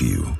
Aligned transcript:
Hub 0.00 0.39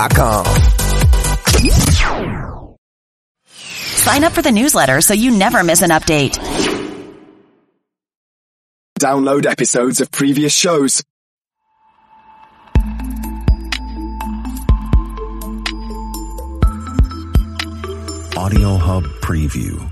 morninginspirationalradioshow.com. 0.01 0.45
Sign 3.45 4.23
up 4.23 4.33
for 4.33 4.41
the 4.41 4.51
newsletter 4.51 5.01
so 5.01 5.13
you 5.13 5.31
never 5.31 5.63
miss 5.63 5.81
an 5.81 5.89
update. 5.91 6.37
Download 8.99 9.45
episodes 9.45 10.01
of 10.01 10.11
previous 10.11 10.53
shows. 10.53 11.03
Audio 18.37 18.77
Hub 18.77 19.03
Preview. 19.21 19.90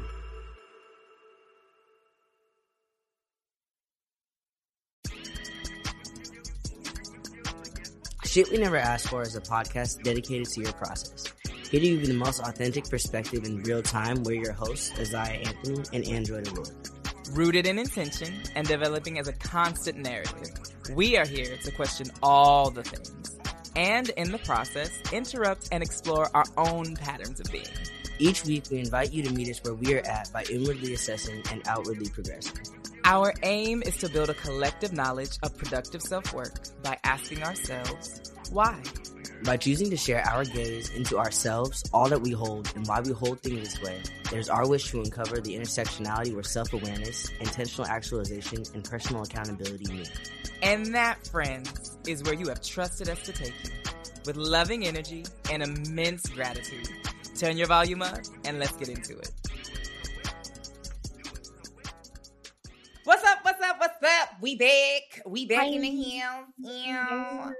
Shit 8.30 8.52
We 8.52 8.58
Never 8.58 8.78
Asked 8.78 9.10
For 9.10 9.24
is 9.24 9.36
a 9.36 9.42
podcast 9.42 10.04
dedicated 10.04 10.48
to 10.50 10.62
your 10.62 10.72
process. 10.74 11.24
Give 11.72 11.82
you 11.82 12.06
the 12.06 12.14
most 12.14 12.40
authentic 12.42 12.88
perspective 12.88 13.44
in 13.44 13.64
real 13.64 13.82
time, 13.82 14.22
we're 14.22 14.40
your 14.40 14.54
hosts, 14.54 14.92
Isaiah 15.00 15.48
Anthony 15.48 15.84
and 15.94 16.08
Android 16.08 16.48
Aurora. 16.50 16.70
Rooted 17.32 17.66
in 17.66 17.80
intention 17.80 18.32
and 18.56 18.68
developing 18.68 19.18
as 19.18 19.28
a 19.28 19.34
constant 19.34 19.98
narrative, 19.98 20.52
we 20.94 21.18
are 21.18 21.26
here 21.26 21.58
to 21.64 21.72
question 21.72 22.12
all 22.22 22.70
the 22.70 22.84
things 22.84 23.40
and, 23.76 24.10
in 24.10 24.32
the 24.32 24.38
process, 24.38 24.92
interrupt 25.12 25.68
and 25.72 25.82
explore 25.82 26.30
our 26.36 26.46
own 26.56 26.96
patterns 26.98 27.40
of 27.40 27.52
being. 27.52 27.66
Each 28.20 28.44
week, 28.44 28.66
we 28.70 28.80
invite 28.80 29.14
you 29.14 29.24
to 29.24 29.34
meet 29.34 29.50
us 29.50 29.64
where 29.64 29.74
we 29.74 29.96
are 29.96 30.06
at 30.06 30.30
by 30.34 30.44
inwardly 30.52 30.94
assessing 30.94 31.42
and 31.52 31.66
outwardly 31.66 32.10
progressing. 32.10 32.58
Our 33.06 33.34
aim 33.44 33.82
is 33.82 33.96
to 33.98 34.10
build 34.10 34.30
a 34.30 34.34
collective 34.34 34.92
knowledge 34.92 35.38
of 35.42 35.58
productive 35.58 36.02
self 36.02 36.34
work 36.34 36.60
by 36.84 36.98
asking 37.06 37.44
ourselves, 37.44 38.34
why? 38.52 38.78
By 39.46 39.56
choosing 39.56 39.90
to 39.90 39.96
share 39.96 40.22
our 40.28 40.44
gaze 40.44 40.90
into 40.90 41.18
ourselves, 41.18 41.82
all 41.94 42.10
that 42.10 42.22
we 42.22 42.32
hold, 42.32 42.70
and 42.76 42.86
why 42.88 43.00
we 43.00 43.14
hold 43.14 43.40
things 43.40 43.74
this 43.74 43.82
way, 43.82 44.02
there's 44.30 44.50
our 44.50 44.68
wish 44.68 44.92
to 44.92 45.00
uncover 45.00 45.40
the 45.40 45.56
intersectionality 45.56 46.34
where 46.34 46.44
self 46.44 46.74
awareness, 46.74 47.30
intentional 47.40 47.88
actualization, 47.88 48.64
and 48.74 48.84
personal 48.84 49.24
accountability 49.24 49.94
meet. 49.94 50.12
And 50.62 50.94
that, 50.94 51.26
friends, 51.26 51.98
is 52.06 52.22
where 52.24 52.34
you 52.34 52.50
have 52.50 52.62
trusted 52.62 53.08
us 53.08 53.24
to 53.24 53.32
take 53.32 53.54
you. 53.64 53.72
With 54.26 54.36
loving 54.36 54.86
energy 54.86 55.24
and 55.50 55.64
immense 55.64 56.28
gratitude. 56.28 56.90
Turn 57.40 57.56
your 57.56 57.68
volume 57.68 58.02
up 58.02 58.20
and 58.44 58.60
let's 58.60 58.74
get 58.74 58.90
into 58.90 59.18
it. 59.18 59.32
What's 63.06 63.24
up? 63.24 63.40
What's 63.44 63.62
up? 63.64 63.78
What's 63.80 64.04
up? 64.04 64.30
We 64.42 64.58
back. 64.58 65.24
We 65.26 65.48
back 65.48 65.68
in 65.68 65.82
the 65.82 65.90
hill. 65.90 66.44
Yeah. 66.58 67.52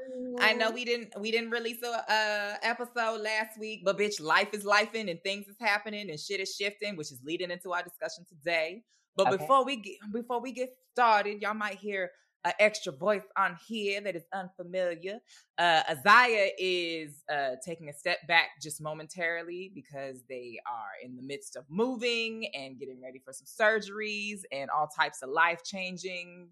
I 0.42 0.52
know 0.52 0.70
we 0.70 0.84
didn't 0.84 1.14
we 1.18 1.32
didn't 1.32 1.52
release 1.52 1.82
a 1.82 2.12
uh, 2.12 2.56
episode 2.62 3.22
last 3.22 3.58
week, 3.58 3.84
but 3.86 3.98
bitch, 3.98 4.22
life 4.22 4.50
is 4.52 4.66
lifing 4.66 5.10
and 5.10 5.18
things 5.24 5.48
is 5.48 5.56
happening 5.62 6.10
and 6.10 6.20
shit 6.20 6.42
is 6.42 6.54
shifting, 6.54 6.98
which 6.98 7.14
is 7.14 7.22
leading 7.24 7.50
into 7.50 7.72
our 7.72 7.82
discussion 7.82 8.26
today. 8.28 8.84
But 9.16 9.28
Okay. 9.28 9.38
before 9.38 9.64
we 9.64 9.78
get 9.78 9.96
before 10.12 10.42
we 10.42 10.52
get 10.52 10.70
started, 10.92 11.42
y'all 11.42 11.54
might 11.54 11.78
hear 11.78 12.12
an 12.46 12.54
extra 12.60 12.92
voice 12.92 13.24
on 13.38 13.58
here 13.68 14.02
that 14.02 14.16
is 14.16 14.24
unfamiliar. 14.34 15.20
Uh, 15.58 15.82
Isaiah 15.90 16.52
is 16.58 17.24
uh, 17.32 17.56
taking 17.66 17.90
a 17.90 17.94
step 17.94 18.20
back 18.28 18.62
just 18.62 18.82
momentarily 18.82 19.72
because 19.74 20.24
they 20.30 20.60
are 20.66 21.06
in 21.06 21.16
the 21.16 21.22
midst 21.22 21.56
of 21.56 21.66
moving 21.70 22.48
and 22.54 22.80
getting 22.80 23.02
ready 23.02 23.22
for 23.24 23.34
some 23.34 23.46
surgeries 23.46 24.42
and 24.52 24.70
all 24.70 24.88
types 24.88 25.22
of 25.22 25.30
life 25.30 25.64
changing 25.64 26.50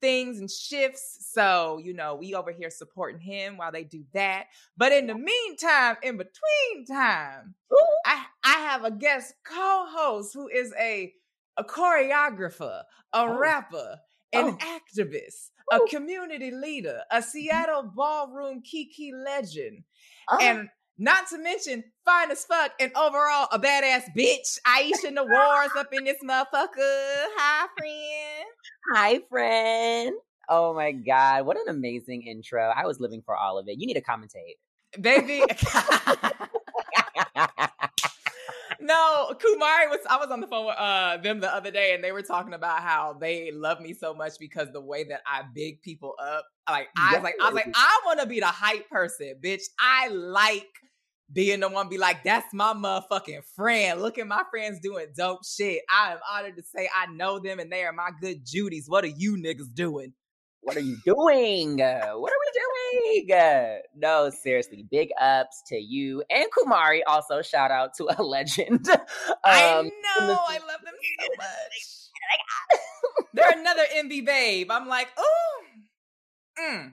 things 0.00 0.38
and 0.38 0.50
shifts. 0.50 1.28
So, 1.32 1.78
you 1.82 1.92
know, 1.92 2.14
we 2.14 2.34
over 2.34 2.52
here 2.52 2.70
supporting 2.70 3.20
him 3.20 3.56
while 3.56 3.72
they 3.72 3.84
do 3.84 4.04
that. 4.14 4.46
But 4.76 4.92
in 4.92 5.06
the 5.06 5.14
meantime, 5.14 5.96
in 6.02 6.16
between 6.16 6.86
time, 6.86 7.54
I, 8.06 8.24
I 8.44 8.52
have 8.60 8.84
a 8.84 8.90
guest 8.90 9.34
co-host 9.44 10.32
who 10.34 10.48
is 10.48 10.72
a 10.78 11.12
a 11.58 11.64
choreographer, 11.64 12.82
a 13.12 13.32
rapper, 13.32 13.98
an 14.32 14.56
oh. 14.60 14.78
activist, 14.78 15.50
a 15.72 15.80
community 15.88 16.50
leader, 16.50 17.00
a 17.10 17.22
Seattle 17.22 17.90
ballroom 17.94 18.62
Kiki 18.62 19.12
legend, 19.12 19.84
uh-huh. 20.28 20.38
and 20.42 20.68
not 20.98 21.28
to 21.28 21.38
mention 21.38 21.84
fine 22.04 22.30
as 22.30 22.44
fuck 22.44 22.72
and 22.80 22.90
overall 22.96 23.48
a 23.52 23.58
badass 23.58 24.04
bitch. 24.16 24.58
Aisha 24.66 25.14
Nawars 25.14 25.76
up 25.76 25.88
in 25.92 26.04
this 26.04 26.18
motherfucker. 26.24 26.66
Hi, 27.36 27.66
friend. 27.78 28.48
Hi, 28.94 29.20
friend. 29.28 30.16
Oh 30.48 30.74
my 30.74 30.92
God. 30.92 31.46
What 31.46 31.56
an 31.56 31.68
amazing 31.68 32.22
intro. 32.22 32.72
I 32.74 32.86
was 32.86 32.98
living 32.98 33.22
for 33.24 33.36
all 33.36 33.58
of 33.58 33.68
it. 33.68 33.78
You 33.78 33.86
need 33.86 33.94
to 33.94 34.02
commentate. 34.02 34.56
Baby. 35.00 35.44
no, 38.80 39.34
Kumari 39.34 39.88
was 39.88 40.00
I 40.08 40.16
was 40.16 40.30
on 40.30 40.40
the 40.40 40.46
phone 40.46 40.66
with 40.66 40.76
uh 40.78 41.16
them 41.18 41.40
the 41.40 41.52
other 41.52 41.70
day 41.70 41.94
and 41.94 42.02
they 42.02 42.12
were 42.12 42.22
talking 42.22 42.54
about 42.54 42.80
how 42.80 43.16
they 43.20 43.50
love 43.52 43.80
me 43.80 43.94
so 43.94 44.14
much 44.14 44.34
because 44.38 44.68
the 44.72 44.80
way 44.80 45.04
that 45.04 45.20
I 45.26 45.42
big 45.54 45.82
people 45.82 46.14
up. 46.20 46.44
Like 46.68 46.88
I 46.96 47.14
was 47.14 47.24
like, 47.24 47.34
I 47.40 47.46
was 47.46 47.54
like, 47.54 47.72
I 47.74 48.00
want 48.04 48.20
to 48.20 48.26
be 48.26 48.40
the 48.40 48.46
hype 48.46 48.88
person, 48.90 49.34
bitch. 49.42 49.62
I 49.80 50.08
like 50.08 50.68
being 51.32 51.60
the 51.60 51.68
one 51.68 51.88
be 51.88 51.98
like, 51.98 52.24
that's 52.24 52.52
my 52.54 52.72
motherfucking 52.72 53.42
friend. 53.54 54.00
Look 54.00 54.18
at 54.18 54.26
my 54.26 54.42
friends 54.50 54.80
doing 54.80 55.06
dope 55.16 55.44
shit. 55.44 55.82
I 55.90 56.12
am 56.12 56.18
honored 56.30 56.56
to 56.56 56.62
say 56.62 56.88
I 56.94 57.06
know 57.12 57.38
them 57.38 57.58
and 57.58 57.70
they 57.70 57.84
are 57.84 57.92
my 57.92 58.10
good 58.20 58.44
Judies. 58.44 58.88
What 58.88 59.04
are 59.04 59.08
you 59.08 59.36
niggas 59.36 59.74
doing? 59.74 60.12
What 60.68 60.76
are 60.76 60.80
you 60.80 60.98
doing? 61.02 61.80
Uh, 61.80 62.12
What 62.12 62.30
are 62.30 62.40
we 62.44 63.22
doing? 63.24 63.32
Uh, 63.32 63.78
No, 63.96 64.28
seriously. 64.28 64.84
Big 64.90 65.08
ups 65.18 65.62
to 65.68 65.78
you 65.78 66.22
and 66.28 66.46
Kumari. 66.52 67.00
Also, 67.06 67.40
shout 67.40 67.70
out 67.70 67.94
to 67.94 68.04
a 68.18 68.22
legend. 68.36 68.86
I 69.44 69.64
Um, 69.78 69.86
know. 69.86 70.38
I 70.46 70.58
love 70.68 70.80
them 70.84 70.94
so 71.20 71.26
much. 71.38 72.80
They're 73.32 73.58
another 73.58 73.84
MB 73.96 74.26
babe. 74.26 74.70
I'm 74.70 74.86
like, 74.88 75.08
oh, 75.16 75.60
Mm. 76.60 76.92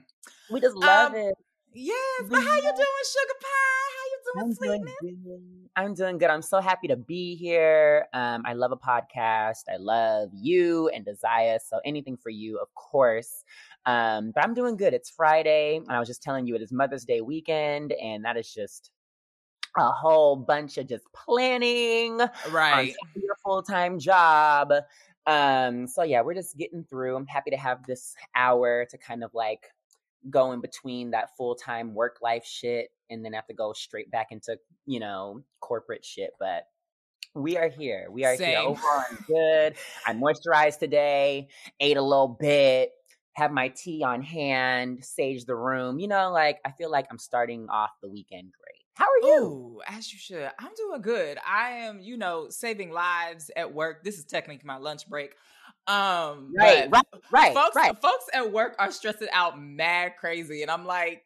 we 0.50 0.60
just 0.60 0.76
love 0.76 1.12
Um, 1.12 1.18
it. 1.18 1.34
Yes, 1.78 2.22
but 2.30 2.36
how 2.42 2.56
you 2.56 2.62
doing, 2.62 2.72
sugar 2.72 3.34
pie? 3.42 3.88
How 3.92 4.04
you 4.06 4.18
doing, 4.24 4.44
I'm 4.46 4.54
doing 4.54 4.82
sweetness? 4.86 5.24
good. 5.24 5.68
I'm 5.76 5.94
doing 5.94 6.16
good. 6.16 6.30
I'm 6.30 6.40
so 6.40 6.58
happy 6.58 6.88
to 6.88 6.96
be 6.96 7.36
here. 7.36 8.06
Um, 8.14 8.42
I 8.46 8.54
love 8.54 8.72
a 8.72 8.78
podcast. 8.78 9.64
I 9.70 9.76
love 9.78 10.30
you 10.32 10.88
and 10.88 11.04
Desire. 11.04 11.58
So 11.62 11.78
anything 11.84 12.16
for 12.16 12.30
you, 12.30 12.58
of 12.58 12.74
course. 12.74 13.44
Um, 13.84 14.32
but 14.34 14.42
I'm 14.42 14.54
doing 14.54 14.78
good. 14.78 14.94
It's 14.94 15.10
Friday, 15.10 15.76
and 15.76 15.90
I 15.92 15.98
was 15.98 16.08
just 16.08 16.22
telling 16.22 16.46
you 16.46 16.54
it 16.54 16.62
is 16.62 16.72
Mother's 16.72 17.04
Day 17.04 17.20
weekend, 17.20 17.92
and 17.92 18.24
that 18.24 18.38
is 18.38 18.50
just 18.54 18.90
a 19.76 19.90
whole 19.90 20.34
bunch 20.34 20.78
of 20.78 20.88
just 20.88 21.04
planning 21.12 22.16
Right. 22.50 22.94
on 23.14 23.22
your 23.22 23.36
full 23.44 23.62
time 23.62 23.98
job. 23.98 24.72
Um, 25.26 25.86
so 25.86 26.04
yeah, 26.04 26.22
we're 26.22 26.32
just 26.32 26.56
getting 26.56 26.84
through. 26.84 27.16
I'm 27.16 27.26
happy 27.26 27.50
to 27.50 27.58
have 27.58 27.84
this 27.86 28.14
hour 28.34 28.86
to 28.86 28.96
kind 28.96 29.22
of 29.22 29.34
like 29.34 29.66
go 30.30 30.52
in 30.52 30.60
between 30.60 31.10
that 31.10 31.36
full 31.36 31.54
time 31.54 31.94
work 31.94 32.18
life 32.22 32.44
shit 32.44 32.88
and 33.10 33.24
then 33.24 33.32
have 33.32 33.46
to 33.46 33.54
go 33.54 33.72
straight 33.72 34.10
back 34.10 34.28
into, 34.30 34.58
you 34.86 35.00
know, 35.00 35.42
corporate 35.60 36.04
shit. 36.04 36.30
But 36.38 36.64
we 37.34 37.56
are 37.56 37.68
here. 37.68 38.08
We 38.10 38.24
are 38.24 38.36
Same. 38.36 38.48
here. 38.48 38.58
Overall, 38.58 39.04
I'm 39.10 39.24
good. 39.26 39.74
I 40.06 40.12
moisturized 40.14 40.78
today, 40.78 41.48
ate 41.80 41.96
a 41.96 42.02
little 42.02 42.36
bit, 42.40 42.92
have 43.34 43.52
my 43.52 43.68
tea 43.68 44.02
on 44.02 44.22
hand, 44.22 45.04
sage 45.04 45.44
the 45.44 45.54
room. 45.54 45.98
You 45.98 46.08
know, 46.08 46.32
like 46.32 46.58
I 46.64 46.72
feel 46.72 46.90
like 46.90 47.06
I'm 47.10 47.18
starting 47.18 47.68
off 47.68 47.90
the 48.02 48.08
weekend 48.08 48.52
great. 48.58 48.82
How 48.94 49.04
are 49.04 49.28
you? 49.28 49.42
Ooh, 49.42 49.80
as 49.86 50.10
you 50.10 50.18
should. 50.18 50.50
I'm 50.58 50.70
doing 50.74 51.02
good. 51.02 51.36
I 51.46 51.70
am, 51.70 52.00
you 52.00 52.16
know, 52.16 52.48
saving 52.48 52.90
lives 52.92 53.50
at 53.54 53.74
work. 53.74 54.02
This 54.02 54.18
is 54.18 54.24
technically 54.24 54.66
my 54.66 54.78
lunch 54.78 55.06
break. 55.06 55.34
Um, 55.88 56.52
Right, 56.58 56.88
right, 56.90 57.04
right, 57.30 57.54
folks, 57.54 57.76
right. 57.76 58.02
folks 58.02 58.24
at 58.34 58.52
work 58.52 58.74
are 58.78 58.90
stressing 58.90 59.28
out 59.32 59.60
mad 59.60 60.12
crazy, 60.18 60.62
and 60.62 60.70
I'm 60.70 60.84
like, 60.84 61.22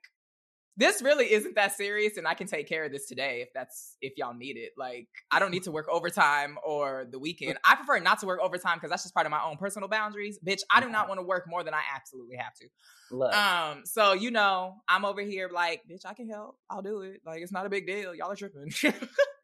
this 0.76 1.02
really 1.02 1.30
isn't 1.30 1.56
that 1.56 1.76
serious, 1.76 2.16
and 2.16 2.26
I 2.26 2.34
can 2.34 2.46
take 2.46 2.66
care 2.68 2.84
of 2.84 2.92
this 2.92 3.06
today 3.06 3.42
if 3.42 3.48
that's 3.54 3.96
if 4.00 4.14
y'all 4.16 4.32
need 4.32 4.56
it. 4.56 4.72
Like, 4.78 5.08
I 5.30 5.38
don't 5.38 5.50
need 5.50 5.64
to 5.64 5.70
work 5.72 5.86
overtime 5.90 6.56
or 6.64 7.06
the 7.10 7.18
weekend. 7.18 7.58
I 7.64 7.74
prefer 7.74 7.98
not 7.98 8.20
to 8.20 8.26
work 8.26 8.40
overtime 8.40 8.76
because 8.76 8.88
that's 8.88 9.02
just 9.02 9.12
part 9.14 9.26
of 9.26 9.30
my 9.30 9.42
own 9.42 9.56
personal 9.58 9.88
boundaries. 9.88 10.38
Bitch, 10.46 10.60
I 10.70 10.80
do 10.80 10.88
not 10.88 11.08
want 11.08 11.20
to 11.20 11.26
work 11.26 11.44
more 11.46 11.62
than 11.64 11.74
I 11.74 11.82
absolutely 11.94 12.36
have 12.36 12.54
to. 12.54 12.68
Look, 13.10 13.34
Um, 13.34 13.82
so 13.84 14.14
you 14.14 14.30
know, 14.30 14.76
I'm 14.88 15.04
over 15.04 15.20
here 15.20 15.50
like, 15.52 15.82
bitch, 15.90 16.06
I 16.06 16.14
can 16.14 16.28
help. 16.30 16.56
I'll 16.70 16.82
do 16.82 17.02
it. 17.02 17.20
Like, 17.26 17.42
it's 17.42 17.52
not 17.52 17.66
a 17.66 17.70
big 17.70 17.86
deal. 17.86 18.14
Y'all 18.14 18.30
are 18.30 18.36
tripping. 18.36 18.70
Mm, 18.70 18.94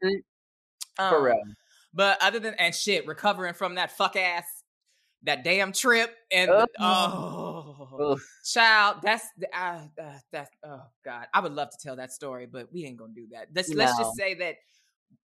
Um, 0.98 1.10
for 1.10 1.22
real. 1.22 1.42
But 1.92 2.22
other 2.22 2.38
than 2.38 2.54
and 2.54 2.74
shit, 2.74 3.06
recovering 3.06 3.52
from 3.52 3.74
that 3.74 3.94
fuck 3.96 4.16
ass, 4.16 4.44
that 5.26 5.44
damn 5.44 5.72
trip, 5.72 6.14
and 6.32 6.50
oh, 6.80 8.12
Oof. 8.12 8.26
child, 8.44 8.98
that's 9.02 9.26
uh, 9.52 9.80
uh, 10.00 10.18
that's 10.32 10.50
oh 10.64 10.82
god, 11.04 11.26
I 11.34 11.40
would 11.40 11.52
love 11.52 11.70
to 11.70 11.78
tell 11.80 11.96
that 11.96 12.12
story, 12.12 12.46
but 12.46 12.72
we 12.72 12.84
ain't 12.84 12.96
gonna 12.96 13.12
do 13.12 13.26
that. 13.32 13.48
Let's 13.54 13.72
let's 13.74 13.98
just 13.98 14.16
say 14.16 14.34
that 14.34 14.56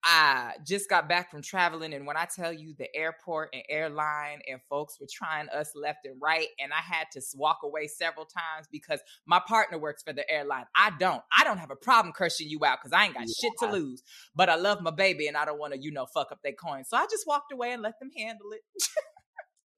I 0.05 0.55
just 0.67 0.89
got 0.89 1.09
back 1.09 1.31
from 1.31 1.43
traveling, 1.43 1.95
and 1.95 2.07
when 2.07 2.17
I 2.17 2.25
tell 2.25 2.53
you 2.53 2.75
the 2.77 2.95
airport 2.95 3.51
and 3.53 3.63
airline 3.69 4.41
and 4.51 4.61
folks 4.69 4.99
were 5.01 5.07
trying 5.11 5.49
us 5.51 5.71
left 5.77 6.05
and 6.05 6.21
right, 6.21 6.49
and 6.59 6.73
I 6.73 6.81
had 6.81 7.07
to 7.13 7.23
walk 7.37 7.61
away 7.63 7.87
several 7.87 8.27
times 8.27 8.67
because 8.71 9.01
my 9.27 9.41
partner 9.47 9.79
works 9.79 10.03
for 10.03 10.13
the 10.13 10.29
airline. 10.29 10.65
I 10.75 10.91
don't. 10.99 11.23
I 11.37 11.45
don't 11.45 11.59
have 11.59 11.71
a 11.71 11.77
problem 11.77 12.13
cursing 12.13 12.49
you 12.49 12.65
out 12.65 12.79
because 12.83 12.93
I 12.93 13.05
ain't 13.05 13.15
got 13.15 13.29
shit 13.29 13.53
to 13.61 13.71
lose. 13.71 14.03
But 14.35 14.49
I 14.49 14.57
love 14.57 14.81
my 14.81 14.91
baby, 14.91 15.29
and 15.29 15.37
I 15.37 15.45
don't 15.45 15.61
want 15.61 15.73
to, 15.75 15.81
you 15.81 15.93
know, 15.93 16.07
fuck 16.07 16.33
up 16.33 16.41
their 16.43 16.53
coin. 16.53 16.85
So 16.85 16.97
I 16.97 17.07
just 17.09 17.27
walked 17.27 17.53
away 17.53 17.73
and 17.73 17.83
let 17.83 18.01
them 18.01 18.11
handle 18.17 18.51
it. 18.53 18.63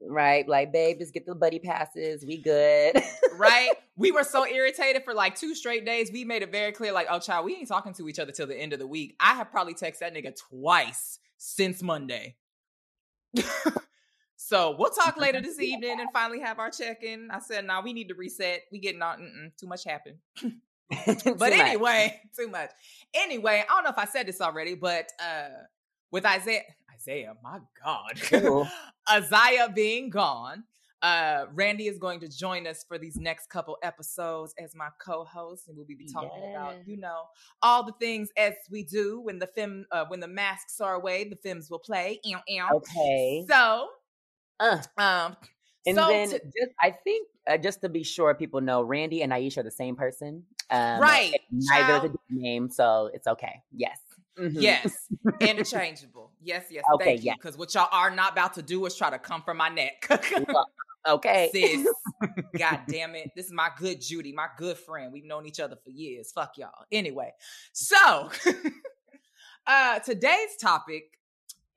Right, 0.07 0.47
like, 0.49 0.73
babe, 0.73 0.99
just 0.99 1.15
get 1.15 1.27
the 1.27 1.35
buddy 1.35 1.59
passes. 1.59 2.25
We 2.25 2.39
good. 2.39 3.03
right? 3.37 3.71
We 3.97 4.11
were 4.11 4.25
so 4.25 4.45
irritated 4.45 5.05
for 5.05 5.15
like 5.15 5.37
two 5.37 5.55
straight 5.55 5.87
days. 5.87 6.11
We 6.11 6.25
made 6.25 6.43
it 6.43 6.51
very 6.51 6.73
clear, 6.73 6.91
like, 6.91 7.07
oh, 7.09 7.21
child, 7.21 7.45
we 7.45 7.55
ain't 7.55 7.69
talking 7.69 7.93
to 7.95 8.09
each 8.09 8.19
other 8.19 8.33
till 8.33 8.49
the 8.49 8.57
end 8.57 8.73
of 8.73 8.81
the 8.81 8.89
week. 8.89 9.15
I 9.21 9.35
have 9.35 9.53
probably 9.53 9.75
texted 9.75 10.01
that 10.01 10.13
nigga 10.13 10.35
twice 10.35 11.21
since 11.39 11.81
Monday. 11.81 12.35
so 14.37 14.75
we'll 14.77 14.91
talk 14.91 15.17
later 15.17 15.41
this 15.41 15.61
evening 15.61 16.01
and 16.01 16.09
finally 16.13 16.41
have 16.41 16.59
our 16.59 16.71
check 16.71 17.05
in. 17.05 17.31
I 17.31 17.39
said, 17.39 17.65
nah, 17.65 17.83
we 17.83 17.93
need 17.93 18.09
to 18.09 18.17
reset. 18.17 18.63
We 18.73 18.81
getting 18.81 19.01
on, 19.01 19.21
mm-mm, 19.21 19.57
too 19.57 19.69
much 19.69 19.85
happened. 19.85 20.17
But 21.07 21.39
much. 21.39 21.53
anyway, 21.53 22.21
too 22.37 22.49
much. 22.49 22.71
Anyway, 23.15 23.65
I 23.69 23.73
don't 23.75 23.85
know 23.85 23.91
if 23.91 23.99
I 23.99 24.05
said 24.07 24.27
this 24.27 24.41
already, 24.41 24.75
but 24.75 25.11
uh 25.25 25.49
with 26.11 26.25
Isaiah, 26.25 26.63
Isaiah, 26.95 27.35
my 27.43 27.59
God, 27.85 28.21
Ooh. 28.45 28.67
Isaiah 29.11 29.69
being 29.75 30.11
gone, 30.11 30.65
uh, 31.03 31.47
Randy 31.53 31.87
is 31.87 31.99
going 31.99 32.21
to 32.21 32.29
join 32.29 32.67
us 32.67 32.85
for 32.87 32.99
these 32.99 33.17
next 33.17 33.49
couple 33.51 33.77
episodes 33.83 34.55
as 34.59 34.75
my 34.75 34.89
co-host, 35.05 35.69
and 35.69 35.77
we'll 35.77 35.87
be 35.87 36.09
talking 36.13 36.43
about, 36.55 36.77
you 36.87 36.97
know, 36.97 37.25
all 37.63 37.85
the 37.85 37.93
things 38.01 38.31
as 38.37 38.55
we 38.71 38.83
do 38.85 39.21
when 39.21 39.39
the 39.39 39.47
film, 39.49 39.85
uh, 39.93 40.05
when 40.09 40.21
the 40.21 40.29
masks 40.29 40.81
are 40.81 40.95
away, 40.95 41.25
the 41.29 41.37
films 41.37 41.69
will 41.71 41.79
play. 41.79 42.21
Ew, 42.25 42.39
ew. 42.49 42.65
Okay. 42.77 43.45
So, 43.49 43.89
Uh, 44.61 44.81
um, 44.99 45.37
and 45.85 45.97
so 45.97 46.07
then 46.09 46.29
to- 46.31 46.39
just 46.39 46.73
I 46.81 46.93
think 46.93 47.29
uh, 47.49 47.59
just 47.59 47.81
to 47.83 47.89
be 47.89 48.05
sure 48.05 48.33
people 48.35 48.61
know 48.61 48.83
Randy 48.83 49.23
and 49.23 49.33
Aisha 49.33 49.59
are 49.59 49.63
the 49.65 49.71
same 49.71 49.97
person. 49.97 50.45
Um, 50.71 51.01
Right, 51.01 51.35
Neither 51.51 52.07
is 52.07 52.13
a 52.13 52.17
name, 52.31 52.71
so 52.71 53.11
it's 53.13 53.27
okay. 53.27 53.63
Yes. 53.73 53.99
Mhm. 54.39 54.61
yes, 54.63 55.09
interchangeable. 55.41 56.33
Yes, 56.45 56.67
yes. 56.71 56.85
Okay, 56.95 57.05
thank 57.05 57.21
you. 57.21 57.27
yes. 57.27 57.37
Because 57.41 57.57
what 57.57 57.75
y'all 57.75 57.89
are 57.91 58.11
not 58.11 58.33
about 58.33 58.55
to 58.55 58.63
do 58.63 58.85
is 58.87 58.95
try 58.95 59.11
to 59.11 59.19
come 59.19 59.43
for 59.43 59.55
my 59.55 59.69
neck. 59.71 60.07
Well, 60.47 60.67
okay. 61.09 61.49
sis. 61.53 61.89
God 62.59 62.81
damn 62.87 63.15
it. 63.15 63.31
This 63.35 63.47
is 63.47 63.53
my 63.53 63.71
good 63.79 64.01
Judy, 64.01 64.33
my 64.33 64.49
good 64.59 64.77
friend. 64.77 65.13
We've 65.13 65.25
known 65.25 65.47
each 65.47 65.59
other 65.59 65.77
for 65.83 65.91
years. 65.91 66.31
Fuck 66.33 66.59
y'all. 66.59 66.85
Anyway, 66.93 67.33
so 67.73 68.31
uh 69.67 69.99
today's 70.01 70.57
topic 70.61 71.19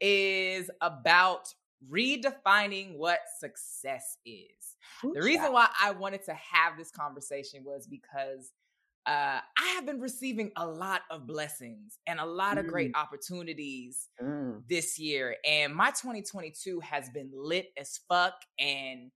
is 0.02 0.70
about 0.82 1.54
redefining 1.90 2.98
what 2.98 3.20
success 3.40 4.18
is. 4.26 4.76
Ooh, 5.06 5.14
The 5.14 5.22
reason 5.22 5.54
why 5.54 5.70
I 5.82 5.92
wanted 5.92 6.24
to 6.26 6.34
have 6.34 6.78
this 6.78 6.92
conversation 6.92 7.64
was 7.64 7.88
because 7.88 8.52
uh, 9.08 9.42
I 9.58 9.68
have 9.76 9.86
been 9.86 10.02
receiving 10.02 10.52
a 10.58 10.68
lot 10.68 11.04
of 11.10 11.26
blessings 11.28 12.00
and 12.08 12.20
a 12.20 12.26
lot 12.26 12.58
of 12.58 12.68
great 12.68 12.92
opportunities 12.96 14.10
Mm. 14.22 14.64
this 14.68 15.00
year. 15.00 15.38
And 15.46 15.74
my 15.76 15.92
2022 15.92 16.80
has 16.82 17.10
been 17.10 17.32
lit 17.34 17.70
as 17.78 18.00
fuck. 18.10 18.36
And 18.60 19.12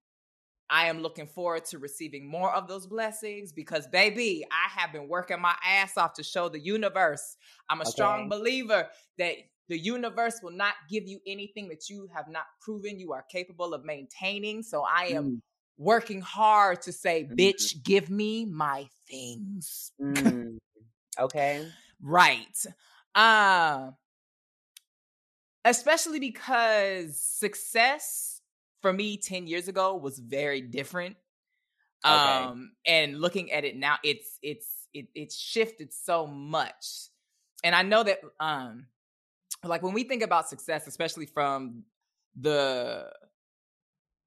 I 0.70 0.88
am 0.88 1.02
looking 1.02 1.28
forward 1.28 1.66
to 1.66 1.80
receiving 1.80 2.28
more 2.28 2.54
of 2.54 2.68
those 2.68 2.88
blessings 2.88 3.52
because, 3.52 3.88
baby, 3.88 4.46
I 4.52 4.70
have 4.80 4.94
been 4.94 5.10
working 5.10 5.42
my 5.42 5.56
ass 5.66 5.98
off 5.98 6.14
to 6.14 6.24
show 6.24 6.48
the 6.50 6.60
universe. 6.60 7.38
I'm 7.70 7.82
a 7.82 7.86
strong 7.86 8.30
believer 8.30 8.90
that 9.18 9.36
the 9.68 9.78
universe 9.78 10.40
will 10.42 10.52
not 10.52 10.76
give 10.90 11.08
you 11.08 11.20
anything 11.28 11.68
that 11.70 11.90
you 11.90 12.08
have 12.14 12.28
not 12.30 12.46
proven 12.62 13.00
you 13.00 13.14
are 13.14 13.24
capable 13.24 13.74
of 13.74 13.84
maintaining. 13.84 14.64
So 14.64 14.84
I 14.84 15.08
am 15.08 15.26
Mm. 15.26 15.42
Working 15.78 16.22
hard 16.22 16.82
to 16.84 16.92
say, 16.92 17.24
Mhm. 17.24 17.38
bitch, 17.38 17.84
give 17.84 18.10
me 18.10 18.46
my 18.46 18.88
things. 19.08 19.92
Mm. 20.02 20.58
Okay. 21.20 21.68
Right. 22.04 22.66
Uh 23.14 23.92
especially 25.64 26.20
because 26.20 27.22
success 27.22 28.42
for 28.82 28.92
me 28.92 29.18
10 29.18 29.46
years 29.46 29.68
ago 29.68 29.96
was 29.96 30.18
very 30.18 30.62
different. 30.62 31.16
Okay. 32.04 32.44
Um 32.44 32.72
and 32.88 33.20
looking 33.22 33.52
at 33.52 33.64
it 33.66 33.76
now 33.76 33.98
it's 34.04 34.40
it's 34.42 34.88
it 34.94 35.08
it's 35.14 35.38
shifted 35.38 35.94
so 35.94 36.26
much. 36.26 37.10
And 37.64 37.76
I 37.76 37.84
know 37.84 38.02
that 38.04 38.20
um 38.40 38.88
like 39.64 39.84
when 39.84 39.94
we 39.94 40.04
think 40.04 40.24
about 40.24 40.50
success 40.50 40.88
especially 40.88 41.28
from 41.28 41.84
the 42.40 43.12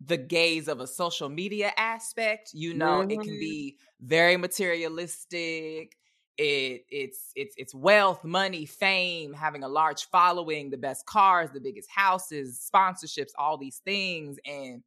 the 0.04 0.16
gaze 0.16 0.68
of 0.68 0.80
a 0.80 0.86
social 0.86 1.28
media 1.28 1.72
aspect, 1.76 2.50
you 2.52 2.74
know, 2.74 3.04
it 3.08 3.22
can 3.22 3.36
Mhm. 3.36 3.38
be 3.38 3.78
very 4.00 4.36
materialistic. 4.36 5.96
It 6.36 6.84
it's 6.90 7.30
it's 7.36 7.54
it's 7.56 7.74
wealth, 7.74 8.24
money, 8.24 8.66
fame, 8.66 9.32
having 9.32 9.62
a 9.62 9.68
large 9.68 10.06
following, 10.06 10.70
the 10.70 10.76
best 10.76 11.06
cars, 11.06 11.50
the 11.52 11.60
biggest 11.60 11.88
houses, 11.90 12.68
sponsorships, 12.74 13.30
all 13.38 13.56
these 13.56 13.78
things. 13.78 14.38
And 14.44 14.82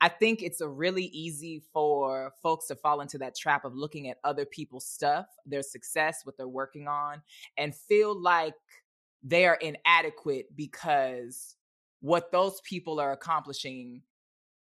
I 0.00 0.08
think 0.08 0.42
it's 0.42 0.60
a 0.60 0.68
really 0.68 1.04
easy 1.06 1.60
for 1.72 2.32
folks 2.42 2.66
to 2.68 2.76
fall 2.76 3.00
into 3.00 3.18
that 3.18 3.36
trap 3.36 3.64
of 3.64 3.74
looking 3.74 4.08
at 4.08 4.18
other 4.24 4.44
people's 4.44 4.86
stuff, 4.86 5.26
their 5.46 5.62
success, 5.62 6.24
what 6.24 6.36
they're 6.36 6.48
working 6.48 6.88
on, 6.88 7.22
and 7.56 7.74
feel 7.74 8.20
like 8.20 8.54
they 9.22 9.46
are 9.46 9.56
inadequate 9.56 10.54
because 10.54 11.56
what 12.00 12.30
those 12.30 12.60
people 12.62 13.00
are 13.00 13.12
accomplishing 13.12 14.02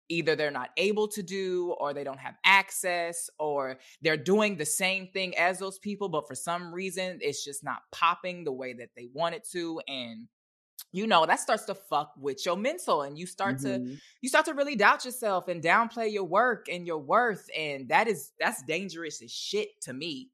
either 0.08 0.36
they're 0.36 0.50
not 0.50 0.70
able 0.76 1.08
to 1.08 1.22
do 1.22 1.72
or 1.80 1.92
they 1.94 2.04
don't 2.04 2.18
have 2.18 2.36
access 2.44 3.28
or 3.38 3.78
they're 4.02 4.16
doing 4.16 4.56
the 4.56 4.66
same 4.66 5.08
thing 5.08 5.36
as 5.36 5.58
those 5.58 5.78
people 5.78 6.08
but 6.08 6.26
for 6.26 6.34
some 6.34 6.72
reason 6.74 7.18
it's 7.22 7.44
just 7.44 7.64
not 7.64 7.82
popping 7.92 8.44
the 8.44 8.52
way 8.52 8.72
that 8.72 8.90
they 8.96 9.06
want 9.12 9.34
it 9.34 9.44
to 9.44 9.80
and 9.88 10.28
you 10.92 11.06
know 11.06 11.26
that 11.26 11.40
starts 11.40 11.64
to 11.64 11.74
fuck 11.74 12.12
with 12.18 12.44
your 12.46 12.56
mental 12.56 13.02
and 13.02 13.18
you 13.18 13.26
start 13.26 13.58
to 13.58 13.80
Mhm. 13.80 14.00
you 14.22 14.28
start 14.28 14.44
to 14.46 14.54
really 14.54 14.76
doubt 14.76 15.04
yourself 15.04 15.48
and 15.48 15.62
downplay 15.62 16.12
your 16.12 16.24
work 16.24 16.66
and 16.70 16.86
your 16.86 16.98
worth 16.98 17.48
and 17.56 17.88
that 17.88 18.08
is 18.08 18.32
that's 18.40 18.62
dangerous 18.64 19.22
as 19.22 19.32
shit 19.32 19.80
to 19.80 19.92
me 19.92 20.30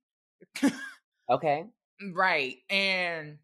Okay. 1.28 1.72
right 2.12 2.56
and 2.68 3.38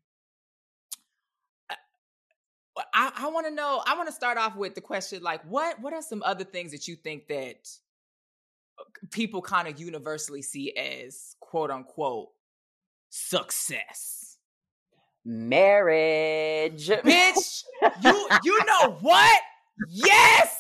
I, 2.99 3.13
I 3.17 3.29
want 3.29 3.47
to 3.47 3.55
know. 3.55 3.81
I 3.87 3.97
want 3.97 4.09
to 4.09 4.15
start 4.15 4.39
off 4.39 4.57
with 4.57 4.75
the 4.75 4.81
question, 4.81 5.23
like, 5.23 5.41
what 5.45 5.81
what 5.81 5.93
are 5.93 6.03
some 6.03 6.21
other 6.25 6.43
things 6.43 6.73
that 6.73 6.89
you 6.89 6.97
think 6.97 7.29
that 7.29 7.71
uh, 8.81 8.83
people 9.13 9.41
kind 9.41 9.69
of 9.69 9.79
universally 9.79 10.43
see 10.43 10.77
as 10.77 11.37
quote 11.39 11.71
unquote 11.71 12.31
success? 13.09 14.39
Marriage. 15.25 16.89
Bitch, 17.05 17.63
you 18.03 18.29
you 18.43 18.65
know 18.65 18.97
what? 19.01 19.43
Yes, 19.87 20.58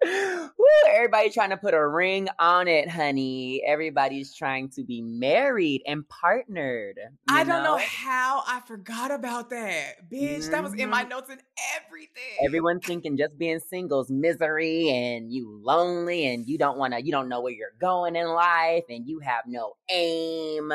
Woo, 0.04 0.66
everybody 0.90 1.30
trying 1.30 1.50
to 1.50 1.56
put 1.56 1.72
a 1.72 1.86
ring 1.86 2.28
on 2.38 2.68
it, 2.68 2.88
honey. 2.88 3.62
Everybody's 3.66 4.34
trying 4.34 4.68
to 4.70 4.84
be 4.84 5.00
married 5.00 5.82
and 5.86 6.06
partnered. 6.08 6.98
I 7.28 7.44
don't 7.44 7.62
know? 7.62 7.76
know? 7.76 7.82
how 7.82 8.42
I 8.46 8.60
forgot 8.60 9.10
about 9.10 9.50
that. 9.50 10.10
Bitch, 10.10 10.38
mm-hmm. 10.38 10.50
that 10.50 10.62
was 10.62 10.74
in 10.74 10.90
my 10.90 11.00
mm-hmm. 11.00 11.10
notes 11.10 11.30
and 11.30 11.40
everything. 11.76 12.44
Everyone 12.44 12.80
thinking 12.80 13.16
just 13.16 13.38
being 13.38 13.60
singles 13.60 14.10
misery 14.10 14.90
and 14.90 15.32
you 15.32 15.60
lonely 15.62 16.26
and 16.26 16.46
you 16.46 16.58
don't 16.58 16.78
want 16.78 16.92
to 16.92 17.04
you 17.04 17.10
don't 17.12 17.28
know 17.28 17.40
where 17.40 17.52
you're 17.52 17.68
going 17.80 18.16
in 18.16 18.28
life 18.28 18.84
and 18.90 19.06
you 19.06 19.20
have 19.20 19.44
no 19.46 19.74
aim. 19.90 20.72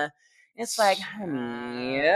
It's 0.55 0.77
like, 0.77 0.99
honey. 0.99 2.01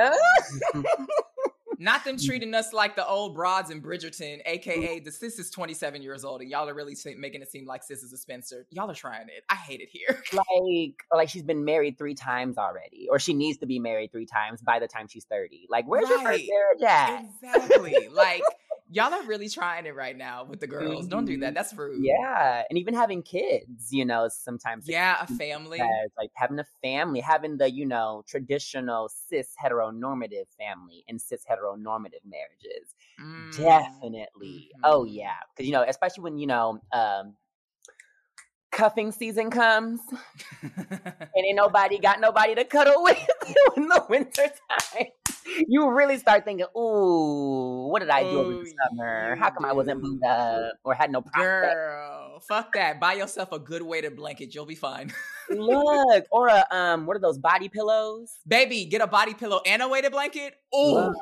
Not 1.78 2.04
them 2.04 2.18
treating 2.18 2.54
us 2.54 2.74
like 2.74 2.96
the 2.96 3.06
old 3.06 3.36
broads 3.36 3.70
in 3.70 3.82
Bridgerton, 3.82 4.42
aka 4.46 5.00
the 5.00 5.12
sis 5.12 5.40
is 5.40 5.50
27 5.50 6.02
years 6.02 6.24
old, 6.24 6.42
and 6.42 6.50
y'all 6.50 6.68
are 6.70 6.74
really 6.74 6.96
making 7.18 7.42
it 7.42 7.52
seem 7.52 7.66
like 7.66 7.84
sis 7.84 8.04
is 8.04 8.14
a 8.14 8.18
spinster. 8.18 8.66
Y'all 8.72 8.90
are 8.90 8.96
trying 8.96 9.28
it. 9.28 9.44
I 9.50 9.56
hate 9.56 9.82
it 9.82 9.90
here. 9.92 10.24
like, 10.34 11.04
like 11.14 11.30
she's 11.30 11.44
been 11.44 11.66
married 11.66 11.98
three 11.98 12.16
times 12.16 12.58
already, 12.58 13.08
or 13.10 13.20
she 13.20 13.34
needs 13.34 13.58
to 13.60 13.66
be 13.66 13.80
married 13.80 14.12
three 14.12 14.26
times 14.26 14.62
by 14.62 14.80
the 14.80 14.88
time 14.88 15.08
she's 15.08 15.26
30. 15.26 15.68
Like, 15.70 15.86
where's 15.88 16.10
right. 16.10 16.22
your 16.22 16.32
first 16.32 16.44
marriage 16.50 16.82
at? 16.84 17.26
Exactly. 17.44 18.08
like 18.12 18.44
y'all 18.96 19.14
are 19.14 19.24
really 19.24 19.50
trying 19.50 19.86
it 19.86 19.94
right 19.96 20.18
now 20.18 20.46
with 20.46 20.60
the 20.60 20.68
girls. 20.68 21.02
Mm-hmm. 21.02 21.10
Don't 21.10 21.26
do 21.26 21.38
that. 21.40 21.48
Mm-hmm. 21.48 21.54
That's 21.54 21.74
rude. 21.74 22.04
Yeah, 22.04 22.64
and 22.70 22.80
even 22.80 22.94
having 22.94 23.22
kids, 23.22 23.92
you 23.92 24.06
know, 24.06 24.30
sometimes 24.30 24.88
yeah, 24.88 25.18
a 25.22 25.28
family, 25.28 25.80
like 26.18 26.32
having 26.34 26.60
a 26.60 26.66
family, 26.82 27.20
having 27.20 27.58
the 27.58 27.70
you 27.70 27.86
know 27.86 28.24
traditional 28.28 29.10
cis 29.10 29.50
heteronormative 29.62 30.48
family 30.58 31.04
and 31.08 31.22
cis 31.22 31.44
heteronormative 31.50 32.24
marriages. 32.26 32.96
Mm-hmm. 33.22 33.64
Definitely. 33.64 34.70
Oh 34.84 35.02
mm-hmm. 35.02 35.16
yeah, 35.16 35.36
because 35.54 35.68
you 35.68 35.74
know, 35.74 35.84
especially 35.88 36.24
when 36.24 36.38
you 36.38 36.48
know. 36.48 36.80
um 36.92 37.36
cuffing 38.76 39.12
season 39.12 39.50
comes 39.50 40.02
and 40.62 41.30
ain't 41.36 41.56
nobody 41.56 41.98
got 41.98 42.20
nobody 42.20 42.54
to 42.54 42.66
cuddle 42.66 43.04
with 43.04 43.28
you 43.48 43.74
in 43.78 43.88
the 43.88 44.06
winter 44.10 44.52
time 44.70 45.08
you 45.68 45.90
really 45.92 46.18
start 46.18 46.46
thinking, 46.46 46.66
"Ooh, 46.78 47.88
what 47.88 48.00
did 48.00 48.10
I 48.10 48.24
do 48.24 48.40
over 48.40 48.52
the 48.52 48.60
oh, 48.60 48.90
summer? 48.90 49.36
How 49.36 49.52
come 49.52 49.66
I 49.66 49.74
wasn't 49.74 50.02
booed 50.02 50.24
up 50.24 50.74
or 50.84 50.94
had 50.94 51.12
no 51.12 51.22
prospect?" 51.22 51.74
Girl, 51.74 52.40
fuck 52.48 52.74
that. 52.74 53.00
Buy 53.00 53.14
yourself 53.14 53.52
a 53.52 53.60
good 53.60 53.82
weighted 53.82 54.16
blanket. 54.16 54.54
You'll 54.54 54.66
be 54.66 54.76
fine. 54.76 55.14
Look, 55.50 56.26
or 56.32 56.48
a 56.48 56.66
um, 56.72 57.06
what 57.06 57.16
are 57.16 57.22
those 57.22 57.38
body 57.38 57.70
pillows? 57.70 58.40
Baby, 58.48 58.86
get 58.86 59.02
a 59.02 59.08
body 59.08 59.34
pillow 59.34 59.62
and 59.66 59.82
a 59.82 59.88
weighted 59.88 60.12
blanket. 60.12 60.56
Ooh, 60.76 61.14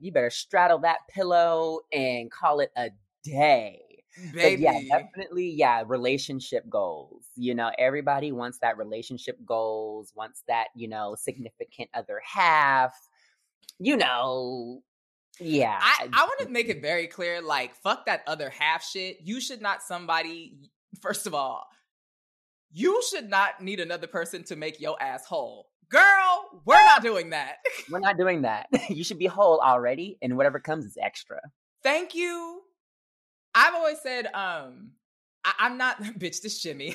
you 0.00 0.12
better 0.12 0.30
straddle 0.30 0.78
that 0.80 0.98
pillow 1.08 1.80
and 1.92 2.30
call 2.30 2.60
it 2.60 2.70
a 2.76 2.90
day. 3.22 3.87
Baby. 4.34 4.64
But 4.64 4.82
yeah, 4.84 4.98
definitely, 4.98 5.50
yeah, 5.50 5.84
relationship 5.86 6.68
goals. 6.68 7.26
You 7.36 7.54
know, 7.54 7.70
everybody 7.78 8.32
wants 8.32 8.58
that 8.58 8.76
relationship 8.76 9.38
goals, 9.46 10.12
wants 10.16 10.42
that, 10.48 10.68
you 10.74 10.88
know, 10.88 11.14
significant 11.16 11.90
other 11.94 12.20
half 12.24 12.92
you 13.78 13.96
know, 13.96 14.82
yeah. 15.40 15.78
I, 15.80 16.08
I 16.12 16.24
want 16.24 16.40
to 16.40 16.48
make 16.48 16.68
it 16.68 16.82
very 16.82 17.06
clear 17.06 17.40
like, 17.40 17.74
fuck 17.76 18.06
that 18.06 18.22
other 18.26 18.50
half 18.50 18.84
shit. 18.84 19.18
You 19.22 19.40
should 19.40 19.62
not 19.62 19.82
somebody, 19.82 20.70
first 21.00 21.26
of 21.26 21.34
all, 21.34 21.64
you 22.72 23.00
should 23.08 23.30
not 23.30 23.62
need 23.62 23.80
another 23.80 24.06
person 24.06 24.42
to 24.44 24.56
make 24.56 24.80
your 24.80 25.00
ass 25.00 25.24
whole. 25.24 25.68
Girl, 25.90 26.62
we're 26.66 26.82
not 26.82 27.02
doing 27.02 27.30
that. 27.30 27.56
we're 27.90 28.00
not 28.00 28.18
doing 28.18 28.42
that. 28.42 28.66
you 28.90 29.02
should 29.04 29.18
be 29.18 29.26
whole 29.26 29.60
already, 29.60 30.18
and 30.20 30.36
whatever 30.36 30.60
comes 30.60 30.84
is 30.84 30.98
extra. 31.00 31.40
Thank 31.82 32.14
you. 32.14 32.62
I've 33.54 33.74
always 33.74 34.00
said, 34.00 34.26
um, 34.26 34.90
I, 35.44 35.66
am 35.66 35.78
not 35.78 36.02
bitch 36.18 36.42
to 36.42 36.48
shimmy. 36.48 36.94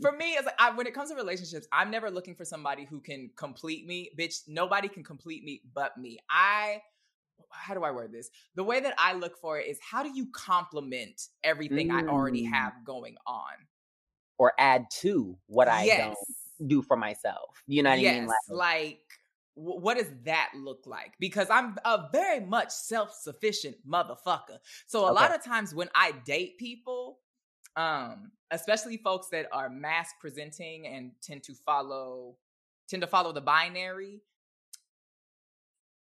for 0.00 0.12
me, 0.12 0.32
it's 0.32 0.46
like 0.46 0.54
I, 0.58 0.70
when 0.74 0.86
it 0.86 0.94
comes 0.94 1.10
to 1.10 1.16
relationships, 1.16 1.66
I'm 1.72 1.90
never 1.90 2.10
looking 2.10 2.34
for 2.34 2.44
somebody 2.44 2.84
who 2.84 3.00
can 3.00 3.30
complete 3.36 3.86
me. 3.86 4.10
Bitch, 4.18 4.42
nobody 4.46 4.88
can 4.88 5.02
complete 5.02 5.44
me 5.44 5.62
but 5.74 5.96
me. 5.96 6.18
I 6.30 6.82
how 7.50 7.74
do 7.74 7.84
I 7.84 7.90
word 7.90 8.12
this? 8.12 8.30
The 8.54 8.64
way 8.64 8.80
that 8.80 8.94
I 8.98 9.14
look 9.14 9.38
for 9.38 9.58
it 9.58 9.66
is 9.66 9.78
how 9.80 10.02
do 10.02 10.10
you 10.14 10.26
complement 10.32 11.28
everything 11.42 11.88
mm. 11.88 12.02
I 12.02 12.06
already 12.08 12.44
have 12.44 12.72
mm. 12.72 12.84
going 12.84 13.16
on? 13.26 13.52
Or 14.38 14.52
add 14.58 14.86
to 15.00 15.38
what 15.46 15.68
I 15.68 15.84
yes. 15.84 16.16
don't 16.58 16.68
do 16.68 16.82
for 16.82 16.96
myself. 16.96 17.62
You 17.66 17.82
know 17.82 17.90
what 17.90 18.00
yes. 18.00 18.14
I 18.14 18.18
mean? 18.18 18.28
Like, 18.28 18.36
like 18.48 19.00
what 19.54 19.96
does 19.96 20.10
that 20.24 20.50
look 20.56 20.84
like? 20.86 21.14
Because 21.20 21.48
I'm 21.50 21.76
a 21.84 22.08
very 22.12 22.40
much 22.40 22.70
self 22.70 23.12
sufficient 23.12 23.76
motherfucker. 23.88 24.58
So 24.86 25.04
a 25.04 25.12
okay. 25.12 25.14
lot 25.14 25.34
of 25.34 25.44
times 25.44 25.74
when 25.74 25.88
I 25.94 26.12
date 26.24 26.58
people, 26.58 27.18
um, 27.76 28.32
especially 28.50 28.96
folks 28.96 29.28
that 29.28 29.46
are 29.52 29.68
masc 29.68 30.16
presenting 30.20 30.86
and 30.86 31.12
tend 31.22 31.42
to 31.44 31.54
follow 31.54 32.36
tend 32.88 33.02
to 33.02 33.06
follow 33.06 33.32
the 33.32 33.40
binary. 33.40 34.20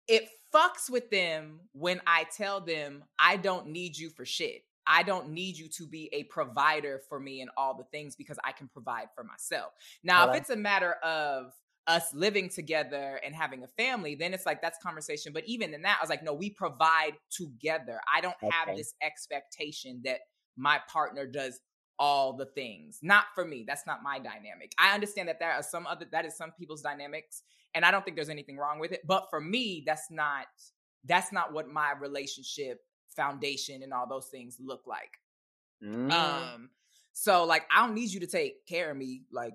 It 0.07 0.27
fucks 0.53 0.89
with 0.89 1.09
them 1.09 1.61
when 1.71 2.01
I 2.05 2.25
tell 2.35 2.59
them 2.59 3.03
I 3.19 3.37
don't 3.37 3.67
need 3.67 3.97
you 3.97 4.09
for 4.09 4.25
shit. 4.25 4.63
I 4.85 5.03
don't 5.03 5.29
need 5.29 5.57
you 5.57 5.69
to 5.69 5.87
be 5.87 6.09
a 6.11 6.23
provider 6.23 7.01
for 7.07 7.19
me 7.19 7.41
and 7.41 7.49
all 7.55 7.73
the 7.73 7.85
things 7.85 8.15
because 8.17 8.37
I 8.43 8.51
can 8.51 8.67
provide 8.67 9.07
for 9.15 9.23
myself. 9.23 9.71
Now, 10.03 10.29
if 10.29 10.41
it's 10.41 10.49
a 10.49 10.57
matter 10.57 10.93
of 11.03 11.53
us 11.87 12.13
living 12.13 12.49
together 12.49 13.19
and 13.25 13.35
having 13.35 13.63
a 13.63 13.67
family, 13.67 14.15
then 14.15 14.33
it's 14.33 14.45
like 14.45 14.61
that's 14.61 14.77
conversation. 14.81 15.33
But 15.33 15.43
even 15.45 15.73
in 15.73 15.81
that, 15.81 15.97
I 15.99 16.03
was 16.03 16.09
like, 16.09 16.23
no, 16.23 16.33
we 16.33 16.49
provide 16.49 17.13
together. 17.29 17.99
I 18.13 18.21
don't 18.21 18.35
okay. 18.41 18.49
have 18.51 18.75
this 18.75 18.93
expectation 19.01 20.01
that 20.05 20.19
my 20.55 20.79
partner 20.87 21.25
does 21.25 21.59
all 21.99 22.33
the 22.33 22.45
things. 22.45 22.99
Not 23.01 23.25
for 23.35 23.45
me. 23.45 23.65
That's 23.67 23.85
not 23.85 24.01
my 24.03 24.17
dynamic. 24.17 24.71
I 24.79 24.93
understand 24.93 25.29
that 25.29 25.39
there 25.39 25.51
are 25.51 25.63
some 25.63 25.85
other 25.85 26.05
that 26.11 26.25
is 26.25 26.35
some 26.35 26.51
people's 26.51 26.81
dynamics 26.81 27.43
and 27.75 27.85
I 27.85 27.91
don't 27.91 28.05
think 28.05 28.15
there's 28.15 28.29
anything 28.29 28.57
wrong 28.57 28.79
with 28.79 28.91
it, 28.91 29.01
but 29.05 29.27
for 29.29 29.41
me 29.41 29.83
that's 29.85 30.09
not 30.09 30.45
that's 31.05 31.31
not 31.31 31.53
what 31.53 31.67
my 31.69 31.93
relationship 31.99 32.79
foundation 33.15 33.83
and 33.83 33.93
all 33.93 34.07
those 34.07 34.27
things 34.27 34.57
look 34.59 34.83
like. 34.87 35.19
Mm. 35.83 36.11
Um 36.11 36.69
so 37.11 37.43
like 37.43 37.63
I 37.75 37.85
don't 37.85 37.95
need 37.95 38.11
you 38.11 38.21
to 38.21 38.27
take 38.27 38.65
care 38.65 38.89
of 38.89 38.97
me 38.97 39.23
like 39.31 39.53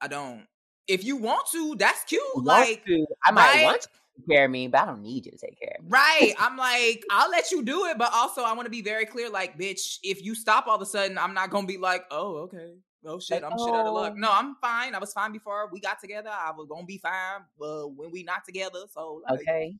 I 0.00 0.08
don't. 0.08 0.46
If 0.90 1.04
you 1.04 1.16
want 1.16 1.46
to, 1.52 1.76
that's 1.76 2.04
cute. 2.04 2.22
like 2.36 2.84
to. 2.86 3.06
I 3.24 3.30
might 3.30 3.54
right? 3.54 3.64
want 3.64 3.82
to 3.82 3.88
care 4.28 4.44
of 4.44 4.50
me, 4.50 4.68
but 4.68 4.82
I 4.82 4.86
don't 4.86 5.02
need 5.02 5.26
you 5.26 5.32
to 5.32 5.38
take 5.38 5.58
care 5.58 5.76
of 5.78 5.84
me. 5.84 5.90
Right. 5.90 6.34
I'm 6.38 6.56
like, 6.56 7.04
I'll 7.10 7.30
let 7.30 7.50
you 7.50 7.62
do 7.62 7.86
it, 7.86 7.98
but 7.98 8.10
also 8.12 8.42
I 8.42 8.52
want 8.52 8.66
to 8.66 8.70
be 8.70 8.82
very 8.82 9.06
clear, 9.06 9.30
like, 9.30 9.58
bitch, 9.58 9.98
if 10.02 10.22
you 10.22 10.34
stop 10.34 10.66
all 10.66 10.76
of 10.76 10.82
a 10.82 10.86
sudden, 10.86 11.18
I'm 11.18 11.34
not 11.34 11.50
gonna 11.50 11.66
be 11.66 11.78
like, 11.78 12.04
oh, 12.10 12.36
okay. 12.38 12.74
Oh 13.04 13.18
shit, 13.18 13.42
I'm 13.42 13.52
oh. 13.56 13.66
shit 13.66 13.74
out 13.74 13.86
of 13.86 13.94
luck. 13.94 14.16
No, 14.16 14.30
I'm 14.30 14.56
fine. 14.60 14.94
I 14.94 14.98
was 14.98 15.12
fine 15.12 15.32
before 15.32 15.70
we 15.72 15.80
got 15.80 16.00
together. 16.00 16.30
I 16.30 16.50
was 16.50 16.66
gonna 16.68 16.84
be 16.84 16.98
fine 16.98 17.40
uh, 17.62 17.84
when 17.84 18.10
we 18.10 18.24
not 18.24 18.44
together. 18.44 18.80
So 18.92 19.22
like, 19.28 19.40
okay, 19.40 19.74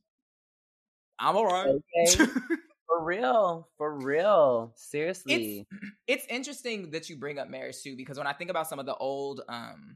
I'm 1.19 1.35
all 1.35 1.45
right. 1.45 1.67
Okay. 1.67 2.31
For 2.87 3.05
real, 3.05 3.69
for 3.77 3.99
real. 3.99 4.73
Seriously. 4.75 5.65
It's, 5.71 5.85
it's 6.07 6.25
interesting 6.27 6.91
that 6.91 7.09
you 7.09 7.15
bring 7.15 7.39
up 7.39 7.49
marriage 7.49 7.81
too, 7.81 7.95
because 7.95 8.17
when 8.17 8.27
I 8.27 8.33
think 8.33 8.49
about 8.49 8.67
some 8.67 8.79
of 8.79 8.85
the 8.85 8.95
old 8.95 9.39
um 9.47 9.95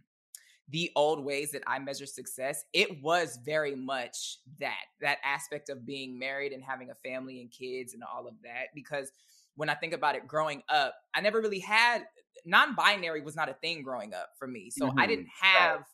the 0.69 0.91
old 0.95 1.23
ways 1.23 1.51
that 1.51 1.61
I 1.67 1.79
measure 1.79 2.05
success, 2.05 2.63
it 2.73 3.01
was 3.03 3.37
very 3.45 3.75
much 3.75 4.39
that 4.59 4.81
that 5.01 5.19
aspect 5.23 5.69
of 5.69 5.85
being 5.85 6.17
married 6.17 6.53
and 6.53 6.63
having 6.63 6.89
a 6.89 6.95
family 6.95 7.41
and 7.41 7.51
kids 7.51 7.93
and 7.93 8.03
all 8.03 8.27
of 8.27 8.33
that. 8.43 8.67
Because 8.73 9.11
when 9.55 9.69
I 9.69 9.75
think 9.75 9.93
about 9.93 10.15
it, 10.15 10.27
growing 10.27 10.63
up, 10.69 10.95
I 11.13 11.21
never 11.21 11.39
really 11.39 11.59
had 11.59 12.05
non-binary 12.45 13.21
was 13.21 13.35
not 13.35 13.49
a 13.49 13.53
thing 13.53 13.83
growing 13.83 14.13
up 14.13 14.29
for 14.37 14.47
me, 14.47 14.69
so 14.69 14.87
mm-hmm. 14.87 14.99
I 14.99 15.07
didn't 15.07 15.29
have. 15.41 15.77
Right. 15.77 15.85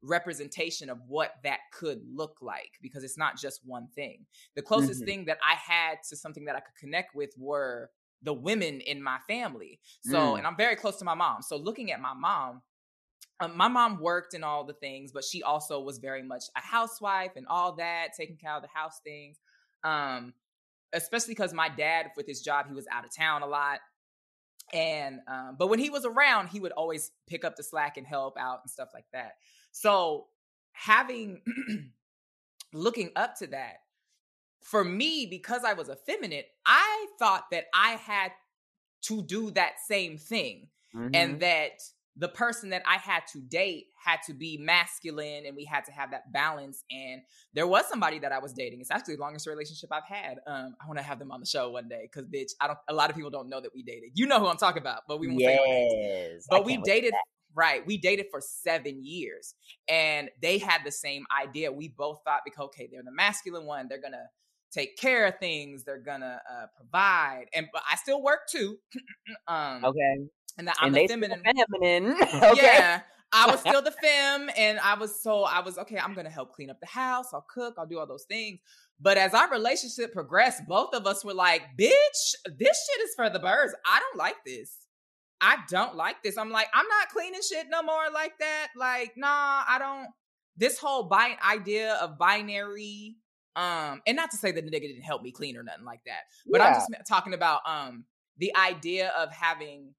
representation 0.00 0.90
of 0.90 0.98
what 1.08 1.32
that 1.42 1.58
could 1.72 2.00
look 2.14 2.36
like 2.40 2.70
because 2.80 3.02
it's 3.02 3.18
not 3.18 3.36
just 3.36 3.62
one 3.64 3.88
thing. 3.96 4.24
The 4.54 4.62
closest 4.62 5.00
mm-hmm. 5.00 5.06
thing 5.06 5.24
that 5.24 5.38
I 5.44 5.56
had 5.56 5.98
to 6.08 6.16
something 6.16 6.44
that 6.44 6.54
I 6.54 6.60
could 6.60 6.76
connect 6.78 7.16
with 7.16 7.30
were 7.36 7.90
the 8.22 8.32
women 8.32 8.80
in 8.80 9.02
my 9.02 9.18
family. 9.26 9.80
So, 10.02 10.18
mm. 10.18 10.38
and 10.38 10.46
I'm 10.46 10.56
very 10.56 10.76
close 10.76 10.96
to 10.98 11.04
my 11.04 11.14
mom. 11.14 11.42
So, 11.42 11.56
looking 11.56 11.92
at 11.92 12.00
my 12.00 12.14
mom, 12.14 12.62
um, 13.40 13.56
my 13.56 13.68
mom 13.68 14.00
worked 14.00 14.34
and 14.34 14.44
all 14.44 14.64
the 14.64 14.72
things, 14.72 15.12
but 15.12 15.24
she 15.24 15.42
also 15.42 15.80
was 15.80 15.98
very 15.98 16.22
much 16.22 16.44
a 16.56 16.60
housewife 16.60 17.32
and 17.36 17.46
all 17.46 17.76
that, 17.76 18.08
taking 18.16 18.36
care 18.36 18.52
of 18.52 18.62
the 18.62 18.68
house 18.68 19.00
things. 19.04 19.38
Um, 19.84 20.34
especially 20.92 21.32
because 21.32 21.52
my 21.52 21.68
dad, 21.68 22.06
with 22.16 22.26
his 22.26 22.40
job, 22.40 22.66
he 22.66 22.74
was 22.74 22.86
out 22.90 23.04
of 23.04 23.14
town 23.14 23.42
a 23.42 23.46
lot. 23.46 23.80
And 24.72 25.20
um, 25.28 25.56
but 25.58 25.68
when 25.68 25.78
he 25.78 25.88
was 25.88 26.04
around, 26.04 26.48
he 26.48 26.60
would 26.60 26.72
always 26.72 27.10
pick 27.26 27.44
up 27.44 27.56
the 27.56 27.62
slack 27.62 27.96
and 27.96 28.06
help 28.06 28.36
out 28.38 28.60
and 28.62 28.70
stuff 28.70 28.88
like 28.92 29.06
that. 29.12 29.36
So 29.70 30.26
having 30.72 31.40
looking 32.72 33.10
up 33.16 33.36
to 33.38 33.46
that, 33.48 33.76
for 34.62 34.84
me, 34.84 35.26
because 35.26 35.62
I 35.64 35.74
was 35.74 35.88
effeminate, 35.88 36.48
I 36.66 37.06
thought 37.18 37.44
that 37.52 37.66
I 37.72 37.92
had 37.92 38.32
to 39.02 39.22
do 39.22 39.50
that 39.52 39.74
same 39.86 40.18
thing. 40.18 40.68
Mm-hmm. 40.94 41.14
And 41.14 41.40
that 41.40 41.82
the 42.18 42.28
person 42.28 42.70
that 42.70 42.82
I 42.84 42.96
had 42.96 43.22
to 43.32 43.40
date 43.40 43.86
had 43.94 44.18
to 44.26 44.34
be 44.34 44.58
masculine 44.58 45.46
and 45.46 45.54
we 45.54 45.64
had 45.64 45.84
to 45.84 45.92
have 45.92 46.10
that 46.10 46.32
balance. 46.32 46.84
And 46.90 47.22
there 47.54 47.66
was 47.66 47.86
somebody 47.88 48.18
that 48.18 48.32
I 48.32 48.40
was 48.40 48.52
dating. 48.52 48.80
It's 48.80 48.90
actually 48.90 49.14
the 49.14 49.20
longest 49.20 49.46
relationship 49.46 49.90
I've 49.92 50.04
had. 50.04 50.38
Um, 50.46 50.74
I 50.82 50.86
want 50.88 50.98
to 50.98 51.04
have 51.04 51.20
them 51.20 51.30
on 51.30 51.38
the 51.38 51.46
show 51.46 51.70
one 51.70 51.88
day 51.88 52.08
because 52.10 52.28
bitch, 52.28 52.52
I 52.60 52.66
don't 52.66 52.78
a 52.88 52.92
lot 52.92 53.08
of 53.08 53.16
people 53.16 53.30
don't 53.30 53.48
know 53.48 53.60
that 53.60 53.70
we 53.72 53.84
dated. 53.84 54.10
You 54.14 54.26
know 54.26 54.40
who 54.40 54.46
I'm 54.46 54.56
talking 54.56 54.82
about, 54.82 55.02
but 55.06 55.20
we 55.20 55.28
won't 55.28 55.40
yes. 55.40 55.58
say 55.58 55.88
names. 55.88 56.46
But 56.50 56.64
we 56.64 56.78
dated 56.78 57.14
right. 57.54 57.86
We 57.86 57.96
dated 57.96 58.26
for 58.32 58.40
seven 58.40 59.04
years 59.04 59.54
and 59.88 60.28
they 60.42 60.58
had 60.58 60.80
the 60.84 60.92
same 60.92 61.24
idea. 61.40 61.70
We 61.70 61.88
both 61.88 62.20
thought 62.24 62.40
because 62.44 62.66
okay, 62.66 62.88
they're 62.90 63.04
the 63.04 63.12
masculine 63.12 63.64
one, 63.64 63.86
they're 63.88 64.02
gonna 64.02 64.26
take 64.72 64.96
care 64.96 65.26
of 65.26 65.38
things, 65.38 65.84
they're 65.84 66.02
gonna 66.02 66.40
uh, 66.50 66.66
provide. 66.76 67.44
And 67.54 67.68
but 67.72 67.82
I 67.88 67.94
still 67.94 68.22
work 68.22 68.40
too. 68.50 68.78
um 69.46 69.84
okay 69.84 70.28
and 70.58 70.68
that 70.68 70.76
I'm 70.80 70.94
and 70.94 70.96
the 70.96 71.08
feminine. 71.08 71.42
feminine. 71.44 72.16
okay. 72.34 72.62
Yeah. 72.62 73.00
I 73.32 73.50
was 73.50 73.60
still 73.60 73.82
the 73.82 73.90
femme, 74.02 74.50
and 74.56 74.78
I 74.80 74.94
was 74.94 75.20
so 75.22 75.44
I 75.44 75.60
was 75.60 75.78
okay. 75.78 75.98
I'm 75.98 76.14
gonna 76.14 76.30
help 76.30 76.52
clean 76.52 76.70
up 76.70 76.80
the 76.80 76.86
house. 76.86 77.26
I'll 77.32 77.46
cook. 77.52 77.74
I'll 77.78 77.86
do 77.86 77.98
all 77.98 78.06
those 78.06 78.24
things. 78.24 78.58
But 79.00 79.16
as 79.16 79.32
our 79.34 79.50
relationship 79.50 80.12
progressed, 80.12 80.62
both 80.66 80.94
of 80.94 81.06
us 81.06 81.24
were 81.24 81.34
like, 81.34 81.62
"Bitch, 81.78 82.34
this 82.46 82.86
shit 82.86 83.04
is 83.04 83.14
for 83.14 83.30
the 83.30 83.38
birds. 83.38 83.74
I 83.86 84.00
don't 84.00 84.16
like 84.18 84.36
this. 84.44 84.76
I 85.40 85.58
don't 85.68 85.94
like 85.94 86.22
this." 86.24 86.36
I'm 86.38 86.50
like, 86.50 86.68
I'm 86.74 86.86
not 86.88 87.10
cleaning 87.10 87.40
shit 87.48 87.66
no 87.70 87.82
more 87.82 88.10
like 88.12 88.32
that. 88.40 88.68
Like, 88.76 89.12
nah, 89.16 89.62
I 89.68 89.76
don't. 89.78 90.08
This 90.56 90.78
whole 90.78 91.04
bi- 91.04 91.36
idea 91.48 91.94
of 91.96 92.18
binary, 92.18 93.16
um, 93.54 94.00
and 94.06 94.16
not 94.16 94.30
to 94.32 94.36
say 94.36 94.50
that 94.52 94.64
the 94.64 94.70
nigga 94.70 94.88
didn't 94.88 95.02
help 95.02 95.22
me 95.22 95.30
clean 95.30 95.56
or 95.56 95.62
nothing 95.62 95.84
like 95.84 96.00
that, 96.06 96.22
but 96.50 96.60
I'm 96.60 96.74
just 96.74 96.88
talking 97.06 97.34
about 97.34 97.60
um 97.66 98.04
the 98.38 98.56
idea 98.56 99.12
of 99.18 99.30
having 99.32 99.94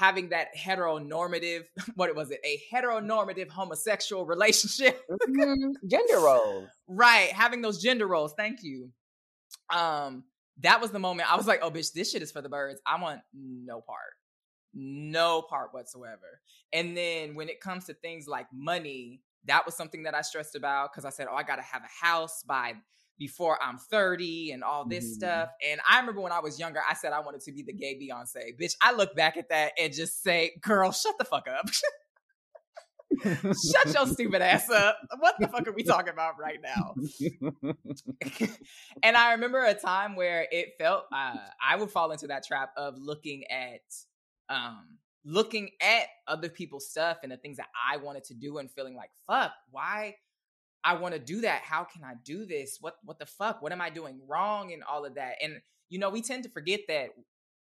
having 0.00 0.30
that 0.30 0.48
heteronormative 0.58 1.64
what 1.94 2.14
was 2.16 2.30
it? 2.30 2.40
A 2.44 2.60
heteronormative 2.72 3.48
homosexual 3.50 4.24
relationship. 4.26 5.02
Mhm. 5.28 5.74
Gender 5.86 6.18
roles. 6.18 6.68
right 6.88 7.30
having 7.32 7.60
those 7.62 7.80
gender 7.82 8.06
roles. 8.06 8.32
Thank 8.36 8.62
you. 8.62 8.90
Um 9.74 10.24
that 10.62 10.80
was 10.80 10.90
the 10.90 10.98
moment 10.98 11.32
i 11.32 11.36
was 11.36 11.46
like 11.46 11.60
oh 11.62 11.70
bitch 11.70 11.92
this 11.94 12.10
shit 12.10 12.22
is 12.22 12.32
for 12.32 12.42
the 12.42 12.48
birds. 12.48 12.80
I 12.86 13.00
want 13.00 13.20
no 13.34 13.80
part. 13.80 14.14
No 14.74 15.42
part 15.42 15.72
whatsoever. 15.74 16.40
And 16.72 16.96
then 16.96 17.34
when 17.34 17.48
it 17.48 17.60
comes 17.60 17.84
to 17.86 17.94
things 17.94 18.26
like 18.26 18.46
money 18.52 19.20
that 19.46 19.64
was 19.66 19.74
something 19.74 20.02
that 20.04 20.14
i 20.14 20.20
stressed 20.22 20.54
about 20.54 20.90
because 20.92 21.04
i 21.06 21.10
said 21.10 21.26
oh 21.30 21.34
i 21.34 21.42
gotta 21.42 21.62
have 21.62 21.82
a 21.82 22.06
house 22.06 22.42
by 22.42 22.74
before 23.20 23.56
i'm 23.62 23.78
30 23.78 24.50
and 24.50 24.64
all 24.64 24.84
this 24.84 25.04
Mhm. 25.04 25.14
stuff 25.14 25.50
and 25.64 25.80
i 25.88 26.00
remember 26.00 26.20
when 26.22 26.32
i 26.32 26.40
was 26.40 26.58
younger 26.58 26.80
i 26.88 26.94
said 26.94 27.12
i 27.12 27.20
wanted 27.20 27.42
to 27.42 27.52
be 27.52 27.62
the 27.62 27.72
gay 27.72 27.94
beyonce. 27.94 28.58
Bitch 28.60 28.74
i 28.82 28.92
look 28.92 29.14
back 29.14 29.36
at 29.36 29.50
that 29.50 29.72
and 29.78 29.92
just 29.92 30.22
say 30.24 30.50
girl 30.62 30.90
shut 30.90 31.14
the 31.18 31.24
fuck 31.24 31.46
up. 31.46 31.68
Shut 33.22 33.92
your 33.92 34.06
stupid 34.06 34.40
ass 34.40 34.70
up. 34.70 34.96
What 35.18 35.34
the 35.38 35.48
fuck 35.48 35.66
are 35.66 35.72
we 35.72 35.82
talking 35.82 36.12
about 36.12 36.34
right 36.38 36.58
now? 36.62 36.94
And 39.02 39.16
I 39.16 39.32
remember 39.32 39.62
a 39.64 39.74
time 39.74 40.14
where 40.16 40.46
it 40.50 40.74
felt 40.78 41.04
uh, 41.12 41.36
I 41.62 41.76
would 41.76 41.90
fall 41.90 42.12
into 42.12 42.28
that 42.28 42.46
trap 42.46 42.72
of 42.76 42.96
looking 42.98 43.44
at 43.50 43.80
um 44.48 44.98
looking 45.24 45.70
at 45.82 46.06
other 46.26 46.48
people's 46.48 46.88
stuff 46.88 47.18
and 47.22 47.30
the 47.32 47.36
things 47.36 47.58
that 47.58 47.68
I 47.90 47.98
wanted 47.98 48.24
to 48.24 48.34
do 48.34 48.58
and 48.58 48.70
feeling 48.70 48.94
like 48.94 49.10
fuck 49.26 49.52
why 49.70 50.16
I 50.84 50.94
want 50.94 51.14
to 51.14 51.20
do 51.20 51.40
that 51.42 51.62
how 51.62 51.84
can 51.84 52.04
I 52.04 52.14
do 52.24 52.46
this 52.46 52.78
what 52.80 52.96
what 53.04 53.18
the 53.18 53.26
fuck 53.26 53.62
what 53.62 53.72
am 53.72 53.80
I 53.80 53.90
doing 53.90 54.20
wrong 54.26 54.72
and 54.72 54.82
all 54.84 55.04
of 55.04 55.14
that 55.16 55.36
and 55.42 55.60
you 55.88 55.98
know 55.98 56.10
we 56.10 56.22
tend 56.22 56.44
to 56.44 56.50
forget 56.50 56.80
that 56.88 57.10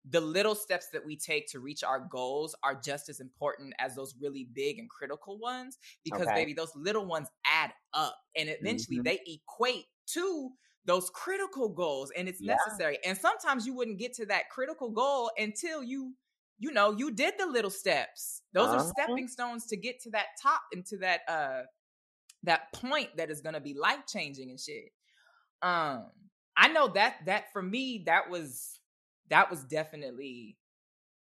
the 0.07 0.21
little 0.21 0.55
steps 0.55 0.89
that 0.91 1.05
we 1.05 1.17
take 1.17 1.47
to 1.49 1.61
reach 1.61 1.85
our 1.85 2.01
goals 2.01 2.57
are 2.63 2.75
just 2.75 3.09
as 3.11 3.21
important 3.21 3.75
as 3.79 3.95
those 3.97 4.15
really 4.21 4.45
big 4.55 4.79
and 4.79 4.89
critical 4.91 5.39
ones 5.39 5.79
because 6.05 6.33
Okay. 6.33 6.33
baby 6.33 6.55
those 6.55 6.75
little 6.77 7.07
ones 7.07 7.29
add 7.45 7.73
up 7.93 8.17
and 8.37 8.49
eventually 8.49 8.99
Mhm. 8.99 9.05
they 9.05 9.21
equate 9.27 9.87
to 10.07 10.51
those 10.87 11.11
critical 11.11 11.69
goals 11.69 12.11
and 12.13 12.29
it's 12.29 12.41
Yeah. 12.41 12.57
necessary 12.57 12.99
and 13.05 13.19
sometimes 13.19 13.67
you 13.67 13.75
wouldn't 13.75 13.99
get 13.99 14.15
to 14.15 14.27
that 14.27 14.49
critical 14.51 14.91
goal 14.91 15.31
until 15.39 15.83
you 15.83 16.15
you 16.59 16.71
know 16.73 16.93
you 16.93 17.11
did 17.11 17.35
the 17.39 17.47
little 17.47 17.71
steps 17.71 18.43
those 18.55 18.73
Uh-huh. 18.73 18.75
are 18.75 18.81
stepping 18.81 19.29
stones 19.29 19.67
to 19.67 19.77
get 19.77 20.01
to 20.01 20.11
that 20.11 20.29
top 20.43 20.63
and 20.73 20.87
to 20.87 20.97
that 20.99 21.21
uh 21.29 21.63
that 22.45 22.73
point 22.73 23.09
that 23.17 23.31
is 23.31 23.41
going 23.41 23.55
to 23.55 23.61
be 23.61 23.75
life 23.75 24.07
changing 24.07 24.51
and 24.51 24.61
shit 24.61 24.93
um 25.63 26.05
i 26.57 26.69
know 26.69 26.89
that 26.89 27.17
that 27.27 27.53
for 27.53 27.63
me 27.63 28.03
that 28.07 28.31
was 28.31 28.79
that 29.29 29.51
was 29.51 29.63
definitely 29.65 30.57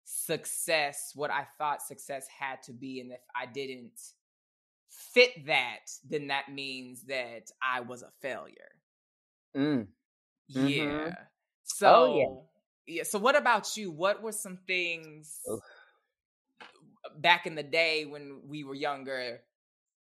success 0.05 1.11
what 1.15 1.31
i 1.31 1.45
thought 1.57 1.81
success 1.81 2.27
had 2.27 2.61
to 2.63 2.73
be 2.73 2.99
and 2.99 3.11
if 3.11 3.19
i 3.35 3.45
didn't 3.45 3.99
fit 4.89 5.45
that 5.45 5.79
then 6.09 6.27
that 6.27 6.51
means 6.51 7.03
that 7.03 7.43
i 7.61 7.79
was 7.81 8.01
a 8.01 8.11
failure 8.21 8.71
Mm. 9.55 9.87
Mhm. 10.55 11.07
yeah 11.07 11.15
so 11.63 11.87
Oh, 11.87 12.19
yeah. 12.87 12.95
yeah 12.97 13.03
so 13.03 13.17
what 13.19 13.35
about 13.35 13.75
you 13.77 13.91
what 13.91 14.21
were 14.21 14.31
some 14.31 14.57
things 14.67 15.39
Oof. 15.51 15.59
back 17.17 17.45
in 17.47 17.55
the 17.55 17.63
day 17.63 18.05
when 18.05 18.41
we 18.47 18.63
were 18.63 18.75
younger 18.75 19.41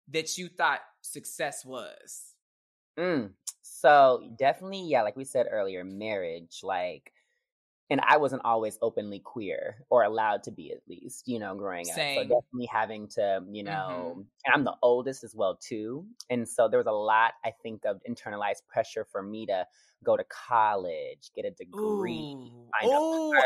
that 0.08 0.38
you 0.38 0.50
thought 0.50 0.82
success 1.02 1.66
was 1.66 2.36
Mm. 2.98 3.34
So 3.62 4.34
definitely, 4.38 4.84
yeah, 4.88 5.02
like 5.04 5.16
we 5.16 5.24
said 5.26 5.48
earlier, 5.50 5.84
marriage, 5.84 6.60
like, 6.64 7.14
and 7.90 8.02
I 8.02 8.18
wasn't 8.18 8.44
always 8.46 8.80
openly 8.82 9.20
queer 9.20 9.86
or 9.90 10.04
allowed 10.04 10.44
to 10.46 10.52
be 10.52 10.74
at 10.74 10.88
least, 10.88 11.28
you 11.28 11.40
know, 11.40 11.56
growing 11.56 11.92
up. 11.92 12.08
So 12.14 12.24
definitely 12.24 12.68
having 12.68 13.08
to, 13.10 13.46
you 13.52 13.64
know, 13.64 14.26
and 14.46 14.54
I'm 14.56 14.66
the 14.66 14.78
oldest 14.84 15.24
as 15.24 15.36
well 15.36 15.58
too, 15.58 16.08
and 16.30 16.48
so 16.50 16.70
there 16.70 16.80
was 16.80 16.88
a 16.88 16.92
lot 16.92 17.36
I 17.46 17.52
think 17.64 17.86
of 17.86 18.02
internalized 18.10 18.68
pressure 18.68 19.06
for 19.06 19.24
me 19.24 19.46
to 19.48 19.68
go 20.04 20.18
to 20.18 20.26
college, 20.26 21.32
get 21.36 21.46
a 21.46 21.52
degree, 21.52 22.28
find 22.82 22.92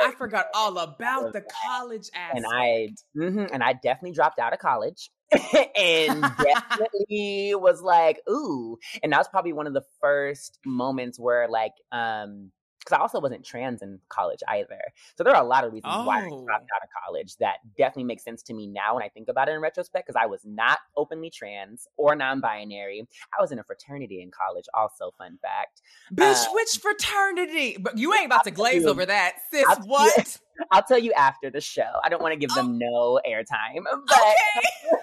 I 0.02 0.12
forgot 0.18 0.48
all 0.54 0.78
about 0.78 1.32
the 1.32 1.41
college 1.65 2.10
aspect. 2.13 2.34
and 2.34 2.46
I 2.48 2.96
mhm, 3.18 3.50
and 3.52 3.63
I 3.63 3.74
definitely 3.74 4.13
dropped 4.13 4.39
out 4.39 4.54
of 4.54 4.60
college 4.60 5.12
and 5.76 6.22
definitely 6.22 7.54
was 7.56 7.82
like, 7.82 8.20
ooh. 8.30 8.78
And 9.04 9.12
that 9.12 9.18
was 9.18 9.28
probably 9.28 9.54
one 9.54 9.68
of 9.68 9.74
the 9.74 9.84
first 10.02 10.60
moments 10.66 11.20
where 11.20 11.48
like 11.50 11.74
um 11.92 12.52
because 12.86 12.98
I 12.98 13.02
also 13.02 13.19
wasn't 13.19 13.43
trans 13.43 13.82
in 13.82 14.00
college 14.10 14.41
either. 14.48 14.80
So 15.17 15.24
there 15.24 15.36
are 15.36 15.41
a 15.43 15.48
lot 15.48 15.63
of 15.63 15.74
reasons 15.74 15.91
why 16.06 16.19
I 16.19 16.30
Oh. 16.32 16.45
dropped 16.45 16.69
out 16.76 16.84
of 16.84 16.89
college 17.06 17.36
that 17.38 17.56
definitely 17.78 18.04
make 18.04 18.19
sense 18.21 18.43
to 18.43 18.54
me 18.54 18.67
now 18.67 18.93
when 18.95 19.04
I 19.04 19.10
think 19.10 19.28
about 19.28 19.50
it 19.50 19.54
in 19.54 19.62
retrospect, 19.62 20.08
because 20.08 20.19
I 20.21 20.28
was 20.28 20.41
not 20.45 20.78
openly 20.95 21.30
trans 21.32 21.88
or 21.98 22.15
non-binary. 22.15 23.08
I 23.38 23.41
was 23.41 23.52
in 23.52 23.58
a 23.60 23.63
fraternity 23.63 24.21
in 24.21 24.30
college, 24.32 24.65
also, 24.76 25.12
fun 25.17 25.39
fact. 25.41 25.82
Bitch, 26.13 26.45
uh, 26.45 26.52
which 26.54 26.78
fraternity? 26.80 27.78
But 27.80 27.98
you 27.98 28.13
ain't 28.13 28.28
about 28.28 28.43
to 28.43 28.52
glaze 28.52 28.84
you. 28.84 28.89
over 28.89 29.06
that, 29.06 29.34
sis. 29.52 29.65
I'll- 29.67 29.82
What? 29.88 30.38
I'll 30.71 30.84
tell 30.84 31.00
you 31.00 31.12
after 31.13 31.50
the 31.50 31.60
show. 31.60 32.00
I 32.04 32.10
don't 32.10 32.21
want 32.21 32.32
to 32.34 32.39
give 32.39 32.50
them 32.56 32.78
no 32.78 33.19
airtime. 33.28 33.84
But 34.08 34.17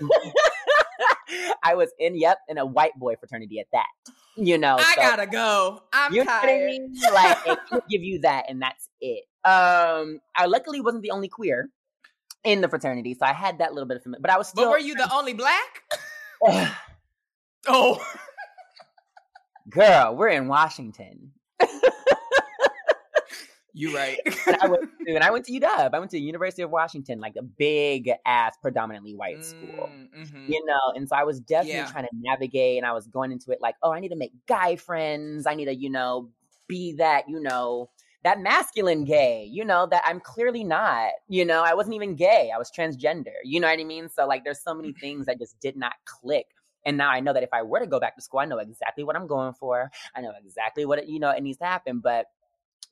Okay. 0.00 0.32
I 1.62 1.74
was 1.74 1.90
in, 1.98 2.16
yep, 2.16 2.38
in 2.48 2.58
a 2.58 2.66
white 2.66 2.98
boy 2.98 3.16
fraternity 3.16 3.60
at 3.60 3.66
that. 3.72 3.86
You 4.36 4.58
know, 4.58 4.76
I 4.78 4.94
so- 4.94 5.00
gotta 5.02 5.26
go. 5.26 5.82
I'm 5.92 6.12
you 6.12 6.24
know 6.24 6.32
what 6.32 6.44
I 6.44 6.46
tired. 6.46 6.66
mean? 6.70 6.94
Like, 7.12 7.38
it 7.46 7.58
can 7.68 7.80
give 7.90 8.02
you 8.02 8.20
that, 8.20 8.46
and 8.48 8.62
that's 8.62 8.88
it. 9.00 9.24
Um, 9.44 10.20
I 10.36 10.46
luckily 10.46 10.80
wasn't 10.80 11.02
the 11.02 11.10
only 11.10 11.28
queer 11.28 11.68
in 12.44 12.60
the 12.60 12.68
fraternity, 12.68 13.14
so 13.14 13.26
I 13.26 13.32
had 13.32 13.58
that 13.58 13.74
little 13.74 13.86
bit 13.88 13.98
of, 14.04 14.14
but 14.20 14.30
I 14.30 14.38
was 14.38 14.48
still. 14.48 14.64
But 14.64 14.70
were 14.70 14.78
you 14.78 14.94
the 14.94 15.12
only 15.14 15.34
black? 15.34 15.82
Oh, 17.68 18.04
girl? 19.70 20.16
We're 20.16 20.30
in 20.30 20.48
Washington. 20.48 21.30
You 23.72 23.94
right. 23.94 24.18
and 24.46 24.56
I 24.62 24.66
went 24.68 24.82
to, 25.06 25.14
and 25.14 25.24
I 25.24 25.30
went 25.30 25.44
to 25.46 25.52
UW. 25.52 25.94
I 25.94 25.98
went 25.98 26.10
to 26.10 26.16
the 26.16 26.22
University 26.22 26.62
of 26.62 26.70
Washington, 26.70 27.20
like 27.20 27.34
a 27.38 27.42
big 27.42 28.10
ass, 28.26 28.54
predominantly 28.60 29.14
white 29.14 29.44
school. 29.44 29.92
Mm, 29.92 30.08
mhm. 30.26 30.44
you 30.46 30.64
know 30.66 30.92
and 30.96 31.08
so 31.08 31.14
i 31.16 31.22
was 31.24 31.38
definitely 31.40 31.84
Yeah. 31.84 31.84
trying 31.84 32.04
to 32.04 32.10
navigate 32.14 32.76
and 32.78 32.86
i 32.86 32.92
was 32.92 33.06
going 33.06 33.30
into 33.32 33.52
it 33.52 33.60
like 33.60 33.76
oh 33.82 33.92
i 33.92 34.00
need 34.00 34.08
to 34.08 34.16
make 34.16 34.32
guy 34.48 34.76
friends 34.76 35.46
i 35.46 35.54
need 35.54 35.66
to 35.66 35.74
you 35.74 35.88
know 35.90 36.30
be 36.68 36.92
that 36.94 37.28
you 37.28 37.40
know 37.40 37.88
that 38.24 38.40
masculine 38.40 39.04
gay 39.04 39.44
you 39.50 39.64
know 39.64 39.86
that 39.86 40.02
i'm 40.04 40.20
clearly 40.20 40.64
not 40.64 41.10
you 41.28 41.44
know 41.44 41.62
i 41.62 41.74
wasn't 41.74 41.94
even 41.94 42.14
gay 42.16 42.50
i 42.54 42.58
was 42.58 42.70
transgender 42.70 43.34
you 43.44 43.60
know 43.60 43.68
what 43.68 43.78
i 43.78 43.84
mean 43.84 44.08
so 44.08 44.26
like 44.26 44.44
there's 44.44 44.60
so 44.62 44.74
many 44.74 44.92
things 45.00 45.26
that 45.26 45.38
just 45.38 45.58
did 45.60 45.76
not 45.76 45.92
click 46.06 46.46
and 46.84 46.96
now 46.96 47.10
i 47.10 47.20
know 47.20 47.32
that 47.32 47.42
if 47.42 47.50
i 47.52 47.62
were 47.62 47.80
to 47.80 47.86
go 47.86 48.00
back 48.00 48.14
to 48.16 48.22
school 48.22 48.40
i 48.40 48.44
know 48.44 48.58
exactly 48.58 49.04
what 49.04 49.16
i'm 49.16 49.26
going 49.26 49.52
for 49.52 49.90
i 50.16 50.20
know 50.20 50.32
exactly 50.44 50.84
what 50.84 50.98
it, 50.98 51.06
you 51.08 51.18
know 51.20 51.30
it 51.30 51.42
needs 51.42 51.58
to 51.58 51.64
happen 51.64 52.00
but 52.00 52.26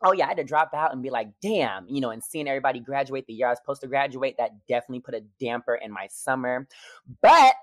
oh 0.03 0.13
yeah, 0.13 0.25
I 0.25 0.29
had 0.29 0.37
to 0.39 0.45
drop 0.45 0.73
out 0.75 0.93
and 0.93 1.03
be 1.03 1.11
like, 1.11 1.29
damn, 1.43 1.87
you 1.89 2.01
know, 2.01 2.11
and 2.11 2.23
seeing 2.23 2.49
everybody 2.49 2.81
graduate 2.81 3.27
the 3.27 3.35
year 3.35 3.49
I 3.49 3.51
was 3.51 3.59
supposed 3.59 3.83
to 3.83 3.87
graduate, 3.87 4.37
that 4.39 4.67
definitely 4.67 5.01
put 5.01 5.15
a 5.15 5.23
damper 5.39 5.75
in 5.75 5.93
my 5.93 6.07
summer. 6.11 6.67
But 7.23 7.55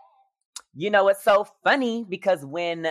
you 0.75 0.89
know, 0.91 1.07
it's 1.07 1.23
so 1.23 1.47
funny 1.63 2.05
because 2.07 2.45
when 2.45 2.87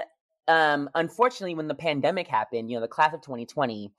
um 0.49 0.89
unfortunately 0.95 1.55
when 1.55 1.69
the 1.69 1.75
pandemic 1.75 2.27
happened, 2.29 2.71
you 2.71 2.77
know, 2.77 2.81
the 2.81 2.89
class 2.89 3.15
of 3.15 3.21
2020, 3.23 3.93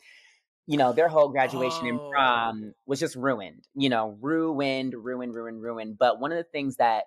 you 0.65 0.77
know, 0.77 0.91
their 0.93 1.07
whole 1.07 1.29
graduation 1.29 1.87
and 1.87 1.99
Oh. 2.01 2.09
prom 2.11 2.73
was 2.85 2.99
just 2.99 3.15
ruined. 3.15 3.67
You 3.75 3.89
know, 3.89 4.17
ruined, 4.21 4.93
ruined, 4.93 5.33
ruined, 5.33 5.61
ruined. 5.61 5.97
But 5.97 6.19
one 6.19 6.31
of 6.31 6.37
the 6.37 6.43
things 6.43 6.77
that 6.77 7.05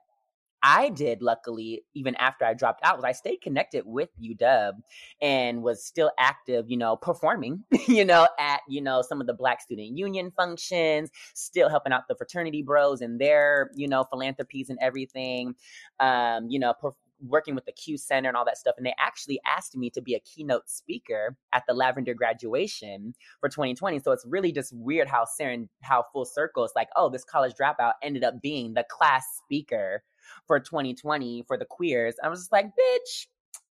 I 0.62 0.90
did, 0.90 1.22
luckily, 1.22 1.84
even 1.94 2.14
after 2.16 2.44
I 2.44 2.54
dropped 2.54 2.84
out, 2.84 2.96
was 2.96 3.04
I 3.04 3.12
stayed 3.12 3.38
connected 3.38 3.84
with 3.86 4.10
UW 4.22 4.72
and 5.20 5.62
was 5.62 5.84
still 5.84 6.10
active, 6.18 6.66
you 6.68 6.76
know, 6.76 6.96
performing, 6.96 7.64
you 7.88 8.04
know, 8.04 8.28
at, 8.38 8.60
you 8.68 8.82
know, 8.82 9.02
some 9.02 9.20
of 9.20 9.26
the 9.26 9.34
Black 9.34 9.60
Student 9.60 9.96
Union 9.96 10.30
functions, 10.36 11.10
still 11.34 11.68
helping 11.68 11.92
out 11.92 12.08
the 12.08 12.14
fraternity 12.14 12.62
bros 12.62 13.00
and 13.00 13.20
their, 13.20 13.70
you 13.74 13.88
know, 13.88 14.04
philanthropies 14.04 14.68
and 14.68 14.78
everything, 14.82 15.54
um, 15.98 16.48
you 16.48 16.58
know, 16.58 16.74
per- 16.74 16.92
working 17.22 17.54
with 17.54 17.64
the 17.64 17.72
Q 17.72 17.96
Center 17.96 18.28
and 18.28 18.36
all 18.36 18.44
that 18.44 18.58
stuff. 18.58 18.74
And 18.76 18.86
they 18.86 18.94
actually 18.98 19.40
asked 19.46 19.76
me 19.76 19.90
to 19.90 20.00
be 20.00 20.14
a 20.14 20.20
keynote 20.20 20.68
speaker 20.68 21.36
at 21.52 21.64
the 21.66 21.74
Lavender 21.74 22.14
graduation 22.14 23.14
for 23.40 23.48
2020. 23.48 24.00
So 24.00 24.12
it's 24.12 24.26
really 24.26 24.52
just 24.52 24.72
weird 24.74 25.08
how 25.08 25.26
Saren, 25.40 25.68
how 25.82 26.04
full 26.12 26.24
circle 26.24 26.64
it's 26.64 26.74
like, 26.76 26.88
oh, 26.96 27.08
this 27.08 27.24
college 27.24 27.54
dropout 27.60 27.92
ended 28.02 28.24
up 28.24 28.40
being 28.40 28.74
the 28.74 28.84
class 28.88 29.24
speaker 29.44 30.02
for 30.46 30.60
2020 30.60 31.44
for 31.46 31.56
the 31.56 31.64
queers. 31.64 32.16
I 32.22 32.28
was 32.28 32.40
just 32.40 32.52
like, 32.52 32.66
bitch, 32.66 33.26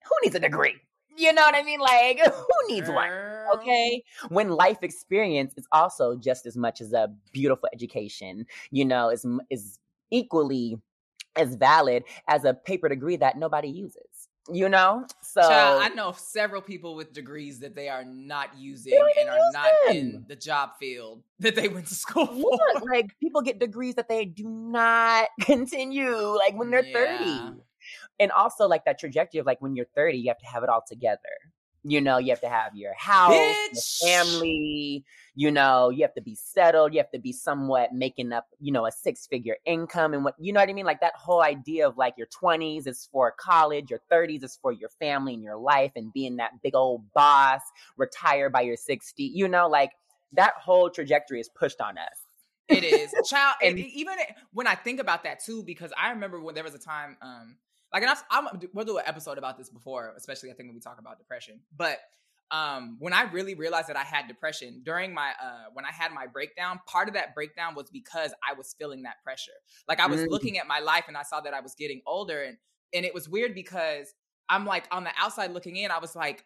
who 0.04 0.14
needs 0.22 0.34
a 0.34 0.40
degree? 0.40 0.74
You 1.16 1.32
know 1.32 1.42
what 1.42 1.54
I 1.54 1.62
mean? 1.62 1.80
Like, 1.80 2.20
who 2.34 2.74
needs 2.74 2.88
one? 2.88 3.10
Okay. 3.54 4.02
When 4.28 4.50
life 4.50 4.78
experience 4.82 5.54
is 5.56 5.66
also 5.72 6.16
just 6.16 6.46
as 6.46 6.56
much 6.56 6.80
as 6.80 6.92
a 6.92 7.12
beautiful 7.32 7.68
education, 7.72 8.46
you 8.70 8.84
know, 8.84 9.10
is 9.10 9.26
is 9.50 9.78
equally 10.10 10.78
as 11.36 11.54
valid 11.56 12.04
as 12.28 12.44
a 12.44 12.54
paper 12.54 12.88
degree 12.88 13.16
that 13.16 13.38
nobody 13.38 13.68
uses. 13.68 14.02
You 14.50 14.68
know? 14.68 15.06
So 15.22 15.40
Child, 15.40 15.82
I 15.84 15.88
know 15.90 16.12
several 16.16 16.62
people 16.62 16.94
with 16.94 17.12
degrees 17.12 17.60
that 17.60 17.74
they 17.74 17.88
are 17.88 18.04
not 18.04 18.56
using 18.56 18.92
and 19.20 19.28
are 19.28 19.36
use 19.38 19.52
not 19.52 19.68
in 19.90 20.24
the 20.26 20.36
job 20.36 20.70
field 20.80 21.22
that 21.38 21.54
they 21.54 21.68
went 21.68 21.86
to 21.88 21.94
school 21.94 22.26
for. 22.26 22.34
Yeah, 22.36 22.80
like 22.80 23.18
people 23.20 23.42
get 23.42 23.58
degrees 23.58 23.94
that 23.96 24.08
they 24.08 24.24
do 24.24 24.44
not 24.48 25.28
continue 25.40 26.16
like 26.16 26.56
when 26.56 26.70
they're 26.70 26.84
Yeah. 26.84 27.16
30 27.18 27.52
and 28.20 28.32
also 28.32 28.66
like 28.68 28.84
that 28.84 28.98
trajectory 28.98 29.40
of 29.40 29.46
like 29.46 29.60
when 29.60 29.74
you're 29.74 29.86
30 29.94 30.18
you 30.18 30.28
have 30.28 30.38
to 30.38 30.46
have 30.46 30.62
it 30.62 30.68
all 30.68 30.84
together 30.86 31.18
you 31.84 32.00
know 32.00 32.18
you 32.18 32.30
have 32.30 32.40
to 32.40 32.48
have 32.48 32.74
your 32.74 32.94
house 32.94 33.32
Bitch. 33.34 34.00
your 34.02 34.08
family 34.08 35.04
you 35.34 35.50
know 35.50 35.90
you 35.90 36.02
have 36.02 36.14
to 36.14 36.20
be 36.20 36.34
settled 36.34 36.92
you 36.92 36.98
have 37.00 37.10
to 37.10 37.18
be 37.18 37.32
somewhat 37.32 37.92
making 37.92 38.32
up 38.32 38.46
you 38.60 38.70
know 38.72 38.86
a 38.86 38.92
six 38.92 39.26
figure 39.26 39.56
income 39.64 40.14
and 40.14 40.24
what 40.24 40.34
you 40.38 40.52
know 40.52 40.60
what 40.60 40.68
i 40.68 40.72
mean 40.72 40.84
like 40.86 41.00
that 41.00 41.14
whole 41.16 41.42
idea 41.42 41.86
of 41.86 41.96
like 41.96 42.14
your 42.16 42.28
20s 42.28 42.86
is 42.86 43.08
for 43.10 43.32
college 43.38 43.90
your 43.90 44.00
30s 44.10 44.44
is 44.44 44.58
for 44.60 44.72
your 44.72 44.90
family 44.90 45.34
and 45.34 45.42
your 45.42 45.56
life 45.56 45.92
and 45.96 46.12
being 46.12 46.36
that 46.36 46.52
big 46.62 46.74
old 46.74 47.02
boss 47.14 47.60
retire 47.96 48.48
by 48.50 48.60
your 48.60 48.76
60 48.76 49.22
you 49.22 49.48
know 49.48 49.68
like 49.68 49.90
that 50.32 50.52
whole 50.58 50.88
trajectory 50.88 51.40
is 51.40 51.48
pushed 51.48 51.80
on 51.80 51.98
us 51.98 52.26
It 52.68 52.84
is, 52.84 53.12
child. 53.28 53.56
and 53.62 53.78
And- 53.78 53.86
even 53.88 54.14
when 54.52 54.66
I 54.66 54.74
think 54.76 55.00
about 55.00 55.24
that 55.24 55.40
too, 55.44 55.62
because 55.62 55.92
I 55.98 56.10
remember 56.10 56.40
when 56.40 56.54
there 56.54 56.64
was 56.64 56.74
a 56.74 56.78
time, 56.78 57.16
um, 57.20 57.56
like, 57.92 58.02
and 58.02 58.10
I've, 58.10 58.22
I'm, 58.30 58.48
we'll 58.72 58.84
do 58.84 58.98
an 58.98 59.04
episode 59.06 59.38
about 59.38 59.58
this 59.58 59.68
before, 59.70 60.14
especially 60.16 60.50
I 60.50 60.54
think 60.54 60.68
when 60.68 60.74
we 60.74 60.80
talk 60.80 60.98
about 60.98 61.18
depression. 61.18 61.60
But 61.76 61.98
um, 62.50 62.96
when 62.98 63.12
I 63.12 63.22
really 63.22 63.54
realized 63.54 63.88
that 63.88 63.96
I 63.96 64.02
had 64.02 64.28
depression 64.28 64.82
during 64.84 65.14
my, 65.14 65.32
uh, 65.42 65.64
when 65.72 65.84
I 65.84 65.90
had 65.90 66.12
my 66.12 66.26
breakdown, 66.26 66.80
part 66.86 67.08
of 67.08 67.14
that 67.14 67.34
breakdown 67.34 67.74
was 67.74 67.90
because 67.90 68.34
I 68.48 68.54
was 68.54 68.74
feeling 68.78 69.02
that 69.04 69.22
pressure. 69.24 69.52
Like 69.88 70.00
I 70.00 70.06
was 70.06 70.20
Mm. 70.20 70.30
looking 70.30 70.58
at 70.58 70.66
my 70.66 70.78
life 70.80 71.04
and 71.08 71.16
I 71.16 71.22
saw 71.22 71.40
that 71.40 71.54
I 71.54 71.60
was 71.60 71.74
getting 71.74 72.02
older, 72.06 72.42
and 72.42 72.58
and 72.94 73.06
it 73.06 73.14
was 73.14 73.26
weird 73.28 73.54
because 73.54 74.12
I'm 74.50 74.66
like 74.66 74.86
on 74.90 75.04
the 75.04 75.12
outside 75.18 75.52
looking 75.52 75.76
in, 75.76 75.90
I 75.90 75.98
was 75.98 76.14
like, 76.14 76.44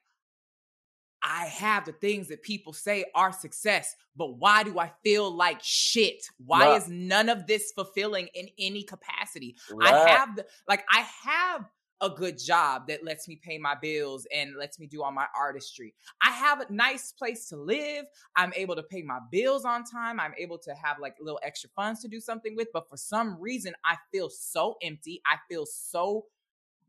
I 1.29 1.47
have 1.47 1.85
the 1.85 1.93
things 1.93 2.29
that 2.29 2.43
people 2.43 2.73
say 2.73 3.05
are 3.13 3.33
success, 3.33 3.97
but 4.15 4.39
why 4.39 4.63
do 4.63 4.79
I 4.79 4.93
feel 5.03 5.29
like 5.29 5.59
shit? 5.61 6.25
Why 6.39 6.69
Right. 6.69 6.81
is 6.81 6.89
none 6.89 7.29
of 7.29 7.49
this 7.49 7.73
fulfilling 7.73 8.29
in 8.29 8.49
any 8.59 8.85
capacity? 8.85 9.57
Right. 9.73 9.93
I 9.93 10.09
have 10.11 10.37
the 10.37 10.47
like 10.69 10.85
I 10.89 11.01
have 11.25 11.69
a 12.01 12.11
good 12.11 12.39
job 12.39 12.87
that 12.87 13.05
lets 13.05 13.27
me 13.27 13.41
pay 13.43 13.59
my 13.59 13.75
bills 13.75 14.27
and 14.33 14.55
lets 14.55 14.79
me 14.79 14.87
do 14.87 15.03
all 15.03 15.11
my 15.11 15.27
artistry. 15.37 15.95
I 16.23 16.31
have 16.31 16.61
a 16.61 16.73
nice 16.73 17.11
place 17.11 17.49
to 17.49 17.57
live. 17.57 18.05
I'm 18.37 18.53
able 18.55 18.77
to 18.77 18.83
pay 18.85 19.03
my 19.03 19.19
bills 19.33 19.65
on 19.65 19.83
time. 19.83 20.21
I'm 20.21 20.35
able 20.39 20.59
to 20.59 20.75
have 20.75 20.99
like 21.01 21.17
little 21.19 21.41
extra 21.43 21.71
funds 21.75 22.03
to 22.03 22.09
do 22.09 22.21
something 22.21 22.55
with, 22.55 22.69
but 22.73 22.89
for 22.89 22.97
some 22.97 23.41
reason 23.41 23.75
I 23.85 23.97
feel 24.13 24.31
so 24.31 24.77
empty. 24.81 25.23
I 25.27 25.39
feel 25.49 25.67
so 25.67 26.27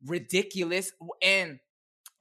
ridiculous 0.05 0.91
and 1.21 1.59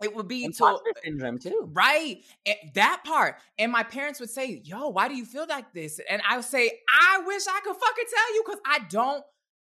it 0.03 0.15
would 0.15 0.29
be 0.29 0.47
to 0.49 0.79
syndrome 1.05 1.39
too 1.39 1.71
Right. 1.73 2.23
And 2.45 2.57
that 2.75 3.03
part. 3.05 3.37
And 3.59 3.73
my 3.73 3.83
parents 3.83 4.21
would 4.21 4.31
say, 4.31 4.61
Yo, 4.65 4.89
why 4.89 5.09
do 5.09 5.15
you 5.17 5.25
feel 5.25 5.47
like 5.49 5.73
this? 5.73 6.01
And 6.11 6.23
I 6.29 6.37
would 6.37 6.45
say, 6.45 6.81
I 6.89 7.23
wish 7.27 7.47
I 7.47 7.61
could 7.65 7.77
fucking 7.77 8.05
tell 8.15 8.35
you 8.35 8.43
because 8.45 8.61
I 8.67 8.81
don't 8.91 9.25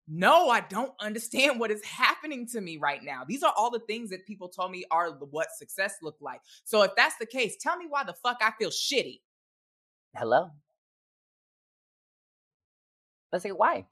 know. 0.07 0.49
I 0.49 0.61
don't 0.61 0.91
understand 0.99 1.59
what 1.59 1.71
is 1.71 1.83
happening 1.83 2.47
to 2.47 2.61
me 2.61 2.77
right 2.77 3.03
now. 3.03 3.23
These 3.27 3.43
are 3.43 3.53
all 3.55 3.71
the 3.71 3.79
things 3.79 4.09
that 4.09 4.25
people 4.25 4.49
told 4.49 4.71
me 4.71 4.85
are 4.91 5.11
what 5.11 5.47
success 5.57 5.95
looked 6.01 6.21
like. 6.21 6.41
So 6.63 6.81
if 6.83 6.91
that's 6.95 7.15
the 7.17 7.25
case, 7.25 7.55
tell 7.59 7.77
me 7.77 7.85
why 7.89 8.03
the 8.03 8.13
fuck 8.13 8.37
I 8.41 8.51
feel 8.59 8.69
shitty. 8.69 9.21
hello 10.15 10.51
let's 13.31 13.43
say 13.43 13.51
why 13.51 13.85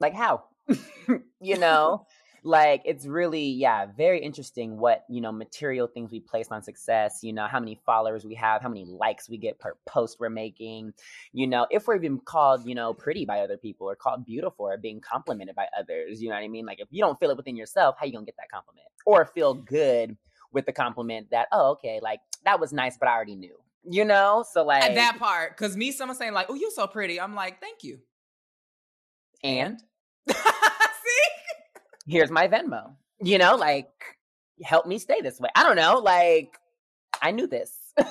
like 0.00 0.14
how 0.14 0.44
you 1.40 1.56
know 1.58 2.06
like 2.42 2.82
it's 2.84 3.06
really 3.06 3.44
yeah 3.44 3.86
very 3.96 4.20
interesting 4.20 4.78
what 4.78 5.04
you 5.08 5.20
know 5.20 5.32
material 5.32 5.86
things 5.86 6.10
we 6.10 6.20
place 6.20 6.48
on 6.50 6.62
success 6.62 7.20
you 7.22 7.32
know 7.32 7.46
how 7.46 7.58
many 7.58 7.78
followers 7.86 8.24
we 8.24 8.34
have 8.34 8.62
how 8.62 8.68
many 8.68 8.84
likes 8.84 9.28
we 9.28 9.36
get 9.36 9.58
per 9.58 9.74
post 9.86 10.18
we're 10.20 10.30
making 10.30 10.92
you 11.32 11.46
know 11.46 11.66
if 11.70 11.86
we're 11.86 11.96
even 11.96 12.18
called 12.18 12.66
you 12.66 12.74
know 12.74 12.94
pretty 12.94 13.24
by 13.24 13.40
other 13.40 13.56
people 13.56 13.88
or 13.88 13.96
called 13.96 14.24
beautiful 14.24 14.66
or 14.66 14.76
being 14.76 15.00
complimented 15.00 15.54
by 15.56 15.66
others 15.78 16.20
you 16.22 16.28
know 16.28 16.34
what 16.34 16.42
i 16.42 16.48
mean 16.48 16.66
like 16.66 16.80
if 16.80 16.88
you 16.90 17.02
don't 17.02 17.18
feel 17.18 17.30
it 17.30 17.36
within 17.36 17.56
yourself 17.56 17.96
how 17.98 18.06
you 18.06 18.12
gonna 18.12 18.24
get 18.24 18.36
that 18.36 18.50
compliment 18.50 18.86
or 19.06 19.26
feel 19.26 19.54
good 19.54 20.16
with 20.52 20.66
the 20.66 20.72
compliment 20.72 21.28
that 21.30 21.48
oh 21.52 21.70
okay 21.70 22.00
like 22.02 22.20
that 22.44 22.58
was 22.60 22.72
nice 22.72 22.96
but 22.98 23.08
i 23.08 23.12
already 23.12 23.36
knew 23.36 23.56
you 23.84 24.04
know 24.04 24.44
so 24.50 24.64
like 24.64 24.82
At 24.82 24.94
that 24.94 25.18
part, 25.18 25.56
because 25.56 25.76
me, 25.76 25.92
someone 25.92 26.16
saying, 26.16 26.32
like, 26.32 26.46
oh, 26.48 26.54
you're 26.54 26.70
so 26.70 26.86
pretty. 26.86 27.20
I'm 27.20 27.34
like, 27.34 27.60
thank 27.60 27.82
you. 27.82 28.00
and? 29.42 29.80
here's 32.08 32.30
my 32.30 32.48
Venmo. 32.48 32.94
You 33.20 33.38
know, 33.38 33.56
like 33.56 33.90
help 34.62 34.86
me 34.86 34.98
stay 34.98 35.20
this 35.20 35.38
way. 35.38 35.50
I 35.54 35.62
don't 35.64 35.76
know, 35.76 35.98
like 35.98 36.56
I 37.20 37.30
knew 37.30 37.46
this. 37.46 37.76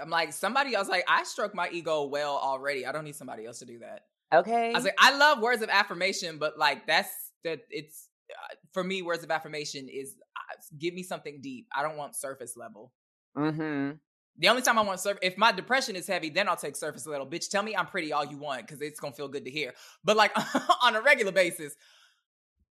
I'm 0.00 0.10
like, 0.10 0.32
somebody 0.32 0.74
else, 0.74 0.88
like, 0.88 1.04
I 1.08 1.22
stroke 1.22 1.54
my 1.54 1.68
ego 1.70 2.06
well 2.06 2.38
already. 2.42 2.84
I 2.86 2.92
don't 2.92 3.04
need 3.04 3.14
somebody 3.14 3.46
else 3.46 3.60
to 3.60 3.64
do 3.64 3.78
that. 3.78 4.00
okay. 4.32 4.70
I 4.70 4.74
was 4.74 4.84
like, 4.84 4.96
I 4.98 5.16
love 5.16 5.40
words 5.40 5.62
of 5.62 5.68
affirmation, 5.68 6.38
but 6.38 6.58
like 6.58 6.86
that's 6.86 7.10
that 7.44 7.60
it's 7.70 8.08
uh, 8.30 8.54
for 8.72 8.82
me. 8.82 9.02
Words 9.02 9.22
of 9.22 9.30
affirmation 9.30 9.88
is 9.88 10.16
uh, 10.36 10.56
give 10.78 10.94
me 10.94 11.02
something 11.02 11.40
deep. 11.40 11.68
I 11.74 11.82
don't 11.82 11.96
want 11.96 12.16
surface 12.16 12.56
level. 12.56 12.92
mm-hmm. 13.36 13.96
The 14.36 14.48
only 14.48 14.62
time 14.62 14.80
I 14.80 14.82
want 14.82 14.98
surface, 14.98 15.20
if 15.22 15.38
my 15.38 15.52
depression 15.52 15.94
is 15.94 16.08
heavy, 16.08 16.28
then 16.28 16.48
I'll 16.48 16.56
take 16.56 16.74
surface 16.74 17.06
level. 17.06 17.24
Bitch, 17.24 17.48
tell 17.48 17.62
me 17.62 17.76
I'm 17.76 17.86
pretty 17.86 18.12
all 18.12 18.24
you 18.24 18.36
want 18.36 18.66
because 18.66 18.80
it's 18.80 18.98
gonna 18.98 19.14
feel 19.14 19.28
good 19.28 19.44
to 19.44 19.50
hear. 19.50 19.74
But 20.02 20.16
like 20.16 20.32
on 20.82 20.96
a 20.96 21.02
regular 21.02 21.30
basis, 21.30 21.76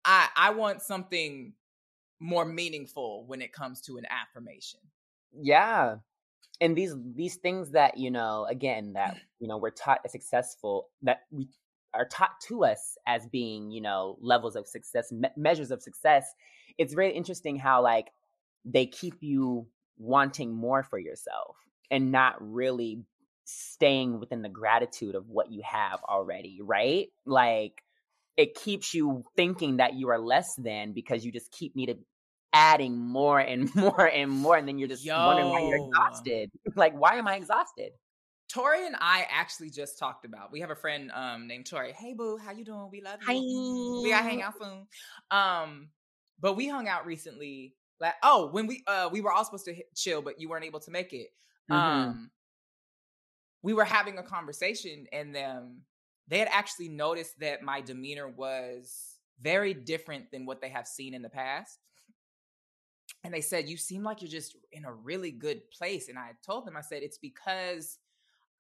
I 0.04 0.28
I 0.36 0.50
want 0.50 0.82
something 0.82 1.54
more 2.20 2.44
meaningful 2.44 3.24
when 3.26 3.42
it 3.42 3.52
comes 3.52 3.80
to 3.82 3.96
an 3.98 4.06
affirmation. 4.08 4.80
Yeah. 5.38 5.96
And 6.60 6.76
these 6.76 6.94
these 7.14 7.36
things 7.36 7.72
that, 7.72 7.98
you 7.98 8.10
know, 8.10 8.46
again, 8.48 8.94
that, 8.94 9.16
you 9.40 9.48
know, 9.48 9.58
we're 9.58 9.70
taught 9.70 10.00
as 10.04 10.12
successful, 10.12 10.88
that 11.02 11.22
we 11.30 11.48
are 11.92 12.06
taught 12.06 12.40
to 12.48 12.64
us 12.64 12.96
as 13.06 13.26
being, 13.28 13.70
you 13.70 13.80
know, 13.80 14.16
levels 14.20 14.56
of 14.56 14.66
success, 14.66 15.12
me- 15.12 15.28
measures 15.36 15.70
of 15.70 15.82
success. 15.82 16.34
It's 16.78 16.94
very 16.94 17.12
interesting 17.12 17.56
how 17.56 17.82
like 17.82 18.08
they 18.64 18.86
keep 18.86 19.14
you 19.20 19.66
wanting 19.98 20.52
more 20.52 20.82
for 20.82 20.98
yourself 20.98 21.56
and 21.90 22.10
not 22.10 22.36
really 22.40 23.04
staying 23.44 24.18
within 24.18 24.42
the 24.42 24.48
gratitude 24.48 25.14
of 25.14 25.28
what 25.28 25.52
you 25.52 25.62
have 25.62 26.02
already, 26.02 26.60
right? 26.62 27.08
Like 27.26 27.82
it 28.36 28.54
keeps 28.54 28.94
you 28.94 29.24
thinking 29.36 29.76
that 29.78 29.94
you 29.94 30.08
are 30.08 30.18
less 30.18 30.54
than 30.56 30.92
because 30.92 31.24
you 31.24 31.32
just 31.32 31.50
keep 31.52 31.76
needing 31.76 32.04
adding 32.52 32.96
more 32.96 33.38
and 33.38 33.74
more 33.76 34.06
and 34.06 34.30
more 34.30 34.56
and 34.56 34.66
then 34.66 34.78
you're 34.78 34.88
just 34.88 35.06
wondering 35.06 35.50
why 35.50 35.60
you're 35.60 35.78
exhausted. 35.78 36.50
like 36.76 36.94
why 36.98 37.16
am 37.16 37.26
I 37.26 37.36
exhausted? 37.36 37.92
Tori 38.52 38.86
and 38.86 38.96
I 39.00 39.26
actually 39.30 39.70
just 39.70 39.98
talked 39.98 40.24
about. 40.24 40.52
We 40.52 40.60
have 40.60 40.70
a 40.70 40.76
friend 40.76 41.10
um 41.12 41.46
named 41.46 41.66
Tori. 41.66 41.92
Hey 41.92 42.14
boo, 42.14 42.36
how 42.36 42.52
you 42.52 42.64
doing? 42.64 42.88
We 42.90 43.02
love 43.02 43.18
you. 43.26 43.26
Hi. 43.26 44.02
We 44.02 44.10
gotta 44.10 44.24
hang 44.24 44.42
out 44.42 44.54
soon. 44.60 44.86
Um, 45.30 45.88
but 46.40 46.54
we 46.54 46.68
hung 46.68 46.88
out 46.88 47.06
recently. 47.06 47.74
Like, 48.00 48.14
oh, 48.22 48.50
when 48.50 48.66
we 48.66 48.82
uh 48.86 49.08
we 49.10 49.20
were 49.20 49.32
all 49.32 49.44
supposed 49.44 49.64
to 49.66 49.74
hit, 49.74 49.94
chill, 49.94 50.22
but 50.22 50.40
you 50.40 50.48
weren't 50.48 50.64
able 50.64 50.80
to 50.80 50.90
make 50.90 51.12
it. 51.12 51.28
Mhm. 51.70 51.76
Um, 51.76 52.30
we 53.62 53.72
were 53.72 53.84
having 53.84 54.18
a 54.18 54.22
conversation, 54.22 55.06
and 55.10 55.34
um, 55.38 55.78
they 56.28 56.38
had 56.38 56.48
actually 56.50 56.88
noticed 56.88 57.38
that 57.40 57.62
my 57.62 57.80
demeanor 57.80 58.28
was 58.28 59.18
very 59.40 59.74
different 59.74 60.30
than 60.30 60.46
what 60.46 60.60
they 60.60 60.68
have 60.68 60.86
seen 60.86 61.14
in 61.14 61.22
the 61.22 61.28
past. 61.28 61.78
and 63.22 63.32
they 63.32 63.40
said, 63.40 63.68
You 63.68 63.76
seem 63.76 64.02
like 64.02 64.22
you're 64.22 64.30
just 64.30 64.56
in 64.72 64.84
a 64.84 64.92
really 64.92 65.30
good 65.30 65.70
place. 65.70 66.08
And 66.08 66.18
I 66.18 66.32
told 66.44 66.66
them, 66.66 66.76
I 66.76 66.82
said, 66.82 67.02
It's 67.02 67.18
because 67.18 67.98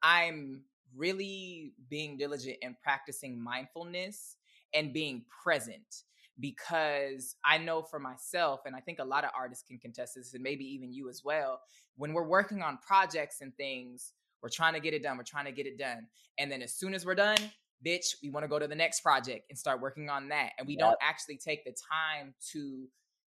I'm 0.02 0.62
really 0.96 1.72
being 1.88 2.16
diligent 2.16 2.58
in 2.62 2.76
practicing 2.82 3.42
mindfulness 3.42 4.36
and 4.72 4.92
being 4.92 5.24
present 5.42 6.04
because 6.40 7.36
I 7.44 7.58
know 7.58 7.82
for 7.82 7.98
myself, 7.98 8.62
and 8.66 8.74
I 8.74 8.80
think 8.80 8.98
a 8.98 9.04
lot 9.04 9.24
of 9.24 9.30
artists 9.36 9.64
can 9.66 9.78
contest 9.78 10.16
this, 10.16 10.34
and 10.34 10.42
maybe 10.42 10.64
even 10.64 10.92
you 10.92 11.08
as 11.08 11.22
well, 11.24 11.60
when 11.96 12.12
we're 12.12 12.26
working 12.26 12.60
on 12.62 12.78
projects 12.78 13.40
and 13.40 13.56
things, 13.56 14.12
we're 14.44 14.50
trying 14.50 14.74
to 14.74 14.80
get 14.80 14.92
it 14.92 15.02
done, 15.02 15.16
we're 15.16 15.24
trying 15.24 15.46
to 15.46 15.52
get 15.52 15.66
it 15.66 15.78
done. 15.78 16.06
And 16.38 16.52
then 16.52 16.60
as 16.60 16.74
soon 16.74 16.92
as 16.92 17.06
we're 17.06 17.14
done, 17.14 17.38
bitch, 17.84 18.16
we 18.22 18.28
want 18.28 18.44
to 18.44 18.48
go 18.48 18.58
to 18.58 18.68
the 18.68 18.74
next 18.74 19.00
project 19.00 19.46
and 19.48 19.58
start 19.58 19.80
working 19.80 20.10
on 20.10 20.28
that. 20.28 20.50
And 20.58 20.68
we 20.68 20.74
yep. 20.74 20.80
don't 20.80 20.98
actually 21.00 21.38
take 21.38 21.64
the 21.64 21.72
time 21.72 22.34
to 22.52 22.86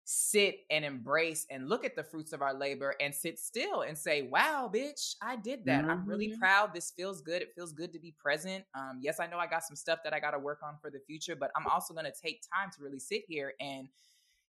sit 0.05 0.61
and 0.71 0.85
embrace 0.85 1.47
and 1.51 1.69
look 1.69 1.85
at 1.85 1.97
the 1.97 2.05
fruits 2.05 2.33
of 2.33 2.43
our 2.43 2.55
labor 2.55 2.95
and 3.01 3.13
sit 3.13 3.41
still 3.41 3.83
and 3.83 3.99
say, 3.99 4.23
wow, 4.23 4.71
bitch, 4.73 5.15
I 5.21 5.35
did 5.35 5.65
that. 5.65 5.83
Mm-hmm. 5.83 5.91
I'm 5.91 6.07
really 6.07 6.29
mm-hmm. 6.29 6.39
proud. 6.39 6.73
This 6.73 6.93
feels 6.97 7.21
good. 7.23 7.43
It 7.43 7.51
feels 7.57 7.73
good 7.73 7.93
to 7.93 7.99
be 7.99 8.15
present. 8.17 8.65
Um, 8.77 9.01
yes, 9.01 9.19
I 9.19 9.27
know 9.27 9.39
I 9.39 9.49
got 9.49 9.65
some 9.65 9.77
stuff 9.77 9.99
that 10.05 10.15
I 10.15 10.21
got 10.21 10.31
to 10.31 10.39
work 10.39 10.61
on 10.63 10.77
for 10.81 10.91
the 10.91 11.01
future, 11.01 11.35
but 11.35 11.51
I'm 11.57 11.67
also 11.67 11.93
going 11.93 12.07
to 12.07 12.13
take 12.13 12.43
time 12.55 12.71
to 12.77 12.85
really 12.85 13.01
sit 13.01 13.23
here 13.27 13.55
and 13.61 13.89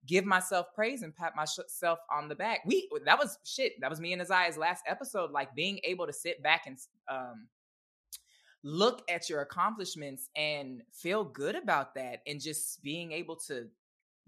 give 0.05 0.25
myself 0.25 0.67
praise 0.73 1.01
and 1.01 1.15
pat 1.15 1.35
myself 1.35 1.99
on 2.11 2.27
the 2.27 2.35
back. 2.35 2.61
We, 2.65 2.89
that 3.05 3.19
was 3.19 3.37
shit. 3.43 3.73
That 3.81 3.89
was 3.89 3.99
me 3.99 4.13
and 4.13 4.21
Isaiah's 4.21 4.57
last 4.57 4.83
episode, 4.87 5.31
like 5.31 5.53
being 5.55 5.79
able 5.83 6.07
to 6.07 6.13
sit 6.13 6.41
back 6.41 6.63
and, 6.65 6.77
um, 7.09 7.47
look 8.63 9.03
at 9.09 9.29
your 9.29 9.41
accomplishments 9.41 10.29
and 10.35 10.81
feel 10.91 11.23
good 11.23 11.55
about 11.55 11.95
that 11.95 12.21
and 12.27 12.41
just 12.41 12.83
being 12.83 13.11
able 13.11 13.35
to 13.35 13.67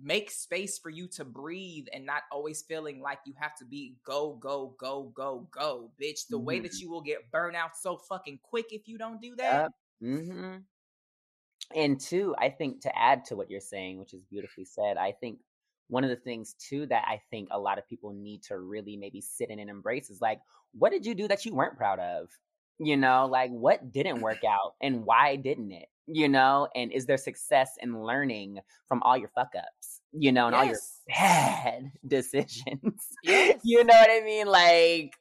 make 0.03 0.31
space 0.31 0.79
for 0.79 0.89
you 0.89 1.07
to 1.07 1.23
breathe 1.23 1.85
and 1.93 2.05
not 2.05 2.23
always 2.31 2.61
feeling 2.63 3.01
like 3.01 3.19
you 3.25 3.33
have 3.37 3.55
to 3.55 3.65
be 3.65 3.95
go 4.05 4.37
go 4.39 4.73
go 4.79 5.11
go 5.13 5.47
go 5.51 5.91
bitch 6.01 6.27
the 6.27 6.37
mm-hmm. 6.37 6.45
way 6.45 6.59
that 6.59 6.71
mm-hmm. 6.71 6.81
you 6.81 6.89
will 6.89 7.01
get 7.01 7.29
burnt 7.31 7.55
out 7.55 7.77
so 7.77 7.97
fucking 7.97 8.39
quick 8.41 8.67
if 8.71 8.87
you 8.87 8.97
don't 8.97 9.21
do 9.21 9.35
that 9.35 9.69
yep. 10.01 10.19
mm-hmm. 10.19 10.55
and 11.75 11.99
two 11.99 12.33
i 12.39 12.49
think 12.49 12.81
to 12.81 12.97
add 12.97 13.23
to 13.23 13.35
what 13.35 13.49
you're 13.51 13.59
saying 13.59 13.99
which 13.99 14.13
is 14.13 14.23
beautifully 14.23 14.65
said 14.65 14.97
i 14.97 15.11
think 15.11 15.37
one 15.91 16.03
of 16.03 16.09
the 16.09 16.15
things 16.15 16.55
too 16.57 16.85
that 16.87 17.03
i 17.07 17.21
think 17.29 17.47
a 17.51 17.59
lot 17.59 17.77
of 17.77 17.87
people 17.87 18.11
need 18.11 18.41
to 18.41 18.59
really 18.59 18.97
maybe 18.97 19.21
sit 19.21 19.49
in 19.49 19.59
and 19.59 19.69
embrace 19.69 20.09
is 20.09 20.21
like 20.21 20.39
what 20.73 20.91
did 20.91 21.05
you 21.05 21.15
do 21.15 21.27
that 21.27 21.45
you 21.45 21.53
weren't 21.53 21.77
proud 21.77 21.99
of? 21.99 22.29
You 22.79 22.97
know 22.97 23.27
like 23.29 23.51
what 23.51 23.91
didn't 23.91 24.21
work 24.21 24.43
out 24.47 24.73
and 24.81 25.05
why 25.05 25.35
didn't 25.35 25.71
it? 25.71 25.87
You 26.07 26.27
know 26.27 26.67
and 26.75 26.91
is 26.91 27.05
there 27.05 27.17
success 27.17 27.73
in 27.81 28.03
learning 28.03 28.59
from 28.87 29.01
all 29.03 29.17
your 29.17 29.29
fuck 29.29 29.51
ups 29.57 30.01
you 30.13 30.31
know 30.31 30.47
and 30.47 30.55
yes. 30.55 30.59
all 30.59 30.65
your 30.65 30.79
bad 31.07 31.91
decisions? 32.07 33.07
Yes. 33.23 33.59
you 33.63 33.83
know 33.83 33.93
what 33.93 34.09
i 34.09 34.21
mean? 34.25 34.47
Like 34.47 35.15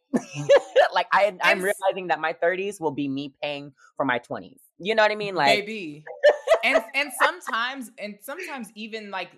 like 0.94 1.06
i 1.12 1.32
i'm 1.42 1.60
realizing 1.60 2.08
that 2.08 2.20
my 2.20 2.32
30s 2.32 2.80
will 2.80 2.90
be 2.90 3.08
me 3.08 3.32
paying 3.42 3.72
for 3.96 4.04
my 4.04 4.18
20s 4.18 4.58
you 4.78 4.94
know 4.94 5.02
what 5.02 5.12
i 5.12 5.14
mean? 5.14 5.34
Like 5.34 5.58
maybe 5.58 6.04
and 6.64 6.82
and 6.94 7.10
sometimes 7.20 7.90
and 7.98 8.16
sometimes 8.22 8.68
even 8.74 9.10
like 9.10 9.30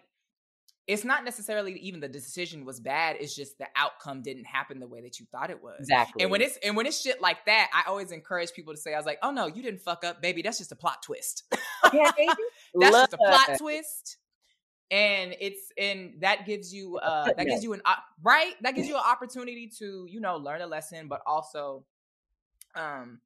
it's 0.88 1.04
not 1.04 1.24
necessarily 1.24 1.74
even 1.74 2.00
the 2.00 2.08
decision 2.08 2.64
was 2.64 2.80
bad 2.80 3.16
it's 3.20 3.34
just 3.34 3.56
the 3.58 3.66
outcome 3.76 4.20
didn't 4.22 4.44
happen 4.44 4.80
the 4.80 4.86
way 4.86 5.00
that 5.00 5.20
you 5.20 5.26
thought 5.30 5.50
it 5.50 5.62
was 5.62 5.76
exactly 5.80 6.22
and 6.22 6.30
when 6.30 6.40
it's 6.40 6.58
and 6.64 6.76
when 6.76 6.86
it's 6.86 7.00
shit 7.00 7.20
like 7.20 7.44
that 7.46 7.70
i 7.72 7.88
always 7.88 8.10
encourage 8.10 8.52
people 8.52 8.74
to 8.74 8.80
say 8.80 8.92
i 8.92 8.96
was 8.96 9.06
like 9.06 9.18
oh 9.22 9.30
no 9.30 9.46
you 9.46 9.62
didn't 9.62 9.80
fuck 9.80 10.04
up 10.04 10.20
baby 10.20 10.42
that's 10.42 10.58
just 10.58 10.72
a 10.72 10.76
plot 10.76 11.02
twist. 11.02 11.44
Yeah, 11.92 12.10
that's 12.18 12.92
Love 12.92 12.92
just 13.10 13.14
a 13.14 13.18
plot 13.18 13.46
that. 13.48 13.58
twist 13.58 14.18
and 14.90 15.34
it's 15.40 15.72
and 15.78 16.14
that 16.20 16.46
gives 16.46 16.72
you 16.72 16.98
uh 16.98 17.32
that 17.36 17.46
gives 17.46 17.64
you 17.64 17.72
an 17.72 17.82
right? 18.22 18.54
That 18.62 18.74
gives 18.74 18.88
you 18.88 18.96
an 18.96 19.02
opportunity 19.06 19.70
to 19.78 20.06
you 20.08 20.20
know 20.20 20.36
learn 20.36 20.60
a 20.60 20.66
lesson 20.66 21.08
but 21.08 21.22
also 21.26 21.84
um 22.74 23.20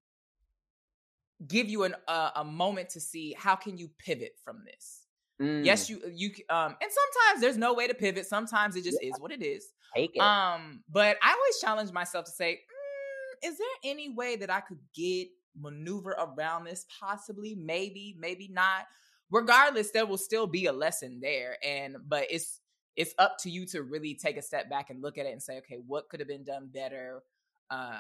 give 1.47 1.69
you 1.69 1.85
an 1.85 1.95
uh, 2.09 2.31
a 2.37 2.45
moment 2.45 2.91
to 2.91 3.01
see 3.01 3.35
how 3.39 3.57
can 3.57 3.77
you 3.77 3.91
pivot 3.99 4.37
from 4.45 4.63
this 4.65 5.06
Mm. 5.41 5.65
Yes, 5.65 5.91
you 5.91 6.01
you 6.15 6.31
um 6.49 6.77
and 6.81 6.91
sometimes 6.91 7.41
there's 7.41 7.59
no 7.59 7.75
way 7.75 7.87
to 7.87 7.95
pivot. 7.95 8.27
Sometimes 8.27 8.75
it 8.75 8.85
just 8.85 8.99
yeah. 9.03 9.11
is 9.11 9.21
what 9.21 9.33
it 9.33 9.43
is. 9.43 9.67
Take 9.95 10.13
it. 10.15 10.21
Um, 10.21 10.83
but 10.91 11.17
I 11.23 11.33
always 11.33 11.59
challenge 11.61 11.93
myself 11.93 12.25
to 12.27 12.31
say, 12.31 12.55
mm, 12.55 13.49
is 13.49 13.59
there 13.59 13.67
any 13.85 14.09
way 14.15 14.37
that 14.37 14.51
I 14.51 14.61
could 14.61 14.79
get 14.95 15.29
maneuver 15.59 16.17
around 16.19 16.65
this? 16.65 16.87
Possibly, 17.01 17.55
maybe, 17.55 18.17
maybe 18.19 18.49
not. 18.51 18.87
Regardless, 19.31 19.91
there 19.91 20.07
will 20.07 20.19
still 20.19 20.47
be 20.47 20.67
a 20.67 20.73
lesson 20.73 21.21
there. 21.21 21.59
And 21.63 21.97
but 22.09 22.27
it's 22.31 22.61
it's 22.97 23.15
up 23.19 23.37
to 23.41 23.51
you 23.51 23.67
to 23.67 23.83
really 23.83 24.15
take 24.15 24.39
a 24.39 24.43
step 24.43 24.71
back 24.71 24.89
and 24.89 25.03
look 25.03 25.19
at 25.19 25.27
it 25.27 25.33
and 25.33 25.43
say, 25.43 25.59
okay, 25.59 25.79
what 25.87 26.09
could 26.09 26.21
have 26.21 26.29
been 26.29 26.45
done 26.45 26.71
better? 26.73 27.23
Uh 27.71 27.99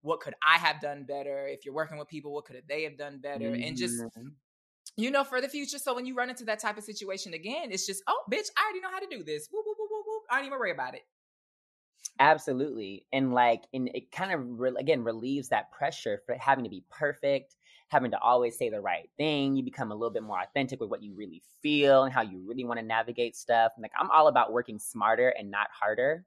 what 0.00 0.18
could 0.18 0.34
I 0.44 0.58
have 0.58 0.80
done 0.80 1.04
better? 1.04 1.46
If 1.46 1.64
you're 1.64 1.74
working 1.74 1.96
with 1.96 2.08
people, 2.08 2.32
what 2.32 2.44
could 2.44 2.60
they 2.68 2.82
have 2.82 2.98
done 2.98 3.20
better? 3.20 3.50
Mm-hmm. 3.50 3.62
And 3.62 3.76
just 3.76 4.02
mm-hmm 4.02 4.28
you 4.96 5.10
know, 5.10 5.24
for 5.24 5.40
the 5.40 5.48
future. 5.48 5.78
So 5.78 5.94
when 5.94 6.06
you 6.06 6.14
run 6.14 6.30
into 6.30 6.44
that 6.44 6.60
type 6.60 6.76
of 6.78 6.84
situation 6.84 7.34
again, 7.34 7.70
it's 7.70 7.86
just, 7.86 8.02
oh, 8.06 8.22
bitch, 8.30 8.48
I 8.56 8.64
already 8.64 8.80
know 8.80 8.90
how 8.90 9.00
to 9.00 9.06
do 9.10 9.22
this. 9.22 9.48
Whoop, 9.50 9.64
whoop, 9.66 9.76
whoop, 9.78 9.88
whoop, 9.90 10.04
whoop. 10.06 10.22
I 10.30 10.36
don't 10.36 10.46
even 10.46 10.58
worry 10.58 10.72
about 10.72 10.94
it. 10.94 11.02
Absolutely. 12.20 13.06
And 13.12 13.32
like, 13.32 13.62
and 13.72 13.88
it 13.94 14.12
kind 14.12 14.32
of, 14.32 14.60
re- 14.60 14.74
again, 14.78 15.02
relieves 15.02 15.48
that 15.48 15.72
pressure 15.72 16.20
for 16.26 16.34
having 16.38 16.64
to 16.64 16.70
be 16.70 16.84
perfect, 16.90 17.56
having 17.88 18.10
to 18.10 18.18
always 18.20 18.58
say 18.58 18.68
the 18.68 18.80
right 18.80 19.08
thing. 19.16 19.56
You 19.56 19.62
become 19.62 19.90
a 19.90 19.94
little 19.94 20.12
bit 20.12 20.22
more 20.22 20.40
authentic 20.40 20.78
with 20.78 20.90
what 20.90 21.02
you 21.02 21.14
really 21.14 21.42
feel 21.62 22.04
and 22.04 22.12
how 22.12 22.22
you 22.22 22.42
really 22.46 22.64
want 22.64 22.78
to 22.80 22.86
navigate 22.86 23.34
stuff. 23.34 23.72
And 23.76 23.82
like, 23.82 23.92
I'm 23.98 24.10
all 24.10 24.28
about 24.28 24.52
working 24.52 24.78
smarter 24.78 25.30
and 25.30 25.50
not 25.50 25.68
harder 25.72 26.26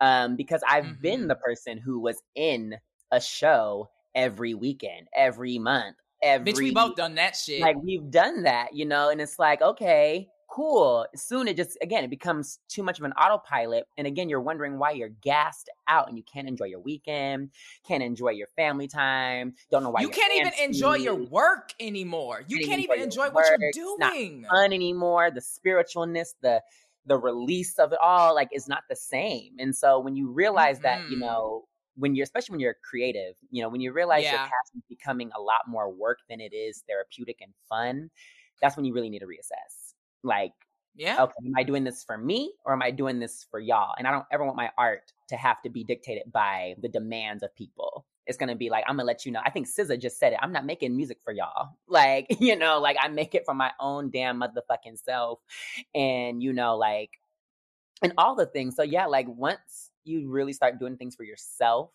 um, 0.00 0.36
because 0.36 0.62
I've 0.68 0.84
mm-hmm. 0.84 1.02
been 1.02 1.28
the 1.28 1.34
person 1.34 1.78
who 1.78 1.98
was 1.98 2.22
in 2.36 2.76
a 3.10 3.20
show 3.20 3.90
every 4.14 4.54
weekend, 4.54 5.08
every 5.16 5.58
month, 5.58 5.96
every. 6.24 6.52
Bitch, 6.52 6.58
we 6.58 6.70
both 6.72 6.96
done 6.96 7.14
that 7.16 7.36
shit. 7.36 7.60
Like 7.60 7.76
we've 7.82 8.10
done 8.10 8.42
that, 8.44 8.74
you 8.74 8.86
know, 8.86 9.10
and 9.10 9.20
it's 9.20 9.38
like 9.38 9.62
okay, 9.62 10.28
cool. 10.50 11.06
Soon 11.14 11.48
it 11.48 11.56
just 11.56 11.76
again 11.82 12.04
it 12.04 12.10
becomes 12.10 12.58
too 12.68 12.82
much 12.82 12.98
of 12.98 13.04
an 13.04 13.12
autopilot, 13.12 13.84
and 13.98 14.06
again 14.06 14.28
you're 14.28 14.40
wondering 14.40 14.78
why 14.78 14.92
you're 14.92 15.10
gassed 15.20 15.68
out 15.88 16.08
and 16.08 16.16
you 16.16 16.24
can't 16.24 16.48
enjoy 16.48 16.66
your 16.66 16.80
weekend, 16.80 17.50
can't 17.86 18.02
enjoy 18.02 18.30
your 18.30 18.48
family 18.56 18.88
time, 18.88 19.54
don't 19.70 19.82
know 19.82 19.90
why 19.90 20.00
you 20.00 20.08
can't 20.08 20.32
even 20.34 20.52
enjoy 20.62 20.94
your 20.94 21.14
work 21.14 21.72
anymore. 21.78 22.42
You 22.48 22.66
can't, 22.66 22.80
even 22.80 23.00
enjoy, 23.00 23.26
enjoy 23.26 23.34
what 23.34 23.46
you're 23.48 23.70
doing. 23.72 23.96
It's 24.00 24.50
not 24.50 24.50
fun 24.50 24.72
anymore. 24.72 25.30
The 25.30 25.40
spiritualness, 25.40 26.34
the 26.40 26.62
the 27.06 27.18
release 27.18 27.78
of 27.78 27.92
it 27.92 27.98
all 28.02 28.34
like 28.34 28.48
is 28.52 28.68
not 28.68 28.82
the 28.88 28.96
same. 28.96 29.52
And 29.58 29.74
so 29.74 29.98
when 29.98 30.16
you 30.16 30.30
realize 30.30 30.76
mm-hmm. 30.76 31.02
that, 31.02 31.10
you 31.10 31.16
mm-hmm. 31.16 31.26
know, 31.26 31.64
when 31.96 32.14
you're 32.14 32.24
especially 32.24 32.52
when 32.52 32.60
you're 32.60 32.76
creative 32.88 33.34
you 33.50 33.62
know 33.62 33.68
when 33.68 33.80
you 33.80 33.92
realize 33.92 34.22
yeah. 34.24 34.32
your 34.32 34.38
passion 34.40 34.76
is 34.76 34.82
becoming 34.88 35.30
a 35.36 35.40
lot 35.40 35.60
more 35.66 35.90
work 35.92 36.18
than 36.28 36.40
it 36.40 36.52
is 36.52 36.82
therapeutic 36.88 37.38
and 37.40 37.52
fun 37.68 38.10
that's 38.60 38.76
when 38.76 38.84
you 38.84 38.92
really 38.92 39.10
need 39.10 39.20
to 39.20 39.26
reassess 39.26 39.94
like 40.22 40.52
yeah. 40.96 41.22
Okay 41.22 41.32
am 41.44 41.52
i 41.56 41.62
doing 41.62 41.84
this 41.84 42.04
for 42.04 42.16
me 42.16 42.52
or 42.64 42.72
am 42.72 42.82
i 42.82 42.90
doing 42.90 43.18
this 43.18 43.46
for 43.50 43.58
y'all? 43.58 43.94
And 43.98 44.06
i 44.06 44.10
don't 44.10 44.26
ever 44.32 44.44
want 44.44 44.56
my 44.56 44.70
art 44.78 45.12
to 45.28 45.36
have 45.36 45.60
to 45.62 45.70
be 45.70 45.84
dictated 45.84 46.30
by 46.32 46.74
the 46.80 46.88
demands 46.88 47.42
of 47.42 47.54
people. 47.54 48.06
It's 48.26 48.38
gonna 48.38 48.54
be 48.54 48.70
like 48.70 48.84
i'm 48.86 48.96
gonna 48.96 49.06
let 49.06 49.26
you 49.26 49.32
know. 49.32 49.40
I 49.44 49.50
think 49.50 49.66
SZA 49.66 50.00
just 50.00 50.18
said 50.18 50.32
it 50.32 50.38
i'm 50.40 50.52
not 50.52 50.64
making 50.64 50.96
music 50.96 51.18
for 51.24 51.32
y'all. 51.32 51.70
Like 51.88 52.26
you 52.40 52.56
know 52.56 52.78
like 52.80 52.96
i 53.00 53.08
make 53.08 53.34
it 53.34 53.44
for 53.44 53.54
my 53.54 53.72
own 53.80 54.10
damn 54.10 54.40
motherfucking 54.40 55.02
self 55.04 55.40
and 55.94 56.42
you 56.42 56.52
know 56.52 56.76
like 56.76 57.10
and 58.02 58.12
all 58.18 58.34
the 58.34 58.46
things. 58.46 58.76
So 58.76 58.82
yeah 58.82 59.06
like 59.06 59.26
once 59.28 59.90
you 60.04 60.30
really 60.30 60.52
start 60.52 60.78
doing 60.78 60.96
things 60.96 61.14
for 61.14 61.24
yourself, 61.24 61.90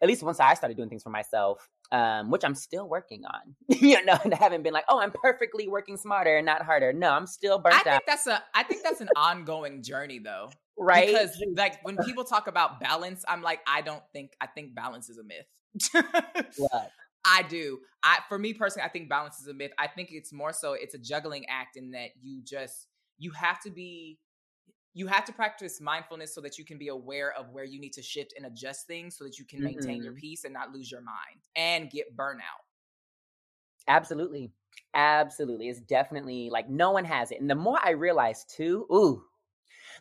at 0.00 0.08
least 0.08 0.22
once 0.22 0.40
I 0.40 0.54
started 0.54 0.76
doing 0.76 0.88
things 0.88 1.02
for 1.02 1.10
myself, 1.10 1.68
um, 1.92 2.30
which 2.30 2.44
I'm 2.44 2.54
still 2.54 2.88
working 2.88 3.24
on. 3.24 3.54
you 3.68 4.04
know, 4.04 4.18
and 4.24 4.34
I 4.34 4.38
haven't 4.38 4.62
been 4.62 4.74
like, 4.74 4.84
oh, 4.88 5.00
I'm 5.00 5.12
perfectly 5.12 5.68
working 5.68 5.96
smarter 5.96 6.36
and 6.36 6.46
not 6.46 6.62
harder. 6.62 6.92
No, 6.92 7.10
I'm 7.12 7.26
still 7.26 7.58
burnt 7.58 7.74
I 7.74 7.78
out. 7.78 7.84
think 7.84 8.02
that's 8.06 8.26
a 8.26 8.42
I 8.54 8.62
think 8.62 8.82
that's 8.82 9.00
an 9.00 9.08
ongoing 9.16 9.82
journey 9.82 10.18
though. 10.18 10.50
Right. 10.78 11.06
Because 11.06 11.42
like 11.56 11.78
when 11.84 11.96
people 11.98 12.24
talk 12.24 12.48
about 12.48 12.80
balance, 12.80 13.24
I'm 13.28 13.42
like, 13.42 13.60
I 13.66 13.80
don't 13.80 14.02
think 14.12 14.32
I 14.40 14.46
think 14.46 14.74
balance 14.74 15.08
is 15.08 15.18
a 15.18 15.24
myth. 15.24 16.52
what? 16.56 16.90
I 17.28 17.42
do. 17.42 17.80
I 18.04 18.18
for 18.28 18.38
me 18.38 18.54
personally, 18.54 18.86
I 18.86 18.88
think 18.90 19.08
balance 19.08 19.40
is 19.40 19.48
a 19.48 19.54
myth. 19.54 19.72
I 19.78 19.88
think 19.88 20.10
it's 20.12 20.32
more 20.32 20.52
so 20.52 20.74
it's 20.74 20.94
a 20.94 20.98
juggling 20.98 21.44
act 21.48 21.76
in 21.76 21.90
that 21.92 22.10
you 22.22 22.40
just 22.42 22.86
you 23.18 23.32
have 23.32 23.60
to 23.62 23.70
be 23.70 24.18
you 24.96 25.06
have 25.06 25.26
to 25.26 25.32
practice 25.32 25.78
mindfulness 25.78 26.34
so 26.34 26.40
that 26.40 26.56
you 26.56 26.64
can 26.64 26.78
be 26.78 26.88
aware 26.88 27.34
of 27.34 27.50
where 27.50 27.64
you 27.64 27.78
need 27.78 27.92
to 27.92 28.00
shift 28.00 28.32
and 28.34 28.46
adjust 28.46 28.86
things 28.86 29.14
so 29.14 29.24
that 29.24 29.38
you 29.38 29.44
can 29.44 29.62
maintain 29.62 29.96
mm-hmm. 29.96 30.04
your 30.04 30.14
peace 30.14 30.44
and 30.44 30.54
not 30.54 30.72
lose 30.72 30.90
your 30.90 31.02
mind 31.02 31.42
and 31.54 31.90
get 31.90 32.16
burnout. 32.16 32.64
Absolutely. 33.88 34.50
Absolutely. 34.94 35.68
It's 35.68 35.82
definitely 35.82 36.48
like 36.48 36.70
no 36.70 36.92
one 36.92 37.04
has 37.04 37.30
it. 37.30 37.42
And 37.42 37.50
the 37.50 37.54
more 37.54 37.78
I 37.84 37.90
realize 37.90 38.46
too, 38.46 38.86
ooh, 38.90 39.22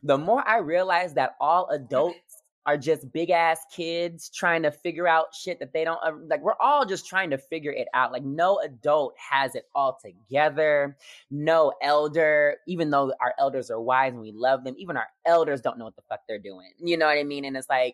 the 0.01 0.17
more 0.17 0.47
I 0.47 0.60
realize 0.60 1.13
that 1.15 1.36
all 1.41 1.67
adults 1.71 2.24
are 2.65 2.78
just 2.78 3.12
big 3.12 3.30
ass 3.30 3.60
kids 3.71 4.30
trying 4.30 4.63
to 4.63 4.71
figure 4.71 5.08
out 5.08 5.34
shit 5.34 5.60
that 5.60 5.71
they 5.71 5.84
don't 5.84 5.99
like. 6.28 6.41
We're 6.41 6.60
all 6.60 6.86
just 6.86 7.08
trying 7.08 7.30
to 7.30 7.38
figure 7.38 7.71
it 7.71 7.88
out. 7.93 8.12
Like, 8.12 8.23
no 8.23 8.60
adult 8.60 9.13
has 9.17 9.56
it 9.56 9.65
all 9.75 9.99
together. 10.04 10.97
No 11.30 11.73
elder, 11.82 12.58
even 12.67 12.89
though 12.89 13.13
our 13.21 13.34
elders 13.38 13.69
are 13.69 13.80
wise 13.80 14.13
and 14.13 14.21
we 14.21 14.32
love 14.32 14.63
them, 14.63 14.75
even 14.78 14.97
our 14.97 15.08
elders 15.25 15.62
don't 15.62 15.78
know 15.78 15.86
what 15.86 15.95
the 15.95 16.01
fuck 16.10 16.21
they're 16.28 16.39
doing. 16.39 16.71
You 16.80 16.97
know 16.97 17.06
what 17.06 17.17
I 17.17 17.23
mean? 17.23 17.45
And 17.45 17.56
it's 17.56 17.69
like, 17.69 17.93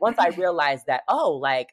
once 0.00 0.18
I 0.18 0.28
realized 0.36 0.86
that, 0.86 1.02
oh, 1.08 1.32
like, 1.32 1.68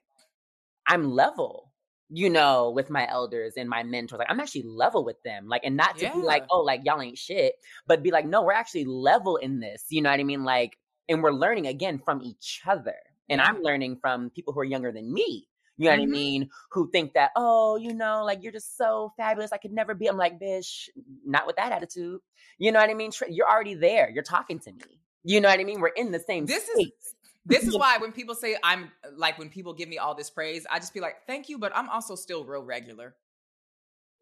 I'm 0.87 1.11
level 1.11 1.71
you 2.13 2.29
know, 2.29 2.71
with 2.71 2.89
my 2.89 3.09
elders 3.09 3.53
and 3.55 3.69
my 3.69 3.83
mentors. 3.83 4.19
Like 4.19 4.27
I'm 4.29 4.41
actually 4.41 4.63
level 4.63 5.05
with 5.05 5.21
them. 5.23 5.47
Like, 5.47 5.61
and 5.63 5.77
not 5.77 5.97
to 5.99 6.05
yeah. 6.05 6.13
be 6.13 6.19
like, 6.19 6.43
oh, 6.51 6.59
like 6.59 6.81
y'all 6.83 7.01
ain't 7.01 7.17
shit, 7.17 7.53
but 7.87 8.03
be 8.03 8.11
like, 8.11 8.25
no, 8.25 8.43
we're 8.43 8.51
actually 8.51 8.83
level 8.83 9.37
in 9.37 9.61
this. 9.61 9.85
You 9.87 10.01
know 10.01 10.11
what 10.11 10.19
I 10.19 10.23
mean? 10.23 10.43
Like, 10.43 10.77
and 11.09 11.21
we're 11.21 11.31
learning 11.31 11.67
again 11.67 11.99
from 12.03 12.21
each 12.21 12.61
other. 12.65 12.95
And 13.29 13.39
I'm 13.41 13.61
learning 13.61 13.97
from 14.01 14.29
people 14.29 14.53
who 14.53 14.59
are 14.59 14.65
younger 14.65 14.91
than 14.91 15.13
me. 15.13 15.47
You 15.77 15.85
know 15.85 15.91
mm-hmm. 15.91 15.99
what 15.99 16.03
I 16.03 16.05
mm-hmm. 16.05 16.11
mean? 16.11 16.49
Who 16.71 16.91
think 16.91 17.13
that, 17.13 17.31
oh, 17.35 17.77
you 17.77 17.93
know, 17.93 18.23
like 18.25 18.43
you're 18.43 18.51
just 18.51 18.77
so 18.77 19.13
fabulous. 19.17 19.51
I 19.51 19.57
could 19.57 19.71
never 19.71 19.95
be. 19.95 20.07
I'm 20.07 20.17
like, 20.17 20.39
bitch, 20.39 20.89
not 21.25 21.47
with 21.47 21.55
that 21.55 21.71
attitude. 21.71 22.19
You 22.57 22.71
know 22.71 22.79
what 22.79 22.89
I 22.89 22.93
mean? 22.93 23.11
You're 23.29 23.49
already 23.49 23.75
there. 23.75 24.09
You're 24.09 24.23
talking 24.23 24.59
to 24.59 24.71
me. 24.71 25.01
You 25.23 25.39
know 25.39 25.49
what 25.49 25.59
I 25.59 25.63
mean? 25.63 25.79
We're 25.79 25.89
in 25.89 26.11
the 26.11 26.19
same 26.19 26.45
this 26.45 26.65
space. 26.65 26.87
Is- 26.87 27.15
this 27.45 27.63
is 27.63 27.75
why 27.77 27.97
when 27.97 28.11
people 28.11 28.35
say 28.35 28.57
I'm 28.63 28.91
like 29.15 29.39
when 29.39 29.49
people 29.49 29.73
give 29.73 29.89
me 29.89 29.97
all 29.97 30.13
this 30.13 30.29
praise, 30.29 30.65
I 30.69 30.79
just 30.79 30.93
be 30.93 30.99
like, 30.99 31.15
"Thank 31.27 31.49
you, 31.49 31.57
but 31.57 31.71
I'm 31.75 31.89
also 31.89 32.15
still 32.15 32.43
real 32.43 32.63
regular." 32.63 33.15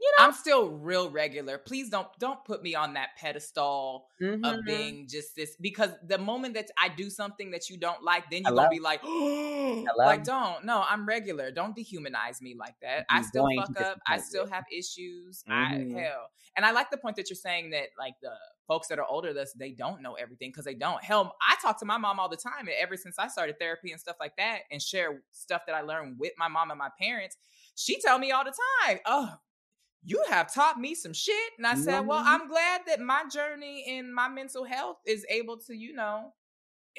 You 0.01 0.11
know, 0.17 0.25
I'm 0.25 0.33
still 0.33 0.69
real 0.69 1.09
regular. 1.09 1.57
Please 1.57 1.89
don't 1.89 2.07
don't 2.19 2.43
put 2.45 2.63
me 2.63 2.73
on 2.73 2.93
that 2.93 3.09
pedestal 3.17 4.07
mm-hmm. 4.21 4.45
of 4.45 4.63
being 4.65 5.07
just 5.09 5.35
this 5.35 5.57
because 5.59 5.91
the 6.07 6.17
moment 6.17 6.53
that 6.53 6.69
I 6.77 6.87
do 6.87 7.09
something 7.09 7.51
that 7.51 7.69
you 7.69 7.77
don't 7.77 8.01
like, 8.01 8.29
then 8.29 8.43
you're 8.45 8.55
gonna 8.55 8.69
be 8.69 8.79
like, 8.79 9.01
oh, 9.03 9.85
like 9.97 10.23
don't 10.23 10.63
no, 10.63 10.83
I'm 10.87 11.05
regular. 11.05 11.51
Don't 11.51 11.75
dehumanize 11.75 12.41
me 12.41 12.55
like 12.57 12.75
that. 12.81 13.05
I 13.09 13.23
still 13.23 13.47
fuck 13.57 13.81
up. 13.81 13.99
I 14.07 14.19
still 14.19 14.47
have 14.47 14.63
issues. 14.71 15.43
Mm-hmm. 15.49 15.97
I 15.97 16.01
hell, 16.01 16.29
and 16.55 16.65
I 16.65 16.71
like 16.71 16.91
the 16.91 16.97
point 16.97 17.17
that 17.17 17.29
you're 17.29 17.35
saying 17.35 17.71
that 17.71 17.87
like 17.97 18.13
the 18.21 18.31
folks 18.69 18.87
that 18.87 18.99
are 18.99 19.05
older 19.05 19.33
than 19.33 19.41
us, 19.41 19.51
they 19.51 19.71
don't 19.71 20.01
know 20.01 20.13
everything 20.13 20.49
because 20.49 20.63
they 20.63 20.75
don't. 20.75 21.03
Hell, 21.03 21.35
I 21.41 21.55
talk 21.61 21.77
to 21.79 21.85
my 21.85 21.97
mom 21.97 22.21
all 22.21 22.29
the 22.29 22.37
time, 22.37 22.67
and 22.67 22.75
ever 22.79 22.95
since 22.95 23.19
I 23.19 23.27
started 23.27 23.59
therapy 23.59 23.91
and 23.91 23.99
stuff 23.99 24.15
like 24.17 24.37
that, 24.37 24.59
and 24.71 24.81
share 24.81 25.23
stuff 25.33 25.63
that 25.67 25.75
I 25.75 25.81
learned 25.81 26.17
with 26.19 26.31
my 26.37 26.47
mom 26.47 26.71
and 26.71 26.79
my 26.79 26.89
parents, 26.97 27.35
she 27.75 27.99
tell 27.99 28.17
me 28.17 28.31
all 28.31 28.45
the 28.45 28.53
time, 28.85 28.99
"Oh, 29.05 29.33
you 30.03 30.23
have 30.29 30.53
taught 30.53 30.79
me 30.79 30.95
some 30.95 31.13
shit. 31.13 31.35
And 31.57 31.67
I 31.67 31.75
said, 31.75 32.07
well, 32.07 32.23
I'm 32.25 32.47
glad 32.47 32.81
that 32.87 33.01
my 33.01 33.23
journey 33.31 33.85
in 33.87 34.13
my 34.13 34.29
mental 34.29 34.63
health 34.63 34.97
is 35.05 35.25
able 35.29 35.57
to, 35.67 35.75
you 35.75 35.93
know, 35.93 36.33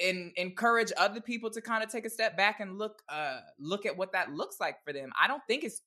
and 0.03 0.31
encourage 0.37 0.91
other 0.97 1.19
people 1.19 1.49
to 1.51 1.61
kind 1.61 1.83
of 1.83 1.91
take 1.91 2.05
a 2.05 2.09
step 2.09 2.37
back 2.37 2.59
and 2.59 2.77
look 2.77 3.01
uh 3.09 3.39
look 3.59 3.85
at 3.85 3.97
what 3.97 4.13
that 4.13 4.31
looks 4.33 4.57
like 4.59 4.77
for 4.85 4.93
them. 4.93 5.11
I 5.21 5.27
don't 5.27 5.43
think 5.47 5.63
it's 5.63 5.81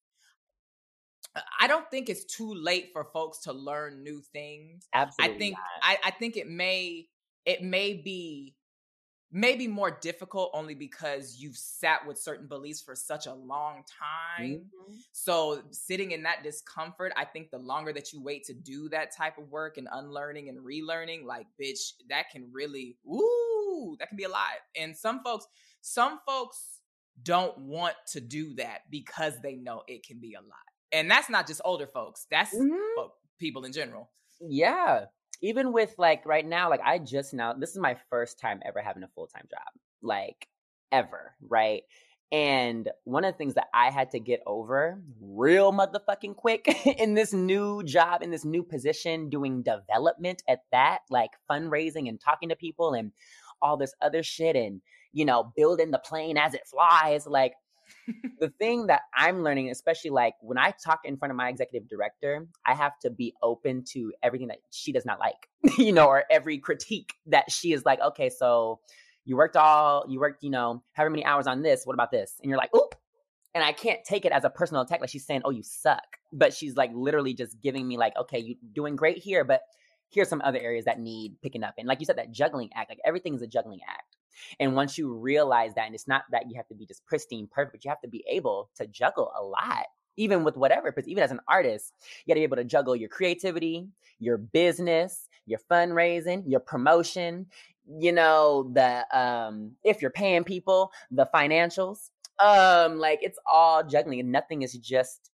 I 1.60 1.66
don't 1.66 1.90
think 1.90 2.08
it's 2.08 2.24
too 2.24 2.54
late 2.54 2.90
for 2.92 3.04
folks 3.12 3.40
to 3.40 3.52
learn 3.52 4.02
new 4.02 4.20
things. 4.32 4.86
Absolutely. 4.92 5.34
I 5.34 5.38
think 5.38 5.56
I, 5.82 5.98
I 6.04 6.10
think 6.10 6.36
it 6.36 6.48
may 6.48 7.06
it 7.44 7.62
may 7.62 7.94
be 7.94 8.54
maybe 9.34 9.66
more 9.66 9.90
difficult 9.90 10.52
only 10.54 10.74
because 10.74 11.36
you've 11.40 11.56
sat 11.56 12.06
with 12.06 12.16
certain 12.16 12.46
beliefs 12.46 12.80
for 12.80 12.94
such 12.94 13.26
a 13.26 13.34
long 13.34 13.82
time. 14.38 14.50
Mm-hmm. 14.50 14.94
So, 15.10 15.60
sitting 15.72 16.12
in 16.12 16.22
that 16.22 16.44
discomfort, 16.44 17.12
I 17.16 17.24
think 17.24 17.50
the 17.50 17.58
longer 17.58 17.92
that 17.92 18.12
you 18.12 18.22
wait 18.22 18.44
to 18.44 18.54
do 18.54 18.88
that 18.90 19.14
type 19.14 19.36
of 19.36 19.50
work 19.50 19.76
and 19.76 19.88
unlearning 19.92 20.48
and 20.48 20.58
relearning, 20.58 21.24
like, 21.24 21.46
bitch, 21.60 21.94
that 22.08 22.30
can 22.30 22.48
really, 22.52 22.96
ooh, 23.06 23.96
that 23.98 24.08
can 24.08 24.16
be 24.16 24.24
a 24.24 24.28
lot. 24.28 24.42
And 24.76 24.96
some 24.96 25.20
folks, 25.24 25.46
some 25.80 26.20
folks 26.24 26.80
don't 27.20 27.58
want 27.58 27.96
to 28.12 28.20
do 28.20 28.54
that 28.54 28.82
because 28.88 29.34
they 29.42 29.56
know 29.56 29.82
it 29.88 30.06
can 30.06 30.20
be 30.20 30.34
a 30.34 30.40
lot. 30.40 30.52
And 30.92 31.10
that's 31.10 31.28
not 31.28 31.48
just 31.48 31.60
older 31.64 31.88
folks, 31.88 32.26
that's 32.30 32.54
mm-hmm. 32.54 33.08
people 33.40 33.64
in 33.64 33.72
general. 33.72 34.10
Yeah 34.40 35.06
even 35.42 35.72
with 35.72 35.94
like 35.98 36.24
right 36.26 36.46
now, 36.46 36.70
like 36.70 36.80
I 36.84 36.98
just 36.98 37.34
now, 37.34 37.52
this 37.52 37.70
is 37.70 37.78
my 37.78 37.96
first 38.10 38.38
time 38.38 38.60
ever 38.64 38.80
having 38.80 39.02
a 39.02 39.08
full 39.08 39.26
time 39.26 39.46
job, 39.50 39.80
like 40.02 40.48
ever, 40.92 41.34
right? 41.40 41.82
And 42.32 42.88
one 43.04 43.24
of 43.24 43.32
the 43.32 43.38
things 43.38 43.54
that 43.54 43.68
I 43.72 43.90
had 43.90 44.10
to 44.10 44.18
get 44.18 44.40
over 44.46 45.00
real 45.20 45.72
motherfucking 45.72 46.36
quick 46.36 46.66
in 46.98 47.14
this 47.14 47.32
new 47.32 47.82
job, 47.84 48.22
in 48.22 48.30
this 48.30 48.44
new 48.44 48.62
position, 48.62 49.30
doing 49.30 49.62
development 49.62 50.42
at 50.48 50.60
that, 50.72 51.00
like 51.10 51.30
fundraising 51.50 52.08
and 52.08 52.20
talking 52.20 52.48
to 52.48 52.56
people 52.56 52.94
and 52.94 53.12
all 53.62 53.76
this 53.76 53.94
other 54.02 54.22
shit 54.22 54.56
and, 54.56 54.80
you 55.12 55.24
know, 55.24 55.52
building 55.56 55.90
the 55.90 55.98
plane 55.98 56.36
as 56.36 56.54
it 56.54 56.66
flies. 56.66 57.26
Like, 57.26 57.52
the 58.40 58.48
thing 58.58 58.86
that 58.88 59.02
I'm 59.14 59.42
learning, 59.42 59.70
especially 59.70 60.10
like 60.10 60.34
when 60.40 60.58
I 60.58 60.72
talk 60.72 61.00
in 61.04 61.16
front 61.16 61.30
of 61.30 61.36
my 61.36 61.48
executive 61.48 61.88
director, 61.88 62.46
I 62.66 62.74
have 62.74 62.98
to 63.00 63.10
be 63.10 63.34
open 63.42 63.84
to 63.92 64.12
everything 64.22 64.48
that 64.48 64.58
she 64.70 64.92
does 64.92 65.04
not 65.04 65.18
like, 65.18 65.48
you 65.78 65.92
know, 65.92 66.06
or 66.06 66.24
every 66.30 66.58
critique 66.58 67.14
that 67.26 67.50
she 67.50 67.72
is 67.72 67.84
like, 67.84 68.00
okay, 68.00 68.30
so 68.30 68.80
you 69.24 69.36
worked 69.36 69.56
all, 69.56 70.04
you 70.08 70.20
worked, 70.20 70.42
you 70.42 70.50
know, 70.50 70.82
however 70.92 71.10
many 71.10 71.24
hours 71.24 71.46
on 71.46 71.62
this. 71.62 71.84
What 71.84 71.94
about 71.94 72.10
this? 72.10 72.34
And 72.42 72.50
you're 72.50 72.58
like, 72.58 72.70
oh, 72.74 72.88
and 73.54 73.62
I 73.62 73.72
can't 73.72 74.04
take 74.04 74.24
it 74.24 74.32
as 74.32 74.44
a 74.44 74.50
personal 74.50 74.82
attack. 74.82 75.00
Like 75.00 75.10
she's 75.10 75.24
saying, 75.24 75.42
oh, 75.44 75.50
you 75.50 75.62
suck. 75.62 76.18
But 76.32 76.52
she's 76.52 76.76
like 76.76 76.90
literally 76.92 77.34
just 77.34 77.60
giving 77.62 77.86
me 77.86 77.96
like, 77.96 78.16
okay, 78.16 78.38
you're 78.38 78.56
doing 78.72 78.96
great 78.96 79.18
here, 79.18 79.44
but 79.44 79.62
here's 80.10 80.28
some 80.28 80.42
other 80.44 80.58
areas 80.58 80.84
that 80.84 81.00
need 81.00 81.40
picking 81.40 81.62
up. 81.62 81.74
And 81.78 81.86
like 81.86 82.00
you 82.00 82.06
said, 82.06 82.18
that 82.18 82.32
juggling 82.32 82.70
act, 82.74 82.90
like 82.90 83.00
everything 83.04 83.34
is 83.34 83.42
a 83.42 83.46
juggling 83.46 83.80
act. 83.88 84.13
And 84.60 84.74
once 84.74 84.98
you 84.98 85.12
realize 85.12 85.74
that, 85.74 85.86
and 85.86 85.94
it's 85.94 86.08
not 86.08 86.24
that 86.30 86.48
you 86.48 86.56
have 86.56 86.68
to 86.68 86.74
be 86.74 86.86
just 86.86 87.04
pristine 87.06 87.48
perfect, 87.50 87.84
you 87.84 87.90
have 87.90 88.00
to 88.02 88.08
be 88.08 88.24
able 88.28 88.70
to 88.76 88.86
juggle 88.86 89.32
a 89.38 89.42
lot, 89.42 89.86
even 90.16 90.44
with 90.44 90.56
whatever. 90.56 90.90
Because 90.90 91.08
even 91.08 91.22
as 91.22 91.30
an 91.30 91.40
artist, 91.48 91.92
you 92.24 92.32
got 92.32 92.34
to 92.34 92.40
be 92.40 92.44
able 92.44 92.56
to 92.56 92.64
juggle 92.64 92.96
your 92.96 93.08
creativity, 93.08 93.86
your 94.18 94.38
business, 94.38 95.28
your 95.46 95.60
fundraising, 95.70 96.42
your 96.46 96.60
promotion, 96.60 97.46
you 97.98 98.12
know, 98.12 98.70
the 98.72 99.04
um, 99.16 99.72
if 99.84 100.00
you're 100.00 100.10
paying 100.10 100.44
people, 100.44 100.90
the 101.10 101.28
financials. 101.34 102.10
Um, 102.40 102.98
like 102.98 103.20
it's 103.22 103.38
all 103.50 103.84
juggling, 103.84 104.20
and 104.20 104.32
nothing 104.32 104.62
is 104.62 104.72
just 104.74 105.30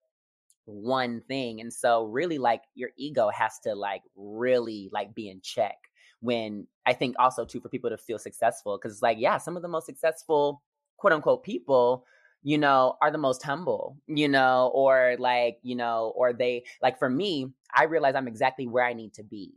one 0.66 1.22
thing. 1.26 1.60
And 1.60 1.72
so 1.72 2.04
really 2.04 2.38
like 2.38 2.62
your 2.74 2.90
ego 2.96 3.30
has 3.30 3.58
to 3.60 3.74
like 3.74 4.02
really 4.16 4.88
like 4.92 5.14
be 5.14 5.28
in 5.28 5.40
check 5.42 5.76
when 6.20 6.66
I 6.86 6.92
think 6.92 7.16
also 7.18 7.44
too 7.44 7.60
for 7.60 7.68
people 7.68 7.90
to 7.90 7.98
feel 7.98 8.18
successful 8.18 8.78
because 8.78 8.92
it's 8.92 9.02
like 9.02 9.18
yeah, 9.18 9.38
some 9.38 9.56
of 9.56 9.62
the 9.62 9.68
most 9.68 9.86
successful 9.86 10.62
quote 10.96 11.12
unquote 11.12 11.42
people 11.42 12.04
you 12.42 12.56
know 12.56 12.96
are 13.02 13.10
the 13.10 13.18
most 13.18 13.42
humble 13.42 13.96
you 14.06 14.28
know 14.28 14.70
or 14.74 15.16
like 15.18 15.58
you 15.62 15.74
know 15.74 16.12
or 16.16 16.32
they 16.32 16.64
like 16.82 16.98
for 16.98 17.10
me 17.10 17.52
i 17.74 17.84
realize 17.84 18.14
i'm 18.14 18.28
exactly 18.28 18.66
where 18.66 18.84
i 18.84 18.92
need 18.92 19.12
to 19.12 19.22
be 19.22 19.52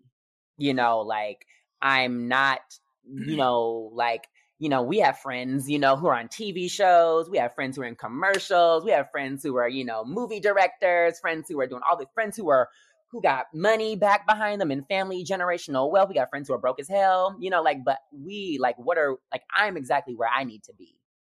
you 0.58 0.74
know 0.74 1.00
like 1.00 1.46
i'm 1.82 2.28
not 2.28 2.60
you 3.06 3.22
mm-hmm. 3.22 3.36
know 3.38 3.90
like 3.94 4.28
you 4.60 4.70
know 4.70 4.82
we 4.82 5.00
have 5.00 5.18
friends 5.20 5.70
you 5.70 5.80
know 5.80 5.96
who 5.96 6.08
are 6.08 6.18
on 6.18 6.28
tv 6.28 6.70
shows 6.70 7.30
we 7.30 7.38
have 7.38 7.56
friends 7.56 7.76
who 7.76 7.84
are 7.84 7.88
in 7.88 7.96
commercials 7.96 8.84
we 8.84 8.92
have 8.92 9.10
friends 9.12 9.44
who 9.44 9.56
are 9.56 9.70
you 9.70 9.86
know 9.86 10.04
movie 10.06 10.40
directors 10.40 11.20
friends 11.20 11.48
who 11.50 11.60
are 11.60 11.68
doing 11.68 11.82
all 11.90 11.98
the 11.98 12.06
friends 12.14 12.36
who 12.36 12.50
are 12.50 12.70
who 13.14 13.22
got 13.22 13.46
money 13.54 13.96
back 13.96 14.28
behind 14.28 14.60
them 14.60 14.72
and 14.72 14.86
family 14.88 15.24
generational 15.24 15.92
wealth. 15.92 16.10
We 16.10 16.16
got 16.16 16.32
friends 16.32 16.48
who 16.48 16.56
are 16.56 16.60
broke 16.60 16.80
as 16.80 16.90
hell, 16.90 17.38
you 17.40 17.52
know, 17.52 17.62
like, 17.62 17.86
but 17.86 18.00
we, 18.12 18.58
like, 18.60 18.76
what 18.78 18.98
are, 18.98 19.16
like, 19.32 19.44
I'm 19.56 19.78
exactly 19.78 20.16
where 20.16 20.28
I 20.28 20.44
need 20.44 20.64
to 20.64 20.74
be. 20.74 20.98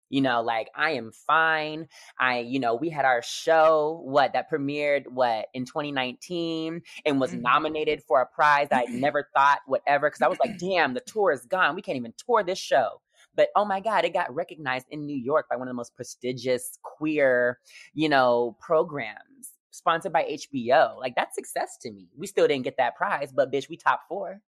You 0.10 0.22
know, 0.22 0.42
like 0.44 0.70
I 0.76 0.92
am 0.92 1.12
fine. 1.12 1.88
I, 2.20 2.40
you 2.40 2.60
know, 2.60 2.76
we 2.76 2.90
had 2.90 3.06
our 3.06 3.22
show, 3.24 4.02
what, 4.06 4.34
that 4.34 4.50
premiered, 4.50 5.08
what, 5.08 5.48
in 5.54 5.66
2019 5.66 6.82
and 7.06 7.20
was 7.20 7.32
mm-hmm. 7.32 7.42
nominated 7.42 8.04
for 8.08 8.22
a 8.22 8.26
prize 8.26 8.70
that 8.70 8.86
I 8.88 8.92
never 8.92 9.28
thought 9.36 9.60
whatever. 9.66 10.08
because 10.08 10.22
I 10.22 10.28
was 10.28 10.38
like, 10.40 10.60
damn, 10.60 10.94
the 10.94 11.02
tour 11.02 11.32
is 11.32 11.46
gone. 11.48 11.76
We 11.76 11.82
can't 11.82 11.98
even 11.98 12.14
tour 12.24 12.44
this 12.44 12.60
show. 12.60 13.02
But 13.36 13.50
oh 13.56 13.66
my 13.66 13.82
God, 13.82 14.06
it 14.06 14.14
got 14.14 14.34
recognized 14.34 14.86
in 14.92 15.06
New 15.06 15.18
York 15.18 15.48
by 15.50 15.58
one 15.58 15.68
of 15.68 15.72
the 15.72 15.76
most 15.76 15.96
prestigious 15.96 16.78
queer, 16.84 17.60
you 17.94 18.08
know, 18.08 18.56
programs 18.62 19.55
sponsored 19.76 20.14
by 20.14 20.24
HBO. 20.24 20.98
Like 21.00 21.16
that's 21.16 21.36
success 21.36 21.78
to 21.82 21.92
me. 21.92 22.08
We 22.18 22.28
still 22.28 22.48
didn't 22.48 22.64
get 22.64 22.78
that 22.78 22.96
prize, 22.96 23.32
but 23.34 23.52
bitch, 23.52 23.70
we 23.70 23.78
top 23.78 24.02
four. 24.08 24.42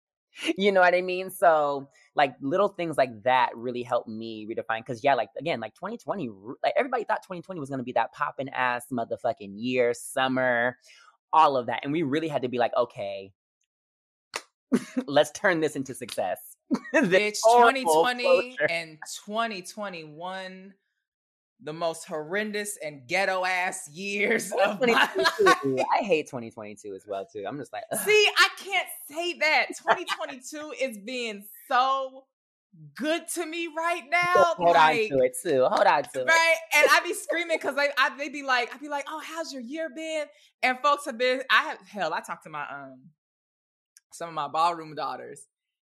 You 0.58 0.72
know 0.72 0.80
what 0.80 0.96
I 0.96 1.00
mean? 1.00 1.30
So 1.30 1.88
like 2.16 2.34
little 2.40 2.66
things 2.66 2.96
like 2.96 3.22
that 3.22 3.50
really 3.54 3.84
helped 3.84 4.08
me 4.08 4.48
redefine. 4.48 4.84
Cause 4.84 5.04
yeah, 5.04 5.14
like 5.14 5.28
again, 5.38 5.60
like 5.60 5.74
2020, 5.74 6.28
like 6.60 6.74
everybody 6.76 7.04
thought 7.04 7.22
2020 7.22 7.60
was 7.60 7.70
gonna 7.70 7.84
be 7.84 7.92
that 7.92 8.12
popping 8.12 8.48
ass 8.48 8.86
motherfucking 8.92 9.52
year, 9.54 9.94
summer, 9.94 10.76
all 11.32 11.56
of 11.56 11.66
that. 11.66 11.84
And 11.84 11.92
we 11.92 12.02
really 12.02 12.26
had 12.26 12.42
to 12.42 12.48
be 12.48 12.58
like, 12.58 12.72
okay, 12.76 13.32
let's 15.06 15.30
turn 15.30 15.60
this 15.60 15.76
into 15.76 15.94
success. 15.94 16.56
Bitch, 16.94 17.38
2020 17.44 18.56
and 18.68 18.98
2021 19.24 20.74
the 21.62 21.72
most 21.72 22.04
horrendous 22.06 22.76
and 22.84 23.06
ghetto 23.06 23.44
ass 23.44 23.88
years 23.90 24.52
of 24.52 24.80
my 24.80 24.86
life. 25.16 25.86
I 25.94 26.02
hate 26.02 26.26
2022 26.26 26.94
as 26.94 27.04
well 27.06 27.26
too. 27.26 27.44
I'm 27.46 27.58
just 27.58 27.72
like, 27.72 27.84
Ugh. 27.92 27.98
see, 28.00 28.28
I 28.38 28.48
can't 28.58 28.88
say 29.08 29.38
that. 29.38 29.68
2022 29.68 30.74
is 30.80 30.98
being 30.98 31.44
so 31.68 32.24
good 32.96 33.28
to 33.34 33.46
me 33.46 33.68
right 33.76 34.02
now. 34.10 34.54
Hold 34.56 34.74
like, 34.74 35.10
on 35.12 35.18
to 35.18 35.24
it 35.24 35.36
too. 35.42 35.66
Hold 35.70 35.86
on 35.86 36.02
to 36.02 36.20
it. 36.20 36.26
Right. 36.26 36.56
And 36.74 36.86
I'd 36.90 37.04
be 37.04 37.14
screaming 37.14 37.56
because 37.56 37.76
I, 37.78 37.88
I 37.98 38.16
they'd 38.16 38.32
be 38.32 38.42
like, 38.42 38.74
I'd 38.74 38.80
be 38.80 38.88
like, 38.88 39.06
oh, 39.08 39.22
how's 39.24 39.52
your 39.52 39.62
year 39.62 39.88
been? 39.94 40.24
And 40.62 40.78
folks 40.82 41.04
have 41.06 41.18
been, 41.18 41.42
I 41.50 41.62
have 41.64 41.78
hell, 41.86 42.12
I 42.12 42.20
talked 42.20 42.44
to 42.44 42.50
my 42.50 42.62
um 42.62 43.00
some 44.12 44.28
of 44.28 44.34
my 44.34 44.48
ballroom 44.48 44.94
daughters 44.94 45.48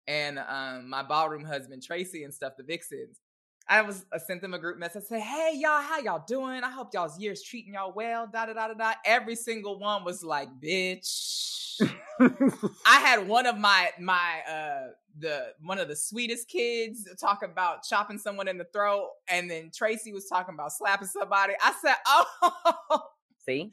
and 0.08 0.40
um 0.40 0.90
my 0.90 1.04
ballroom 1.04 1.44
husband 1.44 1.84
Tracy 1.84 2.24
and 2.24 2.34
stuff, 2.34 2.54
the 2.58 2.64
vixens. 2.64 3.20
I 3.68 3.82
was 3.82 4.06
I 4.12 4.18
sent 4.18 4.42
them 4.42 4.54
a 4.54 4.60
group 4.60 4.78
message, 4.78 5.04
say, 5.04 5.20
hey 5.20 5.54
y'all, 5.56 5.82
how 5.82 6.00
y'all 6.00 6.24
doing? 6.28 6.64
I 6.64 6.70
hope 6.70 6.94
y'all's 6.94 7.20
year's 7.20 7.42
treating 7.42 7.74
y'all 7.74 7.94
well. 7.96 8.28
Da 8.32 8.46
da 8.46 8.54
da 8.54 8.68
da 8.68 8.74
da. 8.74 8.94
Every 9.06 9.36
single 9.36 9.80
one 9.80 10.04
was 10.04 10.24
like, 10.24 10.50
bitch. 10.60 11.82
I 12.20 13.00
had 13.00 13.28
one 13.28 13.46
of 13.46 13.58
my 13.58 13.90
my 14.00 14.42
uh 14.50 14.88
the 15.18 15.54
one 15.62 15.80
of 15.80 15.88
the 15.88 15.96
sweetest 15.96 16.48
kids 16.50 17.08
talk 17.20 17.44
about 17.44 17.84
chopping 17.84 18.18
someone 18.18 18.48
in 18.48 18.58
the 18.58 18.68
throat, 18.74 19.10
and 19.28 19.50
then 19.50 19.72
Tracy 19.74 20.12
was 20.12 20.26
talking 20.26 20.54
about 20.54 20.72
slapping 20.74 21.08
somebody. 21.08 21.54
I 21.62 21.74
said, 21.82 21.96
"Oh, 22.42 23.02
see, 23.46 23.72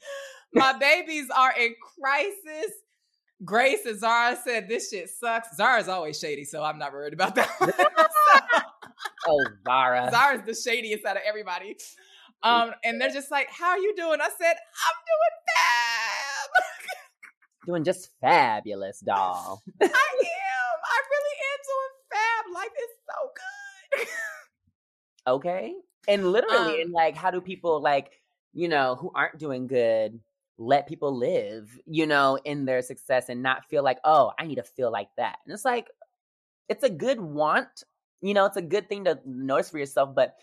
my 0.53 0.73
babies 0.77 1.27
are 1.35 1.53
in 1.59 1.75
crisis." 1.97 2.71
Grace 3.43 3.85
and 3.85 3.99
Zara 3.99 4.37
said, 4.43 4.69
"This 4.69 4.89
shit 4.89 5.09
sucks." 5.09 5.55
Zara's 5.55 5.87
always 5.87 6.19
shady, 6.19 6.45
so 6.45 6.63
I'm 6.63 6.77
not 6.77 6.93
worried 6.93 7.13
about 7.13 7.35
that. 7.35 8.65
oh, 9.27 9.43
Zara. 9.65 10.09
Zara's 10.11 10.41
the 10.45 10.53
shadiest 10.53 11.05
out 11.05 11.17
of 11.17 11.23
everybody. 11.25 11.77
Um, 12.43 12.71
and 12.83 12.99
they're 12.99 13.11
just 13.11 13.29
like, 13.29 13.49
"How 13.51 13.69
are 13.69 13.77
you 13.77 13.95
doing?" 13.95 14.19
I 14.19 14.27
said, 14.29 14.55
"I'm 14.55 14.97
doing 15.11 15.35
fab." 15.45 16.63
doing 17.67 17.83
just 17.83 18.09
fabulous, 18.19 18.99
doll. 18.99 19.61
I 19.79 19.85
am. 19.85 19.91
I 19.91 21.01
really 21.11 21.37
am 21.51 21.59
doing 21.69 21.93
fab. 22.11 22.45
Life 22.55 22.71
is 22.81 22.89
so 23.05 24.05
good. 25.27 25.33
okay. 25.35 25.75
And 26.07 26.31
literally, 26.31 26.73
um, 26.73 26.81
and 26.81 26.91
like, 26.91 27.15
how 27.15 27.29
do 27.29 27.41
people 27.41 27.79
like, 27.79 28.09
you 28.53 28.69
know, 28.69 28.95
who 28.95 29.11
aren't 29.13 29.37
doing 29.37 29.67
good 29.67 30.19
let 30.61 30.87
people 30.87 31.17
live, 31.17 31.77
you 31.87 32.05
know, 32.05 32.37
in 32.45 32.65
their 32.65 32.83
success 32.83 33.29
and 33.29 33.41
not 33.41 33.65
feel 33.65 33.83
like, 33.83 33.97
oh, 34.03 34.31
I 34.37 34.45
need 34.45 34.55
to 34.55 34.63
feel 34.63 34.91
like 34.91 35.09
that. 35.17 35.39
And 35.43 35.53
it's 35.53 35.65
like, 35.65 35.87
it's 36.69 36.83
a 36.83 36.89
good 36.89 37.19
want, 37.19 37.83
you 38.21 38.33
know, 38.33 38.45
it's 38.45 38.57
a 38.57 38.61
good 38.61 38.87
thing 38.87 39.05
to 39.05 39.19
notice 39.25 39.69
for 39.69 39.79
yourself, 39.79 40.13
but 40.15 40.35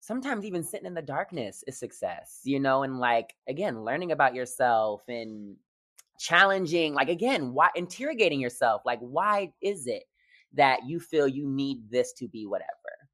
sometimes 0.00 0.44
even 0.44 0.62
sitting 0.62 0.86
in 0.86 0.94
the 0.94 1.02
darkness 1.02 1.62
is 1.66 1.78
success, 1.78 2.40
you 2.44 2.60
know, 2.60 2.82
and 2.82 2.98
like, 2.98 3.34
again, 3.48 3.84
learning 3.84 4.12
about 4.12 4.34
yourself 4.34 5.02
and 5.08 5.56
challenging, 6.18 6.94
like, 6.94 7.08
again, 7.08 7.52
why 7.52 7.68
interrogating 7.74 8.40
yourself, 8.40 8.82
like, 8.84 9.00
why 9.00 9.52
is 9.62 9.86
it 9.86 10.04
that 10.52 10.80
you 10.86 11.00
feel 11.00 11.28
you 11.28 11.46
need 11.46 11.90
this 11.90 12.12
to 12.14 12.28
be 12.28 12.46
whatever? 12.46 12.68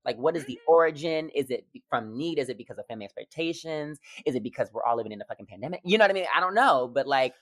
Like, 0.05 0.17
what 0.17 0.37
is 0.37 0.45
the 0.45 0.55
mm-hmm. 0.55 0.73
origin? 0.73 1.29
Is 1.31 1.51
it 1.51 1.67
from 1.91 2.17
need? 2.17 2.39
Is 2.39 2.49
it 2.49 2.57
because 2.57 2.79
of 2.79 2.87
family 2.87 3.05
expectations? 3.05 3.99
Is 4.25 4.37
it 4.37 4.43
because 4.43 4.71
we're 4.73 4.85
all 4.85 4.97
living 4.97 5.13
in 5.13 5.21
a 5.21 5.25
fucking 5.25 5.47
pandemic? 5.47 5.81
You 5.85 5.99
know 5.99 6.05
what 6.05 6.11
I 6.11 6.15
mean? 6.15 6.27
I 6.35 6.41
don't 6.41 6.55
know, 6.55 6.91
but 6.93 7.07
like, 7.07 7.35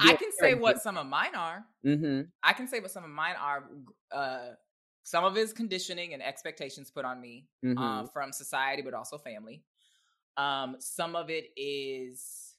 I 0.00 0.14
can 0.14 0.30
say 0.38 0.54
what 0.54 0.80
some 0.80 0.96
of 0.96 1.06
mine 1.06 1.34
are. 1.34 1.64
Mm-hmm. 1.84 2.22
I 2.42 2.52
can 2.52 2.68
say 2.68 2.80
what 2.80 2.90
some 2.90 3.04
of 3.04 3.10
mine 3.10 3.34
are. 3.40 3.64
Uh, 4.12 4.50
some 5.08 5.24
of 5.24 5.38
it 5.38 5.40
is 5.40 5.54
conditioning 5.54 6.12
and 6.12 6.22
expectations 6.22 6.90
put 6.90 7.06
on 7.06 7.18
me 7.18 7.46
uh, 7.64 7.68
mm-hmm. 7.68 7.78
uh, 7.82 8.06
from 8.08 8.30
society, 8.30 8.82
but 8.82 8.92
also 8.92 9.16
family. 9.16 9.62
Um, 10.36 10.76
some 10.80 11.16
of 11.16 11.30
it 11.30 11.46
is 11.56 12.52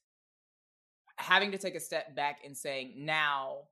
having 1.17 1.51
to 1.51 1.59
take 1.59 1.75
a 1.75 1.79
step 1.79 2.15
back 2.15 2.39
and 2.43 2.57
saying, 2.57 2.93
now 2.97 3.65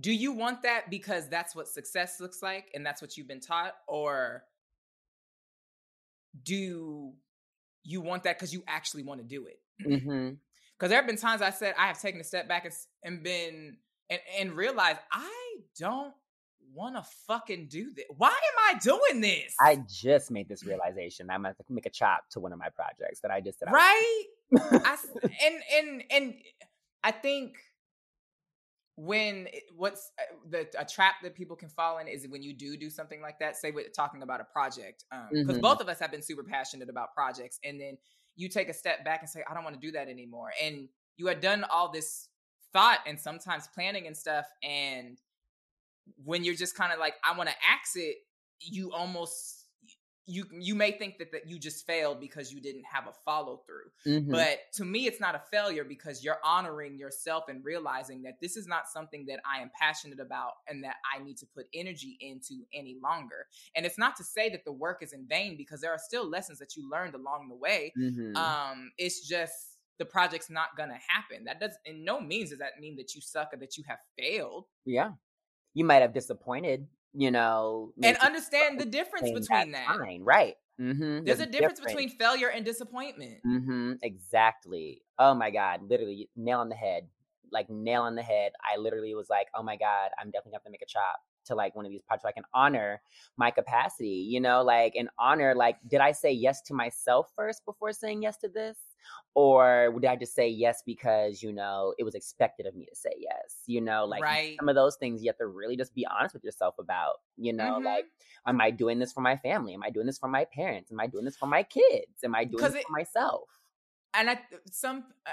do 0.00 0.10
you 0.10 0.32
want 0.32 0.62
that 0.62 0.90
because 0.90 1.28
that's 1.28 1.54
what 1.54 1.68
success 1.68 2.18
looks 2.18 2.42
like 2.42 2.70
and 2.74 2.84
that's 2.84 3.02
what 3.02 3.16
you've 3.16 3.28
been 3.28 3.40
taught 3.40 3.74
or 3.86 4.42
do 6.42 7.12
you 7.84 8.00
want 8.00 8.24
that 8.24 8.36
because 8.36 8.52
you 8.52 8.64
actually 8.66 9.04
want 9.04 9.20
to 9.20 9.24
do 9.24 9.46
it 9.46 9.60
because 9.78 10.00
mm-hmm. 10.00 10.30
there 10.88 10.98
have 10.98 11.06
been 11.06 11.16
times 11.16 11.42
i 11.42 11.50
said 11.50 11.74
i 11.78 11.86
have 11.86 12.00
taken 12.00 12.20
a 12.20 12.24
step 12.24 12.48
back 12.48 12.64
and, 12.64 12.74
and 13.04 13.22
been 13.22 13.76
and, 14.10 14.20
and 14.36 14.52
realized 14.52 14.98
i 15.12 15.58
don't 15.78 16.12
want 16.74 16.96
to 16.96 17.04
fucking 17.26 17.68
do 17.68 17.92
this 17.94 18.04
why 18.16 18.28
am 18.28 18.76
i 18.76 18.78
doing 18.78 19.20
this? 19.20 19.54
I 19.60 19.82
just 19.88 20.30
made 20.30 20.48
this 20.48 20.64
realization. 20.64 21.30
I'm 21.30 21.42
gonna 21.42 21.54
make 21.68 21.86
a 21.86 21.90
chop 21.90 22.28
to 22.30 22.40
one 22.40 22.52
of 22.52 22.58
my 22.58 22.68
projects 22.68 23.20
that 23.20 23.30
i 23.30 23.40
just 23.40 23.60
did. 23.60 23.70
Right? 23.70 24.24
I, 24.60 24.96
and 25.22 25.62
and 25.76 26.04
and 26.10 26.34
i 27.02 27.10
think 27.10 27.56
when 28.96 29.48
what's 29.76 30.12
uh, 30.20 30.34
the 30.50 30.68
a 30.78 30.84
trap 30.84 31.14
that 31.22 31.34
people 31.34 31.56
can 31.56 31.68
fall 31.68 31.98
in 31.98 32.06
is 32.06 32.26
when 32.28 32.42
you 32.42 32.54
do 32.54 32.76
do 32.76 32.88
something 32.88 33.20
like 33.20 33.38
that 33.40 33.56
say 33.56 33.70
we're 33.72 33.88
talking 33.88 34.22
about 34.22 34.40
a 34.40 34.44
project 34.44 35.04
because 35.10 35.48
um, 35.48 35.48
mm-hmm. 35.48 35.60
both 35.60 35.80
of 35.80 35.88
us 35.88 35.98
have 35.98 36.12
been 36.12 36.22
super 36.22 36.44
passionate 36.44 36.88
about 36.88 37.12
projects 37.12 37.58
and 37.64 37.80
then 37.80 37.98
you 38.36 38.48
take 38.48 38.68
a 38.68 38.72
step 38.72 39.04
back 39.04 39.20
and 39.20 39.28
say 39.28 39.42
i 39.50 39.54
don't 39.54 39.64
want 39.64 39.74
to 39.74 39.84
do 39.84 39.90
that 39.90 40.08
anymore 40.08 40.52
and 40.62 40.88
you 41.16 41.26
had 41.26 41.40
done 41.40 41.64
all 41.72 41.90
this 41.90 42.28
thought 42.72 43.00
and 43.06 43.18
sometimes 43.18 43.68
planning 43.74 44.06
and 44.06 44.16
stuff 44.16 44.46
and 44.62 45.18
when 46.24 46.44
you're 46.44 46.54
just 46.54 46.76
kind 46.76 46.92
of 46.92 46.98
like 46.98 47.14
i 47.24 47.36
want 47.36 47.48
to 47.48 47.54
axe 47.70 47.92
it 47.96 48.16
you 48.60 48.92
almost 48.92 49.64
you 50.26 50.44
you 50.58 50.74
may 50.74 50.90
think 50.90 51.18
that, 51.18 51.30
that 51.32 51.48
you 51.48 51.58
just 51.58 51.86
failed 51.86 52.18
because 52.18 52.52
you 52.52 52.60
didn't 52.60 52.84
have 52.90 53.06
a 53.06 53.12
follow 53.24 53.62
through 53.66 54.12
mm-hmm. 54.12 54.30
but 54.30 54.58
to 54.72 54.84
me 54.84 55.06
it's 55.06 55.20
not 55.20 55.34
a 55.34 55.42
failure 55.50 55.84
because 55.84 56.24
you're 56.24 56.38
honoring 56.44 56.98
yourself 56.98 57.44
and 57.48 57.64
realizing 57.64 58.22
that 58.22 58.34
this 58.40 58.56
is 58.56 58.66
not 58.66 58.88
something 58.88 59.26
that 59.26 59.40
i 59.44 59.60
am 59.60 59.70
passionate 59.78 60.20
about 60.20 60.52
and 60.68 60.82
that 60.82 60.96
i 61.14 61.22
need 61.22 61.36
to 61.36 61.46
put 61.54 61.66
energy 61.74 62.16
into 62.20 62.64
any 62.72 62.96
longer. 63.02 63.46
And 63.76 63.84
it's 63.84 63.98
not 63.98 64.16
to 64.16 64.24
say 64.24 64.48
that 64.50 64.64
the 64.64 64.72
work 64.72 65.02
is 65.02 65.12
in 65.12 65.26
vain 65.28 65.56
because 65.56 65.80
there 65.80 65.92
are 65.92 65.98
still 65.98 66.28
lessons 66.28 66.58
that 66.58 66.76
you 66.76 66.88
learned 66.90 67.14
along 67.14 67.48
the 67.48 67.56
way. 67.56 67.92
Mm-hmm. 67.98 68.36
um 68.36 68.92
it's 68.98 69.26
just 69.26 69.52
the 69.98 70.04
project's 70.04 70.50
not 70.50 70.76
gonna 70.76 70.98
happen. 71.08 71.44
That 71.44 71.60
does 71.60 71.76
in 71.84 72.04
no 72.04 72.20
means 72.20 72.50
does 72.50 72.58
that 72.60 72.80
mean 72.80 72.96
that 72.96 73.14
you 73.14 73.20
suck 73.20 73.52
or 73.52 73.58
that 73.58 73.76
you 73.76 73.84
have 73.86 73.98
failed. 74.18 74.66
Yeah 74.84 75.10
you 75.74 75.84
might 75.84 76.02
have 76.02 76.14
disappointed 76.14 76.86
you 77.14 77.30
know, 77.30 77.92
and 78.02 78.16
understand 78.18 78.80
the 78.80 78.84
difference 78.84 79.30
between 79.30 79.72
that. 79.72 79.86
Fine, 79.86 80.22
right. 80.22 80.56
Mm-hmm. 80.80 81.24
There's, 81.24 81.38
There's, 81.38 81.40
a 81.40 81.46
difference, 81.46 81.78
difference, 81.78 81.94
between 81.94 82.08
failure 82.10 82.48
and 82.48 82.64
disappointment. 82.64 83.38
Mm-hmm. 83.46 83.92
Exactly. 84.02 85.02
Oh 85.18 85.34
my 85.34 85.50
God. 85.50 85.88
Literally 85.88 86.28
nail 86.34 86.58
on 86.58 86.68
the 86.68 86.74
head. 86.74 87.06
Like 87.52 87.70
nail 87.70 88.02
on 88.02 88.16
the 88.16 88.22
head. 88.22 88.52
I 88.60 88.78
literally 88.78 89.14
was 89.14 89.30
like, 89.30 89.46
oh 89.54 89.62
my 89.62 89.76
God, 89.76 90.10
I'm 90.18 90.32
definitely 90.32 90.50
gonna 90.50 90.56
have 90.56 90.64
to 90.64 90.70
make 90.70 90.82
a 90.82 90.86
chop 90.86 91.20
to 91.44 91.54
like 91.54 91.76
one 91.76 91.84
of 91.84 91.92
these 91.92 92.02
projects 92.02 92.24
so 92.24 92.28
I 92.28 92.32
can 92.32 92.44
honor 92.52 93.00
my 93.36 93.52
capacity, 93.52 94.26
you 94.28 94.40
know, 94.40 94.62
like 94.62 94.94
and 94.96 95.08
honor 95.18 95.54
like, 95.54 95.76
did 95.86 96.00
I 96.00 96.10
say 96.10 96.32
yes 96.32 96.62
to 96.62 96.74
myself 96.74 97.30
first 97.36 97.64
before 97.64 97.92
saying 97.92 98.22
yes 98.22 98.36
to 98.38 98.48
this? 98.48 98.76
Or 99.34 99.90
would 99.90 100.04
I 100.04 100.16
just 100.16 100.34
say 100.34 100.48
yes 100.48 100.82
because 100.86 101.42
you 101.42 101.52
know 101.52 101.94
it 101.98 102.04
was 102.04 102.14
expected 102.14 102.66
of 102.66 102.74
me 102.74 102.86
to 102.86 102.94
say 102.94 103.12
yes? 103.18 103.62
You 103.66 103.80
know, 103.80 104.04
like 104.04 104.22
right. 104.22 104.56
some 104.58 104.68
of 104.68 104.74
those 104.74 104.96
things 104.96 105.22
you 105.22 105.28
have 105.28 105.38
to 105.38 105.46
really 105.46 105.76
just 105.76 105.94
be 105.94 106.06
honest 106.06 106.34
with 106.34 106.44
yourself 106.44 106.76
about. 106.78 107.14
You 107.36 107.52
know, 107.52 107.74
mm-hmm. 107.74 107.86
like 107.86 108.06
am 108.46 108.60
I 108.60 108.70
doing 108.70 108.98
this 108.98 109.12
for 109.12 109.20
my 109.20 109.36
family? 109.36 109.74
Am 109.74 109.82
I 109.82 109.90
doing 109.90 110.06
this 110.06 110.18
for 110.18 110.28
my 110.28 110.44
parents? 110.44 110.92
Am 110.92 111.00
I 111.00 111.06
doing 111.06 111.24
this 111.24 111.36
for 111.36 111.46
my 111.46 111.62
kids? 111.62 112.22
Am 112.24 112.34
I 112.34 112.44
doing 112.44 112.62
this 112.62 112.74
it, 112.74 112.86
for 112.86 112.92
myself? 112.92 113.48
And 114.14 114.30
I 114.30 114.40
some 114.70 115.04
uh, 115.26 115.30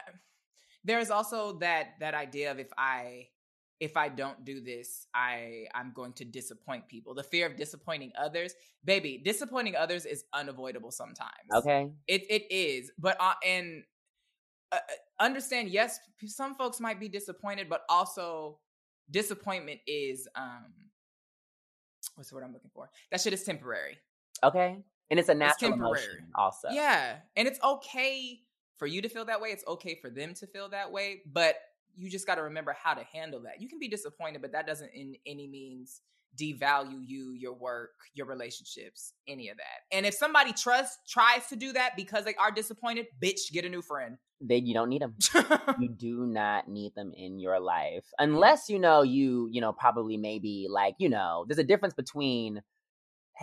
there's 0.84 1.12
also 1.12 1.60
that 1.60 1.96
that 2.00 2.14
idea 2.14 2.52
of 2.52 2.60
if 2.60 2.70
I 2.78 3.28
if 3.82 3.98
I 3.98 4.10
don't 4.10 4.46
do 4.46 4.62
this, 4.62 5.08
I 5.14 5.66
I'm 5.74 5.92
going 5.94 6.14
to 6.14 6.24
disappoint 6.24 6.88
people. 6.88 7.16
The 7.16 7.24
fear 7.24 7.48
of 7.48 7.58
disappointing 7.58 8.14
others, 8.18 8.54
baby, 8.86 9.20
disappointing 9.26 9.76
others 9.76 10.06
is 10.06 10.24
unavoidable 10.34 10.92
sometimes. 10.92 11.50
Okay, 11.54 11.90
it 12.08 12.22
it 12.30 12.50
is, 12.52 12.92
but 13.00 13.18
uh, 13.20 13.34
and 13.46 13.84
uh, 14.72 14.76
uh, 14.76 15.24
understand, 15.24 15.70
yes, 15.70 16.00
some 16.28 16.54
folks 16.54 16.80
might 16.80 17.00
be 17.00 17.10
disappointed, 17.10 17.68
but 17.68 17.82
also 17.90 18.60
disappointment 19.10 19.80
is 19.88 20.28
um 20.36 20.72
what's 22.16 22.30
the 22.30 22.36
word 22.36 22.44
I'm 22.44 22.54
looking 22.54 22.72
for? 22.74 22.90
That 23.10 23.20
shit 23.20 23.34
is 23.34 23.44
temporary. 23.44 23.98
Okay, 24.44 24.78
and 25.10 25.20
it's 25.20 25.30
a 25.30 25.34
natural 25.34 25.72
it's 25.72 25.80
emotion, 25.80 26.28
also. 26.36 26.68
Yeah, 26.72 27.16
and 27.36 27.48
it's 27.48 27.60
okay 27.64 28.42
for 28.78 28.86
you 28.86 29.02
to 29.02 29.10
feel 29.10 29.26
that 29.26 29.42
way. 29.42 29.50
It's 29.50 29.66
okay 29.68 29.96
for 30.00 30.12
them 30.12 30.36
to 30.36 30.46
feel 30.46 30.70
that 30.70 30.92
way, 30.92 31.24
but 31.26 31.56
you 31.98 32.10
just 32.10 32.28
got 32.28 32.36
to 32.36 32.44
remember 32.44 32.76
how 32.82 32.94
to 32.94 33.04
handle 33.14 33.42
that. 33.42 33.62
You 33.62 33.70
can 33.70 33.80
be 33.80 33.88
disappointed, 33.88 34.42
but 34.42 34.52
that 34.54 34.68
doesn't 34.68 34.92
in 34.94 35.16
any 35.26 35.48
means 35.48 36.02
devalue 36.40 37.02
you, 37.06 37.34
your 37.34 37.54
work, 37.54 37.92
your 38.14 38.26
relationships, 38.26 39.14
any 39.28 39.50
of 39.50 39.58
that. 39.58 39.96
And 39.96 40.06
if 40.06 40.14
somebody 40.14 40.54
trusts 40.54 40.98
tries 41.08 41.48
to 41.48 41.56
do 41.56 41.74
that 41.74 41.96
because 41.96 42.26
they 42.26 42.36
are 42.36 42.52
disappointed, 42.52 43.08
bitch, 43.22 43.52
get 43.52 43.66
a 43.66 43.70
new 43.70 43.82
friend. 43.82 44.18
They 44.40 44.58
you 44.58 44.74
don't 44.74 44.90
need 44.90 45.02
them. 45.02 45.16
you 45.80 45.90
do 45.90 46.26
not 46.26 46.68
need 46.68 46.96
them 46.96 47.14
in 47.16 47.38
your 47.38 47.60
life 47.60 48.06
unless 48.18 48.70
you 48.70 48.80
know 48.80 49.04
you 49.04 49.48
you 49.52 49.62
know 49.62 49.72
probably 49.72 50.18
maybe 50.18 50.66
like 50.68 50.96
you 50.98 51.10
know 51.10 51.46
there's 51.48 51.60
a 51.60 51.64
difference 51.64 51.94
between 51.94 52.64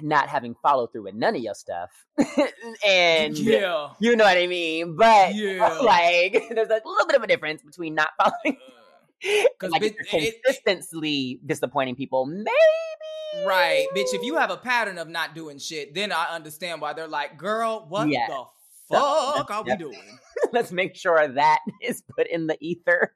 not 0.02 0.28
having 0.28 0.54
follow 0.62 0.86
through 0.86 1.04
with 1.04 1.14
none 1.14 1.36
of 1.36 1.42
your 1.42 1.54
stuff. 1.54 1.90
and 2.86 3.38
yeah. 3.38 3.90
you 4.00 4.16
know 4.16 4.24
what 4.24 4.36
I 4.36 4.46
mean? 4.46 4.96
But 4.96 5.34
yeah. 5.34 5.78
like 5.82 6.44
there's 6.50 6.68
a 6.68 6.80
little 6.84 7.06
bit 7.06 7.16
of 7.16 7.22
a 7.22 7.26
difference 7.26 7.62
between 7.62 7.94
not 7.94 8.10
following 8.18 8.58
uh, 8.60 9.44
because 9.52 9.72
like, 9.72 9.96
consistently 10.08 11.40
disappointing 11.44 11.96
people, 11.96 12.26
maybe 12.26 12.52
Right, 13.46 13.86
bitch. 13.94 14.14
If 14.14 14.22
you 14.22 14.36
have 14.36 14.50
a 14.50 14.56
pattern 14.56 14.98
of 14.98 15.08
not 15.08 15.34
doing 15.34 15.58
shit, 15.58 15.94
then 15.94 16.12
I 16.12 16.34
understand 16.34 16.80
why 16.80 16.94
they're 16.94 17.06
like, 17.06 17.36
"Girl, 17.36 17.84
what 17.88 18.08
Yeah. 18.08 18.26
the 18.26 18.44
fuck 18.88 19.50
are 19.50 19.62
we 19.62 19.76
doing?" 19.76 20.18
Let's 20.52 20.72
make 20.72 20.96
sure 20.96 21.28
that 21.28 21.60
is 21.82 22.02
put 22.16 22.26
in 22.26 22.46
the 22.46 22.56
ether. 22.60 23.14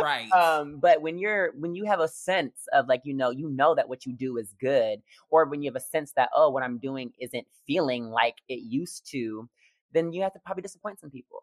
Right. 0.00 0.30
Um, 0.32 0.78
but 0.80 1.02
when 1.02 1.18
you're 1.18 1.52
when 1.58 1.74
you 1.74 1.84
have 1.84 2.00
a 2.00 2.08
sense 2.08 2.66
of 2.72 2.88
like 2.88 3.02
you 3.04 3.14
know 3.14 3.30
you 3.30 3.48
know 3.50 3.74
that 3.74 3.88
what 3.88 4.06
you 4.06 4.12
do 4.12 4.38
is 4.38 4.54
good, 4.60 5.00
or 5.30 5.44
when 5.46 5.62
you 5.62 5.70
have 5.70 5.76
a 5.76 5.84
sense 5.84 6.12
that 6.16 6.30
oh 6.34 6.50
what 6.50 6.62
I'm 6.62 6.78
doing 6.78 7.12
isn't 7.20 7.46
feeling 7.66 8.08
like 8.10 8.36
it 8.48 8.60
used 8.60 9.10
to, 9.10 9.48
then 9.92 10.12
you 10.12 10.22
have 10.22 10.32
to 10.32 10.38
probably 10.44 10.62
disappoint 10.62 11.00
some 11.00 11.10
people, 11.10 11.42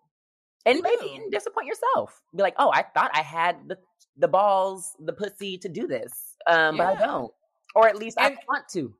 and 0.65 0.81
maybe 0.81 1.05
even 1.13 1.29
disappoint 1.29 1.67
yourself. 1.67 2.21
Be 2.35 2.41
like, 2.41 2.55
oh, 2.57 2.71
I 2.73 2.83
thought 2.83 3.11
I 3.13 3.21
had 3.21 3.67
the 3.67 3.77
the 4.17 4.27
balls, 4.27 4.95
the 4.99 5.13
pussy 5.13 5.57
to 5.59 5.69
do 5.69 5.87
this, 5.87 6.35
um, 6.47 6.77
but 6.77 6.87
I 6.87 6.95
don't, 6.95 7.31
or 7.75 7.87
at 7.87 7.97
least 7.97 8.17
And- 8.19 8.33
I 8.33 8.37
want 8.47 8.67
to. 8.69 8.95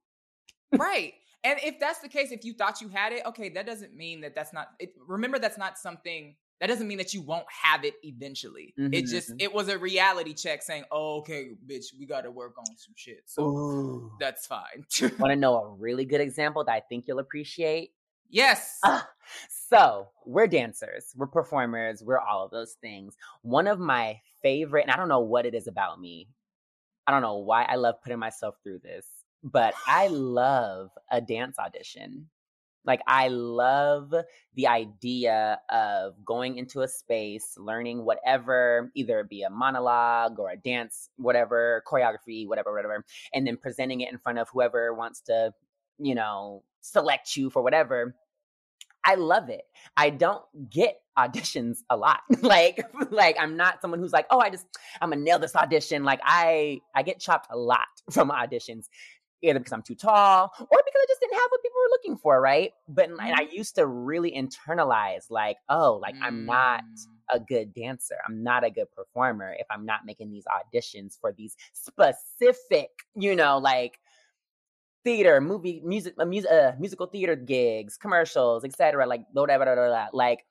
right. 0.77 1.13
And 1.43 1.59
if 1.63 1.79
that's 1.79 1.99
the 1.99 2.09
case, 2.09 2.31
if 2.31 2.43
you 2.43 2.53
thought 2.53 2.81
you 2.81 2.89
had 2.89 3.13
it, 3.13 3.23
okay, 3.23 3.49
that 3.49 3.67
doesn't 3.67 3.95
mean 3.95 4.21
that 4.21 4.33
that's 4.33 4.51
not. 4.51 4.69
It, 4.79 4.93
remember, 5.07 5.37
that's 5.37 5.59
not 5.59 5.77
something. 5.77 6.35
That 6.61 6.67
doesn't 6.67 6.87
mean 6.87 6.97
that 6.99 7.13
you 7.13 7.21
won't 7.21 7.45
have 7.49 7.83
it 7.83 7.95
eventually. 8.03 8.73
It 8.91 9.03
Mhm, 9.03 9.09
just 9.09 9.31
mhm. 9.31 9.35
it 9.39 9.53
was 9.53 9.67
a 9.67 9.77
reality 9.77 10.33
check 10.33 10.61
saying, 10.63 10.85
oh, 10.91 11.17
"Okay, 11.17 11.51
bitch, 11.67 11.87
we 11.99 12.05
got 12.05 12.21
to 12.21 12.31
work 12.31 12.57
on 12.57 12.77
some 12.77 12.93
shit." 12.95 13.23
So 13.25 13.41
Ooh. 13.43 14.11
that's 14.19 14.47
fine. 14.47 14.85
Want 15.19 15.31
to 15.31 15.35
know 15.35 15.57
a 15.57 15.69
really 15.69 16.05
good 16.05 16.21
example 16.21 16.63
that 16.63 16.71
I 16.71 16.79
think 16.81 17.07
you'll 17.07 17.19
appreciate? 17.19 17.91
yes. 18.29 18.79
Ah, 18.83 19.07
so 19.49 20.09
we're 20.25 20.47
dancers, 20.47 21.13
we're 21.15 21.27
performers, 21.27 22.03
we're 22.03 22.19
all 22.19 22.45
of 22.45 22.51
those 22.51 22.73
things. 22.81 23.15
One 23.41 23.67
of 23.67 23.79
my 23.79 24.19
favorite, 24.41 24.83
and 24.83 24.91
I 24.91 24.95
don't 24.97 25.09
know 25.09 25.19
what 25.21 25.45
it 25.45 25.55
is 25.55 25.67
about 25.67 25.99
me. 25.99 26.29
I 27.07 27.11
don't 27.11 27.21
know 27.21 27.37
why 27.37 27.63
I 27.63 27.75
love 27.75 28.01
putting 28.01 28.19
myself 28.19 28.55
through 28.63 28.79
this, 28.79 29.05
but 29.43 29.73
I 29.87 30.07
love 30.09 30.91
a 31.11 31.21
dance 31.21 31.59
audition. 31.59 32.29
Like 32.85 33.01
I 33.07 33.29
love 33.29 34.13
the 34.55 34.67
idea 34.67 35.59
of 35.69 36.13
going 36.23 36.57
into 36.57 36.81
a 36.81 36.87
space, 36.87 37.55
learning 37.57 38.05
whatever, 38.05 38.91
either 38.95 39.19
it 39.19 39.29
be 39.29 39.43
a 39.43 39.49
monologue 39.49 40.39
or 40.39 40.49
a 40.49 40.57
dance, 40.57 41.09
whatever, 41.17 41.83
choreography, 41.87 42.47
whatever, 42.47 42.73
whatever, 42.73 43.03
and 43.33 43.47
then 43.47 43.57
presenting 43.57 44.01
it 44.01 44.11
in 44.11 44.17
front 44.17 44.39
of 44.39 44.47
whoever 44.51 44.93
wants 44.93 45.21
to, 45.21 45.53
you 45.99 46.15
know, 46.15 46.63
select 46.81 47.35
you 47.35 47.49
for 47.49 47.61
whatever. 47.61 48.15
I 49.05 49.15
love 49.15 49.49
it. 49.49 49.63
I 49.95 50.09
don't 50.09 50.43
get 50.69 50.99
auditions 51.17 51.79
a 51.89 51.95
lot. 51.95 52.21
like 52.41 52.83
like 53.11 53.37
I'm 53.39 53.55
not 53.55 53.81
someone 53.81 53.99
who's 53.99 54.13
like, 54.13 54.25
"Oh, 54.29 54.39
I 54.39 54.49
just 54.49 54.65
I'm 55.01 55.09
going 55.09 55.19
to 55.19 55.25
nail 55.25 55.39
this 55.39 55.55
audition." 55.55 56.03
Like 56.03 56.19
I 56.23 56.79
I 56.93 57.03
get 57.03 57.19
chopped 57.19 57.47
a 57.51 57.57
lot 57.57 57.87
from 58.11 58.29
auditions. 58.29 58.87
Either 59.41 59.59
because 59.59 59.73
I'm 59.73 59.83
too 59.83 59.93
tall 59.95 60.51
or 60.57 60.67
because 60.85 61.01
I 61.01 61.05
just 61.07 61.19
didn't 61.21 61.35
have 61.35 61.47
what 61.49 61.61
people 61.61 61.77
were 61.77 61.94
looking 62.05 62.17
for, 62.17 62.39
right? 62.41 62.71
But 62.87 63.09
I 63.19 63.47
used 63.51 63.75
to 63.75 63.87
really 63.87 64.31
internalize 64.31 65.29
like, 65.29 65.57
"Oh, 65.69 65.99
like 66.01 66.15
I'm 66.21 66.45
not 66.45 66.83
Mm. 66.83 67.07
a 67.31 67.39
good 67.39 67.73
dancer. 67.73 68.17
I'm 68.27 68.43
not 68.43 68.63
a 68.63 68.69
good 68.69 68.91
performer 68.91 69.55
if 69.57 69.65
I'm 69.69 69.85
not 69.85 70.05
making 70.05 70.29
these 70.31 70.45
auditions 70.45 71.19
for 71.19 71.31
these 71.31 71.55
specific, 71.73 72.91
you 73.15 73.35
know, 73.35 73.57
like 73.57 73.99
theater, 75.03 75.39
movie, 75.41 75.81
music, 75.83 76.15
uh, 76.19 76.25
music, 76.25 76.51
uh, 76.51 76.73
musical 76.79 77.07
theater 77.07 77.35
gigs, 77.35 77.97
commercials, 77.97 78.63
etc. 78.63 79.05
Like 79.07 79.25
whatever, 79.31 79.65
blah, 79.65 79.75
blah, 79.75 79.87
blah. 79.87 80.07
like. 80.13 80.45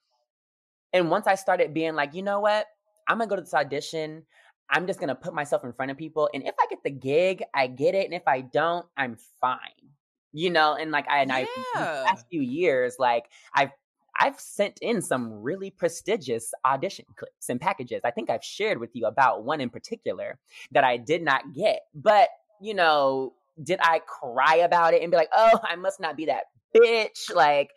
And 0.93 1.09
once 1.11 1.27
I 1.27 1.35
started 1.35 1.73
being 1.73 1.93
like, 1.95 2.13
you 2.13 2.23
know 2.23 2.39
what, 2.39 2.67
I'm 3.07 3.17
gonna 3.17 3.27
go 3.29 3.35
to 3.35 3.41
this 3.41 3.53
audition. 3.53 4.25
I'm 4.69 4.87
just 4.87 4.99
gonna 4.99 5.15
put 5.15 5.33
myself 5.33 5.63
in 5.65 5.73
front 5.73 5.91
of 5.91 5.97
people, 5.97 6.29
and 6.33 6.43
if 6.47 6.55
I 6.59 6.65
get 6.69 6.83
the 6.83 6.89
gig, 6.91 7.43
I 7.53 7.67
get 7.67 7.95
it, 7.95 8.05
and 8.05 8.13
if 8.13 8.27
I 8.27 8.41
don't, 8.41 8.85
I'm 8.97 9.17
fine. 9.41 9.91
You 10.37 10.49
know, 10.49 10.75
and 10.75 10.91
like 10.91 11.09
I 11.09 11.19
and 11.21 11.31
I 11.31 11.47
Yeah. 11.75 12.03
past 12.05 12.25
few 12.29 12.41
years, 12.41 12.97
like 12.99 13.25
I've 13.53 13.71
I've 14.19 14.39
sent 14.39 14.79
in 14.81 15.01
some 15.01 15.41
really 15.41 15.71
prestigious 15.71 16.53
audition 16.65 17.05
clips 17.15 17.49
and 17.49 17.59
packages. 17.59 18.01
I 18.03 18.11
think 18.11 18.29
I've 18.29 18.43
shared 18.43 18.79
with 18.79 18.91
you 18.93 19.05
about 19.05 19.43
one 19.43 19.61
in 19.61 19.69
particular 19.69 20.37
that 20.71 20.83
I 20.83 20.97
did 20.97 21.21
not 21.21 21.53
get. 21.53 21.81
But, 21.93 22.29
you 22.61 22.73
know, 22.73 23.33
did 23.61 23.79
I 23.81 23.99
cry 23.99 24.55
about 24.57 24.93
it 24.93 25.01
and 25.01 25.11
be 25.11 25.17
like, 25.17 25.29
oh, 25.35 25.59
I 25.63 25.75
must 25.75 25.99
not 25.99 26.15
be 26.15 26.25
that 26.27 26.45
bitch? 26.75 27.33
Like, 27.33 27.71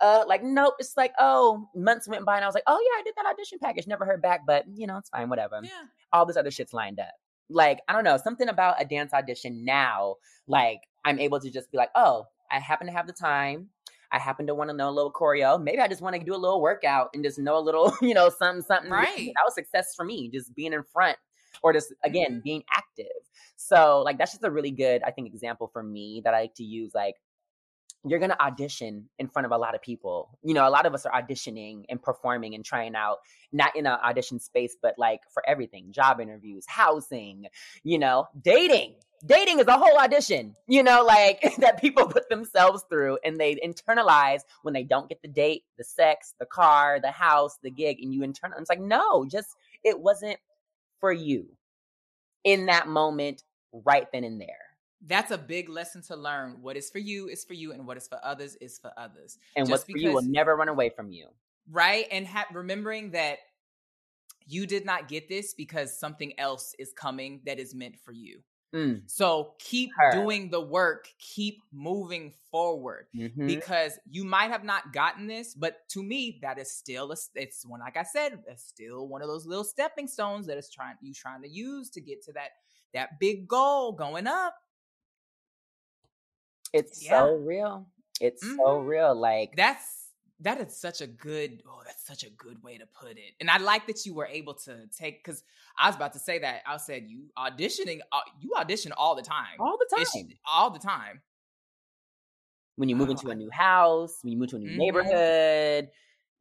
uh, 0.00 0.24
like, 0.26 0.42
nope. 0.42 0.74
It's 0.80 0.96
like, 0.96 1.12
oh, 1.18 1.68
months 1.76 2.08
went 2.08 2.24
by 2.24 2.36
and 2.36 2.44
I 2.44 2.48
was 2.48 2.54
like, 2.54 2.64
oh 2.66 2.78
yeah, 2.80 3.00
I 3.00 3.02
did 3.04 3.14
that 3.16 3.26
audition 3.26 3.58
package, 3.62 3.86
never 3.86 4.04
heard 4.04 4.20
back, 4.22 4.40
but 4.46 4.64
you 4.74 4.86
know, 4.88 4.98
it's 4.98 5.10
fine, 5.10 5.28
whatever 5.28 5.60
Yeah. 5.62 5.70
all 6.12 6.26
this 6.26 6.36
other 6.36 6.50
shit's 6.50 6.72
lined 6.72 6.98
up. 6.98 7.14
Like, 7.48 7.80
I 7.88 7.92
don't 7.92 8.04
know, 8.04 8.16
something 8.16 8.48
about 8.48 8.80
a 8.80 8.84
dance 8.84 9.12
audition 9.12 9.64
now, 9.64 10.16
like, 10.48 10.80
I'm 11.04 11.18
able 11.18 11.40
to 11.40 11.50
just 11.50 11.70
be 11.70 11.78
like, 11.78 11.90
oh, 11.94 12.26
I 12.50 12.60
happen 12.60 12.86
to 12.86 12.92
have 12.92 13.06
the 13.06 13.12
time. 13.12 13.68
I 14.12 14.18
happen 14.18 14.46
to 14.46 14.54
want 14.54 14.70
to 14.70 14.76
know 14.76 14.88
a 14.88 14.92
little 14.92 15.12
choreo. 15.12 15.60
Maybe 15.60 15.80
I 15.80 15.88
just 15.88 16.00
want 16.00 16.14
to 16.14 16.22
do 16.22 16.34
a 16.34 16.36
little 16.36 16.60
workout 16.60 17.10
and 17.14 17.24
just 17.24 17.38
know 17.38 17.58
a 17.58 17.60
little, 17.60 17.92
you 18.02 18.14
know, 18.14 18.28
something, 18.28 18.62
something. 18.62 18.90
Right. 18.90 19.32
That 19.34 19.42
was 19.44 19.54
success 19.54 19.94
for 19.96 20.04
me, 20.04 20.28
just 20.28 20.54
being 20.54 20.72
in 20.72 20.84
front 20.84 21.16
or 21.62 21.72
just, 21.72 21.92
again, 22.04 22.30
mm-hmm. 22.30 22.40
being 22.44 22.64
active. 22.72 23.06
So, 23.56 24.02
like, 24.02 24.18
that's 24.18 24.32
just 24.32 24.44
a 24.44 24.50
really 24.50 24.70
good, 24.70 25.02
I 25.02 25.10
think, 25.10 25.26
example 25.26 25.68
for 25.72 25.82
me 25.82 26.20
that 26.24 26.34
I 26.34 26.42
like 26.42 26.54
to 26.56 26.64
use. 26.64 26.92
Like, 26.94 27.16
you're 28.06 28.18
going 28.18 28.30
to 28.30 28.42
audition 28.42 29.08
in 29.18 29.28
front 29.28 29.46
of 29.46 29.52
a 29.52 29.56
lot 29.56 29.74
of 29.74 29.82
people. 29.82 30.38
You 30.42 30.54
know, 30.54 30.68
a 30.68 30.70
lot 30.70 30.86
of 30.86 30.94
us 30.94 31.06
are 31.06 31.22
auditioning 31.22 31.84
and 31.88 32.02
performing 32.02 32.54
and 32.54 32.64
trying 32.64 32.94
out, 32.94 33.18
not 33.52 33.74
in 33.76 33.86
an 33.86 33.98
audition 34.04 34.38
space, 34.38 34.76
but 34.80 34.94
like 34.98 35.20
for 35.32 35.42
everything 35.48 35.90
job 35.90 36.20
interviews, 36.20 36.64
housing, 36.68 37.46
you 37.82 37.98
know, 37.98 38.26
dating. 38.40 38.94
Dating 39.24 39.58
is 39.58 39.66
a 39.66 39.78
whole 39.78 39.96
audition, 39.98 40.54
you 40.68 40.82
know, 40.82 41.02
like 41.02 41.54
that 41.58 41.80
people 41.80 42.06
put 42.06 42.28
themselves 42.28 42.84
through 42.90 43.18
and 43.24 43.40
they 43.40 43.56
internalize 43.56 44.40
when 44.62 44.74
they 44.74 44.82
don't 44.82 45.08
get 45.08 45.22
the 45.22 45.28
date, 45.28 45.62
the 45.78 45.84
sex, 45.84 46.34
the 46.38 46.44
car, 46.44 47.00
the 47.00 47.10
house, 47.10 47.58
the 47.62 47.70
gig, 47.70 47.98
and 48.02 48.12
you 48.12 48.20
internalize. 48.20 48.60
It's 48.60 48.68
like, 48.68 48.80
no, 48.80 49.24
just 49.24 49.48
it 49.82 49.98
wasn't 49.98 50.36
for 51.00 51.10
you 51.10 51.46
in 52.44 52.66
that 52.66 52.86
moment, 52.86 53.42
right 53.72 54.06
then 54.12 54.24
and 54.24 54.38
there. 54.38 54.73
That's 55.02 55.30
a 55.30 55.38
big 55.38 55.68
lesson 55.68 56.02
to 56.02 56.16
learn. 56.16 56.62
What 56.62 56.76
is 56.76 56.90
for 56.90 56.98
you 56.98 57.28
is 57.28 57.44
for 57.44 57.54
you, 57.54 57.72
and 57.72 57.86
what 57.86 57.96
is 57.96 58.08
for 58.08 58.18
others 58.24 58.56
is 58.56 58.78
for 58.78 58.90
others. 58.96 59.38
And 59.56 59.66
Just 59.66 59.70
what's 59.70 59.84
for 59.90 59.98
you 59.98 60.12
will 60.12 60.22
never 60.22 60.56
run 60.56 60.68
away 60.68 60.88
from 60.90 61.10
you. 61.10 61.28
right? 61.70 62.06
And 62.10 62.26
ha- 62.26 62.46
remembering 62.52 63.10
that 63.12 63.38
you 64.46 64.66
did 64.66 64.84
not 64.84 65.08
get 65.08 65.28
this 65.28 65.54
because 65.54 65.98
something 65.98 66.38
else 66.38 66.74
is 66.78 66.92
coming 66.92 67.40
that 67.46 67.58
is 67.58 67.74
meant 67.74 67.98
for 67.98 68.12
you. 68.12 68.42
Mm. 68.74 69.02
So 69.08 69.54
keep 69.60 69.90
Her. 69.96 70.10
doing 70.12 70.50
the 70.50 70.60
work, 70.60 71.08
keep 71.18 71.62
moving 71.72 72.32
forward 72.50 73.06
Mhm. 73.14 73.46
because 73.46 73.98
you 74.10 74.24
might 74.24 74.50
have 74.50 74.64
not 74.64 74.92
gotten 74.92 75.26
this, 75.28 75.54
but 75.54 75.88
to 75.90 76.02
me, 76.02 76.40
that 76.42 76.58
is 76.58 76.70
still 76.70 77.12
a, 77.12 77.16
it's 77.36 77.64
one 77.64 77.80
like 77.80 77.96
I 77.96 78.02
said, 78.02 78.42
it's 78.48 78.64
still 78.64 79.06
one 79.06 79.22
of 79.22 79.28
those 79.28 79.46
little 79.46 79.64
stepping 79.64 80.08
stones 80.08 80.46
that 80.48 80.58
is 80.58 80.68
trying 80.68 80.96
you 81.00 81.14
trying 81.14 81.42
to 81.42 81.48
use 81.48 81.88
to 81.90 82.00
get 82.00 82.22
to 82.24 82.32
that 82.32 82.50
that 82.92 83.18
big 83.20 83.46
goal 83.48 83.92
going 83.92 84.26
up. 84.26 84.56
It's 86.74 87.00
Yeah. 87.00 87.08
so 87.08 87.36
real. 87.36 87.86
It's 88.20 88.44
so 88.56 88.74
Mhm. 88.74 88.80
real. 88.80 89.14
Like 89.14 89.56
That's 89.56 90.10
that 90.40 90.60
is 90.60 90.76
such 90.76 91.00
a 91.00 91.06
good 91.06 91.62
oh 91.68 91.82
that's 91.86 92.04
such 92.06 92.24
a 92.24 92.30
good 92.30 92.62
way 92.62 92.76
to 92.76 92.86
put 92.86 93.12
it 93.12 93.34
and 93.40 93.48
i 93.48 93.56
like 93.56 93.86
that 93.86 94.04
you 94.04 94.12
were 94.14 94.26
able 94.26 94.52
to 94.52 94.86
take 94.88 95.22
because 95.24 95.44
i 95.78 95.86
was 95.86 95.94
about 95.94 96.12
to 96.12 96.18
say 96.18 96.40
that 96.40 96.60
i 96.66 96.76
said 96.76 97.08
you 97.08 97.30
auditioning 97.38 98.00
uh, 98.10 98.20
you 98.40 98.52
audition 98.56 98.92
all 98.92 99.14
the 99.14 99.22
time 99.22 99.60
all 99.60 99.78
the 99.78 99.86
time. 99.94 100.32
all 100.44 100.70
the 100.70 100.80
time 100.80 101.22
when 102.76 102.88
you 102.88 102.96
move 102.96 103.08
Oh, 103.08 103.10
into 103.10 103.30
a 103.30 103.34
new 103.34 103.50
house, 103.50 104.18
when 104.22 104.32
you 104.32 104.38
move 104.38 104.50
to 104.50 104.56
a 104.56 104.58
new 104.58 104.70
Mhm. 104.70 104.76
neighborhood, 104.76 105.90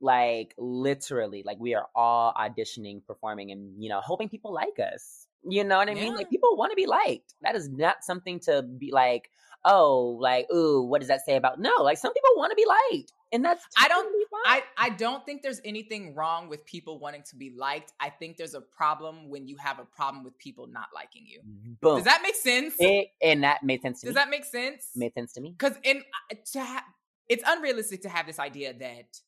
like 0.01 0.53
literally, 0.57 1.43
like 1.45 1.59
we 1.59 1.75
are 1.75 1.87
all 1.95 2.33
auditioning, 2.33 3.05
performing, 3.05 3.51
and 3.51 3.81
you 3.81 3.89
know, 3.89 4.01
hoping 4.01 4.29
people 4.29 4.53
like 4.53 4.79
us. 4.79 5.27
You 5.47 5.63
know 5.63 5.77
what 5.77 5.89
I 5.89 5.95
mean? 5.95 6.13
Like 6.15 6.29
people 6.29 6.55
want 6.55 6.71
to 6.71 6.75
be 6.75 6.85
liked. 6.87 7.35
That 7.41 7.55
is 7.55 7.69
not 7.69 8.03
something 8.03 8.39
to 8.41 8.63
be 8.63 8.91
like, 8.91 9.29
oh, 9.65 10.17
like, 10.19 10.47
ooh, 10.53 10.81
what 10.83 10.99
does 10.99 11.07
that 11.07 11.21
say 11.25 11.35
about? 11.35 11.59
No, 11.59 11.71
like 11.81 11.97
some 11.97 12.13
people 12.13 12.29
want 12.35 12.51
to 12.51 12.55
be 12.55 12.65
liked, 12.65 13.11
and 13.31 13.43
that's 13.45 13.63
I 13.77 13.87
don't- 13.87 14.13
I. 14.45 14.63
I 14.77 14.89
don't 14.89 15.25
think 15.25 15.41
there's 15.41 15.61
anything 15.63 16.13
wrong 16.15 16.49
with 16.49 16.65
people 16.65 16.99
wanting 16.99 17.23
to 17.29 17.35
be 17.37 17.51
liked 17.55 17.93
i 17.99 18.09
think 18.09 18.35
there's 18.37 18.53
a 18.55 18.61
problem 18.61 19.29
when 19.29 19.47
you 19.47 19.55
have 19.57 19.79
a 19.79 19.85
problem 19.85 20.23
with 20.23 20.37
people 20.37 20.67
not 20.67 20.87
liking 20.93 21.23
you 21.25 21.39
boom. 21.81 21.95
does 21.97 22.03
that 22.05 22.21
make 22.21 22.35
sense 22.35 22.73
It- 22.79 23.09
and 23.21 23.43
that 23.43 23.63
made 23.63 23.81
sense 23.81 24.01
to 24.01 24.07
does 24.07 24.15
me. 24.15 24.19
that 24.19 24.29
make 24.29 24.43
sense 24.43 24.89
made 24.95 25.13
sense 25.13 25.31
to 25.33 25.41
me. 25.41 25.51
because 25.57 25.77
in 25.83 26.03
uh, 26.31 26.35
to 26.53 26.59
ha- 26.63 26.85
it's 27.29 27.43
unrealistic 27.47 28.01
to 28.01 28.09
have 28.09 28.25
this 28.27 28.39
idea 28.39 28.73
that 28.73 29.19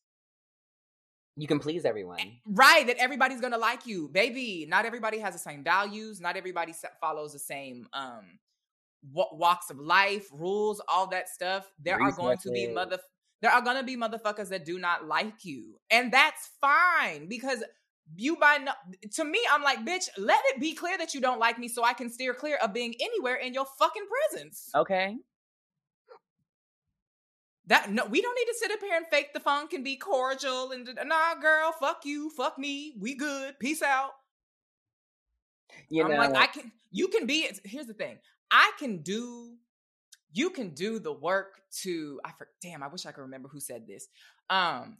You 1.37 1.47
can 1.47 1.59
please 1.59 1.83
everyone. 1.85 2.19
Right, 2.47 2.87
that 2.87 2.97
everybody's 2.97 3.41
gonna 3.41 3.57
like 3.57 3.85
you, 3.85 4.07
baby. 4.09 4.65
Not 4.69 4.85
everybody 4.85 5.19
has 5.19 5.33
the 5.33 5.39
same 5.49 5.63
values. 5.63 6.21
Not 6.21 6.37
everybody 6.37 6.73
follows 7.01 7.33
the 7.33 7.39
same 7.39 7.87
um 7.93 8.39
walks 9.11 9.69
of 9.69 9.79
life, 9.79 10.27
rules, 10.31 10.81
all 10.87 11.07
that 11.07 11.29
stuff. 11.29 11.69
There 11.83 12.01
are 12.01 12.11
going 12.11 12.37
to 12.39 12.51
be 12.51 12.67
mother. 12.67 12.99
There 13.41 13.51
are 13.51 13.61
gonna 13.61 13.83
be 13.83 13.97
motherfuckers 13.97 14.49
that 14.49 14.65
do 14.65 14.79
not 14.79 15.07
like 15.07 15.43
you, 15.43 15.77
and 15.91 16.11
that's 16.11 16.49
fine 16.61 17.27
because 17.27 17.63
you 18.15 18.37
by 18.37 18.57
no 18.57 18.71
to 19.13 19.23
me, 19.23 19.39
I'm 19.51 19.63
like, 19.63 19.85
bitch, 19.85 20.07
let 20.17 20.39
it 20.47 20.59
be 20.59 20.73
clear 20.73 20.97
that 20.97 21.13
you 21.13 21.21
don't 21.21 21.39
like 21.39 21.59
me 21.59 21.67
so 21.67 21.83
I 21.83 21.93
can 21.93 22.09
steer 22.09 22.33
clear 22.33 22.57
of 22.57 22.73
being 22.73 22.95
anywhere 22.99 23.35
in 23.35 23.53
your 23.53 23.65
fucking 23.77 24.05
presence. 24.31 24.69
Okay. 24.75 25.15
That 27.67 27.91
no, 27.91 28.05
we 28.05 28.21
don't 28.21 28.35
need 28.35 28.45
to 28.45 28.57
sit 28.59 28.71
up 28.71 28.79
here 28.79 28.95
and 28.95 29.07
fake 29.07 29.33
the 29.33 29.39
funk 29.39 29.73
and 29.73 29.83
be 29.83 29.95
cordial 29.95 30.71
and 30.71 30.87
nah, 31.05 31.35
girl, 31.35 31.71
fuck 31.79 32.05
you, 32.05 32.29
fuck 32.31 32.59
me, 32.59 32.95
we 32.99 33.15
good, 33.15 33.59
peace 33.59 33.81
out. 33.81 34.11
You 35.89 36.03
I'm 36.03 36.11
know, 36.11 36.17
like, 36.17 36.35
I 36.35 36.47
can, 36.47 36.71
you 36.91 37.07
can 37.07 37.25
be. 37.25 37.49
Here's 37.63 37.87
the 37.87 37.93
thing, 37.93 38.17
I 38.55 38.71
can 38.79 38.99
do, 38.99 39.57
you 40.31 40.49
can 40.49 40.69
do 40.69 40.97
the 40.97 41.11
work 41.11 41.59
to. 41.81 42.21
I 42.23 42.31
for, 42.37 42.47
damn, 42.61 42.81
I 42.81 42.87
wish 42.87 43.05
I 43.05 43.11
could 43.11 43.23
remember 43.23 43.49
who 43.49 43.59
said 43.59 43.85
this. 43.85 44.07
Um, 44.49 44.97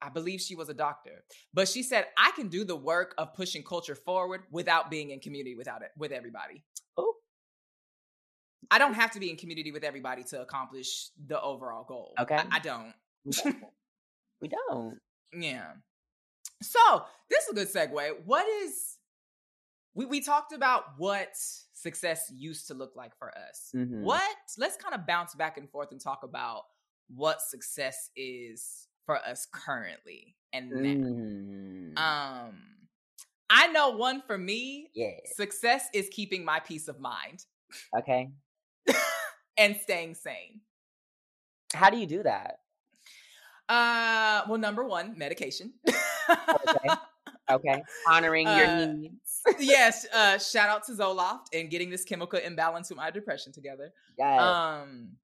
I 0.00 0.08
believe 0.08 0.40
she 0.40 0.54
was 0.54 0.68
a 0.68 0.74
doctor, 0.74 1.24
but 1.52 1.66
she 1.66 1.82
said 1.82 2.06
I 2.16 2.30
can 2.30 2.46
do 2.46 2.64
the 2.64 2.76
work 2.76 3.12
of 3.18 3.34
pushing 3.34 3.64
culture 3.64 3.96
forward 3.96 4.42
without 4.52 4.88
being 4.88 5.10
in 5.10 5.18
community 5.18 5.56
without 5.56 5.82
it 5.82 5.90
with 5.98 6.12
everybody. 6.12 6.62
Oh. 6.96 7.14
I 8.70 8.78
don't 8.78 8.94
have 8.94 9.10
to 9.12 9.20
be 9.20 9.30
in 9.30 9.36
community 9.36 9.72
with 9.72 9.82
everybody 9.82 10.22
to 10.24 10.40
accomplish 10.40 11.08
the 11.26 11.42
overall 11.42 11.82
goal. 11.82 12.14
Okay. 12.20 12.36
I, 12.36 12.46
I 12.52 12.58
don't. 12.60 12.94
we 13.24 13.32
don't. 13.32 13.64
we 14.42 14.48
don't. 14.48 14.98
Yeah. 15.32 15.72
So 16.62 17.04
this 17.28 17.44
is 17.44 17.50
a 17.50 17.54
good 17.54 17.72
segue. 17.72 18.24
What 18.24 18.46
is 18.62 18.96
we 19.94 20.06
we 20.06 20.20
talked 20.20 20.52
about 20.52 20.84
what 20.98 21.34
success 21.80 22.30
used 22.34 22.66
to 22.68 22.74
look 22.74 22.94
like 22.96 23.16
for 23.16 23.28
us. 23.36 23.70
Mhm. 23.74 24.02
What 24.02 24.22
let's 24.58 24.76
kind 24.76 24.94
of 24.94 25.06
bounce 25.06 25.34
back 25.34 25.56
and 25.58 25.68
forth 25.70 25.92
and 25.92 26.00
talk 26.00 26.22
about 26.22 26.64
what 27.08 27.40
success 27.40 28.10
is 28.16 28.86
for 29.06 29.16
us 29.16 29.46
currently 29.52 30.36
and 30.52 30.70
now. 30.70 30.78
Mm. 30.78 31.98
Um 31.98 32.54
I 33.52 33.66
know 33.68 33.90
one 33.90 34.22
for 34.26 34.38
me, 34.38 34.90
yeah. 34.94 35.16
success 35.34 35.88
is 35.92 36.08
keeping 36.12 36.44
my 36.44 36.60
peace 36.60 36.86
of 36.88 37.00
mind 37.00 37.44
Okay. 37.96 38.30
and 39.56 39.76
staying 39.76 40.14
sane. 40.14 40.60
How 41.72 41.90
do 41.90 41.96
you 41.98 42.06
do 42.06 42.22
that? 42.22 42.60
Uh 43.68 44.42
well 44.48 44.58
number 44.58 44.84
1, 44.84 45.16
medication. 45.16 45.72
Okay. 46.28 46.94
Okay. 47.50 47.82
Honoring 48.08 48.46
your 48.46 48.66
Uh, 48.66 48.86
needs. 48.86 49.29
yes, 49.60 50.06
uh 50.12 50.38
shout 50.38 50.68
out 50.68 50.84
to 50.84 50.92
Zoloft 50.92 51.46
and 51.52 51.70
getting 51.70 51.90
this 51.90 52.04
chemical 52.04 52.38
imbalance 52.38 52.90
with 52.90 52.96
my 52.98 53.10
depression 53.10 53.52
together. 53.52 53.92
Yes. 54.18 54.38
Um 54.38 55.16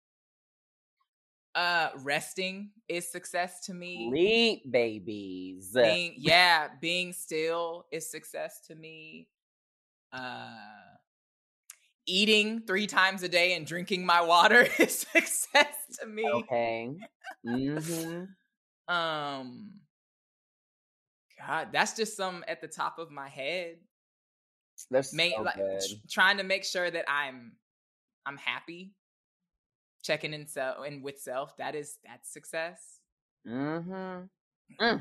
uh 1.54 1.90
resting 1.98 2.70
is 2.88 3.10
success 3.10 3.60
to 3.66 3.74
me. 3.74 4.08
Sleep 4.10 4.70
babies. 4.70 5.72
Being 5.72 6.14
yeah, 6.16 6.68
being 6.80 7.12
still 7.12 7.86
is 7.90 8.10
success 8.10 8.60
to 8.68 8.74
me. 8.74 9.28
Uh 10.12 10.56
eating 12.06 12.60
3 12.66 12.86
times 12.86 13.22
a 13.22 13.28
day 13.28 13.54
and 13.54 13.66
drinking 13.66 14.06
my 14.06 14.20
water 14.20 14.66
is 14.78 14.98
success 15.12 15.74
to 16.00 16.06
me. 16.06 16.24
Okay. 16.24 16.96
hmm 17.44 18.24
Um 18.88 19.80
God, 21.38 21.68
that's 21.72 21.94
just 21.94 22.16
some 22.16 22.44
at 22.48 22.60
the 22.60 22.68
top 22.68 22.98
of 22.98 23.10
my 23.10 23.28
head. 23.28 23.76
Make, 25.12 25.34
so 25.34 25.42
like, 25.42 25.54
tr- 25.54 25.94
trying 26.10 26.36
to 26.38 26.44
make 26.44 26.64
sure 26.64 26.90
that 26.90 27.04
I'm 27.08 27.52
I'm 28.26 28.36
happy. 28.36 28.92
Checking 30.02 30.34
in 30.34 30.46
self 30.46 30.86
and 30.86 31.02
with 31.02 31.18
self. 31.18 31.56
That 31.56 31.74
is 31.74 31.98
that's 32.04 32.32
success. 32.32 33.00
Mm-hmm. 33.48 34.96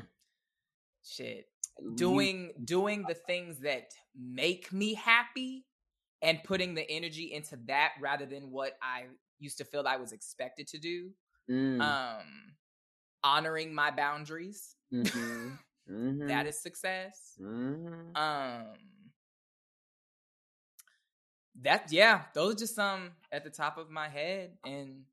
Shit. 1.04 1.46
Doing 1.94 2.52
doing 2.64 3.04
the 3.06 3.14
things 3.14 3.58
that 3.60 3.90
make 4.18 4.72
me 4.72 4.94
happy 4.94 5.66
and 6.22 6.42
putting 6.42 6.74
the 6.74 6.90
energy 6.90 7.32
into 7.32 7.56
that 7.66 7.92
rather 8.00 8.26
than 8.26 8.50
what 8.50 8.76
I 8.82 9.04
used 9.38 9.58
to 9.58 9.64
feel 9.64 9.86
I 9.86 9.96
was 9.96 10.12
expected 10.12 10.66
to 10.68 10.78
do. 10.78 11.10
Mm. 11.50 11.80
Um 11.80 12.54
honoring 13.22 13.74
my 13.74 13.90
boundaries. 13.90 14.74
hmm 14.90 15.50
hmm 15.88 16.26
That 16.26 16.46
is 16.46 16.60
success. 16.60 17.34
hmm 17.38 18.16
Um 18.16 18.66
that 21.62 21.90
yeah, 21.90 22.22
those 22.34 22.54
are 22.54 22.58
just 22.58 22.74
some 22.74 23.12
at 23.32 23.44
the 23.44 23.50
top 23.50 23.78
of 23.78 23.90
my 23.90 24.08
head 24.08 24.58
and 24.64 25.04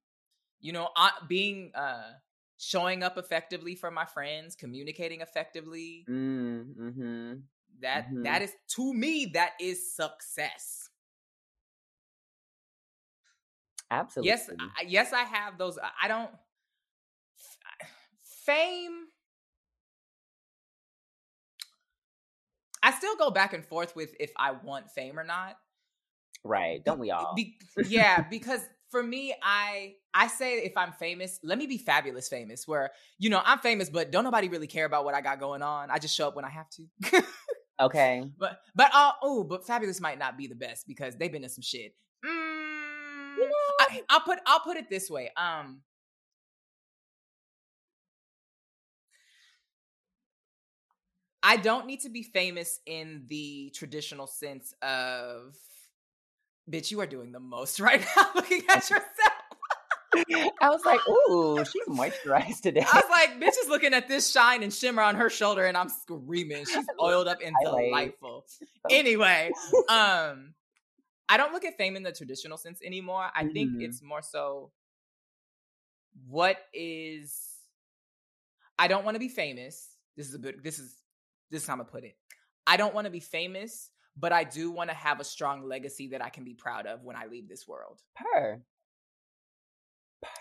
you 0.61 0.73
know, 0.73 0.89
I, 0.95 1.11
being 1.27 1.71
uh 1.75 2.13
showing 2.57 3.03
up 3.03 3.17
effectively 3.17 3.75
for 3.75 3.91
my 3.91 4.05
friends, 4.05 4.55
communicating 4.55 5.21
effectively, 5.21 6.09
Mm-hmm. 6.09 7.33
that 7.81 8.05
Mhm. 8.11 8.23
that 8.23 8.41
is 8.41 8.51
to 8.69 8.93
me 8.93 9.25
that 9.33 9.53
is 9.59 9.93
success. 9.95 10.89
Absolutely. 13.89 14.27
Yes, 14.27 14.49
I, 14.77 14.83
yes 14.83 15.13
I 15.13 15.23
have 15.23 15.57
those 15.57 15.77
I 16.01 16.07
don't 16.07 16.31
fame 18.21 19.07
I 22.83 22.91
still 22.91 23.15
go 23.15 23.31
back 23.31 23.53
and 23.53 23.65
forth 23.65 23.95
with 23.95 24.13
if 24.19 24.31
I 24.37 24.51
want 24.51 24.91
fame 24.91 25.17
or 25.19 25.23
not. 25.23 25.57
Right. 26.43 26.83
Don't 26.83 26.99
we 26.99 27.11
all? 27.11 27.33
Be- 27.35 27.57
yeah, 27.87 28.21
because 28.29 28.61
for 28.89 29.01
me, 29.01 29.33
I 29.41 29.95
I 30.13 30.27
say 30.27 30.59
if 30.59 30.77
I'm 30.77 30.91
famous, 30.93 31.39
let 31.43 31.57
me 31.57 31.67
be 31.67 31.77
fabulous 31.77 32.27
famous. 32.29 32.67
Where 32.67 32.91
you 33.19 33.29
know 33.29 33.41
I'm 33.43 33.59
famous, 33.59 33.89
but 33.89 34.11
don't 34.11 34.23
nobody 34.23 34.49
really 34.49 34.67
care 34.67 34.85
about 34.85 35.05
what 35.05 35.15
I 35.15 35.21
got 35.21 35.39
going 35.39 35.61
on. 35.61 35.89
I 35.89 35.99
just 35.99 36.15
show 36.15 36.27
up 36.27 36.35
when 36.35 36.45
I 36.45 36.49
have 36.49 36.67
to. 36.71 37.23
okay. 37.79 38.23
but 38.37 38.59
but 38.75 38.91
uh, 38.93 39.11
oh, 39.21 39.43
but 39.43 39.65
fabulous 39.65 39.99
might 39.99 40.19
not 40.19 40.37
be 40.37 40.47
the 40.47 40.55
best 40.55 40.87
because 40.87 41.15
they've 41.15 41.31
been 41.31 41.43
in 41.43 41.49
some 41.49 41.63
shit. 41.63 41.95
Mm, 42.25 43.49
I, 43.79 44.01
I'll 44.09 44.21
put 44.21 44.39
I'll 44.45 44.61
put 44.61 44.77
it 44.77 44.89
this 44.89 45.09
way. 45.09 45.31
Um, 45.35 45.81
I 51.45 51.57
don't 51.57 51.85
need 51.85 51.99
to 52.01 52.09
be 52.09 52.23
famous 52.23 52.79
in 52.85 53.25
the 53.27 53.69
traditional 53.75 54.27
sense 54.27 54.73
of, 54.81 55.57
bitch, 56.69 56.91
you 56.91 56.99
are 57.01 57.05
doing 57.07 57.31
the 57.31 57.39
most 57.39 57.79
right 57.79 58.05
now 58.15 58.29
looking 58.35 58.63
at 58.69 58.89
yourself. 58.89 59.07
I 60.61 60.69
was 60.69 60.81
like, 60.85 60.99
ooh, 61.07 61.63
she's 61.71 61.87
moisturized 61.87 62.61
today. 62.61 62.85
I 62.91 62.95
was 62.95 63.09
like, 63.09 63.39
bitch 63.41 63.57
is 63.63 63.67
looking 63.69 63.93
at 63.93 64.07
this 64.07 64.31
shine 64.31 64.61
and 64.63 64.71
shimmer 64.71 65.01
on 65.01 65.15
her 65.15 65.29
shoulder, 65.29 65.65
and 65.65 65.75
I'm 65.75 65.89
screaming. 65.89 66.65
She's 66.65 66.85
oiled 67.01 67.27
up 67.27 67.39
and 67.43 67.55
delightful. 67.63 68.45
Anyway, 68.91 69.51
um, 69.89 70.53
I 71.29 71.37
don't 71.37 71.51
look 71.51 71.65
at 71.65 71.77
fame 71.77 71.95
in 71.95 72.03
the 72.03 72.11
traditional 72.11 72.57
sense 72.57 72.79
anymore. 72.83 73.27
I 73.35 73.45
think 73.47 73.71
Mhm. 73.71 73.81
it's 73.83 74.01
more 74.03 74.21
so 74.21 74.71
what 76.27 76.57
is 76.73 77.49
I 78.77 78.87
don't 78.87 79.03
want 79.03 79.15
to 79.15 79.19
be 79.19 79.29
famous. 79.29 79.95
This 80.15 80.27
is 80.27 80.35
a 80.35 80.37
good 80.37 80.63
this 80.63 80.77
is 80.77 81.01
this 81.49 81.63
is 81.63 81.67
how 81.67 81.73
I'm 81.73 81.79
gonna 81.79 81.89
put 81.89 82.03
it. 82.03 82.15
I 82.67 82.77
don't 82.77 82.93
want 82.93 83.05
to 83.05 83.11
be 83.11 83.19
famous, 83.19 83.89
but 84.17 84.31
I 84.31 84.43
do 84.43 84.71
want 84.71 84.89
to 84.89 84.95
have 84.95 85.19
a 85.19 85.23
strong 85.23 85.67
legacy 85.67 86.09
that 86.09 86.23
I 86.23 86.29
can 86.29 86.43
be 86.43 86.53
proud 86.53 86.85
of 86.85 87.03
when 87.03 87.15
I 87.15 87.25
leave 87.25 87.47
this 87.47 87.67
world. 87.67 87.99
Per. 88.15 88.61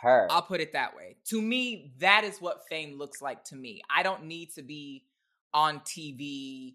Per. 0.01 0.29
I'll 0.31 0.43
put 0.43 0.61
it 0.61 0.75
that 0.75 0.95
way. 0.97 1.16
To 1.31 1.41
me, 1.41 1.93
that 1.99 2.25
is 2.25 2.39
what 2.41 2.66
fame 2.68 2.99
looks 2.99 3.20
like 3.23 3.45
to 3.45 3.57
me. 3.57 3.83
I 3.95 4.03
don't 4.03 4.25
need 4.25 4.53
to 4.55 4.62
be 4.62 5.05
on 5.53 5.81
TV, 5.81 6.75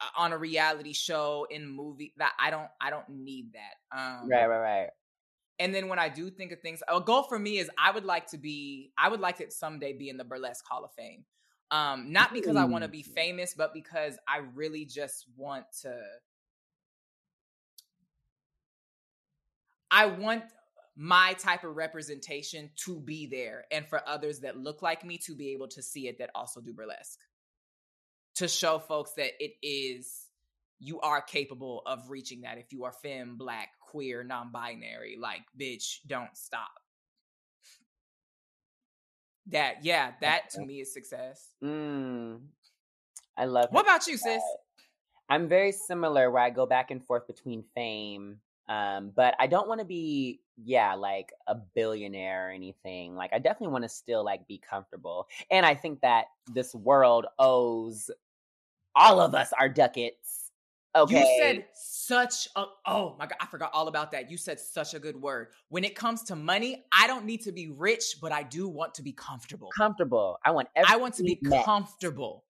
uh, 0.00 0.20
on 0.20 0.32
a 0.32 0.38
reality 0.38 0.92
show, 0.92 1.46
in 1.50 1.68
movie. 1.68 2.12
That 2.18 2.32
I 2.38 2.50
don't. 2.50 2.68
I 2.80 2.90
don't 2.90 3.08
need 3.08 3.52
that. 3.54 3.96
Um, 3.98 4.28
right, 4.28 4.46
right, 4.46 4.58
right. 4.58 4.88
And 5.60 5.74
then 5.74 5.88
when 5.88 5.98
I 5.98 6.08
do 6.08 6.30
think 6.30 6.52
of 6.52 6.60
things, 6.60 6.82
a 6.86 7.00
goal 7.00 7.24
for 7.24 7.38
me 7.38 7.58
is 7.58 7.70
I 7.78 7.90
would 7.90 8.04
like 8.04 8.26
to 8.28 8.38
be. 8.38 8.92
I 8.98 9.08
would 9.08 9.20
like 9.20 9.38
to 9.38 9.50
someday 9.50 9.92
be 9.94 10.08
in 10.08 10.16
the 10.16 10.24
burlesque 10.24 10.64
Hall 10.68 10.84
of 10.84 10.92
Fame. 10.92 11.24
Um, 11.70 12.12
not 12.12 12.32
because 12.32 12.56
I 12.56 12.64
want 12.64 12.84
to 12.84 12.88
be 12.88 13.02
famous, 13.02 13.54
but 13.54 13.74
because 13.74 14.18
I 14.26 14.38
really 14.54 14.86
just 14.86 15.26
want 15.36 15.66
to. 15.82 15.94
I 19.90 20.06
want 20.06 20.44
my 20.96 21.34
type 21.34 21.64
of 21.64 21.76
representation 21.76 22.70
to 22.84 22.98
be 23.00 23.26
there 23.26 23.64
and 23.70 23.86
for 23.86 24.02
others 24.06 24.40
that 24.40 24.56
look 24.56 24.82
like 24.82 25.04
me 25.04 25.16
to 25.16 25.34
be 25.34 25.52
able 25.52 25.68
to 25.68 25.82
see 25.82 26.08
it 26.08 26.18
that 26.18 26.30
also 26.34 26.60
do 26.60 26.72
burlesque. 26.72 27.20
To 28.36 28.48
show 28.48 28.78
folks 28.78 29.12
that 29.12 29.32
it 29.38 29.52
is 29.62 30.28
you 30.80 31.00
are 31.00 31.20
capable 31.20 31.82
of 31.86 32.10
reaching 32.10 32.42
that 32.42 32.58
if 32.58 32.72
you 32.72 32.84
are 32.84 32.92
femme, 32.92 33.36
black, 33.36 33.68
queer, 33.80 34.22
non-binary, 34.22 35.16
like 35.20 35.42
bitch, 35.58 35.98
don't 36.06 36.36
stop. 36.36 36.70
That 39.48 39.84
yeah, 39.84 40.12
that 40.20 40.50
to 40.50 40.64
me 40.64 40.80
is 40.80 40.92
success. 40.92 41.48
Mm. 41.62 42.40
I 43.36 43.44
love 43.44 43.68
What 43.70 43.84
about 43.84 44.06
you, 44.06 44.16
sis? 44.16 44.42
I'm 45.30 45.48
very 45.48 45.72
similar 45.72 46.30
where 46.30 46.42
I 46.42 46.50
go 46.50 46.66
back 46.66 46.90
and 46.90 47.04
forth 47.04 47.26
between 47.26 47.64
fame. 47.74 48.40
Um, 48.68 49.12
but 49.14 49.34
I 49.38 49.46
don't 49.46 49.68
want 49.68 49.80
to 49.80 49.86
be, 49.86 50.40
yeah, 50.62 50.94
like 50.94 51.32
a 51.46 51.54
billionaire 51.54 52.48
or 52.48 52.50
anything. 52.50 53.14
Like 53.14 53.32
I 53.32 53.38
definitely 53.38 53.72
want 53.72 53.84
to 53.84 53.88
still 53.88 54.24
like 54.24 54.46
be 54.46 54.58
comfortable. 54.58 55.28
And 55.50 55.64
I 55.64 55.74
think 55.74 56.00
that 56.02 56.26
this 56.52 56.74
world 56.74 57.26
owes 57.38 58.10
all 58.94 59.20
of 59.20 59.34
us 59.34 59.52
our 59.58 59.68
ducats. 59.68 60.47
Okay. 60.96 61.20
You 61.20 61.38
said 61.40 61.66
such 61.74 62.48
a 62.56 62.64
oh 62.86 63.14
my 63.18 63.26
god, 63.26 63.36
I 63.40 63.46
forgot 63.46 63.70
all 63.72 63.88
about 63.88 64.12
that. 64.12 64.30
You 64.30 64.36
said 64.36 64.58
such 64.58 64.94
a 64.94 64.98
good 64.98 65.20
word. 65.20 65.48
When 65.68 65.84
it 65.84 65.94
comes 65.94 66.22
to 66.24 66.36
money, 66.36 66.84
I 66.92 67.06
don't 67.06 67.24
need 67.24 67.42
to 67.42 67.52
be 67.52 67.68
rich, 67.68 68.16
but 68.20 68.32
I 68.32 68.42
do 68.42 68.68
want 68.68 68.94
to 68.94 69.02
be 69.02 69.12
comfortable. 69.12 69.68
comfortable. 69.76 70.38
I 70.44 70.50
want 70.50 70.68
I 70.86 70.96
want 70.96 71.14
to 71.14 71.22
be 71.22 71.38
met. 71.42 71.64
comfortable. 71.64 72.44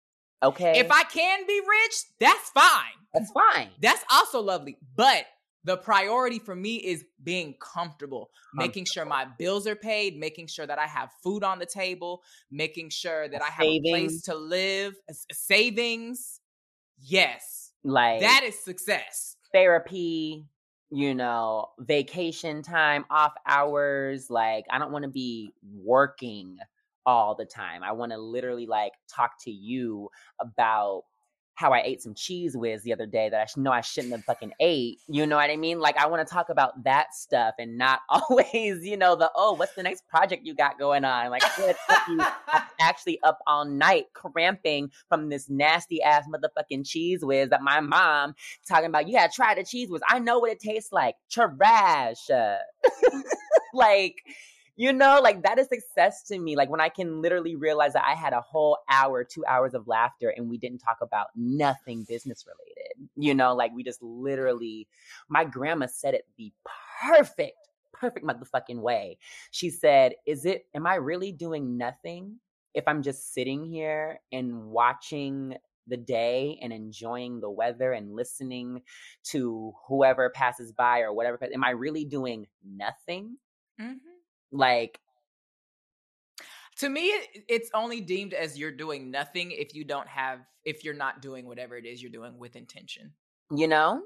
Okay. 0.42 0.78
If 0.78 0.90
I 0.90 1.02
can 1.04 1.46
be 1.46 1.60
rich, 1.60 1.94
that's 2.20 2.50
fine. 2.50 2.92
that's 3.14 3.32
fine. 3.32 3.68
That's 3.80 4.04
also 4.10 4.40
lovely. 4.40 4.76
But 4.94 5.26
the 5.64 5.76
priority 5.76 6.38
for 6.38 6.54
me 6.54 6.76
is 6.76 7.04
being 7.24 7.54
comfortable, 7.58 8.30
making 8.54 8.84
sure 8.84 9.04
my 9.04 9.26
bills 9.36 9.66
are 9.66 9.74
paid, 9.74 10.16
making 10.16 10.46
sure 10.46 10.64
that 10.64 10.78
I 10.78 10.86
have 10.86 11.10
food 11.24 11.42
on 11.42 11.58
the 11.58 11.66
table, 11.66 12.22
making 12.52 12.90
sure 12.90 13.28
that 13.28 13.42
I 13.42 13.46
have 13.46 13.66
a 13.66 13.80
place 13.80 14.22
to 14.22 14.36
live, 14.36 14.94
savings. 15.32 16.40
Yes, 17.00 17.65
Like 17.86 18.20
that 18.20 18.42
is 18.44 18.58
success. 18.58 19.36
therapy, 19.52 20.44
you 20.90 21.14
know, 21.14 21.68
vacation 21.78 22.62
time, 22.62 23.04
off 23.10 23.34
hours. 23.46 24.28
Like, 24.28 24.64
I 24.70 24.78
don't 24.78 24.90
want 24.90 25.04
to 25.04 25.10
be 25.10 25.52
working 25.72 26.58
all 27.06 27.36
the 27.36 27.44
time. 27.44 27.84
I 27.84 27.92
want 27.92 28.10
to 28.10 28.18
literally 28.18 28.66
like 28.66 28.92
talk 29.08 29.34
to 29.44 29.52
you 29.52 30.10
about 30.40 31.04
how 31.56 31.72
I 31.72 31.82
ate 31.84 32.02
some 32.02 32.14
Cheez 32.14 32.54
Whiz 32.54 32.82
the 32.82 32.92
other 32.92 33.06
day 33.06 33.28
that 33.30 33.40
I 33.40 33.60
know 33.60 33.72
I 33.72 33.80
shouldn't 33.80 34.12
have 34.12 34.24
fucking 34.24 34.52
ate. 34.60 35.00
You 35.08 35.26
know 35.26 35.36
what 35.36 35.50
I 35.50 35.56
mean? 35.56 35.80
Like, 35.80 35.96
I 35.96 36.06
want 36.06 36.26
to 36.26 36.32
talk 36.32 36.50
about 36.50 36.84
that 36.84 37.14
stuff 37.14 37.54
and 37.58 37.76
not 37.76 38.00
always, 38.08 38.84
you 38.84 38.96
know, 38.96 39.16
the 39.16 39.30
oh, 39.34 39.54
what's 39.54 39.74
the 39.74 39.82
next 39.82 40.06
project 40.06 40.46
you 40.46 40.54
got 40.54 40.78
going 40.78 41.04
on? 41.04 41.30
Like, 41.30 41.42
you, 42.08 42.22
actually 42.80 43.18
up 43.22 43.38
all 43.46 43.64
night 43.64 44.04
cramping 44.12 44.90
from 45.08 45.28
this 45.30 45.48
nasty 45.48 46.02
ass 46.02 46.24
motherfucking 46.28 46.84
Cheez 46.84 47.24
Whiz 47.24 47.50
that 47.50 47.62
my 47.62 47.80
mom 47.80 48.34
talking 48.68 48.86
about. 48.86 49.08
You 49.08 49.14
gotta 49.14 49.32
try 49.34 49.54
the 49.54 49.62
Cheez 49.62 49.88
Whiz. 49.88 50.02
I 50.08 50.18
know 50.18 50.38
what 50.38 50.52
it 50.52 50.60
tastes 50.60 50.92
like. 50.92 51.16
Trash. 51.30 52.28
Like, 53.74 54.22
you 54.76 54.92
know, 54.92 55.20
like 55.22 55.42
that 55.42 55.58
is 55.58 55.68
success 55.68 56.22
to 56.24 56.38
me. 56.38 56.54
Like 56.56 56.68
when 56.68 56.80
I 56.80 56.88
can 56.90 57.22
literally 57.22 57.56
realize 57.56 57.94
that 57.94 58.04
I 58.06 58.14
had 58.14 58.32
a 58.32 58.40
whole 58.42 58.78
hour, 58.90 59.24
two 59.24 59.44
hours 59.46 59.74
of 59.74 59.88
laughter 59.88 60.28
and 60.36 60.48
we 60.50 60.58
didn't 60.58 60.78
talk 60.78 60.98
about 61.00 61.28
nothing 61.34 62.04
business 62.04 62.46
related. 62.46 63.08
You 63.16 63.34
know, 63.34 63.54
like 63.54 63.72
we 63.74 63.82
just 63.82 64.02
literally, 64.02 64.86
my 65.28 65.44
grandma 65.44 65.86
said 65.86 66.14
it 66.14 66.26
the 66.36 66.52
perfect, 67.00 67.56
perfect 67.92 68.26
motherfucking 68.26 68.78
way. 68.80 69.18
She 69.50 69.70
said, 69.70 70.14
Is 70.26 70.44
it, 70.44 70.66
am 70.74 70.86
I 70.86 70.96
really 70.96 71.32
doing 71.32 71.76
nothing 71.78 72.36
if 72.74 72.84
I'm 72.86 73.02
just 73.02 73.32
sitting 73.32 73.64
here 73.64 74.20
and 74.32 74.66
watching 74.66 75.56
the 75.86 75.96
day 75.96 76.58
and 76.60 76.72
enjoying 76.72 77.40
the 77.40 77.50
weather 77.50 77.92
and 77.92 78.14
listening 78.14 78.82
to 79.24 79.72
whoever 79.88 80.28
passes 80.30 80.72
by 80.72 81.00
or 81.00 81.12
whatever? 81.14 81.38
Am 81.52 81.64
I 81.64 81.70
really 81.70 82.04
doing 82.04 82.46
nothing? 82.62 83.38
Mhm. 83.78 84.15
Like, 84.52 84.98
To 86.78 86.88
me, 86.88 87.12
it's 87.48 87.70
only 87.74 88.00
deemed 88.00 88.34
as 88.34 88.58
you're 88.58 88.70
doing 88.70 89.10
nothing 89.10 89.50
if 89.50 89.74
you 89.74 89.84
don't 89.84 90.08
have, 90.08 90.40
if 90.64 90.84
you're 90.84 90.94
not 90.94 91.22
doing 91.22 91.46
whatever 91.46 91.76
it 91.76 91.86
is 91.86 92.02
you're 92.02 92.10
doing 92.12 92.38
with 92.38 92.56
intention. 92.56 93.12
you 93.50 93.68
know? 93.68 94.02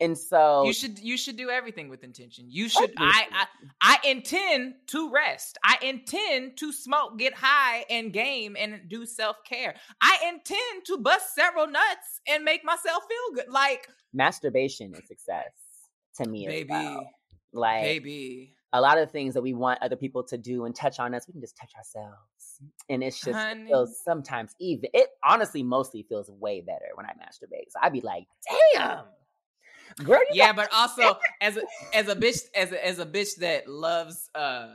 And 0.00 0.18
so 0.18 0.64
You 0.64 0.72
should 0.72 0.98
you 0.98 1.16
should 1.16 1.36
do 1.36 1.50
everything 1.50 1.88
with 1.88 2.02
intention. 2.02 2.46
You 2.48 2.68
should 2.68 2.92
I, 2.98 3.26
I 3.32 3.46
I 3.80 4.08
intend 4.10 4.74
to 4.88 5.08
rest. 5.10 5.56
I 5.64 5.78
intend 5.82 6.56
to 6.58 6.72
smoke, 6.72 7.16
get 7.16 7.32
high 7.32 7.84
and 7.88 8.12
game 8.12 8.56
and 8.58 8.88
do 8.88 9.06
self-care. 9.06 9.76
I 10.00 10.18
intend 10.28 10.84
to 10.86 10.98
bust 10.98 11.34
several 11.36 11.68
nuts 11.68 12.20
and 12.28 12.42
make 12.42 12.64
myself 12.64 13.04
feel 13.08 13.36
good. 13.36 13.52
Like 13.52 13.88
masturbation 14.12 14.92
is 14.94 15.06
success 15.06 15.52
to 16.16 16.28
me 16.28 16.46
baby, 16.48 16.70
well. 16.70 17.06
Like 17.52 17.82
baby. 17.84 18.56
A 18.74 18.80
lot 18.80 18.98
of 18.98 19.10
things 19.10 19.34
that 19.34 19.42
we 19.42 19.54
want 19.54 19.78
other 19.82 19.94
people 19.96 20.24
to 20.24 20.36
do 20.36 20.64
and 20.64 20.74
touch 20.74 20.98
on 20.98 21.14
us, 21.14 21.26
we 21.28 21.32
can 21.32 21.40
just 21.40 21.56
touch 21.56 21.72
ourselves. 21.76 22.60
And 22.90 23.02
it's 23.04 23.22
just 23.24 23.38
it 23.38 23.58
feels 23.68 24.00
sometimes 24.04 24.52
even 24.60 24.90
it 24.92 25.08
honestly 25.24 25.62
mostly 25.62 26.02
feels 26.08 26.28
way 26.28 26.60
better 26.60 26.86
when 26.94 27.06
I 27.06 27.10
masturbate. 27.12 27.70
So 27.70 27.78
I'd 27.80 27.92
be 27.92 28.00
like, 28.00 28.24
damn. 28.74 29.04
Girl, 30.04 30.18
Yeah, 30.32 30.48
got- 30.48 30.56
but 30.56 30.72
also 30.72 31.16
as 31.40 31.56
a 31.56 31.62
as 31.94 32.08
a 32.08 32.16
bitch 32.16 32.40
as 32.56 32.72
a 32.72 32.86
as 32.86 32.98
a 32.98 33.06
bitch 33.06 33.36
that 33.38 33.68
loves 33.68 34.28
uh 34.34 34.74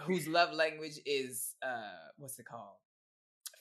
whose 0.00 0.26
love 0.26 0.52
language 0.52 0.98
is 1.04 1.54
uh 1.62 2.08
what's 2.16 2.38
it 2.38 2.46
called? 2.46 2.76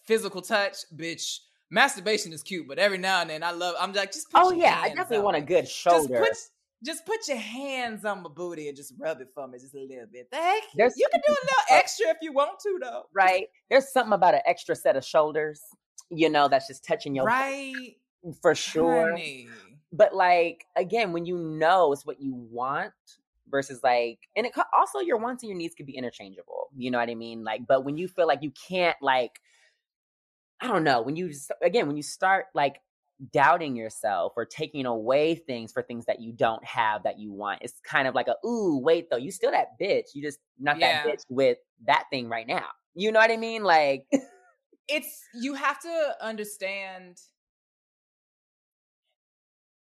Physical 0.06 0.42
touch, 0.42 0.78
bitch. 0.96 1.40
Masturbation 1.70 2.32
is 2.34 2.44
cute, 2.44 2.68
but 2.68 2.78
every 2.80 2.98
now 3.00 3.22
and 3.22 3.30
then 3.30 3.44
I 3.44 3.52
love 3.52 3.76
I'm 3.80 3.92
like 3.94 4.14
just 4.14 4.28
Oh 4.34 4.52
yeah, 4.52 4.80
I 4.82 4.88
definitely 4.90 5.18
on 5.20 5.24
want 5.26 5.38
a 5.38 5.42
good 5.42 5.64
just 5.64 5.76
shoulder. 5.76 6.20
put 6.20 6.38
just 6.84 7.06
put 7.06 7.28
your 7.28 7.38
hands 7.38 8.06
on 8.06 8.24
my 8.24 8.30
booty 8.30 8.68
and 8.68 8.78
just 8.78 8.94
rub 8.98 9.22
it 9.22 9.30
for 9.34 9.48
me 9.48 9.60
just 9.60 9.74
a 9.76 9.80
little 9.80 10.06
bit. 10.12 10.28
Thank 10.32 10.64
heck? 10.64 10.72
There's 10.76 10.98
you 10.98 11.08
can 11.12 11.22
do 11.26 11.34
a 11.34 11.44
little 11.44 11.80
extra 11.80 12.08
if 12.10 12.18
you 12.22 12.34
want 12.34 12.60
to 12.60 12.80
though. 12.82 13.04
right? 13.14 13.48
There's 13.70 13.92
something 13.92 14.14
about 14.14 14.34
an 14.34 14.42
extra 14.46 14.76
set 14.76 14.96
of 14.96 15.06
shoulders, 15.06 15.62
you 16.10 16.30
know, 16.30 16.48
that's 16.48 16.68
just 16.68 16.84
touching 16.86 17.16
your 17.16 17.26
Right. 17.26 17.96
for 18.42 18.56
sure. 18.56 19.10
Honey. 19.12 19.50
But 19.92 20.16
like 20.16 20.66
again, 20.76 21.14
when 21.14 21.26
you 21.26 21.38
know 21.38 21.92
it's 21.94 22.06
what 22.06 22.20
you 22.22 22.34
want 22.34 22.94
versus 23.50 23.80
like, 23.84 24.20
and 24.36 24.46
it 24.46 24.54
also 24.76 25.00
your 25.00 25.18
wants 25.18 25.44
and 25.44 25.50
your 25.50 25.58
needs 25.58 25.76
could 25.76 25.86
be 25.86 25.96
interchangeable. 25.96 26.70
You 26.76 26.90
know 26.92 26.98
what 26.98 27.10
I 27.10 27.16
mean? 27.16 27.44
Like, 27.44 27.62
but 27.68 27.86
when 27.86 27.98
you 27.98 28.08
feel 28.08 28.26
like 28.28 28.40
you 28.42 28.52
can't, 28.68 28.98
like, 29.02 29.40
I 30.62 30.68
don't 30.68 30.84
know, 30.84 31.02
when 31.02 31.16
you 31.16 31.30
s- 31.30 31.52
again 31.62 31.88
when 31.88 31.98
you 31.98 32.04
start 32.04 32.46
like 32.56 32.78
doubting 33.32 33.76
yourself 33.76 34.34
or 34.36 34.46
taking 34.46 34.86
away 34.86 35.36
things 35.36 35.72
for 35.72 35.82
things 35.82 36.06
that 36.06 36.20
you 36.22 36.34
don't 36.34 36.64
have 36.66 37.04
that 37.04 37.20
you 37.20 37.32
want, 37.32 37.60
it's 37.62 37.80
kind 37.82 38.08
of 38.08 38.16
like 38.16 38.28
a 38.28 38.36
ooh, 38.46 38.80
wait 38.80 39.10
though, 39.10 39.18
you 39.18 39.32
still 39.32 39.52
that 39.52 39.80
bitch. 39.80 40.08
You 40.14 40.22
just 40.22 40.40
not 40.60 40.80
Yeah. 40.80 41.04
that 41.04 41.06
bitch 41.08 41.22
with 41.30 41.58
that 41.86 42.06
thing 42.12 42.28
right 42.28 42.48
now. 42.48 42.68
You 42.96 43.12
know 43.12 43.20
what 43.20 43.32
I 43.32 43.38
mean? 43.38 43.64
Like, 43.64 44.06
it's 44.88 45.24
you 45.34 45.54
have 45.54 45.80
to 45.82 46.16
understand 46.22 47.18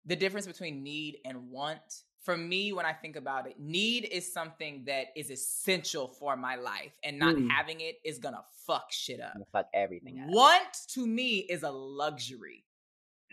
the 0.05 0.15
difference 0.15 0.47
between 0.47 0.83
need 0.83 1.19
and 1.25 1.49
want. 1.49 1.79
For 2.23 2.37
me, 2.37 2.71
when 2.71 2.85
I 2.85 2.93
think 2.93 3.15
about 3.15 3.47
it, 3.47 3.59
need 3.59 4.05
is 4.05 4.31
something 4.31 4.83
that 4.85 5.07
is 5.15 5.31
essential 5.31 6.07
for 6.07 6.37
my 6.37 6.55
life, 6.55 6.93
and 7.03 7.17
not 7.17 7.35
Mm. 7.35 7.49
having 7.49 7.81
it 7.81 7.95
is 8.05 8.19
gonna 8.19 8.45
fuck 8.67 8.91
shit 8.91 9.19
up. 9.19 9.33
fuck 9.51 9.67
everything 9.73 10.19
up. 10.19 10.29
Want 10.29 10.73
to 10.89 11.07
me 11.07 11.39
is 11.39 11.63
a 11.63 11.71
luxury. 11.71 12.63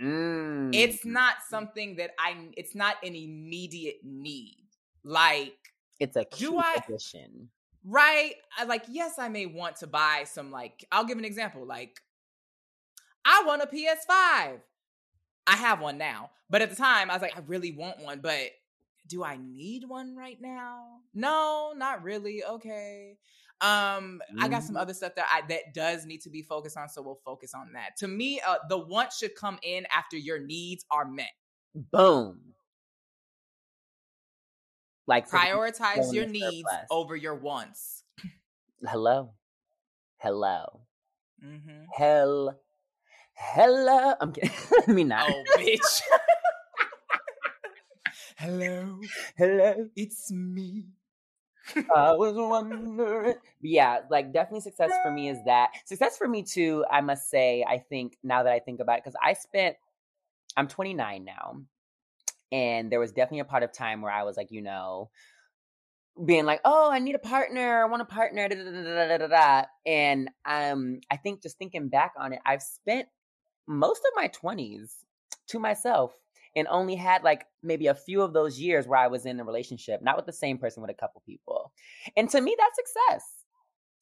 Mm. 0.03 0.75
It's 0.75 1.05
not 1.05 1.37
something 1.49 1.97
that 1.97 2.13
I. 2.19 2.37
It's 2.57 2.75
not 2.75 2.97
an 3.05 3.15
immediate 3.15 3.99
need. 4.05 4.67
Like 5.05 5.57
it's 6.01 6.17
a 6.17 6.23
Do 6.25 6.29
cute 6.31 6.55
I- 6.57 6.83
addition. 6.87 7.49
right 7.85 8.35
I, 8.57 8.65
like 8.65 8.85
yes 8.89 9.15
i 9.19 9.29
may 9.29 9.47
want 9.47 9.77
to 9.77 9.87
buy 9.87 10.25
some 10.27 10.51
like 10.53 10.85
i'll 10.93 11.05
give 11.05 11.19
an 11.19 11.25
example 11.25 11.65
like 11.67 12.01
i 13.25 13.43
want 13.47 13.63
a 13.63 13.67
ps5 13.67 14.61
i 15.47 15.57
have 15.57 15.81
one 15.81 15.97
now 15.99 16.31
but 16.51 16.61
at 16.63 16.71
the 16.71 16.77
time 16.77 17.11
i 17.11 17.15
was 17.15 17.23
like 17.23 17.37
i 17.37 17.41
really 17.47 17.73
want 17.73 18.01
one 18.03 18.21
but 18.21 18.51
do 19.07 19.25
i 19.25 19.39
need 19.41 19.85
one 19.89 20.15
right 20.17 20.41
now 20.41 20.99
no 21.15 21.73
not 21.77 22.03
really 22.03 22.45
okay 22.45 23.17
um 23.61 24.21
i 24.41 24.49
got 24.49 24.63
some 24.63 24.77
Mhm. 24.77 24.81
other 24.81 24.95
stuff 24.95 25.15
that 25.17 25.27
i 25.33 25.43
that 25.49 25.75
does 25.75 26.07
need 26.07 26.21
to 26.21 26.31
be 26.31 26.43
focused 26.43 26.77
on 26.77 26.89
so 26.89 27.03
we'll 27.03 27.21
focus 27.25 27.55
on 27.55 27.73
that 27.73 27.97
to 27.97 28.07
me 28.07 28.41
uh, 28.47 28.57
the 28.69 28.79
want 28.79 29.13
should 29.13 29.35
come 29.35 29.59
in 29.63 29.87
after 29.95 30.17
your 30.17 30.39
needs 30.39 30.85
are 30.91 31.05
met 31.05 31.31
Boom. 31.93 32.41
Like 35.07 35.29
prioritize 35.29 36.13
your 36.15 36.27
needs 36.27 36.69
surplus. 36.69 36.87
over 36.91 37.17
your 37.17 37.35
wants 37.35 38.05
hello, 38.87 39.35
hello, 40.19 40.81
hmm 41.41 41.59
hell, 41.97 42.61
hello. 43.35 44.15
I'm 44.21 44.33
kidding. 44.33 44.51
Me 44.95 45.05
not. 45.05 45.27
oh 45.29 45.45
bitch 45.59 46.01
hello 48.37 48.99
hello. 49.37 49.89
It's 49.97 50.31
me. 50.31 50.87
I 51.95 52.13
was 52.13 52.35
wondering. 52.37 53.35
Yeah, 53.61 54.01
like 54.11 54.33
definitely 54.33 54.61
success 54.61 54.91
for 55.03 55.11
me 55.11 55.29
is 55.29 55.39
that. 55.47 55.71
Success 55.85 56.17
for 56.17 56.29
me 56.29 56.43
too, 56.43 56.85
I 56.91 57.01
must 57.01 57.29
say, 57.31 57.65
I 57.69 57.79
think 57.79 58.17
now 58.23 58.43
that 58.43 58.53
I 58.53 58.59
think 58.59 58.81
about 58.81 58.99
it, 58.99 59.05
because 59.05 59.19
I 59.23 59.35
spent, 59.35 59.77
I'm 60.57 60.69
29 60.69 61.25
now. 61.25 61.63
And 62.51 62.91
there 62.91 63.01
was 63.01 63.13
definitely 63.13 63.41
a 63.41 63.45
part 63.45 63.63
of 63.63 63.73
time 63.73 64.01
where 64.01 64.13
I 64.13 64.23
was 64.25 64.37
like, 64.37 64.51
you 64.51 64.63
know, 64.63 65.11
being 66.25 66.45
like, 66.45 66.61
oh, 66.65 66.91
I 66.91 66.99
need 66.99 67.15
a 67.15 67.21
partner, 67.21 67.83
I 67.83 67.87
want 67.87 68.03
a 68.03 68.07
partner, 68.07 68.49
da, 68.49 69.19
da, 69.19 69.27
da. 69.27 69.65
And 69.87 70.31
um, 70.45 71.01
I 71.11 71.17
think 71.17 71.43
just 71.43 71.59
thinking 71.59 71.89
back 71.89 72.13
on 72.19 72.33
it, 72.33 72.41
I've 72.45 72.63
spent 72.63 73.07
most 73.67 74.01
of 74.01 74.13
my 74.17 74.29
20s 74.29 74.91
to 75.49 75.59
myself 75.59 76.13
and 76.57 76.67
only 76.69 76.95
had 76.95 77.23
like 77.23 77.47
maybe 77.63 77.87
a 77.87 77.95
few 77.95 78.23
of 78.23 78.33
those 78.33 78.59
years 78.59 78.87
where 78.87 78.99
I 78.99 79.09
was 79.09 79.27
in 79.27 79.41
a 79.41 79.45
relationship, 79.45 80.03
not 80.03 80.17
with 80.17 80.27
the 80.27 80.33
same 80.33 80.59
person, 80.59 80.83
with 80.83 80.91
a 80.91 80.95
couple 80.95 81.23
people. 81.27 81.73
And 82.17 82.29
to 82.31 82.41
me, 82.41 82.57
that's 82.59 82.77
success. 82.77 83.25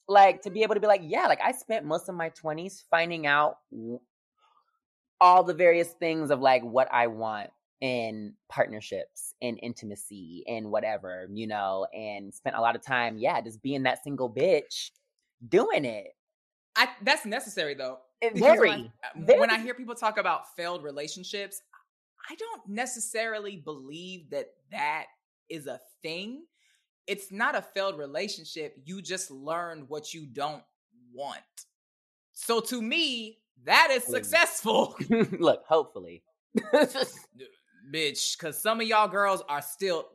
Like 0.09 0.43
to 0.43 0.51
be 0.51 0.63
able 0.63 0.75
to 0.75 0.81
be 0.81 0.87
like, 0.87 1.03
yeah, 1.05 1.27
like 1.27 1.41
I 1.43 1.53
spent 1.53 1.85
most 1.85 2.09
of 2.09 2.15
my 2.15 2.31
20s 2.31 2.85
finding 2.91 3.27
out 3.27 3.57
all 5.21 5.43
the 5.43 5.55
various 5.55 5.89
things 5.93 6.31
of 6.31 6.41
like 6.41 6.63
what 6.63 6.89
I 6.93 7.09
want 7.09 7.51
in 7.81 8.35
partnerships 8.49 9.35
and 9.43 9.59
intimacy 9.63 10.45
and 10.47 10.71
whatever, 10.71 11.29
you 11.33 11.47
know, 11.47 11.87
and 11.93 12.33
spent 12.33 12.57
a 12.57 12.61
lot 12.61 12.77
of 12.77 12.83
time, 12.83 13.19
yeah, 13.19 13.41
just 13.41 13.63
being 13.63 13.83
that 13.83 14.03
single 14.03 14.31
bitch 14.33 14.91
doing 15.49 15.85
it. 15.85 16.09
I 16.77 16.89
that's 17.03 17.25
necessary 17.25 17.75
though. 17.75 17.99
Very, 18.35 18.93
very- 19.17 19.41
when 19.41 19.51
I 19.51 19.59
hear 19.59 19.75
people 19.75 19.95
talk 19.95 20.19
about 20.19 20.55
failed 20.57 20.83
relationships, 20.83 21.61
I 22.29 22.35
don't 22.35 22.69
necessarily 22.69 23.57
believe 23.57 24.31
that 24.31 24.49
that 24.71 25.07
is 25.49 25.67
a 25.67 25.81
thing. 26.03 26.45
It's 27.07 27.31
not 27.31 27.55
a 27.55 27.63
failed 27.63 27.99
relationship. 27.99 28.77
You 28.85 29.01
just 29.01 29.31
learned 29.31 29.89
what 29.89 30.13
you 30.13 30.27
don't 30.27 30.65
want. 31.13 31.41
So 32.33 32.61
to 32.61 32.83
me, 32.83 33.39
that 33.65 33.89
is 33.93 34.05
successful, 34.05 34.97
Look, 35.39 35.65
hopefully. 35.67 36.23
bitch. 37.93 38.37
Because 38.37 38.61
some 38.61 38.81
of 38.81 38.87
y'all 38.87 39.09
girls 39.09 39.43
are 39.49 39.63
still. 39.63 40.09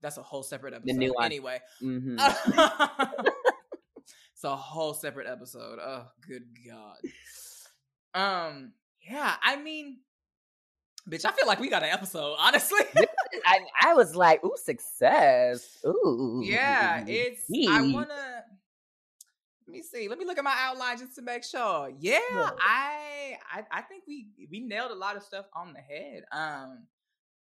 That's 0.00 0.16
a 0.16 0.22
whole 0.22 0.42
separate 0.42 0.74
episode. 0.74 0.96
nuance. 0.96 1.24
Anyway, 1.24 1.60
hmm 1.80 2.16
it's 4.34 4.42
a 4.44 4.56
whole 4.56 4.94
separate 4.94 5.28
episode. 5.28 5.78
Oh, 5.80 6.06
good 6.26 6.44
God. 6.66 6.96
Um, 8.14 8.72
yeah, 9.08 9.34
I 9.42 9.56
mean, 9.56 9.98
bitch, 11.08 11.24
I 11.24 11.32
feel 11.32 11.46
like 11.46 11.60
we 11.60 11.68
got 11.68 11.82
an 11.82 11.90
episode, 11.90 12.36
honestly. 12.38 12.80
I, 13.44 13.60
I 13.80 13.94
was 13.94 14.14
like, 14.14 14.44
ooh, 14.44 14.56
success. 14.56 15.78
Ooh. 15.86 16.42
yeah, 16.44 17.04
it's 17.06 17.46
I 17.68 17.82
wanna 17.92 18.44
let 19.66 19.72
me 19.72 19.82
see. 19.82 20.08
Let 20.08 20.18
me 20.18 20.24
look 20.24 20.38
at 20.38 20.44
my 20.44 20.56
outline 20.56 20.98
just 20.98 21.14
to 21.16 21.22
make 21.22 21.44
sure. 21.44 21.90
Yeah, 21.98 22.18
Yeah. 22.32 22.50
I, 22.60 23.36
I 23.52 23.62
I 23.70 23.82
think 23.82 24.04
we 24.06 24.26
we 24.50 24.60
nailed 24.60 24.90
a 24.90 24.96
lot 24.96 25.16
of 25.16 25.22
stuff 25.22 25.46
on 25.54 25.72
the 25.72 25.80
head. 25.80 26.24
Um 26.32 26.86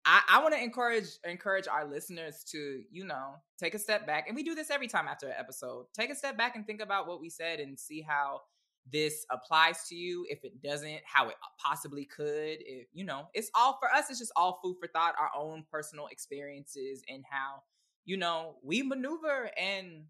I, 0.03 0.21
I 0.29 0.41
want 0.41 0.55
to 0.55 0.61
encourage 0.61 1.19
encourage 1.23 1.67
our 1.67 1.85
listeners 1.87 2.43
to, 2.51 2.81
you 2.91 3.05
know, 3.05 3.35
take 3.59 3.75
a 3.75 3.79
step 3.79 4.07
back. 4.07 4.25
And 4.27 4.35
we 4.35 4.43
do 4.43 4.55
this 4.55 4.71
every 4.71 4.87
time 4.87 5.07
after 5.07 5.27
an 5.27 5.35
episode. 5.37 5.85
Take 5.93 6.09
a 6.09 6.15
step 6.15 6.37
back 6.37 6.55
and 6.55 6.65
think 6.65 6.81
about 6.81 7.07
what 7.07 7.21
we 7.21 7.29
said 7.29 7.59
and 7.59 7.79
see 7.79 8.01
how 8.01 8.41
this 8.89 9.25
applies 9.29 9.87
to 9.89 9.95
you. 9.95 10.25
If 10.29 10.43
it 10.43 10.61
doesn't, 10.61 11.01
how 11.05 11.29
it 11.29 11.35
possibly 11.57 12.05
could. 12.05 12.57
If 12.59 12.87
you 12.93 13.05
know, 13.05 13.27
it's 13.33 13.51
all 13.55 13.77
for 13.79 13.91
us, 13.91 14.09
it's 14.09 14.19
just 14.19 14.31
all 14.35 14.59
food 14.63 14.77
for 14.79 14.87
thought, 14.87 15.15
our 15.19 15.31
own 15.37 15.65
personal 15.71 16.07
experiences 16.07 17.03
and 17.09 17.23
how, 17.29 17.63
you 18.05 18.17
know, 18.17 18.55
we 18.63 18.81
maneuver 18.81 19.51
and 19.57 20.05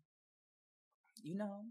you 1.24 1.36
know, 1.36 1.62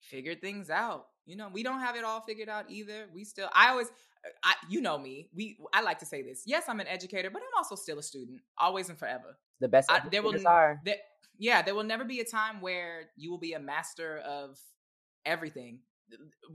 figure 0.00 0.34
things 0.34 0.70
out. 0.70 1.06
You 1.26 1.36
know, 1.36 1.48
we 1.52 1.62
don't 1.62 1.80
have 1.80 1.96
it 1.96 2.04
all 2.04 2.20
figured 2.20 2.48
out 2.48 2.64
either. 2.68 3.06
We 3.14 3.24
still 3.24 3.48
I 3.54 3.70
always 3.70 3.88
uh, 3.88 4.30
I 4.42 4.54
you 4.68 4.80
know 4.80 4.98
me. 4.98 5.28
We 5.34 5.58
I 5.72 5.82
like 5.82 5.98
to 6.00 6.06
say 6.06 6.22
this. 6.22 6.42
Yes, 6.46 6.64
I'm 6.68 6.80
an 6.80 6.88
educator, 6.88 7.30
but 7.30 7.42
I'm 7.42 7.56
also 7.56 7.76
still 7.76 7.98
a 7.98 8.02
student, 8.02 8.40
always 8.58 8.88
and 8.88 8.98
forever. 8.98 9.38
the 9.60 9.68
best 9.68 9.90
I, 9.90 10.02
there 10.10 10.22
will 10.22 10.36
are. 10.46 10.80
there, 10.84 10.96
yeah, 11.38 11.62
there 11.62 11.74
will 11.74 11.84
never 11.84 12.04
be 12.04 12.20
a 12.20 12.24
time 12.24 12.60
where 12.60 13.10
you 13.16 13.30
will 13.30 13.38
be 13.38 13.52
a 13.52 13.60
master 13.60 14.18
of 14.18 14.58
everything. 15.24 15.80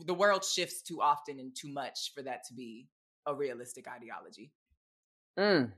The- 0.05 0.13
world 0.13 0.43
shifts 0.43 0.81
too 0.81 1.01
often 1.01 1.39
and 1.39 1.55
too 1.55 1.71
much 1.71 2.13
for 2.13 2.21
that 2.23 2.43
to 2.45 2.53
be 2.53 2.87
a 3.25 3.33
realistic 3.33 3.87
ideology. 3.87 4.51
Mm, 5.37 5.71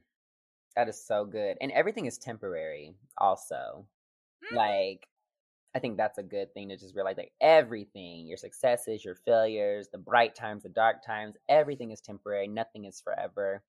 that 0.76 0.88
is 0.88 1.02
so 1.06 1.26
good. 1.26 1.58
And 1.62 1.72
everything 1.72 2.06
is 2.06 2.18
temporary, 2.18 2.94
also. 3.18 3.86
Mm. 4.52 4.56
Like, 4.56 5.08
I 5.76 5.80
think 5.80 5.98
that's 5.98 6.18
a 6.18 6.24
good 6.24 6.54
thing 6.54 6.70
to 6.70 6.78
just 6.78 6.96
realize 6.96 7.18
like 7.18 7.32
everything, 7.40 8.28
your 8.28 8.38
successes, 8.38 9.06
your 9.06 9.16
failures, 9.16 9.90
the 9.92 9.98
bright 9.98 10.36
times, 10.36 10.64
the 10.64 10.70
dark 10.70 11.06
times, 11.06 11.36
everything 11.48 11.92
is 11.92 12.02
temporary. 12.02 12.48
Nothing 12.48 12.86
is 12.86 13.02
forever. 13.02 13.62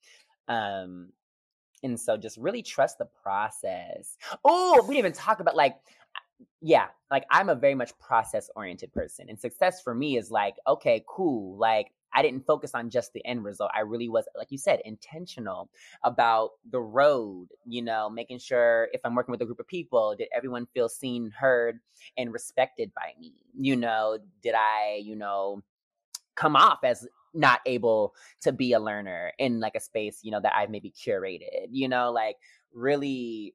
Um, 0.48 1.12
and 1.82 1.98
so 1.98 2.16
just 2.16 2.36
really 2.38 2.62
trust 2.62 2.98
the 2.98 3.08
process. 3.22 4.16
Oh, 4.44 4.82
we 4.82 4.94
didn't 4.94 5.06
even 5.06 5.12
talk 5.12 5.40
about 5.40 5.56
like, 5.56 5.76
yeah, 6.61 6.88
like 7.11 7.24
I'm 7.30 7.49
a 7.49 7.55
very 7.55 7.74
much 7.74 7.99
process 7.99 8.51
oriented 8.57 8.93
person. 8.93 9.26
And 9.28 9.41
success 9.41 9.82
for 9.82 9.95
me 9.95 10.16
is 10.16 10.30
like, 10.30 10.57
okay, 10.66 11.05
cool. 11.09 11.57
Like, 11.59 11.93
I 12.12 12.22
didn't 12.22 12.47
focus 12.47 12.72
on 12.74 12.91
just 12.91 13.12
the 13.12 13.24
end 13.24 13.45
result. 13.45 13.70
I 13.74 13.80
really 13.80 14.09
was, 14.09 14.24
like 14.36 14.51
you 14.51 14.59
said, 14.59 14.80
intentional 14.84 15.70
about 16.03 16.53
the 16.70 16.80
road, 16.80 17.49
you 17.64 17.82
know, 17.82 18.11
making 18.11 18.38
sure 18.38 18.88
if 18.93 19.01
I'm 19.05 19.14
working 19.14 19.30
with 19.32 19.43
a 19.43 19.47
group 19.47 19.61
of 19.61 19.68
people, 19.68 20.16
did 20.18 20.28
everyone 20.34 20.66
feel 20.74 20.88
seen, 20.88 21.30
heard, 21.30 21.78
and 22.16 22.32
respected 22.32 22.93
by 22.95 23.14
me? 23.20 23.34
You 23.57 23.76
know, 23.76 24.18
did 24.43 24.55
I, 24.57 25.01
you 25.03 25.14
know, 25.14 25.62
come 26.34 26.57
off 26.57 26.80
as 26.82 27.07
not 27.32 27.61
able 27.64 28.14
to 28.41 28.51
be 28.51 28.72
a 28.72 28.80
learner 28.80 29.32
in 29.38 29.61
like 29.61 29.76
a 29.76 29.80
space, 29.80 30.18
you 30.22 30.32
know, 30.32 30.41
that 30.41 30.55
I've 30.57 30.70
maybe 30.70 30.91
curated, 30.91 31.68
you 31.70 31.88
know, 31.88 32.11
like 32.11 32.36
really 32.74 33.55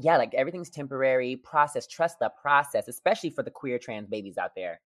yeah, 0.00 0.16
like 0.16 0.34
everything's 0.34 0.70
temporary. 0.70 1.36
Process, 1.36 1.86
trust 1.86 2.18
the 2.20 2.30
process, 2.40 2.88
especially 2.88 3.30
for 3.30 3.42
the 3.42 3.50
queer 3.50 3.78
trans 3.78 4.08
babies 4.08 4.38
out 4.38 4.52
there 4.56 4.80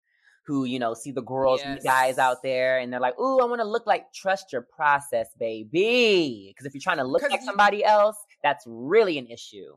who, 0.43 0.65
you 0.65 0.79
know, 0.79 0.93
see 0.93 1.11
the 1.11 1.21
girls 1.21 1.61
and 1.63 1.77
the 1.77 1.83
guys 1.83 2.17
out 2.17 2.41
there 2.41 2.79
and 2.79 2.91
they're 2.91 2.99
like, 2.99 3.17
ooh, 3.19 3.39
I 3.39 3.45
want 3.45 3.61
to 3.61 3.67
look 3.67 3.85
like, 3.85 4.11
trust 4.11 4.51
your 4.51 4.63
process, 4.63 5.27
baby. 5.39 6.51
Because 6.51 6.65
if 6.65 6.73
you're 6.73 6.81
trying 6.81 6.97
to 6.97 7.03
look 7.03 7.21
like 7.29 7.41
somebody 7.43 7.83
else, 7.83 8.17
that's 8.43 8.63
really 8.67 9.17
an 9.17 9.27
issue. 9.27 9.75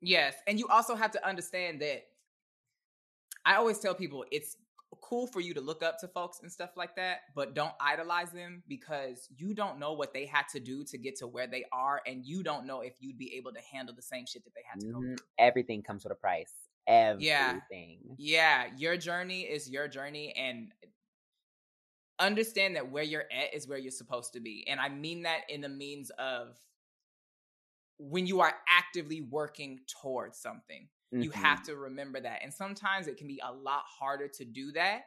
Yes, 0.00 0.34
and 0.46 0.58
you 0.58 0.66
also 0.68 0.94
have 0.96 1.12
to 1.12 1.26
understand 1.26 1.80
that 1.80 2.02
I 3.44 3.54
always 3.56 3.78
tell 3.78 3.94
people 3.94 4.24
it's 4.30 4.56
cool 5.00 5.26
for 5.26 5.40
you 5.40 5.54
to 5.54 5.60
look 5.60 5.82
up 5.82 5.98
to 6.00 6.08
folks 6.08 6.40
and 6.42 6.52
stuff 6.52 6.70
like 6.76 6.94
that, 6.96 7.20
but 7.34 7.54
don't 7.54 7.72
idolize 7.80 8.30
them 8.30 8.62
because 8.68 9.28
you 9.36 9.54
don't 9.54 9.78
know 9.78 9.92
what 9.92 10.12
they 10.12 10.26
had 10.26 10.46
to 10.52 10.60
do 10.60 10.84
to 10.84 10.98
get 10.98 11.16
to 11.16 11.26
where 11.26 11.46
they 11.46 11.64
are 11.72 12.02
and 12.06 12.24
you 12.26 12.42
don't 12.42 12.66
know 12.66 12.80
if 12.82 12.94
you'd 13.00 13.18
be 13.18 13.34
able 13.34 13.52
to 13.52 13.60
handle 13.72 13.94
the 13.94 14.02
same 14.02 14.26
shit 14.26 14.44
that 14.44 14.54
they 14.54 14.62
had 14.68 14.80
to 14.80 14.86
go 14.92 14.98
Mhm. 14.98 15.16
through. 15.18 15.26
Everything 15.38 15.82
comes 15.82 16.04
with 16.04 16.12
a 16.12 16.16
price. 16.16 16.54
Everything. 16.86 18.00
Yeah. 18.18 18.64
Yeah, 18.66 18.76
your 18.76 18.96
journey 18.96 19.42
is 19.42 19.70
your 19.70 19.88
journey 19.88 20.32
and 20.34 20.72
understand 22.18 22.76
that 22.76 22.90
where 22.90 23.02
you're 23.02 23.30
at 23.32 23.54
is 23.54 23.66
where 23.66 23.78
you're 23.78 23.90
supposed 23.90 24.32
to 24.34 24.40
be. 24.40 24.66
And 24.68 24.78
I 24.80 24.88
mean 24.88 25.22
that 25.22 25.48
in 25.48 25.60
the 25.60 25.68
means 25.68 26.10
of 26.18 26.56
when 27.98 28.26
you 28.26 28.40
are 28.40 28.54
actively 28.68 29.20
working 29.22 29.80
towards 29.86 30.38
something 30.38 30.88
you 31.18 31.30
Mhm. 31.30 31.32
have 31.32 31.62
to 31.62 31.76
remember 31.76 32.20
that 32.20 32.40
and 32.42 32.52
sometimes 32.52 33.06
it 33.06 33.16
can 33.16 33.26
be 33.28 33.40
a 33.44 33.52
lot 33.52 33.84
harder 33.86 34.28
to 34.28 34.44
do 34.44 34.72
that 34.72 35.02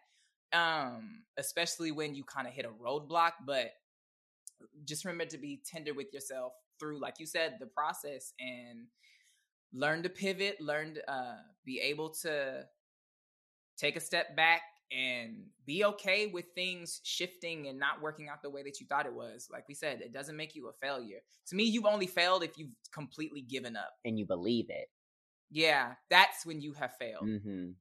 um 0.53 1.23
especially 1.37 1.91
when 1.91 2.15
you 2.15 2.23
kind 2.23 2.47
of 2.47 2.53
hit 2.53 2.65
a 2.65 2.69
roadblock 2.69 3.33
but 3.45 3.71
just 4.83 5.05
remember 5.05 5.25
to 5.25 5.37
be 5.37 5.61
tender 5.65 5.93
with 5.93 6.13
yourself 6.13 6.53
through 6.79 6.99
like 6.99 7.19
you 7.19 7.25
said 7.25 7.57
the 7.59 7.65
process 7.65 8.33
and 8.39 8.87
learn 9.73 10.03
to 10.03 10.09
pivot 10.09 10.61
learn 10.61 10.95
to 10.95 11.11
uh, 11.11 11.37
be 11.65 11.79
able 11.81 12.09
to 12.09 12.65
take 13.77 13.95
a 13.95 13.99
step 13.99 14.35
back 14.35 14.61
and 14.91 15.47
be 15.65 15.83
okay 15.83 16.27
with 16.27 16.45
things 16.53 17.01
shifting 17.03 17.67
and 17.67 17.79
not 17.79 18.01
working 18.01 18.29
out 18.29 18.41
the 18.43 18.49
way 18.49 18.61
that 18.63 18.79
you 18.79 18.85
thought 18.85 19.05
it 19.05 19.13
was 19.13 19.47
like 19.51 19.67
we 19.67 19.73
said 19.73 19.99
it 20.01 20.13
doesn't 20.13 20.37
make 20.37 20.55
you 20.55 20.67
a 20.67 20.73
failure 20.73 21.19
to 21.47 21.55
me 21.55 21.63
you've 21.63 21.85
only 21.85 22.07
failed 22.07 22.43
if 22.43 22.57
you've 22.57 22.69
completely 22.93 23.41
given 23.41 23.75
up 23.75 23.93
And 24.05 24.17
you 24.19 24.25
believe 24.25 24.69
it. 24.69 24.89
Yeah, 25.49 25.93
that's 26.09 26.45
when 26.45 26.61
you 26.61 26.73
have 26.73 26.95
failed. 26.97 27.25
Mm-hmm. 27.25 27.71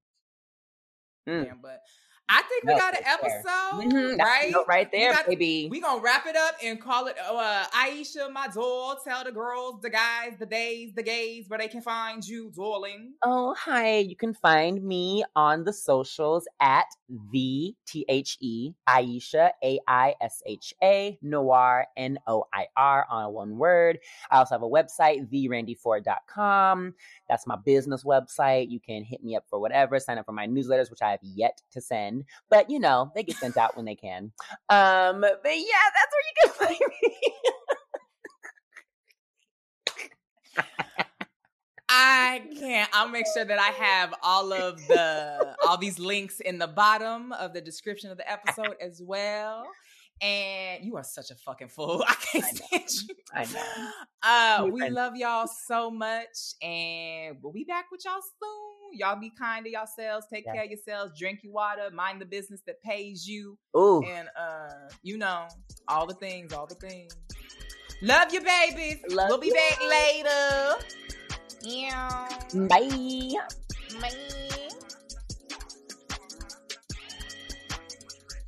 Yeah, 1.27 1.55
but 1.61 1.81
I 2.29 2.43
think 2.49 2.65
we 2.65 2.73
No, 2.73 2.79
got 2.79 2.95
an 2.97 3.05
episode, 3.05 3.93
Mhm, 3.93 4.17
that's 4.17 4.29
right? 4.55 4.55
right 4.67 4.89
We 4.93 4.99
there, 4.99 5.13
got- 5.13 5.27
baby. 5.27 5.69
We 5.71 5.81
gonna 5.81 6.01
wrap 6.03 6.27
it 6.27 6.37
up 6.37 6.55
and 6.63 6.81
call 6.81 7.07
it 7.07 7.17
uh, 7.19 7.65
Aisha, 7.67 8.33
my 8.33 8.49
doll. 8.49 8.97
Tell 9.05 9.25
the 9.25 9.31
girls, 9.33 9.81
the 9.83 9.91
guys, 9.91 10.33
the 10.39 10.47
days, 10.47 10.95
the 10.95 11.03
gays 11.03 11.49
where 11.49 11.59
they 11.59 11.69
can 11.69 11.83
find 11.83 12.27
you, 12.27 12.51
darling. 12.57 13.13
Oh, 13.25 13.55
hi. 13.59 13.99
You 13.99 14.17
can 14.17 14.33
find 14.33 14.83
me 14.83 15.23
on 15.37 15.65
the 15.65 15.73
socials 15.73 16.49
at 16.61 16.87
the 17.33 17.75
T 17.87 18.07
H 18.09 18.39
E 18.41 18.73
Aisha, 18.89 19.51
A 19.63 19.79
I 19.87 20.15
S 20.23 20.43
H 20.47 20.73
A, 20.83 21.19
Noir, 21.21 21.87
N 21.97 22.19
O 22.27 22.45
I 22.55 22.69
R, 22.77 23.07
on 23.11 23.33
one 23.35 23.59
word. 23.59 23.99
I 24.31 24.39
also 24.39 24.55
have 24.55 24.63
a 24.63 24.69
website, 24.69 25.29
therandyford.com. 25.31 26.95
That's 27.29 27.47
my 27.47 27.57
business 27.57 28.03
website. 28.05 28.71
You 28.71 28.81
can 28.81 29.05
hit 29.05 29.23
me 29.23 29.37
up 29.37 29.45
for 29.49 29.59
whatever, 29.59 29.99
sign 30.01 30.17
up 30.19 30.27
for 30.27 30.33
my 30.33 30.47
newsletters, 30.47 30.91
which 30.91 31.03
I 31.03 31.11
have 31.11 31.21
yet 31.23 31.61
to 31.73 31.81
send. 31.81 32.14
But, 32.51 32.71
you 32.71 32.79
know, 32.79 33.11
they 33.15 33.23
get 33.23 33.37
sent 33.37 33.57
out 33.57 33.77
when 33.77 33.85
they 33.85 33.97
can. 33.97 34.33
Um, 34.69 35.21
but 35.21 35.45
yeah, 35.45 35.89
that's 35.95 36.13
where 36.13 36.25
you 36.27 36.35
can 36.43 36.51
find 36.51 36.81
me. 37.03 37.33
I 41.89 42.43
can't. 42.59 42.91
I'll 42.93 43.09
make 43.09 43.27
sure 43.33 43.45
that 43.45 43.59
I 43.59 43.69
have 43.69 44.15
all 44.23 44.53
of 44.53 44.85
the 44.89 45.55
all 45.67 45.77
these 45.77 45.99
links 45.99 46.41
in 46.41 46.59
the 46.59 46.67
bottom 46.67 47.33
of 47.33 47.53
the 47.53 47.61
description 47.61 48.11
of 48.11 48.17
the 48.17 48.31
episode 48.31 48.75
as 48.81 49.01
well. 49.01 49.67
And 50.21 50.85
you 50.85 50.97
are 50.97 51.05
such 51.05 51.31
a 51.31 51.35
fucking 51.35 51.69
fool. 51.69 52.05
I 52.09 52.15
can't 52.15 52.45
stand 52.45 53.09
you. 53.09 53.15
I 53.33 53.45
know. 53.45 53.91
Uh, 54.23 54.71
We 54.71 54.89
love 54.89 55.17
y'all 55.17 55.47
so 55.67 55.91
much, 55.91 56.55
and 56.63 57.37
we'll 57.43 57.53
be 57.53 57.65
back 57.65 57.87
with 57.91 58.03
y'all 58.05 58.21
soon. 58.21 58.99
Y'all 58.99 59.19
be 59.19 59.31
kind 59.37 59.65
to 59.65 59.71
yourselves, 59.71 60.27
take 60.33 60.45
care 60.45 60.63
of 60.63 60.71
yourselves, 60.71 61.19
drink 61.19 61.41
your 61.43 61.53
water, 61.53 61.91
mind 61.93 62.21
the 62.21 62.27
business 62.27 62.61
that 62.67 62.81
pays 62.83 63.27
you, 63.27 63.59
Ooh. 63.77 64.03
and 64.05 64.29
uh, 64.39 64.89
you 65.03 65.19
know 65.19 65.49
all 65.89 66.07
the 66.07 66.15
things, 66.15 66.53
all 66.53 66.67
the 66.67 66.77
things. 66.77 67.17
Love 68.03 68.33
you, 68.33 68.41
babies. 68.41 68.99
Love 69.09 69.31
we'll 69.31 69.39
be 69.39 69.49
you. 69.49 69.55
back 69.55 69.81
later. 69.83 70.85
Yeah. 71.63 72.29
Bye. 72.69 73.33
Bye. 74.01 74.49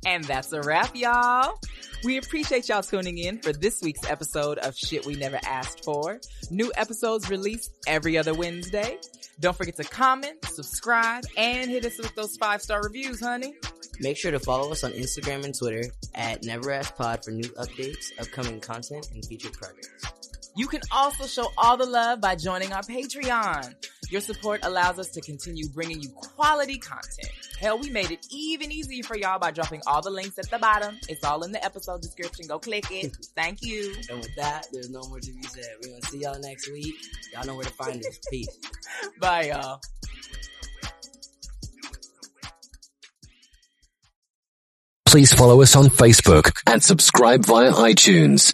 And 0.07 0.23
that's 0.23 0.53
a 0.53 0.61
wrap, 0.61 0.95
y'all. 0.95 1.59
We 2.05 2.17
appreciate 2.17 2.69
y'all 2.69 2.81
tuning 2.81 3.17
in 3.17 3.41
for 3.41 3.51
this 3.51 3.81
week's 3.81 4.09
episode 4.09 4.57
of 4.59 4.73
Shit 4.73 5.05
We 5.05 5.15
Never 5.15 5.37
Asked 5.43 5.83
For. 5.83 6.21
New 6.49 6.71
episodes 6.77 7.29
released 7.29 7.71
every 7.87 8.17
other 8.17 8.33
Wednesday. 8.33 8.99
Don't 9.41 9.57
forget 9.57 9.75
to 9.75 9.83
comment, 9.83 10.45
subscribe, 10.45 11.25
and 11.35 11.69
hit 11.69 11.83
us 11.85 11.97
with 11.97 12.15
those 12.15 12.37
five 12.37 12.61
star 12.61 12.81
reviews, 12.83 13.19
honey. 13.19 13.53
Make 13.99 14.15
sure 14.15 14.31
to 14.31 14.39
follow 14.39 14.71
us 14.71 14.85
on 14.85 14.93
Instagram 14.93 15.43
and 15.43 15.53
Twitter 15.53 15.83
at 16.15 16.41
NeverAskPod 16.43 17.25
for 17.25 17.31
new 17.31 17.49
updates, 17.59 18.05
upcoming 18.17 18.61
content, 18.61 19.09
and 19.13 19.25
featured 19.25 19.51
projects. 19.53 20.05
You 20.55 20.67
can 20.67 20.81
also 20.89 21.27
show 21.27 21.51
all 21.57 21.75
the 21.75 21.85
love 21.85 22.21
by 22.21 22.37
joining 22.37 22.71
our 22.71 22.81
Patreon. 22.81 23.75
Your 24.09 24.21
support 24.21 24.61
allows 24.63 24.99
us 24.99 25.09
to 25.09 25.21
continue 25.21 25.67
bringing 25.67 26.01
you 26.01 26.09
quality 26.09 26.77
content. 26.77 27.31
Hell, 27.59 27.77
we 27.77 27.89
made 27.89 28.11
it 28.11 28.25
even 28.31 28.71
easier 28.71 29.03
for 29.03 29.17
y'all 29.17 29.39
by 29.39 29.51
dropping 29.51 29.81
all 29.85 30.01
the 30.01 30.09
links 30.09 30.39
at 30.39 30.49
the 30.49 30.59
bottom. 30.59 30.97
It's 31.09 31.23
all 31.25 31.43
in 31.43 31.51
the 31.51 31.63
episode 31.63 32.01
description. 32.01 32.45
Go 32.47 32.59
click 32.59 32.85
it. 32.91 33.15
Thank 33.35 33.61
you. 33.61 33.95
And 34.09 34.19
with 34.19 34.35
that, 34.37 34.67
there's 34.71 34.89
no 34.89 35.01
more 35.09 35.19
to 35.19 35.31
be 35.31 35.43
said. 35.43 35.65
We're 35.81 35.89
gonna 35.89 36.01
see 36.03 36.19
y'all 36.21 36.39
next 36.39 36.71
week. 36.71 36.95
Y'all 37.33 37.45
know 37.45 37.55
where 37.55 37.65
to 37.65 37.73
find 37.73 37.97
us. 37.97 38.19
Peace. 38.29 38.57
Bye, 39.19 39.47
y'all. 39.47 39.81
Please 45.07 45.33
follow 45.33 45.61
us 45.61 45.75
on 45.75 45.85
Facebook 45.85 46.51
and 46.67 46.81
subscribe 46.81 47.45
via 47.45 47.71
iTunes. 47.71 48.53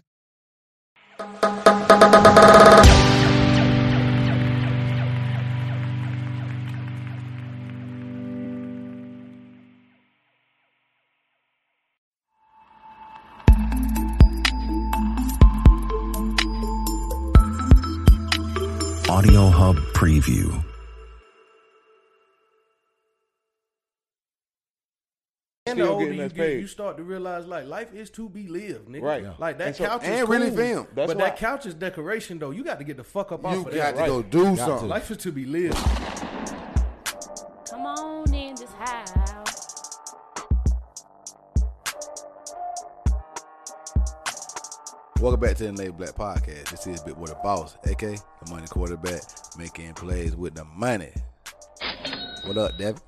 Hub 20.24 20.34
Preview. 20.54 20.64
And 25.66 25.80
the 25.80 25.88
older 25.90 26.12
you 26.12 26.30
get, 26.30 26.60
you 26.60 26.68
start 26.68 26.98
to 26.98 27.04
realize 27.04 27.46
like 27.48 27.66
life 27.68 27.94
is 27.94 28.10
to 28.12 28.28
be 28.30 28.48
lived, 28.48 28.90
nigga. 28.90 29.02
Right. 29.02 29.24
Yeah. 29.24 29.34
Like 29.40 29.58
that 29.60 29.68
And 29.68 29.76
so- 29.78 29.86
couch 29.86 30.04
is 30.04 30.10
and 30.10 30.30
really 30.30 30.48
cool, 30.50 30.58
film. 30.58 30.88
That's 30.94 31.08
but 31.08 31.18
why- 31.18 31.24
that 31.30 31.38
couch 31.38 31.66
is 31.66 31.74
decoration 31.74 32.38
though. 32.38 32.52
You 32.52 32.64
got 32.64 32.80
to 32.80 32.84
get 32.84 32.98
the 32.98 33.04
fuck 33.04 33.32
up 33.32 33.46
off 33.46 33.54
You 33.56 33.60
of 33.62 33.66
got 33.68 33.74
that. 33.74 33.92
to 33.94 33.98
right? 34.00 34.08
go 34.08 34.22
do 34.22 34.44
Got 34.44 34.52
to. 34.52 34.58
something. 34.58 34.88
Life 34.90 35.10
is 35.12 35.18
to 35.18 35.32
be 35.32 35.46
lived. 35.46 35.78
Come 37.66 37.86
on 37.86 38.34
in 38.34 38.43
Welcome 45.24 45.40
back 45.40 45.56
to 45.56 45.68
the 45.68 45.72
Late 45.72 45.96
Black 45.96 46.16
Podcast. 46.16 46.70
This 46.70 46.86
is 46.86 47.00
Big 47.00 47.16
Boy 47.16 47.28
the 47.28 47.36
Boss, 47.36 47.78
aka 47.88 48.18
the 48.18 48.52
money 48.52 48.68
quarterback, 48.68 49.22
making 49.58 49.94
plays 49.94 50.36
with 50.36 50.54
the 50.54 50.66
money. 50.66 51.14
What 52.44 52.58
up, 52.58 52.78
Devin? 52.78 53.02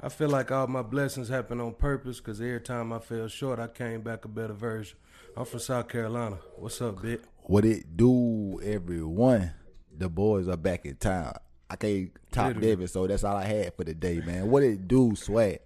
I 0.00 0.08
feel 0.08 0.28
like 0.28 0.52
all 0.52 0.68
my 0.68 0.82
blessings 0.82 1.28
happen 1.28 1.60
on 1.60 1.74
purpose 1.74 2.18
because 2.18 2.40
every 2.40 2.60
time 2.60 2.92
I 2.92 3.00
fell 3.00 3.26
short, 3.26 3.58
I 3.58 3.66
came 3.66 4.02
back 4.02 4.24
a 4.24 4.28
better 4.28 4.52
version. 4.52 4.96
I'm 5.36 5.44
from 5.44 5.58
South 5.58 5.88
Carolina. 5.88 6.38
What's 6.54 6.80
up, 6.80 7.02
Bit? 7.02 7.24
What 7.42 7.64
it 7.64 7.96
do, 7.96 8.60
everyone? 8.62 9.50
The 9.98 10.08
boys 10.08 10.46
are 10.46 10.56
back 10.56 10.86
in 10.86 10.94
town. 10.94 11.34
I 11.68 11.74
can't 11.74 12.12
top 12.30 12.46
Literally. 12.46 12.68
David, 12.68 12.90
so 12.90 13.08
that's 13.08 13.24
all 13.24 13.36
I 13.36 13.44
had 13.44 13.74
for 13.74 13.82
the 13.82 13.94
day, 13.94 14.20
man. 14.24 14.48
What 14.48 14.62
it 14.62 14.86
do, 14.86 15.16
swag? 15.16 15.58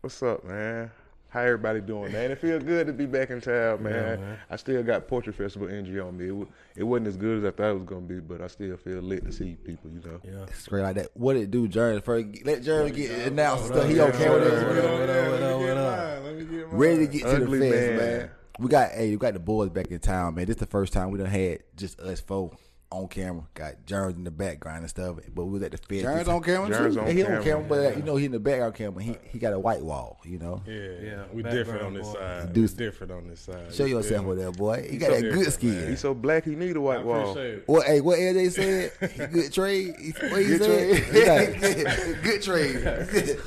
What's 0.00 0.20
up, 0.24 0.42
man? 0.42 0.90
How 1.36 1.42
everybody 1.42 1.82
doing, 1.82 2.12
man? 2.12 2.30
It 2.30 2.38
feel 2.38 2.58
good 2.58 2.86
to 2.86 2.94
be 2.94 3.04
back 3.04 3.28
in 3.28 3.42
town, 3.42 3.82
man. 3.82 3.92
Yeah, 3.92 4.16
man. 4.16 4.38
I 4.48 4.56
still 4.56 4.82
got 4.82 5.06
Portrait 5.06 5.36
Festival 5.36 5.68
energy 5.68 6.00
on 6.00 6.16
me. 6.16 6.28
It, 6.28 6.30
wa- 6.30 6.46
it 6.74 6.82
wasn't 6.82 7.08
as 7.08 7.18
good 7.18 7.36
as 7.36 7.44
I 7.44 7.50
thought 7.54 7.72
it 7.72 7.74
was 7.74 7.82
gonna 7.84 8.00
be, 8.00 8.20
but 8.20 8.40
I 8.40 8.46
still 8.46 8.74
feel 8.78 9.02
lit 9.02 9.22
to 9.26 9.32
see 9.32 9.54
people, 9.62 9.90
you 9.90 10.00
know. 10.00 10.18
Yeah. 10.24 10.44
it's 10.48 10.66
great 10.66 10.80
like 10.80 10.94
that. 10.94 11.08
What 11.12 11.36
it 11.36 11.50
do, 11.50 11.68
Jeremy? 11.68 12.00
First, 12.00 12.26
let 12.46 12.62
Jeremy 12.62 12.90
get 12.90 13.10
announced 13.28 13.64
What 13.64 13.72
stuff. 13.72 13.84
up, 13.84 13.90
He 13.90 13.96
yeah, 13.96 14.02
okay 14.04 14.30
what 14.30 14.40
with 14.40 14.48
up, 14.48 14.54
this? 14.54 14.64
what 14.64 14.78
up, 14.78 14.98
what 14.98 15.10
up, 15.10 15.30
what 15.30 15.42
up, 15.42 15.60
what 15.60 15.76
up? 15.76 16.72
Ready 16.72 17.06
to 17.06 17.12
get 17.12 17.22
to 17.24 17.28
Ugly 17.36 17.58
the 17.58 17.70
fest, 17.70 17.86
man. 17.90 17.96
man. 18.18 18.30
We 18.58 18.68
got 18.68 18.90
hey, 18.92 19.10
we 19.10 19.16
got 19.18 19.34
the 19.34 19.38
boys 19.38 19.68
back 19.68 19.88
in 19.88 19.98
town, 19.98 20.36
man. 20.36 20.46
This 20.46 20.56
the 20.56 20.64
first 20.64 20.94
time 20.94 21.10
we 21.10 21.18
done 21.18 21.26
had 21.26 21.58
just 21.76 22.00
us 22.00 22.18
four 22.20 22.52
on 22.92 23.08
camera. 23.08 23.42
Got 23.54 23.84
Jerns 23.84 24.16
in 24.16 24.24
the 24.24 24.30
background 24.30 24.80
and 24.80 24.88
stuff, 24.88 25.16
but 25.34 25.44
we 25.44 25.52
was 25.54 25.62
at 25.62 25.72
the 25.72 25.78
fest. 25.78 26.02
Jerns 26.02 26.28
on 26.28 26.42
camera, 26.42 26.68
Jerns 26.68 26.94
too? 26.94 27.00
on 27.00 27.06
he 27.08 27.22
camera. 27.22 27.38
on 27.38 27.42
camera, 27.44 27.64
but 27.68 27.78
uh, 27.78 27.96
you 27.96 28.02
know 28.02 28.16
he 28.16 28.26
in 28.26 28.32
the 28.32 28.38
background 28.38 28.74
camera. 28.74 29.02
He 29.02 29.16
he 29.24 29.38
got 29.38 29.52
a 29.52 29.58
white 29.58 29.82
wall, 29.82 30.20
you 30.24 30.38
know. 30.38 30.62
Yeah, 30.66 30.74
Yeah, 30.74 31.24
we 31.32 31.42
background 31.42 31.66
different 31.66 31.82
on 31.82 31.94
this 31.94 32.06
boy. 32.06 32.14
side. 32.14 32.52
Do- 32.52 32.60
We 32.62 32.68
different 32.68 33.12
on 33.12 33.28
this 33.28 33.40
side. 33.40 33.74
Show 33.74 33.84
yourself 33.86 34.20
feel 34.22 34.28
with 34.30 34.38
that 34.38 34.56
boy. 34.56 34.82
He 34.84 34.90
He's 34.92 35.00
got 35.00 35.10
so 35.10 35.14
that 35.20 35.32
good 35.32 35.52
skin. 35.52 35.74
man. 35.80 35.88
He's 35.90 36.00
so 36.00 36.14
black, 36.14 36.44
he 36.44 36.54
need 36.54 36.76
a 36.76 36.80
white 36.80 37.04
wall. 37.04 37.30
appreciate 37.32 37.54
it. 37.54 37.62
What 37.66 37.86
hey, 37.86 38.00
what 38.00 38.18
LJ 38.18 38.52
said? 38.52 38.92
He 39.12 39.26
good 39.26 39.52
trade. 39.52 39.94
He, 40.00 40.10
what 40.28 40.40
he 40.42 40.46
Good 40.46 40.62
said? 40.62 41.04
trade. 41.12 41.66
He 41.76 41.82
got- 41.82 42.22
good 42.22 42.42
trade. 42.42 43.38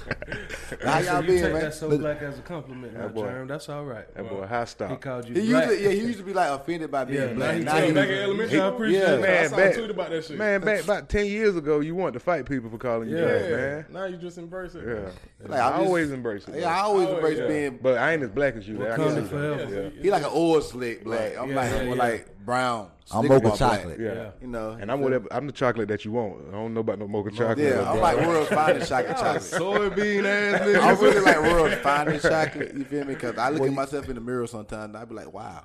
How 0.84 1.02
So 1.02 1.12
y'all 1.12 1.22
you 1.22 1.28
been, 1.28 1.42
man? 1.54 1.62
that 1.62 1.74
so 1.74 1.88
Look, 1.88 2.02
black 2.02 2.22
as 2.22 2.38
a 2.38 2.42
compliment, 2.42 2.94
now, 2.94 3.04
That 3.04 3.16
boy- 3.16 3.24
Jerm. 3.28 3.48
That's 3.48 3.70
all 3.70 3.86
right. 3.86 4.14
That 4.16 4.30
boy 4.30 4.46
high 4.46 4.66
style. 4.66 4.90
He 4.90 4.96
called 4.98 5.28
you 5.28 5.34
He 5.36 5.42
used 5.42 5.52
black. 5.52 5.68
to, 5.70 5.82
yeah, 5.82 5.90
he 5.92 6.00
used 6.02 6.20
to 6.20 6.24
be 6.26 6.34
like 6.34 6.50
offended 6.52 6.92
by 6.92 7.06
being 7.06 7.36
black. 7.36 7.56
now 7.56 7.58
he 7.58 7.64
Now 7.64 7.74
tell 7.80 7.94
Back 7.94 8.10
in 8.10 8.18
elementary, 8.18 8.60
I 8.60 8.68
appreciate 8.68 9.00
yeah, 9.02 9.16
it. 9.30 9.38
I 9.38 9.42
Man, 9.42 9.50
saw 9.50 9.56
back, 9.58 9.72
a 9.74 9.78
tweet 9.78 9.90
about 9.90 10.10
that 10.10 10.26
shit. 10.26 10.38
man, 10.38 10.62
back 10.62 10.84
about 10.84 11.10
ten 11.10 11.26
years 11.26 11.56
ago, 11.56 11.80
you 11.80 11.96
wanted 11.96 12.14
to 12.14 12.20
fight 12.20 12.46
people 12.46 12.70
for 12.70 12.78
calling 12.78 13.10
you 13.10 13.18
Yeah. 13.18 13.26
black, 13.26 13.50
man. 13.50 13.86
Now 13.92 14.06
you 14.06 14.18
just 14.18 14.38
embrace 14.38 14.76
it. 14.76 14.84
Yeah, 14.88 15.48
Like, 15.48 15.60
I 15.60 15.68
I'm 15.68 15.72
just- 15.80 15.86
always 15.88 16.12
embrace 16.12 16.48
it. 16.48 16.56
yeah, 16.56 16.62
though. 16.62 16.68
I 16.68 16.80
always 16.80 17.08
Oh, 17.08 17.16
embrace 17.16 17.38
yeah. 17.40 17.48
being. 17.48 17.80
but 17.82 17.98
I 17.98 18.14
ain't 18.14 18.24
as 18.24 18.30
black 18.30 18.56
as 18.56 18.68
you. 18.68 18.78
I 18.86 18.90
Wakanda 18.90 18.96
can 18.96 19.10
see 19.16 19.20
that. 19.22 19.30
forever. 19.30 19.92
Yeah. 19.96 20.02
He 20.02 20.12
like 20.12 20.24
an 20.24 20.32
oil 20.34 20.62
slick 20.62 21.04
black. 21.04 21.38
I'm 21.38 21.50
Yeah, 21.50 21.56
like 21.56 21.72
yeah, 21.72 21.84
more 21.86 21.96
yeah. 21.96 22.04
like 22.04 22.46
brown. 22.46 22.90
I'm 23.12 23.22
Snicker 23.26 23.34
mocha 23.36 23.48
bar 23.50 23.58
black. 23.58 23.80
chocolate. 23.80 24.00
Yeah. 24.00 24.14
Yeah. 24.14 24.30
You 24.42 24.48
know, 24.48 24.78
And 24.80 24.92
I'm 24.92 25.02
whatever. 25.02 25.28
I'm 25.32 25.48
the 25.48 25.52
chocolate 25.54 25.88
that 25.88 26.06
you 26.06 26.12
want. 26.12 26.48
I 26.50 26.52
don't 26.52 26.74
know 26.76 26.82
about 26.82 27.00
no 27.00 27.08
mocha 27.08 27.32
chocolate. 27.32 27.58
Yeah, 27.58 27.90
I'm 27.92 28.00
like 28.00 28.18
world's 28.18 28.50
finest 28.50 28.90
chocolate. 28.90 29.18
chocolate. 29.18 29.42
Soybean 29.42 30.26
ass 30.26 30.62
nigga. 30.62 30.80
I 30.80 30.92
really 30.92 31.20
like 31.22 31.42
world's 31.42 31.76
finest 31.78 32.24
chocolate. 32.30 32.74
You 32.76 32.84
feel 32.86 33.06
me? 33.06 33.16
Because 33.16 33.38
I 33.38 33.50
look 33.50 33.64
at 33.68 33.74
myself 33.74 34.10
in 34.10 34.16
the 34.16 34.22
mirror 34.22 34.46
sometimes. 34.46 34.86
and 34.94 34.98
I 34.98 35.06
be 35.06 35.16
like, 35.16 35.34
wow. 35.34 35.64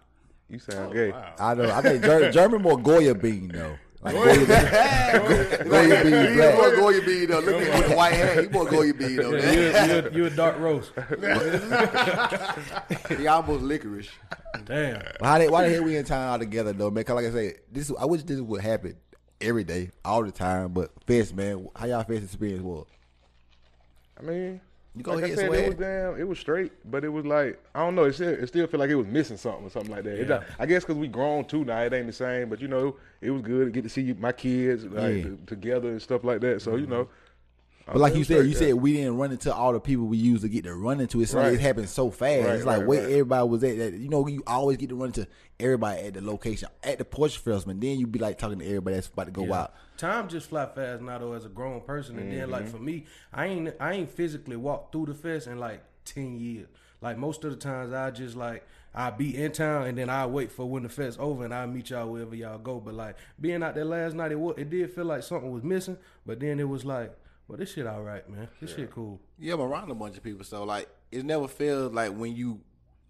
You 0.49 0.59
sound 0.59 0.91
oh, 0.91 0.93
gay. 0.93 1.13
I 1.39 1.55
know. 1.55 1.71
I 1.71 1.81
think 1.83 2.03
Ger- 2.05 2.31
German 2.33 2.63
more 2.63 2.79
Goya 2.79 3.15
bean 3.15 3.49
though. 3.49 3.77
Like 4.03 4.15
Goya 4.15 4.37
bean. 4.37 4.47
Goya 5.71 6.05
bean 6.05 6.35
black. 6.37 6.55
more 6.57 6.77
Goya 6.77 7.01
bean 7.03 7.29
though. 7.31 7.39
Look 7.41 7.63
at 7.63 7.83
him 7.83 7.91
the 7.91 7.97
white 7.97 8.13
hair. 8.13 8.43
He 8.43 8.49
more 8.49 8.67
Goya 8.67 8.93
bean 8.95 9.17
though. 9.17 9.35
Yeah, 9.35 9.87
you, 9.87 9.95
you, 9.95 10.11
you 10.13 10.27
a 10.27 10.31
dark 10.31 10.59
roast. 10.59 10.93
he 13.09 13.27
almost 13.27 13.63
licorice. 13.63 14.11
Damn. 14.67 15.03
How 15.23 15.39
they, 15.39 15.49
why 15.49 15.67
the 15.67 15.75
hell 15.75 15.85
we 15.85 15.97
in 15.97 16.05
town 16.05 16.29
all 16.29 16.39
together 16.39 16.73
though, 16.75 16.91
man? 16.91 17.05
'Cause 17.05 17.17
like 17.17 17.27
I 17.27 17.31
said, 17.31 17.55
this 17.73 17.91
I 17.99 18.05
wish 18.05 18.23
this 18.25 18.41
would 18.41 18.61
happen 18.61 18.97
every 19.41 19.65
day, 19.65 19.91
all 20.05 20.23
the 20.23 20.31
time. 20.33 20.73
But 20.73 20.91
fest, 21.07 21.35
man, 21.35 21.67
how 21.75 21.87
y'all 21.87 22.05
fest 22.05 22.25
experience 22.25 22.63
was? 22.63 22.87
I 24.19 24.23
mean, 24.23 24.61
You 24.97 25.03
go 25.03 25.15
like 25.15 25.25
ahead, 25.25 25.39
I 25.39 25.41
said, 25.43 25.47
swag. 25.49 25.65
it 25.65 25.69
was 25.71 25.77
damn, 25.77 26.21
it 26.21 26.29
was 26.29 26.39
straight, 26.39 26.73
but 26.89 27.05
it 27.05 27.09
was 27.09 27.27
like 27.27 27.61
I 27.75 27.81
don't 27.81 27.95
know. 27.97 28.05
It 28.05 28.13
still, 28.15 28.29
it 28.29 28.47
still 28.47 28.67
feel 28.69 28.79
like 28.81 28.91
it 28.91 28.95
was 28.95 29.07
missing 29.09 29.37
something 29.37 29.67
or 29.67 29.71
something 29.71 29.91
like 29.91 30.05
that. 30.05 30.27
Yeah. 30.29 30.43
I 30.59 30.67
guess 30.67 30.85
because 30.85 30.97
we 30.97 31.09
grown 31.09 31.45
too 31.47 31.65
now, 31.65 31.81
it 31.81 31.93
ain't 31.93 32.07
the 32.07 32.13
same. 32.13 32.49
But 32.49 32.61
you 32.61 32.69
know, 32.69 32.97
it 33.21 33.31
was 33.31 33.43
good 33.43 33.65
to 33.67 33.71
get 33.73 33.83
to 33.83 33.89
see 33.89 34.13
my 34.13 34.31
kids 34.33 34.85
like 34.85 34.93
Yeah. 34.95 35.09
Mm-hmm. 35.25 35.45
together 35.47 35.89
and 35.91 36.01
stuff 36.01 36.23
like 36.23 36.41
that. 36.43 36.63
So 36.63 36.77
you 36.77 36.87
know, 36.87 37.09
But 37.87 37.97
like 37.97 38.15
you 38.15 38.23
said, 38.23 38.37
straight, 38.37 38.47
you 38.47 38.53
yeah. 38.53 38.59
said 38.59 38.75
we 38.75 38.93
didn't 38.95 39.17
run 39.19 39.33
into 39.33 39.53
all 39.53 39.73
the 39.73 39.81
people 39.81 40.07
we 40.07 40.17
used 40.17 40.43
to 40.43 40.49
get 40.49 40.63
to 40.65 40.75
run 40.77 41.01
into. 41.01 41.21
It's 41.21 41.35
like 41.35 41.55
it 41.55 41.61
happened 41.61 41.89
so 41.89 42.11
fast. 42.13 42.47
Right, 42.47 42.55
it's 42.55 42.65
like 42.65 42.79
right, 42.79 42.87
where 42.87 43.03
right. 43.03 43.11
everybody 43.13 43.49
was 43.49 43.65
at. 43.65 43.77
That 43.79 43.93
you 43.95 44.09
know, 44.09 44.27
you 44.29 44.45
always 44.47 44.77
get 44.77 44.91
to 44.91 44.95
run 44.95 45.09
into 45.09 45.27
everybody 45.59 46.03
at 46.03 46.15
the 46.15 46.21
location 46.21 46.69
at 46.85 46.99
the 46.99 47.05
Porch 47.05 47.37
Festival. 47.39 47.75
Then 47.77 47.99
you'd 47.99 48.13
be 48.13 48.21
like 48.21 48.39
talking 48.39 48.61
to 48.61 48.65
everybody 48.65 48.95
that's 48.95 49.09
about 49.09 49.27
to 49.27 49.33
go 49.33 49.45
Yeah. 49.47 49.63
out. 49.63 49.75
Time 49.97 50.29
just 50.29 50.49
fly 50.49 50.67
fast 50.67 51.03
now 51.03 51.19
though 51.19 51.33
as 51.35 51.45
a 51.45 51.49
grown 51.49 51.81
person, 51.83 52.19
and 52.19 52.33
then 52.33 52.51
like 52.51 52.65
Mhm. 52.65 52.71
for 52.71 52.79
me, 52.79 53.05
I 53.33 53.47
ain't 53.47 53.75
I 53.81 53.93
ain't 53.93 54.11
physically 54.11 54.57
walked 54.57 54.93
through 54.93 55.07
the 55.07 55.15
fest 55.15 55.47
in 55.47 55.59
like 55.59 55.83
ten 56.05 56.37
years. 56.39 56.67
Like 57.01 57.17
most 57.19 57.45
of 57.45 57.51
the 57.51 57.57
times, 57.57 57.93
I 57.93 58.11
just 58.11 58.35
like 58.37 58.65
I 58.95 59.11
be 59.11 59.37
in 59.37 59.53
town 59.53 59.87
and 59.87 59.99
then 59.99 60.09
I 60.09 60.27
wait 60.27 60.51
for 60.53 60.69
when 60.69 60.85
the 60.85 60.89
fest 60.89 61.19
over 61.19 61.45
and 61.45 61.53
I 61.55 61.67
meet 61.67 61.91
y'all 61.91 62.09
wherever 62.11 62.35
y'all 62.35 62.59
go. 62.59 62.81
But 62.81 62.95
like 62.95 63.17
being 63.41 63.63
out 63.63 63.75
there 63.75 63.85
last 63.85 64.15
night, 64.15 64.33
it 64.33 64.37
wa- 64.39 64.55
it 64.57 64.71
did 64.71 64.91
feel 64.93 65.05
like 65.05 65.23
something 65.23 65.51
was 65.53 65.63
missing. 65.65 65.97
But 66.27 66.41
then 66.41 66.59
it 66.61 66.69
was 66.69 66.85
like, 66.85 67.13
well, 67.47 67.59
this 67.59 67.73
shit 67.73 67.87
all 67.87 68.03
right, 68.03 68.29
man. 68.31 68.49
This 68.61 68.75
shit 68.75 68.91
cool. 68.91 69.21
Yeah, 69.39 69.55
I'm 69.55 69.61
around 69.61 69.91
a 69.91 69.95
bunch 69.95 70.17
of 70.17 70.23
people, 70.23 70.45
so 70.45 70.65
like 70.65 70.89
it 71.13 71.25
never 71.25 71.47
feels 71.49 71.93
like 71.93 72.13
when 72.17 72.35
you 72.35 72.61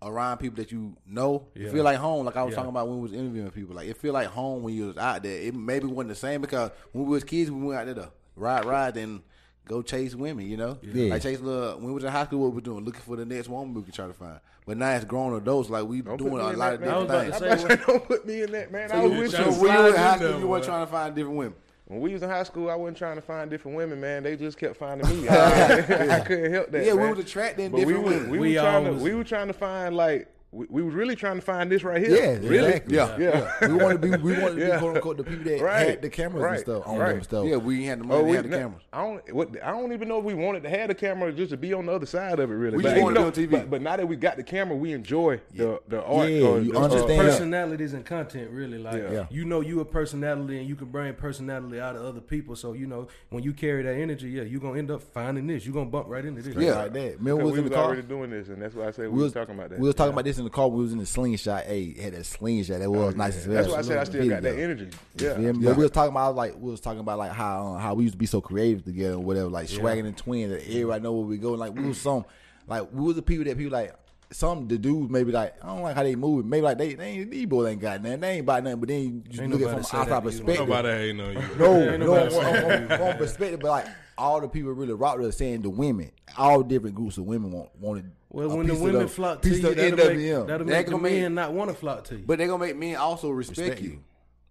around 0.03 0.38
people 0.38 0.57
that 0.57 0.70
you 0.70 0.95
know, 1.07 1.47
you 1.55 1.70
feel 1.70 1.84
like 1.84 1.97
home. 1.99 2.26
Like 2.26 2.36
I 2.36 2.42
was 2.42 2.53
Yeah. 2.53 2.57
talking 2.57 2.70
about 2.70 2.88
when 2.88 2.97
we 2.99 3.03
was 3.03 3.12
interviewing 3.12 3.51
people. 3.51 3.74
Like 3.76 3.88
it 3.88 3.97
feel 3.97 4.12
like 4.12 4.28
home 4.28 4.62
when 4.62 4.74
you 4.74 4.86
was 4.88 4.99
out 4.99 5.22
there. 5.22 5.40
It 5.40 5.55
maybe 5.55 5.86
wasn't 5.86 6.09
the 6.11 6.14
same 6.14 6.40
because 6.40 6.70
when 6.92 7.05
we 7.07 7.11
was 7.11 7.24
kids, 7.24 7.51
we 7.51 7.61
went 7.62 7.80
out 7.80 7.86
there 7.86 7.95
to 8.07 8.11
ride, 8.36 8.64
ride, 8.64 8.97
and 8.99 9.22
go 9.66 9.80
chase 9.80 10.14
women. 10.14 10.47
You 10.47 10.57
know, 10.59 10.78
Yeah. 10.82 11.11
like 11.12 11.22
chase 11.22 11.40
little. 11.40 11.76
When 11.78 11.86
we 11.86 11.92
was 11.92 12.05
in 12.05 12.11
high 12.11 12.24
school, 12.26 12.40
what 12.40 12.51
we 12.51 12.57
were 12.57 12.61
doing, 12.61 12.84
looking 12.84 13.01
for 13.01 13.16
the 13.16 13.24
next 13.24 13.49
woman 13.49 13.72
we 13.74 13.82
could 13.82 13.95
try 13.95 14.07
to 14.07 14.12
find. 14.12 14.40
But 14.66 14.76
now 14.78 14.90
it's 14.92 15.05
grown 15.05 15.34
adults, 15.34 15.68
like 15.70 15.84
we 15.86 16.01
Don't 16.03 16.16
doing 16.18 16.32
a 16.34 16.36
lot 16.36 16.57
that, 16.57 16.74
of 16.74 16.80
man. 16.80 16.88
different 16.88 17.11
I 17.11 17.28
was 17.28 17.38
things. 17.38 17.62
to 17.62 17.68
say, 17.68 17.82
Don't 17.86 18.05
put 18.07 18.26
me 18.26 18.42
in 18.42 18.53
that, 18.53 18.72
man. 18.72 18.88
So 18.88 18.95
I 18.97 19.03
you- 19.05 19.09
was 19.11 19.18
with 19.18 19.32
you. 19.32 19.38
when 19.38 19.53
you 19.53 19.59
slide 19.61 19.88
in 19.88 19.95
high 19.97 20.16
school, 20.16 20.38
you 20.40 20.47
weren't 20.49 20.64
trying 20.64 20.86
to 20.86 20.90
find 20.92 21.14
different 21.14 21.36
women. 21.38 21.55
When 21.87 22.01
we 22.01 22.14
was 22.14 22.22
in 22.22 22.30
high 22.30 22.45
school, 22.45 22.70
I 22.70 22.74
wasn't 22.76 22.97
trying 22.97 23.16
to 23.16 23.22
find 23.22 23.51
different 23.51 23.76
women, 23.76 24.01
man. 24.01 24.22
They 24.22 24.37
just 24.37 24.57
kept 24.57 24.76
finding 24.76 25.07
me. 25.22 25.28
I, 25.28 26.16
I 26.16 26.20
couldn't 26.20 26.53
help 26.53 26.70
that. 26.70 26.85
Yeah, 26.87 26.95
we 26.95 27.01
man. 27.01 27.11
was 27.11 27.18
attracting 27.18 27.70
But 27.72 27.78
we 27.78 27.85
different 27.85 28.05
was, 28.05 28.14
women. 28.14 28.30
we, 28.30 28.39
We 28.39 28.55
were 28.57 28.61
trying 28.62 28.85
to 28.85 28.93
we 28.95 29.14
were 29.14 29.24
trying 29.24 29.49
to 29.49 29.53
find 29.53 29.95
like 29.97 30.28
we, 30.55 30.66
we 30.70 30.82
was 30.82 30.94
really 30.94 31.16
trying 31.16 31.36
to 31.36 31.40
find 31.42 31.70
this 31.70 31.82
right 31.84 32.00
here. 32.00 32.16
Yeah, 32.16 32.48
really. 32.48 32.57
exactly. 32.74 32.96
Yeah, 32.96 33.16
Yeah, 33.18 33.55
yeah. 33.61 33.68
we 33.68 33.74
want 33.74 34.00
to 34.00 34.09
be, 34.09 34.16
we 34.22 34.38
want 34.40 34.57
to 34.57 34.64
be 34.72 34.78
quote 34.78 34.96
unquote 34.96 35.16
the 35.16 35.24
people 35.24 35.44
that 35.44 35.61
Right, 35.61 35.88
had 35.88 36.02
the 36.02 36.09
cameras 36.11 36.44
and 36.44 36.61
stuff 36.61 36.86
on 36.86 36.98
right. 36.98 37.14
them 37.14 37.22
stuff. 37.22 37.46
Yeah, 37.46 37.57
we 37.57 37.84
had 37.86 38.00
the 38.00 38.12
Oh, 38.12 38.22
we, 38.22 38.30
to 38.30 38.36
have 38.36 38.44
the 38.44 38.50
no, 38.50 38.59
cameras. 38.59 38.82
I 38.92 39.02
don't. 39.02 39.34
What, 39.34 39.62
I 39.62 39.70
don't 39.72 39.92
even 39.92 40.09
know 40.09 40.18
if 40.18 40.24
we 40.24 40.34
wanted 40.34 40.62
to 40.62 40.70
have 40.70 40.88
the 40.88 40.94
camera 40.94 41.32
just 41.32 41.50
to 41.50 41.57
be 41.57 41.72
on 41.74 41.86
the 41.86 41.92
other 41.92 42.07
side 42.07 42.38
of 42.38 42.50
it. 42.50 42.55
Really, 42.55 42.76
We 42.76 42.82
But, 42.84 42.88
just 42.90 42.96
you 42.98 43.02
wanted 43.02 43.14
to 43.16 43.20
know, 43.20 43.30
be 43.30 43.42
on 43.42 43.48
TV. 43.48 43.50
But, 43.50 43.70
but 43.70 43.82
now 43.82 43.96
that 43.96 44.07
we 44.07 44.16
got 44.16 44.36
the 44.36 44.42
camera, 44.44 44.76
we 44.76 44.92
enjoy 44.92 45.40
the 45.55 45.80
the 45.88 46.02
art. 46.05 46.28
Yeah, 46.30 46.46
or 46.46 46.61
you 46.61 46.72
the, 46.72 46.78
understand. 46.78 47.20
uh, 47.20 47.24
personalities 47.24 47.92
and 47.94 48.05
content 48.07 48.50
really 48.50 48.78
like 48.78 48.96
Yeah. 49.02 49.11
Yeah. 49.12 49.26
you 49.30 49.44
know 49.44 49.61
you 49.61 49.80
a 49.80 49.84
personality 49.84 50.59
and 50.59 50.68
you 50.68 50.76
can 50.76 50.86
bring 50.88 51.12
personality 51.14 51.80
out 51.80 51.96
of 51.96 52.05
other 52.05 52.20
people 52.20 52.55
so 52.57 52.72
you 52.72 52.86
know 52.86 53.09
when 53.30 53.42
you 53.42 53.52
carry 53.52 53.82
that 53.82 53.94
energy 53.94 54.28
yeah 54.30 54.42
you're 54.42 54.61
gonna 54.61 54.78
end 54.78 54.90
up 54.90 55.02
finding 55.02 55.46
this 55.46 55.64
you're 55.64 55.74
gonna 55.74 55.86
bump 55.90 56.07
right 56.09 56.24
into 56.24 56.42
this 56.42 56.55
Yeah, 56.55 56.76
like 56.76 56.92
that. 56.92 57.20
Man, 57.20 57.36
we 57.36 57.42
because 57.42 57.50
was 57.50 57.59
in 57.59 57.62
was 57.64 57.70
the 57.70 57.76
car. 57.76 57.84
already 57.86 58.02
doing 58.02 58.30
this, 58.30 58.48
and 58.48 58.61
that's 58.62 58.74
why 58.74 58.86
I 58.86 58.90
said 58.90 59.09
we, 59.09 59.16
We 59.18 59.22
was 59.24 59.32
talking 59.32 59.55
about 59.55 59.70
that. 59.70 59.78
We 59.78 59.86
was 59.86 59.94
talking 59.94 60.12
about 60.12 60.24
this 60.24 60.38
in 60.47 60.51
the 60.51 60.55
car. 60.55 60.68
when 60.68 60.78
We 60.78 60.82
was 60.84 60.92
in 60.92 60.99
the 60.99 61.07
slingshot. 61.07 61.64
Hey, 61.64 61.95
had 62.01 62.14
that 62.14 62.24
slingshot. 62.26 62.80
That 62.80 62.90
was 62.90 63.14
nice 63.16 63.36
as 63.36 63.45
hell. 63.47 63.55
That's 63.55 63.68
why 63.68 63.78
I 63.78 63.82
said 63.82 63.99
I 63.99 64.05
still 64.05 64.28
got 64.28 64.42
that 64.42 64.59
energy. 64.59 64.88
You 65.18 65.26
Yeah, 65.26 65.36
feel? 65.36 65.53
But 65.55 65.76
we 65.76 65.82
was 65.82 65.90
talking 65.90 66.12
about 66.12 66.34
like 66.36 66.55
we 66.59 66.70
was 66.70 66.80
talking 66.80 67.01
about 67.01 67.18
like 67.18 67.32
how 67.32 67.74
uh, 67.74 67.78
how 67.78 67.95
we 67.95 68.05
used 68.05 68.14
to 68.14 68.18
be 68.18 68.26
so 68.26 68.40
creative 68.40 68.84
together, 68.84 69.14
or 69.14 69.20
whatever. 69.20 69.49
Like 69.49 69.68
swagging 69.68 70.07
and 70.07 70.16
twins. 70.16 70.51
That 70.53 70.62
everybody 70.68 71.03
know 71.03 71.12
where 71.12 71.26
we 71.26 71.38
go. 71.38 71.53
Like 71.53 71.74
we 71.74 71.84
was 71.88 72.01
some 72.01 72.24
like 72.66 72.88
we 72.92 73.03
was 73.05 73.16
the 73.16 73.22
people 73.22 73.45
that 73.45 73.57
people 73.59 73.72
like. 73.72 73.95
Some 74.30 74.66
the 74.66 74.78
dudes 74.78 75.11
maybe 75.11 75.30
like 75.30 75.55
I 75.62 75.68
don't 75.68 75.82
like 75.82 75.95
how 75.95 76.03
they 76.03 76.16
move. 76.16 76.45
Maybe 76.45 76.62
like 76.62 76.76
they 76.78 76.95
they 76.95 77.05
ain't, 77.05 77.30
these 77.30 77.47
boys 77.47 77.68
ain't 77.70 77.80
got 77.80 78.03
nothing. 78.03 78.18
They 78.18 78.30
ain't 78.32 78.40
about 78.40 78.64
nothing. 78.64 78.80
But 78.80 78.88
then 78.88 79.03
you 79.03 79.22
just 79.28 79.40
Ain't 79.42 79.53
look 79.53 79.61
at 79.61 79.66
it 79.66 79.70
from 79.70 79.78
outside 79.80 80.09
that 80.09 80.20
to 80.22 80.24
you. 80.24 80.30
perspective. 80.42 80.68
Nobody 80.68 80.88
ain't 80.88 81.18
know 81.18 81.30
you. 81.30 81.40
No, 81.57 81.74
Ain't 81.92 82.01
no, 82.01 82.07
nobody 82.14 82.36
on, 82.36 82.90
on, 82.90 83.01
on 83.12 83.16
perspective, 83.16 83.61
but 83.61 83.68
like 83.68 83.86
all 84.18 84.40
the 84.40 84.49
people 84.49 84.72
really 84.72 84.95
rock 84.95 85.18
with 85.18 85.26
us 85.28 85.36
saying 85.36 85.62
the 85.62 85.70
women, 85.70 86.11
all 86.36 86.62
different 86.64 86.97
groups 86.97 87.16
of 87.16 87.24
women 87.26 87.53
want 87.53 87.68
wanted. 87.78 88.11
Well 88.35 88.57
when 88.57 88.66
the 88.66 88.74
women 88.74 89.09
flock 89.09 89.43
to 89.43 89.49
you 89.49 89.68
of 89.68 89.76
that'll 89.76 89.99
NWM. 89.99 90.16
make, 90.39 90.47
that'll 90.47 90.66
They 90.66 90.72
make 90.72 90.87
the 90.87 90.91
gonna 90.93 91.03
make- 91.03 91.20
men 91.22 91.35
not 91.35 91.53
want 91.53 91.70
to 91.70 91.76
flock 91.76 92.05
to 92.05 92.16
you 92.16 92.24
But 92.26 92.39
they're 92.39 92.49
gonna 92.49 92.64
make 92.64 92.76
men 92.76 92.97
also 92.97 93.30
respect, 93.30 93.59
Respect 93.59 93.82
you. 93.82 93.91
you. 93.91 93.99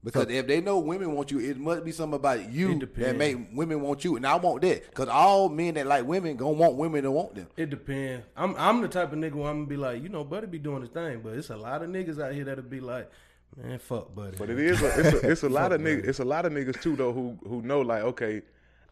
Because 0.06 0.28
if 0.30 0.48
they 0.48 0.60
know 0.60 0.80
women 0.80 1.14
want 1.16 1.32
you, 1.32 1.40
it 1.40 1.58
must 1.58 1.86
be 1.86 1.94
something 1.94 2.16
about 2.18 2.52
you 2.52 2.68
that 2.74 2.80
depends. 2.80 3.18
make 3.18 3.38
women 3.54 3.80
want 3.80 4.04
you. 4.04 4.18
And 4.18 4.28
I 4.28 4.36
want 4.36 4.62
that. 4.64 4.90
Because 4.90 5.08
all 5.08 5.48
men 5.48 5.76
that 5.76 5.88
like 5.88 6.06
women 6.06 6.36
gonna 6.36 6.52
want 6.52 6.76
women 6.76 7.04
to 7.04 7.12
want 7.12 7.36
them. 7.36 7.48
It 7.56 7.70
depends. 7.70 8.26
I'm 8.36 8.54
I'm 8.58 8.82
the 8.82 8.90
type 8.90 9.14
of 9.14 9.20
nigga 9.20 9.34
where 9.36 9.50
I'm 9.50 9.60
gonna 9.60 9.68
be 9.68 9.78
like, 9.78 10.04
you 10.04 10.10
know, 10.10 10.26
Buddy 10.26 10.48
be 10.48 10.60
doing 10.60 10.82
his 10.82 10.90
thing, 10.90 11.22
but 11.24 11.34
it's 11.36 11.50
a 11.52 11.56
lot 11.56 11.82
of 11.84 11.90
niggas 11.90 12.22
out 12.22 12.34
here 12.34 12.44
that'll 12.44 12.66
be 12.66 12.82
like, 12.82 13.10
man, 13.56 13.80
fuck 13.80 14.14
Buddy. 14.14 14.36
But 14.38 14.50
it 14.50 14.60
is 14.60 14.82
a, 14.82 14.88
it's 15.00 15.24
a, 15.24 15.32
it's 15.32 15.44
a 15.44 15.50
lot 15.60 15.72
of 15.72 15.80
niggas. 15.80 16.06
It's 16.06 16.20
a 16.20 16.26
lot 16.26 16.46
of 16.46 16.52
niggas 16.52 16.82
too 16.82 16.98
though 16.98 17.14
who 17.14 17.38
who 17.48 17.62
know 17.62 17.80
like 17.80 18.04
okay. 18.04 18.42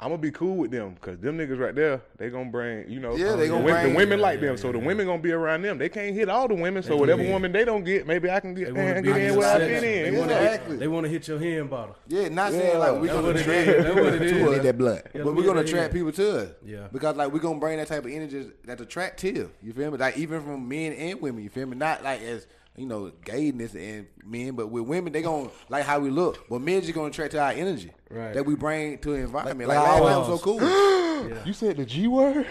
I'm 0.04 0.10
gonna 0.10 0.18
be 0.18 0.32
cool 0.32 0.56
with 0.56 0.72
them 0.72 0.96
because 0.96 1.20
them 1.20 1.38
niggas 1.38 1.60
right 1.60 1.76
there, 1.76 2.02
they 2.18 2.32
gonna 2.32 2.50
bring, 2.50 2.90
you 2.90 3.00
know, 3.00 3.16
Yeah, 3.16 3.36
they 3.36 3.44
the, 3.44 3.50
gonna 3.50 3.64
women, 3.66 3.82
bring- 3.84 3.94
the 3.94 3.98
women 3.98 4.20
like 4.20 4.42
yeah, 4.42 4.48
them, 4.48 4.58
so 4.58 4.72
the 4.72 4.80
yeah. 4.80 4.86
women 4.88 5.06
gonna 5.06 5.22
be 5.22 5.32
around 5.32 5.62
them. 5.62 5.78
They 5.78 5.90
can't 5.90 6.16
hit 6.16 6.28
all 6.28 6.48
the 6.48 6.56
women, 6.56 6.82
so 6.82 6.90
They 6.90 6.96
whatever 6.96 7.22
wanna- 7.22 7.34
woman 7.34 7.52
they 7.52 7.64
don't 7.66 7.84
get, 7.84 8.08
maybe 8.08 8.28
I 8.32 8.40
can 8.40 8.56
get, 8.56 8.66
They 8.66 8.72
wanna 8.72 8.94
man, 8.96 9.04
be 9.04 9.10
get 9.10 9.18
in 9.22 9.30
in 9.34 9.36
where 9.38 9.48
I 9.48 9.60
section. 9.60 9.80
fit 9.80 9.84
in. 10.08 10.14
They 10.14 10.20
wanna, 10.20 10.34
Exactly. 10.34 10.78
they 10.78 10.88
wanna 10.88 11.08
hit 11.08 11.28
your 11.28 11.40
hand 11.40 11.70
bottle. 11.70 11.96
Yeah, 12.08 12.30
not 12.30 12.52
Yeah. 12.52 12.60
saying 12.60 12.80
like 12.80 12.94
we 13.00 13.08
That's 13.10 13.14
gonna 13.20 13.28
what 13.28 13.36
it 13.36 13.42
attract 13.42 13.68
is. 13.68 13.84
That's 13.84 13.96
what 13.96 14.14
it 14.16 14.20
to 14.20 14.26
is. 14.26 14.58
us. 14.58 14.64
That 14.64 14.78
blood. 14.80 15.02
Yeah, 15.14 15.22
but 15.24 15.26
we 15.26 15.42
we're 15.42 15.46
gonna 15.48 15.64
get 15.64 15.66
that 15.66 15.70
attract 15.76 15.94
in. 15.94 16.00
people 16.00 16.12
to 16.14 16.38
us. 16.40 16.50
Yeah. 16.66 16.88
Because 16.92 17.16
like 17.16 17.32
we're 17.32 17.40
gonna 17.40 17.60
bring 17.60 17.78
that 17.78 17.88
type 17.88 18.04
of 18.06 18.12
energy 18.12 18.52
that 18.66 18.82
attract 18.82 19.20
to 19.20 19.50
you 19.62 19.74
feel 19.74 19.92
me? 19.92 19.98
Like 20.00 20.18
even 20.18 20.42
from 20.42 20.68
men 20.68 20.94
and 20.94 21.22
women, 21.22 21.44
you 21.44 21.50
feel 21.52 21.68
me? 21.68 21.78
Not 21.78 22.04
like 22.04 22.22
as 22.24 22.48
you 22.78 22.86
know, 22.86 23.12
gayness 23.26 23.76
and 23.76 24.08
men, 24.26 24.56
but 24.56 24.68
with 24.68 24.84
women 24.84 25.12
they 25.14 25.22
gonna 25.22 25.50
like 25.70 25.84
how 25.86 26.00
we 26.00 26.10
look. 26.10 26.48
But 26.50 26.62
men 26.62 26.82
just 26.82 26.94
gonna 26.94 27.08
attract 27.08 27.32
to 27.34 27.40
our 27.42 27.52
energy 27.52 27.92
Right. 28.10 28.34
that 28.34 28.46
we 28.46 28.56
bring 28.56 28.98
to 29.00 29.10
the 29.10 29.16
environment. 29.18 29.68
Like, 29.70 29.78
Like 29.78 29.88
last 30.02 30.02
our 30.02 30.30
was 30.32 30.42
so 30.42 30.44
cool. 30.44 31.02
You 31.46 31.54
said 31.54 31.78
the 31.78 31.86
G 31.86 32.08
word? 32.08 32.48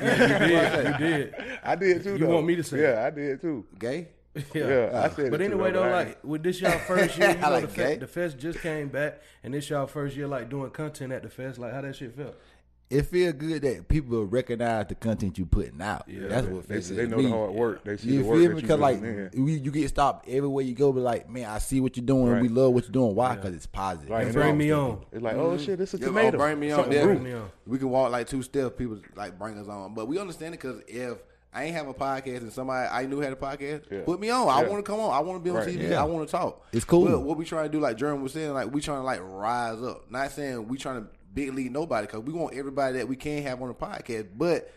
Yeah, 0.00 0.22
You 0.22 0.46
did. 0.48 0.86
You 0.86 0.98
did. 1.06 1.34
I 1.62 1.74
did 1.76 2.02
too. 2.02 2.12
You 2.12 2.18
though. 2.18 2.34
want 2.34 2.46
me 2.46 2.56
to 2.56 2.62
say 2.64 2.80
Yeah, 2.80 3.04
I 3.06 3.10
did 3.10 3.40
too. 3.40 3.66
Gay? 3.78 4.08
Yeah, 4.54 4.90
I 5.04 5.14
said. 5.14 5.30
But 5.30 5.40
it 5.42 5.48
too, 5.48 5.52
anyway, 5.52 5.70
though, 5.72 5.82
but 5.82 5.88
I- 5.92 6.04
like 6.04 6.24
with 6.24 6.42
this 6.42 6.60
y'all 6.60 6.78
first 6.78 7.18
year, 7.18 7.30
you 7.34 7.36
know, 7.36 7.50
like 7.50 7.62
the, 7.62 7.68
fe- 7.68 7.96
the 7.98 8.06
fest 8.06 8.38
just 8.38 8.60
came 8.60 8.88
back, 8.88 9.20
and 9.44 9.52
this 9.54 9.68
y'all 9.70 9.86
first 9.86 10.16
year, 10.16 10.26
like 10.26 10.48
doing 10.50 10.70
content 10.70 11.12
at 11.12 11.22
the 11.22 11.28
fest. 11.28 11.58
Like 11.58 11.72
how 11.72 11.82
that 11.82 11.94
shit 11.96 12.16
felt. 12.16 12.34
It 12.90 13.02
feel 13.06 13.32
good 13.32 13.62
that 13.62 13.88
people 13.88 14.24
recognize 14.26 14.86
the 14.88 14.94
content 14.94 15.38
you 15.38 15.46
putting 15.46 15.80
out. 15.80 16.04
Yeah, 16.06 16.28
That's 16.28 16.46
what 16.46 16.68
they- 16.68 16.74
feels 16.74 16.88
they 16.90 17.06
know 17.06 17.16
to 17.16 17.22
the 17.22 17.22
me. 17.22 17.30
hard 17.30 17.50
work. 17.52 17.84
They 17.84 17.96
see 17.96 18.10
you 18.10 18.22
the 18.22 18.24
work 18.28 18.36
feel 18.38 18.42
that 18.48 18.48
me? 18.50 18.56
you 18.56 18.62
Because 18.62 18.78
like 18.80 19.34
we, 19.34 19.52
you 19.54 19.70
get 19.70 19.88
stopped 19.88 20.28
everywhere 20.28 20.64
you 20.64 20.74
go, 20.74 20.92
but 20.92 21.00
like, 21.00 21.28
man, 21.30 21.46
I 21.48 21.58
see 21.58 21.80
what 21.80 21.96
you're 21.96 22.04
doing. 22.06 22.26
Right. 22.30 22.42
We 22.42 22.48
love 22.48 22.72
what 22.74 22.84
you're 22.84 22.92
doing. 22.92 23.14
Why? 23.14 23.36
Because 23.36 23.54
it's 23.54 23.66
positive. 23.66 24.10
Right, 24.10 24.26
and 24.26 24.34
Bring 24.34 24.48
all 24.48 24.54
me 24.54 24.70
on. 24.70 25.04
It's 25.12 25.22
like, 25.22 25.34
oh 25.36 25.52
mm-hmm. 25.52 25.64
shit, 25.64 25.78
this 25.78 25.94
is 25.94 26.00
a 26.00 26.02
Yeah, 26.02 26.08
oh, 26.08 26.12
tomato. 26.12 26.36
oh, 26.36 26.40
bring 26.40 26.60
me 26.60 26.70
on. 26.72 26.76
Something 26.80 26.92
Yeah, 26.98 27.04
grew. 27.04 27.18
me 27.18 27.32
on. 27.32 27.50
We 27.66 27.78
can 27.78 27.88
walk 27.90 28.12
like 28.12 28.28
two 28.28 28.42
steps. 28.42 28.74
People 28.76 28.98
like 29.16 29.38
bring 29.38 29.58
us 29.58 29.66
on, 29.68 29.94
but 29.94 30.06
we 30.06 30.18
understand 30.18 30.54
it 30.54 30.60
because 30.60 30.82
if 30.86 31.18
I 31.54 31.64
ain't 31.64 31.74
have 31.76 31.88
a 31.88 31.94
podcast 31.94 32.38
and 32.42 32.52
somebody 32.52 32.88
I 32.92 33.06
knew 33.06 33.20
had 33.20 33.32
a 33.32 33.36
podcast, 33.36 33.90
Yeah. 33.90 34.02
put 34.04 34.20
me 34.20 34.28
on. 34.28 34.46
I 34.48 34.62
Yeah. 34.62 34.68
want 34.68 34.84
to 34.84 34.90
come 34.90 35.00
on. 35.00 35.10
I 35.12 35.20
want 35.20 35.40
to 35.40 35.42
be 35.42 35.50
on 35.50 35.56
Right. 35.56 35.68
TV. 35.68 35.88
Yeah. 35.90 36.02
I 36.02 36.04
want 36.04 36.28
to 36.28 36.30
talk. 36.30 36.66
It's 36.72 36.84
cool. 36.84 37.06
But 37.06 37.20
what 37.22 37.38
we 37.38 37.44
trying 37.44 37.64
to 37.64 37.70
do, 37.72 37.80
like 37.80 37.96
Jeremy 37.96 38.22
was 38.22 38.32
saying, 38.32 38.52
like 38.52 38.72
we 38.72 38.80
trying 38.82 38.98
to 39.00 39.04
like 39.04 39.20
rise 39.22 39.82
up. 39.82 40.10
Not 40.10 40.30
saying 40.32 40.68
we 40.68 40.76
trying 40.76 41.02
to 41.02 41.08
big 41.34 41.52
lead 41.52 41.72
nobody 41.72 42.06
because 42.06 42.22
we 42.22 42.32
want 42.32 42.54
everybody 42.54 42.98
that 42.98 43.08
we 43.08 43.16
can 43.16 43.42
have 43.42 43.60
on 43.60 43.68
the 43.68 43.74
podcast. 43.74 44.28
But 44.36 44.70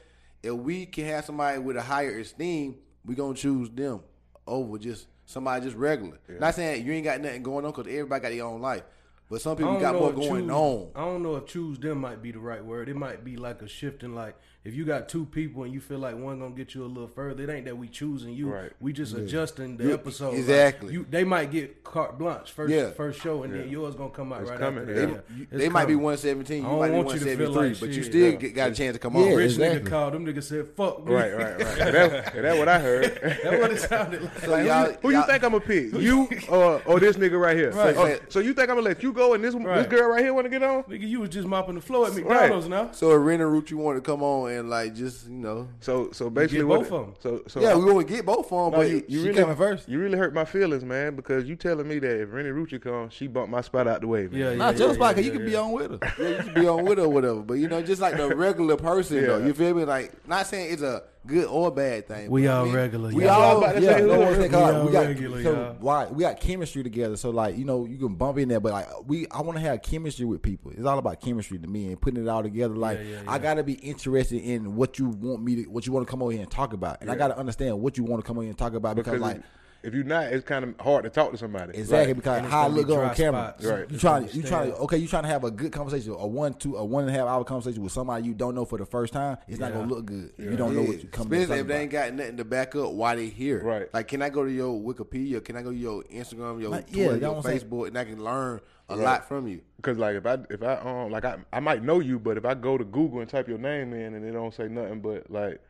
if 0.44 0.54
we 0.54 0.86
can 0.86 1.06
have 1.06 1.26
somebody 1.26 1.60
with 1.60 1.78
a 1.78 1.82
higher 1.82 2.20
esteem, 2.20 2.76
we 3.06 3.16
gonna 3.16 3.36
choose 3.36 3.70
them 3.70 4.02
over 4.46 4.78
just 4.78 5.08
somebody 5.26 5.66
just 5.66 5.78
regular. 5.78 6.20
Not 6.28 6.56
saying 6.56 6.86
you 6.86 6.94
ain't 6.94 7.04
got 7.04 7.22
nothing 7.22 7.44
going 7.44 7.66
on 7.66 7.72
because 7.72 7.88
everybody 7.88 8.22
got 8.22 8.30
their 8.30 8.46
own 8.46 8.62
life. 8.62 8.84
But 9.30 9.42
some 9.42 9.58
people 9.58 9.78
got 9.80 9.96
more 9.96 10.14
going 10.14 10.46
choose- 10.46 10.52
on. 10.52 10.92
I 10.96 11.02
don't 11.02 11.22
know 11.22 11.36
if 11.36 11.48
choose 11.48 11.78
them 11.80 11.98
might 12.00 12.22
be 12.22 12.32
the 12.32 12.40
right 12.40 12.64
word. 12.64 12.88
It 12.88 12.96
might 12.96 13.26
be 13.26 13.36
like 13.36 13.62
a 13.62 13.68
shifting. 13.68 14.16
Like 14.16 14.36
if 14.68 14.76
you 14.76 14.84
got 14.86 15.08
two 15.10 15.26
people 15.26 15.64
and 15.64 15.74
you 15.74 15.80
feel 15.80 16.00
like 16.00 16.18
one 16.18 16.40
gonna 16.40 16.54
get 16.54 16.76
you 16.76 16.84
a 16.84 16.88
little 16.88 17.08
further, 17.08 17.44
it 17.44 17.50
ain't 17.50 17.66
that 17.66 17.78
we 17.78 17.88
choosing 17.88 18.34
you. 18.34 18.50
Right. 18.50 18.72
We 18.82 18.92
just 18.94 19.16
adjusting 19.16 19.78
the 19.78 19.86
You- 19.86 19.94
episode. 19.94 20.30
Like, 20.32 20.40
exactly. 20.40 20.94
you 20.94 21.06
they 21.10 21.24
might 21.24 21.52
get 21.52 21.84
carte 21.84 22.18
blanche 22.20 22.52
first 22.52 22.74
Yeah. 22.74 22.90
first 22.92 23.22
show, 23.22 23.44
and 23.44 23.54
then 23.54 23.70
yours 23.70 23.96
gonna 23.96 24.10
come 24.10 24.34
out 24.34 24.42
It's 24.42 24.50
right 24.50 24.60
coming, 24.60 24.82
after 24.82 24.94
yeah. 24.94 25.06
that. 25.06 25.24
You- 25.38 25.48
they 25.52 25.70
might 25.70 25.86
be 25.88 25.96
117. 25.96 26.58
I 26.66 26.68
You 26.68 26.72
don't 26.72 26.80
might 26.80 26.90
be 26.90 26.96
want 26.96 27.08
you 27.14 27.14
to 27.20 27.26
feel 27.38 27.52
173, 27.54 27.70
like 27.70 27.80
but 27.80 27.90
you 27.98 28.04
still 28.04 28.30
Yeah. 28.32 28.36
get, 28.38 28.56
got 28.56 28.72
a 28.72 28.74
chance 28.76 28.94
to 28.96 29.00
come 29.00 29.16
Yeah, 29.16 29.22
on. 29.22 29.36
Rich 29.36 29.52
exactly. 29.54 29.80
nigga 29.80 29.90
called 29.90 30.14
them 30.14 30.26
niggas 30.26 30.44
said 30.44 30.68
fuck 30.76 31.06
me. 31.06 31.14
Right, 31.14 31.34
right, 31.36 31.58
right. 31.58 31.80
And 31.80 31.96
that, 31.96 32.34
that 32.42 32.58
what 32.58 32.68
I 32.68 32.80
heard. 32.80 33.20
That's 33.24 33.62
what 33.62 33.72
it 33.72 33.80
sounded 33.80 34.22
like. 34.24 34.40
So 34.40 34.52
Like, 34.52 34.66
y'all, 34.68 34.86
who, 34.86 34.92
who 35.02 35.10
you 35.12 35.14
y'all- 35.18 35.28
think 35.28 35.44
I'm 35.44 35.52
gonna 35.52 35.64
pick? 35.64 35.94
You 36.08 36.28
or 36.50 36.82
or 36.86 37.00
this 37.00 37.16
nigga 37.18 37.40
right 37.40 37.56
here? 37.56 37.72
Right. 37.72 37.96
So, 37.96 38.02
oh, 38.06 38.20
so 38.30 38.40
you 38.40 38.54
think 38.54 38.70
I'm 38.70 38.76
gonna 38.76 38.82
let 38.88 39.02
you 39.04 39.14
go 39.14 39.34
and 39.34 39.44
this 39.44 39.54
this 39.54 39.88
girl 39.88 40.10
right 40.10 40.24
here 40.24 40.34
want 40.34 40.46
to 40.46 40.50
get 40.50 40.64
on? 40.64 40.84
Nigga, 40.84 41.08
you 41.08 41.22
was 41.22 41.30
just 41.30 41.48
mopping 41.48 41.76
the 41.76 41.82
floor 41.82 42.08
at 42.08 42.14
McDonald's 42.16 42.68
now. 42.68 42.90
So 42.92 43.12
a 43.12 43.16
Renni 43.18 43.44
Rucci, 43.44 43.72
you 43.72 43.78
want 43.78 43.98
to 43.98 44.02
come 44.02 44.22
on 44.24 44.52
and 44.58 44.70
like 44.70 44.96
just 44.96 45.28
you 45.28 45.36
know? 45.36 45.68
So 45.80 46.12
so 46.12 46.30
basically 46.30 46.60
get 46.60 46.68
what? 46.68 46.80
both 46.82 46.92
of 46.92 47.08
'em. 47.08 47.14
So 47.20 47.44
so 47.48 47.62
yeah, 47.62 47.76
we 47.76 47.92
want 47.92 48.08
to 48.08 48.14
get 48.14 48.26
both 48.26 48.46
of 48.46 48.50
them, 48.50 48.72
No, 48.72 48.72
but 48.72 48.90
you, 48.90 49.04
you 49.08 49.20
she 49.22 49.28
really 49.28 49.40
coming 49.40 49.56
first. 49.56 49.88
You 49.88 50.00
really 50.00 50.18
hurt 50.18 50.34
my 50.34 50.46
feelings, 50.46 50.84
man, 50.84 51.16
because 51.16 51.46
you 51.46 51.56
telling 51.56 51.88
me 51.88 52.00
that 52.00 52.22
if 52.22 52.30
Renni 52.30 52.50
Rucci 52.50 52.82
comes, 52.82 53.14
she 53.14 53.28
bumped 53.28 53.50
my 53.50 53.62
spot 53.62 53.88
out 53.88 54.02
the 54.02 54.08
way, 54.08 54.28
man. 54.28 54.34
Yeah, 54.34 54.50
yeah. 54.52 54.56
Nah, 54.56 54.70
yeah, 54.70 54.78
tell 54.78 54.90
us 54.90 54.98
yeah, 54.98 54.98
about 54.98 55.16
because 55.16 55.26
yeah, 55.28 55.34
you 55.34 55.40
can 55.40 55.48
be 55.48 55.56
on 55.56 55.72
with 55.72 55.92
her. 55.92 56.14
Yeah, 56.20 56.30
you 56.30 56.44
can 56.44 56.54
be 56.54 56.68
on 56.68 56.86
with 56.86 56.98
her 56.98 57.06
or 57.06 57.10
whatever. 57.10 57.42
But 57.42 57.56
you 57.56 57.68
know, 57.68 57.82
just 57.82 58.02
like 58.02 58.18
the 58.18 58.36
regular 58.36 58.78
person 58.78 59.22
though. 59.26 59.38
Yeah. 59.38 59.46
You 59.46 59.54
feel 59.54 59.74
me? 59.74 59.86
Like 59.86 60.28
not 60.28 60.48
saying 60.48 60.74
it's 60.74 60.82
a 60.82 61.04
good 61.28 61.46
or 61.46 61.70
bad 61.72 62.08
thing. 62.08 62.30
We 62.32 62.44
but 62.44 62.50
I 62.50 62.54
all 62.58 62.66
mean, 62.66 62.76
regular, 62.76 63.10
We 63.14 63.26
y'all. 63.26 63.42
All 63.42 63.58
about 63.58 63.76
to 63.76 63.82
yeah. 63.82 63.98
say, 63.98 64.02
no, 64.06 64.16
who 64.16 64.22
I'm 64.24 64.28
is- 64.30 64.38
saying, 64.38 64.42
We 64.44 64.50
'cause 64.50 64.74
all 64.76 64.86
we 64.86 64.92
got 64.92 65.06
regular, 65.08 65.44
so 65.44 65.52
y'all. 65.54 65.76
why 65.80 66.06
we 66.08 66.22
got 66.24 66.40
chemistry 66.40 66.84
together. 66.84 67.18
So 67.18 67.30
like 67.30 67.58
you 67.58 67.66
know 67.66 67.86
you 67.86 67.98
can 67.98 68.16
bump 68.16 68.38
in 68.38 68.48
there, 68.50 68.60
but 68.60 68.72
like 68.72 68.88
we 69.06 69.28
I 69.30 69.42
want 69.42 69.58
to 69.58 69.62
have 69.62 69.82
chemistry 69.82 70.26
with 70.26 70.42
people. 70.42 70.72
It's 70.72 70.86
all 70.86 70.98
about 71.00 71.22
chemistry 71.22 71.60
to 71.60 71.68
me 71.68 71.88
and 71.88 72.02
putting 72.02 72.24
it 72.24 72.30
all 72.30 72.42
together. 72.44 72.76
Like 72.76 73.00
yeah, 73.00 73.22
I 73.28 73.34
yeah. 73.34 73.40
gotta 73.40 73.64
be 73.64 73.74
interested 73.74 74.42
in 74.42 74.76
what 74.76 74.98
you 75.00 75.10
want 75.10 75.44
me 75.44 75.64
to 75.64 75.70
what 75.70 75.86
you 75.86 75.94
want 75.94 76.08
to 76.08 76.12
come 76.12 76.22
over 76.24 76.32
here 76.32 76.42
and 76.42 76.50
talk 76.52 76.74
about, 76.74 77.02
and 77.02 77.12
I 77.12 77.16
gotta 77.16 77.38
understand 77.38 77.80
what 77.82 77.98
you 77.98 78.04
want 78.04 78.24
to 78.24 78.28
come 78.28 78.38
over 78.38 78.44
here 78.44 78.50
and 78.52 78.58
talk 78.58 78.74
about 78.74 78.96
because, 78.96 79.14
Because 79.14 79.22
like. 79.22 79.38
if, 79.38 79.44
if 79.88 79.94
you're 79.94 80.04
not, 80.04 80.26
it's 80.26 80.46
kind 80.46 80.66
of 80.66 80.80
hard 80.80 81.06
to 81.06 81.10
talk 81.10 81.32
to 81.32 81.38
somebody. 81.38 81.78
Exactly 81.78 82.14
Like, 82.14 82.16
because 82.18 82.46
how 82.52 82.64
I 82.64 82.68
look 82.68 82.88
be 82.88 82.94
on 82.94 83.00
dry 83.00 83.14
camera. 83.16 83.42
spots. 83.58 83.66
Right. 83.66 83.80
You 83.80 83.86
It's 83.92 84.02
trying 84.02 84.22
gonna 84.24 84.34
you 84.34 84.42
be 84.44 84.48
trying 84.50 84.72
to 84.72 84.78
okay 84.78 84.98
you 84.98 85.08
trying 85.08 85.24
to 85.24 85.30
have 85.30 85.44
a 85.44 85.52
good 85.52 85.72
conversation, 85.72 86.12
a 86.12 86.28
one 86.28 86.54
two 86.54 86.76
a 86.76 86.84
one 86.86 87.06
and 87.06 87.10
a 87.16 87.18
half 87.18 87.28
hour 87.28 87.44
conversation 87.44 87.82
with 87.82 87.92
somebody 87.94 88.26
you 88.26 88.34
don't 88.34 88.54
know 88.54 88.66
for 88.66 88.78
the 88.78 88.86
first 88.86 89.14
time. 89.14 89.38
It's 89.48 89.60
not 89.60 89.74
gonna 89.74 89.88
look 89.88 90.06
good. 90.06 90.32
if 90.38 90.44
You 90.52 90.58
don't 90.58 90.76
know 90.76 90.84
what 90.84 91.02
you 91.02 91.08
come. 91.10 91.32
Especially 91.32 91.56
to 91.56 91.62
if 91.62 91.68
they 91.68 91.82
ain't 91.82 91.92
got 91.92 92.14
nothing 92.14 92.38
to 92.38 92.46
back 92.46 92.76
up 92.76 92.92
why 92.92 93.16
they 93.16 93.28
here. 93.30 93.64
Right. 93.64 93.92
Like, 93.94 94.08
can 94.10 94.22
I 94.22 94.30
go 94.30 94.44
to 94.44 94.52
your 94.52 94.78
Wikipedia? 94.80 95.44
Can 95.44 95.56
I 95.56 95.62
go 95.62 95.72
to 95.72 95.78
your 95.78 96.04
Instagram, 96.04 96.60
your 96.62 96.70
Like, 96.72 96.92
Twitter, 96.92 97.12
that's 97.12 97.22
your 97.22 97.34
what 97.36 97.46
I'm. 97.46 97.60
Facebook, 97.60 97.88
and 97.88 97.98
I 97.98 98.04
can 98.04 98.24
learn 98.24 98.60
a 98.90 98.96
Right. 98.96 99.04
lot 99.04 99.28
from 99.28 99.48
you? 99.48 99.62
Cause 99.82 99.98
like 99.98 100.16
if 100.16 100.26
I 100.26 100.38
if 100.50 100.62
I 100.64 100.76
um 100.76 101.12
like 101.12 101.24
I 101.26 101.38
I 101.54 101.60
might 101.60 101.84
know 101.84 102.00
you, 102.00 102.20
but 102.20 102.38
if 102.38 102.46
I 102.46 102.54
go 102.56 102.78
to 102.78 102.84
Google 102.86 103.20
and 103.22 103.30
type 103.30 103.48
your 103.48 103.58
name 103.58 103.94
in 103.94 104.14
and 104.16 104.26
it 104.26 104.32
don't 104.32 104.54
say 104.54 104.68
nothing 104.68 105.02
but 105.02 105.30
like 105.32 105.62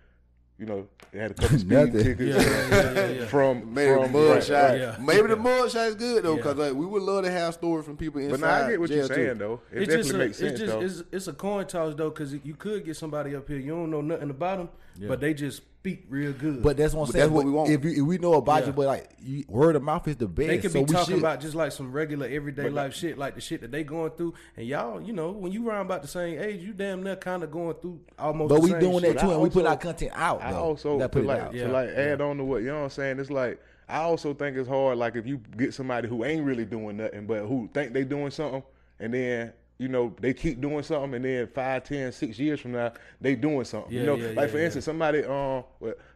You 0.59 0.65
know, 0.65 0.87
they 1.11 1.19
had 1.19 1.31
a 1.31 1.33
couple 1.41 1.59
speed 1.59 1.91
tickets 1.93 2.19
Yeah, 2.19 2.37
yeah, 2.41 2.69
yeah, 2.69 2.93
yeah, 2.93 3.07
yeah. 3.09 3.25
from 3.27 3.73
Maybe 3.73 3.93
from 3.93 4.11
the 4.11 4.19
mud 4.19 4.49
right, 4.49 4.51
oh, 4.51 4.73
Yeah. 4.75 4.95
Maybe 4.99 5.27
the 5.27 5.35
mud 5.35 5.71
shot 5.71 5.87
is 5.89 5.95
good 5.95 6.23
though, 6.23 6.31
Yeah. 6.31 6.37
because 6.37 6.57
like 6.57 6.73
we 6.73 6.85
would 6.85 7.03
love 7.03 7.23
to 7.25 7.31
have 7.31 7.53
stories 7.53 7.85
from 7.85 7.95
people 7.95 8.19
inside. 8.21 8.41
But 8.41 8.47
now 8.47 8.65
I 8.65 8.69
get 8.71 8.79
what 8.79 8.89
you're 8.89 9.05
saying 9.05 9.33
too. 9.33 9.39
though. 9.39 9.61
It 9.71 9.83
It's 9.83 9.87
definitely 9.87 9.97
just 10.03 10.13
a, 10.13 10.17
makes 10.17 10.37
sense 10.37 10.51
it's 10.51 10.59
just 10.59 10.71
though. 10.73 10.81
it's, 10.81 11.03
it's 11.11 11.27
a 11.27 11.33
coin 11.33 11.67
toss 11.67 11.93
though, 11.95 12.09
because 12.09 12.33
you 12.33 12.55
could 12.55 12.85
get 12.85 12.97
somebody 12.97 13.35
up 13.35 13.47
here 13.47 13.59
you 13.59 13.71
don't 13.75 13.91
know 13.91 14.01
nothing 14.01 14.29
about 14.31 14.57
them, 14.57 14.69
but 15.07 15.19
they 15.19 15.33
just 15.35 15.61
speak 15.79 16.05
real 16.09 16.33
good. 16.33 16.61
But 16.63 16.77
that's 16.77 16.93
what 16.93 17.01
I'm 17.03 17.07
But 17.07 17.13
saying. 17.13 17.23
that's 17.23 17.31
what 17.31 17.45
we 17.45 17.51
want. 17.51 17.69
If, 17.69 17.83
you, 17.85 17.91
if 17.91 18.01
we 18.01 18.17
know 18.17 18.33
about 18.33 18.61
Yeah. 18.61 18.67
you, 18.67 18.73
but 18.73 18.85
like 18.87 19.09
you, 19.21 19.45
word 19.47 19.75
of 19.75 19.83
mouth 19.83 20.07
is 20.07 20.17
the 20.17 20.27
best. 20.27 20.47
they 20.47 20.57
could 20.57 20.71
so 20.71 20.79
be 20.79 20.85
we 20.85 20.93
talking 20.93 21.15
should. 21.15 21.19
about 21.19 21.39
just 21.39 21.55
like 21.55 21.71
some 21.71 21.91
regular 21.91 22.27
everyday 22.27 22.63
But 22.63 22.73
life 22.73 22.93
shit, 22.93 23.17
like 23.17 23.35
the 23.35 23.41
shit 23.41 23.61
that 23.61 23.71
they 23.71 23.83
going 23.83 24.11
through, 24.11 24.33
and 24.55 24.67
y'all, 24.67 25.01
you 25.01 25.13
know, 25.13 25.31
when 25.31 25.51
you 25.51 25.67
around 25.67 25.85
about 25.85 26.01
the 26.01 26.07
same 26.07 26.39
age, 26.39 26.61
you 26.61 26.73
damn 26.73 27.03
near 27.03 27.15
kind 27.15 27.43
of 27.43 27.51
going 27.51 27.75
through 27.75 27.99
almost. 28.19 28.49
But 28.49 28.55
the 28.55 28.61
we 28.61 28.69
same 28.71 28.79
doing 28.79 28.99
shit. 29.01 29.15
that 29.17 29.21
too, 29.21 29.29
I 29.31 29.33
and 29.33 29.41
we 29.41 29.49
put 29.49 29.65
our 29.65 29.77
content 29.77 30.11
out. 30.15 30.41
I 30.41 30.51
though. 30.51 30.59
also 30.59 30.93
We 30.93 30.99
gotta 30.99 31.09
put 31.09 31.23
it 31.23 31.27
like 31.27 31.41
out. 31.41 31.51
to 31.51 31.57
Yeah. 31.57 31.67
like 31.67 31.89
add 31.89 32.21
on 32.21 32.37
to 32.37 32.43
what 32.43 32.61
you 32.61 32.67
know 32.67 32.75
what 32.79 32.83
I'm 32.85 32.89
saying. 32.89 33.19
It's 33.19 33.31
like 33.31 33.59
I 33.87 33.99
also 33.99 34.33
think 34.33 34.57
it's 34.57 34.67
hard. 34.67 34.97
Like 34.97 35.15
if 35.15 35.25
you 35.25 35.37
get 35.57 35.73
somebody 35.73 36.07
who 36.09 36.25
ain't 36.25 36.43
really 36.45 36.65
doing 36.65 36.97
nothing, 36.97 37.25
but 37.27 37.45
who 37.45 37.69
think 37.73 37.93
they 37.93 38.03
doing 38.03 38.31
something, 38.31 38.63
and 38.99 39.13
then 39.13 39.53
you 39.79 39.87
know 39.87 40.15
they 40.19 40.33
keep 40.33 40.59
doing 40.59 40.83
something, 40.83 41.13
and 41.13 41.25
then 41.25 41.47
five, 41.47 41.83
ten, 41.83 42.11
six 42.11 42.39
years 42.39 42.59
from 42.59 42.71
now 42.71 42.93
they 43.21 43.35
doing 43.35 43.63
something. 43.63 43.91
Yeah, 43.93 43.99
you 44.01 44.05
know, 44.05 44.15
yeah, 44.15 44.27
like 44.29 44.47
yeah, 44.47 44.47
for 44.47 44.57
instance, 44.57 44.85
somebody 44.85 45.23
um 45.23 45.63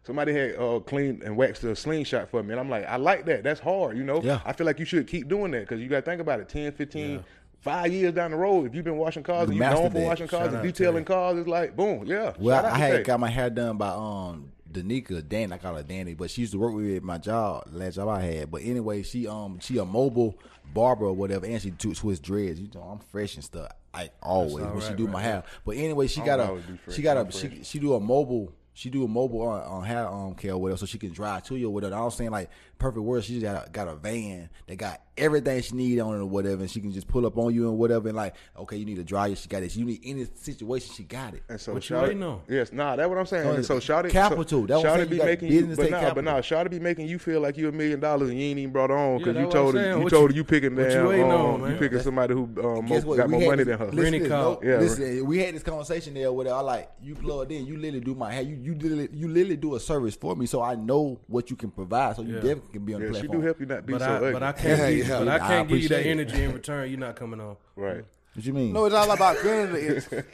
somebody 0.03 0.33
had 0.33 0.55
uh 0.55 0.79
cleaned 0.79 1.23
and 1.23 1.35
waxed 1.38 1.63
a 1.63 1.75
slingshot 1.75 2.29
for 2.29 2.41
me, 2.41 2.51
and 2.51 2.59
I'm 2.59 2.69
like, 2.69 2.85
I 2.85 2.95
like 2.95 3.25
that. 3.25 3.43
That's 3.43 3.59
hard. 3.59 3.97
You 3.97 4.03
know, 4.03 4.21
Yeah. 4.21 4.41
I 4.45 4.53
feel 4.53 4.65
like 4.65 4.79
you 4.79 4.85
should 4.85 5.07
keep 5.07 5.27
doing 5.27 5.51
that 5.51 5.61
because 5.61 5.79
you 5.79 5.88
got 5.89 5.97
to 6.03 6.09
think 6.11 6.21
about 6.21 6.39
it. 6.39 6.49
10, 6.49 6.71
15, 6.73 7.23
Five 7.61 7.93
years 7.93 8.11
down 8.13 8.31
the 8.31 8.38
road, 8.38 8.65
if 8.65 8.73
you've 8.73 8.83
been 8.83 8.97
washing 8.97 9.21
cars 9.21 9.47
You 9.47 9.51
and 9.51 9.59
you're 9.59 9.69
known 9.69 9.91
for 9.91 10.03
washing 10.03 10.27
cars 10.27 10.45
Shout 10.45 10.53
and 10.55 10.63
detailing 10.63 11.05
cars, 11.05 11.38
it's 11.38 11.47
like 11.47 11.75
boom, 11.75 12.05
yeah. 12.07 12.33
Well, 12.39 12.59
Shout 12.59 12.73
I 12.73 12.77
had 12.79 13.03
got 13.05 13.19
my 13.19 13.29
hair 13.29 13.51
done 13.51 13.77
by 13.77 13.89
um 13.89 14.51
Danica 14.72 15.27
Dan. 15.27 15.52
I 15.52 15.57
call 15.57 15.76
her 15.76 15.84
Danny, 15.84 16.14
but 16.14 16.31
she 16.31 16.41
used 16.41 16.53
to 16.53 16.60
work 16.60 16.73
with 16.73 16.85
me 16.85 16.95
at 16.98 17.03
my 17.03 17.18
job, 17.18 17.68
last 17.72 17.95
job 17.95 18.07
I 18.10 18.22
had. 18.22 18.52
But 18.52 18.64
anyway, 18.64 19.03
she 19.03 19.27
um 19.27 19.60
she 19.60 19.77
a 19.77 19.85
mobile 19.85 20.38
barber 20.73 21.06
or 21.06 21.14
whatever, 21.14 21.45
and 21.45 21.61
she 21.61 21.72
do 21.72 21.93
twist 21.93 22.23
dreads. 22.23 22.60
You 22.60 22.69
know, 22.73 22.81
I'm 22.81 22.99
fresh 22.99 23.35
and 23.35 23.43
stuff. 23.43 23.72
I 23.93 24.10
always 24.22 24.65
when 24.65 24.81
she 24.81 24.93
do 24.93 25.06
right, 25.06 25.14
my 25.14 25.22
hair. 25.22 25.43
But 25.65 25.77
anyway, 25.77 26.07
she 26.07 26.22
got 26.22 26.39
a 26.39 26.48
always 26.48 26.64
be 26.65 26.77
fresh. 26.77 26.95
she 26.95 27.02
got 27.02 27.18
I'm 27.18 27.27
a 27.27 27.31
she, 27.31 27.48
fresh. 27.48 27.68
she 27.68 27.80
do 27.80 27.93
a 27.93 27.99
mobile. 27.99 28.53
She 28.73 28.89
do 28.89 29.03
a 29.03 29.07
mobile 29.07 29.41
on, 29.41 29.61
on 29.64 29.84
hair 29.84 30.07
um 30.07 30.34
care 30.35 30.53
or 30.53 30.57
whatever, 30.57 30.77
so 30.77 30.85
she 30.85 30.98
can 30.98 31.11
drive 31.11 31.43
to 31.43 31.56
you 31.56 31.68
or 31.68 31.73
whatever. 31.73 31.95
I 31.95 32.02
was 32.02 32.15
saying 32.15 32.31
like 32.31 32.49
perfect 32.80 33.03
word. 33.03 33.23
She 33.23 33.39
just 33.39 33.43
got 33.43 33.68
a, 33.68 33.69
got 33.69 33.88
a 33.89 33.95
van 33.95 34.49
that 34.68 34.77
got 34.77 35.02
everything 35.22 35.61
she 35.61 35.76
need 35.76 35.99
on 35.99 36.15
it 36.15 36.19
or 36.19 36.26
whatever, 36.26 36.61
and 36.61 36.69
she 36.72 36.81
can 36.81 36.91
just 36.91 37.07
pull 37.07 37.26
up 37.26 37.38
on 37.38 37.53
you 37.53 37.69
and 37.69 37.77
whatever. 37.77 38.07
And 38.10 38.18
like, 38.18 38.35
okay, 38.57 38.76
you 38.77 38.85
need 38.85 38.98
a 38.99 39.03
dryer, 39.03 39.35
she 39.35 39.48
got 39.48 39.64
it. 39.64 39.76
You 39.76 39.85
need 39.85 40.02
any 40.03 40.26
situation, 40.35 40.93
she 40.93 41.03
got 41.03 41.34
it. 41.35 41.43
And 41.48 41.60
so 41.61 41.73
What 41.73 41.89
you 41.89 41.95
Shawty- 41.95 42.02
waiting 42.03 42.23
on? 42.23 42.41
Yes, 42.49 42.73
nah, 42.73 42.95
that's 42.95 43.07
what 43.07 43.18
I'm 43.18 43.26
saying. 43.26 43.43
So 43.43 43.52
and 43.53 43.65
so 43.65 43.77
it's 43.77 43.85
Shawty, 43.88 44.10
capital. 44.10 44.45
So, 44.48 44.65
That's 44.65 44.84
what 44.84 44.99
Shawty 44.99 45.10
be 45.10 45.18
making 45.19 45.52
you, 45.52 45.65
but 45.68 45.89
nah, 45.89 45.99
capital. 45.99 46.15
but 46.15 46.23
nah, 46.26 46.39
Shawty 46.41 46.69
be 46.72 46.80
making 46.80 47.07
you 47.07 47.19
feel 47.19 47.39
like 47.39 47.57
you 47.57 47.69
a 47.69 47.72
million 47.72 47.99
dollars 47.99 48.30
and 48.30 48.39
you 48.39 48.45
ain't 48.48 48.60
even 48.60 48.72
brought 48.73 48.91
on 48.91 49.19
because 49.19 49.35
that's 49.35 49.45
you 49.45 49.52
told 49.52 49.76
her, 49.76 49.89
you 49.98 50.03
What 50.03 50.10
told 50.10 50.31
her 50.31 50.35
you- 50.35 50.41
you 50.41 50.43
picking 50.43 50.76
what 50.76 50.91
you 50.91 50.99
um, 51.23 51.61
on, 51.64 51.72
you 51.72 51.77
picking 51.77 51.99
somebody 51.99 52.34
who 52.34 52.43
um, 52.64 52.85
Guess 52.88 53.06
what? 53.06 53.18
got 53.18 53.27
We 53.27 53.31
more 53.38 53.41
money 53.52 53.64
this- 53.64 53.68
than 53.68 53.77
her. 53.80 53.85
Listen, 53.85 53.99
Rennie 54.03 54.19
this, 54.19 54.27
call. 54.30 54.60
no, 54.64 54.69
Yeah, 54.69 54.77
listen, 54.80 55.26
we 55.26 55.38
had 55.38 55.53
this 55.56 55.64
conversation 55.64 56.14
there 56.15 56.31
where 56.34 56.52
I 56.53 56.60
like 56.61 56.89
you 57.02 57.14
plugged 57.15 57.52
in. 57.52 57.65
You 57.68 57.77
literally 57.77 57.99
do 57.99 58.15
my 58.15 58.34
hair. 58.34 58.41
You 58.43 58.56
you 58.56 58.73
literally 58.76 59.10
you 59.14 59.27
literally 59.27 59.57
do 59.57 59.76
a 59.76 59.80
service 59.80 60.15
for 60.15 60.35
me, 60.35 60.45
so 60.48 60.61
I 60.61 60.76
know 60.76 61.19
what 61.27 61.49
you 61.52 61.56
can 61.56 61.69
provide. 61.69 62.15
So 62.15 62.23
you 62.23 62.30
Yeah. 62.35 62.41
definitely 62.41 62.72
can 62.73 62.85
be 62.85 62.93
on 62.95 63.02
the 63.02 63.11
Yeah, 63.14 63.22
she 63.22 63.27
do 63.27 63.41
help 63.41 63.60
you 63.60 63.65
not 63.68 63.85
be 63.85 63.93
But 63.93 64.02
so 64.02 64.07
I, 64.07 64.15
ugly. 64.15 64.31
but 64.34 64.43
I 64.43 64.52
can't, 64.53 64.80
Yeah, 64.98 65.10
give, 65.19 65.25
yeah. 65.27 65.38
but 65.38 65.41
I 65.41 65.45
I 65.45 65.47
can't 65.47 65.67
give 65.69 65.81
you 65.81 65.88
that 65.89 65.95
appreciate 66.01 66.19
it. 66.19 66.29
energy 66.29 66.43
in 66.43 66.53
return. 66.53 66.89
You're 66.89 66.99
not 66.99 67.15
coming 67.15 67.39
on. 67.39 67.57
right. 67.75 68.05
What 68.33 68.45
you 68.45 68.53
mean? 68.53 68.71
No, 68.71 68.85
it's 68.85 68.95
all 68.95 69.11
about 69.11 69.35
feeling 69.39 69.73
the 69.73 69.85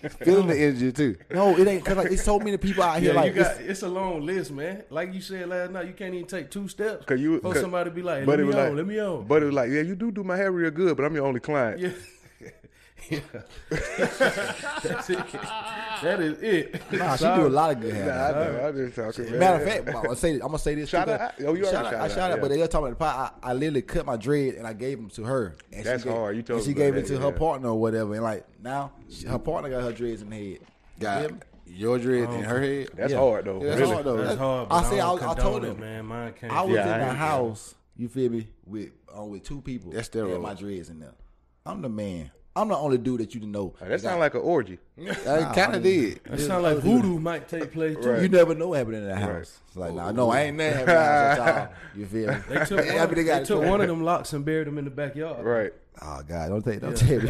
en- 0.03 0.09
feeling 0.23 0.45
the 0.47 0.55
energy 0.55 0.91
too. 0.91 1.17
No, 1.31 1.57
it 1.57 1.67
ain't 1.67 1.83
because 1.83 1.97
like 1.97 2.11
it's 2.11 2.23
so 2.23 2.37
many 2.37 2.55
people 2.57 2.83
out 2.83 2.99
here. 3.01 3.11
Yeah, 3.11 3.19
like 3.19 3.33
you 3.33 3.41
got 3.41 3.55
it's- 3.55 3.69
it's 3.71 3.81
a 3.81 3.87
long 3.87 4.23
list, 4.23 4.51
man. 4.51 4.83
Like 4.91 5.15
you 5.15 5.19
said 5.21 5.49
last 5.49 5.71
night, 5.71 5.87
you 5.87 5.93
can't 5.93 6.13
even 6.13 6.27
take 6.27 6.51
two 6.51 6.67
steps. 6.67 7.05
Cause 7.05 7.19
you, 7.19 7.39
for 7.39 7.53
cause- 7.53 7.61
somebody 7.61 7.89
to 7.89 7.95
be 7.95 8.03
like, 8.03 8.27
but 8.27 8.37
let 8.37 8.47
me 8.47 8.53
on, 8.53 8.59
like, 8.59 8.73
let 8.73 8.85
me 8.85 8.99
on. 8.99 9.25
But 9.25 9.41
it 9.41 9.45
was 9.47 9.55
like, 9.55 9.71
yeah, 9.71 9.81
you 9.81 9.95
do 9.95 10.11
do 10.11 10.23
my 10.23 10.37
hair 10.37 10.51
real 10.51 10.69
good, 10.69 10.95
but 10.95 11.07
I'm 11.07 11.15
your 11.15 11.25
only 11.25 11.39
client. 11.39 11.79
Yeah. 11.79 11.89
Yeah. 13.09 13.19
That's 13.69 15.09
it. 15.09 15.17
That 16.03 16.19
is 16.19 16.39
it. 16.41 16.91
nah, 16.91 17.15
she 17.15 17.23
do 17.25 17.47
a 17.47 17.49
lot 17.49 17.71
of 17.71 17.81
good 17.81 17.93
hair. 17.93 18.05
Nah, 18.05 18.27
I 18.27 18.31
know. 18.31 18.67
I 18.67 18.71
just 18.71 18.95
talking. 18.95 19.31
man. 19.31 19.39
Matter 19.39 19.63
of 19.63 19.69
fact, 19.69 19.87
I'm 19.87 20.03
gonna 20.03 20.15
say 20.15 20.31
I'm 20.33 20.39
gonna 20.39 20.59
say 20.59 20.75
this. 20.75 20.89
Shout 20.89 21.07
too, 21.07 21.13
out- 21.13 21.33
oh, 21.45 21.53
you 21.53 21.65
shout 21.65 21.85
out, 21.85 21.91
shout 21.91 22.01
I 22.01 22.07
shout 22.07 22.19
out, 22.31 22.35
yeah. 22.37 22.41
but 22.41 22.47
they 22.49 22.57
were 22.57 22.67
talking 22.67 22.87
about 22.87 22.99
the 22.99 23.05
pot. 23.05 23.39
I, 23.43 23.49
I 23.49 23.53
literally 23.53 23.81
cut 23.81 24.05
my 24.05 24.17
dread 24.17 24.55
and 24.55 24.67
I 24.67 24.73
gave 24.73 24.97
them 24.97 25.09
to 25.11 25.23
her. 25.23 25.55
And 25.71 25.85
That's 25.85 26.03
she 26.03 26.09
gave, 26.09 26.17
hard. 26.17 26.35
You 26.35 26.41
told 26.43 26.59
and 26.59 26.67
she 26.67 26.73
gave 26.73 26.93
about 26.93 27.03
it 27.03 27.07
to 27.07 27.13
that, 27.13 27.21
her 27.21 27.31
partner 27.31 27.69
or 27.69 27.79
whatever. 27.79 28.13
And 28.13 28.23
like 28.23 28.45
now, 28.61 28.91
she, 29.09 29.25
her 29.27 29.39
partner 29.39 29.69
got 29.69 29.83
her 29.83 29.91
dreads 29.93 30.21
in 30.21 30.29
the 30.29 30.35
head. 30.51 30.59
Got 30.99 31.21
Feel 31.21 31.31
me? 31.31 31.37
your 31.67 31.99
dread 31.99 32.29
in 32.33 32.43
her 32.43 32.61
head. 32.61 32.89
That's 32.95 33.11
Yeah. 33.13 33.19
hard 33.19 33.45
though. 33.45 33.61
Yeah, 33.61 33.69
that's 33.69 33.81
really. 33.81 33.93
hard 33.93 34.05
though. 34.05 34.17
That's 34.17 34.29
That- 34.31 34.37
hard. 34.37 34.69
But 34.69 34.75
I 34.75 34.79
I, 34.79 34.89
said 34.89 34.99
I, 34.99 35.31
I 35.31 35.35
told 35.35 35.63
him, 35.65 35.79
man. 35.79 36.05
Mine 36.05 36.33
can't. 36.39 36.53
I 36.53 36.61
was 36.61 36.75
Yeah, 36.75 36.85
in 36.87 36.89
I 36.93 36.97
the 36.99 37.05
ain't- 37.09 37.17
house. 37.17 37.75
You 37.95 38.07
feel 38.09 38.29
me? 38.31 38.47
With 38.65 38.89
uh, 39.17 39.23
with 39.23 39.43
two 39.43 39.61
people. 39.61 39.91
That's 39.91 40.07
Had 40.13 40.23
steroids. 40.23 40.41
my 40.41 40.53
dreads 40.53 40.89
in 40.89 40.99
there. 40.99 41.13
I'm 41.65 41.81
the 41.81 41.89
man. 41.89 42.29
I'm 42.61 42.67
the 42.69 42.75
only 42.77 42.97
dude 42.97 43.19
that 43.21 43.34
you 43.34 43.39
didn't 43.39 43.51
know. 43.53 43.73
That 43.79 44.01
sound 44.01 44.19
like 44.19 44.34
an 44.34 44.41
orgy. 44.41 44.79
I 44.99 45.51
kind 45.53 45.75
of 45.75 45.84
did. 45.84 46.21
That 46.25 46.39
sound 46.39 46.63
like 46.63 46.77
voodoo 46.79 47.19
might 47.19 47.47
take 47.47 47.71
place 47.71 47.95
too. 47.97 48.09
Right. 48.11 48.21
You 48.23 48.29
never 48.29 48.55
know 48.55 48.69
what 48.69 48.79
happened 48.79 48.95
in 48.97 49.07
that 49.07 49.17
house. 49.19 49.59
It's 49.67 49.77
like, 49.77 49.93
nah, 49.93 50.11
no, 50.11 50.31
I 50.31 50.41
ain't 50.43 50.57
never 50.57 50.85
that 50.85 51.39
house. 51.69 51.69
You 51.95 52.05
feel 52.05 52.31
me? 52.34 52.38
They 52.49 52.65
took, 52.65 52.77
one, 52.85 53.05
mean, 53.07 53.15
they 53.15 53.23
got 53.23 53.45
took 53.45 53.63
one 53.63 53.81
of 53.81 53.88
them 53.88 54.03
locks 54.05 54.34
and 54.34 54.43
buried 54.43 54.67
them 54.67 54.77
in 54.77 54.85
the 54.85 54.91
backyard. 54.91 55.45
Right. 55.45 55.73
Oh 55.99 56.21
God, 56.27 56.49
don't 56.49 56.63
take, 56.63 56.79
don't 56.79 56.95
tell 56.95 57.19
me. 57.19 57.25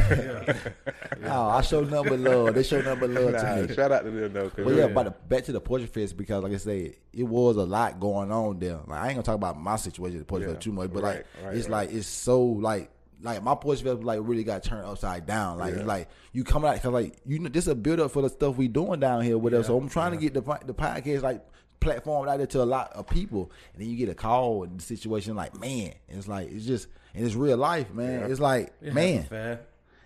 no, 1.22 1.30
oh, 1.32 1.50
I 1.52 1.62
show 1.62 1.82
nothing 1.86 2.10
but 2.10 2.20
love. 2.20 2.54
They 2.54 2.64
show 2.64 2.82
nothing 2.82 3.00
but 3.00 3.10
love 3.12 3.32
Nah, 3.34 3.56
to 3.56 3.68
me. 3.68 3.74
shout 3.74 3.92
out 3.94 4.04
to 4.04 4.12
them 4.12 4.34
though. 4.34 4.50
'cause 4.50 4.66
But 4.66 4.74
yeah, 4.74 4.82
really- 4.82 4.94
but 4.94 5.04
the, 5.04 5.12
back 5.12 5.44
to 5.46 5.52
the 5.54 5.62
Portrait 5.62 5.90
Fest 5.94 6.18
because, 6.18 6.44
like 6.44 6.52
I 6.52 6.58
said, 6.58 6.96
it 7.14 7.24
was 7.24 7.56
a 7.56 7.64
lot 7.64 7.98
going 8.00 8.30
on 8.30 8.60
there. 8.60 8.80
Like 8.86 9.00
I 9.00 9.06
ain't 9.08 9.16
gonna 9.16 9.24
talk 9.24 9.36
about 9.36 9.58
my 9.58 9.78
situation 9.78 10.18
at 10.18 10.22
the 10.22 10.26
Portrait 10.26 10.48
Yeah, 10.50 10.54
Fest 10.56 10.64
too 10.66 10.74
much, 10.74 10.92
but 10.92 11.02
right, 11.04 11.16
like 11.16 11.46
right, 11.46 11.56
it's 11.58 11.70
right. 11.70 11.88
like 11.88 11.92
it's 11.96 12.08
so 12.08 12.42
like 12.44 12.92
like 13.22 13.42
my 13.44 13.56
Portrait 13.56 13.84
Fest 13.96 14.04
like 14.04 14.20
really 14.22 14.44
got 14.44 14.64
turned 14.64 14.86
upside 14.86 15.26
down. 15.26 15.58
Like 15.58 15.74
it's 15.74 15.86
like 15.86 16.10
you 16.34 16.44
coming 16.44 16.70
out 16.70 16.76
because 16.76 16.92
like 16.92 17.16
you 17.26 17.40
know 17.40 17.50
this 17.50 17.66
is 17.66 17.70
a 17.70 17.76
build 17.76 18.00
up 18.00 18.12
for 18.12 18.22
the 18.22 18.30
stuff 18.30 18.56
we 18.58 18.68
doing 18.68 19.00
down 19.00 19.22
here, 19.24 19.38
whatever. 19.38 19.64
so 19.64 19.78
I'm 19.78 19.90
trying 19.90 20.12
to 20.12 20.18
get 20.18 20.34
the 20.34 20.42
the 20.66 20.74
podcast 20.74 21.22
like 21.24 21.44
platform 21.80 22.28
out 22.28 22.38
there 22.38 22.48
to 22.48 22.62
a 22.62 22.66
lot 22.66 22.92
of 22.94 23.08
people, 23.08 23.52
and 23.74 23.82
then 23.82 23.90
you 23.90 23.96
get 23.98 24.10
a 24.10 24.16
call 24.16 24.64
and 24.64 24.80
the 24.80 24.84
situation 24.84 25.36
like 25.36 25.60
man, 25.60 25.94
it's 26.10 26.28
like 26.28 26.52
it's 26.52 26.66
just 26.66 26.88
and 27.14 27.26
it's 27.26 27.36
real 27.36 27.58
life, 27.58 27.92
man. 27.94 28.30
It's 28.30 28.40
like 28.40 28.74
It 28.82 28.94
man, 28.94 29.24
happen 29.24 29.30
fast. 29.58 29.62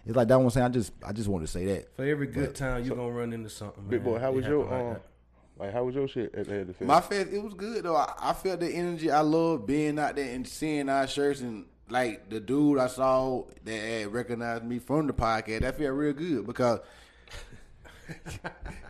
it's 0.05 0.15
like 0.15 0.27
that 0.29 0.39
one 0.39 0.49
saying. 0.49 0.65
I 0.65 0.69
just 0.69 0.93
I 1.05 1.11
just 1.11 1.27
wanted 1.27 1.47
to 1.47 1.51
say 1.51 1.65
that. 1.65 1.95
For 1.95 2.05
every 2.05 2.27
good 2.27 2.55
time, 2.55 2.85
you're 2.85 2.95
gonna 2.95 3.11
run 3.11 3.33
into 3.33 3.49
something. 3.49 3.83
Big 3.89 4.03
man. 4.03 4.13
boy, 4.13 4.19
how 4.19 4.29
It 4.31 4.35
was 4.35 4.45
your 4.45 4.63
happen 4.69 4.87
like 4.87 4.95
um, 4.95 5.01
like 5.59 5.73
how 5.73 5.83
was 5.83 5.95
your 5.95 6.07
shit 6.07 6.33
at 6.33 6.45
the 6.47 6.51
head 6.53 6.61
of 6.61 6.67
the 6.67 6.73
fest? 6.73 6.87
My 6.87 7.01
fest, 7.01 7.29
it 7.31 7.43
was 7.43 7.53
good 7.53 7.83
though. 7.83 7.95
I, 7.95 8.13
I 8.19 8.33
felt 8.33 8.61
the 8.61 8.69
energy. 8.69 9.11
I 9.11 9.19
love 9.21 9.65
being 9.67 9.99
out 9.99 10.15
there 10.15 10.33
and 10.33 10.47
seeing 10.47 10.87
our 10.89 11.05
shirts 11.07 11.41
and 11.41 11.65
like 11.91 12.29
the 12.29 12.39
dude 12.39 12.79
I 12.79 12.87
saw 12.87 13.43
that 13.65 13.71
had 13.71 14.13
recognized 14.13 14.63
me 14.63 14.79
from 14.79 15.07
the 15.07 15.13
podcast. 15.13 15.61
That 15.61 15.77
felt 15.77 15.93
real 15.93 16.13
good 16.13 16.45
because 16.47 16.79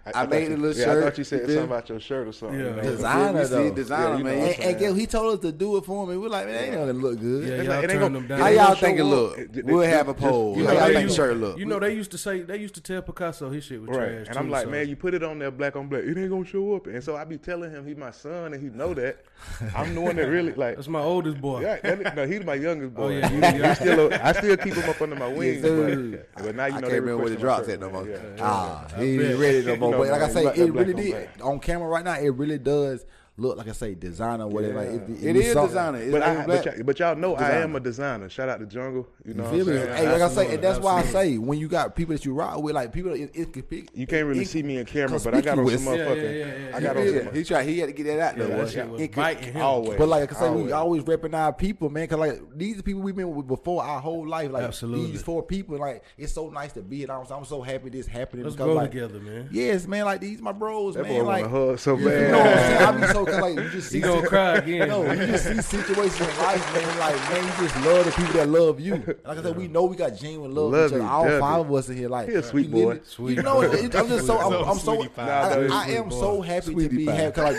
I, 0.05 0.11
thought 0.13 0.29
made 0.29 0.47
you- 0.49 0.55
a 0.55 0.57
little 0.57 0.75
yeah, 0.79 0.85
shirt. 0.85 0.97
I 0.97 1.01
thought 1.09 1.17
you 1.19 1.23
said 1.23 1.39
something 1.41 1.63
about 1.65 1.89
your 1.89 1.99
shirt 1.99 2.27
or 2.27 2.31
something. 2.31 2.59
Yeah. 2.59 2.69
you 2.69 2.75
know? 2.77 2.81
Designer 2.81 3.39
You 3.41 3.45
see, 3.45 3.53
though. 3.53 3.71
designer, 3.71 4.03
Yeah, 4.13 4.17
you 4.17 4.23
know 4.23 4.29
man. 4.31 4.39
what 4.39 4.59
And, 4.59 4.77
I'm 4.77 4.83
and 4.83 4.99
he 4.99 5.05
told 5.07 5.33
us 5.35 5.39
to 5.41 5.51
do 5.51 5.77
it 5.77 5.85
for 5.85 6.03
him. 6.03 6.09
and 6.09 6.21
We 6.21 6.27
like, 6.27 6.45
man, 6.47 6.55
that 6.55 6.63
ain't 6.63 6.73
gonna 6.75 6.93
look 6.93 7.19
good. 7.19 7.47
Yeah, 7.47 7.55
y'all 7.57 7.65
like, 7.75 7.83
it 7.83 7.91
ain't 7.91 7.99
gonna- 7.99 8.13
them 8.19 8.27
down. 8.27 8.39
How 8.39 8.47
y'all 8.47 8.75
think 8.75 8.99
it 8.99 9.03
look? 9.03 9.37
It- 9.37 9.57
it- 9.57 9.65
We'll 9.65 9.81
it- 9.81 9.89
have 9.89 10.09
a 10.09 10.13
just- 10.13 10.23
poll. 10.25 10.57
you 10.57 10.65
How 10.65 10.73
know, 10.73 10.79
y'all 10.79 10.87
they 10.87 10.93
think 10.95 11.03
use- 11.09 11.15
shirt 11.15 11.37
look? 11.37 11.57
You 11.59 11.65
know 11.65 11.79
they 11.79 11.93
used 11.93 12.09
to 12.11 12.17
say 12.17 12.41
they 12.41 12.57
used 12.57 12.73
to 12.75 12.81
tell 12.81 13.01
Picasso 13.03 13.49
his 13.51 13.63
shit 13.63 13.79
was 13.81 13.89
Right, 13.89 13.97
trash. 14.09 14.27
and 14.29 14.37
I'm 14.39 14.49
like, 14.49 14.63
so- 14.65 14.71
man, 14.71 14.89
you 14.89 14.95
put 14.95 15.13
it 15.13 15.21
on 15.23 15.37
there 15.37 15.51
black 15.51 15.75
on 15.75 15.87
black, 15.87 16.03
it 16.03 16.17
ain't 16.17 16.29
gonna 16.31 16.45
show 16.45 16.75
up. 16.75 16.87
And 16.87 17.03
so 17.03 17.15
I 17.15 17.23
be 17.23 17.37
telling 17.37 17.69
him 17.69 17.85
he 17.85 17.93
my 17.93 18.11
son, 18.11 18.53
and 18.53 18.61
he 18.63 18.69
know 18.69 18.95
that. 18.95 19.17
I'm 19.75 19.93
the 19.95 20.01
one 20.01 20.15
that 20.15 20.27
really 20.27 20.53
like. 20.53 20.75
that's 20.75 20.87
my 20.87 21.01
oldest 21.01 21.39
boy. 21.41 21.61
Yeah, 21.61 21.77
that, 21.81 22.15
no, 22.15 22.25
he's 22.27 22.43
my 22.43 22.55
youngest 22.55 22.93
boy. 22.93 23.03
Oh, 23.03 23.09
yeah, 23.09 23.27
He- 23.29 23.35
you 23.35 23.41
he 23.41 23.47
youngest. 23.47 23.81
still, 23.81 24.11
a- 24.13 24.19
I 24.23 24.31
still 24.33 24.57
keep 24.57 24.73
him 24.73 24.89
up 24.89 25.01
under 25.01 25.15
my 25.15 25.27
wings. 25.27 25.61
sir. 25.61 26.23
but, 26.35 26.43
but 26.45 26.55
now 26.55 26.65
you 26.65 26.73
I 26.73 26.75
know 26.75 26.81
can't 26.81 26.91
they 26.91 26.99
remember 26.99 27.23
where 27.23 27.29
the 27.31 27.37
drops 27.37 27.65
shirt, 27.67 27.73
at 27.75 27.79
no 27.79 27.89
more. 27.91 28.07
Yeah. 28.07 28.17
Ah, 28.39 28.87
I 28.95 29.03
he 29.03 29.21
ain't 29.21 29.39
ready 29.39 29.63
no 29.65 29.75
more. 29.77 29.89
You 29.89 29.91
know, 29.97 29.97
but 30.03 30.11
like 30.11 30.21
I 30.21 30.29
say, 30.29 30.41
black- 30.43 30.57
it 30.57 30.71
really 30.73 30.93
did 30.93 31.11
black. 31.11 31.29
on 31.45 31.59
camera 31.59 31.87
right 31.87 32.03
now. 32.05 32.15
It 32.19 32.29
really 32.29 32.57
does 32.57 33.05
look 33.37 33.57
like 33.57 33.67
I 33.67 33.71
say 33.71 33.95
designer. 33.95 34.47
Whatever. 34.47 34.73
Like, 34.75 34.87
if, 34.89 35.09
if 35.09 35.23
It 35.23 35.35
you 35.35 35.41
is 35.41 35.55
designer. 35.55 35.97
It's 35.99 36.11
But, 36.11 36.21
I, 36.21 36.45
but, 36.45 36.65
y'all, 36.65 36.83
but 36.83 36.99
y'all 36.99 37.15
know 37.15 37.35
I 37.35 37.51
am 37.53 37.75
a 37.75 37.79
designer. 37.79 38.29
Shout 38.29 38.49
out 38.49 38.59
to 38.59 38.65
Jungle. 38.65 39.07
You 39.25 39.33
know 39.33 39.43
You 39.51 39.63
what 39.65 39.67
I'm 39.69 39.73
me? 39.75 39.81
saying? 39.81 39.97
Hey, 39.97 40.11
like 40.11 40.21
I 40.21 40.29
say, 40.29 40.53
and 40.53 40.63
that's 40.63 40.79
why 40.79 40.99
I 40.99 41.03
say 41.03 41.37
when 41.37 41.57
you 41.57 41.67
got 41.67 41.95
people 41.95 42.13
that 42.13 42.23
you 42.25 42.33
rock 42.33 42.61
with, 42.61 42.75
like 42.75 42.91
people, 42.91 43.13
it, 43.13 43.31
it 43.33 43.53
could 43.53 43.67
be. 43.69 43.87
You 43.93 44.05
can't 44.05 44.27
really 44.27 44.41
it- 44.43 44.47
see 44.49 44.61
me 44.63 44.77
in 44.77 44.85
camera, 44.85 45.19
but 45.19 45.33
I 45.33 45.41
got 45.41 45.57
on 45.57 45.67
some. 45.69 45.71
Yeah, 45.95 45.99
motherfucking. 45.99 46.15
yeah, 46.23 46.29
yeah, 46.45 46.69
yeah. 46.69 46.75
I 46.77 46.79
got 46.81 46.97
on 46.97 47.05
Yeah, 47.13 47.23
some. 47.23 47.33
he 47.35 47.43
tried. 47.43 47.63
He 47.67 47.79
had 47.79 47.87
to 47.87 47.93
get 47.93 48.03
that 48.05 48.19
out 48.19 48.37
Yeah, 48.37 48.43
there. 48.45 48.57
that 48.65 48.71
shit 48.71 48.89
was 48.89 49.01
It 49.01 49.13
could- 49.13 49.37
him. 49.37 49.61
Always. 49.61 49.97
But 49.97 50.07
like 50.09 50.31
I 50.31 50.39
say, 50.39 50.49
we 50.49 50.71
Always. 50.71 50.71
always 50.73 51.03
repping 51.03 51.33
our 51.33 51.53
people, 51.53 51.89
man. 51.89 52.07
Cause 52.07 52.19
like 52.19 52.39
these 52.55 52.79
are 52.79 52.83
people 52.83 53.01
we've 53.01 53.15
been 53.15 53.33
with 53.35 53.47
before 53.47 53.83
our 53.83 53.99
whole 54.01 54.27
life. 54.27 54.51
Like 54.51 54.63
Absolutely. 54.63 55.11
these 55.11 55.21
four 55.23 55.41
people, 55.41 55.77
like 55.79 56.03
it's 56.17 56.33
so 56.33 56.49
nice 56.49 56.73
to 56.73 56.81
be. 56.81 57.03
And 57.03 57.11
I'm, 57.11 57.25
I'm 57.31 57.45
so 57.45 57.61
happy 57.61 57.89
this 57.89 58.07
happening. 58.07 58.43
Let's 58.43 58.55
because, 58.55 58.65
grow 58.67 58.75
like, 58.75 58.91
together, 58.91 59.19
man. 59.19 59.49
Yes, 59.51 59.87
man. 59.87 60.05
Like 60.05 60.21
these 60.21 60.41
my 60.41 60.51
bros, 60.51 60.95
That 60.95 61.03
man. 61.03 61.21
boy 61.21 61.25
Like 61.27 61.41
want 61.43 61.53
to 61.53 61.59
hug 61.67 61.79
so 61.79 61.97
you 61.97 62.05
know 62.05 62.37
what 62.37 62.47
I'm 62.47 62.57
saying? 62.57 62.81
I 62.81 62.91
be 62.91 63.01
bad. 63.01 63.13
so 63.13 63.20
no, 63.23 63.31
cause 63.31 63.41
like 63.41 63.55
you 63.55 63.69
just 63.69 63.89
see 63.89 63.97
He 63.97 64.01
gonna 64.03 64.27
cry 64.27 64.55
again. 64.57 64.89
No, 64.89 65.11
you 65.11 65.25
just 65.27 65.45
see 65.45 65.61
situations 65.61 66.21
in 66.21 66.37
life, 66.37 66.73
man. 66.73 66.99
Like 66.99 67.15
man, 67.29 67.43
you 67.45 67.67
just 67.67 67.85
love 67.85 68.05
the 68.05 68.11
people 68.11 68.33
that 68.33 68.49
love 68.49 68.79
you. 68.79 68.95
Like 69.25 69.37
I 69.37 69.41
said, 69.43 69.57
we 69.57 69.67
know 69.67 69.85
we 69.85 69.95
got 69.95 70.15
genuine 70.17 70.53
love, 70.53 70.71
Love 70.71 70.91
each 70.91 70.95
other. 70.95 71.03
you, 71.03 71.09
All 71.09 71.39
five 71.39 71.59
of 71.65 71.73
us 71.73 71.89
in 71.89 71.97
here, 71.97 72.09
like 72.09 72.29
He 72.29 72.35
a 72.35 72.43
sweet 72.43 72.67
you 72.67 72.71
boy. 72.71 72.99
Sweet 73.03 73.37
You 73.37 73.43
know, 73.43 73.55
boy. 73.55 73.65
it- 73.71 73.95
I'm 73.95 74.07
just 74.07 74.25
so 74.25 74.37
I'm, 74.37 74.69
I'm 74.69 74.77
so 74.79 74.95
Sweetie 74.95 75.09
pie. 75.09 75.29
I, 75.29 75.67
I 75.67 75.85
am 75.91 76.09
sweet 76.11 76.19
so 76.19 76.41
happy 76.41 76.65
Sweetie 76.73 76.89
to 76.89 76.95
be 76.95 77.05
pie. 77.05 77.11
happy. 77.13 77.31
Cause 77.35 77.43
like 77.53 77.55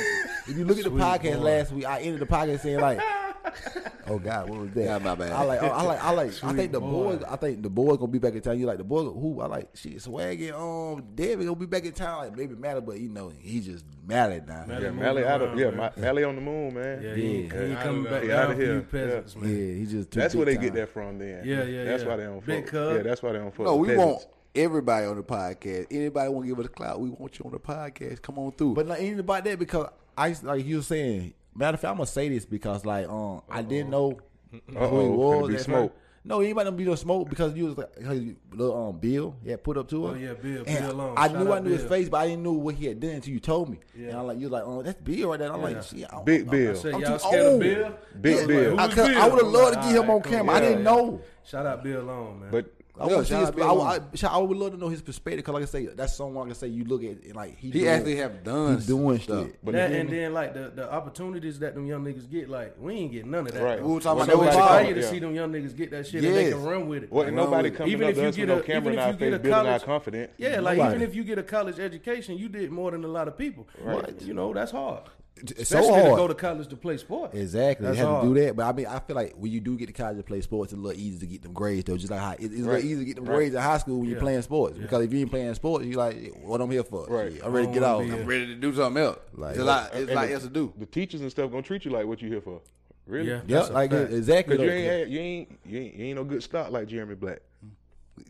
if 0.48 0.56
you 0.56 0.64
look 0.64 0.78
at 0.78 0.84
the 0.84 0.90
Sweet 0.90 1.00
podcast 1.02 1.36
boy. 1.38 1.42
last 1.44 1.72
week, 1.72 1.84
I 1.86 2.00
ended 2.00 2.20
the 2.20 2.26
podcast 2.26 2.60
saying 2.60 2.80
like. 2.80 3.00
Oh 4.08 4.18
God, 4.18 4.50
what 4.50 4.58
was 4.58 4.70
that? 4.72 4.84
Yeah, 4.84 4.98
my 4.98 5.14
bad. 5.14 5.30
I 5.32 5.42
like, 5.44 5.62
I 5.62 5.82
like, 5.82 6.02
I 6.04 6.10
like. 6.10 6.44
I 6.44 6.52
think 6.54 6.72
the 6.72 6.80
boy. 6.80 7.16
boys. 7.16 7.22
I 7.22 7.36
think 7.36 7.62
the 7.62 7.70
boys 7.70 7.98
gonna 7.98 8.10
be 8.10 8.18
back 8.18 8.34
in 8.34 8.40
town. 8.40 8.58
You 8.58 8.66
like 8.66 8.78
the 8.78 8.84
boys? 8.84 9.04
Who? 9.04 9.40
I 9.40 9.46
like. 9.46 9.70
Shit, 9.74 9.94
Swaggy. 9.98 10.52
Um, 10.52 11.04
David 11.14 11.46
gonna 11.46 11.56
be 11.56 11.66
back 11.66 11.84
in 11.84 11.92
town. 11.92 12.18
Like 12.18 12.36
maybe 12.36 12.56
Matter, 12.56 12.80
but 12.80 12.98
you 12.98 13.08
know 13.08 13.32
he 13.38 13.60
just 13.60 13.84
mad 14.04 14.46
now. 14.48 14.64
Mally 14.66 14.82
Yeah, 14.84 14.90
Mally 14.90 15.24
out 15.24 15.40
of 15.42 15.56
yeah, 15.58 15.70
man. 15.70 15.92
Mally 15.96 16.24
on 16.24 16.34
the 16.34 16.40
moon, 16.42 16.74
man. 16.74 17.00
Yeah, 17.00 17.14
he, 17.14 17.22
ain't- 17.44 17.52
he 17.52 17.58
ain't 17.58 17.70
Yeah. 17.70 17.82
coming 17.82 18.04
back 18.04 18.22
He 18.22 18.28
down 18.28 18.38
outta 18.42 18.54
for 18.56 18.60
here. 18.60 18.80
peasants, 18.82 19.34
Yeah, 19.36 19.40
man. 19.42 19.76
he 19.78 19.86
just. 19.86 20.10
Too 20.10 20.20
That's 20.20 20.34
where 20.34 20.46
big 20.46 20.58
they 20.58 20.64
get 20.66 20.74
that 20.74 20.88
from. 20.88 21.18
Then 21.18 21.42
Yeah, 21.44 21.62
yeah, 21.62 21.84
That's 21.84 22.02
yeah. 22.02 22.08
why 22.08 22.16
they 22.16 22.24
don't 22.24 22.44
Big 22.44 22.64
fuck. 22.70 22.74
Yeah, 22.96 23.02
that's 23.02 23.22
why 23.22 23.32
they 23.32 23.38
don't 23.38 23.54
fuck. 23.54 23.66
No, 23.66 23.76
with 23.76 23.90
we 23.90 23.96
peasants. 23.96 24.24
want 24.24 24.34
everybody 24.56 25.06
on 25.06 25.16
the 25.16 25.22
podcast. 25.22 25.86
Anybody 25.92 26.28
want 26.28 26.44
to 26.44 26.48
give 26.48 26.58
us 26.58 26.66
a 26.66 26.68
clout? 26.70 27.00
We 27.00 27.08
want 27.10 27.38
you 27.38 27.44
on 27.44 27.52
the 27.52 27.60
podcast. 27.60 28.20
Come 28.20 28.38
on 28.40 28.50
through. 28.52 28.74
But 28.74 28.88
not 28.88 28.98
anything 28.98 29.20
about 29.20 29.44
that 29.44 29.60
because 29.60 29.86
I 30.18 30.34
like 30.42 30.66
you 30.66 30.76
were 30.78 30.82
saying. 30.82 31.34
Matter 31.54 31.74
of 31.74 31.80
fact, 31.80 31.90
I'm 31.90 31.96
gonna 31.96 32.06
say 32.06 32.28
this 32.28 32.44
because 32.46 32.84
like 32.84 33.08
um 33.08 33.42
I 33.50 33.62
didn't 33.62 33.90
know 33.90 34.18
who 34.50 34.60
he 34.68 34.76
Uh-oh, 34.76 34.90
finna 34.90 35.40
was. 35.42 35.48
be 35.50 35.58
smoke. 35.58 35.96
No, 36.24 36.40
anybody 36.40 36.66
don't 36.70 36.76
be 36.76 36.84
no 36.84 36.94
smoke 36.94 37.28
because 37.28 37.52
you 37.56 37.64
was 37.64 37.76
like 37.76 37.96
because 37.96 38.20
you- 38.20 38.36
little 38.52 38.88
um 38.90 38.98
Bill 38.98 39.34
yeah 39.44 39.56
put 39.56 39.76
up 39.76 39.88
to 39.88 40.06
him. 40.06 40.14
Oh, 40.14 40.16
yeah, 40.16 40.34
Bill, 40.34 40.62
And 40.66 40.86
Bill 40.86 40.94
Long. 40.94 41.14
I 41.18 41.26
Shout 41.26 41.36
knew 41.38 41.50
I 41.52 41.56
out 41.56 41.64
knew 41.64 41.70
his 41.72 41.82
face, 41.84 42.08
but 42.08 42.18
I 42.18 42.28
didn't 42.28 42.44
know 42.44 42.52
what 42.52 42.76
he 42.76 42.86
had 42.86 43.00
done 43.00 43.10
until 43.10 43.34
you 43.34 43.40
told 43.40 43.68
me. 43.70 43.80
Yeah. 43.98 44.08
And 44.10 44.18
I'm 44.18 44.26
like, 44.28 44.38
you 44.38 44.44
was 44.44 44.52
like, 44.52 44.62
oh, 44.64 44.82
that's 44.82 45.00
Bill 45.02 45.30
right 45.30 45.38
there. 45.40 45.52
I'm 45.52 45.58
Yeah. 45.58 45.64
like, 45.66 45.82
shit, 45.82 46.06
I 46.12 46.22
Big 46.22 46.46
know. 46.46 46.52
Bill. 46.52 46.70
I 46.70 46.74
said, 46.74 46.94
I'm 46.94 47.00
y'all 47.00 47.18
scared 47.18 47.42
old. 47.46 47.54
of 47.54 47.60
Bill? 47.60 47.94
Big 48.20 48.38
I 48.38 48.46
Bill. 48.46 48.74
Like, 48.76 48.80
I, 48.80 48.94
Who's 48.94 49.08
Bill? 49.08 49.22
I 49.22 49.28
would 49.28 49.42
have 49.42 49.52
loved 49.52 49.74
to 49.74 49.80
get 49.80 49.90
him 49.96 50.02
on 50.02 50.08
alright, 50.10 50.22
cool. 50.24 50.32
camera. 50.32 50.54
I 50.54 50.60
didn't 50.60 50.84
know. 50.84 51.20
Shout 51.44 51.66
out 51.66 51.82
Bill 51.82 52.02
Long, 52.04 52.40
man. 52.40 52.50
But 52.52 52.66
I 53.02 53.08
Yeah, 53.10 53.16
would 53.16 53.26
see 53.26 53.34
his, 53.34 53.48
out 53.48 53.60
I, 53.60 53.72
I, 53.96 53.98
shout- 54.14 54.32
I 54.32 54.38
would 54.38 54.56
love 54.56 54.72
to 54.72 54.78
know 54.78 54.88
his 54.88 55.02
perspective 55.02 55.38
because, 55.38 55.54
like 55.54 55.62
I 55.64 55.66
say, 55.66 55.86
that's 55.86 56.14
someone 56.14 56.46
I 56.46 56.50
can 56.50 56.54
say 56.54 56.68
you 56.68 56.84
look 56.84 57.02
at 57.02 57.22
and 57.24 57.34
like 57.34 57.58
he, 57.58 57.66
he 57.70 57.80
doing- 57.80 57.88
actually 57.88 58.16
have 58.16 58.44
done 58.44 58.80
he 58.80 58.86
doing 58.86 59.18
stuff. 59.20 59.46
shit. 59.46 59.58
but 59.64 59.72
that 59.72 59.90
and 59.92 60.08
me? 60.08 60.16
then 60.18 60.32
like 60.32 60.54
the, 60.54 60.70
the 60.74 60.92
opportunities 60.92 61.58
that 61.58 61.74
them 61.74 61.86
young 61.86 62.04
niggas 62.04 62.30
get, 62.30 62.48
like 62.48 62.76
we 62.78 62.94
ain't 62.94 63.12
get 63.12 63.26
none 63.26 63.46
of 63.46 63.52
that. 63.54 63.62
Right. 63.62 63.78
though. 63.80 63.86
We 63.88 63.94
were 63.94 64.00
talking 64.00 64.24
so 64.24 64.32
about 64.34 64.46
it's 64.46 64.56
that 64.56 64.86
with 64.86 64.94
to 64.96 65.00
Yeah. 65.02 65.10
see 65.10 65.18
them 65.18 65.34
young 65.34 65.52
niggas 65.52 65.76
get 65.76 65.90
that 65.90 66.06
shit 66.06 66.22
and 66.24 66.34
they 66.34 66.50
can 66.50 66.62
run 66.62 66.88
with 66.88 67.02
it. 67.04 67.10
Wasn't 67.12 67.34
nobody 67.36 67.70
coming 67.70 67.92
Even 67.92 68.08
up 68.08 68.16
if 68.16 68.38
you 68.38 68.46
get 68.46 68.52
a- 68.52 68.56
no 68.56 68.62
camera 68.62 68.80
even 68.80 68.92
in 68.92 68.98
if 68.98 69.04
our 69.04 69.10
you 69.10 69.12
get 69.12 69.18
face, 69.18 69.34
a 69.34 69.38
building 69.38 69.52
our 69.58 69.64
college- 69.64 69.82
confidence. 69.82 70.32
Yeah, 70.38 70.60
like 70.60 70.78
Nobody. 70.78 70.96
even 70.96 71.08
if 71.08 71.14
you 71.16 71.24
get 71.24 71.38
a 71.38 71.42
college 71.42 71.78
education, 71.80 72.38
you 72.38 72.48
did 72.48 72.70
more 72.70 72.90
than 72.92 73.02
a 73.04 73.08
lot 73.08 73.26
of 73.28 73.36
people. 73.36 73.66
Right. 73.82 74.20
You 74.22 74.34
know 74.34 74.52
that's 74.54 74.70
hard. 74.72 75.02
It's 75.36 75.70
so 75.70 75.78
Especially 75.78 76.02
to 76.10 76.16
go 76.16 76.28
to 76.28 76.34
college 76.34 76.68
to 76.68 76.76
play 76.76 76.96
sports. 76.98 77.34
Exactly, 77.36 77.86
That's 77.86 77.96
they 77.98 78.04
have 78.04 78.08
hard. 78.12 78.28
to 78.28 78.34
do 78.34 78.40
that. 78.44 78.54
But 78.54 78.66
I 78.66 78.72
mean, 78.72 78.86
I 78.86 78.98
feel 79.00 79.16
like 79.16 79.34
when 79.36 79.50
you 79.50 79.60
do 79.60 79.76
get 79.76 79.86
to 79.86 79.92
college 79.92 80.18
to 80.18 80.22
play 80.22 80.40
sports, 80.42 80.72
it's 80.72 80.78
a 80.78 80.82
little 80.82 81.00
easy 81.00 81.18
to 81.20 81.26
get 81.26 81.42
them 81.42 81.52
grades 81.52 81.84
though. 81.84 81.96
Just 81.96 82.10
like 82.10 82.20
high, 82.20 82.34
it's, 82.38 82.52
it's 82.54 82.62
a 82.62 82.66
little 82.66 82.76
easy 82.84 82.96
to 82.98 83.04
get 83.04 83.16
them 83.16 83.24
Right. 83.24 83.36
grades 83.36 83.54
in 83.54 83.60
high 83.62 83.78
school 83.78 83.98
when 84.00 84.08
you're 84.10 84.20
playing 84.20 84.42
sports. 84.42 84.76
Yeah. 84.76 84.82
Because 84.82 85.04
if 85.04 85.12
you 85.12 85.20
ain't 85.20 85.30
playing 85.30 85.54
sports, 85.54 85.84
you're 85.86 85.96
like 85.96 86.32
what 86.42 86.60
I'm 86.60 86.70
here 86.70 86.84
for. 86.84 87.06
Right. 87.06 87.32
Shit, 87.32 87.44
I'm 87.44 87.52
ready 87.52 87.66
to 87.66 87.72
get 87.72 87.82
out. 87.82 88.02
I'm 88.02 88.26
ready 88.26 88.46
to 88.48 88.54
do 88.54 88.74
something 88.74 89.02
else. 89.02 89.18
Like- 89.34 89.50
it's 89.52 89.60
a 89.60 89.64
lot. 89.64 89.86
It's 89.86 90.00
And 90.02 90.10
a 90.10 90.14
lot 90.14 90.26
the- 90.28 90.32
else 90.34 90.42
to 90.44 90.48
do. 90.50 90.72
The 90.78 90.86
teachers 90.86 91.20
and 91.22 91.30
stuff 91.30 91.50
gonna 91.50 91.62
treat 91.62 91.84
you 91.86 91.90
like 91.90 92.06
what 92.06 92.20
you 92.22 92.28
here 92.28 92.40
for. 92.42 92.60
Really? 93.06 93.28
Yeah. 93.28 93.40
Yeah, 93.46 93.56
That's 93.58 93.70
a 93.70 93.72
like 93.72 93.90
fact. 93.90 94.12
exactly. 94.12 94.56
Cause 94.58 94.64
you 94.64 94.70
ain't 94.70 94.86
had, 94.92 95.10
you 95.10 95.18
ain't 95.18 95.58
you 95.66 95.78
ain't 95.80 95.94
you 95.96 96.04
ain't 96.06 96.16
no 96.16 96.24
good 96.24 96.42
stock 96.42 96.70
like 96.70 96.86
Jeremy 96.88 97.14
Black. 97.16 97.40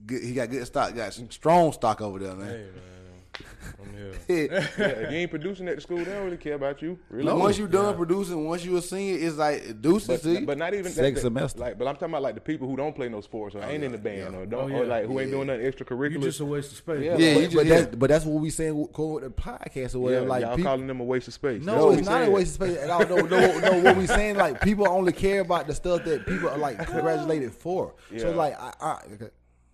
Good, 0.06 0.22
he 0.22 0.32
got 0.32 0.48
good 0.50 0.64
stock. 0.66 0.94
Got 0.94 1.12
some 1.12 1.30
strong 1.30 1.72
stock 1.72 2.00
over 2.00 2.18
there, 2.20 2.34
man. 2.34 2.46
Hey 2.46 2.52
man, 2.54 2.60
I'm 2.60 2.64
here. 2.64 2.72
Yeah. 4.28 4.38
Yeah, 4.78 4.86
if 4.86 5.10
you 5.10 5.18
ain't 5.18 5.30
producing 5.30 5.68
at 5.68 5.74
the 5.76 5.80
school, 5.80 5.98
they 5.98 6.04
don't 6.04 6.24
really 6.24 6.36
care 6.36 6.54
about 6.54 6.80
you. 6.82 6.98
Really. 7.10 7.24
Like, 7.30 7.36
once 7.38 7.58
you 7.58 7.66
done 7.66 7.96
producing, 7.96 8.46
once 8.46 8.64
you 8.64 8.76
a 8.76 8.82
senior, 8.82 9.18
it's 9.26 9.36
like 9.36 9.80
deuces. 9.82 10.08
But, 10.08 10.20
see? 10.22 10.40
but 10.44 10.56
not 10.58 10.72
even 10.74 10.90
Second 10.92 11.14
that- 11.14 11.20
semester. 11.20 11.58
Like, 11.60 11.78
but 11.78 11.86
I'm 11.88 11.94
talking 11.94 12.10
about 12.10 12.22
like 12.22 12.34
the 12.36 12.40
people 12.40 12.68
who 12.68 12.76
don't 12.76 12.94
play 12.94 13.08
no 13.08 13.20
sports 13.20 13.54
or 13.54 13.62
oh, 13.62 13.68
ain't 13.68 13.82
in 13.84 13.92
the 13.92 13.98
band 13.98 14.34
or 14.34 14.46
don't 14.46 14.72
Oh, 14.72 14.76
or 14.82 14.86
like 14.86 15.06
who 15.06 15.18
ain't 15.20 15.30
doing 15.30 15.46
nothing 15.48 15.62
extracurricular. 15.62 16.10
You 16.12 16.18
extracurricular. 16.18 16.22
just 16.22 16.40
a 16.40 16.44
waste 16.44 16.72
of 16.72 16.78
space. 16.78 17.04
Yeah, 17.04 17.16
Yeah, 17.16 17.34
but, 17.34 17.40
just- 17.42 17.56
but 17.56 17.66
yeah. 17.66 17.74
that's 17.80 17.96
but 17.96 18.10
that's 18.10 18.24
what 18.24 18.40
we 18.40 18.50
saying 18.50 18.88
go 18.92 19.06
with 19.14 19.24
the 19.24 19.30
podcast 19.30 19.94
or 19.94 19.98
yeah, 19.98 20.04
whatever. 20.04 20.26
like 20.26 20.42
y'all 20.42 20.56
people, 20.56 20.70
calling 20.70 20.86
them 20.86 21.00
a 21.00 21.04
waste 21.04 21.28
of 21.28 21.34
space. 21.34 21.64
That's 21.64 21.66
No, 21.66 21.86
what 21.86 21.98
it's 21.98 22.08
we 22.08 22.14
not 22.14 22.28
a 22.28 22.30
waste 22.30 22.60
of 22.60 22.66
space 22.68 22.78
at 22.82 22.90
all. 22.90 23.06
No, 23.06 23.16
no, 23.16 23.58
no. 23.58 23.78
What 23.80 23.96
we 23.96 24.06
saying, 24.06 24.36
like 24.36 24.60
people 24.62 24.88
only 24.88 25.12
care 25.12 25.40
about 25.40 25.66
the 25.66 25.74
stuff 25.74 26.04
that 26.04 26.26
people 26.26 26.48
are 26.48 26.58
like 26.58 26.78
congratulated 26.86 27.52
for. 27.52 27.94
So 28.16 28.28
Yeah. 28.30 28.34
like 28.34 28.60
I, 28.60 28.72
I, 28.80 28.98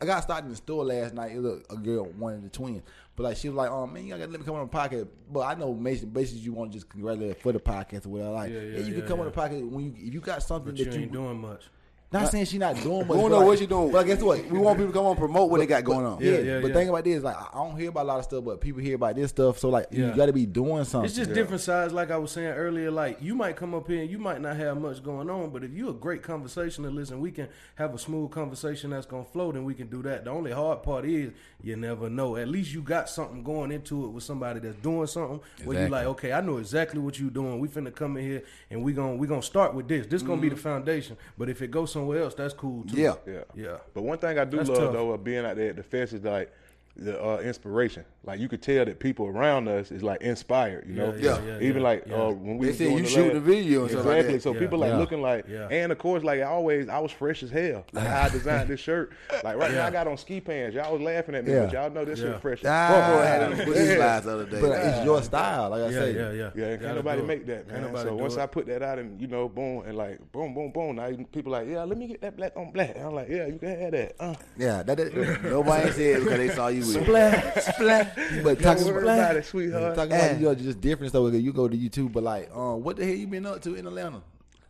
I 0.00 0.06
got 0.06 0.22
started 0.22 0.44
in 0.44 0.50
the 0.50 0.56
store 0.56 0.84
last 0.84 1.12
night. 1.14 1.32
It 1.32 1.40
was 1.42 1.62
a 1.70 1.76
girl, 1.76 2.04
one 2.04 2.34
of 2.34 2.42
the 2.42 2.48
twins, 2.48 2.82
but 3.16 3.24
like 3.24 3.36
she 3.36 3.48
was 3.48 3.56
like, 3.56 3.70
"Oh 3.70 3.86
man, 3.86 4.04
you 4.04 4.10
gotta 4.10 4.26
let 4.30 4.38
me 4.38 4.46
come 4.46 4.54
on 4.54 4.68
the 4.68 4.72
podcast." 4.72 5.08
But 5.32 5.40
I 5.40 5.54
know 5.54 5.72
basically, 5.74 6.10
basically 6.10 6.42
you 6.42 6.52
want 6.52 6.70
to 6.70 6.78
just 6.78 6.88
congratulate 6.88 7.30
her 7.30 7.34
for 7.42 7.52
the 7.52 7.58
podcast 7.58 8.06
or 8.06 8.10
whatever. 8.10 8.30
Like, 8.30 8.52
Yeah, 8.52 8.60
yeah, 8.60 8.62
yeah, 8.62 8.78
you 8.78 8.92
yeah, 8.94 8.98
can 9.00 9.08
come 9.08 9.20
on 9.20 9.26
the 9.26 9.32
podcast 9.32 9.68
when 9.68 9.84
you 9.86 9.94
if 9.96 10.14
you 10.14 10.20
got 10.20 10.42
something 10.42 10.72
But 10.74 10.84
that 10.84 10.94
you 10.94 11.02
ain't 11.02 11.12
doing 11.12 11.40
much. 11.40 11.64
Not 12.10 12.30
saying 12.30 12.46
she 12.46 12.56
not 12.56 12.74
doing 12.76 13.06
much. 13.06 13.08
We 13.08 13.14
don't 13.16 13.22
but 13.24 13.28
know 13.28 13.38
like- 13.38 13.46
what 13.46 13.58
she 13.58 13.66
doing. 13.66 13.92
But 13.92 14.04
guess 14.04 14.22
what? 14.22 14.42
We 14.46 14.58
want 14.58 14.78
people 14.78 14.92
to 14.92 14.98
come 14.98 15.04
on 15.04 15.10
and 15.10 15.18
promote 15.18 15.50
what 15.50 15.60
they 15.60 15.66
got 15.66 15.84
going 15.84 16.06
on. 16.06 16.18
Yeah, 16.20 16.32
Yeah, 16.32 16.38
yeah, 16.38 16.60
but 16.60 16.68
yeah. 16.68 16.74
think 16.74 16.88
about 16.88 17.04
this, 17.04 17.22
like 17.22 17.36
I 17.36 17.48
I 17.52 17.64
don't 17.64 17.78
hear 17.78 17.90
about 17.90 18.04
a 18.04 18.08
lot 18.08 18.18
of 18.18 18.24
stuff, 18.24 18.44
but 18.44 18.60
people 18.62 18.80
hear 18.80 18.94
about 18.94 19.14
this 19.16 19.28
stuff. 19.28 19.58
So 19.58 19.68
like 19.68 19.88
Yeah. 19.90 20.06
you 20.10 20.16
got 20.16 20.26
to 20.26 20.32
be 20.32 20.46
doing 20.46 20.84
something. 20.84 21.04
It's 21.04 21.16
just 21.16 21.34
different 21.34 21.60
sides, 21.60 21.92
like 21.92 22.10
I 22.10 22.16
was 22.16 22.30
saying 22.32 22.48
earlier. 22.48 22.90
Like 22.90 23.20
you 23.20 23.34
might 23.34 23.56
come 23.56 23.74
up 23.74 23.88
here 23.88 24.00
and 24.00 24.10
you 24.10 24.18
might 24.18 24.40
not 24.40 24.56
have 24.56 24.80
much 24.80 25.02
going 25.02 25.28
on, 25.28 25.50
but 25.50 25.64
if 25.64 25.72
you're 25.72 25.90
a 25.90 25.92
great 25.94 26.22
conversationalist 26.22 27.12
and 27.12 27.20
we 27.20 27.30
can 27.30 27.48
have 27.74 27.94
a 27.94 27.98
smooth 27.98 28.30
conversation 28.30 28.90
that's 28.90 29.04
gonna 29.06 29.24
flow, 29.24 29.52
then 29.52 29.64
we 29.64 29.74
can 29.74 29.88
do 29.88 30.02
that. 30.02 30.24
The 30.24 30.30
only 30.30 30.52
hard 30.52 30.82
part 30.82 31.04
is 31.04 31.32
you 31.62 31.76
never 31.76 32.08
know. 32.08 32.36
At 32.36 32.48
least 32.48 32.72
you 32.72 32.80
got 32.80 33.10
something 33.10 33.42
going 33.42 33.70
into 33.70 34.06
it 34.06 34.08
with 34.08 34.24
somebody 34.24 34.60
that's 34.60 34.76
doing 34.76 35.06
something 35.08 35.40
where 35.64 35.78
you 35.78 35.84
Exactly. 35.84 35.90
like, 35.90 36.06
okay, 36.06 36.32
I 36.32 36.40
know 36.40 36.56
exactly 36.56 37.00
what 37.00 37.18
you're 37.18 37.28
doing. 37.28 37.60
We 37.60 37.68
finna 37.68 37.94
come 37.94 38.16
in 38.16 38.24
here 38.24 38.42
and 38.70 38.82
we 38.82 38.94
gonna 38.94 39.16
we 39.16 39.26
gonna 39.26 39.42
start 39.42 39.74
with 39.74 39.88
this. 39.88 40.06
This 40.06 40.22
gonna 40.22 40.40
be 40.40 40.46
mm-hmm. 40.48 40.56
the 40.56 40.62
foundation. 40.62 41.16
But 41.36 41.50
if 41.50 41.60
it 41.60 41.70
goes 41.70 41.92
somewhere 41.98 42.22
else, 42.22 42.34
that's 42.34 42.54
cool 42.54 42.84
too. 42.84 42.96
Yeah. 43.00 43.14
Yeah. 43.26 43.42
Yeah. 43.54 43.76
But 43.94 44.02
one 44.02 44.18
thing 44.18 44.38
I 44.38 44.44
do 44.44 44.58
That's 44.58 44.68
love 44.68 44.78
tough. 44.78 44.92
though 44.92 45.10
of 45.12 45.24
being 45.24 45.44
out 45.44 45.56
there 45.56 45.70
at 45.70 45.76
the 45.76 45.82
fest 45.82 46.12
is 46.12 46.22
like 46.22 46.52
the 46.98 47.22
uh, 47.22 47.38
inspiration. 47.38 48.04
Like 48.24 48.40
you 48.40 48.48
could 48.48 48.60
tell 48.60 48.84
that 48.84 48.98
people 48.98 49.26
around 49.26 49.68
us 49.68 49.90
is 49.90 50.02
like 50.02 50.20
inspired. 50.20 50.86
You 50.86 50.94
know. 50.94 51.14
Yeah, 51.14 51.38
yeah, 51.44 51.58
yeah, 51.58 51.60
Even 51.66 51.82
like 51.82 52.04
yeah. 52.06 52.14
uh, 52.22 52.30
when 52.30 52.58
we 52.58 52.66
They 52.66 52.72
said 52.74 52.92
you 52.92 53.02
the 53.02 53.08
shooting 53.08 53.34
the 53.34 53.40
video 53.40 53.82
and 53.82 53.90
stuff 53.90 54.04
like 54.04 54.16
exactly. 54.18 54.40
So 54.40 54.52
people 54.54 54.78
like 54.78 54.92
looking 54.94 55.22
like, 55.22 55.46
Yeah. 55.48 55.68
and 55.70 55.90
of 55.92 55.98
course 55.98 56.22
like 56.22 56.42
always 56.42 56.88
I 56.88 56.98
was 56.98 57.10
fresh 57.12 57.42
as 57.42 57.50
hell. 57.50 57.84
Like 57.92 58.06
how 58.06 58.22
I 58.22 58.28
designed 58.28 58.68
this 58.68 58.80
shirt. 58.80 59.12
Like 59.44 59.56
right 59.56 59.72
now 59.72 59.86
I 59.86 59.90
got 59.90 60.06
on 60.08 60.18
ski 60.18 60.40
pants. 60.40 60.74
Y'all 60.74 60.92
was 60.92 61.00
laughing 61.00 61.34
at 61.36 61.46
me, 61.46 61.54
but 61.54 61.72
y'all 61.72 61.90
know 61.90 62.04
this 62.04 62.18
shit 62.18 62.38
fresh. 62.40 62.62
Row 62.62 62.70
fuck. 62.70 63.24
had 63.24 63.40
them 63.52 63.64
booty 63.66 63.80
Yeah. 63.80 63.96
slides 63.96 64.26
the 64.26 64.32
other 64.32 64.46
day. 64.46 64.60
but 64.60 64.70
it's 64.72 65.04
your 65.04 65.22
style, 65.22 65.70
like 65.70 65.80
I 65.82 65.88
Yeah, 65.88 65.98
say. 65.98 66.14
yeah, 66.14 66.32
yeah. 66.32 66.50
Yeah, 66.54 66.76
can't 66.76 66.96
nobody 66.96 67.22
make 67.22 67.46
that, 67.46 67.68
man. 67.68 67.96
So 67.96 68.14
once. 68.14 68.36
I 68.36 68.46
put 68.46 68.66
that 68.66 68.82
out 68.82 68.98
and 68.98 69.20
you 69.20 69.26
know, 69.26 69.48
boom, 69.48 69.84
and 69.86 69.96
like 69.96 70.20
boom, 70.32 70.54
boom, 70.54 70.70
boom, 70.70 70.96
now 70.96 71.10
people 71.32 71.52
like, 71.52 71.66
yeah, 71.68 71.82
let 71.84 71.96
me 71.98 72.06
get 72.06 72.20
that 72.20 72.36
black 72.36 72.52
on 72.56 72.70
black. 72.72 72.94
And 72.96 73.06
I'm 73.06 73.14
like, 73.14 73.28
yeah, 73.28 73.46
you 73.46 73.58
can 73.58 73.80
have 73.80 73.92
that. 73.92 74.14
Uh. 74.20 74.34
Yeah, 74.56 74.82
that, 74.82 75.42
Nobody 75.42 75.90
said 75.92 76.20
because 76.24 76.38
they 76.38 76.48
saw 76.50 76.68
you 76.68 76.82
with 76.88 76.96
it. 76.96 77.04
splash, 77.04 77.64
splash. 77.74 78.42
But 78.42 78.60
talking 78.60 78.88
about, 78.88 79.02
about 79.02 79.36
it, 79.36 79.44
sweetheart. 79.44 79.94
talking 79.94 80.12
about 80.12 80.40
you 80.40 80.46
know 80.46 80.54
just 80.54 80.80
different 80.80 81.10
stuff. 81.10 81.32
You 81.32 81.52
go 81.52 81.68
to 81.68 81.76
YouTube, 81.76 82.12
but 82.12 82.22
like, 82.22 82.50
um, 82.54 82.82
what 82.82 82.96
the 82.96 83.04
hell 83.04 83.14
you 83.14 83.26
been 83.26 83.46
up 83.46 83.62
to 83.62 83.74
in 83.74 83.86
Atlanta? 83.86 84.22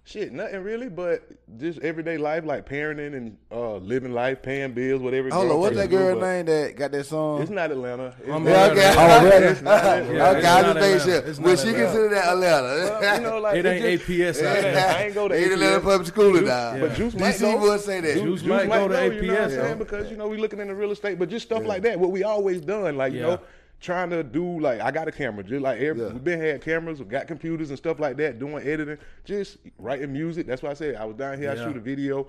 Shit, 0.09 0.33
nothing 0.33 0.63
really, 0.63 0.89
but 0.89 1.23
just 1.59 1.81
everyday 1.81 2.17
life, 2.17 2.43
like 2.47 2.67
parenting 2.67 3.15
and 3.15 3.37
uh, 3.53 3.77
living 3.77 4.13
life, 4.15 4.41
paying 4.41 4.73
bills, 4.73 5.03
whatever. 5.03 5.29
Hold 5.29 5.43
on, 5.43 5.49
grown 5.49 5.61
what's 5.61 5.77
that 5.77 5.91
girl 5.91 6.15
do, 6.15 6.21
name 6.23 6.47
that 6.47 6.77
got 6.77 6.93
that 6.93 7.05
song? 7.05 7.43
It's 7.43 7.51
not 7.51 7.71
Atlanta. 7.71 8.15
It's 8.19 8.31
I'm 8.33 8.43
not- 8.43 8.51
Yeah, 8.51 8.65
not 8.65 8.71
okay. 8.73 8.87
Atlanta. 8.89 9.13
Oh, 9.13 9.25
really? 9.29 9.47
It's 9.49 9.61
not 9.61 9.85
Atlanta. 9.85 10.15
Yeah, 10.15 10.31
okay, 10.31 10.47
I 10.47 10.63
just 10.63 10.75
make 10.81 11.01
sure. 11.03 11.29
It's 11.29 11.39
Will 11.39 11.57
she 11.57 11.69
Atlanta. 11.69 11.85
consider 11.85 12.09
that 12.15 12.25
Atlanta? 12.25 12.99
Well, 13.01 13.17
you 13.17 13.21
know, 13.27 13.39
like 13.41 13.57
It 13.59 13.67
ain't 13.67 14.01
just- 14.01 14.09
APS 14.09 14.47
out 14.47 14.65
Yeah. 14.65 14.95
I 14.97 15.03
ain't 15.03 15.15
go 15.15 15.29
to 15.29 15.35
Ain't 15.35 15.53
Atlanta 15.53 15.81
public 15.81 16.07
school 16.09 16.33
now. 16.33 16.41
Yeah. 16.73 16.81
But 16.81 16.95
Juice 16.95 17.15
might 17.15 17.35
DC 17.35 17.41
go. 17.41 17.59
would 17.59 17.81
say 17.83 18.01
that. 18.01 18.15
Juice 18.15 18.41
Juice 18.41 18.49
might 18.49 18.67
might 18.69 18.79
go 18.79 18.89
to 18.89 19.15
You 19.15 19.23
know 19.23 19.33
what 19.35 19.43
I'm 19.43 19.49
APS, 19.51 19.51
saying? 19.63 19.79
Because 19.79 20.11
you 20.11 20.17
know 20.17 20.27
we 20.29 20.39
looking 20.39 20.59
into 20.61 20.75
real 20.75 20.91
estate, 20.93 21.19
but 21.19 21.29
just 21.29 21.45
stuff 21.45 21.67
like 21.67 21.83
that. 21.83 22.01
What 22.01 22.13
we 22.13 22.23
always 22.25 22.63
done, 22.63 22.97
like 22.97 23.13
you 23.13 23.21
know, 23.21 23.41
trying 23.81 24.11
to 24.11 24.23
do 24.25 24.59
like 24.61 24.81
I 24.81 24.91
got 24.91 25.07
a 25.09 25.13
camera, 25.13 25.45
just 25.45 25.63
like 25.63 25.81
every, 25.81 26.03
Yeah. 26.03 26.13
we've 26.13 26.25
been 26.25 26.41
had 26.41 26.61
cameras, 26.63 26.99
we 26.99 27.07
got 27.07 27.27
computers 27.27 27.71
and 27.71 27.79
stuff 27.79 27.99
like 28.01 28.17
that, 28.17 28.39
doing 28.39 28.67
editing, 28.67 28.99
just 29.25 29.59
writing 29.79 30.13
music. 30.13 30.47
That's 30.47 30.63
why 30.63 30.71
I 30.71 30.75
said 30.75 30.97
I 30.97 31.05
was 31.05 31.17
down 31.17 31.39
here. 31.39 31.51
I 31.51 31.55
shoot 31.57 31.77
a 31.77 31.81
video. 31.81 32.27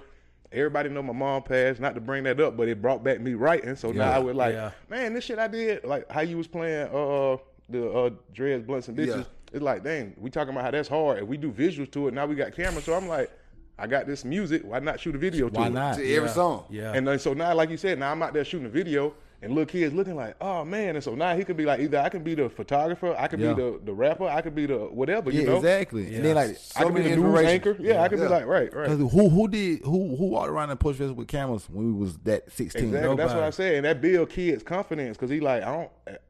Everybody 0.52 0.90
know 0.90 1.04
my 1.04 1.14
mom 1.14 1.44
passed. 1.44 1.80
Not 1.80 1.94
to 1.96 2.02
bring 2.02 2.24
that 2.24 2.40
up, 2.40 2.58
but 2.58 2.68
it 2.68 2.82
brought 2.82 3.04
back 3.04 3.20
me 3.22 3.34
writing. 3.36 3.76
So 3.76 3.92
now 3.92 4.12
I 4.12 4.20
was 4.20 4.36
like, 4.36 4.54
Yeah. 4.54 4.72
man, 4.90 5.14
this 5.14 5.24
shit 5.26 5.38
I 5.40 5.48
did, 5.48 5.84
like 5.84 6.12
how 6.12 6.22
you 6.22 6.38
was 6.38 6.48
playing 6.48 6.88
uh 6.88 7.38
the 7.70 7.90
uh 7.92 8.10
dreads, 8.34 8.64
blunts 8.66 8.88
and 8.88 8.98
bitches. 8.98 9.18
Yeah. 9.18 9.24
It's 9.54 9.62
like, 9.64 9.84
dang, 9.84 10.14
we 10.20 10.30
talking 10.30 10.52
about 10.54 10.64
how 10.66 10.72
that's 10.72 10.90
hard. 10.90 11.20
If 11.24 11.28
we 11.28 11.38
do 11.38 11.52
visuals 11.52 11.92
to 11.92 12.08
it, 12.08 12.14
now 12.14 12.26
we 12.28 12.36
got 12.36 12.52
cameras. 12.56 12.84
So 12.84 12.94
I'm 12.94 13.08
like, 13.08 13.32
I 13.80 13.88
got 13.88 14.06
this 14.08 14.24
music. 14.26 14.62
Why 14.64 14.80
not 14.80 15.00
shoot 15.00 15.16
a 15.16 15.18
video 15.18 15.50
to 15.50 15.60
Why 15.60 15.68
it? 15.68 15.70
not? 15.72 15.96
To 15.98 16.02
every 16.02 16.28
Yeah. 16.30 16.34
song. 16.34 16.66
Yeah. 16.70 16.94
And 16.94 17.08
then, 17.08 17.18
so 17.18 17.34
now, 17.34 17.54
like 17.56 17.70
you 17.70 17.78
said, 17.78 17.98
now 17.98 18.12
I'm 18.12 18.22
out 18.22 18.34
there 18.34 18.44
shooting 18.46 18.66
a 18.68 18.70
video, 18.70 19.14
and 19.41 19.53
little 19.53 19.66
kids 19.66 19.94
looking 19.94 20.16
like, 20.16 20.36
oh 20.41 20.66
man. 20.66 20.95
And 20.95 21.03
so 21.03 21.16
now 21.16 21.36
he 21.36 21.44
could 21.44 21.56
be 21.57 21.66
like, 21.66 21.80
either 21.80 21.99
I 21.99 22.10
can 22.10 22.24
be 22.24 22.36
the 22.36 22.49
photographer, 22.49 23.16
I 23.18 23.28
could 23.28 23.40
Yeah. 23.40 23.53
be 23.53 23.61
the, 23.61 23.80
the 23.86 23.94
rapper, 23.94 24.26
I 24.26 24.41
could 24.41 24.56
be 24.56 24.66
the 24.66 24.78
whatever. 24.78 25.32
Yeah, 25.32 25.41
you 25.41 25.48
know 25.48 25.57
exactly. 25.57 26.14
And 26.16 26.26
then 26.26 26.36
like 26.36 26.57
I 26.76 26.84
could 26.84 26.95
be 26.95 27.02
the 27.03 27.16
news 27.16 27.40
anchor. 27.40 27.78
Yeah, 27.80 28.02
I 28.02 28.10
could 28.10 28.20
be 28.20 28.28
like, 28.28 28.45
right, 28.45 28.74
right. 28.74 28.90
Who 28.90 29.07
who 29.30 29.48
did 29.48 29.82
who 29.84 30.16
who 30.16 30.26
walked 30.26 30.49
around 30.49 30.70
the 30.70 30.76
push 30.76 30.98
fest 30.98 31.14
with 31.14 31.28
cameras 31.28 31.70
when 31.70 31.86
we 31.86 31.94
was 31.94 32.18
that 32.20 32.52
sixteen? 32.52 32.86
Exactly. 32.86 33.16
That's 33.16 33.34
what 33.34 33.44
I 33.44 33.49
said. 33.52 33.76
And 33.76 33.86
that 33.86 34.02
build 34.02 34.30
kids 34.30 34.64
confidence 34.64 35.18
because 35.18 35.30
he 35.30 35.40
like, 35.40 35.64
I 35.64 35.72
don't. 35.74 35.90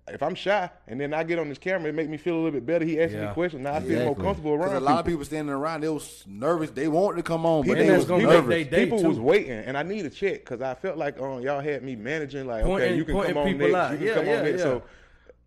If 0.09 0.23
I'm 0.23 0.35
shy 0.35 0.69
and 0.87 0.99
then 0.99 1.13
I 1.13 1.23
get 1.23 1.39
on 1.39 1.49
this 1.49 1.57
camera, 1.57 1.89
it 1.89 1.95
make 1.95 2.09
me 2.09 2.17
feel 2.17 2.33
a 2.35 2.37
little 2.37 2.51
bit 2.51 2.65
better. 2.65 2.83
He 2.83 2.99
asking 2.99 3.19
me 3.19 3.25
Yeah. 3.27 3.33
questions. 3.33 3.63
Now 3.63 3.75
I 3.75 3.79
feel 3.81 4.03
more 4.05 4.15
comfortable 4.15 4.53
around. 4.53 4.75
A 4.75 4.79
lot 4.79 4.99
of 4.99 5.05
people 5.05 5.23
standing 5.23 5.53
around, 5.53 5.81
they 5.81 5.89
was 5.89 6.23
nervous. 6.27 6.71
They 6.71 6.87
wanted 6.87 7.17
to 7.17 7.23
come 7.23 7.45
on, 7.45 7.61
but 7.61 7.77
People, 7.77 7.83
they 7.85 7.91
was, 7.97 8.07
was 8.09 8.19
people, 8.19 8.33
nervous. 8.33 8.67
people 8.67 9.03
was 9.03 9.19
waiting, 9.19 9.51
and 9.51 9.77
I 9.77 9.83
need 9.83 10.05
a 10.05 10.09
check 10.09 10.39
because 10.45 10.61
I 10.61 10.73
felt 10.73 10.97
like 10.97 11.19
um, 11.21 11.41
y'all 11.41 11.61
had 11.61 11.83
me 11.83 11.95
managing. 11.95 12.47
Like, 12.47 12.63
okay, 12.65 12.95
you 12.95 13.05
can 13.05 13.21
come 13.21 13.37
on 13.37 13.45
people 13.51 13.67
next. 13.67 13.75
out. 13.75 13.91
You 13.93 13.97
can 13.99 14.07
Yeah, 14.07 14.13
come 14.15 14.25
yeah, 14.25 14.37
on 14.37 14.43
next. 14.43 14.57
yeah. 14.57 14.63
So 14.63 14.83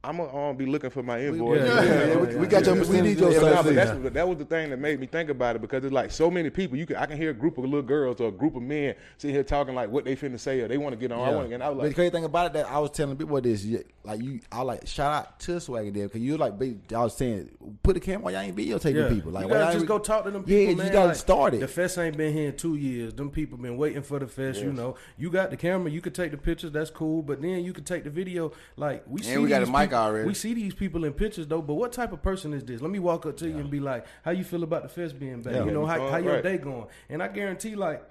I'm 0.04 0.16
gonna 0.16 0.36
um, 0.50 0.56
be 0.56 0.66
looking 0.66 0.90
for 0.90 1.02
my 1.04 1.20
invoice. 1.20 1.60
yeah, 1.60 1.82
yeah, 1.84 2.06
yeah, 2.08 2.16
we- 2.16 2.34
we 2.36 2.46
got 2.48 2.66
your 2.66 2.74
percentage. 2.74 2.88
We 3.02 3.08
need 3.08 3.18
your 3.20 3.30
Yeah, 3.30 3.38
stuff. 3.38 3.64
but 3.66 3.74
That's 3.76 4.02
yeah. 4.02 4.08
that 4.10 4.28
was 4.28 4.36
the 4.38 4.44
thing 4.44 4.70
that 4.70 4.78
made 4.80 4.98
me 4.98 5.06
think 5.06 5.30
about 5.30 5.54
it 5.54 5.62
because 5.62 5.84
it's 5.84 5.92
like 5.92 6.10
so 6.10 6.28
many 6.28 6.50
people. 6.50 6.76
You 6.76 6.86
can 6.86 6.96
I 6.96 7.06
can 7.06 7.16
hear 7.16 7.30
a 7.30 7.34
group 7.34 7.56
of 7.56 7.64
little 7.64 7.82
girls 7.82 8.20
or 8.20 8.28
a 8.28 8.32
group 8.32 8.56
of 8.56 8.62
men 8.62 8.96
sitting 9.16 9.32
here 9.34 9.44
talking 9.44 9.76
like 9.76 9.90
what 9.90 10.04
they 10.04 10.16
finna 10.16 10.40
say 10.40 10.60
or 10.60 10.66
they 10.66 10.76
want 10.76 10.92
to 10.92 10.96
get 10.96 11.12
on. 11.12 11.20
I 11.20 11.30
want 11.32 11.44
to 11.44 11.48
get. 11.50 11.62
I 11.62 11.68
was 11.68 11.76
but 11.76 11.82
like, 11.84 11.88
the 11.90 11.94
crazy 11.94 12.10
thing 12.10 12.24
about 12.24 12.46
it 12.46 12.52
that 12.54 12.66
I 12.66 12.80
was 12.80 12.90
telling 12.90 13.16
people 13.16 13.40
this, 13.40 13.64
yeah, 13.64 13.78
like 14.02 14.20
you, 14.20 14.40
I 14.50 14.62
like 14.62 14.88
shout 14.88 15.12
out 15.12 15.38
to 15.40 15.60
Swag 15.60 15.86
and 15.86 15.94
them 15.94 16.02
because 16.08 16.20
you 16.20 16.36
like, 16.36 16.58
ba- 16.58 16.74
I 16.96 17.04
was 17.04 17.16
saying, 17.16 17.50
put 17.84 17.94
the 17.94 18.00
camera, 18.00 18.22
why 18.24 18.30
y'all 18.32 18.40
ain't 18.40 18.56
videotaping 18.56 18.94
Yeah. 18.96 19.08
people? 19.08 19.30
Like, 19.30 19.44
you 19.44 19.48
why 19.50 19.54
gotta 19.54 19.64
y'all 19.66 19.72
just 19.74 19.82
ain't- 19.82 19.88
go 19.88 19.98
talk 20.00 20.24
to 20.24 20.32
them 20.32 20.44
Yeah, 20.48 20.58
people, 20.58 20.72
you 20.72 20.76
man. 20.78 20.92
gotta 20.92 21.06
Like, 21.08 21.16
start 21.16 21.54
it. 21.54 21.60
The 21.60 21.68
fest 21.68 21.96
ain't 21.98 22.16
been 22.16 22.32
here 22.32 22.48
in 22.48 22.56
two 22.56 22.74
years. 22.74 23.14
Them 23.14 23.30
people 23.30 23.56
been 23.56 23.76
waiting 23.76 24.02
for 24.02 24.18
the 24.18 24.26
fest. 24.26 24.60
You 24.62 24.72
know, 24.72 24.96
you 25.16 25.30
got 25.30 25.50
the 25.50 25.56
camera. 25.56 25.90
You 25.92 26.00
could 26.00 26.14
take 26.16 26.32
the 26.32 26.38
pictures. 26.38 26.72
That's 26.72 26.90
cool. 26.90 27.22
But 27.22 27.40
then 27.40 27.64
you 27.64 27.72
could 27.72 27.86
take 27.86 28.02
the 28.02 28.10
video. 28.10 28.50
Like 28.76 29.04
we 29.06 29.18
And 29.20 29.24
see 29.24 29.36
we 29.38 29.48
got 29.48 29.60
these 29.60 29.68
a 29.68 29.72
mic 29.72 29.91
people- 29.92 30.04
already. 30.04 30.26
We 30.26 30.34
see 30.34 30.54
these 30.54 30.74
people 30.74 31.04
in 31.04 31.12
pictures 31.12 31.46
though. 31.46 31.62
But 31.62 31.74
what 31.74 31.92
type 31.92 32.12
of 32.12 32.22
person 32.22 32.52
is 32.52 32.64
this? 32.64 32.80
Let 32.80 32.90
me 32.90 32.98
walk 32.98 33.26
up 33.26 33.36
to 33.38 33.48
you 33.48 33.58
and 33.58 33.70
be 33.70 33.80
like, 33.80 34.06
"How 34.24 34.30
you 34.32 34.44
feel 34.44 34.62
about 34.62 34.82
the 34.82 34.88
fest 34.88 35.18
being 35.18 35.42
back? 35.42 35.54
Yeah. 35.54 35.64
You 35.64 35.70
know, 35.72 35.86
how, 35.86 36.08
how 36.08 36.16
your 36.18 36.34
right. 36.34 36.42
day 36.42 36.58
going?" 36.58 36.86
And 37.08 37.22
I 37.22 37.28
guarantee, 37.28 37.74
like. 37.76 38.02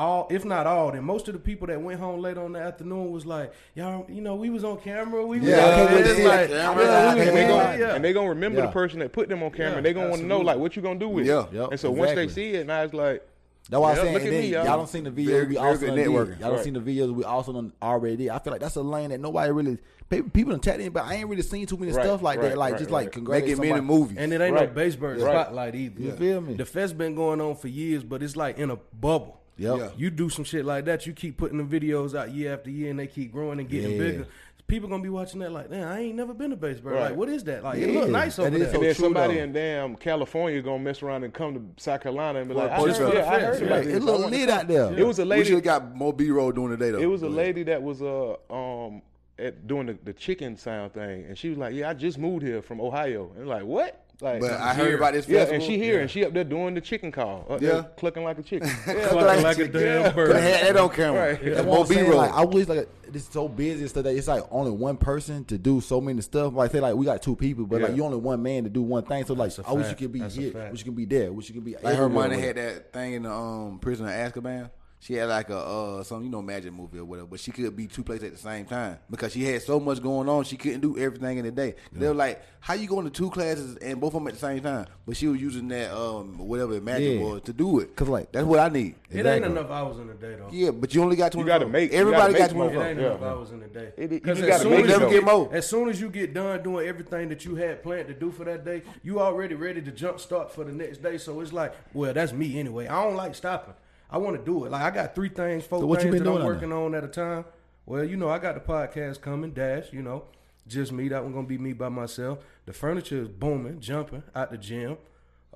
All, 0.00 0.28
if 0.30 0.44
not 0.44 0.64
all, 0.64 0.92
then 0.92 1.02
most 1.02 1.26
of 1.26 1.34
the 1.34 1.40
people 1.40 1.66
that 1.66 1.82
went 1.82 1.98
home 1.98 2.20
late 2.20 2.38
on 2.38 2.52
the 2.52 2.60
afternoon 2.60 3.10
was 3.10 3.26
like, 3.26 3.52
y'all, 3.74 4.06
you 4.08 4.20
know, 4.20 4.36
we 4.36 4.48
was 4.48 4.62
on 4.62 4.78
camera. 4.78 5.26
We 5.26 5.40
was 5.40 5.48
Yeah, 5.48 5.56
out 5.56 5.64
I 5.72 5.74
can't 5.74 5.88
there." 5.88 5.96
wait 5.96 6.02
to 6.04 6.08
It's 6.10 6.16
see 6.18 6.24
like, 6.28 6.38
that 6.38 6.50
yeah, 6.50 6.62
camera. 6.62 6.76
we 6.76 6.84
was 6.84 6.94
Yeah, 6.94 7.24
and 7.26 7.36
they 7.36 7.42
on- 7.42 7.48
gonna 7.48 7.78
yeah. 7.80 7.94
and 7.96 8.04
they 8.04 8.12
gonna 8.12 8.28
remember 8.28 8.60
Yeah. 8.60 8.66
the 8.66 8.72
person 8.72 9.00
that 9.00 9.10
put 9.10 9.28
them 9.28 9.42
on 9.42 9.50
camera. 9.50 9.70
Yeah, 9.72 9.76
and 9.78 9.84
they 9.86 9.92
gonna 9.92 10.08
want 10.10 10.20
to 10.22 10.28
know 10.28 10.38
like 10.38 10.56
what 10.58 10.76
you 10.76 10.82
gonna 10.82 11.00
do 11.00 11.08
with 11.08 11.26
Yeah. 11.26 11.46
it. 11.46 11.52
Yep, 11.52 11.68
and 11.72 11.80
so 11.80 11.90
once 11.90 12.12
they 12.14 12.28
see 12.28 12.50
it, 12.52 12.68
now 12.68 12.80
it's 12.84 12.94
like. 12.94 13.26
That's 13.70 13.80
why 13.80 13.90
I'm 13.90 13.96
saying, 13.96 14.14
look 14.14 14.22
and 14.22 14.32
then 14.32 14.40
me, 14.40 14.48
y'all. 14.48 14.64
y'all. 14.64 14.76
don't 14.78 14.88
seen 14.88 15.04
the 15.04 15.10
videos 15.10 15.26
Very- 15.26 15.46
we 15.46 15.56
also 15.58 15.80
good 15.80 15.86
done 15.88 15.96
did. 15.96 16.04
Y'all 16.06 16.24
don't 16.24 16.52
Right. 16.54 16.64
seen 16.64 16.72
the 16.74 16.80
videos 16.80 17.14
we 17.14 17.24
also 17.24 17.52
done 17.52 17.72
already 17.82 18.16
did. 18.16 18.28
I 18.30 18.38
feel 18.38 18.50
like 18.52 18.60
that's 18.60 18.76
a 18.76 18.82
lane 18.82 19.10
that 19.10 19.20
nobody 19.20 19.52
really 19.52 19.78
people, 20.08 20.30
people 20.30 20.52
done 20.52 20.60
tapped 20.60 20.80
in, 20.80 20.90
but 20.90 21.04
I 21.04 21.14
ain't 21.16 21.28
really 21.28 21.42
seen 21.42 21.66
too 21.66 21.76
many 21.76 21.92
Right, 21.92 22.02
stuff 22.04 22.22
like 22.22 22.40
that. 22.40 22.56
Like 22.56 22.72
right, 22.72 22.78
just 22.78 22.90
right. 22.90 23.04
like 23.04 23.12
congratulate 23.12 23.58
Making 23.58 23.60
many 23.72 23.78
somebody. 23.80 24.00
movies. 24.00 24.16
And 24.18 24.32
it 24.32 24.40
ain't 24.40 24.54
Right. 24.54 24.74
no 24.74 24.82
Baseburg 24.82 25.20
Right. 25.22 25.32
spotlight 25.32 25.74
either. 25.74 26.00
You 26.00 26.12
feel 26.12 26.40
me? 26.40 26.54
The 26.54 26.64
fest 26.64 26.96
been 26.96 27.14
going 27.14 27.40
on 27.42 27.56
for 27.56 27.68
years, 27.68 28.04
but 28.04 28.22
it's 28.22 28.36
like 28.36 28.58
in 28.58 28.70
a 28.70 28.76
bubble. 28.76 29.34
Yep. 29.58 29.76
Yeah. 29.76 29.88
You 29.96 30.10
do 30.10 30.30
some 30.30 30.44
shit 30.44 30.64
like 30.64 30.84
that, 30.84 31.04
you 31.06 31.12
keep 31.12 31.36
putting 31.36 31.58
the 31.58 31.64
videos 31.64 32.16
out 32.16 32.32
year 32.32 32.54
after 32.54 32.70
year, 32.70 32.90
and 32.90 32.98
they 33.00 33.08
keep 33.08 33.32
growing 33.32 33.58
and 33.58 33.68
getting 33.68 33.92
Yeah. 33.92 33.98
bigger. 33.98 34.26
People 34.68 34.88
gonna 34.90 35.02
be 35.02 35.08
watching 35.08 35.40
that 35.40 35.50
like, 35.50 35.70
man, 35.70 35.88
I 35.88 36.02
ain't 36.02 36.14
never 36.14 36.34
been 36.34 36.50
to 36.50 36.56
Baseburg. 36.56 36.84
Right. 36.92 37.00
Like, 37.08 37.16
what 37.16 37.28
is 37.30 37.42
that? 37.44 37.64
Like, 37.64 37.78
it 37.78 37.88
Yeah. 37.90 38.00
look 38.00 38.10
nice 38.10 38.38
over 38.38 38.48
is 38.48 38.58
there. 38.60 38.68
so 38.70 38.74
And 38.74 38.84
then 38.84 38.94
true, 38.94 39.04
somebody 39.04 39.34
though. 39.36 39.42
in 39.44 39.52
damn 39.54 39.96
California 39.96 40.60
gonna 40.60 40.78
mess 40.82 41.02
around 41.02 41.24
and 41.24 41.32
come 41.32 41.54
to 41.54 41.82
South 41.82 42.02
Carolina 42.02 42.40
and 42.40 42.48
be 42.48 42.54
like, 42.54 42.70
I 42.70 42.84
Just 42.84 43.00
heard, 43.00 43.10
for 43.12 43.16
yeah, 43.18 43.24
I 43.30 43.40
fest, 43.40 43.60
heard 43.60 43.60
yeah. 43.70 43.76
about 43.78 43.86
It 43.86 44.02
look 44.02 44.20
wanna 44.20 44.30
lit 44.36 44.48
out 44.50 44.68
there. 44.68 44.92
It 44.98 45.06
was 45.06 45.18
a 45.18 45.24
lady. 45.24 45.28
we 45.28 45.36
lady. 45.36 45.44
should 45.48 45.54
have 45.54 45.64
got 45.64 45.94
more 45.96 46.12
B 46.12 46.30
roll 46.30 46.52
during 46.52 46.70
the 46.72 46.76
day 46.76 46.90
though. 46.90 46.98
It 46.98 47.06
was 47.06 47.22
a 47.22 47.28
lady 47.28 47.62
that 47.64 47.82
was 47.82 48.02
uh 48.02 48.36
um 48.50 49.00
at 49.38 49.66
doing 49.66 49.86
the, 49.86 49.96
the 50.04 50.12
chicken 50.12 50.56
sound 50.56 50.92
thing, 50.92 51.24
and 51.26 51.38
she 51.38 51.48
was 51.48 51.56
like, 51.56 51.72
"Yeah, 51.72 51.88
I 51.90 51.94
just 51.94 52.18
moved 52.18 52.42
here 52.42 52.60
from 52.60 52.80
Ohio." 52.80 53.30
And 53.38 53.46
like, 53.48 53.62
what? 53.64 54.04
Like, 54.20 54.40
But 54.40 54.50
I 54.52 54.74
heard 54.74 54.94
about 54.94 55.12
this 55.12 55.28
yeah, 55.28 55.42
and 55.44 55.62
she 55.62 55.78
here 55.78 56.00
and 56.00 56.10
she 56.10 56.24
up 56.24 56.32
there 56.32 56.42
doing 56.42 56.74
the 56.74 56.80
chicken 56.80 57.12
call, 57.12 57.46
up 57.48 57.60
Yeah. 57.62 57.68
there 57.68 57.82
clucking 57.96 58.24
like 58.24 58.38
a 58.38 58.42
chicken. 58.42 58.68
Yeah, 58.86 59.08
Clucking 59.08 59.42
like 59.44 59.58
a 59.58 59.68
damn 59.68 60.14
bird. 60.14 60.26
Could 60.32 60.36
have 60.42 60.54
had 60.54 60.74
that 60.74 60.80
on 60.80 60.88
camera. 60.90 61.20
Right. 61.30 61.40
That's 61.44 61.56
That's 61.56 61.66
what 61.68 61.80
I'm 61.80 61.86
saying. 61.86 62.10
Like 62.12 62.32
I 62.32 62.44
wish 62.44 62.66
like 62.66 62.88
it's 63.14 63.28
so 63.32 63.48
busy 63.48 63.80
and 63.82 63.88
stuff 63.90 64.02
that 64.04 64.16
it's 64.16 64.26
like 64.26 64.42
only 64.50 64.72
one 64.72 64.96
person 64.96 65.44
to 65.46 65.56
do 65.56 65.80
so 65.80 66.00
many 66.00 66.20
stuff. 66.20 66.52
Like 66.52 66.72
say 66.72 66.80
like 66.80 66.96
we 66.96 67.04
got 67.04 67.22
two 67.22 67.36
people, 67.36 67.64
but 67.64 67.80
like 67.80 67.94
you 67.94 68.02
only 68.04 68.18
one 68.18 68.42
man 68.42 68.64
to 68.64 68.70
do 68.70 68.82
one 68.82 69.04
thing. 69.04 69.24
So 69.24 69.34
like 69.34 69.52
I 69.64 69.72
wish 69.72 69.88
you 69.88 69.94
could 69.96 70.12
be 70.12 70.18
That's 70.18 70.36
a 70.36 70.40
here, 70.40 70.68
wish 70.72 70.80
you 70.80 70.84
can 70.86 70.94
be 70.94 71.04
there, 71.04 71.32
wish 71.32 71.48
you 71.48 71.54
can 71.54 71.62
be. 71.62 71.74
Like 71.74 71.84
her 71.84 72.04
everywhere 72.04 72.28
money 72.28 72.40
had 72.40 72.56
that 72.56 72.92
thing 72.92 73.12
in 73.14 73.22
the 73.22 73.30
um 73.32 73.78
prison 73.78 74.06
of 74.06 74.12
Azkaban. 74.12 74.70
She 75.00 75.14
had 75.14 75.28
like 75.28 75.48
a 75.48 75.56
uh 75.58 76.02
some 76.02 76.24
you 76.24 76.28
know 76.28 76.42
magic 76.42 76.72
movie 76.72 76.98
or 76.98 77.04
whatever, 77.04 77.28
but 77.28 77.38
she 77.38 77.52
could 77.52 77.74
be 77.76 77.86
two 77.86 78.02
places 78.02 78.24
at 78.24 78.32
the 78.32 78.38
same 78.38 78.64
time 78.64 78.98
because 79.08 79.32
she 79.32 79.44
had 79.44 79.62
so 79.62 79.78
much 79.78 80.02
going 80.02 80.28
on. 80.28 80.42
She 80.42 80.56
couldn't 80.56 80.80
do 80.80 80.98
everything 80.98 81.38
in 81.38 81.44
the 81.44 81.52
day. 81.52 81.76
They 81.92 82.08
were 82.08 82.14
like, 82.14 82.42
"How 82.58 82.74
you 82.74 82.88
going 82.88 83.04
to 83.04 83.10
two 83.10 83.30
classes 83.30 83.76
and 83.76 84.00
both 84.00 84.08
of 84.14 84.20
them 84.20 84.26
at 84.26 84.34
the 84.34 84.40
same 84.40 84.60
time?" 84.60 84.86
But 85.06 85.16
she 85.16 85.28
was 85.28 85.40
using 85.40 85.68
that 85.68 85.96
um 85.96 86.38
whatever 86.38 86.80
magic 86.80 87.20
Yeah. 87.20 87.24
was 87.26 87.42
to 87.42 87.52
do 87.52 87.78
it. 87.78 87.94
Cause 87.94 88.08
like 88.08 88.32
That's 88.32 88.44
what 88.44 88.58
I 88.58 88.68
need. 88.70 88.96
It 89.08 89.24
ain't 89.24 89.44
enough 89.44 89.70
hours 89.70 89.98
in 89.98 90.10
a 90.10 90.14
day 90.14 90.34
though. 90.36 90.48
Yeah, 90.50 90.72
but 90.72 90.92
you 90.92 91.00
only 91.02 91.14
got 91.16 91.32
You 91.34 91.44
gotta 91.44 91.66
make- 91.68 91.92
you 91.92 91.98
Everybody 91.98 92.32
gotta 92.34 92.54
got 92.54 92.56
make 92.56 92.56
twenty 92.56 92.72
It 92.72 92.74
more. 92.74 92.86
ain't 92.88 93.00
Yeah. 93.00 93.06
enough 93.06 93.22
hours 93.22 93.50
in 93.52 93.62
a 93.62 93.68
day. 93.68 93.92
It- 93.96 94.10
you 94.12 94.20
'Cause 94.20 94.38
just 94.38 94.42
as 94.42 94.48
gotta 94.48 94.62
soon 94.62 94.72
make 94.72 94.90
as 94.90 95.00
you 95.00 95.10
get 95.10 95.24
more. 95.24 95.48
as 95.52 95.68
soon 95.68 95.88
as 95.90 96.00
you 96.00 96.10
get 96.10 96.34
done 96.34 96.60
doing 96.64 96.88
everything 96.88 97.28
that 97.28 97.44
you 97.44 97.54
had 97.54 97.84
planned 97.84 98.08
to 98.08 98.14
do 98.14 98.32
for 98.32 98.44
that 98.44 98.64
day, 98.64 98.82
you 99.04 99.20
already 99.20 99.54
ready 99.54 99.80
to 99.80 99.92
jump 99.92 100.18
start 100.18 100.52
for 100.52 100.64
the 100.64 100.72
next 100.72 101.04
day. 101.04 101.18
So 101.18 101.40
it's 101.40 101.52
like, 101.52 101.72
well, 101.94 102.12
that's 102.12 102.32
me 102.32 102.58
anyway. 102.58 102.88
I 102.88 103.04
don't 103.04 103.14
like 103.14 103.36
stopping. 103.36 103.74
I 104.10 104.18
want 104.18 104.36
to 104.36 104.44
do 104.44 104.64
it. 104.64 104.70
Like 104.72 104.82
I 104.82 104.90
got 104.90 105.14
three 105.14 105.28
things, 105.28 105.64
four 105.64 105.80
So 105.80 105.86
what 105.86 105.98
you 106.02 106.10
things 106.10 106.16
been 106.16 106.24
that 106.24 106.30
I'm 106.30 106.36
doing 106.36 106.46
on 106.46 106.54
working 106.54 106.72
on 106.72 106.94
at 106.94 107.04
a 107.04 107.08
time. 107.08 107.44
Well, 107.86 108.04
you 108.04 108.16
know, 108.16 108.28
I 108.28 108.38
got 108.38 108.54
the 108.54 108.60
podcast 108.60 109.20
coming, 109.20 109.52
Dash. 109.52 109.92
You 109.92 110.02
know, 110.02 110.24
just 110.66 110.92
me. 110.92 111.08
That 111.08 111.22
one 111.24 111.32
gonna 111.32 111.46
be 111.46 111.58
me 111.58 111.72
by 111.72 111.88
myself. 111.88 112.38
The 112.66 112.72
furniture 112.72 113.22
is 113.22 113.28
booming, 113.28 113.80
jumping 113.80 114.22
out 114.34 114.50
the 114.50 114.58
gym, 114.58 114.98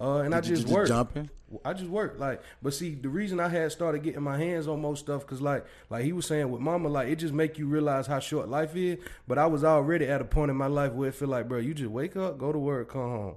uh, 0.01 0.19
and 0.19 0.35
I 0.35 0.41
Did 0.41 0.51
you 0.51 0.57
just 0.57 0.62
just 0.66 0.74
work. 0.74 0.89
jumping? 0.89 1.31
I 1.66 1.74
just 1.74 1.91
work 1.91 2.19
like, 2.19 2.41
but 2.62 2.73
see, 2.73 2.95
the 2.95 3.11
reason 3.11 3.39
I 3.39 3.49
had 3.49 3.70
started 3.73 4.03
getting 4.03 4.23
my 4.23 4.39
hands 4.39 4.66
on 4.66 4.81
most 4.81 5.01
stuff, 5.01 5.27
cause 5.27 5.43
like, 5.43 5.66
like 5.91 6.03
he 6.03 6.15
was 6.15 6.24
saying 6.24 6.51
with 6.51 6.62
Mama, 6.62 6.89
like 6.89 7.09
it 7.09 7.16
just 7.16 7.35
make 7.35 7.59
you 7.59 7.66
realize 7.66 8.07
how 8.07 8.20
short 8.20 8.49
life 8.49 8.74
is. 8.74 8.99
But 9.29 9.37
I 9.37 9.45
was 9.45 9.62
already 9.62 10.07
at 10.07 10.23
a 10.23 10.24
point 10.24 10.51
in 10.51 10.57
my 10.57 10.69
life 10.69 10.93
where 10.93 11.11
it 11.11 11.15
feel 11.15 11.29
like, 11.29 11.49
bro, 11.49 11.59
you 11.59 11.74
just 11.74 11.91
wake 11.91 12.16
up, 12.16 12.39
go 12.39 12.53
to 12.53 12.59
work, 12.59 12.89
come 12.91 13.03
home, 13.03 13.37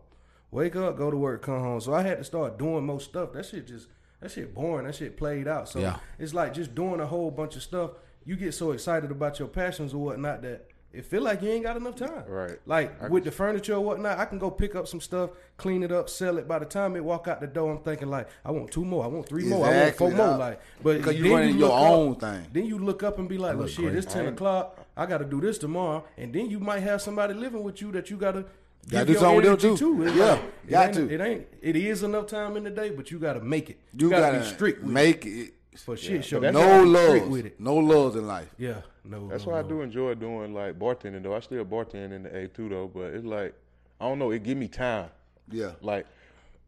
wake 0.50 0.78
up, 0.78 0.98
go 0.98 1.12
to 1.12 1.18
work, 1.18 1.42
come 1.42 1.60
home. 1.60 1.82
So 1.82 1.94
I 1.94 2.04
had 2.04 2.20
to 2.20 2.24
start 2.24 2.58
doing 2.58 2.86
most 2.86 3.10
stuff. 3.10 3.34
That 3.34 3.46
shit 3.46 3.68
just, 3.68 3.90
that 4.22 4.32
shit 4.32 4.54
boring. 4.54 4.86
That 4.88 4.96
shit 4.96 5.18
played 5.18 5.48
out. 5.48 5.70
So 5.70 5.80
Yeah. 5.80 5.98
it's 6.20 6.34
like 6.34 6.54
just 6.54 6.74
doing 6.76 7.00
a 7.00 7.06
whole 7.06 7.32
bunch 7.32 7.56
of 7.56 7.62
stuff. 7.64 7.92
You 8.26 8.36
get 8.36 8.54
so 8.54 8.72
excited 8.72 9.12
about 9.12 9.38
your 9.40 9.48
passions 9.48 9.94
or 9.94 9.98
whatnot 10.04 10.42
that. 10.44 10.68
It 10.94 11.04
feel 11.04 11.24
like 11.24 11.42
you 11.42 11.50
ain't 11.50 11.64
got 11.66 11.76
enough 11.76 11.98
time. 11.98 12.24
Right. 12.26 12.58
Like 12.66 13.04
I 13.04 13.10
with 13.10 13.26
the 13.26 13.32
furniture 13.32 13.74
or 13.74 13.82
whatnot, 13.82 14.18
I 14.18 14.24
can 14.24 14.40
go 14.40 14.50
pick 14.50 14.76
up 14.76 14.88
some 14.88 15.02
stuff, 15.02 15.32
clean 15.58 15.84
it 15.84 15.92
up, 15.92 16.10
sell 16.10 16.38
it. 16.38 16.48
By 16.48 16.58
the 16.60 16.66
time 16.66 16.96
it 16.96 17.04
walk 17.04 17.28
out 17.28 17.42
the 17.42 17.48
door, 17.48 17.70
I'm 17.70 17.80
thinking 17.80 18.10
like, 18.10 18.30
I 18.46 18.52
want 18.52 18.72
two 18.72 18.86
more, 18.86 19.04
I 19.04 19.08
want 19.08 19.28
three 19.28 19.44
more, 19.44 19.66
I 19.66 19.70
want 19.72 19.76
Exactly, 19.90 20.08
four 20.12 20.16
more. 20.16 20.38
Like, 20.38 20.62
but 20.82 20.98
Because 21.00 21.18
you 21.18 21.24
then 21.24 21.32
running 21.34 21.58
your 21.58 21.68
look 21.68 21.78
up- 21.78 21.90
own 21.92 22.16
thing. 22.16 22.46
Then 22.54 22.66
you 22.66 22.80
look 22.80 23.04
up 23.04 23.20
and 23.20 23.28
be 23.28 23.38
like, 23.38 23.58
well, 23.58 23.68
shit, 23.68 23.84
great. 23.88 23.96
it's 23.98 24.14
ten 24.14 24.28
o'clock. 24.28 24.80
I 24.96 25.06
got 25.06 25.18
to 25.18 25.26
do 25.26 25.42
this 25.42 25.58
tomorrow, 25.58 26.06
and 26.18 26.34
then 26.34 26.50
you 26.50 26.62
might 26.62 26.80
have 26.80 27.02
somebody 27.02 27.34
living 27.34 27.62
with 27.64 27.82
you 27.82 27.92
that 27.92 28.10
you 28.10 28.16
got 28.16 28.32
to. 28.32 28.46
Gotta 28.90 29.06
do 29.06 29.14
something 29.16 29.36
with 29.38 29.46
them 29.62 29.70
energy 29.70 29.78
too. 29.80 30.14
Yeah, 30.16 30.32
like, 30.32 30.70
got 30.70 30.86
ain't- 30.88 31.10
to. 31.10 31.14
It 31.14 31.22
ain't. 31.22 31.48
It 31.62 31.76
is 31.76 32.04
enough 32.04 32.28
time 32.28 32.56
in 32.58 32.64
the 32.64 32.70
day, 32.70 32.92
but 32.92 33.10
you 33.10 33.20
got 33.20 33.34
to 33.34 33.42
make 33.42 33.70
it. 33.70 33.80
You, 33.98 34.10
gotta, 34.10 34.34
gotta, 34.34 34.40
be 34.40 34.46
strict 34.46 34.84
with 34.84 34.92
make 34.92 35.26
it. 35.26 35.54
it. 35.74 35.80
for 35.80 35.98
shit 35.98 36.24
show. 36.24 36.40
No 36.40 36.52
gotta 36.52 36.84
be 36.84 36.90
strict 36.96 37.16
loves. 37.26 37.32
with 37.32 37.46
it. 37.48 37.60
No 37.60 37.76
loves 37.78 38.16
in 38.16 38.28
life. 38.28 38.50
Yeah, 38.58 38.82
no. 39.04 39.28
That's 39.28 39.46
no, 39.46 39.54
why 39.54 39.60
I 39.60 39.64
do 39.64 39.82
enjoy 39.82 40.14
doing 40.16 40.54
like 40.54 40.78
bartending 40.78 41.24
though. 41.24 41.36
I 41.36 41.40
still 41.40 41.66
bartend 41.66 42.12
in 42.12 42.24
the 42.24 42.36
A 42.38 42.48
two 42.48 42.70
though, 42.70 42.88
but 42.88 43.14
it's 43.14 43.26
like 43.26 43.56
I 44.00 44.08
don't 44.08 44.20
know. 44.20 44.32
It 44.32 44.44
give 44.44 44.58
me 44.58 44.68
time. 44.68 45.10
Yeah. 45.50 45.72
Like, 45.82 46.06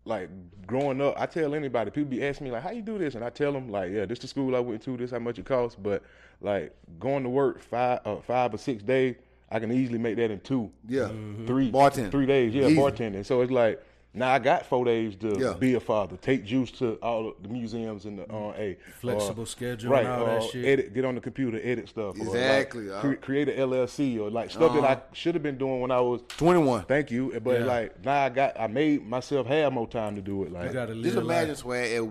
like 0.06 0.30
growing 0.66 1.02
up, 1.02 1.16
I 1.18 1.26
tell 1.26 1.54
anybody. 1.54 1.92
People 1.92 2.10
be 2.10 2.26
asking 2.26 2.46
me 2.46 2.52
like, 2.52 2.64
"How 2.64 2.72
you 2.72 2.82
do 2.82 2.98
this?" 2.98 3.16
And 3.16 3.24
I 3.24 3.30
tell 3.30 3.52
them 3.52 3.70
like, 3.70 3.92
"Yeah, 3.92 4.06
this 4.06 4.20
the 4.20 4.28
school 4.28 4.56
I 4.56 4.60
went 4.60 4.82
to. 4.84 4.98
This 4.98 5.12
how 5.12 5.20
much 5.20 5.38
it 5.38 5.46
costs." 5.46 5.78
But 5.80 6.04
like 6.42 6.76
going 7.00 7.24
to 7.24 7.30
work 7.30 7.62
five, 7.62 8.00
uh, 8.06 8.18
five 8.22 8.54
or 8.54 8.58
six 8.58 8.84
days, 8.84 9.16
I 9.50 9.60
can 9.60 9.72
easily 9.72 9.98
make 9.98 10.18
that 10.18 10.30
in 10.32 10.40
two, 10.42 10.72
Yeah. 10.88 11.08
three, 11.46 11.72
Bartending. 11.72 12.12
three 12.12 12.26
days. 12.26 12.54
Yeah, 12.54 12.68
Easy. 12.68 12.76
bartending. 12.78 13.26
So 13.26 13.42
it's 13.42 13.52
like. 13.52 13.82
Now 14.14 14.34
I 14.34 14.40
got 14.40 14.66
four 14.66 14.84
days 14.84 15.16
to 15.18 15.38
Yeah. 15.38 15.54
be 15.60 15.76
a 15.76 15.80
father, 15.80 16.18
take 16.18 16.44
juice 16.44 16.72
to 16.80 16.94
all 17.04 17.28
of 17.28 17.36
the 17.44 17.50
museums 17.50 18.06
and 18.06 18.18
the 18.18 18.24
uh, 18.34 18.52
a 18.58 18.76
Flexible 19.00 19.44
uh, 19.44 19.46
schedule 19.46 19.92
right? 19.92 20.06
and 20.06 20.12
all 20.12 20.26
that 20.26 20.38
uh, 20.38 20.48
shit. 20.48 20.66
Edit, 20.66 20.94
get 20.96 21.06
on 21.06 21.14
the 21.14 21.22
computer, 21.22 21.60
edit 21.62 21.88
stuff. 21.88 22.16
or, 22.16 22.24
like, 22.24 22.28
Exactly, 22.30 22.88
cre- 23.00 23.14
create 23.14 23.50
an 23.50 23.60
LLC 23.60 24.18
or 24.20 24.32
like 24.32 24.50
stuff 24.50 24.74
that 24.74 24.84
I 24.84 24.94
Uh-huh. 24.94 25.02
should 25.14 25.36
have 25.36 25.44
been 25.44 25.58
doing 25.60 25.82
when 25.82 25.92
I 25.92 26.00
was 26.00 26.22
21. 26.30 26.86
Thank 26.86 27.12
you, 27.12 27.40
but 27.44 27.60
Yeah. 27.60 27.66
like 27.66 28.04
now 28.04 28.24
I 28.24 28.30
got 28.30 28.60
I 28.60 28.66
made 28.66 29.06
myself 29.06 29.46
have 29.46 29.72
more 29.72 29.88
time 29.88 30.16
to 30.16 30.22
do 30.22 30.44
it. 30.46 30.52
Like 30.52 30.68
You 30.70 30.74
gotta 30.74 30.96
live 30.96 31.04
Just 31.04 31.18
life. 31.18 31.24
imagine, 31.26 31.56
swag, 31.56 31.92
at 31.92 32.04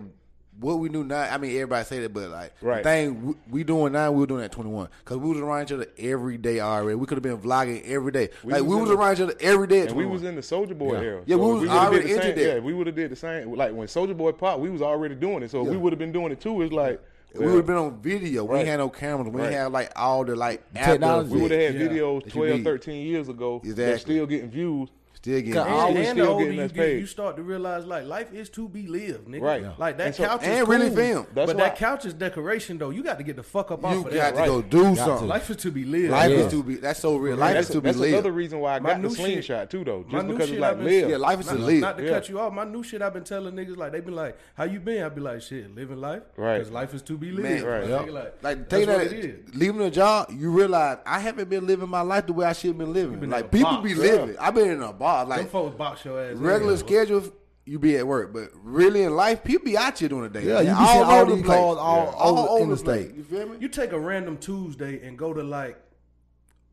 what 0.59 0.79
we 0.79 0.89
knew 0.89 1.03
now. 1.03 1.21
I 1.21 1.37
mean, 1.37 1.51
everybody 1.51 1.85
say 1.85 1.99
that, 1.99 2.13
but 2.13 2.29
like 2.29 2.53
Right. 2.61 2.83
the 2.83 2.89
thing 2.89 3.25
we, 3.27 3.33
we 3.49 3.63
doing 3.63 3.93
now, 3.93 4.11
we 4.11 4.21
were 4.21 4.27
doing 4.27 4.43
at 4.43 4.51
21 4.51 4.89
because 4.99 5.17
we 5.17 5.29
was 5.29 5.39
around 5.39 5.63
each 5.63 5.71
other 5.71 5.87
every 5.97 6.37
day 6.37 6.59
already. 6.59 6.95
We 6.95 7.05
could 7.05 7.17
have 7.17 7.23
been 7.23 7.37
vlogging 7.37 7.83
every 7.85 8.11
day. 8.11 8.29
We 8.43 8.53
like 8.53 8.61
was 8.63 8.69
we 8.69 8.73
in 8.75 8.81
was 8.81 8.89
the- 8.89 8.95
around 8.97 9.13
each 9.15 9.21
other 9.21 9.33
every 9.39 9.67
day. 9.67 9.81
At 9.81 9.87
and 9.89 9.97
we 9.97 10.05
was 10.05 10.23
in 10.23 10.35
the 10.35 10.41
Soulja 10.41 10.77
Boy 10.77 10.93
Yeah. 10.95 11.01
era. 11.01 11.23
Yeah, 11.25 11.35
we 11.35 11.41
was 11.45 11.59
would've 11.61 11.69
already 11.75 12.07
did 12.07 12.07
the 12.07 12.11
into 12.13 12.25
same, 12.27 12.35
that. 12.35 12.53
Yeah, 12.55 12.59
we 12.59 12.73
would 12.73 12.87
have 12.87 12.95
did 12.95 13.11
the 13.11 13.15
same. 13.15 13.53
Like 13.53 13.73
when 13.73 13.87
Soulja 13.87 14.17
Boy 14.17 14.31
popped, 14.31 14.59
we 14.61 14.69
was 14.69 14.81
already 14.81 15.15
doing 15.15 15.43
it. 15.43 15.51
So 15.51 15.63
Yeah. 15.63 15.71
we 15.71 15.77
would 15.77 15.93
have 15.93 15.99
been 15.99 16.11
doing 16.11 16.31
it 16.31 16.39
too. 16.39 16.61
It's 16.61 16.73
like 16.73 17.01
we 17.35 17.45
would 17.45 17.55
have 17.57 17.65
been 17.67 17.75
on 17.75 17.99
video. 18.01 18.43
We 18.45 18.53
Right. 18.53 18.59
ain't 18.61 18.69
had 18.69 18.77
no 18.77 18.89
cameras. 18.89 19.27
We 19.31 19.41
Right. 19.41 19.47
ain't 19.47 19.55
had 19.55 19.71
like 19.71 19.91
all 19.95 20.25
the 20.25 20.35
like 20.35 20.63
Technology. 20.73 21.29
We 21.35 21.41
would 21.41 21.51
have 21.51 21.61
had 21.61 21.75
Yeah. 21.75 21.87
videos 21.87 22.23
That 22.23 22.33
12, 22.33 22.63
13 22.63 23.05
years 23.05 23.29
ago 23.29 23.57
Exactly. 23.63 23.85
that's 23.85 24.01
still 24.01 24.25
getting 24.25 24.49
views. 24.49 24.89
Still 25.17 25.39
getting 25.39 25.53
Cause 25.53 25.65
I 25.65 25.69
always 25.71 26.07
and 26.09 26.19
the 26.19 26.23
still 26.23 26.33
older 26.33 26.43
getting 26.45 26.59
you 26.59 26.65
us 26.65 26.71
get, 26.71 26.85
paid. 26.85 26.99
you 26.99 27.05
start 27.07 27.35
to 27.37 27.41
realize 27.43 27.85
like 27.85 28.05
life 28.05 28.31
is 28.33 28.49
to 28.51 28.69
be 28.69 28.85
lived, 28.85 29.27
nigga. 29.27 29.41
Right. 29.41 29.79
Like 29.79 29.97
that 29.97 30.05
And 30.07 30.15
so- 30.15 30.25
couch 30.25 30.43
is 30.43 30.47
and 30.47 30.67
really 30.67 30.89
film. 30.95 31.25
That's 31.33 31.47
but 31.47 31.55
why- 31.57 31.63
that 31.63 31.75
couch 31.77 32.05
is 32.05 32.13
decoration 32.13 32.77
though. 32.77 32.91
You 32.91 33.01
got 33.03 33.17
to 33.17 33.23
get 33.23 33.35
the 33.35 33.41
fuck 33.43 33.71
up 33.71 33.81
You 33.81 33.87
off 33.87 33.95
of 33.97 34.03
that. 34.05 34.11
You 34.13 34.17
got 34.19 34.35
that. 34.35 34.45
to 34.45 34.51
right. 34.51 34.61
go 34.61 34.61
do 34.61 34.83
Got 34.83 34.97
something. 34.97 35.17
to. 35.19 35.25
Life 35.25 35.49
is 35.49 35.57
to 35.57 35.71
be 35.71 35.85
lived. 35.85 36.11
Life 36.11 36.29
Yeah. 36.31 36.37
is 36.37 36.51
to 36.51 36.63
be. 36.63 36.75
That's 36.75 36.99
so 36.99 37.17
real. 37.17 37.35
Life 37.35 37.53
that's 37.55 37.67
is 37.69 37.73
to 37.73 37.81
be 37.81 37.85
that's 37.87 37.97
lived. 37.97 38.13
another 38.13 38.31
reason 38.31 38.59
why 38.59 38.75
I 38.75 38.79
My 38.79 38.89
got 38.89 39.01
the 39.01 39.07
new 39.07 39.15
shit- 39.15 39.25
slingshot 39.25 39.69
too, 39.71 39.83
though. 39.83 40.05
My 40.07 40.11
Just 40.19 40.25
new 40.27 40.33
because 40.33 40.47
shit 40.49 40.53
it's 40.57 40.61
like 40.61 40.71
I've 40.71 40.77
been- 40.77 40.85
live. 40.85 41.09
Yeah, 41.09 41.17
life 41.17 41.39
is 41.39 41.45
not, 41.47 41.53
to 41.55 41.59
live. 41.63 41.81
Not 41.81 41.97
to 41.97 42.09
cut 42.09 42.29
you 42.29 42.39
off. 42.39 42.53
My 42.53 42.63
new 42.63 42.83
shit 42.83 43.01
I've 43.01 43.13
been 43.13 43.23
telling 43.23 43.53
niggas 43.55 43.75
like 43.77 43.91
they 43.93 43.99
been 44.01 44.15
like, 44.15 44.37
"How 44.55 44.65
you 44.65 44.79
been?" 44.79 45.03
I 45.03 45.09
be 45.09 45.21
like, 45.21 45.41
"Shit, 45.41 45.73
living 45.75 45.97
life." 45.99 46.21
Right. 46.37 46.59
Because 46.59 46.71
life 46.71 46.93
is 46.93 47.01
to 47.01 47.17
be 47.17 47.31
lived. 47.31 47.41
Man, 47.49 47.65
Right. 47.65 47.89
Like, 47.89 48.05
Yep. 48.05 48.13
like, 48.13 48.33
Like 48.43 48.69
that's 48.69 48.69
take 48.85 48.87
what 48.87 48.97
that, 48.99 49.13
it 49.17 49.25
is. 49.25 49.55
leaving 49.55 49.81
a 49.81 49.89
job, 49.89 50.29
you 50.31 50.51
realize 50.51 50.97
I 51.07 51.19
haven't 51.19 51.49
been 51.49 51.65
living 51.65 51.89
my 51.89 52.01
life 52.01 52.27
the 52.27 52.33
way 52.33 52.45
I 52.45 52.53
should 52.53 52.67
have 52.69 52.77
been 52.77 52.93
living. 52.93 53.29
like 53.29 53.49
people 53.51 53.77
be 53.81 53.95
living. 53.95 54.35
I've 54.39 54.53
been 54.53 54.69
in 54.69 54.81
a 54.81 54.93
bar. 55.07 55.25
Them 55.25 55.29
Like 55.37 55.49
folks 55.49 55.75
box 55.75 56.05
your 56.05 56.21
ass. 56.21 56.35
regular 56.37 56.73
in. 56.73 56.77
schedule, 56.79 57.23
you 57.65 57.79
be 57.79 57.95
at 57.97 58.05
work, 58.07 58.33
but 58.33 58.49
really 58.63 59.03
in 59.03 59.15
life, 59.15 59.43
people 59.43 59.65
be 59.65 59.77
out 59.77 59.99
here 59.99 60.09
during 60.09 60.31
the 60.31 60.39
day. 60.39 60.45
Yeah, 60.45 60.55
man. 60.61 60.65
you 60.67 60.71
be 60.71 60.85
seeing 60.87 61.03
all 61.03 61.11
over 61.21 61.31
these 61.31 61.41
the 61.41 61.45
place. 61.45 61.57
cars 61.57 61.77
all 61.77 61.97
Yeah. 62.05 62.11
over 62.29 62.39
all 62.41 62.55
in 62.57 62.61
over 62.63 62.71
the 62.71 62.77
state. 62.77 63.15
You 63.15 63.23
feel 63.23 63.47
me? 63.49 63.57
You 63.59 63.67
take 63.69 63.91
a 63.91 63.99
random 63.99 64.37
Tuesday 64.37 65.05
and 65.05 65.17
go 65.17 65.33
to 65.33 65.43
like 65.43 65.77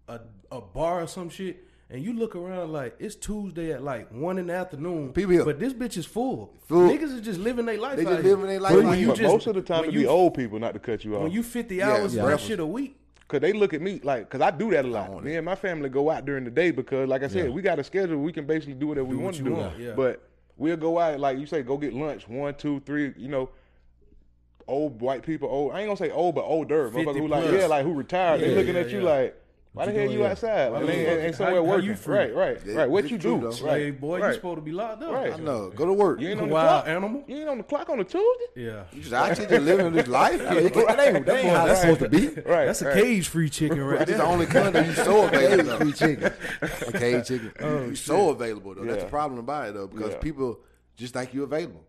a 0.09 0.21
a 0.53 0.61
bar 0.61 1.03
or 1.03 1.07
some 1.09 1.29
shit, 1.31 1.65
and 1.91 2.03
you 2.05 2.13
look 2.13 2.37
around 2.37 2.73
like 2.73 2.95
it's 3.01 3.17
Tuesday 3.17 3.73
at 3.73 3.83
like 3.83 4.09
one 4.13 4.39
in 4.39 4.47
the 4.47 4.53
afternoon. 4.55 5.13
People 5.13 5.33
here. 5.33 5.45
but 5.45 5.59
this 5.59 5.73
bitch 5.73 5.97
is 5.97 6.07
full. 6.07 6.55
Full. 6.69 6.89
Niggas 6.89 7.15
is 7.15 7.21
just 7.23 7.41
living 7.41 7.67
their 7.67 7.79
life. 7.79 7.97
They 7.97 8.05
out 8.07 8.11
just 8.11 8.23
here. 8.23 8.33
living 8.37 8.47
their 8.51 8.61
life 8.61 8.75
But 8.75 8.85
out 8.85 8.99
you 8.99 9.09
But 9.09 9.17
just- 9.17 9.33
most 9.33 9.47
of 9.49 9.55
the 9.55 9.63
time, 9.63 9.85
it 9.85 9.93
you- 9.93 10.01
be 10.01 10.07
old 10.07 10.35
people, 10.35 10.59
not 10.61 10.75
to 10.75 10.79
cut 10.79 11.05
you 11.05 11.17
off. 11.17 11.23
When 11.23 11.33
you 11.33 11.43
fifty 11.43 11.83
hours, 11.83 12.15
yeah. 12.15 12.23
that 12.23 12.27
breakfast. 12.29 12.49
shit 12.49 12.61
a 12.61 12.67
week. 12.67 12.97
Cause 13.27 13.41
they 13.41 13.55
look 13.55 13.73
at 13.73 13.81
me 13.81 14.01
like, 14.05 14.29
cause 14.29 14.43
I 14.43 14.51
do 14.51 14.71
that 14.73 14.85
a 14.85 14.89
lot. 14.89 15.25
Me 15.25 15.37
and 15.37 15.45
my 15.45 15.55
family 15.55 15.89
go 15.89 16.11
out 16.11 16.27
during 16.27 16.45
the 16.45 16.51
day 16.51 16.71
because, 16.71 17.09
like 17.09 17.23
I 17.23 17.29
said, 17.29 17.51
we 17.51 17.63
got 17.63 17.79
a 17.79 17.85
schedule. 17.85 18.19
We 18.19 18.33
can 18.33 18.47
basically 18.47 18.75
do 18.75 18.89
whatever 18.89 19.07
we 19.07 19.17
Do 19.17 19.21
want 19.23 19.37
what 19.37 19.45
to 19.45 19.51
do. 19.51 19.55
want, 19.55 19.79
yeah. 19.79 19.93
But 19.97 20.29
we'll 20.57 20.77
go 20.77 20.99
out, 20.99 21.19
like 21.19 21.39
you 21.39 21.47
say, 21.47 21.63
go 21.63 21.79
get 21.79 21.95
lunch. 21.95 22.29
One, 22.29 22.55
two, 22.55 22.81
three. 22.81 23.15
You 23.17 23.29
know, 23.29 23.51
old 24.67 25.01
white 25.01 25.23
people. 25.23 25.49
Old. 25.49 25.73
I 25.73 25.81
ain't 25.81 25.89
gonna 25.89 25.97
say 25.97 26.11
old, 26.11 26.35
but 26.35 26.45
older. 26.45 26.91
50 26.91 27.01
Motherfuckers 27.01 27.19
who 27.19 27.29
like, 27.29 27.51
yeah, 27.51 27.67
like 27.67 27.85
who 27.87 27.95
retired. 27.95 28.41
Yeah, 28.41 28.49
they 28.49 28.55
looking 28.57 28.75
yeah, 28.75 28.81
at 28.83 28.91
you 28.91 29.01
like. 29.01 29.41
Why 29.75 29.87
the 29.87 29.93
you 29.93 29.99
hell 29.99 30.07
doing 30.07 30.13
you 30.19 30.23
here? 30.23 30.31
outside? 30.31 30.71
Why 30.73 30.79
And 30.81 30.89
the 30.89 30.93
ain't, 30.93 31.09
fuck- 31.09 31.19
ain't 31.19 31.23
how- 31.25 31.37
somewhere 31.39 31.63
how 31.63 31.69
working. 31.69 31.89
you 31.89 31.95
free? 31.97 32.15
Right, 32.17 32.35
right, 32.35 32.59
Yeah, 32.65 32.75
right. 32.75 32.91
What 32.91 33.11
you 33.11 33.19
do? 33.19 33.41
though. 33.41 33.47
Right, 33.47 33.55
Slave 33.55 34.01
boy, 34.01 34.21
right. 34.21 34.29
you 34.29 34.35
supposed 34.35 34.57
to 34.59 34.63
be 34.63 34.71
locked 34.71 35.03
up. 35.03 35.13
Right. 35.13 35.33
I 35.33 35.37
know. 35.37 35.71
Go 35.71 35.85
to 35.87 35.93
work. 35.93 36.21
You 36.21 36.29
ain't 36.29 36.41
on 36.41 36.49
the 36.49 36.55
Wild 36.55 36.85
clock. 36.85 36.89
animal. 36.89 37.25
You 37.27 37.37
ain't 37.39 37.49
on 37.49 37.59
the 37.59 37.65
clock 37.65 37.91
on 37.91 37.99
a 37.99 38.05
Tuesday. 38.05 38.45
Yeah, 38.55 38.85
You 38.93 39.01
just 39.03 39.13
out 39.13 39.37
here 39.37 39.47
just 39.49 39.63
living 39.65 39.93
this 39.93 40.07
life. 40.07 40.41
That 40.45 40.57
ain't, 40.59 40.75
that 40.75 41.01
ain't, 41.17 41.27
that 41.27 41.37
ain't 41.37 41.49
how 41.57 41.67
it's 41.67 41.81
supposed 41.81 42.01
to 42.01 42.09
be. 42.09 42.29
Right. 42.29 42.67
that's 42.67 42.83
a 42.83 42.87
right. 42.87 43.03
cage 43.03 43.27
free 43.29 43.51
chicken 43.51 43.81
right 43.81 43.99
That's 43.99 44.11
there. 44.13 44.19
the 44.19 44.25
only 44.25 44.47
kind 44.47 44.73
that 44.75 44.87
you 44.87 44.93
so 44.95 45.25
available. 45.27 45.77
Free 45.79 45.93
chicken. 45.93 46.33
A 46.63 46.93
cage 46.93 47.27
chicken. 47.27 47.53
Oh, 47.61 47.87
you 47.87 47.97
so 47.97 48.29
available 48.31 48.75
though. 48.77 48.85
That's 48.85 48.99
the 48.99 49.05
Yeah. 49.07 49.11
problem 49.11 49.41
about 49.41 49.69
it 49.71 49.75
though, 49.75 49.89
because 49.89 50.15
people 50.21 50.61
just 50.97 51.15
think 51.15 51.35
you 51.35 51.43
available. 51.43 51.83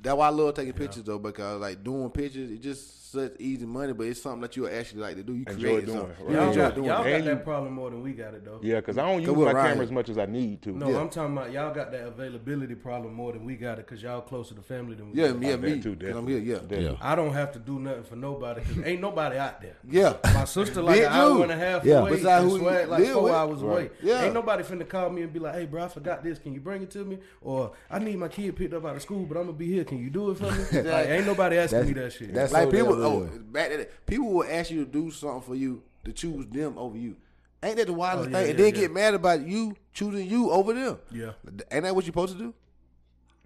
That's 0.00 0.16
why 0.16 0.26
I 0.28 0.30
love 0.30 0.54
taking 0.54 0.72
pictures 0.72 1.02
though, 1.02 1.18
because 1.18 1.60
like 1.60 1.84
doing 1.84 2.08
pictures, 2.10 2.50
it 2.50 2.62
just 2.62 3.05
such 3.16 3.32
easy 3.40 3.66
money, 3.66 3.92
but 3.92 4.06
it's 4.06 4.20
something 4.22 4.40
that 4.42 4.56
you 4.56 4.68
actually 4.68 5.00
like 5.00 5.16
to 5.16 5.22
do. 5.22 5.34
You 5.34 5.44
Enjoy 5.48 5.80
doing, 5.80 5.86
something. 5.86 6.26
right. 6.26 6.30
You 6.30 6.36
Y'all, 6.36 6.48
enjoy 6.48 6.60
got, 6.60 6.74
doing 6.74 6.86
y'all 6.86 6.98
got 7.04 7.06
And 7.12 7.24
you- 7.24 7.30
that 7.34 7.44
problem 7.44 7.72
more 7.72 7.90
than 7.90 8.02
we 8.02 8.12
got 8.12 8.34
it 8.34 8.44
though. 8.44 8.60
Yeah, 8.62 8.76
because 8.76 8.98
I 8.98 9.10
don't 9.10 9.22
use 9.22 9.30
my 9.30 9.50
around 9.52 9.66
camera 9.68 9.84
as 9.84 9.90
much 9.90 10.08
as 10.08 10.18
I 10.18 10.26
need 10.26 10.62
to. 10.62 10.70
No, 10.72 10.90
Yeah. 10.90 11.00
I'm 11.00 11.08
talking 11.08 11.36
about 11.36 11.52
y'all 11.52 11.74
got 11.74 11.90
that 11.92 12.06
availability 12.06 12.74
problem 12.74 13.14
more 13.14 13.32
than 13.32 13.44
we 13.44 13.56
got 13.56 13.78
it 13.78 13.86
because 13.86 14.02
y'all 14.02 14.20
closer 14.20 14.54
to 14.54 14.62
family 14.62 14.94
than 14.94 15.10
we. 15.12 15.20
Yeah, 15.20 15.28
got. 15.32 15.42
yeah, 15.42 15.50
that 15.56 15.60
me. 15.62 15.80
too, 15.80 15.96
'cause 15.96 16.16
I'm 16.16 16.26
here, 16.26 16.38
yeah. 16.38 16.54
Definitely. 16.58 16.98
I 17.00 17.14
don't 17.14 17.32
have 17.32 17.52
to 17.52 17.58
do 17.58 17.78
nothing 17.78 18.04
for 18.04 18.16
nobody 18.16 18.60
because 18.62 18.82
ain't 18.84 19.00
nobody 19.00 19.36
out 19.38 19.60
there. 19.60 19.76
Yeah. 19.90 20.14
My 20.34 20.44
sister 20.44 20.82
like 20.82 20.96
Big 20.96 21.04
an 21.04 21.12
hour 21.12 21.42
and 21.42 21.52
a 21.52 21.56
half 21.56 21.84
Yeah. 21.84 22.00
away. 22.00 22.10
Besides 22.12 22.42
and 22.44 22.52
who 22.52 22.58
swag 22.58 22.88
like 22.88 23.04
four 23.08 23.22
with. 23.22 23.32
hours 23.32 23.62
away. 23.62 23.74
Right. 23.74 23.92
Yeah. 24.02 24.24
Ain't 24.24 24.34
nobody 24.34 24.62
finna 24.62 24.88
call 24.88 25.10
me 25.10 25.22
and 25.22 25.32
be 25.32 25.38
like, 25.38 25.54
"Hey, 25.54 25.66
bro, 25.66 25.84
I 25.84 25.88
forgot 25.88 26.22
this. 26.22 26.38
Can 26.38 26.52
you 26.54 26.60
bring 26.60 26.82
it 26.82 26.90
to 26.92 27.04
me?" 27.04 27.18
Or 27.40 27.72
I 27.90 27.98
need 27.98 28.18
my 28.18 28.28
kid 28.28 28.54
picked 28.56 28.74
up 28.74 28.84
out 28.84 28.96
of 28.96 29.02
school, 29.02 29.24
but 29.24 29.36
I'm 29.36 29.44
gonna 29.46 29.56
be 29.56 29.66
here. 29.72 29.84
Can 29.84 29.98
you 29.98 30.10
do 30.10 30.30
it 30.30 30.38
for 30.38 30.44
me? 30.44 30.82
like, 30.90 31.08
ain't 31.08 31.26
nobody 31.26 31.56
asking 31.58 31.86
me 31.86 31.92
that 31.94 32.12
shit. 32.12 32.32
that's- 32.34 32.52
like 32.52 32.70
people, 32.70 32.92
damn 32.96 33.05
oh, 33.06 33.30
back 33.52 33.70
to 33.70 33.76
that. 33.78 34.06
People 34.06 34.28
will 34.32 34.44
ask 34.48 34.70
you 34.70 34.84
to 34.84 34.90
do 34.90 35.10
something 35.10 35.42
for 35.42 35.54
you 35.54 35.82
to 36.04 36.12
choose 36.12 36.46
them 36.46 36.76
over 36.78 36.96
you. 36.96 37.16
Ain't 37.62 37.76
that 37.78 37.86
the 37.86 37.92
wildest 37.92 38.28
Oh, 38.28 38.30
yeah, 38.32 38.36
thing? 38.38 38.50
and 38.50 38.58
yeah, 38.58 38.64
then 38.64 38.74
yeah. 38.74 38.80
get 38.80 38.92
mad 38.92 39.14
about 39.14 39.40
you 39.46 39.74
choosing 39.92 40.28
you 40.28 40.50
over 40.50 40.72
them. 40.74 40.98
yeah. 41.10 41.32
Ain't 41.70 41.84
that 41.84 41.94
what 41.94 42.04
you're 42.04 42.12
supposed 42.12 42.32
to 42.34 42.38
do? 42.38 42.54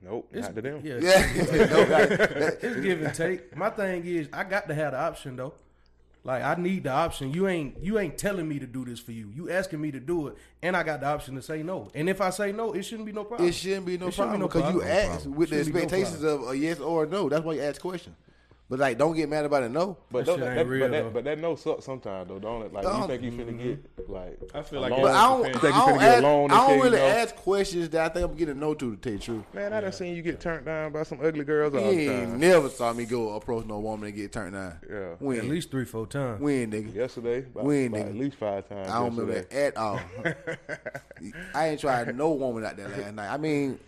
Nope, 0.03 0.28
It's, 0.32 0.47
not 0.47 0.55
to 0.57 0.62
them. 0.62 0.81
Yeah, 0.82 0.99
Yeah. 1.01 1.27
No, 1.70 2.57
it's 2.62 2.81
give 2.81 3.03
and 3.03 3.15
take. 3.15 3.55
My 3.57 3.70
thing 3.70 4.05
is, 4.05 4.28
I 4.32 4.45
got 4.45 4.66
to 4.69 4.74
have 4.74 4.93
the 4.93 4.99
option 4.99 5.37
though. 5.37 5.55
Like 6.23 6.43
I 6.43 6.55
need 6.55 6.85
the 6.85 6.91
option. 6.91 7.32
You 7.32 7.49
ain't 7.49 7.82
you 7.82 7.99
ain't 7.99 8.19
telling 8.19 8.47
me 8.47 8.59
to 8.59 8.66
do 8.66 8.85
this 8.85 8.99
for 9.01 9.12
you. 9.12 9.31
You 9.35 9.51
asking 9.51 9.81
me 9.81 9.91
to 9.91 10.01
do 10.01 10.27
it, 10.28 10.37
and 10.62 10.77
I 10.77 10.82
got 10.82 11.01
the 11.01 11.07
option 11.07 11.35
to 11.37 11.43
say 11.43 11.62
no. 11.62 11.89
And 11.95 12.11
if 12.11 12.20
I 12.20 12.28
say 12.28 12.53
no, 12.53 12.73
it 12.73 12.82
shouldn't 12.82 13.07
be 13.07 13.12
no 13.12 13.24
problem. 13.24 13.49
It 13.49 13.53
shouldn't 13.55 13.87
be 13.87 13.97
no 13.97 14.09
It 14.09 14.15
shouldn't 14.15 14.31
problem 14.32 14.39
be 14.39 14.43
no 14.43 14.49
because 14.49 14.74
you 14.74 14.81
problem. 14.81 15.12
ask 15.15 15.24
with 15.27 15.49
the 15.51 15.57
Shouldn't 15.65 15.74
no 15.74 15.81
expectations 15.81 16.23
of 16.24 16.49
a 16.51 16.57
yes 16.59 16.78
or 16.78 17.05
a 17.05 17.07
no. 17.07 17.28
That's 17.31 17.43
why 17.45 17.55
you 17.55 17.62
ask 17.62 17.81
questions. 17.81 18.16
But 18.70 18.78
like, 18.78 18.98
don't 18.98 19.16
get 19.16 19.28
mad 19.28 19.44
about 19.44 19.64
a 19.64 19.68
no. 19.68 19.97
But, 20.12 20.26
That 20.26 20.38
don't- 20.38 20.40
that, 20.55 20.64
real, 20.66 20.86
but, 20.88 20.92
that, 20.92 21.12
but 21.12 21.24
that 21.24 21.38
no 21.40 21.56
sucks 21.56 21.84
sometimes 21.84 22.28
though, 22.28 22.38
don't 22.38 22.62
it? 22.62 22.72
Like 22.72 22.84
you 22.84 22.88
Don't. 22.90 23.09
think 23.09 23.22
you 23.24 23.32
finna 23.32 23.59
get 23.60 24.09
like 24.09 24.38
I 24.55 24.62
feel 24.62 24.80
like 24.80 24.90
But 24.92 25.06
I 25.10 25.28
don't, 25.28 25.38
you 25.40 25.44
I 25.48 25.52
think 25.55 25.62
you 25.64 25.70
don't, 25.70 25.88
finna 25.88 25.98
get 25.98 26.09
ask, 26.09 26.18
a 26.18 26.22
loan, 26.22 26.51
I 26.52 26.56
don't 26.68 26.76
you 26.78 26.84
really 26.84 27.01
ask 27.01 27.34
questions 27.34 27.88
that 27.90 28.09
I 28.10 28.14
think 28.14 28.30
I'm 28.30 28.36
getting 28.36 28.56
a 28.56 28.60
no 28.60 28.74
to, 28.74 28.94
to 28.94 28.97
tell 28.97 29.12
you 29.12 29.18
the 29.18 29.24
truth. 29.24 29.44
Man, 29.55 29.72
I 29.72 29.80
done 29.80 29.92
seen 29.92 30.14
you 30.14 30.22
get 30.22 30.38
turned 30.40 30.66
down 30.66 30.92
by 30.92 31.02
some 31.02 31.18
ugly 31.20 31.42
girls 31.44 31.74
all 31.74 31.80
You 31.92 32.06
the 32.09 32.12
ain't 32.22 32.38
never 32.38 32.68
saw 32.68 32.92
me 32.92 33.06
go 33.06 33.30
approach 33.34 33.66
no 33.66 33.80
woman 33.80 34.06
and 34.06 34.16
get 34.16 34.30
turned 34.32 34.52
down. 34.55 34.78
Yeah. 34.88 35.14
When? 35.18 35.38
At 35.38 35.44
least 35.47 35.72
three, 35.72 35.84
four 35.84 36.06
times. 36.06 36.40
when, 36.40 36.70
nigga? 36.70 36.94
Yesterday, 36.94 37.38
about, 37.40 37.64
When, 37.64 37.88
about 37.88 38.01
nigga? 38.02 38.09
at 38.10 38.14
least 38.16 38.36
five 38.36 38.68
times. 38.68 38.88
I 38.88 38.94
don't 39.01 39.16
remember 39.16 39.32
yesterday. 39.32 39.64
that 39.64 39.74
at 39.74 39.76
all. 39.76 40.01
I 41.56 41.68
ain't 41.70 41.80
tried 41.80 42.14
no 42.16 42.30
woman 42.30 42.64
out 42.64 42.76
there 42.76 42.88
last 42.88 43.14
night. 43.14 43.32
I 43.32 43.36
mean, 43.36 43.80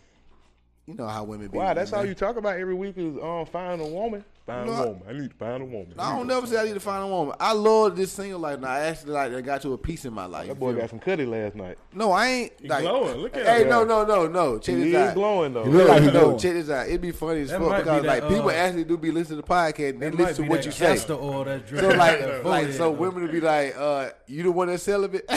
you 0.87 0.95
know 0.95 1.07
how 1.07 1.23
women 1.23 1.47
be. 1.47 1.57
Wow, 1.59 1.73
that's 1.75 1.93
all 1.93 2.05
you 2.05 2.15
talk 2.15 2.37
about 2.37 2.57
every 2.59 2.75
week 2.75 2.95
is 2.99 3.17
um 3.23 3.47
finding 3.47 3.87
a 3.87 3.91
woman. 3.91 4.25
Find 4.45 4.67
No, 4.67 4.73
a 4.73 4.77
I- 4.77 4.85
woman. 4.87 5.03
I 5.09 5.13
need 5.13 5.31
to 5.31 5.37
find 5.37 5.63
a 5.63 5.67
woman. 5.67 5.95
I 5.97 6.17
don't 6.17 6.27
never 6.27 6.47
say 6.49 6.57
I 6.61 6.65
need 6.65 6.75
to 6.75 6.81
find 6.81 7.05
a 7.05 7.07
woman. 7.07 7.35
I 7.39 7.53
love 7.53 7.95
this 7.95 8.11
single 8.11 8.41
life. 8.41 8.59
Now 8.59 8.71
I 8.71 8.81
actually 8.81 9.13
like 9.13 9.33
I 9.33 9.41
got 9.41 9.63
to 9.63 9.73
a 9.73 9.79
piece 9.79 10.05
in 10.05 10.13
my 10.13 10.27
life. 10.27 10.49
That 10.49 10.59
boy 10.59 10.73
got 10.75 10.91
some 10.91 10.99
cutty 10.99 11.25
last 11.25 11.55
night. 11.55 11.79
No, 11.95 12.11
I 12.11 12.27
ain't. 12.27 12.53
He 12.61 12.67
like, 12.69 12.81
glowing. 12.83 13.19
Look 13.19 13.37
at 13.37 13.47
Hey, 13.47 13.63
him. 13.63 13.69
no, 13.69 13.85
no, 13.85 14.05
no, 14.05 14.27
no. 14.27 14.59
Check 14.59 14.75
He 14.75 14.81
this 14.83 14.89
is 14.89 14.95
out. 14.97 15.15
glowing 15.15 15.53
though. 15.55 15.63
He 15.65 15.71
look 15.71 15.89
like 15.89 16.03
no, 16.13 16.37
check 16.37 16.55
this 16.55 16.69
out. 16.71 16.89
It'd 16.89 17.01
be 17.01 17.13
funny 17.13 17.43
as 17.43 17.51
That 17.51 17.61
fuck 17.61 17.69
might 17.69 17.79
be 17.79 17.85
because 17.85 18.03
that, 18.03 18.09
like 18.25 18.29
people 18.29 18.49
uh, 18.51 18.53
actually 18.55 18.85
do 18.85 18.99
be 18.99 19.11
listening 19.13 19.41
to 19.41 19.47
the 19.47 19.53
podcast 19.55 19.91
and 19.91 20.01
they 20.03 20.11
listen 20.11 20.45
to 20.45 20.51
what 20.51 20.57
that 20.63 20.67
you 20.67 20.73
say. 20.73 21.13
oil 21.15 21.45
that's 21.45 21.71
So 21.71 21.89
like, 21.91 22.45
like 22.45 22.73
so 22.73 22.79
though. 22.79 22.91
women 22.91 23.23
would 23.23 23.31
be 23.33 23.41
like, 23.41 23.77
uh, 23.79 24.11
"You 24.27 24.43
the 24.43 24.51
one 24.51 24.67
that 24.69 24.81
celibate?" 24.81 25.25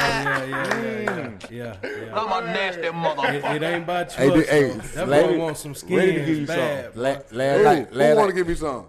Oh, 0.00 0.44
yeah, 0.48 1.30
yeah, 1.50 1.76
yeah. 1.82 2.14
I'm 2.14 2.42
a 2.44 2.46
nasty 2.46 2.90
mother. 2.90 3.28
It, 3.32 3.44
it 3.44 3.62
ain't 3.62 3.82
about 3.84 4.12
Hey, 4.12 4.26
you. 4.26 4.40
hey, 4.42 4.68
that 4.94 5.08
lady- 5.08 5.34
boy 5.34 5.38
wants 5.38 5.60
some 5.60 5.74
ready 5.90 6.12
to 6.14 6.18
give 6.24 6.38
you 6.38 6.46
bad. 6.46 6.96
La- 6.96 7.14
boy. 7.16 7.22
last 7.32 7.62
night, 7.64 7.92
who 7.98 8.16
want 8.16 8.30
to 8.30 8.34
give 8.34 8.48
me 8.48 8.54
some? 8.54 8.86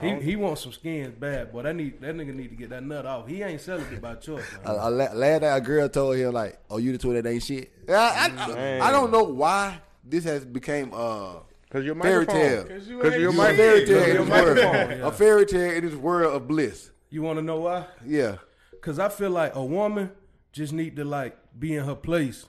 He 0.00 0.14
he 0.20 0.36
wants 0.36 0.62
some 0.62 0.72
skins 0.72 1.14
bad, 1.18 1.52
boy. 1.52 1.62
That 1.62 1.76
need 1.76 2.00
that 2.00 2.14
nigga 2.16 2.34
need 2.34 2.48
to 2.48 2.56
get 2.56 2.70
that 2.70 2.82
nut 2.82 3.06
off. 3.06 3.28
He 3.28 3.42
ain't 3.42 3.60
selling 3.60 3.86
it 3.92 4.02
by 4.02 4.14
choice. 4.16 4.44
man. 4.52 4.60
uh, 4.66 4.86
uh, 4.86 4.90
last 4.90 5.14
night 5.42 5.56
a 5.56 5.60
girl 5.60 5.88
told 5.88 6.16
him 6.16 6.32
like, 6.32 6.58
"Oh, 6.68 6.78
you 6.78 6.92
the 6.92 6.98
two 6.98 7.12
that 7.14 7.26
ain't 7.28 7.42
shit." 7.42 7.70
I, 7.88 8.32
I, 8.36 8.88
I 8.88 8.90
don't 8.90 9.12
know 9.12 9.22
why 9.22 9.80
this 10.04 10.24
has 10.24 10.44
became 10.44 10.92
uh 10.92 11.34
Cause 11.70 11.84
your 11.84 11.96
fairy 11.96 12.24
tale. 12.26 12.64
Cause 12.64 12.88
you 12.88 13.00
Cause 13.00 13.14
your 13.14 13.30
A 13.30 13.56
fairy 13.56 13.84
tale 13.84 14.02
in 14.04 14.28
this 14.28 14.28
world. 14.28 14.58
yeah. 14.58 15.08
A 15.08 15.10
fairy 15.10 15.44
tale 15.44 15.72
in 15.72 15.84
this 15.84 15.94
world 15.94 16.36
of 16.36 16.46
bliss. 16.46 16.90
You 17.10 17.22
want 17.22 17.38
to 17.38 17.42
know 17.42 17.60
why? 17.60 17.86
Yeah. 18.06 18.36
Cause 18.80 18.98
I 19.00 19.08
feel 19.08 19.30
like 19.30 19.56
a 19.56 19.64
woman 19.64 20.12
just 20.52 20.72
need 20.72 20.94
to 20.96 21.04
like 21.04 21.36
be 21.58 21.74
in 21.74 21.84
her 21.84 21.96
place. 21.96 22.46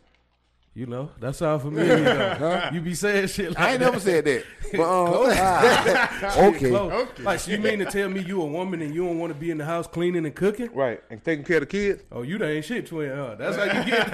You 0.76 0.88
know, 0.88 1.10
that's 1.22 1.40
how 1.40 1.58
familiar 1.58 1.98
you 1.98 2.04
know. 2.04 2.70
You 2.74 2.82
be 2.82 2.96
saying 2.96 3.28
shit 3.28 3.52
like 3.52 3.60
I 3.60 3.70
ain't 3.72 3.80
that. 3.80 3.86
never 3.86 4.00
said 4.00 4.26
that. 4.26 4.44
But 4.74 4.82
um, 4.82 6.54
Okay. 6.54 6.70
Close. 6.70 6.92
Okay. 6.92 7.24
Like, 7.24 7.40
so 7.40 7.52
you 7.52 7.60
mean 7.60 7.80
to 7.80 7.86
tell 7.86 8.10
me 8.10 8.20
you 8.20 8.42
a 8.42 8.46
woman 8.46 8.82
and 8.82 8.94
you 8.94 9.06
don't 9.06 9.18
want 9.18 9.32
to 9.32 9.40
be 9.40 9.52
in 9.52 9.58
the 9.58 9.64
house 9.64 9.88
cleaning 9.88 10.26
and 10.26 10.36
cooking? 10.36 10.70
Right, 10.74 11.02
and 11.10 11.24
taking 11.24 11.46
care 11.46 11.58
of 11.58 11.62
the 11.62 11.68
kids. 11.68 12.04
Oh, 12.12 12.24
you 12.24 12.38
done 12.38 12.50
ain't 12.50 12.66
shit 12.66 12.88
twin, 12.88 13.16
huh? 13.16 13.36
That's 13.36 13.56
how 13.56 13.64
you 13.64 13.86
get. 13.86 14.12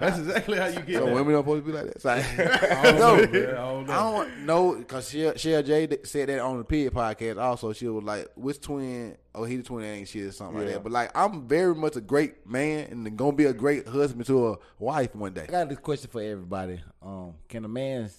that's 0.00 0.18
exactly 0.18 0.58
how 0.58 0.66
you 0.66 0.80
get. 0.80 0.98
so 0.98 1.06
that. 1.06 1.14
women 1.14 1.34
don't 1.34 1.42
supposed 1.44 1.66
to 1.66 1.70
be 1.70 1.78
like 1.78 1.92
that. 1.92 2.02
So, 2.02 2.10
I 2.10 2.82
don't 2.82 2.98
no, 2.98 3.16
know. 3.16 3.22
I 3.22 3.54
don't 3.54 3.86
know. 3.86 3.92
I 3.92 4.24
don't 4.24 4.38
know 4.46 4.74
because 4.74 5.08
Shell 5.08 5.62
J 5.62 5.98
said 6.02 6.30
that 6.30 6.40
on 6.40 6.58
the 6.58 6.64
Pig 6.64 6.90
podcast. 6.92 7.40
Also, 7.40 7.72
she 7.72 7.86
was 7.86 8.02
like, 8.02 8.26
"Which 8.34 8.60
twin? 8.60 9.16
Oh, 9.34 9.44
he 9.44 9.56
the 9.56 9.62
twin 9.62 9.82
that 9.82 9.88
ain't 9.88 10.08
shit 10.08 10.26
or 10.26 10.32
something 10.32 10.58
like 10.58 10.68
that." 10.72 10.82
But 10.82 10.92
like, 10.92 11.10
I'm 11.14 11.46
very 11.48 11.74
much 11.74 11.96
a 11.96 12.00
great 12.00 12.46
man 12.46 12.88
and 12.90 13.16
gonna 13.16 13.32
be 13.32 13.46
a 13.46 13.52
great 13.52 13.86
husband 13.88 14.26
to 14.26 14.48
a 14.50 14.56
wife 14.78 15.14
one 15.14 15.32
day. 15.32 15.44
I 15.44 15.46
got 15.50 15.68
this 15.68 15.78
question 15.78 16.10
for 16.10 16.20
everybody. 16.20 16.80
Um, 17.00 17.34
can 17.48 17.64
a 17.64 17.68
man's 17.68 18.16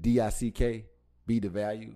D 0.00 0.20
I 0.20 0.28
C 0.30 0.50
K 0.50 0.84
be 1.26 1.40
devalued? 1.40 1.94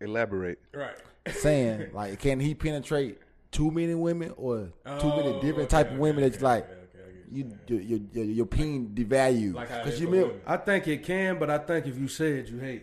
Elaborate. 0.00 0.58
Right. 0.74 0.96
Saying 1.28 1.90
like, 1.94 2.18
can 2.18 2.40
he 2.40 2.54
penetrate 2.54 3.18
too 3.52 3.70
many 3.70 3.94
women 3.94 4.32
or 4.36 4.72
too 4.98 5.08
many 5.08 5.28
Oh, 5.28 5.40
different 5.40 5.72
okay, 5.72 5.76
type 5.82 5.86
of 5.88 5.92
okay, 5.92 6.00
women 6.00 6.22
that's 6.24 6.36
okay, 6.36 6.44
like 6.44 6.64
okay, 6.64 6.72
okay, 6.98 7.18
you 7.30 7.58
your 7.68 7.80
your, 7.80 8.00
your, 8.12 8.24
your 8.24 8.46
peen 8.46 8.88
devalued 8.94 9.54
Like 9.54 9.68
how 9.70 9.78
because 9.78 9.94
is 9.94 10.00
you 10.00 10.06
for 10.08 10.12
remember. 10.14 10.40
I 10.46 10.56
think 10.56 10.88
it 10.88 11.04
can, 11.04 11.38
but 11.38 11.50
I 11.50 11.58
think 11.58 11.86
if 11.86 11.96
you 11.98 12.08
say 12.08 12.32
it, 12.40 12.48
you 12.48 12.58
hate. 12.58 12.82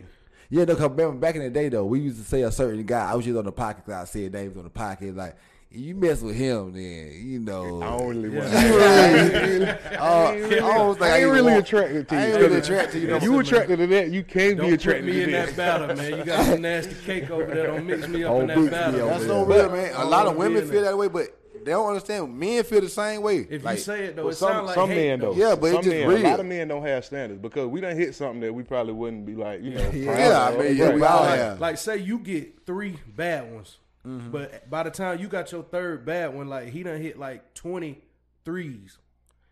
It. 0.50 0.56
Yeah, 0.56 0.64
no, 0.64 0.74
cause 0.74 0.90
remember 0.90 1.12
back 1.18 1.34
in 1.36 1.42
the 1.42 1.50
day 1.50 1.68
though, 1.68 1.84
we 1.84 2.00
used 2.00 2.18
to 2.18 2.24
say 2.24 2.42
a 2.42 2.50
certain 2.52 2.84
guy. 2.84 3.10
I 3.10 3.14
was 3.14 3.24
just 3.24 3.38
on 3.38 3.44
the 3.44 3.52
pocket. 3.52 3.88
I 3.92 4.04
said 4.04 4.32
names 4.32 4.56
on 4.56 4.64
the 4.64 4.70
pocket. 4.70 5.14
Like 5.16 5.36
you 5.72 5.94
mess 5.94 6.20
with 6.20 6.34
him, 6.34 6.72
then 6.72 7.12
you 7.24 7.38
know. 7.38 7.80
I 7.82 7.96
don't 7.96 8.08
really 8.08 8.28
want. 8.30 8.50
Yeah. 8.52 9.76
Uh, 10.00 10.28
I 10.30 10.38
don't 10.58 10.98
think 10.98 11.02
I 11.06 11.08
ain't 11.16 11.20
even 11.22 11.32
really 11.34 11.52
want- 11.52 11.64
attracted 11.64 12.08
to 12.08 12.14
you. 12.14 12.20
I 12.20 12.24
ain't 12.26 12.40
really 12.40 12.56
attracted 12.58 12.92
to 12.92 12.98
you. 13.06 13.14
If 13.16 13.22
no 13.22 13.32
you 13.32 13.38
attracted 13.40 13.78
to 13.78 13.86
that, 13.88 14.10
you 14.10 14.24
can 14.24 14.56
Don't 14.56 14.66
be 14.66 14.72
put 14.72 14.80
attracted 14.80 15.04
me 15.04 15.12
to 15.12 15.22
in 15.24 15.30
this. 15.30 15.52
that 15.52 15.56
battle, 15.56 15.96
man. 15.96 16.18
You 16.18 16.24
got 16.24 16.46
some 16.46 16.62
nasty 16.62 16.94
cake 17.04 17.30
over 17.30 17.46
there. 17.54 17.66
Don't 17.68 17.86
mix 17.86 18.08
me 18.08 18.24
up 18.24 18.32
Oh, 18.32 18.40
in 18.40 18.46
that 18.48 18.70
battle. 18.70 19.00
up 19.02 19.08
That's 19.08 19.20
with 19.20 19.28
so 19.28 19.44
real, 19.44 19.70
man. 19.70 19.94
I 19.94 20.02
A 20.02 20.04
lot 20.06 20.26
of 20.26 20.36
women 20.36 20.62
feel 20.68 20.82
that. 20.82 20.90
that 20.90 20.96
way, 20.98 21.08
but 21.08 21.28
they 21.64 21.72
don't 21.72 21.88
understand. 21.88 22.38
Men 22.38 22.62
feel 22.64 22.80
the 22.80 22.88
same 22.88 23.22
way. 23.22 23.46
If 23.48 23.64
Like, 23.64 23.76
you 23.78 23.82
say 23.82 24.04
it 24.06 24.16
though, 24.16 24.28
it 24.28 24.34
some 24.34 24.48
sound 24.50 24.66
like 24.66 24.74
some 24.74 24.88
hate, 24.90 25.08
men 25.08 25.20
though, 25.20 25.34
Yeah, 25.34 25.54
but 25.54 25.66
it's 25.66 25.74
some 25.74 25.82
just 25.84 25.96
men, 25.96 26.08
real. 26.08 26.18
a 26.26 26.28
lot 26.30 26.40
of 26.40 26.46
men 26.46 26.68
don't 26.68 26.82
have 26.86 27.04
standards 27.04 27.40
because 27.40 27.66
we 27.68 27.80
done 27.80 27.96
hit 27.96 28.14
something 28.14 28.40
that 28.40 28.52
we 28.52 28.62
probably 28.62 28.92
wouldn't 28.92 29.26
be 29.26 29.34
like, 29.34 29.62
you 29.62 29.70
know. 29.70 29.82
proud 29.82 29.94
Yeah, 29.94 30.40
I 30.40 30.50
of. 30.52 30.58
mean, 30.58 30.76
yeah, 30.76 30.94
we 30.94 31.02
all 31.02 31.20
like, 31.22 31.38
have. 31.38 31.60
like 31.60 31.78
say 31.78 31.96
you 31.98 32.18
get 32.18 32.66
three 32.66 32.98
bad 33.16 33.52
ones, 33.52 33.76
Mm-hmm. 34.06 34.30
but 34.30 34.70
by 34.70 34.82
the 34.82 34.90
time 34.90 35.18
you 35.20 35.28
got 35.28 35.52
your 35.52 35.62
third 35.62 36.06
bad 36.06 36.34
one, 36.34 36.48
like 36.48 36.68
he 36.70 36.82
done 36.82 37.02
hit 37.02 37.18
like 37.18 37.52
20 37.52 38.00
threes. 38.46 38.96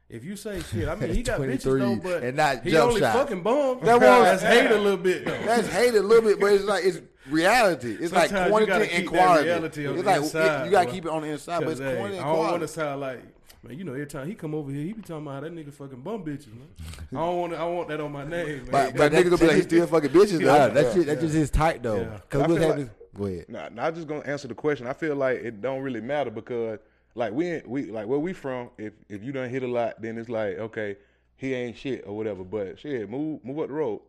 If 0.09 0.25
you 0.25 0.37
say 0.37 0.61
shit, 0.63 0.89
I 0.89 0.95
mean 0.95 1.13
he 1.15 1.23
got 1.23 1.39
bitches 1.43 1.79
though, 1.79 1.97
but 1.97 2.23
and 2.23 2.35
not 2.39 2.65
he 2.65 2.75
only 2.79 3.01
shots. 3.01 3.19
fucking 3.19 3.43
bums. 3.43 3.83
That 3.83 4.01
That's 4.01 4.43
was- 4.43 4.51
hate 4.51 4.71
a 4.71 4.79
little 4.79 4.97
bit 4.97 5.27
though. 5.27 5.39
That's 5.45 5.69
hate 5.69 5.95
a 5.95 6.01
little 6.01 6.27
bit, 6.27 6.41
but 6.41 6.53
it's 6.55 6.65
like 6.65 6.83
it's 6.85 6.99
reality. 7.31 7.97
It's 8.01 8.13
Sometimes 8.13 8.33
like 8.33 8.67
quantity 8.67 8.95
and 8.95 9.09
quality. 9.09 9.49
It's 9.51 10.05
like 10.05 10.17
inside, 10.23 10.65
you 10.67 10.71
gotta 10.71 10.87
boy. 10.87 10.93
keep 10.93 11.05
it 11.07 11.11
on 11.11 11.23
the 11.23 11.29
inside, 11.29 11.61
but 11.61 11.71
it's 11.71 11.81
'Cause, 11.81 11.89
hey, 11.91 11.97
quantity 11.97 12.19
I 12.21 12.25
don't 12.25 12.39
want 12.39 12.61
to 12.63 12.69
sound 12.69 13.01
like 13.01 13.23
man. 13.63 13.79
You 13.79 13.85
know, 13.85 13.93
every 13.93 14.07
time 14.07 14.27
he 14.27 14.35
come 14.35 14.55
over 14.55 14.71
here, 14.71 14.83
he 14.85 14.93
be 14.93 15.03
talking 15.03 15.23
about 15.27 15.35
how 15.35 15.41
that 15.41 15.53
nigga 15.55 15.73
fucking 15.73 16.01
bum 16.01 16.25
bitches. 16.25 16.49
Man. 16.55 16.69
I 17.13 17.17
don't 17.17 17.37
want. 17.39 17.55
I 17.55 17.65
want 17.65 17.89
that 17.89 18.01
on 18.01 18.13
my 18.13 18.25
name. 18.25 18.47
Man. 18.47 18.69
But, 18.71 18.97
but 18.97 19.13
nigga 19.13 19.25
gonna 19.25 19.39
be 19.39 19.47
like, 19.47 19.57
he 19.57 19.63
still 19.63 19.87
fucking 19.87 20.11
bitches 20.11 20.39
though. 20.45 20.55
Yeah, 20.55 20.69
that 20.69 20.95
shit, 20.95 21.07
that 21.07 21.21
just 21.21 21.35
is 21.35 21.51
tight 21.51 21.83
though. 21.83 22.21
Cause 22.29 22.43
I 22.43 22.47
we'll 22.47 22.57
had 22.57 22.69
like- 22.71 22.79
this. 22.79 22.89
Go 23.17 23.25
ahead. 23.27 23.47
Nah, 23.49 23.69
nah, 23.71 23.87
I'm 23.87 23.95
just 23.95 24.07
gonna 24.07 24.21
answer 24.21 24.47
the 24.47 24.55
question. 24.55 24.87
I 24.87 24.93
feel 24.93 25.17
like 25.17 25.39
it 25.39 25.61
don't 25.61 25.81
really 25.83 26.01
matter 26.01 26.31
because, 26.31 26.79
like 27.17 27.33
we 27.33 27.49
ain't- 27.49 27.69
we 27.69 27.91
like 27.91 28.07
where 28.07 28.19
we 28.19 28.33
from. 28.33 28.71
If 28.79 28.93
if 29.09 29.25
you 29.25 29.33
don't 29.33 29.49
hit 29.49 29.63
a 29.65 29.67
lot, 29.67 30.01
then 30.01 30.19
it's 30.19 30.29
like 30.29 30.59
okay, 30.59 30.97
he 31.37 31.53
ain't 31.55 31.77
shit 31.77 32.05
or 32.07 32.17
whatever. 32.17 32.45
But 32.45 32.79
shit, 32.79 33.11
move 33.11 33.45
move 33.45 33.59
up 33.59 33.69
the 33.69 33.73
road. 33.75 34.01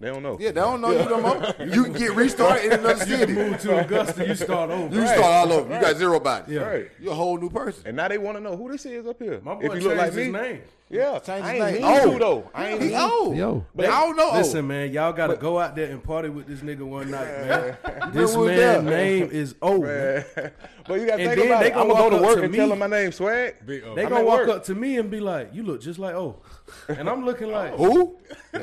They 0.00 0.08
don't 0.08 0.22
know. 0.22 0.36
Yeah, 0.40 0.48
they 0.52 0.60
don't 0.60 0.80
know 0.80 0.90
you 0.92 1.08
no 1.08 1.20
more. 1.20 1.54
You 1.74 1.84
can 1.84 1.92
get 1.92 2.14
restarted 2.14 2.72
in 2.72 2.78
another 2.80 3.04
city. 3.04 3.10
you 3.10 3.18
city. 3.18 3.32
move 3.34 3.60
to 3.60 3.78
Augusta, 3.84 4.26
you 4.28 4.34
start 4.36 4.70
over. 4.70 4.94
You 4.94 5.00
Right. 5.02 5.16
start 5.18 5.48
all 5.48 5.52
over. 5.52 5.66
You 5.68 5.72
Right. 5.74 5.82
got 5.82 5.96
zero 5.96 6.20
bodies. 6.20 6.54
Yeah. 6.54 6.60
Right. 6.62 6.88
You're 7.00 7.12
a 7.12 7.16
whole 7.16 7.36
new 7.36 7.50
person. 7.50 7.82
And 7.86 7.96
now 7.96 8.06
they 8.08 8.18
want 8.18 8.36
to 8.36 8.40
know 8.42 8.56
who 8.56 8.70
this 8.70 8.86
is 8.86 9.06
up 9.06 9.20
here. 9.20 9.40
My 9.42 9.54
boy 9.54 9.60
if 9.66 9.74
you 9.82 9.88
look 9.88 9.98
like 9.98 10.14
changed 10.14 10.16
me, 10.16 10.22
his 10.24 10.32
name. 10.32 10.62
Yeah, 10.90 11.18
Change 11.18 11.44
I 11.44 11.52
his 11.54 11.62
ain't 11.64 11.80
name. 11.80 11.82
mean 11.82 12.14
Oh. 12.14 12.18
though. 12.18 12.50
I 12.54 12.68
ain't 12.68 12.82
He 12.82 12.88
mean. 12.88 12.96
old. 12.98 13.36
Yo. 13.36 13.66
But 13.74 13.86
I 13.86 14.00
don't 14.06 14.16
know. 14.16 14.30
Listen, 14.34 14.66
man, 14.66 14.92
y'all 14.92 15.12
gotta 15.12 15.36
go 15.36 15.58
out 15.58 15.76
there 15.76 15.90
and 15.90 16.02
party 16.02 16.28
with 16.28 16.46
this 16.46 16.60
nigga 16.60 16.80
one 16.82 17.10
night, 17.10 17.26
man. 17.46 17.76
this 18.12 18.34
who 18.34 18.40
was 18.40 18.50
name 18.84 19.30
is 19.30 19.54
O. 19.62 19.78
Man. 19.82 20.24
but 20.86 21.00
you 21.00 21.06
gotta 21.06 21.22
And 21.22 21.34
think 21.34 21.46
about 21.50 21.60
they 21.60 21.66
it. 21.68 21.74
gonna 21.74 21.80
I'm 21.80 21.88
gonna 21.98 22.10
go 22.10 22.16
to 22.18 22.22
work 22.24 22.36
to 22.38 22.42
and 22.44 22.52
me. 22.52 22.58
tell 22.58 22.68
them 22.70 22.78
my 22.78 22.86
name, 22.86 23.12
Swag. 23.12 23.54
They 23.66 23.80
gonna 23.80 24.00
at 24.16 24.24
walk 24.24 24.40
work. 24.40 24.48
up 24.48 24.64
to 24.64 24.74
me 24.74 24.96
and 24.98 25.10
be 25.10 25.20
like, 25.20 25.54
"You 25.54 25.62
look 25.62 25.80
just 25.82 25.98
like 25.98 26.14
O," 26.14 26.40
and 26.88 27.08
I'm 27.08 27.24
looking 27.24 27.50
like, 27.50 27.74
Who? 27.74 28.16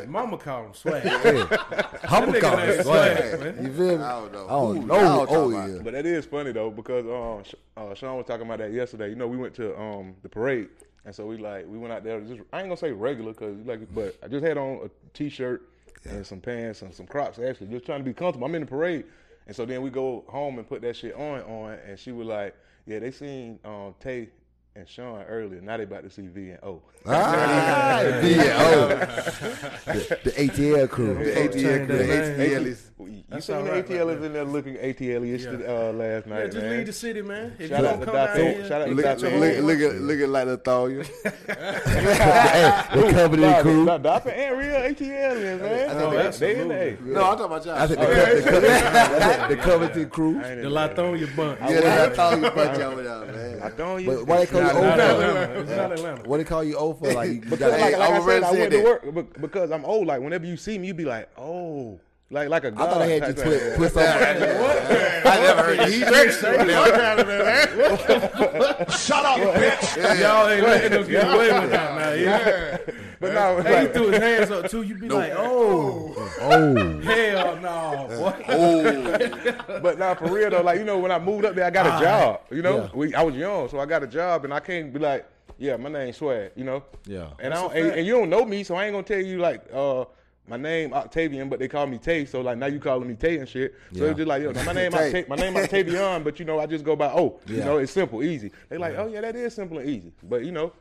Mama 0.07 0.37
call 0.37 0.65
him 0.65 0.73
swag. 0.73 1.05
I'm 1.05 2.31
nigga 2.31 2.41
gonna 2.41 2.65
name 2.67 2.83
swag. 2.83 3.39
man. 3.39 3.65
You 3.65 3.73
feel 3.73 3.97
me? 3.97 4.03
I 4.03 4.19
don't 4.19 4.33
know. 4.33 4.45
I 4.45 4.49
don't 4.49 4.77
Who 4.77 4.85
know. 4.87 4.99
y'all 4.99 5.27
Oh 5.29 5.49
yeah. 5.51 5.79
But 5.83 5.93
that 5.93 6.05
is 6.05 6.25
funny 6.25 6.51
though 6.51 6.71
because 6.71 7.05
um, 7.05 7.43
uh, 7.77 7.93
Sean 7.93 8.17
was 8.17 8.25
talking 8.25 8.45
about 8.45 8.59
that 8.59 8.71
yesterday. 8.71 9.09
You 9.09 9.15
know, 9.15 9.27
we 9.27 9.37
went 9.37 9.53
to 9.55 9.79
um 9.79 10.15
the 10.23 10.29
parade, 10.29 10.69
and 11.05 11.13
so 11.13 11.25
we 11.25 11.37
like 11.37 11.65
we 11.67 11.77
went 11.77 11.93
out 11.93 12.03
there. 12.03 12.19
Just 12.21 12.41
I 12.51 12.59
ain't 12.59 12.67
gonna 12.67 12.77
say 12.77 12.91
regular 12.91 13.31
because 13.31 13.57
like, 13.65 13.93
but 13.93 14.15
I 14.23 14.27
just 14.27 14.43
had 14.43 14.57
on 14.57 14.79
a 14.85 14.89
t-shirt 15.15 15.69
and 16.05 16.25
some 16.25 16.41
pants 16.41 16.81
and 16.81 16.93
some 16.93 17.05
Crocs. 17.05 17.39
Actually, 17.39 17.67
just 17.67 17.85
trying 17.85 17.99
to 17.99 18.03
be 18.05 18.13
comfortable. 18.13 18.45
I'm 18.45 18.55
in 18.55 18.61
the 18.61 18.67
parade, 18.67 19.05
and 19.47 19.55
so 19.55 19.65
then 19.65 19.81
we 19.81 19.89
go 19.89 20.23
home 20.27 20.57
and 20.57 20.67
put 20.67 20.81
that 20.81 20.95
shit 20.95 21.15
on 21.15 21.41
on, 21.41 21.73
and 21.87 21.97
she 21.97 22.11
was 22.11 22.27
like, 22.27 22.55
"Yeah, 22.85 22.99
they 22.99 23.11
seen 23.11 23.59
um 23.63 23.95
Tay." 23.99 24.29
And 24.77 24.89
Sean 24.89 25.21
earlier. 25.23 25.61
Now 25.61 25.77
they 25.77 25.83
about 25.83 26.03
to 26.03 26.09
see 26.09 26.27
V 26.27 26.49
and 26.49 26.59
O. 26.61 26.81
Ah, 27.05 28.01
yeah, 28.01 28.57
oh. 28.59 28.87
the, 28.89 30.19
the 30.25 30.31
ATL 30.31 30.89
crew. 30.89 31.13
The 31.13 31.31
ATL, 31.31 31.53
change 31.53 31.87
the 31.87 31.93
that. 31.93 32.37
ATL 32.39 32.65
is. 32.65 32.91
You 32.99 33.23
That's 33.29 33.45
seen 33.45 33.63
the 33.63 33.71
right 33.71 33.87
ATL 33.87 34.07
right 34.07 34.17
is 34.17 34.23
in 34.23 34.33
there 34.33 34.43
looking 34.43 34.75
ATL-ish 34.75 35.45
uh, 35.45 35.91
last 35.93 36.27
Yeah, 36.27 36.33
night, 36.33 36.45
just 36.47 36.57
man. 36.57 36.69
leave 36.77 36.85
the 36.87 36.93
city, 36.93 37.21
man. 37.21 37.55
If 37.59 37.69
Shout 37.69 37.81
you 37.81 37.87
out 37.87 37.99
to 37.99 38.05
come 38.05 38.15
down 38.15 38.27
Dr. 38.37 38.67
Shout 38.67 38.81
out 38.81 38.83
to 38.85 38.89
you 38.89 38.95
Look, 38.95 39.03
got 39.05 39.21
look, 39.21 39.33
look, 39.33 39.63
look, 39.63 39.79
at, 39.79 40.01
look 40.01 40.19
at 40.21 40.29
like 40.29 40.47
Latoya. 40.47 41.05
the 42.93 43.11
company 43.13 43.61
crew. 43.61 43.85
Nah, 43.85 43.97
Dr. 43.97 44.29
ain't 44.31 44.57
real 44.57 44.75
ATLians, 44.75 45.61
man. 45.61 45.89
Oh, 45.91 46.09
they, 46.31 46.37
they 46.37 46.61
in 46.61 46.67
the 46.67 46.75
A. 46.75 46.97
No, 47.01 47.23
I'm 47.31 47.37
talking 47.37 47.45
about 47.45 47.65
y'all. 47.65 47.75
I 47.75 47.87
said 47.87 47.97
the, 49.49 49.55
co- 49.57 49.79
the, 49.79 49.87
co- 49.87 49.99
the 49.99 50.05
crew. 50.05 50.33
The 50.41 50.51
in 50.51 50.61
the 50.63 50.67
A. 50.67 50.71
Lithonia 50.71 51.35
bunch. 51.35 51.59
Yeah, 51.61 51.79
that's 51.81 52.17
Latoya 52.17 52.55
bunch 52.55 52.79
over 52.79 53.03
there, 53.03 53.25
man. 53.25 53.61
I 53.61 53.69
don't 53.69 54.05
But 54.05 54.25
why 54.27 54.37
they 54.39 54.45
call 54.47 54.61
you 54.61 54.64
Not 54.65 54.75
old? 54.75 54.85
Atlanta. 54.85 55.59
It's 55.59 55.69
not 55.71 55.91
Atlanta. 55.91 56.29
What 56.29 56.37
they 56.37 56.43
call 56.43 56.63
you 56.63 56.75
old 56.75 56.99
for? 56.99 57.11
Like 57.13 57.27
you, 57.29 57.33
you 57.35 57.41
Because 57.41 57.59
got 57.59 57.79
like, 57.79 57.97
like 57.97 58.09
I 58.09 58.15
I'm 58.15 58.23
said, 58.23 58.43
I 58.43 58.51
went 58.51 58.71
to 58.71 58.83
work 58.83 59.41
because 59.41 59.71
I'm 59.71 59.85
old. 59.85 60.07
Like 60.07 60.21
whenever 60.21 60.45
you 60.45 60.57
see 60.57 60.77
me, 60.77 60.87
you 60.87 60.93
be 60.93 61.05
like, 61.05 61.29
oh, 61.37 61.99
like 62.31 62.49
like 62.49 62.63
a 62.63 62.67
I 62.67 62.71
god. 62.71 62.89
thought 62.89 63.01
I 63.01 63.07
had 63.07 63.27
you 63.27 63.33
twist, 63.43 63.63
thing. 63.65 63.75
twist 63.75 63.97
on. 63.97 64.03
I 64.03 65.37
never 65.39 65.63
heard 65.63 65.89
you 65.91 66.05
say 66.05 66.31
Shut 67.85 69.25
up, 69.25 69.37
bitch. 69.39 70.19
Y'all 70.19 70.49
ain't 70.49 70.63
letting 70.63 70.91
them 70.91 71.07
get 71.09 71.33
away 71.33 71.59
with 71.59 71.69
that 71.71 71.95
now. 71.95 72.11
Yeah. 72.13 72.77
But 73.19 73.33
no, 73.33 73.61
Hey, 73.61 73.81
he 73.87 73.93
threw 73.93 74.07
his 74.09 74.19
hands 74.21 74.51
up 74.51 74.69
too. 74.69 74.81
You 74.81 74.95
be 74.95 75.07
like, 75.09 75.33
oh, 75.35 76.13
Oh, 76.41 76.99
hell 77.01 77.55
no. 77.61 78.07
Oh, 78.47 79.79
but 79.81 79.97
now 79.99 80.15
for 80.15 80.27
real 80.31 80.49
though, 80.49 80.61
like 80.61 80.79
you 80.79 80.85
know, 80.85 80.97
when 80.99 81.11
I 81.11 81.19
moved 81.19 81.45
up 81.45 81.55
there, 81.55 81.65
I 81.65 81.69
got 81.69 81.85
a 81.85 81.91
Ah, 81.91 82.01
job. 82.01 82.41
You 82.51 82.61
know, 82.61 82.83
yeah. 82.83 82.89
we, 82.93 83.13
I 83.15 83.21
was 83.23 83.35
young, 83.35 83.69
so 83.69 83.79
I 83.79 83.85
got 83.85 84.03
a 84.03 84.07
job, 84.07 84.43
and 84.45 84.53
I 84.53 84.59
can't 84.59 84.91
be 84.93 84.99
like, 84.99 85.25
yeah, 85.57 85.77
my 85.77 85.89
name's 85.89 86.17
Swag. 86.17 86.51
You 86.55 86.63
know. 86.65 86.83
yeah. 87.05 87.27
And 87.39 87.53
I 87.53 87.61
don't, 87.61 87.73
and, 87.75 87.91
and 87.91 88.05
you 88.07 88.13
don't 88.13 88.29
know 88.29 88.43
me, 88.45 88.63
so 88.63 88.75
I 88.75 88.85
ain't 88.85 88.93
gonna 88.93 89.03
tell 89.03 89.19
you 89.21 89.37
like 89.39 89.63
uh 89.73 90.05
my 90.47 90.57
name 90.57 90.93
Octavian, 90.93 91.49
but 91.49 91.59
they 91.59 91.67
call 91.67 91.87
me 91.87 91.97
Tay. 91.97 92.25
So 92.25 92.41
like 92.41 92.57
now 92.57 92.67
you 92.67 92.79
calling 92.79 93.07
me 93.07 93.15
Tay 93.15 93.37
and 93.37 93.47
shit. 93.49 93.73
So 93.93 94.03
Yeah. 94.03 94.09
it's 94.11 94.17
just 94.17 94.27
like 94.27 94.43
yo, 94.43 94.53
my 94.53 94.73
name 94.73 94.91
Tay. 94.91 95.23
Octa- 95.23 95.27
my 95.27 95.35
name 95.35 95.55
Octavian, 95.57 96.23
but 96.23 96.39
you 96.39 96.45
know 96.45 96.59
I 96.59 96.65
just 96.65 96.83
go 96.85 96.95
by 96.95 97.07
oh, 97.07 97.39
you 97.47 97.57
know 97.57 97.77
it's 97.77 97.91
simple, 97.91 98.23
easy. 98.23 98.51
They 98.69 98.77
like 98.77 98.95
oh 98.97 99.07
yeah, 99.07 99.21
that 99.21 99.35
is 99.35 99.53
simple 99.55 99.77
and 99.79 99.89
easy, 99.89 100.11
but 100.23 100.43
you 100.45 100.51
know, 100.51 100.71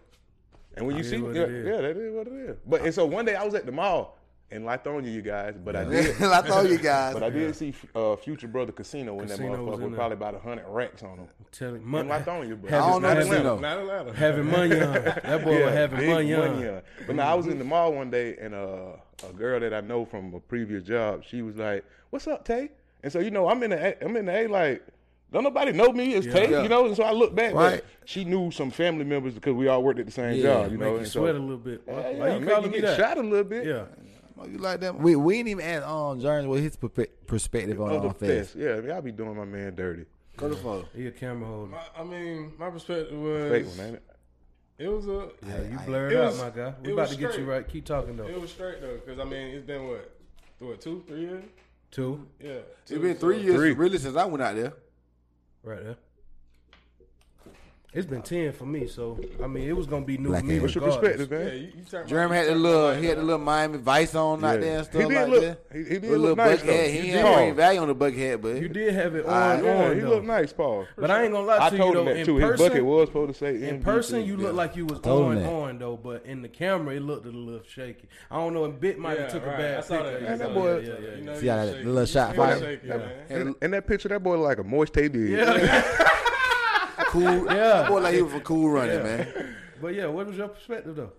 and 0.77 0.87
when 0.87 0.97
you 0.97 1.05
see 1.05 1.17
yeah, 1.17 1.47
yeah, 1.47 1.81
that 1.83 1.97
is 1.97 2.13
what 2.15 2.27
it 2.27 2.33
is. 2.33 2.57
But 2.67 2.83
and 2.83 2.95
so 2.95 3.07
one 3.07 3.25
day 3.25 3.35
I 3.37 3.45
was 3.45 3.55
at 3.55 3.65
the 3.67 3.73
mall 3.73 4.19
in 4.51 4.63
Lithonia, 4.65 5.11
you 5.13 5.23
guys, 5.23 5.55
but 5.65 5.75
I 5.75 5.85
did. 5.85 6.15
Latoya 6.17 6.81
guys. 6.83 7.15
But 7.15 7.23
I 7.23 7.31
did 7.31 7.57
see 7.57 7.73
uh, 7.95 8.15
Future 8.17 8.47
Brother 8.47 8.73
Casino 8.73 9.19
in 9.21 9.27
that 9.29 9.39
Casino 9.39 9.65
was 9.65 9.79
motherfucker 9.81 9.85
with 9.85 9.95
probably 9.95 10.17
about 10.17 10.35
a 10.35 10.39
hundred 10.41 10.67
racks 10.69 11.03
on 11.03 11.19
him. 11.19 11.29
Tell 11.51 11.71
him, 11.71 11.77
In 11.77 11.89
mon- 11.89 12.09
Lithonia, 12.09 12.61
but 12.61 12.73
I 12.75 12.79
don't 12.91 13.03
know 13.03 13.09
Not 13.09 13.17
Casino. 13.17 13.55
Atlanta. 13.57 13.61
Not 13.61 13.79
Atlanta. 13.79 14.13
having 14.19 14.45
money 14.51 14.81
on. 14.81 14.93
That 14.93 15.43
boy 15.45 15.65
was 15.65 15.75
having 15.75 16.11
money 16.11 16.35
on. 16.35 16.55
money 16.55 16.69
on. 16.69 16.83
But 17.07 17.17
now 17.17 17.31
I 17.31 17.35
was 17.35 17.47
in 17.47 17.59
the 17.59 17.65
mall 17.65 17.95
one 17.95 18.11
day, 18.11 18.37
and 18.39 18.55
uh, 18.55 18.97
a 19.29 19.33
girl 19.33 19.61
that 19.61 19.73
I 19.75 19.81
know 19.81 20.05
from 20.05 20.35
a 20.35 20.41
previous 20.41 20.83
job, 20.85 21.25
she 21.25 21.43
was 21.43 21.57
like, 21.57 21.85
"What's 22.11 22.27
up, 22.27 22.45
Tay?" 22.45 22.71
And 23.03 23.13
so 23.13 23.21
you 23.21 23.31
know, 23.31 23.49
I'm 23.49 23.63
in 23.63 23.71
the 23.71 23.87
A, 23.87 24.05
I'm 24.05 24.17
in 24.17 24.27
the 24.27 24.33
A 24.37 24.47
like. 24.49 24.83
Don't 25.33 25.43
nobody 25.43 25.73
know 25.73 25.91
me 25.91 26.15
as 26.15 26.25
Tay, 26.27 26.49
Yeah. 26.49 26.63
you 26.63 26.69
know, 26.69 26.87
and 26.87 26.95
so 26.95 27.03
I 27.03 27.11
look 27.11 27.35
back. 27.35 27.55
Right. 27.55 27.83
But 27.83 28.09
she 28.09 28.25
knew 28.25 28.53
some 28.53 28.71
family 28.71 29.05
members 29.05 29.35
because 29.35 29.55
we 29.55 29.67
all 29.67 29.83
worked 29.83 29.99
at 29.99 30.07
the 30.07 30.13
same 30.13 30.37
Yeah, 30.37 30.43
job, 30.43 30.71
you 30.73 30.79
Make 30.79 30.87
know. 30.87 30.93
you 30.93 30.99
and 30.99 31.09
sweat 31.09 31.35
a 31.35 31.39
little 31.41 31.57
bit. 31.57 31.83
yeah, 31.89 31.93
Why 31.93 32.01
yeah, 32.13 32.35
you 32.35 32.41
make 32.41 32.49
calling 32.55 32.65
you 32.67 32.71
me 32.71 32.81
get 32.81 32.87
that? 32.87 32.97
shot 32.97 33.19
a 33.19 33.21
little 33.23 33.43
bit. 33.43 33.67
Yeah. 33.67 33.85
Oh, 34.39 34.47
you 34.47 34.59
like 34.59 34.79
that? 34.81 34.97
We 34.97 35.17
we 35.17 35.39
ain't 35.39 35.49
even 35.49 35.65
ask 35.65 35.85
um 35.89 36.21
Jerns 36.21 36.47
what 36.47 36.61
his 36.61 36.77
perspe- 36.77 37.09
perspective 37.27 37.81
on 37.81 37.91
Oh, 37.91 38.01
the 38.01 38.09
our 38.09 38.15
fest. 38.15 38.53
fest. 38.53 38.57
Yeah, 38.57 38.81
y'all 38.81 39.03
be 39.03 39.11
doing 39.11 39.37
my 39.37 39.45
man 39.45 39.75
dirty. 39.75 40.05
Go 40.37 40.49
to 40.51 40.55
photo. 40.57 40.87
He 40.95 41.07
a 41.09 41.11
camera 41.11 41.49
holder. 41.49 41.73
My- 41.73 41.83
I 42.01 42.05
mean, 42.05 42.53
my 42.57 42.71
perspective 42.71 43.19
was 43.19 43.51
Fake 43.51 43.67
one, 43.77 43.87
ain't 43.87 43.95
it? 43.97 44.03
It 44.79 44.89
was 44.89 45.07
a 45.07 45.29
Yeah, 45.47 45.63
you 45.63 45.79
blurred 45.87 46.13
It 46.13 46.19
out, 46.19 46.25
was- 46.33 46.39
my 46.41 46.51
guy. 46.51 46.75
We 46.83 46.91
it 46.91 46.93
about 46.93 47.03
was 47.03 47.11
to 47.11 47.17
get 47.17 47.39
you 47.39 47.45
right. 47.45 47.67
Keep 47.67 47.85
talking 47.85 48.17
though. 48.17 48.27
it 48.27 48.41
was 48.41 48.51
straight 48.51 48.81
though, 48.81 48.95
because 48.97 49.19
I 49.19 49.25
mean 49.25 49.49
it's 49.49 49.67
been 49.67 49.87
what, 49.89 50.11
what 50.59 50.81
two, 50.81 51.03
three 51.07 51.21
years? 51.21 51.45
Two, 51.91 52.27
Yeah, 52.41 52.59
It's 52.83 52.91
been 52.91 53.15
so- 53.15 53.21
three 53.21 53.41
years 53.41 53.55
Three. 53.57 53.73
really 53.73 53.99
since 53.99 54.17
I 54.17 54.25
went 54.25 54.43
out 54.43 54.57
there. 54.57 54.73
right 55.63 55.83
there. 55.83 55.97
It's 57.95 58.07
been 58.07 58.23
ten 58.23 58.53
for 58.53 58.67
me, 58.67 58.89
so 58.89 59.19
I 59.43 59.47
mean 59.47 59.69
it 59.69 59.77
was 59.77 59.87
gonna 59.87 60.05
be 60.05 60.19
new 60.19 60.31
Black 60.31 60.43
to 60.43 60.49
me. 60.49 60.59
What's 60.59 60.75
your 60.75 60.83
perspective, 60.83 61.31
man? 61.31 61.47
Yeah, 61.47 61.53
you, 61.55 61.61
you 61.77 61.85
turned 61.89 62.09
Jeremy 62.09 62.35
had 62.37 62.47
you 62.49 62.55
the 62.55 62.59
little, 62.59 62.93
he 62.95 63.07
had 63.07 63.19
the 63.19 63.23
little 63.23 63.39
Miami 63.39 63.79
Vice 63.79 64.17
on 64.17 64.45
out 64.45 64.55
Yeah. 64.55 64.57
there 64.61 64.77
and 64.79 64.85
stuff 64.87 65.03
He 65.03 65.09
did 65.09 65.15
like 65.15 65.29
look- 65.29 65.43
that. 65.43 65.59
he- 65.73 65.79
he 65.85 65.85
did 65.85 66.03
With 66.03 66.13
a 66.13 66.19
look 66.19 66.37
nice, 66.37 66.51
bucket 66.61 66.67
though. 66.67 66.73
hat. 66.73 66.87
He 66.87 66.91
He 66.93 67.01
did. 67.03 67.13
didn't 67.13 67.35
bring 67.35 67.55
value 67.55 67.81
on 67.81 67.89
the 67.89 67.95
bucket 67.95 68.19
hat, 68.19 68.43
but 68.43 68.61
You 68.61 68.69
did 68.69 68.95
have 68.95 69.15
it 69.15 69.25
on, 69.27 69.33
Ah, 69.33 69.61
Yeah, 69.63 69.85
on 69.85 69.95
he 69.95 70.01
though. 70.01 70.09
looked 70.09 70.27
nice, 70.27 70.53
Paul. 70.53 70.87
But 70.97 71.11
I 71.13 71.23
ain't 71.23 71.33
gonna 71.33 71.47
lie 71.47 71.59
I 71.67 71.71
to 71.71 71.77
told 71.77 71.95
you 71.95 72.01
him 72.01 72.07
though. 72.07 72.13
that 72.15 72.21
In 72.21 72.27
too. 72.27 72.37
His 72.39 72.51
person, 72.51 72.67
bucket 72.69 72.85
was 72.85 73.09
supposed 73.09 73.33
to 73.33 73.39
say 73.39 73.55
in 73.69 73.77
MVP. 73.77 73.85
person 73.85 74.25
you 74.25 74.37
look 74.39 74.55
like 74.55 74.75
you 74.77 74.87
was 74.87 74.99
Told 74.99 75.23
him 75.33 75.39
on 75.39 75.43
that. 75.45 75.49
on 75.53 75.79
though, 75.79 75.97
but 75.97 76.27
in 76.27 76.43
the 76.43 76.49
camera 76.49 76.97
it 76.97 77.01
looked 77.01 77.27
a 77.27 77.31
little 77.31 77.61
shaky. 77.65 78.09
I 78.29 78.37
don't 78.39 78.55
know. 78.55 78.67
Bit 78.69 78.99
might 78.99 79.21
have 79.21 79.31
took 79.31 79.47
right. 79.47 79.53
a 79.53 79.55
I 79.55 79.59
bad 79.61 79.77
picture. 79.89 80.03
that. 80.03 80.23
I 80.33 80.37
saw 80.37 80.45
that 80.47 80.55
boy- 80.55 80.79
yeah, 80.81 80.87
yeah, 80.89 80.95
yeah. 81.11 81.17
You 81.17 81.23
know, 81.25 81.35
See 81.35 81.41
he 81.43 81.47
was 81.53 81.67
that 81.67 81.73
shaky. 81.75 81.85
little 81.85 82.07
shot 82.07 82.33
He 82.35 82.39
was 82.41 82.49
fire? 82.49 82.61
shaky, 82.61 82.87
man. 82.89 83.11
In, 83.31 83.55
in 83.63 83.71
that 83.71 83.87
picture, 83.87 84.09
that 84.09 84.21
boy 84.25 84.37
like 84.41 84.59
a 84.59 84.65
moist 84.65 84.93
Tay 84.95 85.07
did. 85.07 85.39
cool. 87.07 87.47
Yeah. 87.47 87.89
Boy, 87.89 88.01
like 88.01 88.15
he 88.15 88.23
was 88.23 88.33
for 88.33 88.41
cool 88.41 88.71
running, 88.71 89.03
man. 89.03 89.57
But 89.81 89.95
yeah, 89.95 90.07
what 90.07 90.27
was 90.27 90.37
your 90.37 90.49
perspective 90.49 90.97
though? 90.97 91.13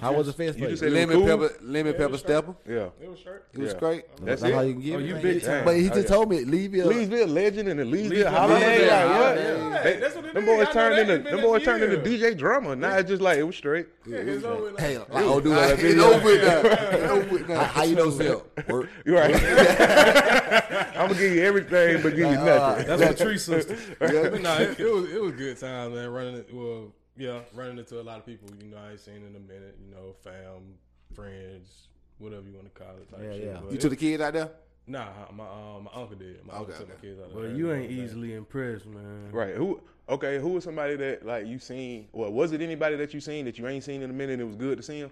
How 0.00 0.10
was 0.14 0.26
the 0.26 0.32
fest? 0.32 0.56
You 0.58 0.64
for 0.64 0.70
just 0.70 0.82
said 0.82 0.92
Lemon 0.92 1.16
cool? 1.18 1.26
pepper, 1.26 1.54
lemon 1.62 1.92
Yeah, 1.92 1.98
pepper 1.98 2.12
was 2.12 2.20
stepper. 2.20 2.54
Yeah. 2.66 2.88
It 2.98 3.10
was 3.10 3.18
straight. 3.18 3.40
It 3.52 3.58
was 3.60 3.72
Yeah. 3.74 3.78
great. 3.78 4.04
That's 4.24 4.40
That's 4.40 4.42
it. 4.44 4.54
how 4.54 4.60
you 4.62 4.72
can 4.72 4.82
get 4.82 4.94
Oh, 4.94 4.98
it. 5.00 5.04
you 5.04 5.12
man. 5.14 5.22
big 5.22 5.42
time. 5.44 5.64
But 5.66 5.76
he 5.76 5.84
Oh, 5.90 5.94
just 5.94 6.08
yeah. 6.08 6.14
told 6.16 6.30
me 6.30 6.44
Leeville. 6.44 6.86
Leesville 6.86 7.28
legend 7.28 7.68
and 7.68 7.80
the 7.80 7.84
Leesville 7.84 8.10
Leesville 8.10 8.26
holiday. 8.30 8.60
legend. 8.60 8.80
Like, 8.80 8.88
Yeah, 8.88 9.18
what? 9.20 9.36
yeah. 9.36 9.82
They- 9.82 9.96
That's 10.00 10.14
what 10.16 10.24
it 10.24 10.34
them 10.34 10.42
is. 10.44 10.48
boys 10.48 10.66
I 10.66 10.72
turned 10.72 10.98
into 10.98 11.12
ain't 11.14 11.24
them 11.24 11.40
boys 11.42 11.62
turned 11.62 11.82
into. 11.84 11.96
DJ 11.98 12.34
drama. 12.34 12.74
Now 12.76 12.96
it's 12.96 13.08
just 13.10 13.20
like 13.20 13.36
it 13.38 13.42
was 13.42 13.56
straight. 13.56 13.86
It's 14.06 14.44
over 14.46 14.62
with. 14.62 14.80
Hey, 14.80 14.96
like 14.96 15.24
old 15.24 15.44
dude 15.44 15.52
on 15.52 15.58
that 15.62 15.72
It's 15.72 15.82
video. 15.82 16.04
over 16.04 16.24
with 16.24 16.42
now. 16.42 16.60
It's 16.96 17.10
over 17.12 17.28
with 17.34 17.46
How, 17.48 17.54
now. 17.54 17.64
how 17.64 17.82
you 17.84 17.96
know 17.96 18.10
Phil? 18.10 18.46
Work. 18.68 18.88
You 19.04 19.14
right. 19.18 19.34
I'm 20.96 21.08
gonna 21.08 21.20
give 21.20 21.34
you 21.34 21.42
everything, 21.42 22.02
but 22.02 22.10
give 22.10 22.18
you 22.30 22.36
nothing. 22.36 22.46
Uh, 22.48 22.96
that's 22.96 23.18
my 23.20 23.24
tree 23.26 23.36
sister. 23.38 23.76
But 23.98 24.40
nah, 24.40 24.56
it, 24.58 24.80
it 24.80 24.90
was 24.92 25.10
it 25.12 25.20
was 25.20 25.32
good 25.32 25.58
time, 25.60 25.94
man. 25.94 26.08
Running 26.08 26.36
it, 26.36 26.48
well, 26.52 26.92
yeah, 27.16 27.40
running 27.54 27.78
into 27.78 28.00
a 28.00 28.02
lot 28.02 28.18
of 28.18 28.26
people. 28.26 28.48
You 28.62 28.68
know, 28.70 28.78
I 28.78 28.92
ain't 28.92 29.00
seen 29.00 29.16
in 29.16 29.34
a 29.36 29.40
minute. 29.40 29.76
You 29.84 29.94
know, 29.94 30.14
fam, 30.22 30.74
friends, 31.14 31.88
whatever 32.18 32.42
you 32.48 32.54
want 32.54 32.72
to 32.74 32.80
call 32.80 32.94
it. 32.96 33.10
Type 33.10 33.20
Yeah, 33.22 33.32
shit. 33.32 33.44
yeah. 33.44 33.52
But 33.62 33.70
You 33.70 33.76
it- 33.76 33.80
took 33.80 33.90
the 33.90 33.96
kids 33.96 34.22
out 34.22 34.32
there? 34.32 34.50
Nah, 34.88 35.08
my 35.34 35.44
um, 35.44 35.84
my 35.92 36.00
uncle 36.00 36.14
did. 36.16 36.44
My 36.46 36.54
uncle 36.54 36.72
Okay, 36.74 36.78
took 36.78 36.88
my 36.88 36.94
kids 37.00 37.20
out. 37.20 37.32
Well, 37.34 37.42
there. 37.44 37.52
you 37.56 37.72
ain't 37.72 37.90
easily 37.90 38.34
impressed, 38.34 38.86
man. 38.86 39.30
Right. 39.32 39.54
Who? 39.56 39.80
Okay. 40.08 40.38
Who 40.38 40.50
was 40.50 40.62
somebody 40.62 40.94
that 40.94 41.26
like 41.26 41.46
you 41.46 41.58
seen? 41.58 42.06
Well, 42.12 42.30
was 42.32 42.52
it 42.52 42.60
anybody 42.60 42.94
that 42.96 43.12
you 43.12 43.18
seen 43.20 43.46
that 43.46 43.58
you 43.58 43.66
ain't 43.66 43.82
seen 43.82 44.02
in 44.02 44.10
a 44.10 44.12
minute? 44.12 44.34
and 44.34 44.42
It 44.42 44.44
was 44.44 44.54
good 44.54 44.76
to 44.76 44.84
see 44.84 45.00
him. 45.00 45.10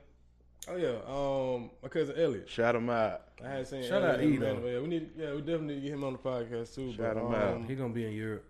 Oh 0.68 0.76
yeah, 0.76 0.94
um, 1.08 1.70
my 1.82 1.88
cousin 1.88 2.14
Elliot. 2.16 2.48
Shout 2.48 2.74
him 2.76 2.88
out. 2.88 3.22
I 3.44 3.48
had 3.48 3.66
seen 3.66 3.82
Shout 3.82 4.02
Elliot 4.02 4.14
out 4.14 4.20
in 4.20 4.30
a 4.30 4.32
E, 4.32 4.36
though. 4.36 4.66
Yeah, 4.66 4.80
we 4.80 4.86
need. 4.86 5.10
Yeah, 5.16 5.32
we 5.34 5.38
definitely 5.40 5.66
need 5.66 5.74
to 5.74 5.80
get 5.80 5.92
him 5.94 6.04
on 6.04 6.12
the 6.12 6.18
podcast 6.20 6.74
too. 6.74 6.92
Shout 6.94 7.16
but, 7.16 7.26
him 7.26 7.34
out. 7.34 7.54
um, 7.56 7.64
He 7.66 7.74
gonna 7.74 7.92
be 7.92 8.06
in 8.06 8.12
Europe. 8.12 8.44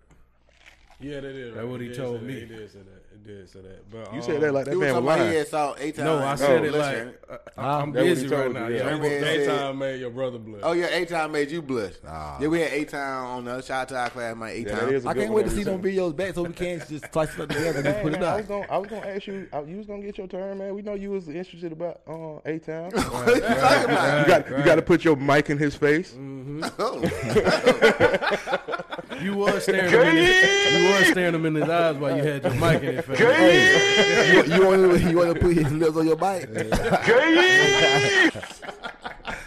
Yeah, 1.01 1.21
that 1.21 1.25
is. 1.31 1.55
That's 1.55 1.65
right. 1.65 1.71
what 1.71 1.81
he 1.81 1.89
did 1.89 1.97
told 1.97 2.23
me. 2.23 2.35
That. 2.35 2.41
He 2.41 2.47
did 2.55 2.71
say 2.71 2.79
that. 2.81 3.04
He 3.15 3.32
did 3.32 3.49
say 3.49 3.61
that. 3.61 3.89
But 3.91 4.12
You 4.12 4.19
um, 4.19 4.23
said 4.23 4.41
that 4.41 4.53
like 4.53 4.65
that 4.65 4.74
He 4.74 4.81
man 4.81 4.95
was 4.97 5.05
talking 5.05 5.19
he 5.19 5.24
lying. 5.24 5.39
had 5.39 5.49
saw 5.49 5.74
eight 5.78 5.95
times. 5.95 6.05
No, 6.07 6.19
I 6.19 6.35
said 6.35 6.65
it 6.65 6.73
listen. 6.73 7.07
like 7.07 7.23
uh, 7.31 7.39
I'm 7.61 7.93
That's 7.93 8.07
busy 8.07 8.27
right 8.28 8.47
you, 8.49 8.53
now. 8.53 8.66
yeah. 8.69 8.77
Yeah. 8.77 8.85
That 8.85 9.01
man 9.01 9.11
said- 9.11 9.24
Daytime 9.47 9.78
made 9.78 10.01
your 10.01 10.11
brother 10.11 10.39
blood. 10.39 10.61
Oh 10.65 10.73
yeah, 10.73 10.86
eight 10.91 11.09
time 11.09 11.32
made 11.32 11.51
you 11.51 11.62
blush. 11.62 11.93
Ah. 12.07 12.39
Yeah, 12.41 12.49
we 12.49 12.61
had 12.61 12.73
eight 12.73 12.89
time 12.89 13.27
on 13.27 13.45
the 13.45 13.53
other 13.53 13.62
shout 13.62 13.82
out 13.82 13.89
to 13.89 13.97
our 13.99 14.11
class, 14.11 14.36
my 14.36 14.51
eight 14.51 14.66
yeah, 14.66 14.81
time. 14.81 14.89
is 14.93 15.05
a 15.05 15.09
I 15.09 15.15
can't 15.15 15.32
wait 15.32 15.45
to 15.45 15.51
see 15.51 15.62
them 15.62 15.81
videos 15.81 16.15
back 16.16 16.35
so 16.35 16.43
we 16.43 16.53
can 16.53 16.81
just 16.89 17.12
slice 17.12 17.32
it 17.35 17.41
up 17.41 17.49
together 17.49 17.78
and 17.78 17.85
just 17.85 17.97
Hey, 17.99 18.03
put 18.03 18.15
it 18.15 18.20
man, 18.20 18.28
I 18.32 18.36
was 18.36 18.47
gonna, 18.47 18.66
I 18.69 18.78
was 18.78 18.91
gonna 18.91 19.07
ask 19.07 19.27
you. 19.27 19.49
I, 19.53 19.61
you 19.62 19.77
was 19.78 19.86
gonna 19.86 20.03
get 20.03 20.19
your 20.19 20.27
turn, 20.27 20.59
man. 20.59 20.74
We 20.74 20.82
know 20.82 20.95
you 20.95 21.11
was 21.12 21.28
interested 21.28 21.73
about 21.73 22.01
uh, 22.09 22.39
A 22.45 22.59
Town. 22.59 22.91
you 22.95 23.01
What 23.11 23.35
you 23.35 23.41
talking 23.41 23.91
about? 23.91 24.27
got, 24.27 24.49
you 24.51 24.65
got 24.65 24.74
to 24.77 24.82
put 24.82 25.05
your 25.05 25.16
mic 25.16 25.51
in 25.51 25.59
his 25.59 25.74
face. 25.77 26.15
You 29.23 29.36
was 29.36 29.62
staring 29.62 29.91
him 29.91 30.01
in 30.01 30.16
his, 30.16 30.73
you 30.73 30.89
was 30.89 31.07
staring 31.09 31.35
him 31.35 31.47
in 31.47 31.55
his 31.55 31.69
eyes 31.69 31.97
while 31.97 32.16
you 32.16 32.23
had 32.23 32.43
your 32.43 32.55
mic 32.55 32.82
in 32.82 32.97
his 32.97 33.05
face. 33.05 33.19
Hey, 33.19 34.32
you, 34.35 34.55
you 34.55 34.66
want 34.66 34.91
to 34.91 35.11
you 35.11 35.16
want 35.16 35.35
to 35.35 35.41
put 35.41 35.55
his 35.55 35.73
lips 35.73 35.97
on 35.97 36.07
your 36.07 36.16
bike? 36.16 36.49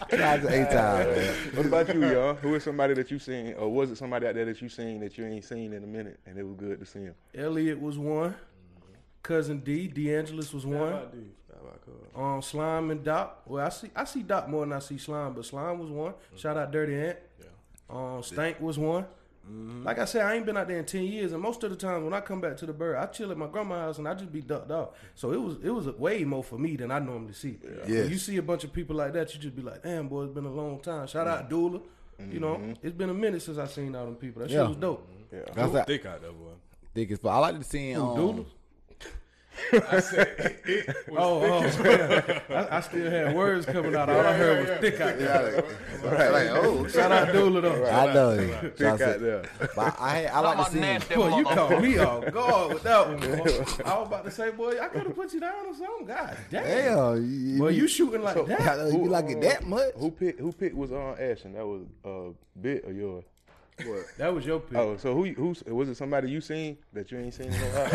Shout 0.10 0.20
out 0.22 0.42
to 0.42 0.50
eight 0.50 0.70
time, 0.72 1.08
man. 1.10 1.36
What 1.54 1.66
about 1.66 1.94
you, 1.94 2.10
y'all? 2.10 2.34
Who 2.36 2.56
is 2.56 2.64
somebody 2.64 2.94
that 2.94 3.12
you 3.12 3.20
seen, 3.20 3.54
or 3.56 3.70
was 3.70 3.92
it 3.92 3.98
somebody 3.98 4.26
out 4.28 4.36
there 4.36 4.46
that 4.46 4.62
you 4.62 4.70
seen 4.70 5.00
that 5.02 5.18
you 5.18 5.26
ain't 5.26 5.44
seen 5.44 5.74
in 5.74 5.84
a 5.84 5.88
minute, 5.88 6.20
and 6.26 6.38
it 6.38 6.44
was 6.44 6.56
good 6.56 6.80
to 6.80 6.86
see 6.86 7.00
him? 7.00 7.16
Elliot 7.36 7.80
was 7.80 7.98
one. 7.98 8.36
Cousin 9.22 9.60
D, 9.60 9.90
DeAngelis 9.94 10.54
was 10.54 10.66
one. 10.66 10.78
How 10.78 10.86
about 10.86 11.12
these? 11.14 11.24
How 11.54 11.68
about 11.68 11.82
Cuz? 11.82 11.94
Um, 12.16 12.42
Slime 12.42 12.92
and 12.92 13.04
Doc. 13.04 13.42
Well, 13.46 13.66
I 13.66 13.70
see 13.70 13.90
I 13.96 14.06
see 14.06 14.24
Doc 14.24 14.48
more 14.48 14.62
than 14.62 14.74
I 14.74 14.80
see 14.80 14.98
Slime, 14.98 15.34
but 15.34 15.46
Slime 15.46 15.80
was 15.80 15.90
one. 15.90 16.14
Shout 16.38 16.56
out 16.56 16.72
Dirty 16.72 16.96
Ant. 16.96 17.18
Um, 17.90 18.24
Stank 18.24 18.60
was 18.62 18.78
one. 18.78 19.06
Mm-hmm. 19.52 19.84
Like 19.86 20.00
I 20.00 20.06
said, 20.06 20.24
I 20.26 20.36
ain't 20.36 20.46
been 20.46 20.58
out 20.58 20.68
there 20.68 20.78
in 20.78 20.86
ten 20.86 21.04
years, 21.04 21.32
and 21.32 21.42
most 21.42 21.64
of 21.64 21.70
the 21.70 21.76
times 21.76 22.04
when 22.04 22.14
I 22.14 22.20
come 22.20 22.42
back 22.42 22.58
to 22.58 22.66
the 22.66 22.74
bird, 22.74 22.98
I 22.98 23.06
chill 23.06 23.32
at 23.32 23.38
my 23.38 23.48
grandma's 23.48 23.78
house 23.78 23.98
and 23.98 24.08
I 24.08 24.14
just 24.14 24.32
be 24.32 24.42
ducked 24.42 24.72
off. 24.72 24.90
So 25.16 25.32
it 25.32 25.42
was 25.42 25.58
it 25.64 25.70
was 25.70 25.88
way 25.88 26.24
more 26.24 26.44
for 26.44 26.58
me 26.58 26.76
than 26.76 26.92
I 26.92 27.00
normally 27.00 27.34
see. 27.34 27.58
Yes. 27.64 27.88
When 27.88 28.10
you 28.10 28.18
see 28.18 28.38
a 28.38 28.42
bunch 28.42 28.64
of 28.64 28.74
people 28.74 28.96
like 28.96 29.14
that, 29.14 29.34
you 29.34 29.40
just 29.40 29.56
be 29.56 29.62
like, 29.62 29.84
damn, 29.84 30.08
boy, 30.08 30.24
it's 30.24 30.34
been 30.34 30.46
a 30.46 30.52
long 30.52 30.80
time. 30.82 31.08
Shout 31.08 31.28
out 31.28 31.50
mm-hmm. 31.50 31.50
Dula. 31.50 31.80
You 32.32 32.40
know, 32.40 32.56
mm-hmm. 32.56 32.74
it's 32.82 32.96
been 32.96 33.12
a 33.12 33.14
minute 33.14 33.44
since 33.44 33.58
I 33.60 33.68
seen 33.68 33.96
all 33.96 34.06
them 34.06 34.16
people. 34.16 34.42
That 34.42 34.50
Yeah. 34.50 34.62
shit 34.62 34.70
was 34.70 34.78
dope. 34.78 35.08
Yeah. 35.32 35.40
That's 35.54 35.72
that 35.74 35.88
Thick 35.88 36.06
out 36.06 36.22
there, 36.22 36.32
boy. 36.32 36.52
thick 36.94 37.12
as 37.12 37.20
fuck. 37.20 37.32
I 37.32 37.38
like 37.38 37.58
to 37.60 37.64
see 37.64 37.92
him. 37.92 38.02
Um, 38.02 38.16
Dula? 38.16 38.46
I 39.90 40.00
said 40.00 40.62
it 40.66 40.88
was 40.88 40.96
Oh, 41.18 41.44
oh 41.44 42.54
I, 42.54 42.78
I 42.78 42.82
still 42.82 43.10
had 43.12 43.36
words 43.36 43.66
coming 43.66 43.96
out. 43.96 44.10
All 44.10 44.20
I 44.20 44.34
heard 44.34 44.68
was 44.70 44.78
thick 44.80 45.00
out 45.02 45.18
there. 45.18 45.64
Right, 46.04 46.32
like, 46.32 46.50
oh, 46.64 46.88
Shout 46.88 47.12
out 47.12 47.32
Dula 47.34 47.62
though. 47.62 47.86
I 47.86 48.14
know. 48.14 48.34
you. 48.34 48.48
Thick 48.54 48.78
Shout 48.78 49.02
out 49.02 49.10
out 49.10 49.14
to- 49.14 49.20
there. 49.20 49.44
But 49.76 49.96
I 50.00 50.26
I 50.26 50.40
like 50.40 50.66
to 50.68 50.72
see 50.72 50.80
him. 50.80 51.02
Boy, 51.16 51.38
you 51.38 51.44
caught 51.46 51.82
me 51.82 51.98
off 51.98 52.32
guard 52.32 52.74
with 52.74 52.84
that 52.84 53.08
one. 53.08 53.20
Boy. 53.20 53.26
I 53.86 53.98
was 54.00 54.08
about 54.08 54.26
to 54.26 54.32
say, 54.32 54.52
boy, 54.52 54.80
I 54.82 54.88
could 54.88 55.04
have 55.04 55.16
put 55.16 55.34
you 55.34 55.40
down 55.40 55.66
or 55.66 55.74
something. 55.76 56.06
God 56.08 56.38
damn. 56.52 56.64
Damn, 56.64 57.26
you, 57.30 57.60
Boy, 57.60 57.70
you 57.70 57.88
shooting 57.88 58.22
like 58.24 58.46
that? 58.48 58.62
I 58.62 58.76
know 58.78 58.88
you 58.88 58.98
be 59.04 59.10
like 59.10 59.30
it 59.30 59.42
that 59.42 59.66
much. 59.66 59.94
Who 59.96 60.12
picked? 60.12 60.40
Who 60.40 60.52
picked 60.52 60.76
was 60.76 60.92
on 60.92 61.18
Ashton? 61.20 61.54
That 61.54 61.66
was 61.66 61.84
uh, 62.06 62.34
bit 62.62 62.86
of 62.86 62.96
yours? 62.96 63.24
That 64.18 64.34
was 64.34 64.44
your 64.44 64.60
pick. 64.60 64.76
Oh, 64.76 64.98
so 64.98 65.14
who? 65.14 65.26
Who 65.34 65.54
was 65.76 65.88
it? 65.90 65.96
Somebody 65.98 66.32
you 66.32 66.42
seen 66.42 66.78
that 66.94 67.12
you 67.12 67.20
ain't 67.20 67.32
seen 67.34 67.48
in 67.48 67.54
a 67.54 67.58
while? 67.58 67.88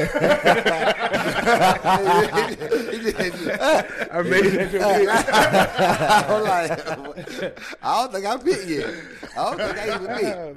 I 4.12 4.22
made 4.22 4.46
it. 4.46 4.70
your 4.72 4.80
pick. 4.84 5.08
I'm 5.08 6.42
like, 6.44 6.70
I 7.82 8.02
don't 8.02 8.12
think 8.12 8.26
I 8.26 8.36
picked 8.36 8.66
yet. 8.68 8.94
I 9.36 9.44
don't 9.44 9.58
think 9.58 9.78
I 9.78 9.86
even 9.96 10.06
picked. 10.16 10.36
Oh, 10.36 10.54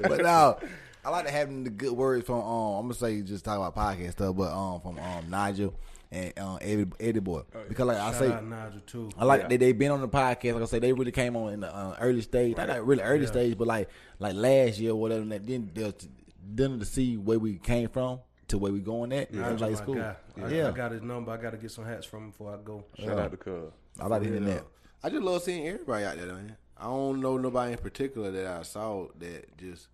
man. 0.00 0.08
but 0.08 0.22
now 0.22 0.56
I 1.04 1.10
like 1.10 1.26
to 1.26 1.30
have 1.32 1.48
the 1.64 1.70
good 1.70 1.92
words 1.92 2.24
from 2.24 2.36
um 2.36 2.76
I'm 2.76 2.82
gonna 2.84 2.94
say 2.94 3.20
just 3.22 3.44
talk 3.44 3.56
about 3.58 3.74
podcast 3.76 4.12
stuff, 4.12 4.34
but 4.36 4.50
um 4.52 4.80
from 4.80 4.98
um 4.98 5.28
Nigel 5.28 5.74
and 6.12 6.36
um 6.38 6.58
Eddie, 6.60 6.86
Eddie 6.98 7.20
Boy 7.20 7.42
because 7.68 7.86
like 7.86 7.98
I 7.98 8.08
Oh, 8.08 8.12
say 8.18 8.28
Nigel 8.42 8.80
too. 8.86 9.10
I 9.18 9.24
like 9.24 9.48
they 9.48 9.56
they 9.58 9.72
been 9.72 9.90
on 9.92 10.00
the 10.00 10.08
podcast. 10.08 10.54
Like 10.54 10.62
I 10.62 10.66
say, 10.66 10.78
they 10.78 10.92
really 10.92 11.12
came 11.12 11.36
on 11.36 11.52
in 11.52 11.60
the 11.60 11.72
uh, 11.74 11.96
early 12.00 12.22
stage. 12.22 12.56
Not 12.56 12.68
like 12.68 12.80
really 12.84 13.02
early 13.02 13.26
stage, 13.26 13.56
but 13.58 13.66
like 13.68 13.88
like 14.20 14.34
last 14.36 14.78
year 14.78 14.92
or 14.92 14.96
whatever. 15.00 15.22
And 15.22 15.32
that 15.32 15.44
then 15.46 15.70
they're 15.74 15.92
then 16.52 16.78
to 16.78 16.84
see 16.84 17.16
where 17.16 17.38
we 17.38 17.54
came 17.58 17.88
from 17.88 18.20
to 18.48 18.58
where 18.58 18.72
we 18.72 18.78
going 18.80 19.12
at. 19.12 19.32
Yeah, 19.34 19.40
Nigel, 19.42 19.58
like 19.58 19.72
it's 19.72 19.80
cool. 19.80 19.94
guy. 19.96 20.14
I, 20.42 20.48
Yeah, 20.48 20.68
I 20.68 20.70
got 20.70 20.92
his 20.92 21.02
number. 21.02 21.32
I 21.32 21.36
got 21.36 21.50
to 21.50 21.56
get 21.56 21.70
some 21.72 21.84
hats 21.84 22.06
from 22.06 22.24
him 22.24 22.30
before 22.30 22.54
I 22.54 22.58
go. 22.64 22.84
Shout 22.98 23.18
out 23.18 23.30
to 23.32 23.36
Cuz. 23.36 23.72
I 24.00 24.06
like 24.06 24.22
to 24.22 24.28
hear 24.28 24.40
that. 24.40 24.64
I 25.02 25.08
just 25.10 25.22
love 25.22 25.42
seeing 25.42 25.66
everybody 25.66 26.04
out 26.04 26.16
there, 26.16 26.26
man. 26.26 26.56
I 26.76 26.84
don't 26.84 27.20
know 27.20 27.36
nobody 27.36 27.72
in 27.72 27.78
particular 27.78 28.30
that 28.30 28.46
I 28.46 28.62
saw 28.62 29.06
that 29.18 29.56
just 29.58 29.88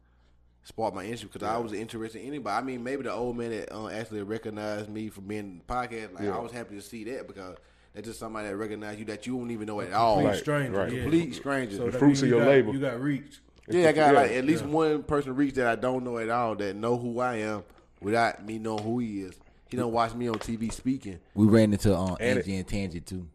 sparked 0.62 0.94
my 0.96 1.02
interest 1.04 1.32
because 1.32 1.46
I 1.46 1.58
was 1.58 1.72
interested 1.72 2.20
in 2.22 2.28
anybody. 2.28 2.56
I 2.56 2.62
mean, 2.62 2.82
maybe 2.82 3.02
the 3.02 3.12
old 3.12 3.36
man 3.36 3.50
that 3.50 3.72
uh, 3.74 3.88
actually 3.88 4.22
recognized 4.22 4.88
me 4.88 5.08
for 5.08 5.20
being 5.20 5.40
in 5.40 5.58
the 5.58 5.64
podcast. 5.64 6.14
Like 6.14 6.28
I 6.28 6.38
was 6.38 6.52
happy 6.52 6.74
to 6.76 6.82
see 6.82 7.04
that 7.04 7.26
because 7.26 7.56
that's 7.94 8.06
just 8.06 8.20
somebody 8.20 8.48
that 8.48 8.56
recognized 8.56 8.98
you 8.98 9.04
that 9.06 9.26
you 9.26 9.36
don't 9.36 9.50
even 9.50 9.66
know 9.66 9.80
at 9.80 9.92
all. 9.92 10.14
Complete 10.16 10.30
Right, 10.30 10.38
stranger. 10.40 10.78
right. 10.78 10.90
Complete 10.90 11.34
stranger. 11.34 11.76
So 11.76 11.90
The 11.90 11.98
fruits 11.98 12.22
of 12.22 12.28
your 12.28 12.40
got- 12.40 12.48
label. 12.48 12.72
You 12.72 12.80
got 12.80 13.00
reached. 13.00 13.40
Yeah, 13.68 13.88
I 13.88 13.92
got 13.92 14.14
Yeah, 14.14 14.20
like 14.20 14.30
at 14.32 14.44
least 14.44 14.62
yeah. 14.64 14.70
one 14.70 15.02
person 15.02 15.34
reached 15.36 15.56
that 15.56 15.66
I 15.66 15.74
don't 15.76 16.04
know 16.04 16.18
at 16.18 16.28
all 16.30 16.54
that 16.56 16.76
know 16.76 16.96
who 16.96 17.18
I 17.20 17.36
am 17.36 17.64
without 18.00 18.44
me 18.44 18.58
knowing 18.58 18.82
who 18.82 18.98
he 19.00 19.22
is. 19.22 19.34
He 19.68 19.76
don't 19.76 19.92
watch 19.92 20.14
me 20.14 20.28
on 20.28 20.38
TV 20.38 20.72
speaking. 20.72 21.18
We 21.34 21.46
ran 21.46 21.72
into 21.72 21.94
um 21.96 22.16
And 22.20 22.38
Angie 22.38 22.56
and 22.56 22.66
Tangent 22.68 23.06
too. 23.06 23.26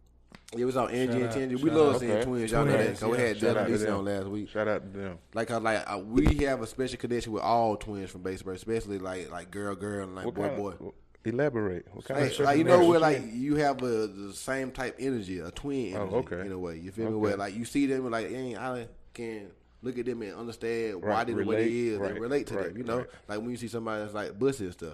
It 0.58 0.66
was 0.66 0.76
on 0.76 0.91
Angie 0.91 1.14
and 1.22 1.24
out, 1.28 1.32
Tangy. 1.32 1.56
We 1.56 1.70
love 1.70 1.98
seeing 1.99 2.12
Okay. 2.12 2.24
twins. 2.24 2.52
Y'all 2.52 2.66
know 2.66 2.72
that. 2.74 2.84
Twins, 2.84 2.99
So 2.99 3.10
we 3.10 3.18
had 3.18 3.38
Shout 3.38 3.56
out 3.56 3.64
Dylan 3.64 3.66
to 3.68 3.72
Lisa 3.72 3.86
them. 3.86 3.98
on 3.99 4.06
last 4.06 4.28
week. 4.28 4.49
Shout 4.49 4.68
out 4.68 4.94
to 4.94 4.99
them. 4.99 5.18
Like, 5.34 5.48
cause 5.48 5.62
like 5.62 5.84
uh, 5.90 5.98
we 5.99 6.26
have 6.44 6.62
a 6.62 6.68
special 6.68 6.98
connection 6.98 7.32
with 7.32 7.41
all 7.44 7.78
twins 7.78 8.10
from 8.10 8.22
Baseburg, 8.24 8.56
especially 8.56 8.99
like 8.99 9.32
like 9.32 9.49
girl, 9.52 9.76
girl, 9.76 10.03
and 10.03 10.16
like 10.16 10.26
What 10.26 10.36
boy, 10.36 10.48
kind 10.48 10.58
boy. 10.80 10.91
elaborate. 11.26 11.86
What 11.94 12.06
kind 12.06 12.22
Like, 12.22 12.32
of 12.34 12.40
like, 12.45 12.58
you 12.58 12.64
know 12.66 12.86
where 12.88 12.99
connection? 12.99 13.30
like 13.30 13.34
you 13.36 13.56
have 13.56 13.82
a 13.82 14.08
the 14.08 14.34
same 14.34 14.72
type 14.72 14.95
energy, 14.99 15.40
a 15.40 15.52
twin 15.52 15.95
Oh, 15.95 16.02
energy 16.02 16.16
okay. 16.16 16.45
in 16.45 16.52
a 16.52 16.60
way. 16.60 16.78
You 16.78 16.91
feel 16.91 17.12
me? 17.12 17.18
Where 17.18 17.38
like 17.38 17.56
you 17.56 17.64
see 17.66 17.86
them 17.86 18.10
like 18.10 18.30
ain't 18.32 18.58
I 18.58 18.88
can 19.14 19.48
look 19.82 19.98
at 19.98 20.06
them 20.06 20.22
and 20.22 20.36
understand 20.36 21.02
why 21.02 21.24
they 21.24 21.34
the 21.34 21.44
way 21.44 21.64
they 21.66 21.70
is 21.72 21.98
right, 21.99 22.12
and 22.12 22.20
relate 22.20 22.48
to 22.48 22.56
right, 22.56 22.68
them. 22.68 22.78
You 22.78 22.84
know, 22.84 22.98
right. 22.99 23.08
like 23.28 23.40
when 23.40 23.49
you 23.52 23.58
see 23.58 23.68
somebody 23.68 24.02
that's 24.03 24.14
like 24.14 24.38
bussy 24.38 24.66
and 24.66 24.74
stuff. 24.74 24.94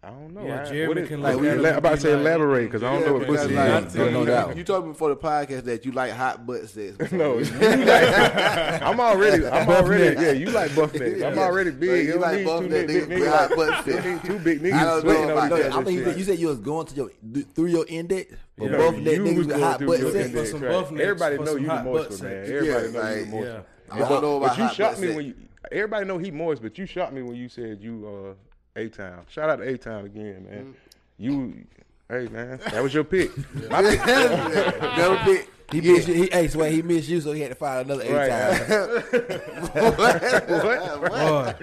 I 0.00 0.10
don't 0.10 0.32
know. 0.32 0.46
Yeah, 0.46 0.62
I, 0.62 0.64
Jeremy 0.64 0.86
what 0.88 0.98
is, 0.98 1.08
can 1.08 1.20
like, 1.22 1.32
look 1.34 1.42
we 1.42 1.48
at 1.48 1.54
it 1.54 1.58
ela- 1.58 1.68
and 1.70 1.78
about 1.78 1.90
to 1.96 2.00
say 2.00 2.12
like- 2.14 2.20
elaborate 2.20 2.64
because 2.66 2.84
I 2.84 2.92
don't 2.92 3.04
know 3.04 3.12
what 3.14 3.26
because, 3.26 3.42
pussy 3.42 3.54
like, 3.56 3.84
is. 3.86 3.92
Don't 3.94 4.12
know 4.12 4.24
that 4.26 4.46
one. 4.46 4.56
You 4.56 4.62
told 4.62 4.84
me 4.86 4.92
before 4.92 5.08
the 5.08 5.16
podcast 5.16 5.64
that 5.64 5.84
you 5.84 5.90
like 5.90 6.12
hot 6.12 6.46
butt 6.46 6.68
sex. 6.68 7.10
No, 7.12 7.34
like, 7.34 7.52
I'm 8.82 9.00
already, 9.00 9.44
I'm 9.44 9.66
Buff 9.66 9.84
already, 9.84 10.04
necks. 10.14 10.22
yeah, 10.22 10.30
you 10.30 10.50
like 10.50 10.76
buff 10.76 10.94
necks. 10.94 11.20
I'm 11.20 11.36
already 11.36 11.70
So 11.72 11.76
big. 11.78 12.06
you 12.06 12.12
You 12.14 12.18
like 12.20 12.36
need 12.38 12.44
buff 12.44 12.60
two 12.62 12.68
neck 12.68 12.86
big, 12.86 13.08
big 13.08 13.18
niggas 13.18 13.20
with 13.20 13.28
hot 13.28 13.50
butt 13.56 13.84
sex. 13.84 14.26
two 14.28 14.38
big 14.38 14.58
I 14.58 14.62
niggas 14.68 14.80
don't 14.84 15.00
sweating 15.00 15.26
know 15.26 15.36
on 15.38 15.46
about 15.48 15.58
each 15.58 15.64
that. 15.64 15.72
other. 15.72 15.80
I 15.80 15.84
think 16.04 16.16
you 16.18 16.24
said, 16.24 16.38
you 16.38 16.46
was 16.46 16.58
going 16.58 16.86
to 16.86 16.94
your 16.94 17.10
through 17.54 17.66
your 17.66 17.84
index, 17.88 18.34
but 18.56 18.70
Yeah, 18.70 18.76
buff 18.76 18.94
you 18.94 19.00
neck 19.02 19.18
was 19.20 19.28
niggas 19.30 19.46
with 19.48 19.60
hot 19.60 19.78
through 19.78 19.86
butt 19.88 19.98
your 19.98 20.12
sex. 20.12 20.28
index, 20.28 20.50
some 20.52 20.60
right. 20.60 20.70
buff 20.70 20.90
necks 20.92 21.02
Everybody 21.02 21.36
for 21.38 21.44
know 21.44 21.56
you 21.56 21.66
the 21.66 21.70
hot 21.74 21.84
butt 21.84 22.22
man. 22.22 22.32
Everybody 22.32 22.66
Yeah, 22.66 22.72
know 22.72 22.78
you 22.78 22.92
like, 22.92 23.18
the 23.18 23.26
moist. 23.26 23.66
Yeah. 23.96 24.04
I 24.04 24.08
don't 24.08 24.22
know 24.22 24.36
about 24.38 24.48
But 24.50 24.58
you 24.58 24.64
hot 24.64 24.74
shot 24.74 24.90
butt 24.92 25.00
me 25.00 25.06
sex. 25.08 25.16
when 25.16 25.26
you. 25.26 25.34
Everybody 25.72 26.06
know 26.06 26.18
he 26.18 26.30
moist, 26.30 26.62
but 26.62 26.78
you 26.78 26.86
shot 26.86 27.12
me 27.12 27.22
when 27.22 27.34
you 27.36 27.48
said 27.48 27.78
you 27.80 28.34
uh 28.76 28.80
A 28.80 28.88
Town. 28.88 29.24
Shout 29.28 29.50
out 29.50 29.56
to 29.56 29.62
A 29.68 29.76
Town 29.78 30.04
again, 30.06 30.46
man. 30.48 30.64
Mm. 30.64 30.74
You, 31.18 31.64
hey 32.08 32.28
man, 32.32 32.58
that 32.70 32.82
was 32.82 32.94
your 32.94 33.04
pick. 33.04 33.30
My 33.70 33.82
pick. 33.82 34.04
Never 34.06 35.16
pick. 35.24 35.50
He 35.70 35.80
missed 35.82 36.08
you. 36.08 36.14
He, 36.14 36.28
hey, 36.32 36.48
swear 36.48 36.70
he 36.70 36.80
missed 36.80 37.08
you, 37.10 37.20
so 37.20 37.32
he 37.32 37.42
had 37.42 37.50
to 37.50 37.54
find 37.54 37.90
another 37.90 38.02
eight 38.04 38.14
Right. 38.14 38.30
times. 38.66 40.08
Boy. 40.48 41.54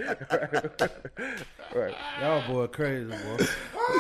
Right. 1.73 1.95
Y'all 2.21 2.47
boy 2.47 2.67
crazy, 2.67 3.09
boy. 3.09 3.45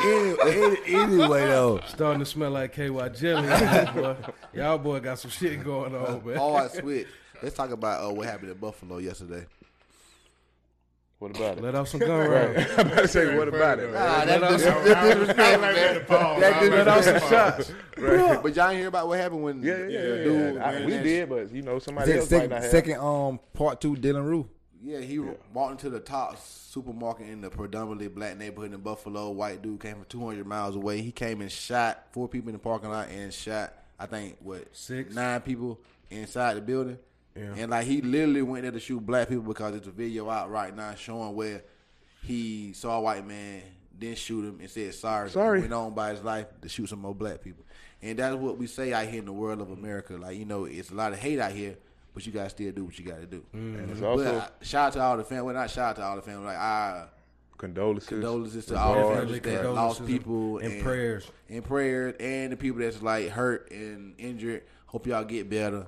Any- 0.03 0.35
any- 0.41 0.95
anyway, 0.95 1.47
though, 1.47 1.79
Starting 1.87 2.19
to 2.19 2.25
smell 2.25 2.51
like 2.51 2.73
KY 2.73 3.09
jelly, 3.15 3.47
boy. 3.93 4.15
Y'all 4.53 4.77
boy 4.77 4.99
got 4.99 5.17
some 5.19 5.31
shit 5.31 5.63
going 5.63 5.95
on, 5.95 6.25
man. 6.25 6.37
Oh, 6.39 6.53
I 6.55 6.67
switch. 6.67 7.07
Let's 7.41 7.55
talk 7.55 7.71
about 7.71 8.09
uh, 8.09 8.13
what 8.13 8.27
happened 8.27 8.51
in 8.51 8.57
Buffalo 8.57 8.97
yesterday. 8.97 9.45
What 11.19 11.35
about 11.35 11.57
it? 11.57 11.63
Let 11.63 11.75
off 11.75 11.87
some 11.87 11.99
gun 12.01 12.29
Right. 12.29 12.57
I'm 12.77 12.87
about 12.87 12.97
to 13.03 13.07
say, 13.07 13.37
what 13.37 13.47
about 13.47 13.79
it? 13.79 13.91
Nah, 13.93 14.23
Let 14.25 14.25
that's 14.27 14.43
off 14.43 14.51
dis- 14.51 14.63
some- 14.63 14.85
that's 14.85 15.07
disrespectful, 15.07 16.17
man. 16.17 16.39
That 16.41 16.71
Let 16.71 16.87
off 16.87 17.03
some 17.03 17.19
shots. 17.29 17.71
Right. 17.97 18.43
But 18.43 18.55
y'all 18.55 18.69
ain't 18.69 18.79
hear 18.79 18.87
about 18.89 19.07
what 19.07 19.19
happened 19.19 19.43
when 19.43 19.63
Yeah, 19.63 19.77
yeah, 19.77 19.83
yeah. 19.87 20.01
the 20.01 20.17
yeah. 20.17 20.23
dude 20.23 20.57
I- 20.57 20.85
we 20.85 20.91
did, 20.97 21.29
but 21.29 21.51
you 21.51 21.61
know, 21.61 21.79
somebody 21.79 22.07
second, 22.07 22.19
else 22.21 22.31
might 22.31 22.37
second, 22.37 22.49
not 22.49 22.61
have. 22.63 22.71
second, 22.71 22.99
um, 22.99 23.39
part 23.53 23.79
two, 23.81 23.95
Dylann 23.95 24.25
Roof. 24.25 24.47
Yeah, 24.83 24.99
he 24.99 25.17
walked 25.19 25.71
into 25.71 25.89
the 25.89 25.99
top 25.99 26.37
supermarket 26.37 27.27
in 27.27 27.41
the 27.41 27.49
predominantly 27.49 28.07
black 28.07 28.37
neighborhood 28.37 28.71
in 28.73 28.79
Buffalo. 28.81 29.31
White 29.31 29.61
dude 29.63 29.79
came 29.79 29.95
from 29.95 30.05
200 30.09 30.45
miles 30.45 30.75
away. 30.75 31.01
He 31.01 31.11
came 31.11 31.41
and 31.41 31.51
shot 31.51 32.03
four 32.11 32.27
people 32.27 32.49
in 32.49 32.53
the 32.53 32.59
parking 32.59 32.89
lot 32.91 33.07
and 33.09 33.33
shot, 33.33 33.73
I 33.97 34.05
think, 34.05 34.35
what, 34.41 34.65
Six. 34.75 35.15
nine 35.15 35.41
people 35.41 35.79
inside 36.11 36.55
the 36.57 36.61
building. 36.61 36.99
Yeah. 37.35 37.53
And 37.57 37.71
like 37.71 37.85
he 37.85 38.01
literally 38.01 38.41
went 38.41 38.63
there 38.63 38.71
to 38.71 38.79
shoot 38.79 39.05
black 39.05 39.27
people 39.29 39.43
because 39.43 39.71
there's 39.73 39.87
a 39.87 39.91
video 39.91 40.29
out 40.29 40.49
right 40.49 40.75
now 40.75 40.95
showing 40.95 41.35
where 41.35 41.63
he 42.23 42.73
saw 42.73 42.97
a 42.97 43.01
white 43.01 43.25
man, 43.27 43.61
then 43.99 44.15
shoot 44.15 44.43
him 44.45 44.59
and 44.61 44.69
said 44.69 44.93
sorry. 44.93 45.29
Sorry. 45.29 45.59
Went 45.61 45.73
on 45.73 45.93
by 45.93 46.11
his 46.11 46.23
life 46.23 46.47
to 46.61 46.69
shoot 46.69 46.87
some 46.89 46.99
more 46.99 47.13
black 47.15 47.41
people. 47.41 47.65
And 48.01 48.17
that's 48.19 48.35
what 48.35 48.57
we 48.57 48.67
say 48.67 48.93
out 48.93 49.07
here 49.07 49.19
in 49.19 49.25
the 49.25 49.33
world 49.33 49.61
of 49.61 49.71
America. 49.71 50.13
Like, 50.15 50.37
you 50.37 50.45
know, 50.45 50.65
it's 50.65 50.91
a 50.91 50.93
lot 50.95 51.11
of 51.11 51.19
hate 51.19 51.39
out 51.39 51.51
here, 51.51 51.75
but 52.13 52.25
you 52.25 52.31
gotta 52.31 52.49
still 52.49 52.71
do 52.71 52.85
what 52.85 52.97
you 52.97 53.05
gotta 53.05 53.25
do. 53.25 53.43
And 53.53 53.89
it's 53.91 53.99
But 53.99 54.07
also 54.07 54.35
uh, 54.37 54.47
shout 54.61 54.87
out 54.87 54.93
to 54.93 55.01
all 55.01 55.17
the 55.17 55.23
family. 55.23 55.43
Well, 55.45 55.55
not 55.55 55.69
shout 55.69 55.89
out 55.91 55.95
to 55.97 56.03
all 56.03 56.15
the 56.15 56.21
family. 56.21 56.45
Like 56.45 56.57
I 56.57 57.07
condolences. 57.57 58.09
condolences 58.09 58.65
to 58.67 58.77
all 58.77 58.93
the 58.93 58.99
regards, 58.99 59.19
families 59.19 59.41
that 59.41 59.55
condolences 59.61 59.75
lost 59.75 59.99
and- 59.99 60.07
people 60.09 60.57
and 60.59 60.83
prayers. 60.83 61.31
and 61.49 61.63
prayers, 61.63 62.15
and 62.19 62.51
the 62.51 62.57
people 62.57 62.79
that's 62.79 63.01
like 63.01 63.29
hurt 63.29 63.71
and 63.71 64.13
injured. 64.17 64.63
Hope 64.87 65.07
y'all 65.07 65.23
get 65.25 65.49
better. 65.49 65.87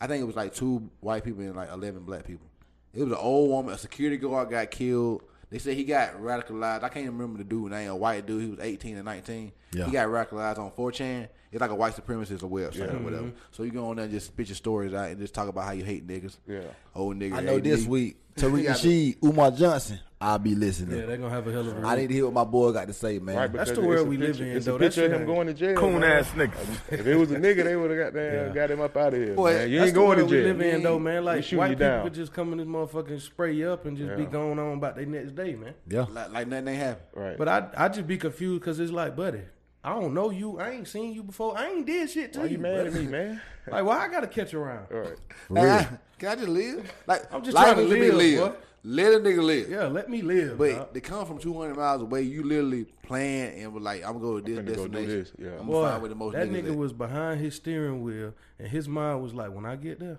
I 0.00 0.06
think 0.06 0.22
it 0.22 0.26
was 0.26 0.36
like 0.36 0.54
two 0.54 0.90
white 1.00 1.24
people 1.24 1.42
and 1.42 1.54
like 1.56 1.70
eleven 1.70 2.02
black 2.04 2.26
people. 2.26 2.46
It 2.92 3.02
was 3.02 3.12
an 3.12 3.18
old 3.18 3.50
woman. 3.50 3.74
A 3.74 3.78
security 3.78 4.16
guard 4.16 4.50
got 4.50 4.70
killed. 4.70 5.22
They 5.50 5.58
said 5.58 5.74
he 5.76 5.84
got 5.84 6.14
radicalized. 6.20 6.82
I 6.82 6.88
can't 6.88 7.04
even 7.04 7.18
remember 7.18 7.38
the 7.38 7.44
dude 7.44 7.70
name. 7.70 7.88
A 7.90 7.96
white 7.96 8.26
dude. 8.26 8.42
He 8.42 8.48
was 8.50 8.58
eighteen 8.60 8.96
and 8.96 9.04
nineteen. 9.04 9.52
Yeah. 9.72 9.86
He 9.86 9.92
got 9.92 10.06
radicalized 10.08 10.58
on 10.58 10.70
4chan. 10.70 11.28
It's 11.50 11.60
like 11.60 11.70
a 11.70 11.74
white 11.74 11.94
supremacist 11.94 12.38
website 12.40 12.76
Yeah. 12.78 12.94
or 12.96 12.98
whatever. 13.00 13.24
Mm-hmm. 13.24 13.36
So 13.50 13.64
you 13.64 13.72
go 13.72 13.88
on 13.88 13.96
there 13.96 14.04
and 14.04 14.14
just 14.14 14.28
spit 14.28 14.46
your 14.48 14.54
stories 14.54 14.94
out 14.94 15.08
and 15.10 15.18
just 15.20 15.34
talk 15.34 15.48
about 15.48 15.64
how 15.64 15.72
you 15.72 15.82
hate 15.84 16.06
niggas. 16.06 16.36
Yeah. 16.46 16.60
Old 16.94 17.16
niggas. 17.18 17.34
I 17.34 17.40
know 17.40 17.54
hate 17.54 17.64
this 17.64 17.82
me. 17.82 17.88
week, 17.88 18.16
Tariq 18.36 18.64
got 18.66 18.76
Nasheed, 18.76 19.16
Umar 19.24 19.50
Johnson, 19.50 19.98
I'll 20.24 20.38
be 20.38 20.54
listening. 20.54 20.98
Yeah, 20.98 21.04
they're 21.06 21.18
gonna 21.18 21.28
have 21.28 21.46
a 21.46 21.52
hell 21.52 21.68
of 21.68 21.84
a 21.84 21.86
I 21.86 21.96
need 21.96 22.06
to 22.08 22.14
hear 22.14 22.24
what 22.24 22.32
my 22.32 22.44
boy 22.44 22.72
got 22.72 22.86
to 22.86 22.94
say, 22.94 23.18
man. 23.18 23.36
Right, 23.36 23.52
That's 23.52 23.72
the 23.72 23.82
world 23.82 24.08
we 24.08 24.16
live 24.16 24.40
in, 24.40 24.48
It's 24.56 24.64
though. 24.64 24.76
a 24.76 24.78
That 24.78 24.84
picture 24.86 25.04
of 25.04 25.12
him 25.12 25.26
going 25.26 25.46
to 25.48 25.52
jail. 25.54 25.76
Coon 25.76 26.02
ass 26.02 26.30
nigga. 26.30 26.54
If 26.90 27.06
it 27.06 27.14
was 27.16 27.30
a 27.30 27.36
nigga, 27.36 27.64
they 27.64 27.76
would 27.76 27.90
have 27.90 28.12
got, 28.14 28.18
Yeah. 28.18 28.48
got 28.48 28.70
him 28.70 28.80
up 28.80 28.96
out 28.96 29.12
of 29.12 29.20
here. 29.20 29.34
Boy, 29.34 29.52
man. 29.52 29.68
You 29.70 29.78
That's 29.80 29.88
ain't 29.88 29.94
the 29.94 30.00
going 30.00 30.16
to 30.18 30.24
world 30.24 30.30
we 30.32 30.42
live 30.44 30.60
in, 30.62 30.82
though, 30.82 30.98
man. 30.98 31.24
Like 31.26 31.44
shooting 31.44 31.58
white 31.58 31.70
you 31.72 31.76
people 31.76 31.88
down. 31.88 32.14
just 32.14 32.32
come 32.32 32.52
in 32.52 32.58
this 32.58 32.66
motherfucker 32.66 33.10
and 33.10 33.20
spray 33.20 33.52
you 33.52 33.68
up 33.68 33.84
and 33.84 33.98
just 33.98 34.16
be 34.16 34.24
going 34.24 34.58
on 34.58 34.78
about 34.78 34.96
their 34.96 35.04
next 35.06 35.34
day, 35.34 35.54
man. 35.56 35.74
yeah. 35.88 36.06
Like, 36.10 36.32
like 36.32 36.48
nothing 36.48 36.68
ain't 36.68 36.78
happened. 36.78 37.06
Right. 37.22 37.36
But 37.38 37.48
I 37.48 37.68
I 37.76 37.88
just 37.88 38.06
be 38.06 38.16
confused 38.16 38.60
because 38.62 38.80
it's 38.80 38.92
like, 38.92 39.14
buddy, 39.14 39.42
I 39.82 39.90
don't 39.90 40.14
know 40.14 40.30
you. 40.30 40.58
I 40.58 40.70
ain't 40.70 40.88
seen 40.88 41.12
you 41.12 41.22
before. 41.22 41.58
I 41.58 41.68
ain't 41.68 41.84
did 41.84 42.08
shit 42.08 42.32
to 42.32 42.40
Why 42.40 42.46
you 42.46 42.56
mad 42.58 42.86
at 42.86 42.94
me, 42.94 43.06
man? 43.06 43.42
Like, 43.70 43.84
why 43.84 43.98
I 43.98 44.08
gotta 44.08 44.26
catch 44.26 44.54
around? 44.54 44.86
All 44.90 45.00
right. 45.00 45.16
Nah, 45.50 45.84
can 46.18 46.28
I 46.30 46.34
just 46.36 46.48
live? 46.48 46.90
Like 47.06 47.30
I'm 47.30 47.42
just 47.44 47.54
trying 47.54 47.76
to 47.76 47.82
is 47.82 47.90
be 47.92 48.10
live, 48.10 48.40
live. 48.40 48.56
Boy. 48.84 48.90
Let 48.90 49.14
a 49.14 49.18
nigga 49.18 49.42
live. 49.42 49.70
Yeah, 49.70 49.86
let 49.86 50.08
me 50.10 50.22
live. 50.22 50.58
But 50.58 50.70
dog. 50.72 50.94
they 50.94 51.00
come 51.00 51.26
from 51.26 51.38
200 51.38 51.76
miles 51.76 52.02
away. 52.02 52.22
You 52.22 52.42
literally 52.44 52.84
plan 53.02 53.54
and 53.58 53.72
was 53.72 53.82
like, 53.82 54.02
I'm 54.04 54.12
gonna 54.14 54.20
go 54.20 54.40
to 54.40 54.44
this 54.44 54.58
finna 54.58 54.66
go 54.76 54.86
do 54.86 54.88
destination. 54.92 55.08
this, 55.18 55.32
yeah. 55.38 55.58
I'm 55.60 55.66
gonna 55.70 55.88
find 55.90 56.02
where 56.02 56.08
the 56.08 56.14
most 56.14 56.32
that 56.34 56.50
nigga 56.50 56.70
at. 56.70 56.76
was 56.76 56.92
behind 56.92 57.40
his 57.40 57.54
steering 57.54 58.02
wheel, 58.02 58.34
and 58.58 58.68
his 58.68 58.86
mind 58.88 59.22
was 59.22 59.34
like, 59.34 59.52
when 59.54 59.64
I 59.66 59.76
get 59.76 60.00
there, 60.00 60.18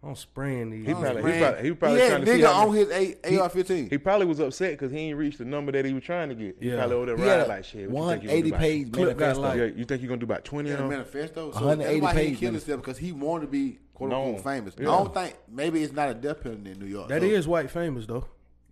I'm 0.00 0.14
spraying 0.14 0.70
these. 0.70 0.86
He 0.86 0.92
niggas. 0.92 1.00
probably, 1.00 1.32
he 1.32 1.38
probably, 1.40 1.62
he 1.64 1.72
probably 1.74 2.00
he 2.02 2.08
trying 2.08 2.24
to 2.24 2.30
nigga 2.30 2.44
how 2.52 2.68
on 2.68 2.74
his 2.76 2.88
A- 2.90 3.38
AR-15. 3.40 3.90
He 3.90 3.98
probably 3.98 4.26
was 4.26 4.38
upset 4.38 4.70
because 4.72 4.92
he 4.92 4.98
ain't 4.98 5.18
reached 5.18 5.38
the 5.38 5.44
number 5.44 5.72
that 5.72 5.84
he 5.84 5.92
was 5.92 6.04
trying 6.04 6.28
to 6.28 6.36
get. 6.36 6.56
He 6.60 6.68
Yeah. 6.70 6.76
probably 6.76 6.96
over 6.96 7.06
there 7.06 7.16
riding 7.16 7.48
like 7.48 7.64
shit. 7.64 7.90
What 7.90 8.22
you 8.22 8.28
think 8.28 8.44
you 8.46 8.50
gonna 8.50 8.50
180 8.50 8.50
do 8.50 8.54
about- 8.54 8.60
page 8.60 8.92
Clip 8.92 9.18
manifesto. 9.18 9.42
like- 9.42 9.58
Yeah, 9.58 9.64
you 9.76 9.84
think 9.84 10.02
you're 10.02 10.08
gonna 10.08 10.20
do 10.20 10.24
about 10.24 10.44
twenty 10.44 10.68
in 10.70 10.74
of 10.74 10.78
a 10.80 10.82
them? 10.84 10.90
manifesto. 10.92 11.50
So 11.50 11.58
180 11.58 12.00
that's 12.00 12.14
why 12.14 12.22
he 12.22 12.36
killed 12.36 12.52
himself 12.54 12.80
because 12.80 12.98
he 12.98 13.10
wanted 13.12 13.46
to 13.46 13.50
be 13.50 13.78
quote 13.98 14.12
unquote 14.12 14.44
famous. 14.44 14.74
Yeah. 14.78 14.90
I 14.90 14.98
don't 14.98 15.12
think 15.14 15.36
maybe 15.50 15.82
it's 15.82 15.92
not 15.92 16.08
a 16.08 16.14
death 16.14 16.42
penalty 16.42 16.70
in 16.70 16.78
New 16.78 16.86
York. 16.86 17.08
That 17.08 17.20
so- 17.22 17.28
is 17.28 17.46
white 17.46 17.70
famous 17.70 18.06
though. 18.06 18.24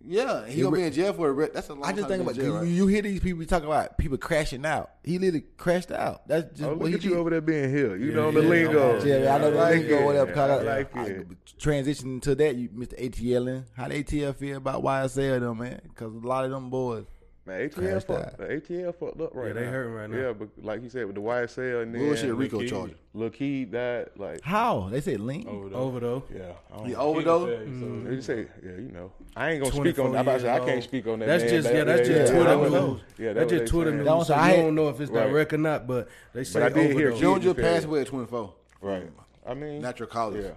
Yeah, 0.09 0.45
he 0.45 0.53
He 0.53 0.61
gonna 0.61 0.75
re- 0.75 0.81
be 0.83 0.87
in 0.87 0.93
jail 0.93 1.11
for 1.11 1.27
a 1.27 1.33
re- 1.33 1.49
that's 1.53 1.67
a 1.69 1.73
long 1.73 1.83
I 1.83 1.91
just 1.91 2.01
time 2.07 2.09
think 2.09 2.21
about 2.21 2.35
in 2.35 2.41
jail, 2.41 2.45
you, 2.53 2.57
right? 2.59 2.67
you 2.67 2.87
hear 2.87 3.01
these 3.01 3.19
people 3.19 3.43
talking 3.45 3.65
about 3.67 3.97
people 3.97 4.17
crashing 4.17 4.65
out. 4.65 4.91
He 5.03 5.17
literally 5.17 5.43
crashed 5.57 5.91
out. 5.91 6.25
That's 6.27 6.49
just 6.51 6.63
Oh, 6.63 6.69
what 6.75 6.79
look 6.81 6.89
he 6.89 6.93
at 6.95 7.03
you 7.03 7.09
did. 7.09 7.17
over 7.19 7.29
there 7.31 7.41
being 7.41 7.69
here. 7.69 7.95
You 7.97 8.09
Yeah, 8.11 8.15
know 8.15 8.31
the 8.31 8.41
yeah, 8.43 8.47
lingo. 8.47 9.03
Yeah, 9.03 9.35
I 9.35 9.37
know 9.39 9.51
the 9.51 9.57
like 9.57 9.75
lingo, 9.79 9.97
it. 9.99 10.05
whatever. 10.05 10.31
Cause 10.33 10.49
I 10.51 10.53
I, 10.53 10.75
like 10.77 10.95
I, 10.95 11.05
it. 11.07 11.27
transitioning 11.59 12.21
to 12.21 12.35
that, 12.35 12.55
you, 12.55 12.69
Mr. 12.69 12.93
ATL, 12.97 13.65
how 13.75 13.87
the 13.89 13.95
ATL 14.03 14.33
feel 14.35 14.57
about 14.57 14.81
YSL 14.83 15.39
them, 15.41 15.57
man? 15.57 15.81
Because 15.83 16.13
a 16.13 16.27
lot 16.27 16.45
of 16.45 16.51
them 16.51 16.69
boys. 16.69 17.03
Man, 17.47 17.69
ATL 17.69 18.03
fucked, 18.03 18.37
the 18.39 18.43
ATL 18.45 18.93
fucked 18.93 19.21
up 19.21 19.29
right 19.33 19.47
Yeah, 19.47 19.53
now. 19.53 19.59
they 19.61 19.65
hurting 19.67 19.93
right 19.93 20.09
now. 20.09 20.17
Yeah, 20.17 20.33
but 20.33 20.49
like 20.61 20.83
you 20.83 20.89
said, 20.89 21.05
with 21.05 21.15
the 21.15 21.21
YSL 21.21 21.81
and 21.83 21.95
then 21.95 22.05
Bullshit 22.05 22.35
Rico 22.35 22.57
Lil 22.57 22.65
Keed- 22.65 22.69
charge. 22.69 22.91
Lil 23.13 23.29
Keed 23.29 23.71
died. 23.71 24.09
Like 24.17 24.41
How 24.41 24.89
they 24.91 24.99
said 24.99 25.21
link? 25.21 25.47
Overdose. 25.47 26.23
Yeah, 26.35 26.51
I 26.73 26.75
don't 26.77 26.85
He 26.87 26.91
know. 26.91 26.99
overdosed. 26.99 27.51
Mm-hmm. 27.69 28.09
They 28.15 28.21
say 28.21 28.47
yeah, 28.61 28.71
you 28.71 28.91
know. 28.93 29.11
I 29.37 29.51
ain't 29.51 29.63
gonna 29.63 29.71
speak 29.73 29.97
on. 29.99 30.07
24 30.07 30.07
I'm 30.07 30.15
about 30.15 30.33
to 30.33 30.39
say 30.41 30.49
I 30.49 30.59
can't 30.59 30.83
speak 30.83 31.07
on 31.07 31.19
that. 31.19 31.25
That's 31.27 31.43
man. 31.45 31.53
just 31.53 31.67
That- 31.69 31.75
yeah, 31.75 31.83
that's 31.85 32.07
just 32.09 32.33
yeah, 32.33 32.37
Twitter 32.37 32.69
news. 32.69 33.01
Yeah, 33.17 33.33
that's 33.33 33.51
just 33.51 33.67
Twitter 33.71 33.89
saying. 33.91 33.97
news. 33.99 34.05
That 34.07 34.15
was- 34.17 34.27
so 34.27 34.35
I 34.35 34.55
don't 34.57 34.75
know 34.75 34.89
if 34.89 34.99
it's 34.99 35.09
Right. 35.11 35.27
direct 35.29 35.53
or 35.53 35.57
not, 35.57 35.87
but 35.87 36.09
they 36.33 36.43
say 36.43 36.59
But 36.59 36.63
I 36.65 36.69
did 36.69 36.91
hear 36.97 37.07
overdose. 37.11 37.19
June- 37.21 37.41
Junior 37.41 37.53
Kidney 37.55 37.63
passed 37.69 37.85
away 37.85 38.01
at 38.01 38.07
24. 38.07 38.53
Right. 38.81 39.09
I 39.47 39.53
mean, 39.53 39.81
Natural 39.81 40.09
causes. 40.09 40.43
Yeah. 40.45 40.51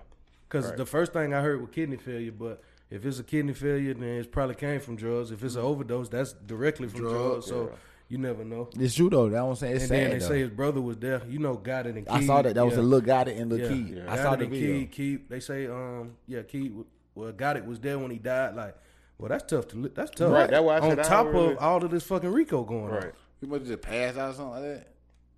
Because 0.48 0.72
the 0.72 0.84
first 0.86 1.12
thing 1.12 1.32
I 1.32 1.40
heard 1.40 1.60
was 1.60 1.70
kidney 1.70 1.96
failure, 1.98 2.32
but 2.32 2.60
if 2.90 3.04
it's 3.06 3.18
a 3.18 3.24
kidney 3.24 3.52
failure, 3.54 3.94
then 3.94 4.08
it 4.08 4.32
probably 4.32 4.54
came 4.56 4.80
from 4.80 4.96
drugs. 4.96 5.30
If 5.30 5.42
it's 5.44 5.54
an 5.54 5.62
overdose, 5.62 6.08
that's 6.08 6.32
directly 6.32 6.88
from 6.88 7.00
drugs. 7.00 7.14
Drugs, 7.14 7.46
so 7.46 7.68
yeah. 7.70 7.76
you 8.08 8.18
never 8.18 8.44
know. 8.44 8.68
It's 8.78 8.94
true 8.94 9.08
though. 9.10 9.28
That 9.28 9.42
what 9.42 9.50
I'm 9.50 9.56
saying. 9.56 9.74
It's 9.74 9.82
and 9.84 9.88
sad. 9.88 9.98
then 9.98 10.10
they 10.10 10.18
though. 10.18 10.28
say 10.28 10.40
his 10.40 10.50
brother 10.50 10.80
was 10.80 10.96
there. 10.98 11.22
You 11.28 11.38
know, 11.38 11.54
got 11.54 11.86
it 11.86 11.96
and 11.96 12.08
I 12.08 12.22
saw 12.24 12.42
that. 12.42 12.54
That 12.54 12.64
was 12.66 12.76
a 12.76 12.82
little 12.82 13.06
guy 13.06 13.22
it 13.22 13.36
in 13.36 13.48
the 13.48 13.58
Yeah. 13.58 13.68
key. 13.68 13.94
Yeah. 13.96 14.02
I 14.12 14.16
Got 14.16 14.22
saw 14.22 14.32
it 14.32 14.36
the 14.38 14.44
and 14.44 14.52
video. 14.52 14.74
Keed, 14.80 14.90
Keed, 14.92 15.28
they 15.30 15.40
say, 15.40 15.66
um, 15.66 16.16
yeah, 16.26 16.42
Keed, 16.42 16.74
well, 17.14 17.32
got 17.32 17.56
it 17.56 17.64
was 17.64 17.78
there 17.80 17.98
when 17.98 18.10
he 18.10 18.18
died. 18.18 18.56
Like, 18.56 18.76
well, 19.18 19.28
that's 19.28 19.44
tough 19.50 19.68
to. 19.68 19.76
li- 19.76 19.90
That's 19.94 20.10
tough. 20.10 20.32
Right, 20.32 20.48
that's 20.50 20.62
why 20.64 20.76
I 20.76 20.80
On 20.80 20.90
said 20.90 20.98
I 21.00 21.02
top 21.02 21.26
don't 21.26 21.34
really- 21.34 21.52
of 21.52 21.58
all 21.58 21.84
of 21.84 21.90
this 21.90 22.04
fucking 22.04 22.30
Rico 22.32 22.64
going 22.64 22.84
on, 22.84 22.90
Right. 22.90 23.12
He 23.40 23.46
must 23.46 23.60
have 23.60 23.68
just 23.68 23.82
passed 23.82 24.18
out 24.18 24.30
or 24.30 24.32
something 24.34 24.52
like 24.52 24.62
that. 24.62 24.86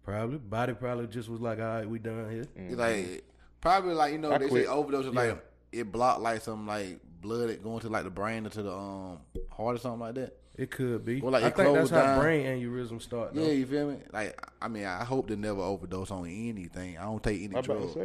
probably 0.04 0.38
body 0.38 0.72
probably 0.74 1.06
just 1.06 1.28
was 1.28 1.40
like, 1.40 1.58
all 1.60 1.64
right, 1.64 1.88
we 1.88 1.98
done 2.00 2.28
here. 2.30 2.44
It's 2.56 2.76
like 2.76 3.24
probably 3.60 3.94
like 3.94 4.12
you 4.12 4.18
know 4.18 4.32
I 4.32 4.38
they 4.38 4.48
quit. 4.48 4.64
say 4.64 4.68
overdose 4.68 5.06
is 5.06 5.14
like 5.14 5.40
it 5.70 5.92
blocked 5.92 6.20
like 6.20 6.40
some 6.42 6.66
like 6.66 6.98
blood 7.22 7.48
that 7.48 7.62
going 7.62 7.80
to 7.80 7.88
like 7.88 8.04
the 8.04 8.10
brain 8.10 8.46
or 8.46 8.50
to 8.50 8.62
the 8.62 8.72
um 8.72 9.18
heart 9.50 9.76
or 9.76 9.78
something 9.78 10.00
like 10.00 10.14
that. 10.16 10.36
It 10.54 10.70
could 10.70 11.04
be. 11.04 11.20
Or 11.20 11.30
like 11.30 11.44
I 11.44 11.46
it 11.48 11.56
think 11.56 11.74
that's 11.74 11.90
closed 11.90 11.92
how 11.92 12.20
brain 12.20 12.44
aneurysm 12.44 13.00
start. 13.00 13.34
Though. 13.34 13.42
Yeah, 13.42 13.52
you 13.52 13.66
feel 13.66 13.90
me? 13.90 13.96
Like 14.12 14.38
I 14.60 14.68
mean, 14.68 14.84
I 14.84 15.04
hope 15.04 15.28
to 15.28 15.36
never 15.36 15.60
overdose 15.60 16.10
on 16.10 16.26
anything. 16.26 16.98
I 16.98 17.04
don't 17.04 17.22
take 17.22 17.42
any 17.42 17.56
I'm 17.56 17.62
drugs. 17.62 17.96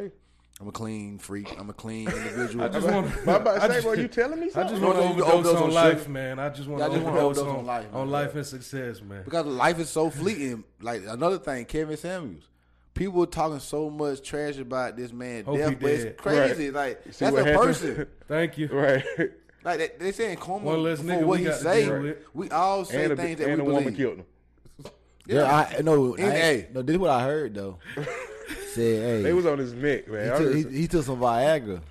I'm 0.60 0.70
a 0.70 0.72
clean 0.72 1.20
freak. 1.20 1.54
I'm 1.60 1.70
a 1.70 1.74
clean 1.74 2.10
individual. 2.12 2.66
I 2.66 2.70
just 2.70 2.88
want. 2.88 3.12
I'm 3.28 3.30
about 3.30 3.62
to 3.62 3.74
say, 3.74 3.82
bro, 3.82 3.94
you 3.94 4.08
telling 4.08 4.40
me 4.40 4.50
something? 4.50 4.64
I 4.64 4.70
just 4.70 4.82
want 4.82 4.98
to 4.98 5.04
overdose, 5.04 5.34
overdose 5.34 5.56
on, 5.56 5.64
on 5.64 5.74
life, 5.74 6.00
sugar? 6.00 6.10
man. 6.10 6.40
I 6.40 6.50
just 6.50 6.68
want 6.68 6.80
to 6.80 6.86
I 6.86 6.90
just 6.90 7.02
overdose, 7.02 7.38
overdose 7.38 7.54
on, 7.54 7.60
on 7.60 7.66
life, 7.66 7.86
on 7.94 8.10
life 8.10 8.36
and 8.36 8.46
success, 8.46 9.02
man. 9.02 9.24
because 9.24 9.46
life 9.46 9.80
is 9.80 9.90
so 9.90 10.10
fleeting. 10.10 10.64
Like 10.82 11.04
another 11.08 11.38
thing, 11.38 11.66
Kevin 11.66 11.98
Samuels. 11.98 12.48
People 12.98 13.24
are 13.24 13.28
talking 13.28 13.60
so 13.60 13.90
much 13.90 14.22
trash 14.22 14.58
about 14.58 14.98
this 14.98 15.14
man 15.14 15.46
Hope 15.46 15.58
death, 15.58 15.78
but 15.80 15.90
it's 15.92 16.22
crazy. 16.22 16.70
Right. 16.72 16.96
Like 17.06 17.14
See 17.14 17.26
that's 17.26 17.38
a 17.38 17.44
happened? 17.46 17.56
person. 17.60 18.08
Thank 18.28 18.58
you. 18.58 18.68
Right. 18.68 19.04
Like 19.64 19.78
they, 19.80 19.92
they 20.00 20.12
saying 20.12 20.38
coma 20.38 20.66
One 20.66 20.84
less 20.84 21.00
for 21.00 21.06
nigga 21.06 21.24
what 21.24 21.40
we 21.40 21.46
he 21.46 21.52
say. 21.52 21.86
deal. 21.86 22.16
We 22.34 22.50
all 22.50 22.86
say 22.86 23.04
and 23.04 23.14
a, 23.14 23.16
things 23.16 23.38
that 23.40 23.50
and 23.50 23.58
we 23.58 23.62
a 23.62 23.66
woman 23.66 23.84
believe. 23.94 23.98
killed 23.98 24.18
him. 24.20 24.26
Yeah, 25.28 25.44
I 25.78 25.82
no. 25.82 26.14
In 26.14 26.24
I, 26.24 26.36
A. 26.36 26.68
no, 26.74 26.82
this 26.82 26.94
is 26.94 27.00
what 27.00 27.10
I 27.10 27.22
heard 27.24 27.54
though. 27.54 27.80
Said, 28.74 28.76
hey, 28.76 29.22
They 29.24 29.34
was 29.34 29.46
on 29.46 29.58
his 29.58 29.74
neck, 29.74 30.08
man. 30.08 30.32
I 30.32 30.38
took, 30.38 30.56
he, 30.56 30.64
he 30.64 30.88
took 30.88 31.04
some 31.04 31.20
Viagra, 31.20 31.82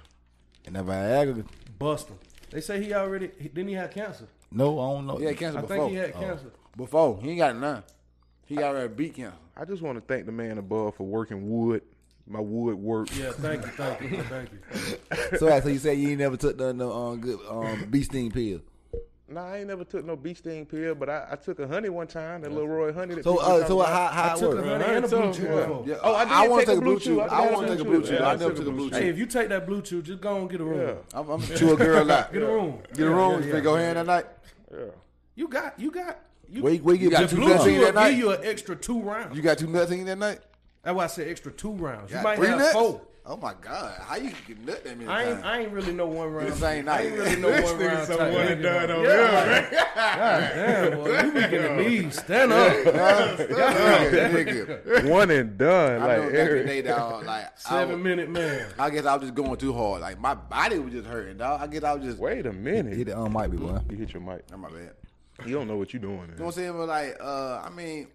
and 0.65 0.75
that 0.75 0.87
Viagra. 0.87 1.45
Bust 1.79 2.09
him. 2.09 2.19
They 2.51 2.63
say 2.63 2.83
he 2.83 2.95
already 2.95 3.31
he, 3.39 3.49
didn't 3.49 3.69
he 3.69 3.75
have 3.75 3.91
cancer? 3.91 4.27
No, 4.51 4.79
I 4.81 4.93
don't 4.95 5.07
know. 5.07 5.17
He 5.19 5.27
had 5.27 5.37
cancer 5.37 5.59
I 5.59 5.63
before. 5.63 5.77
think 5.77 5.91
he 5.91 5.97
had 5.97 6.13
Oh. 6.17 6.21
cancer. 6.21 6.47
Before 6.79 7.19
he 7.21 7.29
ain't 7.31 7.39
got 7.39 7.51
it 7.51 7.59
now. 7.59 7.83
He 8.47 8.59
already 8.59 8.93
beat 8.93 9.15
cancer. 9.15 9.37
I 9.57 9.65
just 9.65 9.83
want 9.83 9.99
to 9.99 10.01
thank 10.03 10.27
the 10.27 10.33
man 10.33 10.59
above 10.59 10.95
for 10.97 11.05
working 11.05 11.51
wood. 11.51 11.83
My 12.29 12.41
wood 12.41 12.77
work. 12.77 13.09
Yeah, 13.17 13.31
thank 13.33 13.65
you, 13.65 13.71
thank 13.73 14.01
you, 14.01 14.23
thank 14.25 14.51
you. 14.51 15.39
so, 15.39 15.47
right, 15.49 15.63
so 15.63 15.69
you 15.69 15.79
say 15.79 15.95
you 15.95 16.11
ain't 16.11 16.19
never 16.19 16.37
took 16.37 16.59
none, 16.59 16.77
no 16.77 16.91
uh, 16.91 17.13
um, 17.13 17.21
good 17.21 17.39
um, 17.49 17.87
bee 17.89 18.03
sting 18.03 18.33
pill. 18.33 18.61
Nah, 19.29 19.45
I 19.45 19.59
ain't 19.59 19.69
never 19.69 19.85
took 19.85 20.05
no 20.05 20.17
bee 20.17 20.35
sting 20.35 20.67
pill, 20.67 20.95
but 20.97 21.09
I, 21.09 21.27
I 21.33 21.37
took 21.37 21.59
a 21.61 21.67
honey 21.67 21.89
one 21.89 22.07
time, 22.07 22.43
that 22.43 22.51
little 22.51 22.69
Roy 22.69 22.93
honey. 22.93 23.17
That 23.17 23.25
so, 23.25 23.39
uh, 23.39 23.67
so 23.67 23.81
how, 23.81 24.07
how 24.09 24.23
I 24.23 24.33
it 24.35 24.39
took 24.39 24.55
worked? 24.55 24.67
a 24.67 24.71
honey 24.71 24.85
and 24.97 25.05
a 25.05 25.09
BlueChew. 25.09 25.87
Yeah. 25.87 25.93
yeah. 25.93 26.01
Oh, 26.03 26.15
I, 26.15 26.25
did 26.25 26.33
I 26.33 26.49
want 26.49 26.61
to 26.61 26.67
take, 26.67 26.81
take 26.81 26.85
a 26.85 26.91
BlueChew. 26.91 27.29
I 27.29 27.51
want 27.53 27.67
to 27.67 27.77
take 27.77 27.87
a 27.87 27.89
BlueChew. 27.89 28.21
I, 28.21 28.33
I 28.33 28.37
never 28.37 28.55
took 28.55 28.67
a 28.67 28.71
BlueChew. 28.71 28.93
Hey, 28.93 29.09
if 29.09 29.19
you 29.19 29.27
take 29.27 29.49
that 29.49 29.67
BlueChew, 29.67 30.03
just 30.03 30.21
go 30.21 30.37
and 30.37 30.51
get 30.51 30.61
a 30.61 30.65
room. 30.65 30.81
Yeah. 30.81 31.19
I'm, 31.19 31.29
I'm 31.29 31.43
chew 31.43 31.75
a 31.75 31.77
girl 31.77 32.11
out. 32.11 32.33
Get 32.33 32.43
a 32.43 32.47
room. 32.47 32.83
Get 32.95 33.07
a 33.07 33.11
room. 33.11 33.43
You 33.45 33.53
been 33.53 33.65
go 33.65 33.77
hand 33.77 33.99
that 33.99 34.07
night. 34.07 34.27
Yeah. 34.73 34.85
You 35.37 35.49
got, 35.49 35.79
you 35.79 35.91
got 35.91 36.19
you, 36.49 36.63
wait, 36.63 36.83
wait, 36.83 37.01
you, 37.01 37.07
you 37.07 37.11
got 37.11 37.29
two 37.29 37.39
nothing 37.39 37.81
that 37.81 37.95
night. 37.95 38.11
Give 38.11 38.19
you 38.19 38.31
an 38.31 38.41
extra 38.43 38.77
two 38.77 39.01
rounds. 39.01 39.37
You 39.37 39.43
got 39.43 39.59
two 39.59 39.67
nothing 39.67 40.05
that 40.05 40.17
night. 40.19 40.41
That's 40.83 40.95
why 40.95 41.05
I 41.05 41.09
said 41.09 41.29
extra 41.29 41.51
two 41.51 41.73
rounds. 41.73 42.11
You, 42.11 42.19
you 42.19 42.23
might 42.23 42.39
have 42.39 42.59
nuts? 42.59 42.73
four. 42.73 43.01
Oh 43.29 43.37
my 43.37 43.55
God! 43.61 44.01
How 44.03 44.15
you 44.15 44.31
get 44.47 44.65
nut 44.65 44.85
that 44.85 44.97
many 44.97 45.11
I 45.11 45.33
ain't, 45.33 45.45
I 45.45 45.59
ain't 45.63 45.73
really 45.73 45.93
know 45.93 46.07
one 46.07 46.29
round. 46.29 46.47
This 46.47 46.63
ain't 46.63 46.87
nice. 46.87 47.01
I 47.01 47.09
ain't 47.09 47.19
really 47.19 47.37
know 47.41 47.51
one 47.51 47.79
round. 47.81 48.07
So 48.07 48.17
one 48.19 48.47
and 48.47 48.63
done 48.63 48.91
on 48.93 49.03
yeah. 49.03 49.71
God 49.97 50.41
damn, 50.55 50.99
boy, 50.99 51.23
you 51.23 51.33
be 51.33 51.41
getting 51.41 51.77
knees. 51.77 52.21
Stand 52.21 52.53
up. 52.53 52.73
Stand 52.83 53.53
up. 53.53 54.13
Nigga. 54.13 55.11
One 55.11 55.33
and 55.33 55.59
done. 55.59 56.03
I 56.03 56.19
like 56.19 56.35
every 56.35 56.67
day 56.67 56.83
Day, 56.83 56.89
dog, 56.89 57.27
like 57.27 57.59
seven 57.59 58.01
minute 58.01 58.31
man. 58.31 58.69
I 58.79 58.91
guess 58.91 59.07
I 59.07 59.17
was 59.17 59.23
just 59.23 59.35
going 59.35 59.57
too 59.57 59.73
hard. 59.73 60.03
Like 60.03 60.21
my 60.21 60.35
body 60.35 60.79
was 60.79 60.93
just 60.93 61.09
hurting, 61.09 61.39
dog. 61.39 61.61
I 61.61 61.67
guess 61.67 61.83
I 61.83 61.95
was 61.95 62.05
just. 62.05 62.19
Wait 62.19 62.47
a 62.47 62.53
minute. 62.53 62.97
Hit 62.97 63.09
the 63.09 63.29
mic, 63.29 63.51
be. 63.51 63.57
You 63.57 63.99
hit 63.99 64.13
your 64.13 64.23
mic. 64.23 64.45
I'm 64.53 64.61
my 64.61 64.71
bad. 64.71 64.93
You 65.45 65.55
don't 65.55 65.69
know 65.69 65.77
what 65.77 65.93
you're 65.93 66.01
doing. 66.01 66.17
Man. 66.19 66.31
You 66.31 66.37
know 66.39 66.45
what 66.47 66.57
I'm 66.57 66.63
saying? 66.63 66.73
But 66.73 66.89
like, 66.89 67.17
uh, 67.21 67.63
I 67.65 67.71
mean, 67.71 68.09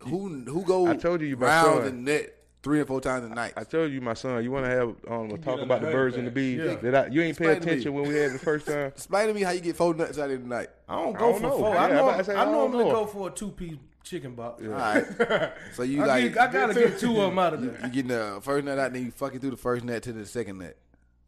who 0.00 0.28
who 0.28 0.64
go? 0.64 0.86
I 0.88 0.96
told 0.96 1.20
you, 1.20 1.28
you 1.28 1.36
round 1.36 1.84
the 1.84 1.92
net 1.92 2.36
three 2.66 2.80
or 2.80 2.84
four 2.84 3.00
times 3.00 3.24
a 3.24 3.28
night. 3.28 3.52
I, 3.56 3.62
told 3.62 3.92
you, 3.92 4.00
my 4.00 4.14
son, 4.14 4.42
you 4.42 4.50
want 4.50 4.64
to 4.64 4.70
have 4.70 4.96
um, 5.08 5.30
a 5.30 5.38
talk 5.38 5.60
about 5.60 5.82
the 5.82 5.90
birds 5.92 6.16
and 6.16 6.26
the 6.26 6.32
bees. 6.32 6.58
Yeah. 6.58 6.74
That 6.74 6.94
I, 6.94 7.06
you 7.06 7.22
ain't 7.22 7.38
pay 7.38 7.52
attention 7.52 7.94
when 7.94 8.08
we 8.08 8.16
had 8.16 8.32
the 8.32 8.40
first 8.40 8.66
time. 8.66 8.86
Explain 8.86 9.28
to 9.28 9.34
me 9.34 9.42
how 9.42 9.52
you 9.52 9.60
get 9.60 9.76
four 9.76 9.94
nuts 9.94 10.18
out 10.18 10.30
of 10.30 10.42
the 10.42 10.48
night. 10.48 10.68
I 10.88 10.96
don't 10.96 11.16
go 11.16 11.28
I 11.28 11.30
don't 11.30 11.40
for 11.40 11.42
know. 11.42 11.58
four. 11.58 11.74
Yeah, 11.74 11.84
I, 11.84 11.88
know, 11.90 12.08
I, 12.10 12.44
normally 12.44 12.84
go 12.86 13.06
for 13.06 13.28
a 13.28 13.30
two 13.30 13.52
piece 13.52 13.76
chicken 14.02 14.34
box. 14.34 14.62
Yeah. 14.62 14.70
All 14.70 14.74
right. 14.74 15.52
So 15.74 15.84
you 15.84 16.02
I 16.02 16.06
like? 16.06 16.36
I 16.36 16.50
gotta 16.50 16.74
get 16.74 16.98
two 16.98 17.20
of 17.20 17.28
them 17.28 17.38
out 17.38 17.54
of 17.54 17.62
there. 17.62 17.70
You, 17.70 17.86
you 17.86 17.92
getting 17.92 18.08
the 18.08 18.40
first 18.42 18.64
nut 18.64 18.78
out, 18.80 18.92
then 18.92 19.04
you 19.04 19.10
fucking 19.12 19.38
through 19.38 19.50
the 19.50 19.56
first 19.56 19.84
nut 19.84 20.02
to 20.02 20.12
the 20.12 20.26
second 20.26 20.58
nut, 20.58 20.76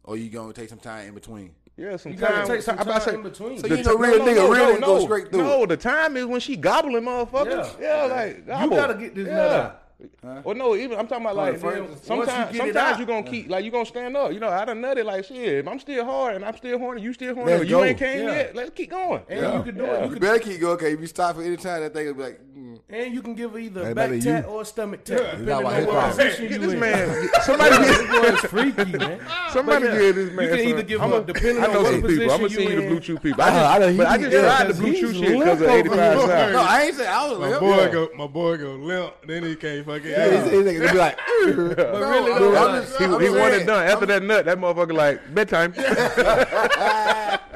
or 0.03 0.17
you 0.17 0.29
gonna 0.29 0.51
take 0.51 0.67
some 0.67 0.79
time 0.79 1.07
in 1.07 1.13
between. 1.13 1.51
Yeah, 1.79 1.95
some 1.95 2.11
you 2.11 2.17
time. 2.17 2.45
Take 2.45 2.61
some 2.61 2.77
time 2.77 2.87
about 2.87 3.03
say, 3.03 3.13
in 3.13 3.23
between. 3.23 3.57
So 3.59 3.67
you 3.67 3.75
real 3.75 4.19
no, 4.19 4.25
nigga, 4.25 4.35
no, 4.35 4.51
real 4.51 4.79
no, 4.79 4.99
straight 4.99 5.31
through. 5.31 5.43
No, 5.43 5.65
the 5.65 5.77
time 5.77 6.17
is 6.17 6.25
when 6.25 6.41
she 6.41 6.57
gobbling 6.57 7.03
motherfuckers. 7.03 7.79
Yeah, 7.79 8.05
yeah 8.07 8.13
like 8.13 8.45
gobble. 8.45 8.63
you 8.63 8.69
gotta 8.69 8.93
get 8.95 9.15
this 9.15 9.27
yeah. 9.27 9.35
nut 9.35 9.51
out. 9.51 9.83
Huh? 10.23 10.41
Or 10.45 10.55
no, 10.55 10.75
even 10.75 10.97
I'm 10.97 11.07
talking 11.07 11.25
about 11.25 11.35
like 11.35 11.57
sometimes 11.59 12.55
sometimes 12.55 12.97
you 12.99 13.03
are 13.03 13.07
gonna 13.07 13.25
yeah. 13.25 13.31
keep 13.31 13.49
like 13.49 13.65
you 13.65 13.71
gonna 13.71 13.85
stand 13.85 14.15
up. 14.15 14.31
You 14.31 14.39
know, 14.39 14.47
I 14.47 14.63
done 14.63 14.81
nutted 14.81 15.03
like 15.03 15.25
shit. 15.25 15.59
If 15.59 15.67
I'm 15.67 15.79
still 15.79 16.05
hard 16.05 16.35
and 16.35 16.45
I'm 16.45 16.55
still 16.55 16.79
horny, 16.79 17.01
you 17.01 17.11
still 17.11 17.35
horny, 17.35 17.67
you 17.67 17.83
ain't 17.83 17.97
came 17.97 18.23
yeah. 18.23 18.31
yet. 18.31 18.55
Let's 18.55 18.69
keep 18.71 18.91
going. 18.91 19.23
And 19.27 19.41
yeah. 19.41 19.57
you 19.57 19.63
can 19.63 19.77
do 19.77 19.85
it. 19.85 20.05
You, 20.05 20.13
you 20.13 20.19
better 20.19 20.39
keep 20.39 20.61
going. 20.61 20.73
Okay, 20.75 20.93
if 20.93 21.01
you 21.01 21.07
stop 21.07 21.35
for 21.35 21.43
any 21.43 21.57
time, 21.57 21.81
that 21.81 21.93
thing 21.93 22.07
will 22.07 22.13
be 22.13 22.23
like 22.23 22.41
and 22.91 23.13
you 23.13 23.21
can 23.21 23.35
give 23.35 23.55
either 23.55 23.91
a 23.91 23.93
back 23.93 24.09
baby, 24.09 24.21
tat 24.23 24.45
you- 24.45 24.49
or 24.51 24.61
a 24.63 24.65
stomach 24.65 25.03
tat, 25.03 25.19
Yeah. 25.21 25.31
depending 25.31 25.53
on 25.53 25.63
what 25.63 25.93
hop. 25.95 26.09
position 26.09 26.47
Get 26.47 26.51
you 26.53 26.57
this 26.65 26.73
in. 26.73 26.79
man. 26.79 27.29
Somebody 27.43 27.77
get 27.77 27.87
This 27.87 28.09
boy's 28.09 28.39
freaky, 28.49 28.97
man. 28.97 29.19
Somebody 29.51 29.85
But 29.85 29.93
yeah, 29.93 29.99
get 30.01 30.15
this 30.15 30.31
man. 30.33 30.45
You 30.45 30.49
can 30.55 30.59
either 30.69 30.81
give 30.81 30.99
him, 31.01 31.23
depending 31.25 31.63
on 31.63 31.71
know 31.73 31.81
what 31.83 31.91
some 31.91 32.01
people. 32.01 32.23
I'm 32.23 32.27
gonna 32.29 32.43
position 32.49 32.49
send 32.49 32.69
you 32.71 32.75
the 32.81 32.87
blue 32.87 32.95
in. 32.95 33.01
chew 33.03 33.17
people. 33.19 33.43
I 33.43 33.47
uh-huh, 33.49 33.59
I 33.59 33.77
just, 33.77 33.79
done- 33.89 33.97
but 33.97 34.07
I 34.07 34.17
just 34.17 34.31
yeah, 34.31 34.41
tried 34.41 34.63
the 34.63 34.65
'cause 34.73 34.79
blue 34.79 34.89
he's 34.91 34.99
chew 35.01 35.13
shit 35.13 35.37
because 35.39 35.61
of 35.61 35.67
85 35.69 35.97
here. 35.99 36.51
No, 36.53 36.61
I 36.67 36.81
ain't 36.81 36.95
say 36.95 37.07
I 37.07 37.27
was 37.29 37.39
My 37.39 37.59
boy 37.59 37.75
limp. 37.77 37.91
go, 37.91 38.09
my 38.17 38.25
boy 38.27 38.57
go 38.57 38.71
limp. 38.73 39.13
Then 39.27 39.43
he 39.43 39.55
can't 39.55 39.85
fucking. 39.85 40.09
Yeah, 40.09 40.25
he's- 40.49 40.49
gonna 40.79 40.91
be 40.91 40.97
like, 40.97 41.17
But 41.45 42.01
really, 42.01 42.31
no. 42.39 42.55
I'm 42.55 42.81
just- 42.81 42.97
He, 42.97 43.03
he 43.05 43.29
wanted 43.29 43.67
done. 43.67 43.85
After 43.87 44.07
that 44.07 44.23
nut, 44.23 44.45
that 44.45 44.57
motherfucker 44.57 44.93
like 44.93 45.35
bedtime. 45.35 45.73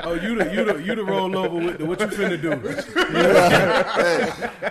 oh, 0.06 0.14
you 0.14 0.36
the 0.36 0.54
you 0.54 0.64
the 0.66 0.76
you 0.84 0.94
the 0.96 1.04
roll 1.04 1.36
over 1.36 1.56
with 1.56 1.82
what 1.82 2.00
you 2.00 2.08
finna 2.08 2.40
do? 2.40 2.52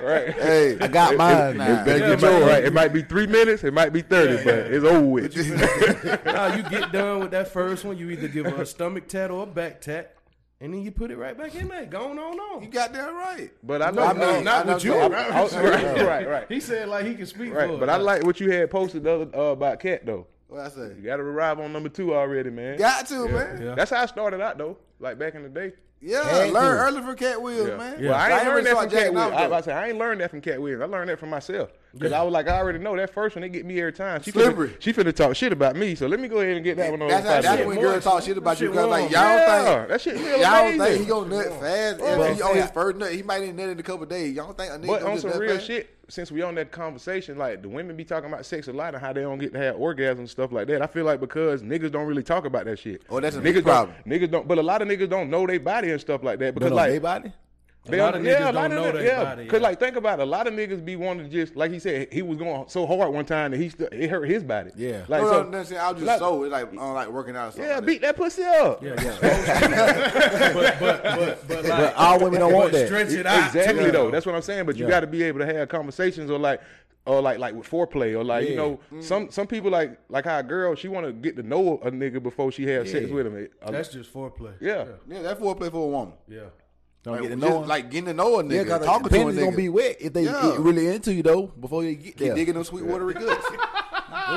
right 0.06 0.34
hey, 0.52 0.78
I 0.80 0.88
got 0.88 1.16
mine. 1.16 1.60
It, 1.60 2.72
might 2.72 2.92
be 2.92 3.02
three 3.02 3.26
minutes, 3.26 3.64
it 3.64 3.74
might 3.74 3.92
be 3.92 4.02
thirty, 4.02 4.34
yeah, 4.34 4.44
but 4.44 4.54
it's 4.54 4.84
over 4.84 5.06
with. 5.06 5.36
nah, 6.26 6.54
you 6.54 6.62
get 6.64 6.92
done 6.92 7.20
with 7.20 7.30
that 7.32 7.48
first 7.48 7.84
one, 7.84 7.98
you 7.98 8.10
either 8.10 8.28
give 8.28 8.46
her 8.46 8.62
a 8.62 8.66
stomach 8.66 9.08
tat 9.08 9.30
or 9.30 9.44
a 9.44 9.46
back 9.46 9.80
tat. 9.80 10.16
And 10.60 10.72
then 10.72 10.82
you 10.82 10.92
put 10.92 11.10
it 11.10 11.16
right 11.16 11.36
back 11.36 11.56
in 11.56 11.66
there. 11.66 11.86
Going 11.86 12.20
on, 12.20 12.38
on. 12.38 12.62
You 12.62 12.68
got 12.68 12.92
that 12.92 13.12
right. 13.12 13.50
But 13.64 13.82
I 13.82 13.90
know, 13.90 14.04
I 14.04 14.12
know 14.12 14.40
not 14.42 14.68
I 14.68 14.74
with 14.74 14.84
you. 14.84 14.94
I, 14.94 15.06
oh, 15.06 15.48
I, 15.56 15.62
right, 15.64 16.06
right, 16.06 16.28
right. 16.28 16.46
He 16.48 16.60
said 16.60 16.88
like 16.88 17.04
he 17.04 17.16
can 17.16 17.26
speak 17.26 17.52
right, 17.52 17.68
for 17.68 17.78
But 17.78 17.88
it. 17.88 17.92
I 17.92 17.96
like 17.96 18.22
what 18.22 18.38
you 18.38 18.48
had 18.52 18.70
posted 18.70 19.02
the 19.02 19.12
other 19.12 19.36
uh, 19.36 19.52
about 19.52 19.80
Katt 19.80 20.06
though. 20.06 20.28
What 20.46 20.60
I 20.60 20.68
say? 20.68 20.94
You 20.96 21.02
got 21.02 21.16
to 21.16 21.24
arrive 21.24 21.58
on 21.58 21.72
number 21.72 21.88
two 21.88 22.14
already, 22.14 22.50
man. 22.50 22.78
Got 22.78 23.08
to, 23.08 23.24
yeah, 23.24 23.32
man. 23.32 23.62
Yeah. 23.62 23.74
That's 23.74 23.90
how 23.90 24.02
I 24.02 24.06
started 24.06 24.40
out 24.40 24.56
though. 24.56 24.76
Like 25.00 25.18
back 25.18 25.34
in 25.34 25.42
the 25.42 25.48
day. 25.48 25.72
Yeah, 26.02 26.50
learn 26.52 26.78
early 26.78 27.00
from 27.00 27.16
Katt 27.16 27.40
Williams, 27.40 27.68
yeah. 27.68 27.76
man. 27.76 27.96
Yeah. 28.00 28.10
Well, 28.10 28.18
I 28.18 28.38
ain't 28.38 28.48
learned 28.48 28.66
that 28.66 28.76
from 28.76 28.90
Katt 28.90 29.14
Williams. 29.14 29.68
I, 29.68 29.72
I, 29.72 29.76
I, 29.78 29.84
I 29.84 29.88
ain't 29.88 29.98
learned 29.98 30.20
that 30.20 30.30
from 30.30 30.40
Katt 30.40 30.60
Williams. 30.60 30.82
I 30.82 30.86
learned 30.86 31.10
that 31.10 31.18
from 31.20 31.30
myself. 31.30 31.70
Because 31.92 32.12
yeah. 32.12 32.20
I 32.20 32.22
was 32.22 32.32
like, 32.32 32.48
I 32.48 32.56
already 32.56 32.78
know 32.78 32.96
that 32.96 33.12
first 33.12 33.36
one, 33.36 33.42
they 33.42 33.50
get 33.50 33.66
me 33.66 33.78
every 33.78 33.92
time. 33.92 34.22
She 34.22 34.30
Slippery. 34.30 34.70
Finna, 34.70 34.80
she 34.80 34.92
finna 34.94 35.14
talk 35.14 35.36
shit 35.36 35.52
about 35.52 35.76
me, 35.76 35.94
so 35.94 36.06
let 36.06 36.20
me 36.20 36.28
go 36.28 36.38
ahead 36.38 36.56
and 36.56 36.64
get 36.64 36.78
that 36.78 36.90
one 36.90 37.02
on. 37.02 37.08
That's, 37.08 37.46
that's 37.46 37.66
when 37.66 37.78
girls 37.78 38.04
talk 38.04 38.22
shit 38.22 38.38
about 38.38 38.56
that 38.56 38.64
you 38.64 38.70
because 38.70 38.88
like 38.88 39.10
y'all 39.10 39.22
yeah. 39.22 39.76
think 39.76 39.88
that 39.88 40.00
shit 40.00 40.16
y'all 40.16 40.86
think 40.86 41.00
he 41.00 41.06
gonna 41.06 41.28
nut 41.28 41.60
fast. 41.60 41.98
But, 41.98 42.34
he 42.34 42.42
on 42.42 42.56
his 42.56 42.70
first 42.70 42.96
nut, 42.96 43.12
he 43.12 43.22
might 43.22 43.42
ain't 43.42 43.56
nut 43.56 43.68
in 43.68 43.78
a 43.78 43.82
couple 43.82 44.06
days. 44.06 44.34
Y'all 44.34 44.52
think 44.54 44.72
a 44.72 44.78
nigga 44.78 44.86
but 44.86 45.02
on 45.02 45.18
some 45.18 45.38
real 45.38 45.54
fast? 45.54 45.66
shit. 45.66 45.96
Since 46.08 46.32
we 46.32 46.42
on 46.42 46.54
that 46.56 46.72
conversation, 46.72 47.38
like 47.38 47.62
the 47.62 47.68
women 47.68 47.96
be 47.96 48.04
talking 48.04 48.30
about 48.30 48.44
sex 48.44 48.68
a 48.68 48.72
lot 48.72 48.94
and 48.94 49.02
how 49.02 49.12
they 49.12 49.22
don't 49.22 49.38
get 49.38 49.52
to 49.52 49.58
have 49.58 49.76
orgasms 49.76 50.18
and 50.18 50.30
stuff 50.30 50.52
like 50.52 50.66
that. 50.68 50.82
I 50.82 50.86
feel 50.86 51.04
like 51.04 51.20
because 51.20 51.62
niggas 51.62 51.92
don't 51.92 52.06
really 52.06 52.22
talk 52.22 52.44
about 52.44 52.64
that 52.64 52.78
shit. 52.78 53.02
Oh, 53.08 53.20
that's 53.20 53.36
a 53.36 53.40
niggas 53.40 53.62
problem. 53.62 53.96
Don't, 54.06 54.20
niggas 54.20 54.30
don't, 54.30 54.48
but 54.48 54.58
a 54.58 54.62
lot 54.62 54.82
of 54.82 54.88
niggas 54.88 55.08
don't 55.08 55.30
know 55.30 55.46
their 55.46 55.60
body 55.60 55.90
and 55.90 56.00
stuff 56.00 56.22
like 56.22 56.38
that 56.40 56.54
because 56.54 56.72
like 56.72 56.90
they 56.90 56.98
body. 56.98 57.32
They 57.84 58.00
lot 58.00 58.14
of 58.14 58.24
yeah, 58.24 58.52
don't 58.52 58.70
know 58.70 58.92
that 58.92 59.02
yeah. 59.02 59.44
Cause 59.46 59.60
like 59.60 59.80
think 59.80 59.96
about 59.96 60.20
it, 60.20 60.22
a 60.22 60.26
lot 60.26 60.46
of 60.46 60.54
niggas 60.54 60.84
be 60.84 60.94
wanting 60.94 61.28
to 61.28 61.32
just 61.32 61.56
like 61.56 61.72
he 61.72 61.80
said 61.80 62.12
he 62.12 62.22
was 62.22 62.38
going 62.38 62.68
so 62.68 62.86
hard 62.86 63.12
one 63.12 63.24
time 63.24 63.50
that 63.50 63.56
he 63.58 63.70
st- 63.70 63.92
it 63.92 64.08
hurt 64.08 64.28
his 64.28 64.44
body. 64.44 64.70
Yeah, 64.76 65.04
like 65.08 65.22
no, 65.22 65.32
so, 65.32 65.42
no, 65.48 65.58
I'll 65.80 65.92
just 65.92 66.06
like, 66.06 66.18
so 66.20 66.36
like 66.38 66.68
on 66.78 66.94
like 66.94 67.08
working 67.08 67.34
out. 67.34 67.56
yeah, 67.56 67.76
like 67.76 67.86
beat 67.86 68.02
that. 68.02 68.16
pussy 68.16 68.44
up. 68.44 68.84
Yeah, 68.84 68.94
yeah. 69.02 69.16
but, 70.54 70.78
but, 70.78 71.02
but, 71.02 71.48
but, 71.48 71.64
like, 71.64 71.66
but 71.66 71.94
all 71.96 72.20
women 72.20 72.38
don't 72.38 72.52
want 72.52 72.70
that. 72.70 72.86
Stretch 72.86 73.10
it 73.10 73.26
out. 73.26 73.48
Exactly 73.48 73.86
yeah. 73.86 73.90
though. 73.90 74.10
That's 74.12 74.26
what 74.26 74.36
I'm 74.36 74.42
saying. 74.42 74.64
But 74.64 74.76
you 74.76 74.86
got 74.86 75.00
to 75.00 75.08
be 75.08 75.24
able 75.24 75.40
to 75.40 75.46
have 75.46 75.68
conversations 75.68 76.30
or 76.30 76.38
like 76.38 76.60
or 77.04 77.20
like 77.20 77.38
like 77.38 77.54
with 77.54 77.68
foreplay 77.68 78.16
or 78.16 78.22
like 78.22 78.44
yeah. 78.44 78.50
you 78.50 78.56
know 78.56 78.80
mm. 78.92 79.02
some 79.02 79.30
some 79.30 79.46
people 79.46 79.70
like 79.70 79.98
like 80.08 80.24
how 80.24 80.38
a 80.38 80.42
girl 80.42 80.74
she 80.74 80.88
want 80.88 81.04
to 81.04 81.12
get 81.12 81.36
to 81.36 81.42
know 81.42 81.80
a 81.82 81.90
nigga 81.90 82.22
before 82.22 82.52
she 82.52 82.64
has 82.66 82.86
yeah. 82.86 83.00
sex 83.00 83.10
with 83.10 83.26
him. 83.26 83.48
That's 83.66 83.88
just 83.88 84.12
foreplay. 84.12 84.54
Yeah. 84.60 84.84
yeah, 84.84 85.16
yeah, 85.16 85.22
that's 85.22 85.40
foreplay 85.40 85.70
for 85.70 85.84
a 85.84 85.88
woman. 85.88 86.14
Yeah, 86.28 86.42
don't 87.02 87.14
like, 87.14 87.22
get 87.22 87.28
to 87.30 87.36
know. 87.36 87.58
Like 87.60 87.90
getting 87.90 88.06
to 88.06 88.14
know 88.14 88.38
a 88.38 88.44
nigga, 88.44 88.68
yeah, 88.68 88.78
talking 88.78 89.08
to 89.08 89.20
a 89.20 89.24
nigga. 89.24 89.44
gonna 89.44 89.56
be 89.56 89.68
wet 89.68 89.96
if 90.00 90.12
they 90.12 90.24
yeah. 90.24 90.54
really 90.58 90.86
into 90.86 91.12
you 91.12 91.22
though. 91.22 91.46
Before 91.46 91.82
you 91.84 91.96
get 91.96 92.16
Keep 92.16 92.34
digging 92.34 92.54
them 92.54 92.64
sweet 92.64 92.84
watery 92.84 93.14
goods. 93.14 93.44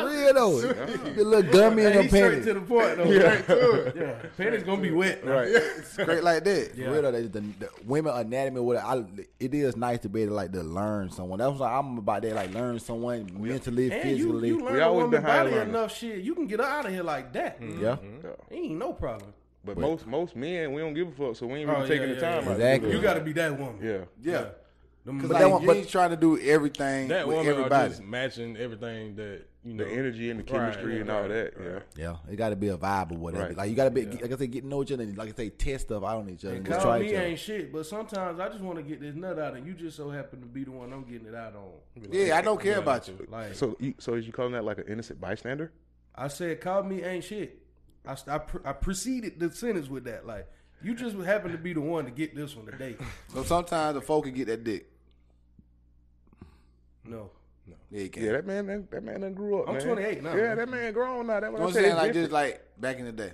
Real 0.04 0.34
though, 0.34 0.62
the 0.62 1.24
little 1.24 1.52
gummy 1.52 1.84
in 1.84 1.94
your 1.94 2.08
panties. 2.08 2.46
to 2.46 2.56
the 2.56 2.62
point 2.62 2.98
though. 2.98 3.04
Yeah, 3.04 3.42
yeah. 3.96 4.30
panties 4.36 4.64
gonna 4.64 4.82
be 4.82 4.92
wet. 4.92 5.24
Right, 5.24 5.54
straight 5.86 6.24
like 6.24 6.44
that. 6.44 6.72
Yeah. 6.76 6.88
Real 6.88 7.04
though, 7.04 7.12
the, 7.12 7.28
the, 7.28 7.40
the 7.40 7.70
women 7.86 8.14
anatomy. 8.14 8.62
What 8.62 8.84
it 9.40 9.54
is 9.54 9.78
nice 9.78 10.00
to 10.00 10.10
be 10.10 10.24
able 10.24 10.32
to 10.32 10.36
like 10.36 10.52
to 10.54 10.64
learn 10.64 11.12
someone. 11.12 11.40
That's 11.40 11.60
why 11.60 11.78
I'm 11.78 12.00
about 12.00 12.24
that. 12.24 12.34
Like 12.34 12.54
learn 12.54 12.80
someone 12.80 13.30
mentally, 13.34 13.92
and 13.92 14.02
physically. 14.02 14.48
You, 14.50 14.58
you 14.58 14.66
learn 14.66 14.74
we 14.74 14.82
always 14.82 15.22
body 15.22 15.52
learning. 15.52 15.70
enough 15.70 15.96
shit. 15.96 16.24
You 16.24 16.34
can 16.34 16.48
get 16.48 16.62
out 16.62 16.86
of 16.86 16.92
here 16.92 17.04
like 17.04 17.32
that. 17.34 17.62
Mm-hmm. 17.62 17.84
Yeah, 17.84 17.98
mm-hmm. 17.98 18.54
ain't 18.54 18.78
no 18.78 18.94
problem. 18.94 19.34
But, 19.66 19.78
most 19.78 20.06
most 20.06 20.36
men, 20.36 20.74
we 20.74 20.82
don't 20.82 20.94
give 20.94 21.08
a 21.08 21.12
fuck, 21.12 21.36
so 21.36 21.48
we 21.48 21.60
ain't 21.60 21.70
really 21.70 21.84
oh, 21.84 21.88
taking 21.88 22.10
yeah, 22.10 22.16
the 22.16 22.22
time. 22.22 22.46
Yeah. 22.46 22.52
Exactly. 22.52 22.92
You 22.92 23.02
got 23.02 23.16
to 23.16 23.22
be 23.22 23.34
that 23.34 23.58
woman. 23.58 23.80
Yeah. 23.82 24.06
Yeah. 24.22 24.46
Because 25.06 25.30
like, 25.30 25.62
you 25.62 25.72
ain't 25.72 25.90
trying 25.90 26.10
to 26.10 26.18
do 26.18 26.40
everything 26.40 27.10
that 27.10 27.28
with 27.28 27.46
everybody. 27.46 27.90
Just 27.90 28.04
matching 28.04 28.58
everything 28.58 29.16
that 29.16 29.48
you 29.64 29.74
know, 29.74 29.84
the 29.84 29.92
energy 29.92 30.32
and 30.32 30.40
the 30.40 30.44
chemistry 30.44 31.00
and 31.00 31.12
all 31.12 31.22
right, 31.22 31.28
that. 31.30 31.54
Right. 31.58 31.84
Yeah, 31.96 32.16
yeah, 32.28 32.34
it 32.34 32.36
got 32.38 32.50
to 32.50 32.56
be 32.56 32.70
a 32.70 32.78
vibe 32.78 33.12
or 33.12 33.18
whatever. 33.18 33.54
Like 33.54 33.70
you 33.70 33.76
got 33.76 33.84
to 33.84 33.92
be, 33.92 34.06
like 34.06 34.32
I 34.32 34.36
say, 34.36 34.48
get 34.48 34.62
to 34.62 34.68
know 34.68 34.82
each 34.82 34.92
other. 34.92 35.06
Like 35.06 35.30
I 35.30 35.36
say, 35.36 35.50
test 35.50 35.88
stuff 35.88 36.04
out 36.04 36.18
on 36.18 36.30
each 36.30 36.44
other. 36.44 36.56
And 36.56 36.68
and 36.68 36.82
call 36.82 36.98
me 36.98 37.14
ain't 37.14 37.40
shit, 37.40 37.72
but 37.72 37.86
sometimes 37.86 38.40
I 38.40 38.50
just 38.50 38.62
want 38.62 38.78
to 38.78 38.84
get 38.84 39.00
this 39.00 39.16
nut 39.16 39.38
out, 39.38 39.56
and 39.56 39.68
you 39.68 39.74
just 39.74 39.96
so 39.96 40.10
happen 40.10 40.40
to 40.40 40.48
be 40.48 40.64
the 40.64 40.72
one 40.72 40.92
I'm 40.92 41.04
getting 41.04 41.28
it 41.28 41.36
out 41.36 41.56
on. 41.56 42.02
Like, 42.02 42.12
yeah, 42.12 42.38
I 42.38 42.42
don't 42.42 42.60
care 42.60 42.80
about 42.80 43.08
you. 43.08 43.28
Like, 43.30 43.54
so, 43.54 43.76
you, 43.80 43.94
so 44.00 44.16
is 44.16 44.26
you 44.26 44.34
calling 44.34 44.54
that 44.54 44.64
like 44.64 44.80
an 44.80 44.86
innocent 44.88 45.22
bystander? 45.22 45.72
I 46.16 46.30
said, 46.30 46.62
call 46.62 46.82
me 46.82 47.04
ain't 47.04 47.24
shit. 47.24 47.62
I, 48.08 48.36
I, 48.36 48.40
I 48.66 48.74
preceded 48.74 49.40
the 49.40 49.52
sentence 49.52 49.88
with 49.90 50.06
that. 50.06 50.26
Like, 50.26 50.48
you 50.82 50.94
just 50.96 51.16
happen 51.18 51.52
to 51.52 51.58
be 51.58 51.74
the 51.74 51.82
one 51.82 52.06
to 52.06 52.12
get 52.12 52.36
this 52.36 52.56
one 52.56 52.66
today. 52.66 52.96
So 53.34 53.44
sometimes 53.44 53.96
the 53.96 54.02
folk 54.02 54.26
can 54.26 54.34
get 54.34 54.48
that 54.48 54.64
dick. 54.64 54.90
No. 57.04 57.32
No. 57.68 57.76
Yeah, 57.92 58.08
yeah, 58.16 58.32
that 58.34 58.46
man, 58.46 58.68
that, 58.68 58.92
that 58.92 59.04
man 59.04 59.22
done 59.22 59.34
grew 59.34 59.62
up. 59.62 59.70
I'm 59.70 59.76
man. 59.76 59.84
28 59.84 60.24
now. 60.24 60.30
Yeah, 60.36 60.36
man. 60.36 60.58
that 60.58 60.70
man 60.70 60.94
grown 60.94 61.28
now. 61.28 61.40
That 61.40 61.52
what 61.52 61.62
I'm 61.62 61.72
saying. 61.72 61.96
Like 61.96 62.14
just 62.14 62.32
like 62.32 62.62
back 62.80 62.98
in 62.98 63.06
the 63.06 63.12
day. 63.12 63.32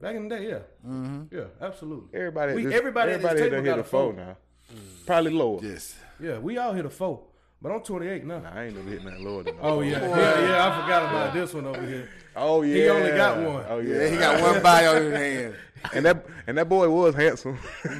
Back 0.00 0.14
in 0.14 0.28
the 0.28 0.36
day, 0.36 0.48
yeah. 0.48 0.58
Mm-hmm. 0.86 1.36
Yeah, 1.36 1.44
absolutely. 1.60 2.16
Everybody, 2.18 2.54
we, 2.54 2.74
everybody, 2.74 3.12
everybody 3.12 3.50
done 3.50 3.64
hit 3.64 3.78
a 3.78 3.84
four 3.84 4.12
now. 4.12 4.36
Mm. 4.72 5.06
Probably 5.06 5.32
lower. 5.32 5.60
Yes. 5.62 5.96
Yeah, 6.20 6.38
we 6.38 6.56
all 6.58 6.72
hit 6.72 6.84
a 6.84 6.90
four. 6.90 7.22
But 7.60 7.72
I'm 7.72 7.80
28 7.80 8.24
now. 8.24 8.42
I 8.54 8.66
ain't 8.66 8.76
never 8.76 8.88
hit 8.88 9.04
nothing 9.04 9.24
lower 9.24 9.42
than. 9.42 9.56
Oh 9.60 9.80
yeah, 9.80 10.00
yeah, 10.00 10.40
yeah. 10.48 10.68
I 10.68 10.80
forgot 10.80 11.02
about 11.10 11.34
this 11.34 11.52
one 11.52 11.66
over 11.66 11.84
here. 11.84 12.08
Oh 12.36 12.62
yeah, 12.62 12.74
He 12.74 12.88
only 12.88 13.10
got 13.10 13.36
one. 13.38 13.64
Oh 13.68 13.80
yeah, 13.80 13.94
Yeah, 13.96 14.08
he 14.10 14.16
got 14.16 14.40
one 14.40 14.62
body 14.62 14.86
on 14.86 15.02
his 15.02 15.14
hand. 15.14 15.56
and 15.94 16.06
that 16.06 16.26
and 16.46 16.56
that 16.58 16.68
boy 16.68 16.88
was 16.88 17.16
handsome. 17.16 17.58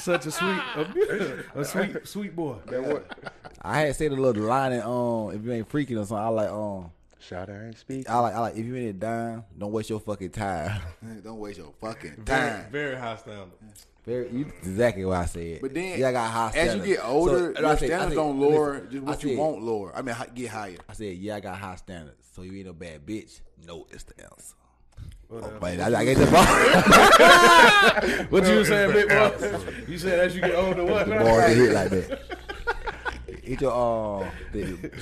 Such 0.00 0.26
a 0.26 0.30
sweet, 0.32 0.60
a, 0.74 1.44
a 1.60 1.64
sweet, 1.64 2.08
sweet 2.08 2.34
boy. 2.34 2.56
that 2.66 2.82
boy. 2.82 3.00
I 3.60 3.82
had 3.82 3.94
said 3.94 4.10
a 4.10 4.16
little 4.16 4.42
line 4.42 4.72
in 4.72 4.80
um 4.82 5.30
if 5.32 5.44
you 5.44 5.52
ain't 5.52 5.68
freaking 5.68 6.00
or 6.00 6.04
something. 6.04 6.16
I 6.16 6.28
like 6.28 6.48
um 6.50 6.90
Shout 7.28 7.48
out 7.48 7.62
ain't 7.62 7.78
speak. 7.78 8.10
I 8.10 8.18
like 8.18 8.34
I 8.34 8.40
like 8.40 8.56
if 8.56 8.64
you 8.66 8.74
ain't 8.76 8.98
dime, 8.98 9.44
don't 9.56 9.70
waste 9.72 9.90
your 9.90 10.00
fucking 10.00 10.30
time. 10.30 10.80
Don't 11.24 11.38
waste 11.38 11.58
your 11.58 11.72
fucking 11.80 12.24
time. 12.24 12.66
very 12.72 12.96
high 12.96 13.16
standard. 13.16 13.52
Very 14.04 14.28
you, 14.30 14.46
exactly 14.62 15.04
what 15.04 15.18
I 15.18 15.26
said. 15.26 15.60
But 15.62 15.72
then, 15.74 16.00
yeah, 16.00 16.08
I 16.08 16.12
got 16.12 16.28
high 16.32 16.50
Standards. 16.50 16.80
as 16.82 16.88
you 16.88 16.94
get 16.96 17.04
older, 17.04 17.54
So, 17.54 17.60
your 17.60 17.68
I 17.70 17.74
said- 17.76 17.84
I 17.84 17.86
standards 17.86 18.08
said- 18.10 18.14
don't 18.16 18.40
lower 18.40 18.72
listen, 18.74 18.90
just 18.90 19.02
I 19.06 19.10
what 19.10 19.22
you 19.22 19.28
said- 19.28 19.38
want 19.38 19.62
lower. 19.62 19.96
I 19.96 20.02
mean, 20.02 20.16
get 20.34 20.48
higher. 20.50 20.76
I 20.88 20.92
said, 20.94 21.16
yeah, 21.16 21.36
I 21.36 21.40
got 21.40 21.56
high 21.58 21.76
standards. 21.76 22.26
So 22.34 22.42
you 22.42 22.58
ain't 22.58 22.68
a 22.68 22.72
bad 22.72 23.06
bitch. 23.06 23.40
No, 23.64 23.86
it's 23.90 24.02
the 24.02 24.20
answer. 24.24 24.56
Oh, 25.30 25.52
but 25.60 25.78
I, 25.80 26.00
I 26.00 26.04
get 26.04 26.18
the 26.18 26.26
ball. 26.26 26.44
What 28.30 28.46
you 28.48 28.56
was 28.58 28.68
saying, 28.68 28.92
big 28.92 29.08
boy? 29.08 29.32
You 29.88 29.98
said 29.98 30.18
as 30.18 30.34
you 30.34 30.40
get 30.40 30.54
older, 30.56 30.84
what? 30.84 31.06
the 31.06 31.14
ball 31.14 31.38
get 31.38 31.56
hit 31.56 31.72
like 31.72 31.90
that. 31.90 32.20
Hit 33.44 33.60
your 33.60 33.72
uh, 34.22 34.30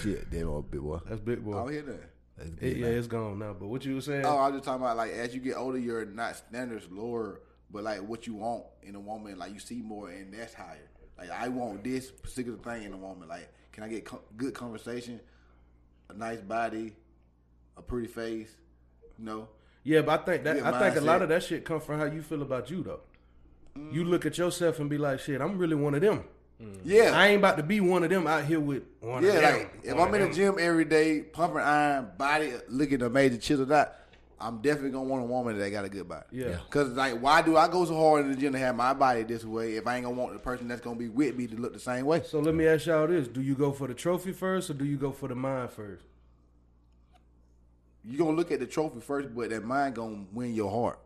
shit, 0.02 0.30
damn 0.30 0.48
old 0.48 0.70
big 0.70 0.80
boy. 0.82 0.98
That's 1.08 1.20
big 1.20 1.38
I 1.38 1.42
boy. 1.42 1.52
don't 1.52 1.72
hear 1.72 1.82
that. 1.82 2.09
That's 2.40 2.62
It- 2.62 2.76
yeah, 2.78 2.86
it's 2.86 3.06
gone 3.06 3.38
now. 3.38 3.52
But 3.52 3.68
what 3.68 3.84
you 3.84 3.94
was 3.96 4.06
saying? 4.06 4.24
Oh, 4.24 4.36
I 4.38 4.48
was 4.48 4.54
just 4.56 4.64
talking 4.64 4.82
about 4.82 4.96
like 4.96 5.12
as 5.12 5.34
you 5.34 5.40
get 5.40 5.56
older, 5.56 5.78
your 5.78 6.04
not 6.06 6.36
standards 6.36 6.86
lower, 6.90 7.42
but 7.70 7.84
like 7.84 8.00
what 8.00 8.26
you 8.26 8.34
want 8.34 8.64
in 8.82 8.94
a 8.94 9.00
woman, 9.00 9.38
like 9.38 9.52
you 9.52 9.60
see 9.60 9.82
more, 9.82 10.08
and 10.08 10.32
that's 10.32 10.54
higher. 10.54 10.88
Like 11.18 11.30
I 11.30 11.48
want 11.48 11.84
this 11.84 12.10
particular 12.10 12.58
thing 12.58 12.84
in 12.84 12.92
a 12.94 12.96
woman. 12.96 13.28
Like, 13.28 13.52
can 13.72 13.84
I 13.84 13.88
get 13.88 14.04
co- 14.06 14.22
good 14.36 14.54
conversation, 14.54 15.20
a 16.08 16.14
nice 16.14 16.40
body, 16.40 16.94
a 17.76 17.82
pretty 17.82 18.08
face, 18.08 18.50
you 19.18 19.24
know? 19.26 19.48
Yeah, 19.84 20.00
but 20.02 20.20
I 20.20 20.24
think 20.24 20.44
that 20.44 20.56
Good 20.56 20.64
I 20.64 20.78
think 20.78 20.96
a 20.96 21.00
lot 21.04 21.22
of 21.22 21.28
that 21.28 21.42
shit 21.42 21.64
come 21.64 21.80
from 21.80 21.98
how 21.98 22.06
you 22.06 22.22
feel 22.22 22.42
about 22.42 22.70
you 22.70 22.82
though. 22.82 23.00
You 23.92 24.04
look 24.04 24.26
at 24.26 24.36
yourself 24.36 24.78
and 24.80 24.90
be 24.90 24.98
like, 24.98 25.20
shit, 25.20 25.40
I'm 25.40 25.56
really 25.58 25.76
one 25.76 25.94
of 25.94 26.00
them. 26.00 26.24
Mm. 26.62 26.80
Yeah, 26.84 27.12
I 27.14 27.28
ain't 27.28 27.38
about 27.38 27.56
to 27.56 27.62
be 27.62 27.80
one 27.80 28.04
of 28.04 28.10
them 28.10 28.26
out 28.26 28.44
here 28.44 28.60
with 28.60 28.82
one 29.00 29.22
yeah. 29.22 29.30
of 29.30 29.34
them. 29.34 29.54
Like 29.54 29.80
if 29.82 29.94
One 29.96 30.08
I'm 30.08 30.14
in 30.14 30.28
the 30.28 30.34
gym 30.34 30.56
every 30.58 30.84
day, 30.84 31.20
pumping 31.20 31.60
iron, 31.60 32.08
body 32.18 32.52
looking 32.68 33.02
amazing, 33.02 33.40
chiseled 33.40 33.72
out. 33.72 33.94
I'm 34.42 34.62
definitely 34.62 34.90
gonna 34.90 35.04
want 35.04 35.22
a 35.22 35.26
woman 35.26 35.58
that 35.58 35.70
got 35.70 35.84
a 35.84 35.88
good 35.88 36.08
body. 36.08 36.24
Yeah. 36.32 36.56
Cause 36.70 36.88
like, 36.90 37.20
why 37.20 37.42
do 37.42 37.56
I 37.58 37.68
go 37.68 37.84
so 37.84 37.94
hard 37.94 38.24
in 38.24 38.30
the 38.30 38.36
gym 38.36 38.54
to 38.54 38.58
have 38.58 38.74
my 38.74 38.94
body 38.94 39.22
this 39.22 39.44
way 39.44 39.76
if 39.76 39.86
I 39.86 39.96
ain't 39.96 40.04
gonna 40.04 40.16
want 40.16 40.32
the 40.32 40.38
person 40.38 40.66
that's 40.66 40.80
gonna 40.80 40.96
be 40.96 41.08
with 41.08 41.36
me 41.36 41.46
to 41.46 41.56
look 41.56 41.74
the 41.74 41.80
same 41.80 42.06
way? 42.06 42.22
So 42.22 42.40
let 42.40 42.54
me 42.54 42.66
ask 42.66 42.86
y'all 42.86 43.06
this: 43.06 43.28
Do 43.28 43.42
you 43.42 43.54
go 43.54 43.72
for 43.72 43.86
the 43.86 43.94
trophy 43.94 44.32
first, 44.32 44.70
or 44.70 44.74
do 44.74 44.84
you 44.84 44.96
go 44.96 45.12
for 45.12 45.28
the 45.28 45.34
mind 45.34 45.70
first? 45.70 46.04
You 48.02 48.16
gonna 48.16 48.36
look 48.36 48.50
at 48.50 48.60
the 48.60 48.66
trophy 48.66 49.00
first, 49.00 49.34
but 49.34 49.50
that 49.50 49.62
mind 49.62 49.94
gonna 49.94 50.24
win 50.32 50.54
your 50.54 50.70
heart. 50.70 50.98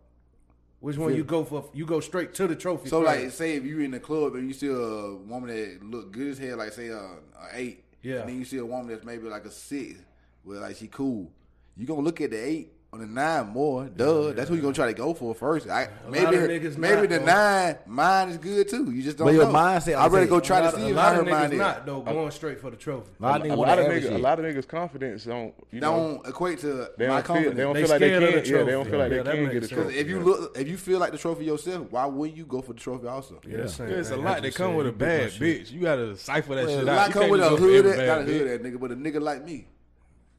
Which 0.85 0.99
one 0.99 1.09
Feel- 1.09 1.17
you 1.17 1.25
go 1.25 1.45
for? 1.45 1.71
You 1.73 1.87
go 1.87 2.01
straight 2.01 2.35
to 2.35 2.47
the 2.47 2.55
trophy. 2.55 2.91
So 2.91 3.03
first. 3.03 3.23
like, 3.23 3.31
say 3.33 3.57
if 3.57 3.65
you're 3.65 3.81
in 3.81 3.93
the 3.93 4.01
club 4.01 4.35
and 4.35 4.47
you 4.47 4.53
see 4.53 4.67
a 4.69 5.15
woman 5.15 5.49
that 5.49 5.83
look 5.83 6.13
good 6.13 6.29
as 6.29 6.39
hell, 6.39 6.59
like 6.59 6.73
say 6.73 6.89
a, 6.89 6.99
a 6.99 7.19
eight, 7.55 7.85
Yeah. 8.03 8.21
and 8.21 8.29
then 8.29 8.39
you 8.39 8.45
see 8.45 8.59
a 8.59 8.67
woman 8.67 8.89
that's 8.89 9.05
maybe 9.05 9.27
like 9.29 9.47
a 9.47 9.51
six, 9.51 9.99
well, 10.45 10.61
like 10.61 10.77
she 10.77 10.89
cool. 10.89 11.33
You 11.77 11.87
gonna 11.87 12.03
look 12.03 12.21
at 12.21 12.31
the 12.33 12.37
eight 12.45 12.73
on 12.95 13.01
the 13.01 13.07
nine 13.07 13.49
more, 13.49 13.85
duh. 13.87 14.31
That's 14.33 14.49
who 14.49 14.55
you 14.55 14.63
gonna 14.63 14.73
try 14.73 14.87
to 14.87 14.93
go 14.95 15.13
for 15.15 15.35
first. 15.35 15.69
I, 15.69 15.83
A 15.83 16.11
maybe 16.11 16.25
lot 16.25 16.35
maybe 16.79 16.95
not, 17.03 17.09
the 17.11 17.19
though. 17.19 17.25
nine 17.25 17.77
mine 17.87 18.29
is 18.29 18.39
good 18.39 18.69
too. 18.69 18.91
You 18.93 19.03
just 19.03 19.19
don't 19.19 19.27
But 19.27 19.35
your 19.35 19.47
know. 19.47 19.53
mindset, 19.53 19.97
I'd 19.97 20.13
rather 20.13 20.27
go 20.27 20.39
try 20.41 20.61
to 20.61 20.67
lot, 20.67 20.75
see 20.77 20.83
a 20.83 20.87
if 20.89 20.97
lot 20.97 21.15
her 21.17 21.21
of 21.23 21.29
mind 21.29 21.51
niggas 21.51 21.55
is. 21.55 21.59
not 21.59 21.87
though 21.87 22.01
going 22.03 22.31
straight 22.31 22.61
for 22.61 22.71
the 22.71 22.77
trophy. 22.77 23.11
A 23.19 23.23
lot 23.23 23.41
of 23.41 23.47
a, 23.47 23.49
niggas 23.51 23.57
lot 23.59 23.79
of 23.81 23.87
niggas, 23.87 23.97
average 23.97 24.05
a 24.05 24.19
lot 24.19 24.39
of 24.39 24.45
niggas' 24.47 24.69
confidence 24.69 25.25
don't. 25.25 25.55
You 25.73 25.81
Don't 25.81 26.27
equate 26.27 26.61
to 26.61 26.89
they 26.97 27.09
my 27.09 27.21
don't 27.23 27.43
feel. 27.43 27.53
They 27.53 27.63
don't 27.63 27.75
They 27.75 27.81
feel 27.83 27.91
like 27.91 28.01
they 28.01 28.11
can't. 28.11 28.45
the 28.45 28.51
Yeah, 28.51 28.63
they 28.63 28.71
don't 28.71 28.89
feel 28.89 28.99
like 28.99 29.11
they 29.11 29.23
can 29.23 29.25
get 29.25 29.47
a. 29.47 29.61
Because 29.61 29.69
trophy. 29.71 29.99
if 29.99 30.09
you 30.09 30.21
look, 30.21 30.57
if 30.57 30.69
you 30.69 30.77
feel 30.77 30.99
like 31.01 31.11
the 31.13 31.19
trophy 31.19 31.45
yourself, 31.47 31.91
why 31.91 32.07
wouldn't 32.07 32.37
you 32.39 32.47
go 32.47 32.63
for 32.63 32.73
the 32.75 32.81
trophy 32.81 33.09
also? 33.09 33.41
Yeah, 33.47 33.57
that's 33.59 33.79
Yeah, 33.79 33.87
it's 33.87 34.11
a 34.11 34.17
lot 34.17 34.35
thing. 34.35 34.43
that 34.45 34.55
come 34.55 34.75
with 34.77 34.87
a 34.87 34.91
said, 34.91 34.95
you 34.95 34.99
did 34.99 35.01
my 35.01 35.25
bad 35.25 35.31
bitch. 35.67 35.73
You 35.73 35.81
gotta 35.81 36.17
cipher 36.17 36.55
that 36.55 36.67
Well, 36.67 36.79
shit 36.79 36.89
a 36.89 36.91
out. 36.93 36.97
lot 36.97 37.11
come 37.11 37.31
with 37.31 37.41
a 37.41 37.43
just 37.45 37.51
go 37.51 37.57
for 37.57 37.63
hood, 37.65 37.87
every 37.87 38.07
got 38.07 38.21
a 38.21 38.25
bad 38.25 38.29
hood 38.29 38.49
that 38.49 38.63
nigga, 38.63 38.81
but 38.81 38.93
a 38.93 38.97
nigga 38.97 39.21
like 39.21 39.45
me. 39.45 39.67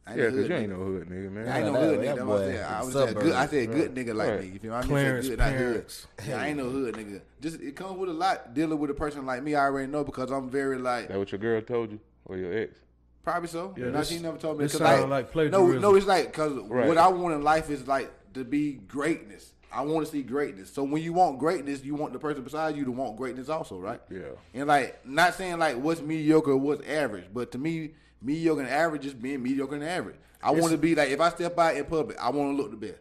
I 0.08 0.12
ain't 0.12 0.20
Yeah, 0.20 0.30
because 0.30 0.50
you 0.50 0.56
ain't 0.56 0.72
nigga. 0.72 0.78
no 0.78 0.86
hood 0.86 1.10
nigga, 1.10 1.32
man. 1.32 1.48
I 1.48 1.58
ain't 1.64 1.74
no 1.74 1.80
hood 1.80 2.00
that 2.00 2.02
nigga. 2.02 2.06
That's 2.06 2.20
what 2.20 2.26
boy 2.28 2.36
I 2.36 2.52
said. 2.52 2.64
I 2.66 2.80
is 2.80 2.86
was 2.86 2.94
saying 2.94 3.14
good. 3.16 3.24
I 3.34 3.46
suburbs. 3.48 3.52
said 3.52 3.72
good 3.72 3.96
nigga 3.96 4.16
like 4.16 4.30
Right. 4.30 4.40
me. 4.42 4.48
You 4.48 4.60
feel 4.60 4.72
me? 4.72 4.78
I 4.78 4.82
mean, 4.82 4.90
Clarence 4.90 5.28
good, 5.30 5.40
not 5.40 5.50
hood. 5.52 5.58
parents. 5.58 6.08
Yeah, 6.28 6.42
I 6.42 6.48
ain't 6.48 6.58
no 6.58 6.70
hood 6.70 6.96
nigga. 6.96 7.22
Just 7.42 7.60
it 7.62 7.76
comes 7.76 7.98
with 7.98 8.10
a 8.10 8.14
lot 8.14 8.54
dealing 8.54 8.78
with 8.80 8.90
a 8.92 8.94
person 8.94 9.26
like 9.26 9.42
me. 9.44 9.56
I 9.56 9.62
already 9.64 9.92
know 9.92 10.04
because 10.04 10.30
I'm 10.32 10.50
very 10.50 10.78
like 10.78 11.08
That 11.08 11.18
what 11.18 11.32
your 11.32 11.40
girl 11.40 11.60
told 11.62 11.92
you 11.92 12.00
or 12.26 12.38
your 12.38 12.54
ex? 12.56 12.78
probably 13.24 13.48
so. 13.48 13.74
Yeah, 13.76 13.86
no, 13.86 13.92
this- 14.00 14.10
she 14.10 14.20
never 14.20 14.38
told 14.38 14.60
me. 14.60 14.66
this 14.66 14.74
'cause 14.74 14.82
sound 14.82 15.10
like 15.10 15.26
no, 15.28 15.32
plagiarism. 15.32 15.82
no, 15.82 15.96
it's 15.96 16.06
like 16.06 16.28
because 16.28 16.54
Right. 16.54 16.88
what 16.88 16.98
I 17.00 17.08
want 17.08 17.34
in 17.34 17.42
life 17.42 17.72
is 17.72 17.88
like 17.88 18.12
to 18.36 18.44
be 18.44 18.74
greatness. 18.74 19.54
I 19.72 19.82
want 19.82 20.06
to 20.06 20.12
see 20.12 20.22
greatness. 20.22 20.72
So 20.72 20.84
when 20.84 21.02
you 21.02 21.12
want 21.14 21.40
greatness, 21.40 21.84
you 21.84 21.96
want 21.96 22.14
the 22.14 22.20
person 22.20 22.44
beside 22.44 22.78
you 22.78 22.86
to 22.86 22.92
want 22.92 23.18
greatness 23.18 23.50
also, 23.50 23.80
right? 23.80 24.00
Yeah. 24.12 24.20
And 24.54 24.68
like 24.68 25.04
not 25.06 25.34
saying 25.34 25.58
like 25.58 25.78
what's 25.78 26.02
mediocre 26.02 26.52
or 26.52 26.58
what's 26.58 26.88
average, 26.88 27.26
but 27.34 27.52
to 27.54 27.58
me, 27.58 27.96
mediocre 28.26 28.62
and 28.62 28.70
average 28.70 29.06
is 29.06 29.14
being 29.14 29.42
mediocre 29.44 29.76
and 29.76 29.84
average. 29.84 30.18
I 30.42 30.52
want 30.52 30.72
to 30.72 30.78
be 30.78 30.96
like 30.96 31.10
if 31.10 31.20
I 31.20 31.30
step 31.30 31.58
out 31.58 31.76
in 31.76 31.86
public, 31.86 32.18
I 32.20 32.30
want 32.30 32.56
to 32.56 32.62
look 32.62 32.72
the 32.72 32.78
best. 32.78 33.00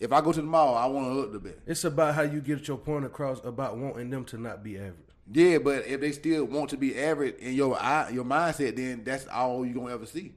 If 0.00 0.12
I 0.12 0.20
go 0.20 0.32
to 0.32 0.40
the 0.40 0.46
mall, 0.46 0.74
I 0.74 0.86
want 0.86 1.06
to 1.06 1.14
look 1.14 1.32
the 1.32 1.38
best. 1.38 1.58
It's 1.66 1.84
about 1.84 2.14
how 2.14 2.22
you 2.22 2.40
get 2.40 2.66
your 2.68 2.76
point 2.76 3.04
across 3.04 3.42
about 3.44 3.76
wanting 3.76 4.10
them 4.10 4.24
to 4.26 4.38
not 4.38 4.62
be 4.62 4.76
average. 4.76 4.96
Yeah, 5.32 5.58
but 5.58 5.86
if 5.86 6.00
they 6.00 6.12
still 6.12 6.44
want 6.44 6.70
to 6.70 6.76
be 6.76 6.98
average 6.98 7.36
in 7.36 7.54
your 7.54 7.80
eye, 7.80 8.10
your 8.12 8.24
mindset, 8.24 8.76
then 8.76 9.02
that's 9.04 9.26
all 9.28 9.64
you're 9.64 9.74
gonna 9.74 9.94
ever 9.94 10.04
see, 10.04 10.34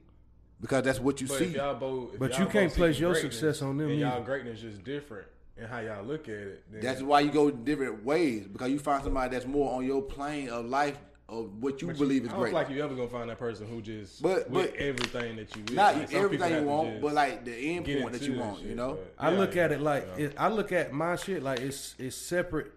because 0.60 0.82
that's 0.84 0.98
what 1.00 1.20
you 1.20 1.26
But 1.26 1.38
see. 1.38 1.44
if 1.46 1.56
y'all 1.56 1.74
both, 1.74 2.14
if 2.14 2.18
But 2.18 2.30
y'all 2.30 2.38
you 2.40 2.44
both 2.46 2.52
can't 2.54 2.72
place 2.72 2.98
your 2.98 3.14
success 3.14 3.60
on 3.60 3.76
them 3.76 3.90
And 3.90 4.00
y'all 4.00 4.22
greatness 4.22 4.62
is 4.62 4.78
different 4.78 5.26
in 5.58 5.66
how 5.66 5.80
y'all 5.80 6.04
look 6.04 6.28
at 6.28 6.34
it. 6.34 6.64
That's 6.80 7.02
why 7.02 7.20
you 7.20 7.30
go 7.30 7.50
different 7.50 8.04
ways 8.04 8.46
because 8.46 8.70
you 8.70 8.78
find 8.78 9.04
somebody 9.04 9.34
that's 9.34 9.46
more 9.46 9.74
on 9.74 9.84
your 9.84 10.00
plane 10.00 10.48
of 10.48 10.64
life 10.64 10.98
of 11.28 11.62
what 11.62 11.80
you 11.82 11.88
But 11.88 11.98
believe 11.98 12.24
is 12.24 12.32
I 12.32 12.36
great. 12.36 12.54
like 12.54 12.70
you 12.70 12.82
ever 12.82 12.94
gonna 12.94 13.08
find 13.08 13.28
that 13.28 13.38
person 13.38 13.66
who 13.66 13.82
just 13.82 14.22
But- 14.22 14.48
with 14.50 14.72
but- 14.72 14.80
everything 14.80 15.36
that 15.36 15.54
you 15.54 15.62
with. 15.62 15.74
Not 15.74 15.96
Like, 15.96 16.14
everything 16.14 16.54
you 16.54 16.62
want, 16.62 17.00
but 17.02 17.12
like 17.12 17.44
the 17.44 17.54
end 17.54 17.84
point 17.84 18.12
that 18.12 18.22
you 18.22 18.34
that 18.36 18.44
want. 18.44 18.62
You 18.62 18.74
know. 18.74 18.94
but- 18.94 19.14
I 19.26 19.32
yeah, 19.32 19.38
look 19.38 19.56
at 19.56 19.70
it 19.72 19.80
like 19.80 20.06
yeah. 20.16 20.24
it, 20.26 20.34
I 20.38 20.48
look 20.48 20.72
at 20.72 20.92
my 20.92 21.16
shit 21.16 21.42
like 21.42 21.60
it's 21.60 21.94
it's 21.98 22.16
separate 22.16 22.72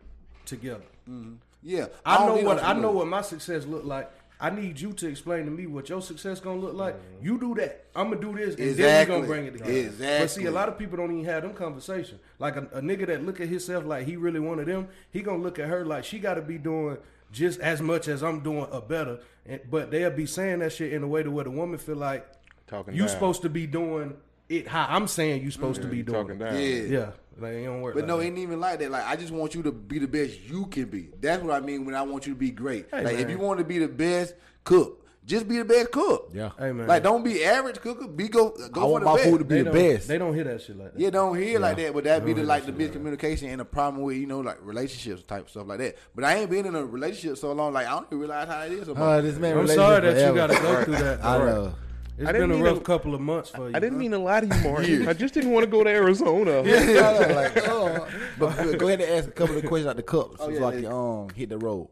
together. 0.45 0.83
Mm-hmm. 1.09 1.35
Yeah, 1.63 1.85
I, 2.05 2.17
don't 2.17 2.41
know 2.43 2.49
what 2.49 2.63
I 2.63 2.73
know 2.73 2.91
what 2.91 3.07
my 3.07 3.21
success 3.21 3.65
look 3.65 3.85
like. 3.85 4.11
I 4.39 4.49
need 4.49 4.79
you 4.79 4.91
to 4.93 5.07
explain 5.07 5.45
to 5.45 5.51
me 5.51 5.67
what 5.67 5.87
your 5.87 6.01
success 6.01 6.39
gonna 6.39 6.59
look 6.59 6.73
like. 6.73 6.95
Mm-hmm. 6.95 7.25
You 7.25 7.39
do 7.39 7.55
that. 7.55 7.85
I'm 7.95 8.09
gonna 8.09 8.19
do 8.19 8.35
this, 8.35 8.55
and 8.55 8.57
then 8.57 8.65
we 8.65 8.71
Exactly. 8.71 9.15
gonna 9.15 9.27
bring 9.27 9.45
it 9.45 9.51
together. 9.53 9.71
Exactly. 9.71 10.19
But 10.23 10.29
see, 10.31 10.45
a 10.47 10.51
lot 10.51 10.67
of 10.67 10.77
people 10.79 10.97
don't 10.97 11.11
even 11.11 11.23
have 11.25 11.43
them 11.43 11.53
conversations. 11.53 12.19
Like 12.39 12.55
a, 12.57 12.63
a 12.73 12.81
nigga 12.81 13.05
that 13.07 13.23
look 13.23 13.39
at 13.39 13.47
himself 13.47 13.85
like 13.85 14.05
he 14.07 14.17
really 14.17 14.39
one 14.41 14.59
of 14.59 14.65
them, 14.65 14.87
he 15.11 15.21
gonna 15.21 15.41
look 15.41 15.57
at 15.59 15.69
her 15.69 15.85
like 15.85 16.03
she 16.03 16.19
got 16.19 16.33
to 16.33 16.41
be 16.41 16.57
doing 16.57 16.97
just 17.31 17.59
as 17.59 17.81
much 17.81 18.07
as 18.07 18.23
I'm 18.23 18.41
doing 18.41 18.67
a 18.71 18.81
better. 18.81 19.19
And, 19.45 19.61
but 19.69 19.91
they'll 19.91 20.11
be 20.11 20.25
saying 20.25 20.59
that 20.59 20.73
shit 20.73 20.93
in 20.93 21.03
a 21.03 21.07
way 21.07 21.23
to 21.23 21.31
where 21.31 21.43
the 21.43 21.51
woman 21.51 21.77
feel 21.79 21.95
like 21.95 22.27
Talking 22.67 22.93
you 22.93 23.01
down. 23.01 23.09
supposed 23.09 23.41
to 23.41 23.49
be 23.49 23.67
doing 23.67 24.15
it 24.49 24.67
how 24.67 24.85
I'm 24.89 25.07
saying 25.07 25.43
you 25.43 25.51
supposed 25.51 25.81
to 25.81 25.87
be 25.87 26.03
doing. 26.03 26.27
talking 26.27 26.41
it. 26.41 26.43
down. 26.43 26.55
Yeah. 26.55 26.99
Yeah, 26.99 27.11
like 27.39 27.53
it 27.53 27.65
don't 27.65 27.81
work. 27.81 27.95
But 27.95 28.01
like 28.01 28.07
no, 28.07 28.17
that. 28.17 28.23
it 28.23 28.27
ain't 28.27 28.37
even 28.39 28.59
like 28.59 28.79
that. 28.79 28.91
Like 28.91 29.05
I 29.05 29.15
just 29.15 29.31
want 29.31 29.55
you 29.55 29.63
to 29.63 29.71
be 29.71 29.99
the 29.99 30.07
best 30.07 30.39
you 30.41 30.65
can 30.65 30.85
be. 30.85 31.09
That's 31.19 31.41
what 31.41 31.53
I 31.55 31.65
mean 31.65 31.85
when 31.85 31.95
I 31.95 32.01
want 32.01 32.27
you 32.27 32.33
to 32.33 32.39
be 32.39 32.51
great. 32.51 32.87
Hey, 32.91 33.03
like 33.03 33.17
if 33.17 33.29
you 33.29 33.37
want 33.39 33.59
to 33.59 33.65
be 33.65 33.79
the 33.79 33.87
best 33.87 34.35
cook, 34.63 35.00
just 35.26 35.48
be 35.48 35.57
the 35.57 35.65
best 35.65 35.91
cook. 35.91 36.30
Yeah. 36.34 36.49
Hey 36.57 36.72
man, 36.72 36.88
Like 36.88 37.03
don't 37.03 37.23
be 37.23 37.43
average 37.43 37.80
cooker. 37.80 38.07
Be 38.07 38.27
go 38.27 38.53
I 38.64 38.68
go 38.69 38.81
for 38.81 38.91
want 38.91 39.03
the 39.03 39.10
my 39.11 39.15
best. 39.18 39.30
food 39.30 39.38
to 39.39 39.45
be 39.45 39.56
they 39.56 39.61
the 39.61 39.64
don't, 39.65 39.73
best. 39.73 40.07
They 40.07 40.18
don't 40.18 40.34
hear 40.34 40.43
that 40.45 40.61
shit 40.61 40.77
like 40.77 40.93
that. 40.93 40.99
Yeah, 40.99 41.10
don't 41.11 41.38
hear 41.38 41.60
like 41.60 41.77
that, 41.77 41.93
but 41.93 42.03
that 42.06 42.26
be 42.26 42.34
the 42.34 42.43
like 42.43 42.65
the 42.65 42.72
that 42.72 42.93
shit 42.93 43.22
like 43.22 43.43
and 43.43 43.60
the 43.60 43.65
problem 43.65 44.03
with 44.03 44.18
you 44.18 44.26
know 44.26 44.39
like 44.39 44.57
relationships 44.61 45.23
type 45.23 45.49
stuff 45.49 45.68
like 45.68 45.80
that. 45.80 45.95
But 46.15 46.23
I 46.23 46.35
ain't 46.38 46.49
been 46.49 46.65
in 46.65 46.76
a 46.76 46.84
relationship 46.85 47.38
so 47.38 47.52
long, 47.53 47.73
like 47.73 47.88
I 47.88 47.91
don't 47.91 48.07
even 48.07 48.19
realize 48.19 48.48
how 48.48 48.61
it 48.61 48.72
is. 48.72 48.89
Uh, 48.89 49.22
this 49.22 49.38
man 49.38 49.57
I'm 49.57 49.68
sorry 49.68 50.02
that 50.14 50.27
you 50.27 50.35
got 50.35 50.48
to 50.48 50.60
go 50.60 50.84
through 50.84 50.95
that. 50.95 51.19
I 51.23 51.38
bro. 51.38 51.45
know. 51.45 51.76
It's 52.18 52.27
I 52.30 52.34
been 52.34 52.52
a 52.52 52.57
rough 52.57 52.77
to- 52.80 52.84
couple 52.84 53.15
of 53.15 53.22
months 53.22 53.49
for 53.52 53.69
you. 53.69 53.76
I 53.76 53.80
didn't 53.80 53.98
mean 53.98 54.11
to 54.11 54.19
lie 54.19 54.41
to 54.41 54.45
you, 54.48 54.69
Martin. 54.69 55.07
I 55.07 55.14
just 55.14 55.34
didn't 55.34 55.52
want 55.52 55.64
to 55.64 55.72
go 55.72 55.84
to 55.84 55.89
Arizona. 55.89 56.60
I 56.60 56.64
know, 56.64 57.34
like, 57.34 57.57
oh. 57.68 58.07
But 58.38 58.57
but 58.57 58.77
go 58.77 58.88
ahead 58.88 59.02
and 59.02 59.11
ask 59.11 59.27
a 59.30 59.31
couple 59.31 59.57
of 59.57 59.65
questions 59.65 59.88
out 59.89 59.95
the 59.95 60.03
cup 60.03 60.38
so, 60.38 60.43
Oh, 60.45 60.49
yeah, 60.49 60.60
so 60.60 60.65
I 60.65 60.73
yeah. 60.73 60.81
can 60.81 60.91
um 60.91 61.30
hit 61.35 61.49
the 61.49 61.57
road. 61.57 61.88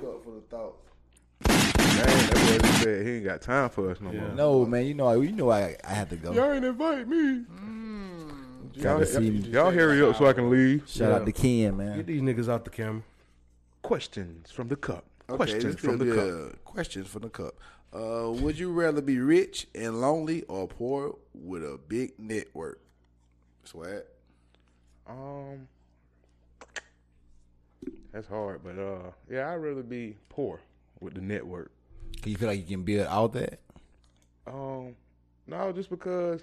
Cup 0.00 0.24
full 0.24 0.38
of 0.38 0.46
thoughts. 0.48 1.71
Dang, 1.96 2.06
that 2.06 2.30
boy 2.34 2.66
just 2.68 2.82
said 2.82 3.06
he 3.06 3.12
ain't 3.16 3.24
got 3.24 3.40
time 3.42 3.68
for 3.70 3.90
us 3.90 4.00
no 4.00 4.12
more. 4.12 4.28
No 4.34 4.66
man, 4.66 4.86
you 4.86 4.94
know 4.94 5.06
I 5.06 5.16
you 5.16 5.32
know 5.32 5.50
I 5.50 5.76
I 5.84 5.92
had 5.94 6.10
to 6.10 6.16
go. 6.16 6.32
Y'all 6.32 6.52
ain't 6.52 6.64
invite 6.64 7.06
me. 7.08 7.44
Got 8.80 8.98
to 9.00 9.06
see 9.06 9.30
me. 9.30 9.38
Y'all 9.50 9.70
hurry 9.70 10.02
up 10.02 10.16
so 10.16 10.26
I 10.26 10.32
can 10.32 10.48
leave. 10.50 10.88
Shout 10.88 11.08
Yeah. 11.10 11.14
out 11.16 11.26
to 11.26 11.32
Ken, 11.32 11.76
man. 11.76 11.96
Get 11.96 12.06
these 12.06 12.22
niggas 12.22 12.48
out 12.48 12.64
the 12.64 12.70
camera. 12.70 13.02
Questions 13.82 14.50
from 14.50 14.68
the 14.68 14.76
cup. 14.76 15.04
Okay, 15.28 15.36
Questions 15.36 15.78
from 15.80 15.98
the 15.98 16.14
cup. 16.14 16.64
Questions 16.64 17.06
from 17.08 17.22
the 17.22 17.28
cup. 17.28 17.54
Uh, 17.92 18.30
would 18.32 18.58
you 18.58 18.72
rather 18.72 19.02
be 19.02 19.18
rich 19.18 19.66
and 19.74 20.00
lonely 20.00 20.42
or 20.44 20.66
poor 20.66 21.16
with 21.34 21.62
a 21.62 21.78
big 21.88 22.12
network? 22.18 22.80
Swag. 23.64 24.02
Um, 25.06 25.68
that's 28.12 28.26
hard, 28.28 28.62
but 28.64 28.78
uh, 28.78 29.10
yeah, 29.30 29.50
I'd 29.52 29.56
rather 29.56 29.82
be 29.82 30.16
poor 30.30 30.60
with 31.00 31.14
the 31.14 31.20
network. 31.20 31.70
You 32.24 32.36
feel 32.36 32.48
like 32.48 32.58
you 32.58 32.76
can 32.76 32.82
build 32.82 33.06
out 33.08 33.32
that? 33.32 33.60
Um, 34.46 34.94
no, 35.46 35.72
just 35.72 35.90
because 35.90 36.42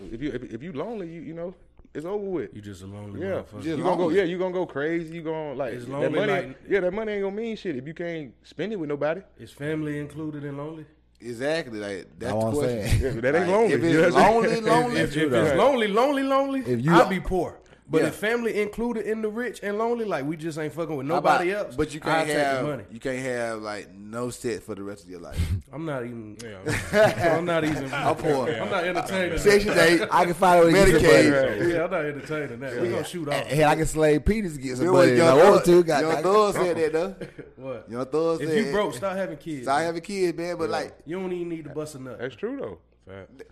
if 0.00 0.22
you 0.22 0.30
if, 0.30 0.42
if 0.44 0.62
you 0.62 0.72
lonely, 0.72 1.08
you 1.08 1.20
you 1.20 1.34
know, 1.34 1.54
it's 1.94 2.06
over 2.06 2.24
with. 2.24 2.54
You 2.54 2.60
just 2.60 2.82
a 2.82 2.86
lonely 2.86 3.20
yeah. 3.20 3.42
You 3.60 3.76
gonna 3.76 3.96
go 3.96 4.08
yeah, 4.10 4.22
you 4.22 4.38
gonna 4.38 4.52
go 4.52 4.66
crazy. 4.66 5.14
You 5.14 5.22
gonna 5.22 5.54
like 5.54 5.74
it's 5.74 5.88
lonely, 5.88 6.08
that 6.08 6.14
money. 6.14 6.32
Like, 6.32 6.58
yeah, 6.68 6.80
that 6.80 6.92
money 6.92 7.12
ain't 7.12 7.22
gonna 7.22 7.36
mean 7.36 7.56
shit 7.56 7.76
if 7.76 7.86
you 7.86 7.94
can't 7.94 8.32
spend 8.42 8.72
it 8.72 8.76
with 8.76 8.88
nobody. 8.88 9.22
Is 9.38 9.52
family 9.52 9.98
included 9.98 10.44
in 10.44 10.56
lonely? 10.56 10.86
Exactly, 11.20 11.78
like 11.80 12.06
that's 12.18 12.32
the 12.32 12.50
question. 12.52 13.00
Yeah, 13.00 13.20
that 13.20 13.34
ain't 13.34 13.48
lonely. 13.48 13.74
If 13.74 13.82
it's 13.82 14.16
lonely, 14.16 14.60
lonely, 14.60 15.00
if, 15.00 15.16
if, 15.16 15.24
if 15.24 15.32
it's 15.32 15.56
lonely, 15.56 15.88
lonely, 15.88 16.22
lonely, 16.22 16.60
if 16.60 16.80
you, 16.80 16.92
I'll 16.92 17.08
be 17.08 17.20
poor. 17.20 17.58
But 17.90 18.02
yeah. 18.02 18.08
if 18.08 18.16
family 18.16 18.60
included 18.60 19.06
in 19.06 19.22
the 19.22 19.30
rich 19.30 19.60
and 19.62 19.78
lonely, 19.78 20.04
like 20.04 20.26
we 20.26 20.36
just 20.36 20.58
ain't 20.58 20.74
fucking 20.74 20.94
with 20.94 21.06
nobody 21.06 21.50
about, 21.50 21.66
else. 21.66 21.76
But 21.76 21.94
you 21.94 22.00
can't 22.00 22.28
I'll 22.28 22.36
have 22.36 22.66
money. 22.66 22.84
You 22.90 23.00
can't 23.00 23.18
have 23.18 23.62
like 23.62 23.94
no 23.94 24.28
set 24.28 24.62
for 24.62 24.74
the 24.74 24.82
rest 24.82 25.04
of 25.04 25.10
your 25.10 25.20
life. 25.20 25.40
I'm 25.72 25.86
not 25.86 26.04
even. 26.04 26.36
Yeah, 26.42 27.34
I'm 27.38 27.46
not 27.46 27.64
even. 27.64 27.90
I'm 27.94 28.14
poor. 28.16 28.50
Yeah. 28.50 28.62
I'm 28.62 28.70
not 28.70 28.84
entertaining. 28.84 29.38
Section 29.38 29.78
eight. 29.78 30.02
I 30.10 30.26
can 30.26 30.34
find 30.34 30.68
it. 30.68 30.74
Medicaid. 30.74 31.60
Right. 31.60 31.68
Yeah, 31.68 31.84
I'm 31.84 31.90
not 31.90 32.04
entertaining 32.04 32.60
that. 32.60 32.74
Yeah. 32.74 32.82
We 32.82 32.88
gonna 32.90 33.04
shoot 33.04 33.28
off. 33.28 33.46
Hell, 33.46 33.70
I 33.70 33.74
can 33.76 33.86
slay 33.86 34.18
Peters 34.18 34.58
get 34.58 34.76
some 34.76 34.88
money. 34.88 35.18
I 35.18 35.34
want. 35.34 35.64
Got, 35.86 36.00
your 36.02 36.22
thug 36.22 36.54
said 36.54 36.76
that 36.76 36.92
though. 36.92 37.16
What? 37.56 37.90
Your 37.90 38.04
thug 38.04 38.40
said. 38.40 38.48
If 38.48 38.66
you 38.66 38.72
broke, 38.72 38.94
stop 38.94 39.16
having 39.16 39.38
kids. 39.38 39.62
Stop 39.62 39.80
having 39.80 40.02
kids, 40.02 40.36
man. 40.36 40.58
But 40.58 40.68
like, 40.68 40.94
you 41.06 41.18
don't 41.18 41.32
even 41.32 41.48
need 41.48 41.64
to 41.64 41.70
bust 41.70 41.94
a 41.94 42.02
nut. 42.02 42.18
That's 42.18 42.36
true 42.36 42.58
though. 42.58 42.78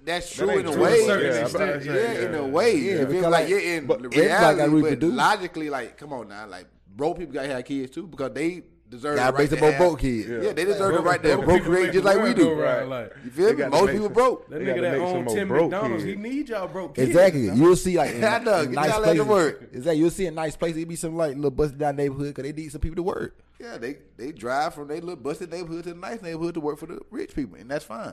That's 0.05 0.35
true 0.35 0.47
that 0.47 0.59
in 0.59 0.67
a 0.67 0.73
true 0.73 0.83
way. 0.83 1.07
Yeah, 1.07 1.17
yeah, 1.19 2.13
yeah, 2.13 2.29
in 2.29 2.35
a 2.35 2.47
way. 2.47 2.77
Yeah, 2.77 3.05
because 3.05 3.23
like, 3.23 3.33
like 3.33 3.49
you're 3.49 3.61
in 3.61 3.87
but 3.87 4.15
reality, 4.15 4.97
but 4.97 5.03
logically, 5.03 5.71
like, 5.71 5.97
come 5.97 6.13
on 6.13 6.29
now, 6.29 6.47
like, 6.47 6.67
broke 6.95 7.19
people 7.19 7.35
gotta 7.35 7.49
have 7.49 7.65
kids 7.65 7.91
too 7.91 8.07
because 8.07 8.33
they 8.33 8.63
deserve 8.89 9.17
gotta 9.17 9.33
the 9.33 9.39
right 9.39 9.51
to 9.51 9.57
have 9.57 9.79
broke 9.79 10.01
kids. 10.01 10.29
Yeah. 10.29 10.41
yeah, 10.43 10.53
they 10.53 10.65
deserve 10.65 11.05
like, 11.05 11.23
the 11.23 11.35
right 11.35 11.41
to 11.41 11.45
broke 11.45 11.93
just 11.93 12.05
like 12.05 12.23
we 12.23 12.35
do. 12.35 12.53
Right. 12.55 13.11
You 13.25 13.31
feel 13.31 13.55
me? 13.55 13.67
Most 13.67 13.93
people 13.93 14.09
broke. 14.09 14.49
That 14.49 14.61
nigga 14.61 14.81
that 14.83 14.95
own 14.97 15.27
Tim 15.27 15.49
McDonald's, 15.49 16.05
he 16.05 16.17
need 16.17 16.49
y'all 16.49 16.69
broke 16.69 16.95
kids. 16.95 17.09
Exactly. 17.09 17.51
You'll 17.51 17.77
see 17.77 17.97
like 17.97 18.15
nice 18.17 18.43
places. 18.43 19.27
Is 19.27 19.61
Exactly. 19.73 19.99
You'll 19.99 20.11
see 20.11 20.27
a 20.27 20.31
nice 20.31 20.57
place? 20.57 20.77
It'd 20.77 20.89
be 20.89 20.97
some 20.97 21.17
like 21.17 21.35
little 21.35 21.51
busted 21.51 21.79
down 21.79 21.97
neighborhood 21.97 22.35
because 22.35 22.45
they 22.45 22.53
need 22.53 22.73
some 22.73 22.81
people 22.81 22.97
to 22.97 23.03
work. 23.03 23.39
Yeah, 23.61 23.79
they 23.79 23.97
they 24.17 24.33
drive 24.33 24.75
from 24.75 24.89
their 24.89 25.01
little 25.01 25.17
busted 25.17 25.51
neighborhood 25.51 25.85
to 25.85 25.95
the 25.95 25.99
nice 25.99 26.21
neighborhood 26.23 26.55
to 26.55 26.61
work 26.61 26.79
for 26.79 26.87
the 26.87 27.01
rich 27.11 27.35
people, 27.35 27.59
and 27.59 27.71
that's 27.71 27.85
fine. 27.85 28.13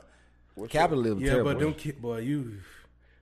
What's 0.55 0.71
Capitalism. 0.71 1.19
Yeah, 1.19 1.31
terrible. 1.31 1.53
but 1.53 1.59
them 1.59 1.73
kid, 1.73 2.01
boy, 2.01 2.19
you 2.19 2.57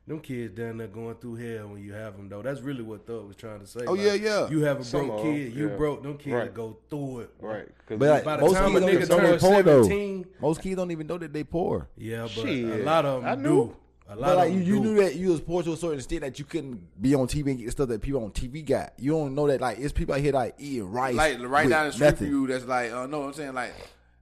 them 0.07 0.19
kids 0.19 0.55
down 0.55 0.77
there 0.77 0.87
going 0.87 1.15
through 1.15 1.35
hell 1.35 1.67
when 1.69 1.83
you 1.83 1.93
have 1.93 2.17
them 2.17 2.27
though. 2.27 2.41
That's 2.41 2.61
really 2.61 2.81
what 2.81 3.05
Thug 3.05 3.27
was 3.27 3.35
trying 3.35 3.59
to 3.59 3.67
say. 3.67 3.81
Oh 3.85 3.93
like, 3.93 4.01
yeah, 4.01 4.13
yeah. 4.13 4.49
You 4.49 4.61
have 4.61 4.79
a 4.79 4.83
Some 4.83 5.07
broke 5.07 5.23
kid, 5.23 5.53
you 5.53 5.69
yeah. 5.69 5.75
broke 5.75 6.03
them 6.03 6.17
kids 6.17 6.33
right. 6.33 6.53
go 6.53 6.77
through 6.89 7.19
it. 7.21 7.33
Right. 7.39 7.67
But 7.87 7.99
like, 7.99 8.23
by 8.23 8.37
the 8.37 8.41
most 8.43 8.55
time 8.55 8.75
a 8.75 8.79
nigga 8.79 9.07
turns 9.07 9.41
seventeen, 9.41 10.23
though. 10.23 10.47
most 10.47 10.61
kids 10.61 10.75
don't 10.75 10.91
even 10.91 11.07
know 11.07 11.17
that 11.17 11.31
they 11.31 11.43
poor. 11.43 11.87
Yeah, 11.97 12.23
but 12.23 12.31
Shit. 12.31 12.81
a 12.81 12.83
lot 12.83 13.05
of 13.05 13.21
them 13.21 13.31
I 13.31 13.35
knew. 13.35 13.67
do. 13.67 13.75
A 14.09 14.15
lot 14.15 14.27
but 14.27 14.37
like 14.37 14.51
you, 14.51 14.81
knew 14.81 14.95
that 14.95 15.15
you 15.15 15.29
was 15.29 15.39
poor 15.39 15.63
to 15.63 15.71
a 15.71 15.77
certain 15.77 15.99
extent 15.99 16.21
that 16.21 16.37
you 16.37 16.43
couldn't 16.43 17.01
be 17.01 17.15
on 17.15 17.27
TV 17.27 17.51
and 17.51 17.57
get 17.57 17.71
stuff 17.71 17.87
that 17.87 18.01
people 18.01 18.21
on 18.21 18.31
TV 18.31 18.65
got. 18.65 18.91
You 18.97 19.11
don't 19.11 19.33
know 19.33 19.47
that 19.47 19.61
like 19.61 19.79
it's 19.79 19.93
people 19.93 20.13
out 20.13 20.19
here 20.19 20.33
like 20.33 20.55
eating 20.57 20.91
rice, 20.91 21.15
like 21.15 21.39
right 21.39 21.69
down 21.69 21.87
the 21.87 21.93
street 21.93 22.17
from 22.17 22.27
you. 22.27 22.47
That's 22.47 22.65
like, 22.65 22.91
uh, 22.91 23.07
no, 23.07 23.23
I'm 23.23 23.33
saying 23.33 23.53
like 23.53 23.73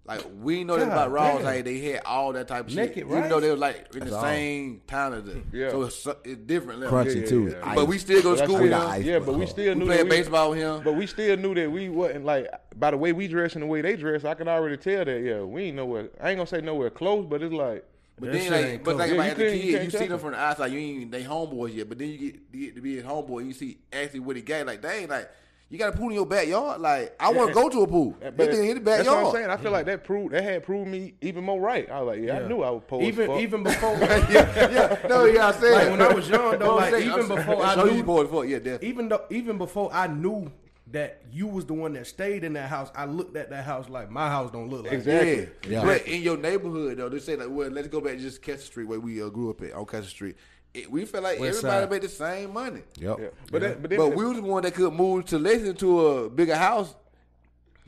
like 0.09 0.25
we 0.41 0.63
know 0.63 0.75
God, 0.75 0.87
that 0.87 0.91
about 0.91 1.11
Rawls, 1.11 1.43
like 1.43 1.65
they 1.65 1.77
had 1.81 2.01
all 2.03 2.33
that 2.33 2.47
type 2.47 2.67
of 2.67 2.73
Naked, 2.73 2.95
shit. 2.95 3.05
Right? 3.05 3.19
Even 3.19 3.29
though 3.29 3.39
they 3.39 3.51
was 3.51 3.59
like 3.59 3.93
in 3.93 3.99
That's 3.99 4.09
the 4.09 4.17
all. 4.17 4.23
same 4.23 4.81
town 4.87 5.13
as 5.13 5.23
them, 5.23 5.47
yeah. 5.53 5.69
so 5.69 5.83
it's, 5.83 6.07
it's 6.23 6.41
different. 6.47 6.79
Level. 6.79 6.97
Crunchy 6.97 7.15
yeah, 7.15 7.21
yeah, 7.21 7.27
too, 7.27 7.55
but 7.75 7.85
we 7.85 7.99
still 7.99 8.23
go 8.23 8.35
to 8.35 8.43
school 8.43 8.59
with 8.59 8.71
him. 8.71 9.03
Yeah, 9.03 9.19
but 9.19 9.35
we 9.35 9.45
still 9.45 9.75
we 9.75 9.79
knew 9.79 9.85
playing 9.85 9.99
that 9.99 10.03
we, 10.05 10.09
baseball 10.09 10.49
with 10.49 10.59
him. 10.59 10.81
But 10.83 10.93
we 10.93 11.05
still 11.05 11.37
knew 11.37 11.53
that 11.53 11.71
we 11.71 11.89
wasn't 11.89 12.25
like 12.25 12.47
by 12.75 12.89
the 12.89 12.97
way 12.97 13.13
we 13.13 13.27
dress 13.27 13.53
and 13.53 13.61
the 13.61 13.67
way 13.67 13.81
they 13.81 13.95
dress. 13.95 14.25
I 14.25 14.33
can 14.33 14.47
already 14.47 14.77
tell 14.77 15.05
that 15.05 15.21
yeah, 15.21 15.41
we 15.41 15.65
ain't 15.65 15.75
nowhere. 15.75 16.09
I 16.19 16.31
ain't 16.31 16.39
gonna 16.39 16.47
say 16.47 16.61
nowhere 16.61 16.89
close, 16.89 17.27
but 17.27 17.43
it's 17.43 17.53
like. 17.53 17.85
But 18.17 18.33
that 18.33 18.49
then, 18.49 18.51
like, 18.51 18.83
but 18.83 18.97
like, 18.97 19.11
yeah, 19.11 19.23
as 19.23 19.31
a 19.31 19.35
kid, 19.35 19.63
you, 19.63 19.79
you 19.79 19.89
see 19.91 20.07
them 20.07 20.19
from 20.19 20.31
the 20.31 20.39
outside. 20.39 20.73
You 20.73 20.79
ain't 20.79 21.11
they 21.11 21.23
homeboys 21.23 21.73
yet, 21.73 21.87
but 21.87 21.99
then 21.99 22.09
you 22.09 22.17
get, 22.17 22.39
you 22.51 22.65
get 22.65 22.75
to 22.75 22.81
be 22.81 22.97
a 22.97 23.03
homeboy. 23.03 23.45
You 23.45 23.53
see 23.53 23.77
actually 23.93 24.21
what 24.21 24.35
he 24.35 24.41
got. 24.41 24.65
Like, 24.65 24.81
they 24.81 25.01
ain't 25.01 25.09
like 25.09 25.29
you 25.71 25.77
got 25.77 25.93
a 25.93 25.97
pool 25.97 26.09
in 26.09 26.15
your 26.15 26.25
backyard. 26.25 26.81
Like 26.81 27.15
I 27.19 27.31
want 27.31 27.49
to 27.49 27.53
go 27.53 27.69
to 27.69 27.81
a 27.83 27.87
pool. 27.87 28.15
But 28.19 28.37
hit 28.37 28.51
the, 28.51 28.63
hit 28.63 28.73
the 28.75 28.81
backyard. 28.81 29.05
That's 29.05 29.07
what 29.07 29.25
I'm 29.25 29.31
saying. 29.33 29.49
I 29.51 29.57
feel 29.57 29.71
like 29.71 29.85
that 29.85 30.03
proved 30.03 30.33
that 30.33 30.43
had 30.43 30.63
proved 30.63 30.89
me 30.89 31.13
even 31.21 31.43
more 31.43 31.61
right. 31.61 31.89
I 31.89 32.01
was 32.01 32.15
like, 32.15 32.25
yeah, 32.25 32.39
yeah. 32.39 32.45
I 32.45 32.47
knew 32.47 32.63
I 32.63 32.71
was 32.71 32.81
poor. 32.87 33.03
Even 33.03 33.31
even 33.33 33.63
before. 33.63 33.95
yeah, 33.99 34.71
yeah. 34.71 35.07
No, 35.07 35.25
yeah, 35.25 35.49
I 35.49 35.51
said. 35.51 35.71
Like, 35.71 35.89
when 35.91 36.01
I 36.01 36.13
was 36.13 36.27
young, 36.27 36.57
though, 36.57 36.75
like 36.75 36.91
saying, 36.91 37.07
even 37.07 37.19
I'm 37.19 37.27
before 37.27 37.63
I 37.63 37.75
knew 37.75 37.91
you 37.91 38.03
poor 38.03 38.23
before. 38.23 38.45
Yeah, 38.45 38.57
definitely. 38.57 38.87
Even 38.89 39.09
though 39.09 39.25
even 39.29 39.57
before 39.59 39.93
I 39.93 40.07
knew 40.07 40.51
that 40.91 41.21
you 41.31 41.45
was 41.45 41.65
the 41.65 41.73
one 41.73 41.93
that 41.93 42.07
stayed 42.07 42.43
in 42.43 42.53
that 42.53 42.67
house. 42.69 42.89
I 42.95 43.05
looked 43.05 43.37
at 43.37 43.49
that 43.51 43.63
house 43.63 43.89
like 43.89 44.09
my 44.09 44.27
house 44.27 44.51
don't 44.51 44.69
look 44.69 44.85
like 44.85 44.93
exactly. 44.93 45.49
Yeah. 45.69 45.69
yeah. 45.69 45.85
But 45.85 46.07
in 46.07 46.21
your 46.21 46.37
neighborhood 46.37 46.97
though, 46.97 47.09
they 47.09 47.19
say 47.19 47.35
like, 47.35 47.49
well, 47.49 47.69
let's 47.69 47.87
go 47.87 48.01
back 48.01 48.13
and 48.13 48.21
just 48.21 48.41
Kessler 48.41 48.63
Street 48.63 48.85
where 48.85 48.99
we 48.99 49.21
uh, 49.21 49.29
grew 49.29 49.51
up 49.51 49.61
at 49.61 49.73
on 49.73 49.85
Kessler 49.85 50.09
Street. 50.09 50.35
It, 50.73 50.91
we 50.91 51.05
felt 51.05 51.23
like 51.23 51.39
West 51.39 51.63
everybody 51.63 51.81
side. 51.81 51.91
made 51.91 52.01
the 52.03 52.09
same 52.09 52.53
money. 52.53 52.81
Yep. 52.99 53.33
But. 53.51 53.61
That, 53.61 53.81
but, 53.81 53.89
then, 53.89 53.99
but 53.99 54.15
we 54.15 54.25
were 54.25 54.33
the 54.33 54.41
one 54.41 54.63
that 54.63 54.73
could 54.73 54.93
move 54.93 55.25
to 55.25 55.39
listen 55.39 55.75
to 55.77 56.07
a 56.07 56.29
bigger 56.29 56.55
house. 56.55 56.95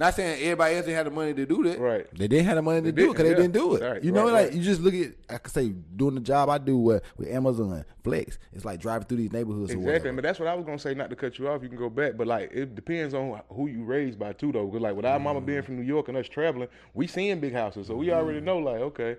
Not 0.01 0.15
saying 0.15 0.41
everybody 0.41 0.77
else 0.77 0.85
didn't 0.87 0.97
have 0.97 1.05
the 1.05 1.11
money 1.11 1.31
to 1.31 1.45
do 1.45 1.61
that. 1.61 1.77
Right. 1.77 2.07
They 2.17 2.27
didn't 2.27 2.47
have 2.47 2.55
the 2.55 2.63
money 2.63 2.79
to 2.79 2.91
they 2.91 3.03
do 3.03 3.09
it 3.09 3.13
because 3.13 3.23
yeah. 3.23 3.35
they 3.35 3.41
didn't 3.43 3.53
do 3.53 3.75
it. 3.75 3.83
Right, 3.83 4.03
you 4.03 4.11
know, 4.11 4.31
right, 4.31 4.45
like 4.45 4.53
you 4.55 4.63
just 4.63 4.81
look 4.81 4.95
at, 4.95 5.11
I 5.29 5.37
could 5.37 5.53
say, 5.53 5.69
doing 5.69 6.15
the 6.15 6.21
job 6.21 6.49
I 6.49 6.57
do 6.57 6.75
with 6.75 7.03
with 7.17 7.27
Amazon 7.27 7.85
Flex. 8.03 8.39
It's 8.51 8.65
like 8.65 8.79
driving 8.79 9.05
through 9.05 9.17
these 9.17 9.31
neighborhoods. 9.31 9.69
Exactly. 9.71 10.11
But 10.11 10.23
that's 10.23 10.39
what 10.39 10.47
I 10.47 10.55
was 10.55 10.65
gonna 10.65 10.79
say. 10.79 10.95
Not 10.95 11.11
to 11.11 11.15
cut 11.15 11.37
you 11.37 11.49
off. 11.49 11.61
You 11.61 11.69
can 11.69 11.77
go 11.77 11.87
back, 11.87 12.17
but 12.17 12.25
like 12.25 12.51
it 12.51 12.73
depends 12.73 13.13
on 13.13 13.41
who 13.49 13.67
you 13.67 13.83
raised 13.83 14.17
by 14.17 14.33
too, 14.33 14.51
though. 14.51 14.65
Because 14.65 14.81
like 14.81 14.95
with 14.95 15.05
our 15.05 15.19
mm. 15.19 15.23
mama 15.23 15.39
mm-hmm. 15.39 15.45
being 15.45 15.61
from 15.61 15.75
New 15.75 15.85
York 15.85 16.07
and 16.07 16.17
us 16.17 16.27
traveling, 16.27 16.69
we 16.95 17.05
seeing 17.05 17.39
big 17.39 17.53
houses, 17.53 17.85
so 17.85 17.95
we 17.95 18.11
already 18.11 18.39
mm-hmm. 18.39 18.45
know. 18.47 18.57
Like 18.57 18.81
okay. 18.81 19.17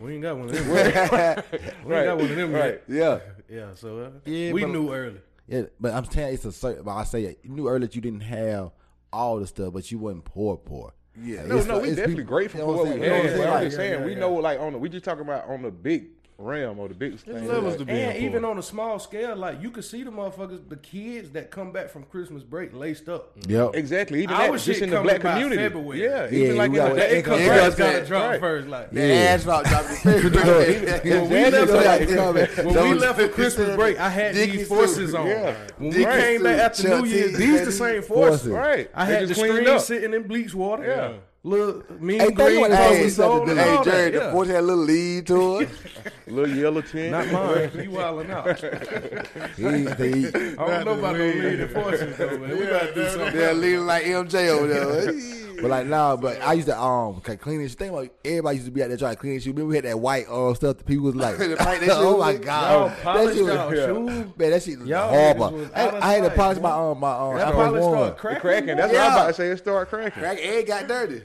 We 0.00 0.14
ain't 0.14 0.22
got 0.22 0.36
one 0.36 0.48
of 0.48 0.54
them. 0.54 0.68
we 0.70 0.78
ain't 0.78 0.94
got 1.84 2.16
one 2.16 2.30
of 2.30 2.36
them 2.36 2.52
right. 2.52 2.80
yet. 2.86 2.88
Yeah. 2.88 3.18
Yeah. 3.48 3.74
So 3.74 3.98
uh, 3.98 4.10
yeah, 4.24 4.52
we 4.52 4.64
knew 4.64 4.92
early. 4.92 5.20
Yeah, 5.46 5.62
but 5.80 5.92
I'm 5.94 6.04
saying 6.04 6.34
it's 6.34 6.44
a 6.44 6.52
certain. 6.52 6.84
But 6.84 6.94
I 6.94 7.04
say 7.04 7.24
it, 7.24 7.40
you 7.42 7.50
knew 7.50 7.68
early 7.68 7.80
that 7.80 7.94
you 7.94 8.00
didn't 8.00 8.20
have 8.20 8.70
all 9.12 9.40
the 9.40 9.46
stuff, 9.46 9.72
but 9.72 9.90
you 9.90 9.98
wasn't 9.98 10.24
poor 10.24 10.56
poor. 10.56 10.92
Yeah, 11.20 11.40
like, 11.40 11.48
no, 11.48 11.62
no, 11.62 11.78
we 11.80 11.88
definitely 11.88 12.14
people, 12.14 12.28
grateful 12.28 12.60
you 12.60 12.66
know 12.66 12.72
for 12.72 12.84
what, 12.84 12.98
we 12.98 13.06
had. 13.06 13.36
But 13.36 13.48
I'm 13.48 13.64
just 13.64 13.76
saying, 13.76 14.04
we 14.04 14.14
know, 14.14 14.32
like 14.34 14.60
on 14.60 14.72
the, 14.72 14.78
we 14.78 14.88
just 14.88 15.04
talking 15.04 15.22
about 15.22 15.48
on 15.48 15.62
the 15.62 15.70
big 15.70 16.19
realm 16.40 16.78
or 16.78 16.88
the 16.88 16.94
big 16.94 17.18
thing. 17.18 17.46
Levels 17.46 17.76
to 17.76 17.84
be 17.84 17.92
and 17.92 18.00
important. 18.00 18.24
even 18.24 18.44
on 18.44 18.58
a 18.58 18.62
small 18.62 18.98
scale, 18.98 19.36
like 19.36 19.60
you 19.60 19.70
could 19.70 19.84
see 19.84 20.02
the 20.02 20.10
motherfuckers, 20.10 20.68
the 20.68 20.76
kids 20.76 21.30
that 21.30 21.50
come 21.50 21.72
back 21.72 21.90
from 21.90 22.04
Christmas 22.04 22.42
break 22.42 22.72
laced 22.74 23.08
up. 23.08 23.32
Yep. 23.46 23.74
Exactly. 23.74 24.22
Even 24.22 24.50
was 24.50 24.62
shit 24.62 24.74
just 24.74 24.82
in 24.82 24.90
the 24.90 25.00
black 25.00 25.20
community. 25.20 25.56
February. 25.56 26.02
Yeah. 26.02 26.28
yeah. 26.30 26.38
Even 26.38 26.56
yeah, 26.56 26.62
like 26.62 26.68
in 26.68 26.74
the 26.74 26.94
day 26.94 27.22
community. 27.22 27.76
got 27.76 28.06
drunk 28.06 28.30
right. 28.30 28.40
first. 28.40 28.68
Like, 28.68 28.88
yeah. 28.92 29.02
ass 29.02 29.44
rock 29.44 29.64
dropped 29.66 29.88
the 29.88 29.94
February. 29.96 31.20
When 31.20 31.30
we 31.30 31.50
left, 31.50 32.56
when 32.64 32.90
we 32.90 32.94
left 32.94 33.20
for 33.20 33.28
Christmas 33.28 33.76
break, 33.76 33.98
I 33.98 34.08
had 34.08 34.34
these 34.34 34.66
forces 34.66 35.14
on. 35.14 35.26
When 35.26 35.90
we 35.90 36.04
came 36.04 36.42
back 36.42 36.58
after 36.58 36.88
New 36.88 37.04
Year's, 37.04 37.36
these 37.36 37.64
the 37.64 37.72
same 37.72 38.02
forces. 38.02 38.48
Right. 38.48 38.90
I 38.94 39.04
had 39.04 39.28
the 39.28 39.34
screen 39.34 39.78
sitting 39.80 40.14
in 40.14 40.26
bleach 40.26 40.54
water. 40.54 40.86
Yeah. 40.86 41.12
Little 41.42 41.82
mean 41.98 42.20
hey, 42.20 42.30
green. 42.32 42.60
What 42.60 42.70
hey, 42.70 43.08
sold 43.08 43.48
to 43.48 43.54
hey 43.54 43.80
Jerry, 43.82 44.10
that, 44.10 44.24
the 44.24 44.30
porch 44.30 44.48
had 44.48 44.56
a 44.56 44.62
little 44.62 44.84
lead 44.84 45.26
to 45.28 45.60
it. 45.60 45.70
little 46.26 46.54
yellow 46.54 46.82
tint. 46.82 47.12
Not 47.12 47.32
mine. 47.32 47.70
He 47.70 47.88
wilding 47.88 48.30
out. 48.30 48.46
He's 49.56 49.94
he, 49.94 50.28
I 50.28 50.30
don't 50.56 50.84
know 50.84 50.98
about 50.98 51.16
no 51.16 51.24
lead 51.24 51.60
enforcers 51.60 52.18
though, 52.18 52.36
man. 52.36 52.50
Yeah, 52.50 52.56
we 52.56 52.66
gotta 52.66 52.94
do 52.94 53.08
something. 53.08 53.32
They're 53.34 53.54
leading 53.54 53.86
like 53.86 54.04
MJ 54.04 54.48
over 54.48 54.66
there. 54.66 55.14
But 55.62 55.70
like 55.70 55.86
now, 55.86 56.16
but 56.16 56.40
I 56.40 56.54
used 56.54 56.68
to 56.68 56.80
um 56.80 57.20
clean 57.20 57.62
this. 57.62 57.74
Think 57.74 57.92
about 57.92 58.08
everybody 58.24 58.56
used 58.56 58.66
to 58.66 58.72
be 58.72 58.82
out 58.82 58.88
there 58.88 58.96
trying 58.96 59.14
to 59.14 59.20
clean 59.20 59.34
shoes. 59.38 59.48
Remember 59.48 59.68
we 59.68 59.76
had 59.76 59.84
that 59.84 59.98
white 59.98 60.26
uh 60.28 60.54
stuff. 60.54 60.78
The 60.78 60.84
people 60.84 61.06
was 61.06 61.16
like, 61.16 61.36
oh 61.40 62.18
my 62.18 62.36
god, 62.36 62.96
Yo, 63.04 63.12
that 63.12 63.34
shit 63.34 63.44
was 63.44 64.12
man, 64.36 64.50
that 64.50 64.62
shit 64.62 64.78
was 64.78 64.88
Yo, 64.88 65.08
horrible. 65.08 65.50
Was 65.52 65.70
I, 65.72 65.98
I, 65.98 66.12
had 66.14 66.24
to 66.24 66.30
polish 66.30 66.58
my 66.58 66.70
um 66.70 67.00
my 67.00 67.12
um. 67.12 67.36
That 67.36 67.52
polish 67.52 67.82
started 67.82 68.16
cracking. 68.16 68.40
cracking. 68.40 68.76
That's 68.76 68.92
yeah. 68.92 68.98
what 68.98 69.10
I'm 69.10 69.18
about 69.18 69.26
to 69.28 69.34
say. 69.34 69.48
It 69.48 69.58
started 69.58 69.90
cracking. 69.90 70.22
Crack 70.22 70.38
it 70.38 70.66
got 70.66 70.88
dirty. 70.88 71.22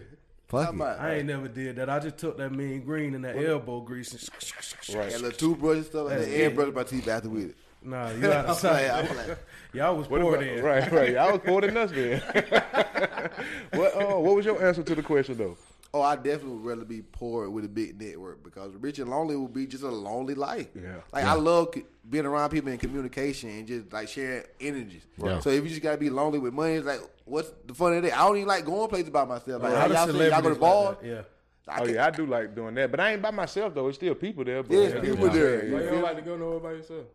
Fuck 0.47 0.75
it. 0.75 0.81
I 0.81 1.15
ain't 1.15 1.27
never 1.27 1.47
did 1.47 1.75
that. 1.77 1.89
I 1.89 1.99
just 1.99 2.17
took 2.17 2.37
that 2.37 2.51
mean 2.51 2.81
green 2.81 3.15
and 3.15 3.25
that 3.25 3.35
what? 3.35 3.45
elbow 3.45 3.81
grease 3.81 4.11
and 4.11 4.95
right. 4.95 5.09
that 5.11 5.21
little 5.21 5.31
toothbrush 5.31 5.77
and 5.77 5.85
stuff, 5.85 6.11
and 6.11 6.23
then 6.23 6.55
brush 6.55 6.73
my 6.73 6.83
teeth 6.83 7.07
after 7.07 7.29
with 7.29 7.49
it. 7.49 7.55
Nah, 7.85 8.09
you 8.19 8.31
out 8.31 8.45
of 8.45 8.57
sight. 8.57 8.87
like, 9.15 9.37
Y'all 9.76 9.97
was 9.97 10.07
poor 10.07 10.38
then. 10.38 10.64
Right, 10.64 10.91
right. 10.91 11.11
Y'all 11.14 11.34
was 11.34 11.41
poor 11.43 11.61
than 11.61 11.77
us 11.77 11.91
then. 11.91 12.22
what, 13.73 13.95
uh, 13.95 14.19
what 14.19 14.35
was 14.35 14.45
your 14.45 14.65
answer 14.65 14.84
to 14.84 14.95
the 14.95 15.03
question 15.03 15.38
though? 15.38 15.57
Oh, 15.93 16.02
I 16.02 16.18
definitely 16.18 16.57
would 16.57 16.65
rather 16.65 16.84
be 16.84 17.02
poor 17.02 17.49
with 17.49 17.64
a 17.64 17.69
big 17.69 18.02
network 18.02 18.43
because 18.43 18.76
rich 18.76 18.99
and 18.99 19.10
lonely 19.10 19.35
would 19.38 19.53
be 19.53 19.65
just 19.65 19.84
a 19.84 19.89
lonely 19.89 20.34
life. 20.34 20.68
Yeah. 20.76 20.95
Like 21.14 21.23
yeah. 21.23 21.31
I 21.31 21.35
love 21.35 21.73
being 22.10 22.26
around 22.26 22.49
people 22.49 22.69
in 22.69 22.77
communication 22.77 23.49
and 23.49 23.65
just 23.65 23.93
like 23.93 24.10
sharing 24.10 24.43
energies. 24.60 25.03
Right. 25.18 25.41
So 25.41 25.49
if 25.52 25.64
you 25.64 25.69
just 25.69 25.81
gotta 25.81 25.97
be 25.97 26.10
lonely 26.10 26.38
with 26.39 26.53
money, 26.53 26.73
it's 26.73 26.85
like 26.85 26.99
what's 27.23 27.52
the 27.65 27.73
fun 27.73 27.93
of 27.93 28.03
that? 28.03 28.14
I 28.14 28.27
don't 28.27 28.35
even 28.35 28.47
like 28.47 28.65
going 28.65 28.89
places 28.89 29.10
by 29.10 29.23
myself. 29.23 29.64
Like 29.64 29.73
how 29.73 29.88
y'all, 29.88 30.14
y'all 30.14 30.41
go 30.41 30.49
to 30.49 30.56
ball. 30.56 30.85
Like 30.85 30.97
yeah. 31.03 31.22
I 31.68 31.81
oh 31.81 31.85
yeah, 31.85 32.06
I 32.06 32.11
do 32.11 32.26
like 32.26 32.53
doing 32.53 32.76
that, 32.76 32.91
but 32.91 32.99
I 32.99 33.14
ain't 33.14 33.22
by 33.22 33.31
myself 33.31 33.73
though. 33.73 33.88
It's 33.88 33.97
still 33.97 34.15
people 34.15 34.43
there. 34.43 34.64
But 34.64 34.76
yeah, 34.76 34.99
people 34.99 35.27
yeah. 35.27 35.34
there. 35.34 35.64
Like, 35.64 35.84
you 35.84 35.89
don't 35.91 36.02
like 36.02 36.15
to 36.18 36.22
go 36.22 36.35
nowhere 36.35 36.60
by 36.60 36.72
yourself. 36.73 37.06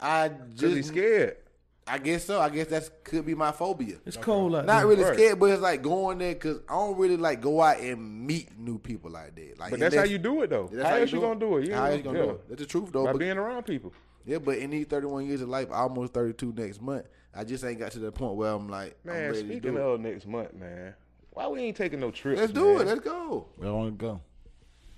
I 0.00 0.30
just 0.54 0.88
scared. 0.88 1.36
I 1.86 1.98
guess 1.98 2.24
so. 2.24 2.40
I 2.40 2.48
guess 2.48 2.68
that 2.68 3.04
could 3.04 3.26
be 3.26 3.34
my 3.34 3.52
phobia. 3.52 3.96
It's 4.06 4.16
cold 4.16 4.54
out 4.54 4.64
Not 4.64 4.78
there. 4.78 4.86
really 4.86 5.04
Right. 5.04 5.14
scared, 5.14 5.38
but 5.38 5.50
it's 5.50 5.60
like 5.60 5.82
going 5.82 6.16
there 6.18 6.32
because 6.32 6.60
I 6.68 6.72
don't 6.72 6.96
really 6.96 7.18
like 7.18 7.42
go 7.42 7.60
out 7.60 7.78
and 7.78 8.26
meet 8.26 8.58
new 8.58 8.78
people 8.78 9.10
like 9.10 9.34
that. 9.34 9.58
Like, 9.58 9.70
But 9.70 9.80
that's 9.80 9.94
how 9.94 10.04
you 10.04 10.16
do 10.18 10.42
it 10.42 10.50
though. 10.50 10.70
That's 10.72 10.82
how 10.82 10.94
how 10.94 10.96
else 11.00 11.12
you 11.12 11.18
you 11.18 11.24
gonna 11.26 11.40
do 11.40 11.56
it? 11.58 11.66
You 11.68 11.74
How 11.74 11.84
else 11.84 11.96
you 11.98 12.02
gonna 12.02 12.18
yeah. 12.18 12.24
do 12.24 12.30
it? 12.30 12.48
That's 12.48 12.60
the 12.62 12.66
truth 12.66 12.90
though. 12.92 13.04
By 13.04 13.12
but- 13.12 13.18
being 13.18 13.36
around 13.36 13.64
people. 13.64 13.92
Yeah, 14.24 14.38
but 14.38 14.56
in 14.56 14.70
these 14.70 14.86
31 14.86 15.26
years 15.26 15.42
of 15.42 15.50
life, 15.50 15.68
almost 15.70 16.14
32 16.14 16.54
next 16.56 16.80
month, 16.80 17.04
I 17.34 17.44
just 17.44 17.62
ain't 17.62 17.78
got 17.78 17.92
to 17.92 17.98
the 17.98 18.10
point 18.10 18.36
where 18.36 18.52
I'm 18.52 18.68
like, 18.70 18.96
I'm 19.04 19.12
Man, 19.12 19.22
ready 19.26 19.42
to 19.42 19.48
speaking 19.50 19.74
do 19.74 19.76
it. 19.76 19.82
of 19.94 20.00
next 20.00 20.26
month, 20.26 20.54
man, 20.54 20.94
why 21.32 21.46
we 21.48 21.60
ain't 21.60 21.76
taking 21.76 22.00
no 22.00 22.10
trips? 22.10 22.40
Let's 22.40 22.52
do 22.54 22.72
man? 22.78 22.80
it. 22.80 22.86
Let's 22.86 23.00
go. 23.02 23.46
We 23.58 23.66
don't 23.66 23.76
want 23.76 23.98
to 23.98 24.02
go. 24.02 24.20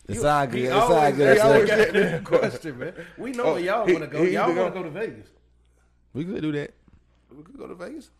It's 0.08 0.22
You- 0.22 0.28
all 0.28 0.46
good. 0.46 0.60
It's 0.60 0.72
all 0.72 0.92
always- 0.94 1.16
good. 1.16 1.36
he 1.38 1.42
always 1.42 1.68
get 1.68 1.92
Good 1.92 2.24
question, 2.24 2.78
man. 2.78 2.92
We 3.18 3.32
know 3.32 3.42
Oh, 3.42 3.52
where 3.54 3.62
y'all 3.62 3.84
want 3.86 3.98
to 3.98 4.06
go. 4.06 4.22
Y'all 4.22 4.44
want 4.44 4.56
to 4.56 4.62
gonna- 4.62 4.70
go 4.70 4.82
to 4.84 4.90
Vegas. 4.90 5.26
We 6.16 6.24
could 6.24 6.40
do 6.40 6.50
that. 6.52 6.72
We 7.36 7.42
could 7.42 7.58
go 7.58 7.66
to 7.66 7.74
Vegas. 7.74 8.10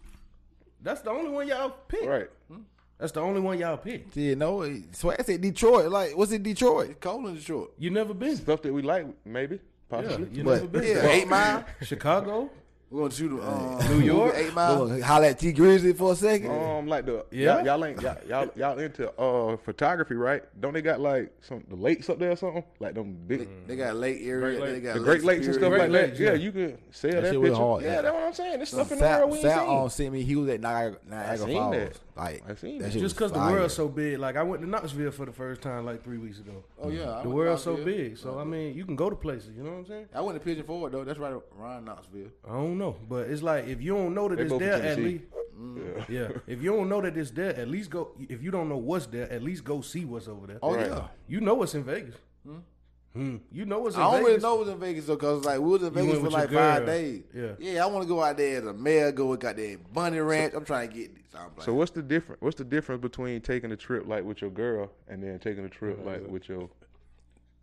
That's 0.83 1.01
the 1.01 1.11
only 1.11 1.31
one 1.31 1.49
y'all 1.49 1.71
pick. 1.89 2.05
Right. 2.07 2.29
Hmm? 2.53 2.59
That's 2.99 3.13
the 3.13 3.21
only 3.21 3.41
one 3.41 3.59
y'all 3.59 3.79
pick. 3.79 4.07
Yeah, 4.15 4.35
no. 4.35 4.71
Swag 4.93 5.23
said 5.25 5.41
Detroit. 5.41 5.91
Like, 5.91 6.17
what's 6.17 6.31
it 6.33 6.43
Detroit? 6.43 6.91
It's 6.91 7.01
cold 7.01 7.27
in 7.27 7.35
Detroit. 7.37 7.73
You 7.79 7.91
never 7.91 8.13
been. 8.13 8.37
Stuff 8.37 8.61
that 8.63 8.73
we 8.73 8.83
like, 8.83 9.07
maybe, 9.25 9.57
Yeah, 9.57 9.61
possibly. 10.03 10.29
you 10.39 10.45
But- 10.45 10.55
never 10.57 10.67
been. 10.69 10.83
Yeah, 10.85 11.07
eight 11.09 11.29
mile. 11.29 11.65
Chicago. 11.83 12.51
We're 12.97 13.03
gonna 13.03 13.15
shoot 13.15 13.43
um, 13.43 13.79
New 13.91 14.01
York? 14.07 14.33
eight 14.37 14.55
mile. 14.55 14.87
Look, 14.87 15.03
holla 15.03 15.29
at 15.29 15.39
T 15.39 15.53
Grizzly 15.53 15.93
for 15.93 16.13
a 16.13 16.17
second. 16.17 16.51
Um, 16.51 16.87
like 16.87 17.05
the 17.05 17.27
Yeah? 17.31 17.57
y'all, 17.59 17.67
y'all 17.67 17.85
ain't 17.85 18.01
y'all, 18.01 18.17
y'all 18.27 18.51
y'all 18.57 18.79
into 18.79 19.11
uh 19.21 19.59
photography, 19.59 20.15
right? 20.15 20.43
Don't 20.59 20.73
they 20.73 20.81
got 20.81 20.99
like 21.01 21.31
some 21.43 21.63
the 21.69 21.77
lakes 21.77 22.09
up 22.09 22.19
there 22.19 22.31
or 22.31 22.37
something? 22.37 22.65
Like 22.81 22.95
them 22.95 23.15
big 23.27 23.49
They 23.67 23.77
got 23.77 23.97
lake 23.97 24.21
area. 24.23 24.59
Great 24.59 24.73
They 24.73 24.81
got 24.81 24.95
the 24.95 25.01
Great 25.01 25.25
Lakes 25.25 25.45
and 25.45 25.55
stuff 25.57 25.65
Superior. 25.73 25.89
like 25.89 25.91
Great 25.91 26.15
that. 26.17 26.19
Yeah. 26.21 26.31
yeah. 26.31 26.37
you 26.37 26.53
can 26.53 26.79
sell 26.91 27.11
That 27.11 27.21
that, 27.23 27.33
shit 27.33 27.43
picture. 27.43 27.55
hard, 27.57 27.83
yeah, 27.83 27.93
yeah. 27.97 28.01
that's 28.01 28.15
what 28.15 28.23
I'm 28.25 28.33
saying. 28.33 28.57
There's 28.57 28.69
stuff 28.71 28.93
in 28.93 28.99
the 28.99 29.05
Sal, 29.05 29.19
world 29.19 29.31
we 29.33 29.37
ain't 29.39 29.47
Sal 29.47 29.67
seen. 29.69 29.77
um, 29.79 29.89
sent 29.91 30.13
me. 30.15 30.23
He 30.23 30.37
was 30.37 30.49
at 30.49 30.61
Niagara, 30.63 30.97
Niagara 31.07 31.39
seen 31.39 31.55
Falls. 31.57 31.77
that. 31.77 32.01
Like, 32.17 32.43
I 32.49 32.55
seen 32.55 32.79
that 32.79 32.85
that. 32.85 32.93
shit 32.95 33.03
Just 33.03 33.15
because 33.17 33.31
the 33.33 33.39
fire. 33.39 33.53
world's 33.53 33.75
so 33.75 33.89
big, 33.89 34.19
like 34.19 34.37
I 34.37 34.43
went 34.43 34.63
to 34.63 34.69
Knoxville 34.69 35.11
for 35.11 35.27
the 35.27 35.33
first 35.33 35.61
time 35.61 35.85
like 35.85 36.03
three 36.03 36.19
weeks 36.19 36.39
ago. 36.39 36.65
Oh 36.81 36.89
yeah, 36.89 37.11
I 37.19 37.23
The 37.23 37.29
went 37.29 37.37
world's 37.37 37.63
so 37.63 37.77
big, 37.77 38.17
so 38.17 38.39
I 38.39 38.45
mean, 38.45 38.75
you 38.75 38.85
can 38.87 38.97
go 38.97 39.11
to 39.11 39.17
places. 39.17 39.51
You 39.57 39.63
know 39.65 39.71
what 39.73 39.79
I'm 39.81 39.87
saying? 39.87 40.07
I 40.15 40.21
went 40.23 40.39
to 40.39 40.45
Pigeon 40.45 40.65
Forge 40.65 40.93
though. 40.93 41.05
That's 41.05 41.19
right 41.19 41.35
around 41.61 41.85
Knoxville. 41.85 42.29
I 42.49 42.53
don't 42.53 42.79
know, 42.79 42.97
but 43.09 43.29
it's 43.29 43.43
like 43.43 43.67
if 43.67 43.83
you 43.83 43.95
don't 43.95 44.15
know 44.15 44.29
that 44.29 44.37
They 44.37 44.45
it's 44.45 44.59
there, 44.59 44.73
at 44.75 44.83
Tennessee. 44.83 45.03
least 45.03 45.25
yeah. 46.11 46.29
If 46.47 46.63
you 46.63 46.71
don't 46.75 46.89
know 46.89 47.01
that 47.01 47.17
it's 47.17 47.31
there, 47.31 47.55
at 47.57 47.69
least 47.69 47.91
go. 47.91 48.13
If 48.19 48.43
you 48.43 48.51
don't 48.51 48.69
know 48.69 48.77
what's 48.77 49.07
there, 49.07 49.31
at 49.33 49.43
least 49.43 49.65
go 49.65 49.81
see 49.81 50.05
what's 50.05 50.29
over 50.29 50.47
there. 50.47 50.59
Oh 50.63 50.75
Right. 50.75 50.87
yeah. 50.89 51.09
You 51.29 51.41
know 51.41 51.55
what's 51.55 51.75
in 51.75 51.83
Vegas. 51.85 52.15
Hmm. 52.47 52.59
Hmm. 53.17 53.37
You 53.51 53.65
know 53.65 53.79
what's 53.81 53.97
in 53.97 54.03
I 54.03 54.05
don't 54.05 54.13
Vegas. 54.15 54.27
really 54.29 54.41
know 54.43 54.55
what's 54.57 54.71
in 54.71 54.79
Vegas 54.79 55.07
though, 55.07 55.17
cause 55.17 55.45
like 55.45 55.59
we 55.59 55.69
was 55.71 55.83
in 55.83 55.91
Vegas 55.93 56.09
went 56.09 56.19
for 56.19 56.25
with 56.25 56.33
like 56.35 56.51
your 56.51 56.61
five 56.61 56.79
girl. 56.85 56.95
days. 56.95 57.23
Yeah. 57.35 57.53
yeah. 57.59 57.83
I 57.83 57.87
want 57.87 58.03
to 58.03 58.09
go 58.09 58.23
out 58.23 58.37
there 58.37 58.59
as 58.59 58.67
a 58.67 58.73
mayor. 58.75 59.11
Go 59.13 59.35
got 59.37 59.57
that 59.57 59.79
bunny 59.93 60.19
ranch. 60.21 60.53
I'm 60.55 60.65
trying 60.65 60.89
to 60.91 60.95
get 60.95 61.15
this. 61.15 61.25
I'm 61.35 61.49
like, 61.57 61.63
So 61.65 61.75
what's 61.75 61.91
the 61.91 62.03
difference? 62.03 62.43
What's 62.43 62.57
the 62.57 62.65
difference 62.65 63.01
between 63.03 63.41
taking 63.41 63.73
a 63.73 63.77
trip 63.77 64.07
like 64.07 64.25
with 64.25 64.41
your 64.41 64.51
girl 64.51 64.91
and 65.09 65.23
then 65.23 65.39
taking 65.39 65.65
a 65.65 65.69
trip 65.69 66.05
like 66.05 66.27
with 66.27 66.49
your? 66.49 66.69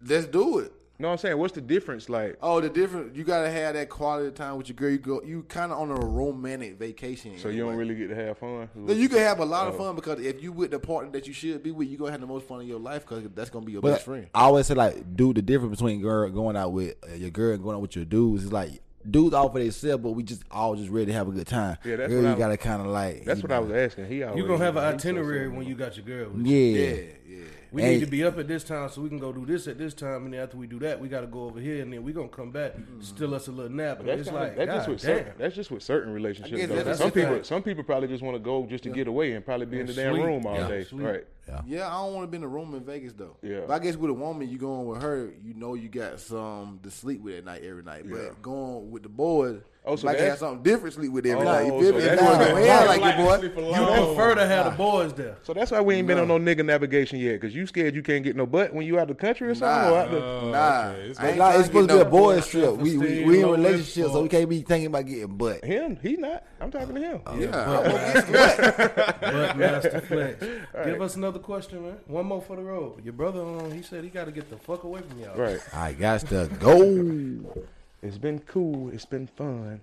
let's 0.06 0.26
do 0.28 0.60
it. 0.60 0.74
No, 0.99 1.10
I'm 1.10 1.18
saying 1.18 1.38
what's 1.38 1.53
the 1.56 1.61
difference? 1.61 2.07
Like, 2.07 2.38
Oh, 2.41 2.61
the 2.61 2.70
difference. 2.70 3.18
You 3.18 3.24
gotta 3.24 3.49
have 3.49 3.74
that 3.74 3.90
quality 3.90 4.30
time 4.32 4.57
with 4.57 4.70
your 4.70 4.76
girl. 4.76 4.91
You 4.91 4.98
go. 4.99 5.22
You 5.24 5.44
kind 5.44 5.72
of 5.72 5.80
on 5.80 5.90
a 5.90 5.95
romantic 5.95 6.78
vacation. 6.78 7.38
so 7.40 7.49
you 7.49 7.61
don't 7.61 7.70
anyway. 7.70 7.84
really 7.86 7.95
get 7.95 8.10
to 8.10 8.15
have 8.15 8.38
fun. 8.38 8.70
No, 8.76 8.94
you 8.94 9.10
can 9.10 9.18
have 9.18 9.40
a 9.40 9.45
lot 9.45 9.68
of 9.68 9.74
Oh. 9.76 9.78
fun 9.80 9.95
because 9.95 10.20
if 10.20 10.41
you 10.44 10.52
with 10.52 10.72
the 10.72 10.80
partner 10.80 11.11
that 11.14 11.26
you 11.28 11.34
should 11.34 11.64
be 11.64 11.72
with, 11.72 11.88
you 11.90 11.98
gonna 11.98 12.11
have 12.11 12.22
the 12.22 12.28
most 12.28 12.48
fun 12.48 12.61
of 12.61 12.68
your 12.68 12.80
life 12.80 13.07
because 13.07 13.24
that's 13.34 13.49
gonna 13.49 13.65
be 13.65 13.72
your 13.74 13.82
But 13.82 13.94
best 13.94 14.06
friend. 14.06 14.28
I 14.36 14.44
always 14.44 14.68
say 14.68 14.76
like, 14.76 15.15
dude, 15.15 15.36
the 15.38 15.41
difference 15.41 15.78
between 15.78 15.99
girl 16.02 16.30
going 16.30 16.56
out 16.56 16.72
with 16.72 16.95
uh, 17.10 17.15
your 17.15 17.32
girl 17.32 17.53
and 17.56 17.64
going 17.64 17.76
out 17.76 17.82
with 17.82 17.95
your 17.95 18.06
dudes 18.06 18.44
is 18.45 18.53
like, 18.53 18.80
dudes 19.10 19.34
all 19.34 19.49
for 19.49 19.60
themselves, 19.60 20.02
but 20.02 20.11
we 20.11 20.22
just 20.24 20.44
all 20.52 20.76
just 20.76 20.90
ready 20.91 21.07
to 21.07 21.14
have 21.14 21.28
a 21.28 21.32
good 21.32 21.48
time. 21.48 21.78
Yeah, 21.84 21.95
that's 21.98 22.10
girl, 22.14 22.22
what 22.22 22.30
you 22.30 22.36
I- 22.36 22.38
gotta 22.38 22.57
kind 22.57 22.82
of 22.82 22.88
like. 22.88 23.26
That's 23.26 23.40
you 23.41 23.48
what 23.48 23.52
I 23.52 23.60
was 23.60 23.72
asking. 23.72 24.06
He 24.06 24.22
always 24.24 24.40
You 24.41 24.48
gonna 24.48 24.64
have 24.64 24.78
an 24.78 24.94
he's 24.94 25.02
so 25.03 25.10
itinerary 25.10 25.49
when 25.49 25.65
you 25.65 25.74
got 25.76 25.98
your 25.98 26.06
girl. 26.06 26.32
Yeah. 26.40 26.56
Yeah, 26.57 27.02
yeah. 27.28 27.38
We 27.74 27.82
Hey. 27.82 27.95
need 27.95 28.02
to 28.02 28.06
be 28.12 28.24
up 28.24 28.38
at 28.38 28.48
this 28.48 28.64
time 28.64 28.88
so 28.90 29.02
we 29.02 29.10
can 29.10 29.18
go 29.18 29.34
do 29.34 29.45
this 29.48 29.68
at 29.68 29.80
this 29.80 29.95
time, 29.95 30.26
and 30.26 30.34
then 30.34 30.41
after 30.41 30.58
we 30.58 30.68
do 30.68 30.78
that, 30.80 31.00
we 31.02 31.08
got 31.08 31.22
to 31.22 31.28
go 31.28 31.45
over 31.45 31.60
here, 31.60 31.82
and 31.82 31.91
then 31.91 32.04
we 32.04 32.14
gonna 32.14 32.28
come 32.28 32.52
back, 32.52 32.74
mm-hmm. 32.78 33.02
steal 33.02 33.34
us 33.34 33.48
a 33.48 33.52
little 33.52 33.72
nap, 33.72 34.00
and 34.00 34.08
That's, 34.08 34.22
it's 34.22 34.30
kinda- 34.30 34.44
like, 34.44 34.56
that's 34.58 34.72
just 34.72 34.86
God 34.86 34.91
with 34.94 35.02
damn. 35.02 35.18
certain, 35.18 35.34
that's 35.40 35.56
just 35.56 35.72
with 35.72 35.84
certain 35.84 36.14
relationships. 36.14 36.56
guess 36.56 36.70
though. 36.70 36.84
that's 36.84 37.00
Some 37.00 37.08
the 37.10 37.14
thing. 37.14 37.28
people, 37.30 37.44
some 37.44 37.64
people 37.64 37.84
probably 37.84 38.08
just 38.10 38.24
want 38.24 38.36
to 38.36 38.40
go 38.40 38.68
just 38.68 38.84
to 38.84 38.91
get 38.91 39.08
away 39.08 39.32
and 39.34 39.44
probably 39.44 39.66
be 39.66 39.80
in 39.80 39.88
the 39.88 39.94
damn 39.94 40.14
sleep. 40.14 40.24
room 40.24 40.45
all 40.45 40.56
Yeah, 40.56 40.68
day. 40.68 40.84
sleep. 40.84 41.04
Right. 41.06 41.26
Yeah, 41.48 41.61
Yeah, 41.68 41.88
I 41.88 42.03
don't 42.06 42.14
want 42.14 42.24
to 42.26 42.32
be 42.32 42.38
in 42.38 42.44
a 42.44 42.48
room 42.48 42.74
in 42.74 42.84
Vegas 42.86 43.14
though. 43.14 43.36
Yeah. 43.41 43.61
But 43.68 43.74
I 43.74 43.80
guess 43.80 43.95
with 43.98 44.10
a 44.10 44.14
woman, 44.14 44.49
you 44.49 44.57
going 44.57 44.86
with 44.88 45.02
her, 45.02 45.32
you 45.44 45.53
know 45.53 45.74
you 45.74 45.90
got 45.90 46.20
some 46.20 46.80
to 46.84 46.90
sleep 46.91 47.22
with 47.22 47.36
at 47.38 47.45
night 47.45 47.64
every 47.64 47.84
night. 47.84 48.06
Yeah. 48.06 48.14
But 48.15 48.41
going 48.41 48.91
with 48.91 49.03
the 49.03 49.10
boys, 49.10 49.61
Oh, 49.86 49.98
so 49.98 50.06
might 50.06 50.14
that's- 50.14 50.30
have 50.30 50.40
something 50.40 50.64
different 50.64 50.95
to 50.95 51.02
sleep 51.02 51.11
with 51.11 51.26
every 51.26 51.41
Oh, 51.45 51.52
night. 51.52 51.65
You 51.65 51.72
so 51.72 51.80
feel 51.82 51.91
me? 51.91 51.98
If 51.98 52.03
that's 52.06 52.22
you 52.22 52.26
want 52.28 52.40
to 52.40 52.45
why- 52.45 52.52
go 52.53 52.82
in 52.82 52.88
like 52.88 53.18
your 53.18 53.52
boy, 53.53 53.68
You 53.76 53.84
alone. 53.84 54.15
prefer 54.15 54.36
to 54.36 54.45
have 54.48 54.65
the 54.65 54.72
boys 54.78 55.14
there. 55.14 55.36
So 55.44 55.53
that's 55.53 55.72
why 55.72 55.82
we 55.82 55.95
ain't 55.95 56.07
been 56.07 56.20
on 56.20 56.30
no 56.30 56.40
nigga 56.40 56.64
navigation 56.65 57.20
yet, 57.20 57.41
cause 57.41 57.53
you 57.53 57.68
scared 57.68 57.94
you 57.94 58.02
can't 58.02 58.24
get 58.24 58.38
no 58.38 58.45
butt 58.45 58.74
when 58.74 58.86
you 58.88 58.98
out 58.98 59.10
the 59.10 59.14
country 59.15 59.49
or 59.49 59.56
something. 59.56 59.91
or 59.94 59.98
out 59.99 60.11
the, 60.11 60.24
Oh, 60.24 60.49
nah. 60.52 60.88
okay. 60.91 61.02
It's 61.10 61.20
I 61.20 61.22
But 61.24 61.28
ain't 61.32 61.38
nah, 61.38 61.49
it's 61.57 61.65
supposed 61.65 61.90
to 61.90 61.95
be 61.95 61.99
a 61.99 62.03
no- 62.06 62.10
boys 62.10 62.48
trip. 62.48 62.78
We 62.78 62.98
we, 62.98 63.26
we 63.26 63.40
in 63.40 63.45
low 63.45 63.52
relationship, 63.52 64.06
so 64.11 64.22
we 64.24 64.30
can't 64.30 64.49
be 64.49 64.61
thinking 64.61 64.88
about 64.88 65.06
getting 65.06 65.36
butt. 65.36 65.65
him, 65.65 65.98
he 66.02 66.15
not. 66.15 66.44
I'm 66.61 66.72
talking 66.72 66.95
to 66.95 67.02
him. 67.02 67.22
Yeah, 67.38 67.68
I'm 67.68 67.84
gonna 67.84 68.14
get 68.14 68.24
some 68.24 68.32
butt. 68.32 69.57
Master 69.57 69.99
Flex, 70.02 70.45
give 70.86 71.02
us 71.02 71.15
another 71.18 71.32
question, 71.39 71.84
man. 71.84 71.97
One 72.07 72.26
more 72.26 72.41
for 72.41 72.55
the 72.55 72.64
road. 72.64 73.03
Your 73.03 73.14
brother, 73.14 73.41
um, 73.41 73.72
he 73.72 73.81
said 73.81 74.03
he 74.03 74.10
got 74.10 74.26
to 74.26 74.31
get 74.31 74.49
the 74.49 74.57
fuck 74.57 74.84
away 74.84 75.01
from 75.01 75.19
y'all. 75.19 75.35
Right. 75.38 75.60
I 75.73 75.93
got 75.93 76.22
to 76.27 76.49
go, 76.60 77.65
It's 78.03 78.18
been 78.18 78.39
cool. 78.39 78.89
It's 78.89 79.05
been 79.05 79.27
fun. 79.27 79.80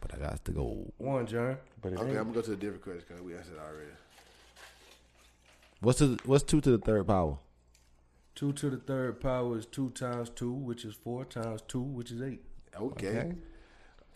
but 0.00 0.14
I 0.14 0.18
got 0.18 0.44
to 0.44 0.52
go. 0.52 0.92
One, 0.98 1.26
John. 1.26 1.56
But 1.80 1.92
it 1.92 1.98
Okay, 1.98 2.10
I'm 2.10 2.24
gonna 2.24 2.32
go 2.32 2.40
to 2.42 2.52
a 2.52 2.56
different 2.56 2.82
question 2.82 3.04
because 3.06 3.22
we 3.22 3.34
answered 3.34 3.58
already. 3.58 3.90
What's 5.80 6.00
the, 6.00 6.18
what's 6.24 6.42
two 6.42 6.60
to 6.60 6.70
the 6.72 6.78
third 6.78 7.06
power? 7.06 7.38
Two 8.34 8.52
to 8.54 8.70
the 8.70 8.76
third 8.76 9.20
power 9.20 9.56
is 9.56 9.66
two 9.66 9.90
times 9.90 10.30
two, 10.30 10.52
which 10.52 10.84
is 10.84 10.94
four 10.94 11.24
times 11.24 11.62
two, 11.68 11.80
which 11.80 12.10
is 12.10 12.22
eight. 12.22 12.42
Okay. 12.78 13.32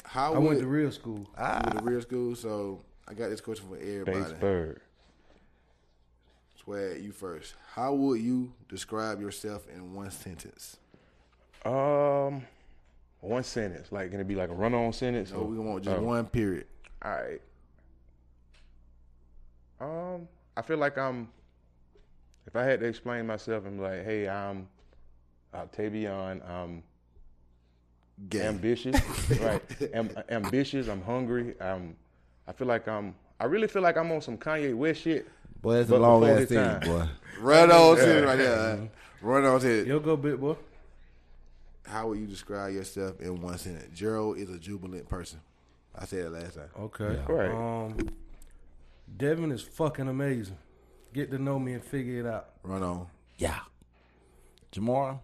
How 0.04 0.34
I 0.34 0.38
would, 0.38 0.48
went 0.48 0.60
to 0.60 0.66
real 0.66 0.90
school. 0.90 1.28
you 1.38 1.44
went 1.64 1.78
to 1.78 1.84
real 1.84 2.02
school? 2.02 2.34
So 2.34 2.82
I 3.06 3.14
got 3.14 3.30
this 3.30 3.40
question 3.40 3.68
for 3.68 3.76
everybody. 3.76 4.18
Bates 4.18 4.32
Bird. 4.32 4.80
Swag, 6.64 7.02
you 7.02 7.12
first. 7.12 7.54
How 7.74 7.92
would 7.92 8.20
you 8.20 8.52
describe 8.68 9.20
yourself 9.20 9.66
in 9.74 9.94
one 9.94 10.10
sentence? 10.10 10.78
Um, 11.64 12.42
one 13.20 13.44
sentence. 13.44 13.92
Like, 13.92 14.10
can 14.10 14.20
it 14.20 14.28
be 14.28 14.34
like 14.34 14.48
a 14.48 14.54
run-on 14.54 14.92
sentence? 14.92 15.30
So 15.30 15.36
or- 15.36 15.44
we 15.44 15.58
want 15.58 15.84
just 15.84 15.96
oh, 15.98 16.02
one 16.02 16.26
period. 16.26 16.66
All 17.02 17.12
right. 17.12 17.40
Um, 19.80 20.28
I 20.56 20.62
feel 20.62 20.78
like 20.78 20.96
I'm. 20.96 21.28
If 22.46 22.56
I 22.56 22.62
had 22.62 22.80
to 22.80 22.86
explain 22.86 23.26
myself, 23.26 23.64
I'm 23.66 23.78
like, 23.78 24.04
hey, 24.04 24.28
I'm 24.28 24.68
Octavian. 25.54 26.42
I'm 26.42 26.82
Gay. 28.28 28.46
ambitious, 28.46 29.00
right? 29.40 29.62
Am, 29.92 30.10
ambitious. 30.30 30.88
I'm 30.88 31.02
hungry. 31.02 31.54
I'm. 31.60 31.96
I 32.46 32.52
feel 32.52 32.68
like 32.68 32.86
I'm. 32.88 33.14
I 33.40 33.44
really 33.44 33.66
feel 33.66 33.82
like 33.82 33.96
I'm 33.96 34.10
on 34.12 34.20
some 34.20 34.38
Kanye 34.38 34.74
West 34.74 35.02
shit. 35.02 35.26
Boy, 35.64 35.74
that's 35.76 35.90
a 35.90 35.96
long 35.96 36.24
ass 36.26 36.40
his 36.40 36.48
thing, 36.50 36.80
boy. 36.80 37.08
Run 37.40 37.72
on 37.72 37.96
to 37.96 38.18
it 38.18 38.24
right 38.26 38.36
there. 38.36 38.88
Run 39.22 39.44
on 39.46 39.60
to 39.60 39.80
it. 39.80 39.86
You'll 39.86 39.98
go, 40.00 40.14
big 40.14 40.38
boy. 40.38 40.56
How 41.86 42.08
would 42.08 42.18
you 42.18 42.26
describe 42.26 42.74
yourself 42.74 43.18
in 43.20 43.40
one 43.40 43.56
sentence? 43.56 43.98
Gerald 43.98 44.36
is 44.36 44.50
a 44.50 44.58
jubilant 44.58 45.08
person. 45.08 45.40
I 45.98 46.04
said 46.04 46.26
it 46.26 46.30
last 46.30 46.56
time. 46.56 46.68
Okay. 46.78 47.18
Right. 47.26 47.50
Um, 47.50 47.96
Devin 49.16 49.52
is 49.52 49.62
fucking 49.62 50.06
amazing. 50.06 50.58
Get 51.14 51.30
to 51.30 51.38
know 51.38 51.58
me 51.58 51.72
and 51.72 51.82
figure 51.82 52.20
it 52.20 52.26
out. 52.26 52.50
Run 52.62 52.82
on. 52.82 53.06
Yeah. 53.38 53.60
Jamar, 54.70 55.18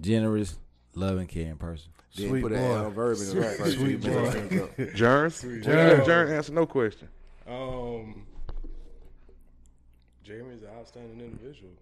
generous, 0.00 0.58
loving, 0.96 1.28
caring 1.28 1.56
person. 1.56 1.92
Then 2.16 2.30
Sweet 2.30 2.42
put 2.42 2.52
boy. 2.52 2.58
that 2.58 2.90
verb 2.90 3.18
in 3.18 3.28
the 3.28 3.40
right 3.40 3.56
place. 3.58 3.74
Sweet 3.74 4.00
boy. 4.00 4.08
mess 4.08 4.34
things 4.34 4.60
up. 4.60 4.76
Jern, 4.76 5.62
Jern. 5.62 6.04
Jern, 6.04 6.30
answer 6.36 6.52
no 6.52 6.66
question. 6.66 7.08
Um, 7.46 8.26
Jeremy's 10.24 10.62
an 10.62 10.68
outstanding 10.78 11.20
individual. 11.20 11.72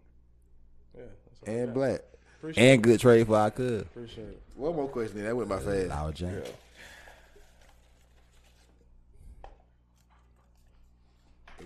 Yeah, 0.97 1.03
that's 1.27 1.49
all 1.49 1.55
I 1.55 1.59
And 1.59 1.75
black. 1.75 2.01
Appreciate 2.39 2.73
And 2.73 2.83
good 2.83 3.01
trade 3.01 3.27
for 3.27 3.37
our 3.37 3.51
could. 3.51 3.83
Appreciate 3.83 4.29
it. 4.29 4.43
One 4.57 4.75
more 4.75 4.89
question. 4.89 5.17
Then. 5.19 5.27
That 5.27 5.37
went 5.37 5.49
by 5.49 5.59
fast. 5.59 5.89
Loud 5.89 6.15
James. 6.15 6.49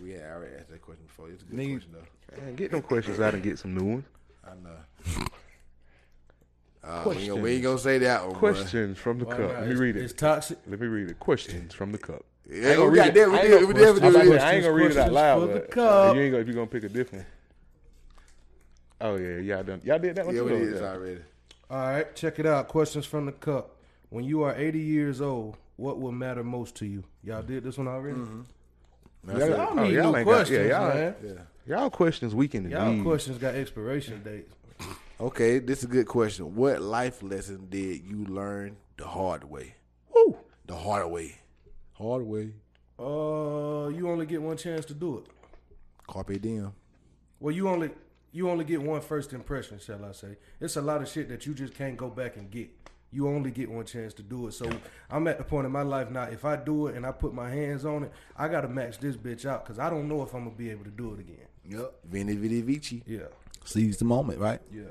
We 0.03 0.13
had 0.13 0.23
already 0.23 0.57
asked 0.57 0.71
that 0.71 0.83
question 0.83 1.05
before. 1.07 1.31
It's 1.31 1.43
a 1.43 1.47
good 1.47 1.59
Nigga. 1.59 1.73
question 1.79 1.93
though. 1.93 2.43
Man, 2.43 2.55
get 2.57 2.71
them 2.73 2.83
questions 2.83 3.21
out 3.21 3.35
and 3.35 3.43
get 3.43 3.59
some 3.59 3.75
new 3.75 3.85
ones. 3.85 4.05
I 4.45 4.51
know. 4.63 5.27
Uh, 6.83 7.03
we, 7.09 7.17
ain't 7.17 7.29
gonna, 7.29 7.41
we 7.41 7.53
ain't 7.55 7.63
gonna 7.63 7.79
say 7.79 7.99
that 7.99 8.27
one. 8.27 8.35
bruh. 8.35 8.39
Questions 8.39 8.99
from 8.99 9.19
the 9.21 9.25
Why 9.25 9.37
cup. 9.37 9.51
not? 9.53 9.61
Let 9.61 9.69
me 9.69 9.75
read 9.77 9.97
it. 9.97 10.03
It's 10.03 10.13
toxic. 10.13 10.59
Let 10.67 10.81
me 10.81 10.87
read 10.87 11.09
it. 11.11 11.19
Questions 11.19 11.73
from 11.73 11.93
the 11.93 11.99
cup. 11.99 12.25
Yeah, 12.49 12.55
I 12.69 12.71
ain't 12.71 12.77
gonna 12.79 12.91
we 12.91 12.99
read 12.99 12.99
got 12.99 13.09
it. 13.09 13.15
that. 13.15 13.31
We 13.31 13.35
I 13.37 13.41
ain't 13.41 13.49
did- 13.49 13.55
gonna- 13.55 13.66
we 13.66 13.73
definitely 13.75 14.09
I'm 14.09 14.15
about 14.15 14.23
did 14.25 14.39
I 14.41 14.53
ain't 14.53 14.62
gonna 14.65 14.75
read 14.75 14.91
it 14.91 14.97
out 14.99 15.12
loud. 15.12 15.49
but, 15.53 15.79
uh, 15.79 16.12
you 16.15 16.21
ain't 16.21 16.31
gonna 16.33 16.43
if 16.43 16.49
you 16.49 16.55
gonna 16.55 16.66
pick 16.66 16.85
a 16.85 16.89
different. 16.89 17.27
Oh 19.01 19.16
yeah, 19.16 19.39
y'all 19.39 19.62
done. 19.62 19.81
Y'all 19.85 19.99
did 19.99 20.16
that 20.16 20.27
one 20.27 20.35
Yeah, 20.35 20.43
too. 20.43 20.47
we 20.49 20.59
did 20.73 20.83
already. 20.83 21.21
All 21.71 21.79
right, 21.79 22.15
check 22.15 22.39
it 22.39 22.47
out. 22.47 22.69
Questions 22.69 23.07
from 23.07 23.27
the 23.27 23.33
cup. 23.33 23.77
When 24.11 24.25
you 24.25 24.43
are 24.43 24.55
80 24.55 24.79
years 24.79 25.21
old, 25.21 25.57
what 25.77 25.99
will 26.01 26.12
matter 26.12 26.45
most 26.45 26.77
to 26.77 26.87
you? 26.87 27.03
Y'all 27.23 27.43
did 27.43 27.65
this 27.65 27.79
one 27.79 27.89
already. 27.89 28.21
Y'all, 29.27 29.39
Y'all 29.39 29.79
oh, 29.79 29.83
need 29.83 29.95
y'all 29.95 30.12
new 30.12 30.16
ain't 30.19 30.27
got, 30.27 30.35
questions, 30.35 30.69
yeah, 30.69 30.79
y'all, 30.81 30.95
man. 30.95 31.47
y'all 31.66 31.91
questions 31.91 32.35
weak 32.35 32.55
in 32.55 32.65
the 32.65 32.71
Y'all 32.71 32.93
knees. 32.93 33.03
questions 33.03 33.39
got 33.39 33.55
expiration 33.55 34.23
dates. 34.23 34.55
Okay, 35.19 35.59
this 35.59 35.79
is 35.79 35.85
a 35.85 35.89
good 35.89 36.07
question. 36.07 36.55
What 36.55 36.83
life 36.83 37.23
lesson 37.23 37.66
did 37.71 38.03
you 38.05 38.27
learn 38.27 38.77
the 38.99 39.07
hard 39.07 39.45
way? 39.45 39.75
Woo. 40.15 40.37
The 40.66 40.77
hard 40.77 41.11
way. 41.11 41.37
Hard 41.95 42.27
way. 42.27 42.53
Uh, 42.99 43.89
you 43.89 44.09
only 44.09 44.27
get 44.27 44.43
one 44.43 44.57
chance 44.57 44.85
to 44.87 44.95
do 44.95 45.19
it. 45.19 45.27
Carpe 46.07 46.41
diem. 46.41 46.73
Well, 47.41 47.55
you 47.55 47.69
only 47.69 47.91
you 48.33 48.51
only 48.51 48.65
get 48.65 48.83
one 48.83 49.01
first 49.01 49.33
impression, 49.33 49.79
shall 49.79 50.05
I 50.05 50.12
say? 50.12 50.37
It's 50.61 50.77
a 50.77 50.83
lot 50.83 51.03
of 51.03 51.09
shit 51.09 51.29
that 51.29 51.47
you 51.47 51.55
just 51.55 51.75
can't 51.75 51.97
go 51.97 52.09
back 52.09 52.37
and 52.37 52.51
get. 52.51 52.69
You 53.12 53.29
only 53.29 53.53
get 53.53 53.71
one 53.71 53.85
chance 53.85 54.12
to 54.15 54.23
do 54.25 54.49
it. 54.49 54.55
So 54.55 54.69
I'm 55.09 55.29
at 55.29 55.39
the 55.39 55.45
point 55.45 55.66
in 55.66 55.73
my 55.73 55.83
life 55.83 56.11
now. 56.11 56.25
If 56.25 56.45
I 56.45 56.57
do 56.57 56.89
it 56.89 56.97
and 56.97 57.07
I 57.07 57.12
put 57.12 57.33
my 57.33 57.49
hands 57.49 57.85
on 57.85 58.05
it, 58.05 58.12
I 58.37 58.49
gotta 58.49 58.66
max 58.66 58.97
this 58.97 59.16
bitch 59.16 59.47
out 59.47 59.65
because 59.65 59.79
I 59.79 59.89
don't 59.89 60.09
know 60.09 60.23
if 60.23 60.35
I'm 60.35 60.45
gonna 60.45 60.57
be 60.57 60.71
able 60.71 60.85
to 60.85 60.91
do 60.91 61.15
it 61.15 61.21
again. 61.21 61.47
Yep. 61.69 61.95
Veni 62.07 62.35
Vidi 62.35 62.62
Vici. 62.62 63.05
Yeah. 63.07 63.29
Seize 63.65 63.99
the 63.99 64.05
moment, 64.05 64.41
right? 64.41 64.61
Yeah. 64.73 64.83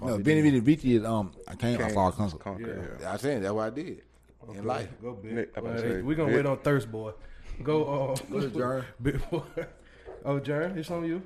No, 0.00 0.18
Benny 0.18 0.40
Vidi 0.40 0.58
Vici 0.60 0.96
is 0.96 1.04
um. 1.04 1.32
I 1.46 1.54
can't. 1.54 1.80
I 1.80 1.90
saw 1.90 2.08
a 2.08 2.12
concert. 2.12 2.40
Yeah. 2.58 3.12
I 3.12 3.16
saying 3.18 3.42
that's 3.42 3.52
what 3.52 3.66
I 3.66 3.70
did 3.70 4.02
in 4.52 4.64
life. 4.64 4.88
Go 5.02 5.12
big. 5.14 5.32
Nick, 5.32 5.52
I'm 5.56 5.64
Well, 5.64 5.72
hey, 5.74 5.80
say, 5.80 6.02
we 6.02 6.14
gonna 6.14 6.30
Nick. 6.30 6.36
wait 6.44 6.46
on 6.46 6.58
thirst, 6.58 6.90
boy. 6.90 7.12
Go, 7.62 7.84
uh, 7.84 8.16
Go 8.30 8.40
to 8.40 8.48
Jern. 8.48 8.84
Big 9.02 9.30
boy. 9.30 9.42
Oh, 10.24 10.40
Jern, 10.40 10.76
it's 10.76 10.90
on 10.90 11.04
you. 11.04 11.22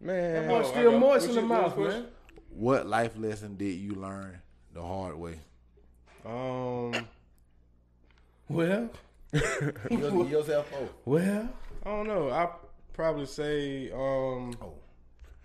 Man, 0.00 0.34
That 0.34 0.48
boy 0.48 0.60
I 0.60 0.62
still 0.62 0.98
moist 0.98 1.28
in 1.28 1.34
the 1.34 1.40
you- 1.40 1.46
mouth, 1.48 1.76
what- 1.76 1.88
man. 1.88 2.06
What 2.50 2.86
life 2.86 3.16
lesson 3.16 3.56
did 3.56 3.74
you 3.74 3.94
learn 3.94 4.40
the 4.72 4.82
hard 4.82 5.16
way? 5.16 5.40
Um, 6.24 6.92
Well, 8.48 8.90
yourself 9.90 10.66
oh. 10.74 10.88
well, 11.04 11.48
I 11.84 11.88
don't 11.90 12.06
know. 12.08 12.30
I 12.30 12.48
probably 12.94 13.26
say 13.26 13.90
um. 13.92 14.54
Oh, 14.62 14.72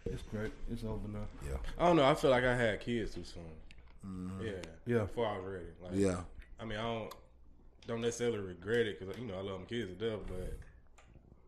it's 0.06 0.24
great. 0.24 0.52
It's 0.72 0.84
over 0.84 1.08
now. 1.08 1.28
Yeah. 1.48 1.58
I 1.78 1.88
don't 1.88 1.98
know. 1.98 2.06
I 2.06 2.16
feel 2.16 2.32
like 2.32 2.44
I 2.46 2.56
had 2.56 2.80
kids 2.80 3.14
too 3.14 3.24
soon. 3.24 3.44
Mm-hmm. 4.06 4.46
Yeah. 4.46 4.52
Yeah. 4.86 5.04
Before 5.04 5.28
I 5.28 5.38
was 5.38 5.46
ready. 5.46 5.66
Like, 5.82 5.92
Yeah. 5.96 6.22
I 6.60 6.66
mean, 6.66 6.78
I 6.78 6.84
don't 6.84 7.14
don't 7.86 8.02
necessarily 8.02 8.40
regret 8.40 8.88
it 8.88 9.00
because 9.00 9.18
you 9.18 9.28
know 9.28 9.38
I 9.38 9.42
love 9.42 9.60
my 9.60 9.66
kids 9.66 9.90
to 9.90 10.10
death, 10.10 10.20
but 10.28 10.58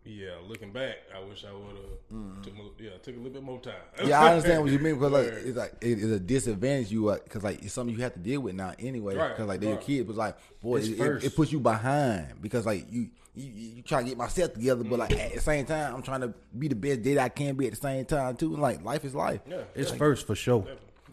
yeah, 0.03 0.33
looking 0.47 0.71
back, 0.71 0.97
I 1.15 1.19
wish 1.23 1.43
I 1.45 1.51
would 1.51 1.75
have 1.75 2.13
mm-hmm. 2.13 2.41
took 2.43 2.53
yeah 2.79 2.91
took 3.01 3.15
a 3.15 3.17
little 3.17 3.33
bit 3.33 3.43
more 3.43 3.59
time. 3.59 3.73
Yeah, 4.03 4.21
I 4.21 4.33
understand 4.35 4.61
what 4.61 4.71
you 4.71 4.79
mean 4.79 4.95
because 4.95 5.11
like 5.11 5.25
it's 5.45 5.57
like 5.57 5.73
it's 5.81 6.03
a 6.03 6.19
disadvantage 6.19 6.91
you 6.91 7.11
because 7.23 7.43
like 7.43 7.63
it's 7.63 7.73
something 7.73 7.95
you 7.95 8.01
have 8.03 8.13
to 8.13 8.19
deal 8.19 8.41
with 8.41 8.55
now 8.55 8.73
anyway 8.77 9.15
Right, 9.15 9.29
because 9.29 9.47
like 9.47 9.59
they're 9.61 9.69
your 9.69 9.77
right. 9.77 9.85
kids 9.85 10.07
but 10.07 10.15
like 10.15 10.37
boy 10.61 10.77
it, 10.77 10.99
it, 10.99 11.23
it 11.23 11.35
puts 11.35 11.51
you 11.51 11.59
behind 11.59 12.41
because 12.41 12.65
like 12.65 12.85
you 12.91 13.09
you, 13.33 13.49
you 13.75 13.81
try 13.81 14.03
to 14.03 14.07
get 14.07 14.17
myself 14.17 14.53
together 14.53 14.83
but 14.83 14.99
like 14.99 15.11
at 15.11 15.33
the 15.33 15.41
same 15.41 15.65
time 15.65 15.95
I'm 15.95 16.03
trying 16.03 16.21
to 16.21 16.33
be 16.57 16.67
the 16.67 16.75
best 16.75 17.01
dad 17.01 17.17
I 17.17 17.29
can 17.29 17.55
be 17.55 17.65
at 17.65 17.71
the 17.71 17.79
same 17.79 18.05
time 18.05 18.35
too 18.35 18.53
and 18.53 18.61
like 18.61 18.83
life 18.83 19.05
is 19.05 19.15
life 19.15 19.41
yeah, 19.49 19.61
It's 19.73 19.91
first 19.91 20.27
for 20.27 20.35
sure. 20.35 20.67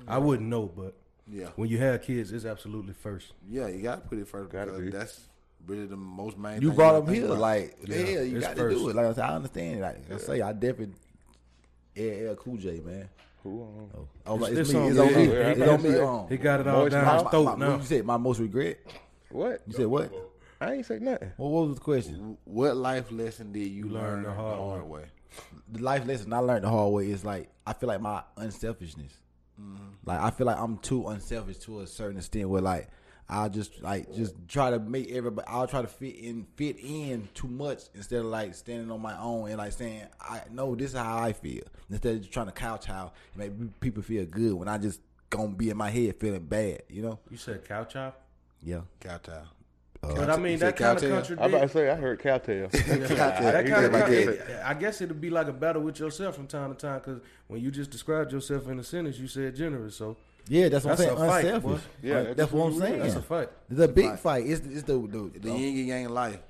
I 0.06 0.18
wouldn't 0.18 0.48
know, 0.48 0.70
but 0.76 0.96
Yeah. 1.30 1.48
when 1.56 1.68
you 1.68 1.78
have 1.78 2.02
kids, 2.02 2.32
it's 2.32 2.44
absolutely 2.44 2.92
first. 2.94 3.32
Yeah, 3.48 3.68
you 3.68 3.82
gotta 3.82 4.00
put 4.02 4.18
it 4.18 4.28
first. 4.28 4.50
Gotta 4.50 4.72
be. 4.72 4.90
That's 4.90 5.20
really 5.66 5.86
the 5.86 5.96
most 5.96 6.36
main. 6.36 6.60
you 6.60 6.68
thing 6.68 6.76
brought 6.76 6.92
gotta 7.00 7.04
up 7.12 7.14
here 7.14 7.26
like 7.28 7.76
Yeah, 7.86 7.96
yeah 7.96 8.20
you 8.22 8.40
got 8.40 8.50
to 8.56 8.62
first. 8.62 8.78
do 8.78 8.88
it 8.90 8.96
like 8.96 9.06
I, 9.06 9.12
said, 9.14 9.24
I 9.24 9.34
understand 9.36 9.80
like 9.80 10.12
I 10.12 10.16
say 10.18 10.40
I 10.40 10.52
definitely 10.52 10.94
LL 11.96 12.34
Cool 12.34 12.56
J 12.56 12.80
man 12.80 13.08
Who, 13.44 13.62
um, 13.62 13.90
oh, 13.96 14.08
oh 14.26 14.34
like, 14.34 14.52
it's, 14.52 14.60
It's 14.60 14.72
me 14.72 14.80
on 14.80 14.88
it's 14.90 14.98
on 14.98 15.06
me. 15.06 15.14
me 15.14 15.22
it's 15.32 15.60
on 15.70 15.82
me 15.82 15.98
um, 15.98 16.26
He 16.28 16.36
got 16.36 16.60
it 16.60 16.66
all 16.66 16.78
Moist 16.80 16.92
down 16.92 17.04
my, 17.06 17.14
his 17.14 17.24
my, 17.24 17.30
throat 17.30 17.44
my, 17.44 17.54
now. 17.56 17.70
what 17.72 17.80
you 17.80 17.86
said 17.86 18.04
my 18.04 18.16
most 18.16 18.40
regret 18.40 18.78
what? 19.30 19.62
you 19.68 19.72
said 19.74 19.86
what 19.86 20.12
I 20.60 20.72
ain't 20.74 20.86
say 20.86 20.98
nothing. 20.98 21.30
well, 21.38 21.50
what 21.50 21.66
was 21.68 21.74
the 21.76 21.80
question 21.80 22.36
What 22.44 22.76
life 22.76 23.12
lesson 23.12 23.52
did 23.52 23.68
you, 23.68 23.84
learn 23.88 24.02
learn 24.02 24.22
the 24.24 24.28
the 24.30 24.34
hard 24.34 24.58
hard, 24.58 24.82
way. 24.84 25.00
way? 25.02 25.04
the 25.70 25.82
life 25.82 26.04
lesson 26.06 26.32
I 26.32 26.38
learned 26.38 26.64
the 26.64 26.70
hard 26.70 26.92
way 26.92 27.08
is 27.10 27.24
like 27.24 27.48
I 27.64 27.72
feel 27.72 27.88
like 27.88 28.00
my 28.00 28.22
unselfishness. 28.36 29.12
Like 30.04 30.20
I 30.20 30.30
feel 30.30 30.46
like 30.46 30.58
I'm 30.58 30.78
too 30.78 31.08
unselfish 31.08 31.58
to 31.58 31.80
a 31.80 31.86
certain 31.86 32.18
extent 32.18 32.48
where 32.48 32.62
like 32.62 32.88
I'll 33.28 33.48
just 33.48 33.80
like 33.82 34.12
just 34.14 34.34
try 34.48 34.70
to 34.70 34.78
make 34.78 35.10
everybody 35.10 35.46
I'll 35.48 35.66
try 35.66 35.82
to 35.82 35.88
fit 35.88 36.16
in 36.16 36.46
fit 36.56 36.76
in 36.78 37.28
too 37.34 37.48
much 37.48 37.84
instead 37.94 38.20
of 38.20 38.26
like 38.26 38.54
standing 38.54 38.90
on 38.90 39.00
my 39.00 39.16
own 39.18 39.48
and 39.48 39.58
like 39.58 39.72
saying 39.72 40.02
I 40.20 40.42
know 40.50 40.74
this 40.74 40.90
is 40.92 40.98
how 40.98 41.18
I 41.18 41.32
feel 41.32 41.62
instead 41.88 42.16
of 42.16 42.20
just 42.22 42.32
trying 42.32 42.46
to 42.46 42.52
couch 42.52 42.86
how 42.86 43.12
make 43.36 43.52
people 43.80 44.02
feel 44.02 44.26
good 44.26 44.54
when 44.54 44.68
I 44.68 44.78
just 44.78 45.00
gonna 45.30 45.48
be 45.48 45.70
in 45.70 45.76
my 45.76 45.90
head 45.90 46.16
feeling 46.20 46.44
bad, 46.44 46.82
you 46.88 47.02
know? 47.02 47.18
You 47.30 47.38
said 47.38 47.66
cow 47.66 47.84
chop, 47.84 48.20
Yeah. 48.62 48.82
Cowtown. 50.02 50.16
but 50.16 50.30
I 50.30 50.36
mean 50.36 50.58
that 50.58 50.76
kind 50.76 50.96
of 50.96 51.02
cowtail? 51.26 51.40
I 51.40 51.46
about 51.46 51.60
to 51.62 51.68
say 51.68 51.88
I 51.90 51.94
heard 51.94 52.18
Cowtail. 52.18 52.68
That 52.72 53.66
kind 53.68 53.84
of, 53.86 53.92
that. 53.92 54.62
I 54.66 54.74
guess 54.74 55.00
it'd 55.00 55.20
be 55.20 55.30
like 55.30 55.46
a 55.48 55.52
battle 55.52 55.82
with 55.82 56.00
yourself 56.00 56.34
from 56.34 56.46
time 56.48 56.74
to 56.74 56.80
time 56.86 56.98
because 56.98 57.20
when 57.46 57.60
you 57.60 57.70
just 57.70 57.90
described 57.90 58.32
yourself 58.32 58.68
in 58.68 58.78
a 58.80 58.84
sentence, 58.84 59.18
you 59.18 59.28
said 59.28 59.54
generous. 59.54 59.94
So 59.96 60.16
Yeah, 60.48 60.68
that's 60.70 60.84
what 60.84 60.98
That's 60.98 61.10
I'm 61.12 61.16
saying. 61.18 61.28
fight, 61.30 61.44
Unselfish. 61.44 61.80
boy. 61.82 61.86
Yeah, 62.02 62.14
Like, 62.16 62.24
that's 62.24 62.36
that's 62.36 62.52
what 62.52 62.66
I'm 62.66 62.74
what 62.74 62.82
saying. 62.82 62.98
that's 63.00 63.14
a 63.14 63.22
fight. 63.22 63.48
It's 63.70 63.80
a 63.80 63.88
big 63.88 64.18
fight. 64.18 64.46
It's 64.46 64.66
it's 64.66 64.82
the, 64.82 64.98
the, 64.98 65.38
The 65.38 65.50
yin 65.50 65.78
and 65.78 65.86
yang 65.86 66.08
life. 66.08 66.40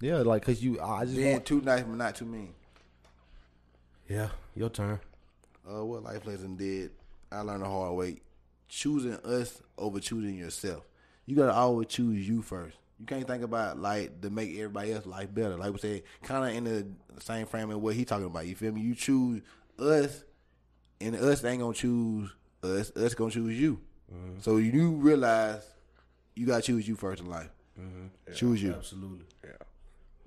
yeah, 0.00 0.16
like 0.18 0.42
cause 0.44 0.60
you 0.60 0.80
I 0.80 1.04
just 1.04 1.16
Being 1.16 1.32
want 1.32 1.44
too 1.46 1.60
nice 1.60 1.82
but 1.82 1.96
not 1.96 2.14
too 2.16 2.24
mean. 2.24 2.54
Yeah, 4.08 4.28
your 4.56 4.68
turn. 4.70 4.98
Uh, 5.68 5.84
what 5.84 6.02
life 6.02 6.26
lesson 6.26 6.56
did 6.56 6.90
I 7.30 7.40
learned 7.42 7.62
the 7.62 7.66
hard 7.68 7.94
way? 7.96 8.16
Choosing 8.68 9.14
us 9.24 9.62
over 9.78 10.00
choosing 10.00 10.36
yourself. 10.36 10.84
You 11.24 11.36
gotta 11.36 11.52
always 11.54 11.86
choose 11.88 12.28
you 12.28 12.42
first. 12.42 12.76
You 12.98 13.06
can't 13.06 13.26
think 13.26 13.42
about 13.42 13.78
like 13.78 14.20
to 14.22 14.30
make 14.30 14.50
everybody 14.54 14.92
else 14.92 15.04
life 15.06 15.32
better. 15.32 15.56
Like 15.56 15.72
we 15.72 15.78
said, 15.78 16.02
kind 16.22 16.48
of 16.48 16.56
in 16.56 16.64
the 16.64 17.20
same 17.20 17.46
frame 17.46 17.70
of 17.70 17.80
what 17.80 17.94
he 17.94 18.04
talking 18.04 18.26
about. 18.26 18.46
You 18.46 18.54
feel 18.54 18.72
me? 18.72 18.80
You 18.80 18.94
choose 18.94 19.42
us, 19.78 20.24
and 21.00 21.14
us 21.14 21.44
ain't 21.44 21.60
gonna 21.60 21.74
choose 21.74 22.30
us. 22.62 22.90
Us 22.96 23.14
gonna 23.14 23.30
choose 23.30 23.60
you. 23.60 23.80
Mm-hmm. 24.12 24.40
So 24.40 24.56
you 24.56 24.92
realize 24.92 25.62
you 26.34 26.46
gotta 26.46 26.62
choose 26.62 26.88
you 26.88 26.96
first 26.96 27.22
in 27.22 27.28
life. 27.28 27.50
Mm-hmm. 27.78 28.32
Choose 28.34 28.62
you. 28.62 28.72
Absolutely. 28.72 29.26
Yeah. 29.44 29.50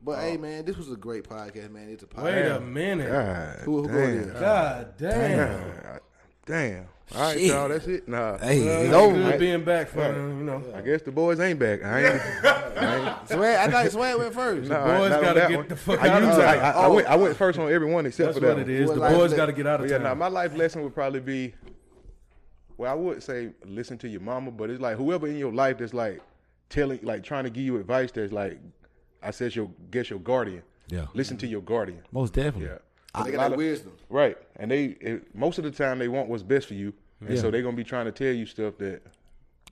But 0.01 0.19
hey, 0.19 0.35
oh. 0.37 0.39
man, 0.39 0.65
this 0.65 0.77
was 0.77 0.91
a 0.91 0.95
great 0.95 1.23
podcast, 1.23 1.71
man. 1.71 1.89
It's 1.89 2.03
a 2.03 2.07
podcast. 2.07 2.23
Wait 2.23 2.45
a 2.45 2.59
minute. 2.59 3.11
God, 3.11 3.59
Who, 3.63 3.87
who 3.87 3.87
damn. 3.87 4.39
God 4.39 4.97
damn. 4.97 5.37
Damn. 5.37 5.99
Damn. 6.45 6.85
All 7.15 7.21
right, 7.21 7.37
Shit. 7.39 7.47
y'all. 7.47 7.67
That's 7.69 7.87
it. 7.87 8.07
Nah. 8.07 8.37
Hey, 8.37 8.63
Well, 8.63 8.77
it's 8.77 8.85
it's 8.85 8.93
over. 8.93 9.15
good 9.31 9.39
being 9.39 9.63
back 9.63 9.87
for 9.89 10.05
you 10.15 10.43
know. 10.43 10.63
I 10.75 10.81
guess 10.81 11.01
the 11.01 11.11
boys 11.11 11.39
ain't 11.39 11.57
back. 11.57 11.83
I 11.83 12.05
ain't. 12.05 12.21
I 12.45 12.95
ain't 12.97 13.27
Swag, 13.29 13.55
I 13.57 13.71
thought 13.71 13.91
Swag 13.91 14.17
went 14.17 14.33
first. 14.33 14.69
nah, 14.69 14.85
boys 14.99 15.09
gotta 15.09 15.39
get 15.47 15.57
one. 15.57 15.67
the 15.67 15.75
fuck 15.75 15.99
I 16.03 16.09
out 16.09 16.21
of 16.21 16.27
usually- 16.29 16.45
town. 16.45 16.57
I, 16.59 16.69
I, 16.71 16.71
I 16.71 16.87
went. 16.87 17.07
I 17.07 17.15
went 17.15 17.31
oh. 17.31 17.35
first 17.35 17.57
on 17.59 17.71
every 17.71 17.91
one 17.91 18.05
except 18.05 18.27
That's 18.27 18.37
for 18.37 18.45
that 18.45 18.57
what 18.57 18.69
it 18.69 18.71
one. 18.73 18.81
is. 18.83 18.89
What 18.99 19.09
The 19.11 19.17
boys 19.17 19.33
got 19.33 19.47
to 19.47 19.53
get 19.53 19.65
out 19.65 19.79
of 19.79 19.87
But 19.87 19.91
yeah, 19.91 19.97
town. 19.97 20.03
now 20.05 20.13
my 20.13 20.27
life 20.27 20.55
lesson 20.55 20.83
would 20.83 20.93
probably 20.93 21.19
be, 21.19 21.55
well, 22.77 22.91
I 22.91 22.95
would 22.95 23.23
say 23.23 23.49
listen 23.65 23.97
to 23.99 24.07
your 24.07 24.21
mama, 24.21 24.51
but 24.51 24.69
it's 24.69 24.79
like 24.81 24.97
whoever 24.97 25.27
in 25.27 25.37
your 25.37 25.51
life 25.51 25.79
that's 25.79 25.93
like 25.95 26.21
telling, 26.69 26.99
like 27.01 27.23
trying 27.23 27.43
to 27.45 27.49
give 27.49 27.63
you 27.63 27.77
advice 27.77 28.11
that's 28.11 28.31
like, 28.31 28.59
I 29.23 29.31
said, 29.31 29.55
your 29.55 29.69
guess 29.89 30.09
your 30.11 30.19
guardian. 30.19 30.61
Yeah. 30.89 31.05
Listen 31.13 31.37
to 31.37 31.47
your 31.47 31.61
guardian. 31.61 32.01
Most 32.11 32.33
definitely. 32.33 32.65
Yeah. 32.67 32.77
They 33.25 33.31
got 33.31 33.49
that 33.49 33.57
wisdom. 33.57 33.93
Right, 34.09 34.37
and 34.57 34.69
they 34.69 34.85
it, 35.01 35.35
most 35.35 35.57
of 35.57 35.63
the 35.63 35.71
time 35.71 35.99
they 35.99 36.07
want 36.07 36.29
what's 36.29 36.43
best 36.43 36.67
for 36.67 36.73
you, 36.75 36.93
and 37.21 37.31
Yeah. 37.35 37.41
so 37.41 37.51
they're 37.51 37.61
gonna 37.63 37.75
be 37.75 37.83
trying 37.83 38.05
to 38.05 38.11
tell 38.11 38.33
you 38.33 38.45
stuff 38.45 38.77
that 38.77 39.01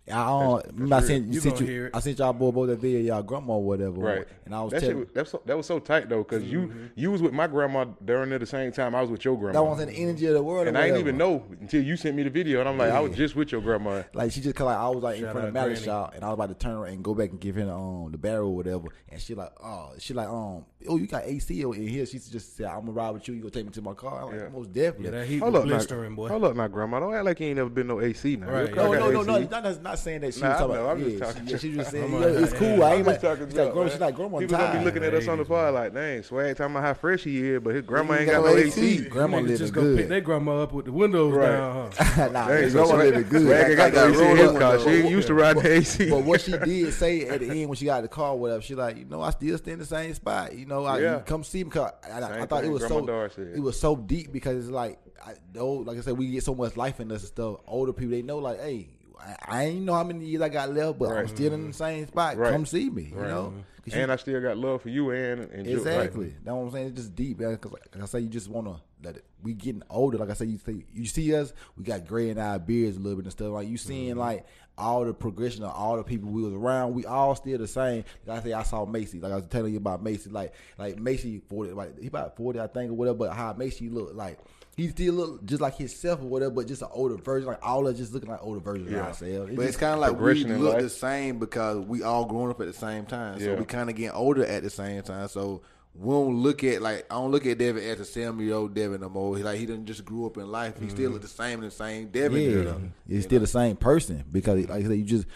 I 0.10 0.26
don't. 0.28 0.66
remember 0.68 0.96
I 0.96 1.00
sent 1.02 1.28
you, 1.28 1.34
You 1.34 1.40
sent 1.40 1.60
you. 1.62 1.90
I 1.94 2.00
sent 2.00 2.20
y'all 2.20 2.34
boy 2.34 2.52
both 2.52 2.68
that 2.70 2.80
video 2.80 3.00
y'all 3.00 3.24
grandma 3.24 3.54
or 3.54 3.64
whatever. 3.64 4.00
right. 4.00 4.28
And 4.46 4.56
I 4.56 4.62
was 4.64 4.72
that 4.72 4.80
shit 4.80 4.90
telling 4.90 5.00
was, 5.00 5.10
that's 5.14 5.32
so, 5.32 5.42
that 5.46 5.58
was 5.58 5.66
so 5.66 5.80
tight 5.80 6.08
though, 6.08 6.24
because 6.24 6.44
you 6.44 6.72
you 6.96 7.12
was 7.12 7.22
with 7.22 7.34
my 7.34 7.48
grandma 7.48 7.86
during 8.06 8.32
at 8.32 8.40
the 8.40 8.46
same 8.46 8.72
time 8.72 8.96
I 8.96 9.02
was 9.02 9.10
with 9.10 9.26
your 9.26 9.38
grandma. 9.38 9.60
that 9.60 9.70
was 9.70 9.82
in 9.82 9.90
the 9.90 9.96
energy 9.96 10.26
of 10.28 10.34
the 10.34 10.44
world. 10.44 10.68
and 10.68 10.78
I 10.78 10.86
didn't 10.86 11.00
even 11.02 11.18
know 11.18 11.44
until 11.60 11.84
you 11.84 11.98
sent 11.98 12.16
me 12.16 12.24
the 12.24 12.30
video, 12.30 12.62
and 12.62 12.70
I'm 12.70 12.78
like, 12.78 12.92
I 12.92 13.00
was 13.02 13.16
just 13.16 13.36
with 13.36 13.52
your 13.52 13.62
grandma. 13.62 14.04
Like 14.14 14.32
she 14.32 14.40
just 14.42 14.56
cause 14.56 14.66
like 14.66 14.78
I 14.78 14.88
was 14.90 15.04
like 15.04 15.18
in 15.18 15.24
front 15.24 15.40
of 15.40 15.44
out 15.46 15.54
Malik 15.54 15.72
Granny. 15.74 15.86
shop 15.86 16.14
and 16.16 16.24
I 16.24 16.28
was 16.30 16.36
about 16.36 16.50
to 16.50 16.56
turn 16.56 16.74
around 16.76 16.94
and 16.94 17.04
go 17.04 17.14
back 17.14 17.32
and 17.32 17.40
give 17.40 17.56
him 17.56 17.70
um 17.70 18.12
the 18.12 18.18
barrel 18.18 18.50
or 18.50 18.56
whatever 18.56 18.88
and 19.10 19.20
she 19.20 19.36
like 19.36 19.52
oh 19.62 19.92
she 20.00 20.14
like 20.14 20.28
um 20.28 20.66
oh 20.88 20.98
you 20.98 21.08
got 21.08 21.24
AC 21.26 21.62
in 21.62 21.88
here 21.88 22.06
she 22.06 22.20
just 22.20 22.56
said 22.56 22.68
I'm 22.68 22.82
gonna 22.82 22.92
ride 22.94 23.10
with 23.12 23.28
you 23.28 23.34
you 23.34 23.42
gonna 23.42 23.52
take 23.52 23.66
me 23.66 23.72
to 23.72 23.82
my 23.82 23.94
car 23.94 24.24
I'm 24.24 24.32
like 24.32 24.40
Yeah. 24.42 24.50
most 24.50 24.72
definitely 24.72 25.06
Yeah, 25.06 25.12
that 25.12 25.28
heat 25.28 25.40
Hold 25.40 25.54
was 25.54 25.84
up, 25.86 25.92
now, 25.92 26.10
boy. 26.10 26.28
hold 26.30 26.44
up, 26.46 26.56
now, 26.56 26.68
grandma. 26.68 27.00
Don't 27.00 27.14
act 27.14 27.26
like 27.26 27.40
you 27.40 27.48
ain't 27.48 27.58
never 27.58 27.70
been 27.70 27.88
no 27.88 28.00
AC 28.02 28.36
now. 28.38 28.50
Right, 28.50 28.68
Your 28.68 28.76
no 28.76 28.94
no 28.94 29.10
no 29.12 29.22
no 29.24 29.38
not, 29.48 29.82
not, 29.84 29.97
not 29.98 30.04
saying 30.04 30.22
that 30.22 30.34
she 30.34 30.42
Nah, 30.42 30.48
was 30.50 30.56
I 30.56 30.60
talking 30.60 30.76
know, 30.76 30.82
about 30.86 30.98
I'm 30.98 31.04
just 31.04 31.24
talking 31.24 31.46
she, 31.46 31.52
yeah, 31.52 31.58
she 31.58 31.70
was 31.78 31.88
saying 31.88 32.04
I'm 32.06 32.12
you 32.12 32.18
like, 32.20 32.34
know, 32.34 32.44
it's 32.44 32.54
cool 32.54 32.68
yeah. 32.78 32.84
I 32.86 32.88
I'm 32.92 32.98
ain't 32.98 33.06
just 33.06 33.08
like 33.08 33.22
talking 33.22 33.48
she's 33.50 33.58
like 33.58 33.72
grandma 33.74 33.82
man. 33.84 33.90
she's 33.92 34.00
like 34.02 34.16
grandma 34.16 34.40
People 34.40 34.58
gonna 34.58 34.80
be 34.80 34.86
looking 34.86 35.04
at 35.04 35.14
us 35.14 35.28
on 35.28 35.38
the 35.38 35.46
pod 35.46 35.74
like, 35.74 35.94
dang, 35.94 36.24
swag 36.24 36.56
talking 36.58 36.72
about 36.76 36.84
how 36.84 36.94
fresh 36.94 37.24
he 37.24 37.50
is, 37.50 37.60
but 37.62 37.76
his 37.76 37.84
grandma 37.86 38.14
ain't 38.16 38.26
got 38.28 38.42
got 38.44 38.46
no 38.46 38.52
no 38.54 38.58
AC. 38.58 38.82
AC. 38.98 39.10
grandma 39.10 39.38
Niggas 39.38 39.42
living 39.44 39.58
just 39.58 39.74
gonna 39.74 39.96
pick 39.96 40.08
their 40.10 40.22
grandma 40.22 40.62
up 40.64 40.74
with 40.74 40.86
the 40.86 40.92
windows 40.92 41.34
Right. 41.34 41.48
down, 41.52 41.92
huh? 41.98 42.28
nah 42.32 42.48
Dang, 42.48 42.72
grandma 42.72 42.96
living 42.96 43.24
good 43.30 43.42
swag 43.44 43.78
got 43.78 43.94
no 43.94 44.08
AC 44.10 44.32
in 44.32 44.38
his 44.38 44.52
car. 44.52 44.80
She 44.80 44.90
ain't 44.90 45.10
used 45.12 45.28
to 45.28 45.34
riding 45.34 45.64
the 45.64 45.72
AC. 45.78 46.10
But 46.10 46.24
what 46.24 46.42
she 46.42 46.52
did 46.58 46.94
say 46.94 47.28
at 47.28 47.40
the 47.40 47.50
end 47.50 47.70
when 47.70 47.76
she 47.76 47.86
got 47.86 48.02
the 48.02 48.08
car, 48.08 48.36
whatever, 48.36 48.62
she 48.62 48.76
like, 48.76 48.98
you 48.98 49.06
know, 49.06 49.22
I 49.22 49.32
still 49.32 49.58
stay 49.58 49.72
in 49.72 49.80
the 49.80 49.86
same 49.86 50.14
spot. 50.14 50.56
You 50.56 50.66
know, 50.66 50.86
I 50.86 51.20
come 51.26 51.44
see 51.44 51.64
me. 51.64 51.70
Cause 51.70 51.92
I, 52.04 52.10
I, 52.12 52.18
I 52.18 52.38
Same 52.40 52.48
thought 52.48 52.64
it 52.64 52.70
was 52.72 52.88
so 52.88 53.32
it 53.38 53.60
was 53.60 53.80
so 53.80 53.96
deep 53.96 54.32
because 54.32 54.58
it's 54.58 54.70
like, 54.72 55.00
I, 55.26 55.34
though, 55.52 55.72
like 55.74 55.98
I 55.98 56.02
said, 56.02 56.18
we 56.18 56.28
get 56.32 56.44
so 56.44 56.56
much 56.56 56.78
life 56.78 57.00
in 57.00 57.12
us 57.12 57.22
and 57.22 57.28
stuff. 57.28 57.58
Older 57.68 57.92
people, 57.94 58.12
they 58.12 58.22
know, 58.22 58.38
like, 58.38 58.60
hey, 58.62 58.90
I, 59.20 59.36
I 59.48 59.64
ain't 59.66 59.84
know 59.86 59.94
how 59.94 60.04
many 60.04 60.26
years 60.26 60.42
I 60.42 60.50
got 60.50 60.74
left, 60.74 61.00
but 61.00 61.12
I'm 61.12 61.28
still 61.28 61.54
in 61.54 61.68
the 61.68 61.74
same 61.74 62.08
spot. 62.08 62.38
Right. 62.38 62.52
Come 62.52 62.66
see 62.66 62.90
me, 62.90 63.04
you 63.14 63.16
Right. 63.16 63.28
know. 63.30 63.54
'Cause 63.84 63.96
you- 63.96 64.02
And 64.02 64.12
I 64.12 64.16
still 64.18 64.42
got 64.42 64.58
love 64.58 64.82
for 64.82 64.90
you 64.90 65.10
and, 65.12 65.42
and 65.52 65.66
Exactly. 65.68 66.26
right. 66.26 66.34
That's 66.44 66.54
what 66.56 66.62
I'm 66.64 66.72
saying. 66.72 66.88
It's 66.88 66.96
just 66.98 67.16
deep. 67.16 67.38
Because 67.38 67.72
like 67.72 68.02
I 68.02 68.06
say, 68.06 68.20
you 68.20 68.28
just 68.30 68.50
want 68.50 68.68
to 68.68 68.76
let 69.04 69.16
it. 69.16 69.24
We 69.44 69.54
getting 69.54 69.84
older. 69.90 70.18
Like 70.18 70.30
I 70.30 70.34
say, 70.34 70.46
you 70.46 70.58
see, 70.58 70.84
you 70.94 71.06
see 71.06 71.34
us. 71.36 71.54
We 71.78 71.84
got 71.86 72.06
gray 72.06 72.30
in 72.30 72.38
our 72.38 72.60
beards 72.60 72.98
a 72.98 73.00
little 73.00 73.16
bit 73.18 73.26
and 73.26 73.32
stuff. 73.32 73.52
Like 73.52 73.68
you 73.70 73.78
seeing 73.78 74.10
Mm-hmm. 74.12 74.20
like 74.20 74.46
all 74.78 75.06
the 75.06 75.14
progression 75.14 75.64
of 75.64 75.72
all 75.74 75.96
the 75.98 76.04
people 76.04 76.30
we 76.30 76.44
was 76.44 76.54
around. 76.54 76.94
We 76.96 77.06
all 77.06 77.34
still 77.36 77.58
the 77.58 77.68
same. 77.68 78.04
Like 78.26 78.42
I 78.42 78.44
say, 78.44 78.54
I 78.54 78.64
saw 78.64 78.86
Macy. 78.86 79.22
Like 79.22 79.32
I 79.32 79.36
was 79.38 79.46
telling 79.48 79.72
you 79.72 79.78
about 79.78 80.04
Macy. 80.04 80.30
Like 80.30 80.54
like 80.78 81.00
Macy 81.00 81.40
forty. 81.48 81.72
Like 81.72 81.98
he 82.00 82.08
about 82.08 82.36
forty, 82.36 82.60
I 82.60 82.68
think, 82.68 82.92
or 82.92 82.96
whatever. 82.96 83.18
But 83.20 83.32
how 83.34 83.54
Macy 83.54 83.88
look 83.90 84.14
like. 84.16 84.38
He 84.78 84.90
still 84.90 85.16
look 85.16 85.44
just 85.44 85.60
like 85.60 85.76
himself 85.76 86.22
or 86.22 86.26
whatever, 86.26 86.52
but 86.52 86.68
just 86.68 86.84
an 86.84 86.90
older 86.92 87.16
version. 87.16 87.48
Like 87.48 87.66
all 87.66 87.88
of 87.88 87.94
us 87.94 88.00
just 88.00 88.14
looking 88.14 88.30
like 88.30 88.44
older 88.44 88.60
versions 88.60 88.92
Yeah. 88.92 89.00
of 89.00 89.06
ourselves. 89.08 89.52
But 89.56 89.66
it's 89.66 89.76
kind 89.76 89.96
of 89.96 90.00
like 90.00 90.20
we 90.20 90.44
look 90.44 90.76
life. 90.76 90.84
the 90.84 90.90
same 90.92 91.40
because 91.40 91.84
we 91.84 92.04
all 92.04 92.26
growing 92.26 92.52
up 92.52 92.62
at 92.62 92.68
the 92.68 92.74
same 92.74 93.08
time. 93.08 93.40
So 93.40 93.46
Yeah. 93.46 93.56
we 93.56 93.66
kind 93.66 93.90
of 93.90 93.96
getting 93.96 94.12
older 94.12 94.46
at 94.46 94.62
the 94.62 94.70
same 94.70 95.02
time. 95.02 95.30
So 95.30 95.64
we 95.96 96.12
don't 96.12 96.36
look 96.44 96.64
at 96.64 96.84
like 96.84 97.08
I 97.10 97.16
don't 97.16 97.32
look 97.32 97.48
at 97.48 97.58
Devin 97.58 97.84
as 97.84 98.00
a 98.00 98.06
seven 98.06 98.40
year 98.46 98.54
old 98.54 98.76
Devin 98.76 99.02
no 99.02 99.10
more. 99.10 99.36
He 99.36 99.42
like 99.42 99.58
he 99.58 99.66
didn't 99.66 99.88
just 99.88 100.06
grew 100.06 100.28
up 100.28 100.38
in 100.38 100.52
life. 100.52 100.80
He 100.80 100.90
still 100.90 101.06
mm-hmm. 101.06 101.14
look 101.14 101.22
the 101.24 101.28
same 101.28 101.64
and 101.64 101.72
the 101.72 101.76
same 101.76 102.10
Devin. 102.10 102.40
Yeah, 102.40 102.48
you 102.48 102.64
know? 102.64 102.82
you're 103.08 103.22
still 103.24 103.40
the 103.40 103.48
same 103.48 103.78
person 103.78 104.26
because, 104.32 104.68
like 104.68 104.70
I 104.70 104.84
said, 104.84 104.98
you 104.98 105.04
just. 105.04 105.28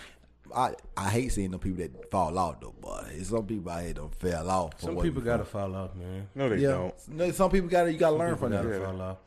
I, 0.54 0.74
I 0.98 1.10
hate 1.10 1.32
seeing 1.32 1.52
the 1.52 1.58
people 1.58 1.82
that 1.82 2.12
fall 2.12 2.38
off 2.38 2.60
though, 2.60 2.76
but 2.82 3.06
some 3.24 3.46
people 3.46 3.72
out 3.72 3.84
here 3.84 3.94
don't 3.94 4.14
fell 4.14 4.50
off. 4.50 4.82
Some 4.82 4.98
people 4.98 5.22
gotta 5.22 5.46
fall 5.46 5.74
off, 5.74 5.96
man. 5.96 6.28
No, 6.36 6.50
they 6.50 6.58
yeah. 6.58 6.72
don't. 6.72 7.08
No, 7.08 7.32
some 7.32 7.50
people 7.50 7.70
gotta 7.70 7.92
you 7.92 7.98
gotta 7.98 8.18
learn 8.18 8.36
People 8.36 8.50
from 8.50 8.58
gotta 8.58 8.68
them. 8.68 8.84
fall 8.84 9.02
off. 9.02 9.18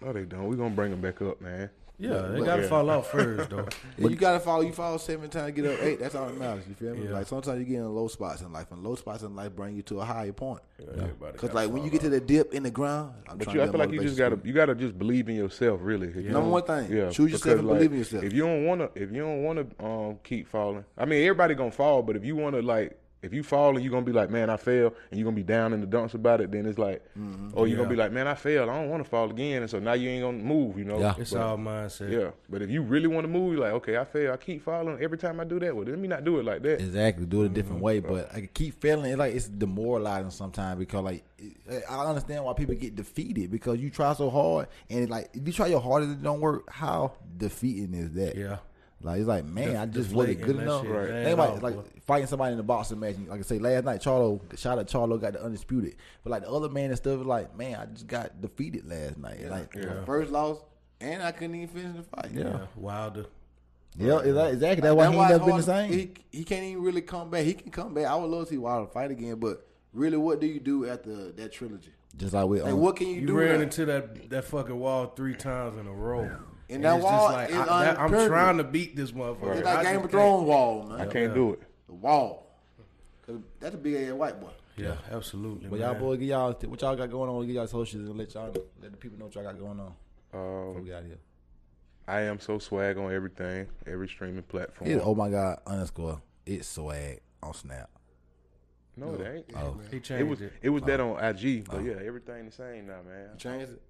No, 0.00 0.12
they 0.12 0.24
don't. 0.24 0.48
We're 0.48 0.56
gonna 0.56 0.74
bring 0.74 0.90
them 0.90 1.00
back 1.00 1.20
up, 1.22 1.40
man. 1.40 1.70
Yeah, 1.98 2.28
they 2.28 2.40
But- 2.40 2.44
gotta 2.44 2.62
yeah. 2.64 2.68
fall 2.68 2.90
off 2.90 3.10
first, 3.10 3.48
though. 3.48 3.66
But 3.98 4.10
you 4.10 4.16
gotta 4.18 4.38
fall. 4.38 4.62
You 4.62 4.72
fall 4.72 4.98
seven 4.98 5.30
times, 5.30 5.52
get 5.54 5.64
up 5.64 5.80
eight. 5.82 5.98
That's 5.98 6.14
all 6.14 6.26
that 6.26 6.36
matters. 6.38 6.64
You 6.68 6.74
feel 6.74 6.94
me? 6.94 7.04
Yeah. 7.06 7.12
Like 7.14 7.26
sometimes 7.26 7.58
you 7.58 7.64
get 7.64 7.76
in 7.76 7.88
low 7.94 8.06
spots 8.08 8.42
in 8.42 8.52
life, 8.52 8.70
and 8.70 8.84
low 8.84 8.96
spots 8.96 9.22
in 9.22 9.34
life 9.34 9.56
bring 9.56 9.74
you 9.74 9.80
to 9.84 10.00
a 10.00 10.04
higher 10.04 10.30
point. 10.32 10.60
Everybody 10.78 11.32
Because 11.32 11.48
gotta 11.48 11.54
like 11.54 11.70
when 11.70 11.84
you 11.84 11.90
get 11.90 12.02
to 12.02 12.10
the 12.10 12.20
dip 12.20 12.52
in 12.52 12.64
the 12.64 12.70
ground, 12.70 13.14
I'm 13.26 13.38
But 13.38 13.46
you, 13.48 13.54
to 13.54 13.62
I 13.62 13.68
feel 13.70 13.78
like 13.80 13.92
you 13.92 14.00
just 14.02 14.18
gotta 14.18 14.38
you 14.44 14.52
gotta 14.52 14.74
just 14.74 14.98
believe 14.98 15.30
in 15.30 15.36
yourself, 15.36 15.80
really. 15.82 16.08
If 16.08 16.16
you 16.16 16.22
Number 16.24 16.40
don't- 16.40 16.50
one 16.50 16.62
thing, 16.64 16.92
yeah, 16.92 17.08
choose 17.08 17.32
yourself 17.32 17.60
and 17.60 17.68
like, 17.68 17.78
believe 17.78 17.92
in 17.92 17.98
yourself. 18.00 18.24
If 18.24 18.34
you 18.34 18.42
don't 18.42 18.66
wanna, 18.66 18.90
if 18.94 19.10
you 19.10 19.22
don't 19.22 19.42
wanna 19.42 19.66
um, 19.80 20.18
keep 20.22 20.48
falling, 20.48 20.84
I 20.98 21.06
mean, 21.06 21.22
everybody 21.22 21.54
gonna 21.54 21.70
fall, 21.70 22.02
but 22.02 22.14
if 22.14 22.26
you 22.26 22.36
wanna 22.36 22.60
like. 22.60 22.98
If 23.22 23.32
you 23.32 23.42
fall 23.42 23.74
and 23.74 23.82
you're 23.82 23.90
gonna 23.90 24.04
be 24.06 24.12
like, 24.12 24.30
man, 24.30 24.50
I 24.50 24.56
failed, 24.56 24.94
and 25.10 25.18
you're 25.18 25.24
gonna 25.24 25.34
be 25.36 25.42
down 25.42 25.72
in 25.72 25.80
the 25.80 25.86
dumps 25.86 26.14
about 26.14 26.40
it, 26.40 26.52
then 26.52 26.64
it's 26.66 26.78
like, 26.78 27.02
Mm-hmm. 27.18 27.50
or 27.54 27.66
you're 27.66 27.76
gonna 27.78 27.88
be 27.88 27.96
like, 27.96 28.12
man, 28.12 28.28
I 28.28 28.34
failed, 28.34 28.68
I 28.68 28.74
don't 28.78 28.90
want 28.90 29.02
to 29.02 29.08
fall 29.08 29.30
again, 29.30 29.62
and 29.62 29.70
so 29.70 29.78
now 29.80 29.94
you 29.94 30.08
ain't 30.10 30.22
gonna 30.22 30.36
move, 30.38 30.78
you 30.78 30.84
know. 30.84 31.00
Yeah. 31.00 31.14
It's 31.18 31.32
But- 31.32 31.40
all 31.42 31.56
mindset. 31.56 32.12
Yeah, 32.12 32.30
but 32.48 32.62
if 32.62 32.70
you 32.70 32.82
really 32.82 33.08
want 33.08 33.24
to 33.24 33.28
move, 33.32 33.54
you're 33.54 33.62
like, 33.62 33.72
okay, 33.72 33.96
I 33.96 34.04
fail, 34.04 34.32
I 34.32 34.36
keep 34.36 34.62
falling 34.62 34.98
every 35.02 35.18
time 35.18 35.40
I 35.40 35.44
do 35.44 35.58
that. 35.60 35.74
Well, 35.74 35.86
let 35.86 35.98
me 35.98 36.06
not 36.08 36.24
do 36.24 36.38
it 36.38 36.44
like 36.44 36.62
that. 36.62 36.74
Exactly, 36.80 37.26
do 37.26 37.42
it 37.42 37.46
a 37.46 37.48
Mm-hmm. 37.48 37.54
different 37.54 37.82
way, 37.82 38.00
but 38.00 38.32
I 38.34 38.48
keep 38.52 38.80
feeling 38.80 39.10
It's 39.10 39.18
like 39.18 39.34
it's 39.34 39.48
demoralizing 39.48 40.30
sometimes 40.30 40.78
because 40.78 41.02
like 41.02 41.24
it- 41.38 41.82
I 41.90 42.04
understand 42.04 42.44
why 42.44 42.52
people 42.52 42.74
get 42.76 42.94
defeated 42.94 43.50
because 43.50 43.78
you 43.80 43.90
try 43.90 44.12
so 44.12 44.30
hard 44.30 44.68
and 44.90 45.00
it, 45.04 45.10
like 45.10 45.30
if 45.34 45.44
you 45.46 45.52
try 45.52 45.66
your 45.66 45.80
hardest 45.80 46.10
and 46.12 46.20
it 46.20 46.22
don't 46.22 46.40
work, 46.40 46.70
how 46.70 47.12
defeating 47.36 47.94
is 47.94 48.12
that? 48.12 48.36
Yeah. 48.36 48.58
Like 49.02 49.18
it's 49.20 49.28
like, 49.28 49.44
man, 49.44 49.68
Def- 49.72 49.76
I 49.80 49.86
just 49.86 50.12
wasn't 50.12 50.40
good 50.40 50.56
enough. 50.56 50.82
shit. 50.82 50.90
Right. 50.90 51.08
Think 51.10 51.34
about 51.34 51.52
Ain't 51.54 51.62
like 51.62 52.02
fighting 52.04 52.26
somebody 52.26 52.52
in 52.52 52.56
the 52.56 52.62
boxing 52.64 52.98
match. 52.98 53.16
Like 53.26 53.40
I 53.40 53.42
say, 53.42 53.58
last 53.58 53.84
night, 53.84 54.00
Charlo, 54.00 54.40
shout 54.58 54.78
out 54.78 54.86
Charlo 54.86 55.20
got 55.20 55.34
the 55.34 55.42
undisputed, 55.44 55.96
but 56.24 56.30
like 56.30 56.42
the 56.42 56.50
other 56.50 56.68
man 56.68 56.86
and 56.90 56.96
stuff, 56.96 57.20
is 57.20 57.26
like, 57.26 57.56
man, 57.56 57.74
I 57.78 57.86
just 57.86 58.06
got 58.06 58.40
defeated 58.40 58.88
last 58.88 59.18
night. 59.18 59.48
Like, 59.48 59.74
Yeah. 59.74 60.04
First 60.04 60.32
loss, 60.32 60.58
and 61.00 61.22
I 61.22 61.32
couldn't 61.32 61.56
even 61.56 61.68
finish 61.68 61.96
the 61.96 62.02
fight. 62.04 62.30
Yeah. 62.32 62.42
Yeah, 62.44 62.66
Wilder. 62.74 63.26
yeah, 63.98 64.18
exactly. 64.18 64.48
exactly. 64.50 64.80
That's 64.80 64.96
why 64.96 65.06
he 65.10 65.14
ain't 65.16 65.22
it's 65.22 65.30
never 65.30 65.44
been 65.44 65.56
the 65.58 65.62
same. 65.62 65.92
He, 65.92 66.10
he 66.38 66.44
can't 66.44 66.64
even 66.64 66.82
really 66.82 67.02
come 67.02 67.30
back. 67.30 67.44
He 67.44 67.52
can 67.54 67.70
come 67.70 67.92
back. 67.94 68.06
I 68.06 68.16
would 68.16 68.30
love 68.30 68.44
to 68.46 68.50
see 68.54 68.58
Wilder 68.58 68.86
fight 68.90 69.10
again, 69.10 69.36
but 69.36 69.66
really, 69.92 70.16
what 70.16 70.40
do 70.40 70.46
you 70.46 70.58
do 70.58 70.88
after 70.88 71.32
that 71.32 71.52
trilogy? 71.52 71.92
just 72.16 72.32
like 72.32 72.46
we, 72.46 72.62
like, 72.62 72.72
um, 72.72 72.80
what 72.80 72.96
can 72.96 73.08
you, 73.08 73.20
You 73.20 73.26
do? 73.26 73.34
ran 73.34 73.56
now? 73.56 73.60
into 73.64 73.84
that 73.84 74.30
that 74.30 74.44
fucking 74.46 74.78
wall 74.78 75.08
three 75.14 75.34
times 75.34 75.76
in 75.78 75.86
a 75.86 75.92
row. 75.92 76.30
And 76.68 76.84
that 76.84 76.96
it's 76.96 77.04
wall 77.04 77.32
like, 77.32 77.50
is 77.50 77.56
I, 77.56 77.84
that- 77.84 77.98
I'm 77.98 78.10
trying 78.10 78.56
to 78.58 78.64
beat 78.64 78.96
this 78.96 79.12
motherfucker. 79.12 79.56
It's 79.58 79.66
I 79.66 79.74
like 79.74 79.84
Game 79.86 79.94
just 79.94 80.04
of 80.06 80.10
Thrones 80.10 80.46
wall, 80.48 80.82
man. 80.84 81.00
I 81.00 81.06
can't 81.06 81.34
do 81.34 81.52
it. 81.52 81.62
The 81.86 81.94
wall. 81.94 82.42
'Cause 83.26 83.40
that's 83.60 83.74
a 83.74 83.78
big 83.78 83.94
ass 84.08 84.12
white 84.12 84.40
boy. 84.40 84.46
can't. 84.76 84.88
Yeah, 85.10 85.16
absolutely. 85.16 85.68
But 85.68 85.80
man. 85.80 85.90
y'all 85.90 85.98
boys, 86.00 86.18
get 86.18 86.26
y'all 86.26 86.52
what 86.52 86.80
y'all 86.80 86.94
got 86.96 87.10
going 87.10 87.28
on. 87.30 87.44
Get 87.46 87.54
y'all 87.54 87.66
socials 87.66 88.08
and 88.08 88.16
let 88.16 88.32
y'all 88.34 88.52
let 88.82 88.90
the 88.92 88.96
people 88.96 89.18
know 89.18 89.24
what 89.26 89.34
y'all 89.34 89.42
got 89.44 89.58
going 89.58 89.80
on. 89.80 89.92
Before 90.30 90.76
Um, 90.76 90.84
we 90.84 90.92
out 90.94 91.02
here. 91.04 91.18
I 92.06 92.20
am 92.20 92.38
so 92.38 92.58
swag 92.60 92.96
on 92.98 93.12
everything, 93.12 93.66
every 93.86 94.06
streaming 94.06 94.44
platform. 94.44 94.88
It, 94.90 95.00
oh 95.02 95.14
my 95.14 95.28
god 95.28 95.58
underscore 95.66 96.20
it's 96.44 96.68
swag 96.68 97.20
on 97.42 97.52
Snap. 97.54 97.90
no, 98.96 99.14
it 99.14 99.26
ain't. 99.26 99.46
Oh, 99.56 99.80
he 99.90 99.98
changed 99.98 100.20
It 100.20 100.24
was 100.28 100.40
it. 100.40 100.52
it 100.62 100.68
was 100.70 100.82
that 100.84 101.00
on 101.00 101.18
IG, 101.22 101.64
but 101.68 101.82
yeah, 101.82 101.94
everything 102.04 102.46
the 102.46 102.52
same 102.52 102.86
now, 102.86 103.00
man. 103.02 103.36
Changed 103.38 103.72
it. 103.72 103.82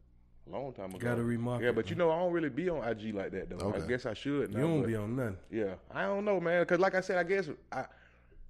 A 0.48 0.52
long 0.52 0.72
time 0.72 0.90
ago. 0.90 0.98
Gotta 0.98 1.22
remarket, 1.22 1.62
Yeah, 1.62 1.72
but 1.72 1.90
you 1.90 1.96
know 1.96 2.10
I 2.10 2.18
don't 2.18 2.32
really 2.32 2.48
be 2.48 2.68
on 2.68 2.86
IG 2.86 3.14
like 3.14 3.32
that 3.32 3.50
though. 3.50 3.74
I 3.74 3.80
guess 3.80 4.06
I 4.06 4.14
should. 4.14 4.52
You 4.52 4.58
now, 4.58 4.66
don't 4.66 4.80
but- 4.82 4.86
be 4.86 4.96
on 4.96 5.16
nothing. 5.16 5.36
Yeah, 5.50 5.74
I 5.92 6.02
don't 6.02 6.24
know, 6.24 6.40
man. 6.40 6.62
Because 6.62 6.78
like 6.78 6.94
I 6.94 7.00
said, 7.00 7.18
I 7.18 7.24
guess 7.24 7.48
I. 7.72 7.86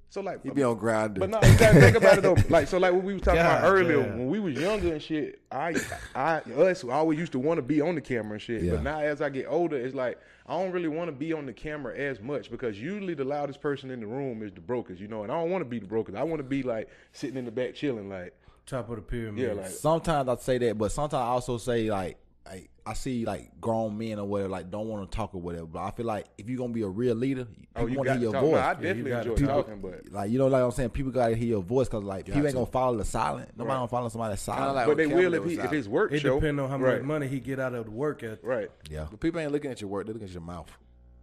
So 0.09 0.21
like, 0.21 0.43
He 0.45 0.51
be 0.51 0.63
on 0.63 0.79
Grindr. 0.79 1.19
But 1.19 1.31
no, 1.31 1.41
you 1.43 1.59
gotta 1.59 1.81
think 1.81 1.97
about 1.97 2.19
it 2.19 2.21
though. 2.23 2.37
Like 2.49 2.69
so, 2.69 2.79
like 2.79 2.93
what 2.93 3.03
we 3.03 3.15
were 3.15 3.19
talking 3.19 3.41
about 3.41 3.65
earlier, 3.65 4.03
damn. 4.03 4.19
when 4.19 4.29
we 4.29 4.39
was 4.39 4.55
younger 4.55 4.93
and 4.93 5.03
shit, 5.03 5.41
I, 5.51 5.75
I, 6.15 6.37
us 6.53 6.85
always 6.85 7.19
used 7.19 7.33
to 7.33 7.41
want 7.41 7.59
to 7.59 7.63
be 7.63 7.81
on 7.81 7.97
the 7.97 8.01
camera 8.01 8.35
and 8.35 8.43
shit. 8.43 8.63
Yeah. 8.63 8.75
But 8.75 8.83
now 8.85 9.01
as 9.01 9.21
I 9.21 9.31
get 9.31 9.47
older, 9.49 9.77
it's 9.77 9.95
like 9.95 10.19
I 10.47 10.57
don't 10.57 10.71
really 10.71 10.89
want 10.89 11.09
to 11.09 11.13
be 11.13 11.33
on 11.33 11.45
the 11.45 11.53
camera 11.53 11.97
as 11.97 12.21
much 12.21 12.51
because 12.53 12.81
usually 12.81 13.15
the 13.15 13.25
loudest 13.25 13.61
person 13.61 13.91
in 13.91 13.99
the 14.01 14.07
room 14.07 14.43
is 14.43 14.53
the 14.53 14.61
brokers, 14.61 15.01
you 15.01 15.09
know. 15.09 15.25
And 15.25 15.33
I 15.33 15.41
don't 15.41 15.51
want 15.51 15.63
to 15.63 15.69
be 15.69 15.81
the 15.81 15.87
brokers. 15.87 16.15
I 16.15 16.23
want 16.23 16.39
to 16.39 16.45
be 16.45 16.63
like 16.63 16.89
sitting 17.13 17.37
in 17.37 17.45
the 17.45 17.51
back 17.51 17.75
chilling, 17.75 18.09
like 18.09 18.33
Top 18.67 18.89
of 18.91 18.97
the 18.97 19.03
pyramid. 19.03 19.43
yeah, 19.45 19.53
like 19.53 19.67
Sometimes 19.71 20.29
I 20.29 20.37
say 20.37 20.59
that, 20.59 20.77
but 20.77 20.91
sometimes 20.93 21.15
I 21.21 21.27
also 21.27 21.57
say 21.59 21.89
like, 21.91 22.19
I, 22.45 22.67
I 22.85 22.95
see 22.95 23.25
like 23.25 23.61
grown 23.61 23.99
men 23.99 24.19
or 24.21 24.25
whatever 24.27 24.49
like 24.51 24.71
don't 24.71 24.87
want 24.89 25.11
to 25.11 25.17
talk 25.17 25.35
or 25.35 25.41
whatever. 25.41 25.67
But 25.67 25.81
I 25.81 25.91
feel 25.91 26.07
like 26.07 26.27
if 26.39 26.49
you're 26.49 26.59
gonna 26.59 26.73
be 26.73 26.83
a 26.83 26.89
real 26.89 27.17
leader, 27.17 27.45
people 27.45 27.65
oh, 27.77 27.87
you 27.87 27.97
want 27.97 28.07
to 28.09 28.15
got 28.15 28.19
hear 28.19 28.19
to 28.19 28.23
your 28.23 28.33
talk. 28.33 28.43
voice. 28.43 28.53
No, 28.53 28.59
I 28.61 28.75
definitely 28.75 29.11
gotta 29.11 29.31
enjoy 29.33 29.47
talk. 29.47 29.67
talking, 29.67 29.81
but 29.81 30.13
like 30.13 30.31
you 30.31 30.39
know, 30.39 30.47
like 30.47 30.63
I'm 30.63 30.71
saying, 30.71 30.91
people 30.91 31.11
gotta 31.11 31.35
hear 31.35 31.49
your 31.49 31.63
voice 31.63 31.89
because 31.89 32.05
like 32.05 32.27
people 32.27 32.45
ain't 32.45 32.55
gonna 32.55 32.67
follow 32.67 32.97
the 32.97 33.05
silent. 33.05 33.51
Nobody 33.57 33.69
Right. 33.71 33.77
gonna 33.79 33.89
follow 33.89 34.09
somebody 34.11 34.33
that's 34.33 34.43
silent. 34.43 34.75
like 34.77 34.87
but 34.87 34.97
they 34.97 35.07
will 35.09 35.35
if 35.35 35.45
he 35.45 35.57
was 35.57 35.65
if 35.65 35.71
his 35.73 35.89
work 35.89 36.13
It 36.13 36.21
show. 36.21 36.39
depends 36.39 36.61
on 36.61 36.71
how 36.71 36.77
right, 36.79 36.99
much 36.99 37.03
money 37.07 37.27
he 37.27 37.41
get 37.41 37.59
out 37.59 37.75
of 37.75 37.85
the 37.87 37.91
work 37.91 38.23
at. 38.23 38.43
Right. 38.45 38.71
yeah, 38.89 39.07
But 39.11 39.19
people 39.19 39.41
ain't 39.41 39.51
looking 39.51 39.71
at 39.73 39.81
your 39.81 39.91
work; 39.91 40.07
they're 40.07 40.13
looking 40.15 40.29
at 40.29 40.35
your 40.35 40.43
mouth. 40.43 40.71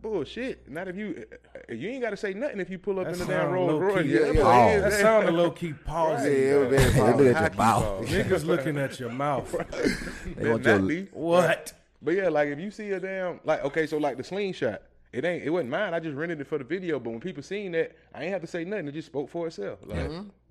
Bullshit. 0.03 0.69
Not 0.69 0.88
if 0.88 0.95
you 0.95 1.25
you 1.69 1.89
ain't 1.89 2.01
got 2.03 2.11
to 2.11 2.17
say 2.17 2.34
nothing 2.34 2.59
if 2.59 2.69
you 2.69 2.77
pull 2.77 2.99
up 2.99 3.05
That 3.05 3.13
in 3.13 3.19
the 3.19 3.25
damn 3.25 3.49
Rolls. 3.51 3.81
Royce. 3.81 4.05
Yeah, 4.05 4.19
Yeah, 4.19 4.31
yeah. 4.34 4.41
Oh. 4.43 4.67
is- 4.75 4.81
That 4.84 4.93
sounded 5.01 5.34
low 5.34 5.49
key 5.49 5.73
pausing. 5.85 6.31
Yeah, 6.31 6.38
it 6.38 6.59
was 6.59 6.69
very 6.69 6.91
they 6.91 6.99
powerful. 6.99 7.23
look 7.25 7.35
at 7.35 7.41
your 7.49 7.57
mouth. 7.57 8.07
Niggas 8.09 8.45
looking 8.51 8.77
at 8.77 8.99
your 8.99 9.09
mouth. 9.09 9.55
They 10.38 10.49
want 10.51 10.63
not 10.65 10.80
your- 10.81 10.88
be. 10.88 11.07
What? 11.11 11.73
But 12.01 12.13
yeah, 12.15 12.30
like 12.30 12.49
if 12.49 12.59
you 12.59 12.69
see 12.69 12.91
a 12.91 12.99
damn 12.99 13.39
like 13.45 13.63
okay, 13.65 13.88
so 13.88 13.97
like 13.97 14.17
the 14.17 14.23
slingshot, 14.23 14.81
it 15.13 15.23
ain't 15.23 15.43
it 15.45 15.49
wasn't 15.51 15.69
mine. 15.69 15.93
I 15.93 15.99
just 16.01 16.15
rented 16.17 16.41
it 16.41 16.47
for 16.47 16.57
the 16.57 16.63
video. 16.65 16.99
But 16.99 17.11
when 17.11 17.19
people 17.21 17.41
seen 17.43 17.71
that, 17.71 17.95
I 18.13 18.23
ain't 18.23 18.31
have 18.34 18.41
to 18.41 18.47
say 18.47 18.65
nothing. 18.65 18.89
It 18.89 18.91
just 18.93 19.05
spoke 19.07 19.30
for 19.30 19.47
itself. 19.47 19.80
Like, 19.85 20.09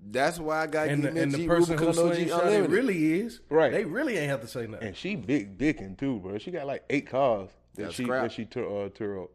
That's 0.09 0.39
why 0.39 0.61
I 0.63 0.67
got 0.67 0.87
And 0.87 1.03
the, 1.03 1.09
and 1.09 1.31
the 1.31 1.37
Jeep 1.37 1.47
person 1.47 1.77
who 1.77 1.85
Rubicon 1.85 2.07
OG 2.09 2.15
slingshot 2.15 2.47
it 2.53 2.69
really 2.69 3.19
is. 3.21 3.41
Right. 3.49 3.71
They 3.71 3.85
really 3.85 4.17
ain't 4.17 4.29
have 4.31 4.41
to 4.41 4.47
say 4.47 4.65
nothing. 4.65 4.87
And 4.87 4.97
she 4.97 5.15
big 5.15 5.57
dicking 5.59 5.97
too, 5.97 6.19
bro. 6.19 6.37
She 6.39 6.49
got 6.49 6.65
like 6.65 6.83
eight 6.89 7.07
cars 7.07 7.49
that 7.75 7.83
That's 7.83 7.95
she 7.95 8.05
crap. 8.05 8.23
that 8.23 8.31
she 8.31 8.45
tour 8.45 8.85
uh, 8.85 8.89
tour 8.89 9.23
up. 9.23 9.29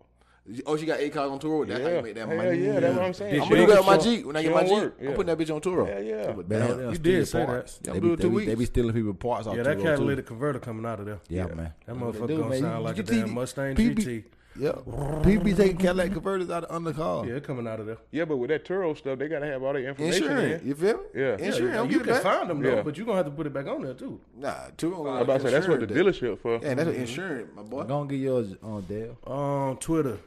Oh, 0.67 0.77
she 0.77 0.87
got 0.87 0.99
eight 1.01 1.13
cars 1.13 1.31
on 1.31 1.39
tour. 1.39 1.67
That's 1.67 1.81
how 1.83 1.89
Yeah. 1.89 1.97
you 1.97 2.03
make 2.03 2.15
that 2.15 2.29
Hell 2.29 2.37
money. 2.37 2.59
yeah, 2.65 2.81
that's 2.81 2.97
what 2.97 3.05
I'm 3.05 3.13
saying. 3.15 3.35
Did 3.35 3.43
I'm 3.43 3.49
gonna 3.51 3.61
do 3.61 3.67
that 3.67 3.77
make 3.77 3.87
my 3.87 3.95
it 3.97 4.01
Jeep 4.03 4.25
when 4.27 4.37
I 4.37 4.43
get 4.43 4.53
my 4.53 4.61
don't 4.61 4.69
Jeep. 4.69 4.79
work, 4.83 4.97
yeah. 5.01 5.09
I'm 5.11 5.15
putting 5.17 5.37
that 5.37 5.47
bitch 5.47 5.55
on 5.55 5.61
tour. 5.61 5.87
Yeah, 5.89 5.99
yeah. 6.01 6.33
But 6.33 6.49
they, 6.49 6.59
they 6.59 6.67
You 6.67 6.95
steal 6.95 7.03
did 7.03 7.29
say 7.29 7.45
parts. 7.47 7.79
that. 7.79 7.93
They 7.95 8.01
be, 8.01 8.09
they, 8.09 8.17
two 8.17 8.37
be, 8.39 8.45
they 8.47 8.55
be 8.55 8.65
stealing 8.65 8.95
people 8.95 9.15
parts 9.15 9.47
off 9.47 9.57
yeah, 9.57 9.63
that 9.65 9.77
road, 9.77 9.85
catalytic 9.85 10.27
converter 10.27 10.59
coming 10.59 10.87
out 10.87 11.01
of 11.01 11.07
there. 11.07 11.19
Yeah, 11.29 11.47
man. 11.49 11.57
That 11.57 11.75
They 11.87 11.93
motherfucker 11.93 12.29
do, 12.29 12.37
gonna 12.39 12.49
man. 12.51 12.61
sound 12.61 12.79
You- 12.79 12.85
like 12.85 12.97
you 12.97 13.03
a 13.03 13.07
damn 13.07 13.35
Mustang 13.35 13.75
people- 13.77 14.03
GT. 14.05 14.25
Yeah, 14.61 14.73
people 15.23 15.45
be 15.45 15.55
taking 15.55 15.77
Cadillac 15.77 16.11
converters 16.13 16.51
out 16.51 16.65
of 16.65 16.75
under 16.75 16.93
car. 16.93 17.25
Yeah, 17.25 17.39
coming 17.39 17.69
out 17.69 17.79
of 17.79 17.87
there. 17.87 17.99
Yeah, 18.11 18.25
but 18.25 18.39
with 18.39 18.51
that 18.51 18.65
Turo 18.65 18.97
stuff, 18.97 19.17
they 19.17 19.29
gotta 19.29 19.47
have 19.47 19.63
all 19.63 19.73
their 19.73 19.87
information. 19.89 20.25
Insurance, 20.25 20.63
in. 20.63 20.69
you 20.69 20.75
feel 20.75 20.97
me? 20.97 21.03
Yeah. 21.15 21.33
Insurance, 21.35 21.59
Yeah, 21.61 21.73
don't 21.75 21.91
you 21.93 22.01
can 22.01 22.15
find 22.23 22.51
them 22.51 22.61
though, 22.61 22.75
Yeah. 22.77 22.83
but 22.83 22.97
you're 22.97 23.07
gonna 23.07 23.19
have 23.19 23.27
to 23.27 23.31
put 23.31 23.47
it 23.47 23.53
back 23.53 23.69
on 23.69 23.83
there 23.83 23.95
too. 23.95 24.19
Nah, 24.37 24.55
Turo. 24.77 25.09
I'm 25.15 25.23
about 25.23 25.43
to 25.43 25.47
say 25.47 25.53
that's 25.53 25.69
what 25.69 25.79
the 25.79 25.87
dealership 25.87 26.41
for. 26.41 26.59
Yeah, 26.61 26.75
that's 26.75 26.87
what 26.89 26.97
insurance, 26.97 27.51
my 27.55 27.63
boy. 27.63 27.85
Go 27.85 28.01
and 28.01 28.11
get 28.11 28.17
yours 28.17 28.57
on 28.61 28.83
Dale. 28.89 29.17
On 29.29 29.77
Twitter, 29.77 30.19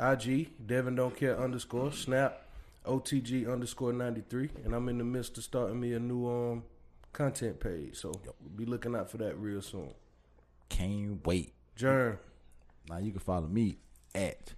IG 0.00 0.50
Devin 0.66 0.94
don't 0.94 1.16
care 1.16 1.38
underscore 1.38 1.92
Snap 1.92 2.42
OTG 2.86 3.50
underscore 3.52 3.92
ninety 3.92 4.22
three, 4.28 4.48
and 4.64 4.74
I'm 4.74 4.88
in 4.88 4.98
the 4.98 5.04
midst 5.04 5.36
of 5.38 5.44
starting 5.44 5.78
me 5.80 5.92
a 5.94 5.98
new 5.98 6.28
um 6.28 6.62
content 7.12 7.58
page, 7.60 7.96
so 7.96 8.12
be 8.56 8.64
looking 8.64 8.94
out 8.94 9.10
for 9.10 9.16
that 9.18 9.36
real 9.38 9.60
soon. 9.60 9.92
Can't 10.68 11.26
wait. 11.26 11.52
Jern, 11.76 12.18
Now 12.88 12.98
you 12.98 13.10
can 13.10 13.20
follow 13.20 13.46
me 13.46 13.78
at 14.14 14.54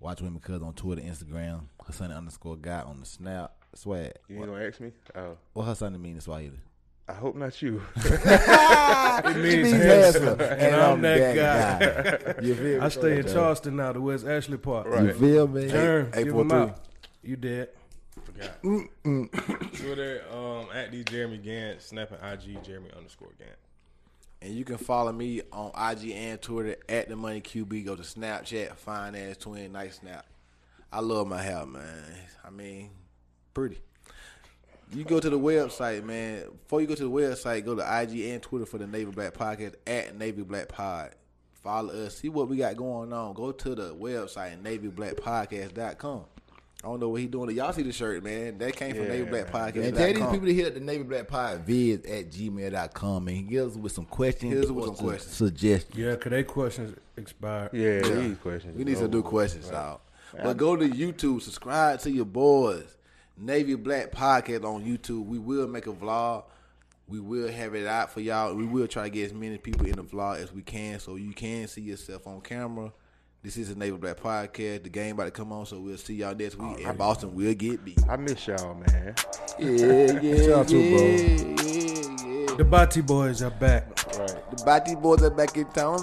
Watch 0.00 0.20
Women 0.20 0.40
Cuz 0.40 0.62
on 0.62 0.72
Twitter, 0.74 1.02
Instagram, 1.02 1.62
Hassan 1.84 2.10
underscore 2.12 2.56
guy 2.56 2.82
on 2.82 3.00
the 3.00 3.06
Snap. 3.06 3.52
Swag. 3.74 4.12
You 4.28 4.36
ain't 4.36 4.46
gonna 4.46 4.64
ask 4.64 4.80
me? 4.80 4.92
Oh, 5.16 5.36
What 5.52 5.64
Hassan 5.64 6.00
mean 6.00 6.14
in 6.14 6.20
Swahili? 6.20 6.58
I 7.06 7.12
hope 7.12 7.36
not 7.36 7.60
you. 7.60 7.82
it 7.96 9.36
means 9.36 9.70
handsome, 9.72 10.40
and, 10.40 10.74
I'm, 10.74 11.02
that, 11.02 11.36
guy. 11.36 12.32
guy. 12.32 12.42
You 12.42 12.54
feel 12.54 12.78
me? 12.78 12.78
I 12.78 12.88
stay 12.88 13.18
in 13.18 13.26
Charleston 13.26 13.76
now, 13.76 13.92
the 13.92 14.00
West 14.00 14.26
Ashley 14.26 14.56
Park. 14.56 14.86
You 14.86 15.12
feel 15.12 15.46
me? 15.46 15.68
Germ, 15.68 16.06
Eight- 16.14 16.24
give 16.24 16.34
'em 16.34 16.50
843. 16.50 16.58
out. 16.58 16.80
You 17.22 17.36
dead? 17.36 17.68
Forgot. 18.22 18.62
Mm-mm. 18.62 19.78
Twitter 19.78 20.22
um, 20.32 20.66
at 20.74 20.92
the 20.92 21.04
Jeremy 21.04 21.38
Gant, 21.38 21.82
snapping 21.82 22.18
IG 22.22 22.62
Jeremy 22.64 22.88
underscore 22.96 23.32
Gant. 23.38 23.50
And 24.40 24.54
you 24.54 24.64
can 24.64 24.78
follow 24.78 25.12
me 25.12 25.42
on 25.52 25.70
IG 25.92 26.10
and 26.12 26.40
Twitter 26.40 26.76
at 26.88 27.08
the 27.08 27.16
Money 27.16 27.40
QB. 27.42 27.84
Go 27.84 27.96
to 27.96 28.02
Snapchat, 28.02 28.76
fine 28.76 29.14
ass 29.14 29.36
twin, 29.38 29.72
nice 29.72 29.96
snap. 30.00 30.26
I 30.92 31.00
love 31.00 31.26
my 31.26 31.42
hair, 31.42 31.66
man. 31.66 32.04
I 32.44 32.50
mean, 32.50 32.90
pretty. 33.52 33.78
You 34.94 35.04
go 35.04 35.18
to 35.20 35.28
the 35.30 35.38
website, 35.38 36.04
man. 36.04 36.44
Before 36.62 36.80
you 36.80 36.86
go 36.86 36.94
to 36.94 37.02
the 37.02 37.10
website, 37.10 37.64
go 37.64 37.74
to 37.74 37.82
IG 38.02 38.20
and 38.32 38.42
Twitter 38.42 38.66
for 38.66 38.78
the 38.78 38.86
Navy 38.86 39.10
Black 39.10 39.34
Podcast 39.34 39.74
at 39.86 40.16
Navy 40.16 40.42
Black 40.42 40.68
Pod. 40.68 41.10
Follow 41.62 41.92
us. 42.06 42.18
See 42.18 42.28
what 42.28 42.48
we 42.48 42.58
got 42.58 42.76
going 42.76 43.12
on. 43.12 43.34
Go 43.34 43.50
to 43.50 43.74
the 43.74 43.94
website, 43.94 44.60
NavyBlackPodcast.com. 44.62 46.24
I 46.82 46.86
don't 46.86 47.00
know 47.00 47.08
what 47.08 47.20
he 47.22 47.26
doing. 47.26 47.56
Y'all 47.56 47.72
see 47.72 47.82
the 47.82 47.92
shirt, 47.92 48.22
man. 48.22 48.58
That 48.58 48.76
came 48.76 48.94
from 48.94 49.04
Yeah. 49.04 49.08
Navy 49.12 49.30
Black 49.30 49.46
Podcast. 49.50 49.84
And 49.86 49.96
tell 49.96 50.06
these 50.12 50.26
people 50.26 50.46
to 50.46 50.54
hit 50.54 50.66
up 50.66 50.74
the 50.74 50.80
Navy 50.80 51.02
Black 51.04 51.26
Pod 51.26 51.66
vids 51.66 52.04
at 52.10 52.30
gmail.com 52.30 53.28
and 53.28 53.48
hit 53.50 53.62
us 53.64 53.74
with 53.74 53.92
some 53.92 54.04
questions. 54.04 54.52
Hit 54.52 54.64
us 54.64 54.70
with 54.70 54.84
some 54.84 54.94
questions. 54.96 55.34
Suggestions. 55.34 55.96
Yeah, 55.96 56.14
cause 56.16 56.30
they 56.30 56.42
questions 56.42 56.94
expired. 57.16 57.70
Yeah, 57.72 58.06
Yeah. 58.06 58.14
these 58.20 58.36
questions. 58.36 58.76
We 58.76 58.84
need 58.84 58.92
is 58.92 58.98
some 58.98 59.10
new 59.10 59.22
questions 59.22 59.66
Right. 59.66 59.74
out. 59.76 60.02
But 60.42 60.58
go 60.58 60.76
to 60.76 60.86
YouTube, 60.86 61.40
subscribe 61.40 62.00
to 62.00 62.10
your 62.10 62.26
boys. 62.26 62.84
Navy 63.36 63.74
Black 63.74 64.12
Podcast 64.12 64.64
on 64.64 64.84
YouTube. 64.84 65.26
We 65.26 65.38
will 65.38 65.66
make 65.66 65.86
a 65.86 65.92
vlog. 65.92 66.44
We 67.06 67.20
will 67.20 67.50
have 67.50 67.74
it 67.74 67.86
out 67.86 68.12
for 68.12 68.20
y'all. 68.20 68.54
We 68.54 68.64
will 68.64 68.86
try 68.86 69.04
to 69.04 69.10
get 69.10 69.26
as 69.26 69.34
many 69.34 69.58
people 69.58 69.86
in 69.86 69.96
the 69.96 70.04
vlog 70.04 70.42
as 70.42 70.52
we 70.52 70.62
can 70.62 70.98
so 71.00 71.16
you 71.16 71.32
can 71.32 71.66
see 71.68 71.82
yourself 71.82 72.26
on 72.26 72.40
camera. 72.40 72.92
This 73.42 73.58
is 73.58 73.68
the 73.68 73.74
Navy 73.74 73.96
Black 73.98 74.16
Podcast. 74.16 74.84
The 74.84 74.88
game 74.88 75.16
about 75.16 75.24
to 75.24 75.30
come 75.30 75.52
on, 75.52 75.66
so 75.66 75.78
we'll 75.78 75.98
see 75.98 76.14
y'all 76.14 76.34
next 76.34 76.56
week. 76.56 76.86
And 76.86 76.96
Boston 76.96 77.34
will 77.34 77.52
get 77.52 77.84
beat. 77.84 77.98
I 78.08 78.16
miss 78.16 78.46
y'all, 78.46 78.74
man. 78.74 79.14
Yeah, 79.58 80.18
yeah, 80.20 80.36
Shout 80.44 80.50
out 80.60 80.68
to 80.68 80.78
yeah, 80.78 80.96
bro. 80.96 81.06
yeah, 81.06 82.48
yeah. 82.50 82.56
The 82.56 82.64
Bati 82.64 83.00
boys 83.02 83.42
are 83.42 83.50
back. 83.50 83.88
Right. 84.16 84.56
The 84.56 84.62
Batty 84.64 84.94
boys 84.94 85.22
are 85.22 85.30
back 85.30 85.56
in 85.58 85.66
town. 85.72 85.98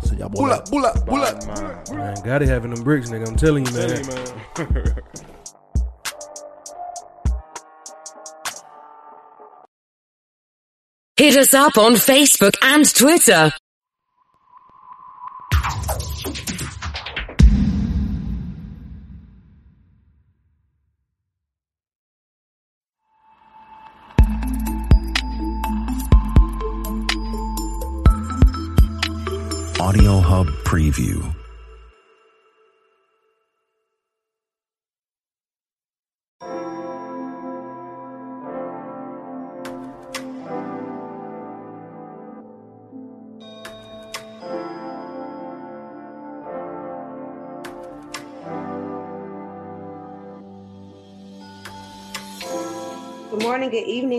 So 0.00 0.14
y'all 0.14 0.28
boys 0.30 0.38
Pull 0.38 0.50
up, 0.50 0.68
pull 0.70 0.86
up, 0.86 1.06
pull 1.06 1.22
up. 1.22 1.40
Bad 1.40 1.62
mind. 1.62 1.90
Man, 1.98 2.16
gotta 2.24 2.46
having 2.46 2.72
them 2.72 2.82
bricks, 2.82 3.10
nigga. 3.10 3.28
I'm 3.28 3.36
telling 3.36 3.66
you, 3.66 3.72
man. 3.72 3.88
Tell 4.54 4.66
you, 4.66 4.72
man. 4.72 5.02
Hit 11.22 11.36
us 11.36 11.54
up 11.54 11.78
on 11.78 11.92
Facebook 11.92 12.56
and 12.62 12.84
Twitter. 12.84 13.52
Audio 29.78 30.18
Hub 30.18 30.48
Preview. 30.64 31.41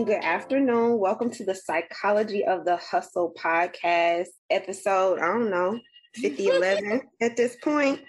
Morning, 0.03 0.21
good 0.21 0.27
afternoon. 0.27 0.99
Welcome 0.99 1.29
to 1.31 1.45
the 1.45 1.55
Psychology 1.55 2.43
of 2.45 2.65
the 2.65 2.75
Hustle 2.77 3.33
podcast, 3.37 4.27
episode, 4.49 5.19
I 5.19 5.27
don't 5.27 5.49
know, 5.49 5.79
50, 6.15 6.47
11 6.47 7.01
at 7.21 7.37
this 7.37 7.55
point. 7.63 8.01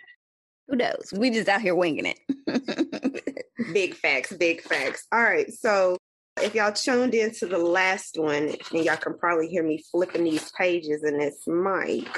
Who 0.68 0.76
knows? 0.76 1.12
We 1.16 1.30
just 1.30 1.48
out 1.48 1.60
here 1.60 1.74
winging 1.74 2.06
it. 2.06 3.44
Big 3.72 3.94
facts, 3.94 4.32
big 4.32 4.62
facts. 4.62 5.06
All 5.12 5.22
right, 5.22 5.52
so 5.52 5.96
if 6.40 6.54
y'all 6.54 6.72
tuned 6.72 7.14
into 7.14 7.46
the 7.46 7.58
last 7.58 8.18
one, 8.18 8.54
and 8.72 8.84
y'all 8.84 8.96
can 8.96 9.16
probably 9.16 9.48
hear 9.48 9.62
me 9.62 9.82
flipping 9.92 10.24
these 10.24 10.50
pages 10.58 11.04
in 11.04 11.18
this 11.18 11.46
mic, 11.46 12.08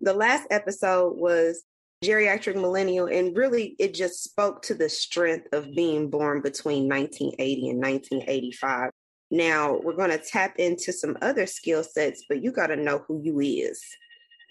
the 0.00 0.12
last 0.12 0.46
episode 0.50 1.16
was 1.16 1.62
geriatric 2.04 2.54
millennial, 2.54 3.06
and 3.06 3.36
really 3.36 3.74
it 3.78 3.94
just 3.94 4.22
spoke 4.22 4.62
to 4.62 4.74
the 4.74 4.88
strength 4.88 5.48
of 5.52 5.74
being 5.74 6.10
born 6.10 6.42
between 6.42 6.88
1980 6.88 7.70
and 7.70 7.80
1985. 7.80 8.90
Now 9.30 9.80
we're 9.82 9.96
going 9.96 10.10
to 10.10 10.18
tap 10.18 10.54
into 10.58 10.92
some 10.92 11.16
other 11.20 11.46
skill 11.46 11.84
sets, 11.84 12.24
but 12.28 12.42
you 12.42 12.50
got 12.50 12.68
to 12.68 12.76
know 12.76 13.04
who 13.06 13.20
you 13.22 13.40
is. 13.40 13.82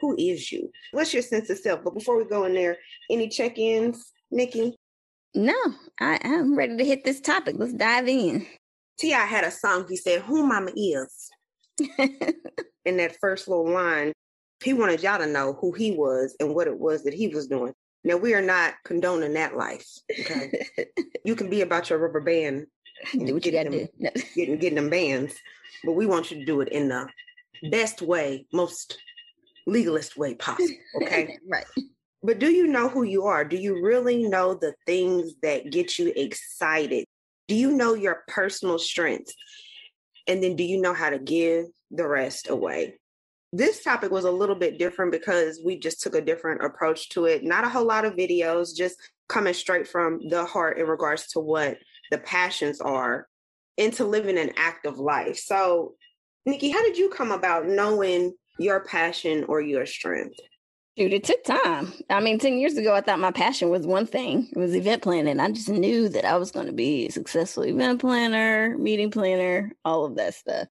Who 0.02 0.16
is 0.18 0.52
you? 0.52 0.72
What's 0.92 1.14
your 1.14 1.24
sense 1.24 1.50
of 1.50 1.58
self? 1.58 1.84
But 1.84 1.96
before 1.96 2.18
we 2.18 2.26
go 2.26 2.44
in 2.46 2.54
there, 2.54 2.78
any 3.10 3.30
check-ins, 3.30 4.12
Nikki? 4.30 4.76
No, 5.34 5.56
I, 6.00 6.20
I'm 6.24 6.56
ready 6.58 6.78
to 6.78 6.86
hit 6.86 7.04
this 7.04 7.20
topic. 7.20 7.56
Let's 7.58 7.74
dive 7.74 8.08
in. 8.08 8.46
T.I. 9.00 9.26
had 9.26 9.44
a 9.44 9.52
song. 9.52 9.86
He 9.88 9.96
said, 9.96 10.22
"Who 10.22 10.46
Mama 10.46 10.72
is." 10.76 11.30
in 12.86 12.98
that 12.98 13.18
first 13.20 13.48
little 13.48 13.70
line, 13.70 14.14
he 14.64 14.74
wanted 14.74 15.04
y'all 15.04 15.20
to 15.20 15.28
know 15.28 15.54
who 15.54 15.74
he 15.74 15.92
was 15.92 16.36
and 16.40 16.56
what 16.56 16.68
it 16.68 16.80
was 16.80 17.04
that 17.04 17.14
he 17.14 17.28
was 17.28 17.48
doing. 17.48 17.74
Now 18.04 18.18
we 18.18 18.34
are 18.34 18.42
not 18.42 18.76
condoning 18.86 19.34
that 19.34 19.56
life. 19.56 19.86
Okay, 20.20 20.66
you 21.24 21.36
can 21.36 21.50
be 21.50 21.62
about 21.62 21.90
your 21.90 22.00
rubber 22.00 22.22
band, 22.22 22.68
Do 23.14 23.34
what 23.34 23.46
you 23.46 23.52
getting 23.52 23.72
gotta 23.72 23.90
them, 24.00 24.24
getting 24.36 24.58
getting 24.58 24.76
them 24.76 24.90
bands, 24.90 25.36
but 25.84 25.94
we 25.94 26.06
want 26.06 26.32
you 26.32 26.40
to 26.40 26.46
do 26.46 26.62
it 26.62 26.70
in 26.70 26.90
the 26.90 27.08
best 27.70 28.02
way, 28.02 28.46
most 28.52 28.98
legalist 29.66 30.18
way 30.18 30.36
possible. 30.36 30.76
Okay, 31.02 31.38
right. 31.50 31.66
But 32.24 32.40
do 32.40 32.52
you 32.52 32.68
know 32.68 32.90
who 32.90 33.04
you 33.04 33.26
are? 33.26 33.46
Do 33.46 33.58
you 33.58 33.84
really 33.84 34.28
know 34.28 34.56
the 34.56 34.74
things 34.86 35.34
that 35.44 35.72
get 35.72 36.00
you 36.00 36.12
excited? 36.16 37.06
Do 37.48 37.56
you 37.56 37.72
know 37.72 37.94
your 37.94 38.24
personal 38.28 38.80
strengths? 38.80 39.34
And 40.28 40.44
then 40.44 40.56
do 40.56 40.64
you 40.64 40.82
know 40.82 40.94
how 40.94 41.10
to 41.10 41.20
give 41.20 41.66
the 41.92 42.08
rest 42.08 42.50
away? 42.50 42.96
This 43.54 43.84
topic 43.84 44.12
was 44.12 44.26
a 44.26 44.32
little 44.32 44.56
bit 44.56 44.78
different 44.78 45.12
because 45.12 45.62
we 45.64 45.80
just 45.80 46.02
took 46.02 46.16
a 46.16 46.22
different 46.22 46.66
approach 46.66 47.10
to 47.10 47.26
it. 47.26 47.44
Not 47.44 47.64
a 47.64 47.70
whole 47.70 47.86
lot 47.86 48.04
of 48.04 48.16
videos, 48.16 48.76
just 48.76 48.98
coming 49.30 49.54
straight 49.54 49.88
from 49.88 50.20
the 50.28 50.44
heart 50.44 50.80
in 50.80 50.88
regards 50.88 51.28
to 51.28 51.40
what 51.40 51.78
the 52.12 52.18
passions 52.18 52.82
are 52.82 53.28
into 53.78 54.06
living 54.06 54.38
an 54.38 54.52
active 54.58 54.98
life. 54.98 55.38
So, 55.38 55.94
Nikki, 56.46 56.70
how 56.70 56.82
did 56.84 56.98
you 56.98 57.10
come 57.10 57.32
about 57.32 57.68
knowing 57.68 58.34
your 58.58 58.84
passion 58.84 59.46
or 59.46 59.62
your 59.62 59.86
strength? 59.86 60.40
Dude, 60.98 61.14
it 61.14 61.26
took 61.26 61.44
time. 61.44 61.94
I 62.10 62.20
mean, 62.22 62.40
10 62.40 62.58
years 62.58 62.76
ago, 62.76 62.96
I 62.96 63.02
thought 63.02 63.20
my 63.20 63.32
passion 63.32 63.70
was 63.70 63.86
one 63.86 64.08
thing. 64.08 64.50
It 64.52 64.58
was 64.58 64.76
event 64.76 65.04
planning. 65.04 65.40
I 65.40 65.52
just 65.52 65.70
knew 65.70 66.10
that 66.10 66.26
I 66.26 66.38
was 66.38 66.50
going 66.50 66.66
to 66.66 66.74
be 66.74 67.06
a 67.06 67.12
successful 67.12 67.66
event 67.66 68.02
planner, 68.02 68.76
meeting 68.80 69.12
planner, 69.12 69.74
all 69.86 70.06
of 70.06 70.16
that 70.16 70.34
stuff. 70.34 70.68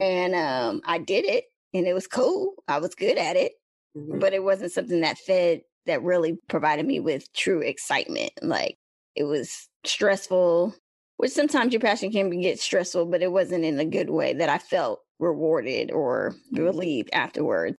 And 0.00 0.34
um, 0.34 0.80
I 0.84 0.98
did 0.98 1.24
it 1.24 1.44
and 1.72 1.86
it 1.86 1.92
was 1.92 2.08
cool. 2.08 2.54
I 2.66 2.78
was 2.78 2.96
good 2.96 3.16
at 3.16 3.36
it, 3.36 3.52
but 3.94 4.32
it 4.32 4.42
wasn't 4.42 4.72
something 4.72 5.02
that 5.02 5.18
fed, 5.18 5.60
that 5.86 6.02
really 6.02 6.36
provided 6.48 6.84
me 6.84 6.98
with 6.98 7.32
true 7.32 7.60
excitement. 7.60 8.32
Like 8.42 8.76
it 9.14 9.24
was 9.24 9.68
stressful, 9.84 10.74
which 11.16 11.32
sometimes 11.32 11.72
your 11.72 11.80
passion 11.80 12.10
can 12.10 12.40
get 12.40 12.60
stressful, 12.60 13.06
but 13.06 13.22
it 13.22 13.32
wasn't 13.32 13.64
in 13.64 13.78
a 13.78 13.84
good 13.84 14.10
way 14.10 14.34
that 14.34 14.48
I 14.48 14.58
felt 14.58 15.00
rewarded 15.18 15.90
or 15.90 16.34
mm-hmm. 16.52 16.64
relieved 16.64 17.10
afterwards. 17.12 17.76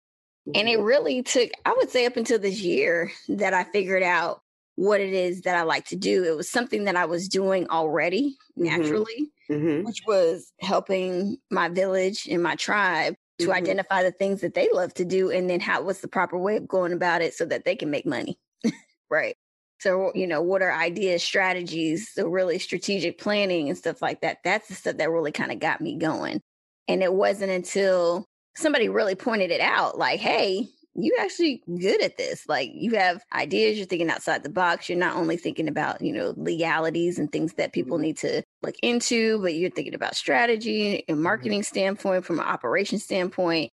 And 0.55 0.69
it 0.69 0.79
mm-hmm. 0.79 0.85
really 0.85 1.23
took, 1.23 1.51
I 1.65 1.75
would 1.77 1.91
say, 1.91 2.07
up 2.07 2.17
until 2.17 2.39
this 2.39 2.61
year 2.61 3.11
that 3.29 3.55
I 3.55 3.65
figured 3.65 4.03
out 4.03 4.41
what 4.77 5.01
it 5.01 5.13
is 5.13 5.43
that 5.43 5.57
I 5.57 5.63
like 5.63 5.87
to 5.87 5.97
do. 5.97 6.25
It 6.25 6.37
was 6.37 6.51
something 6.51 6.85
that 6.85 6.97
I 6.97 7.05
was 7.05 7.29
doing 7.29 7.69
already 7.69 8.37
mm-hmm. 8.59 8.65
naturally, 8.65 9.31
which 9.49 10.03
was 10.07 10.53
helping 10.61 11.37
my 11.51 11.69
village 11.69 12.27
and 12.31 12.43
my 12.43 12.57
tribe 12.57 13.15
to 13.41 13.49
Mhm. 13.49 13.55
identify 13.55 14.03
the 14.03 14.13
things 14.13 14.41
that 14.41 14.55
they 14.55 14.69
love 14.73 14.95
to 14.95 15.05
do 15.05 15.31
and 15.31 15.49
then 15.49 15.61
how 15.61 15.83
what's 15.83 16.01
the 16.01 16.09
proper 16.09 16.39
way 16.39 16.57
of 16.57 16.69
going 16.69 16.93
about 16.93 17.23
it 17.23 17.35
so 17.35 17.45
that 17.47 17.65
they 17.65 17.75
can 17.75 17.91
make 17.91 18.07
money. 18.07 18.39
right. 19.11 19.37
So, 19.81 20.13
you 20.15 20.27
know, 20.27 20.43
what 20.43 20.63
are 20.63 20.73
ideas, 20.73 21.23
strategies, 21.23 22.11
so 22.13 22.29
really 22.29 22.59
strategic 22.59 23.19
planning 23.19 23.69
and 23.69 23.79
stuff 23.79 24.03
like 24.03 24.21
that. 24.21 24.39
That's 24.45 24.69
the 24.69 24.75
stuff 24.75 24.99
that 24.99 25.11
really 25.11 25.33
kind 25.33 25.51
of 25.51 25.59
got 25.59 25.81
me 25.81 25.97
going. 25.97 26.41
And 26.87 27.03
it 27.03 27.15
wasn't 27.15 27.51
until 27.51 28.27
somebody 28.57 28.89
really 28.89 29.15
pointed 29.15 29.51
it 29.51 29.61
out 29.61 29.97
like, 29.97 30.21
hey, 30.21 30.69
you 30.95 31.17
actually 31.21 31.63
good 31.79 32.03
at 32.03 32.19
this. 32.19 32.47
Like 32.49 32.71
you 32.75 32.97
have 32.97 33.23
ideas, 33.33 33.79
you're 33.79 33.87
thinking 33.87 34.11
outside 34.11 34.43
the 34.43 34.51
box. 34.51 34.89
You're 34.89 34.99
not 34.99 35.17
only 35.17 35.37
thinking 35.37 35.69
about, 35.69 36.03
you 36.03 36.13
know, 36.13 36.35
legalities 36.37 37.19
and 37.19 37.31
things 37.31 37.55
that 37.55 37.73
people 37.73 37.97
mm-hmm. 37.97 38.03
need 38.03 38.17
to 38.19 38.43
look 38.63 38.75
into, 38.83 39.41
but 39.41 39.55
you're 39.55 39.71
thinking 39.71 39.95
about 39.95 40.17
strategy 40.17 41.05
and 41.09 41.17
mm-hmm. 41.17 41.23
marketing 41.23 41.63
standpoint 41.63 42.25
from 42.25 42.39
an 42.39 42.47
operation 42.47 42.99
standpoint. 42.99 43.71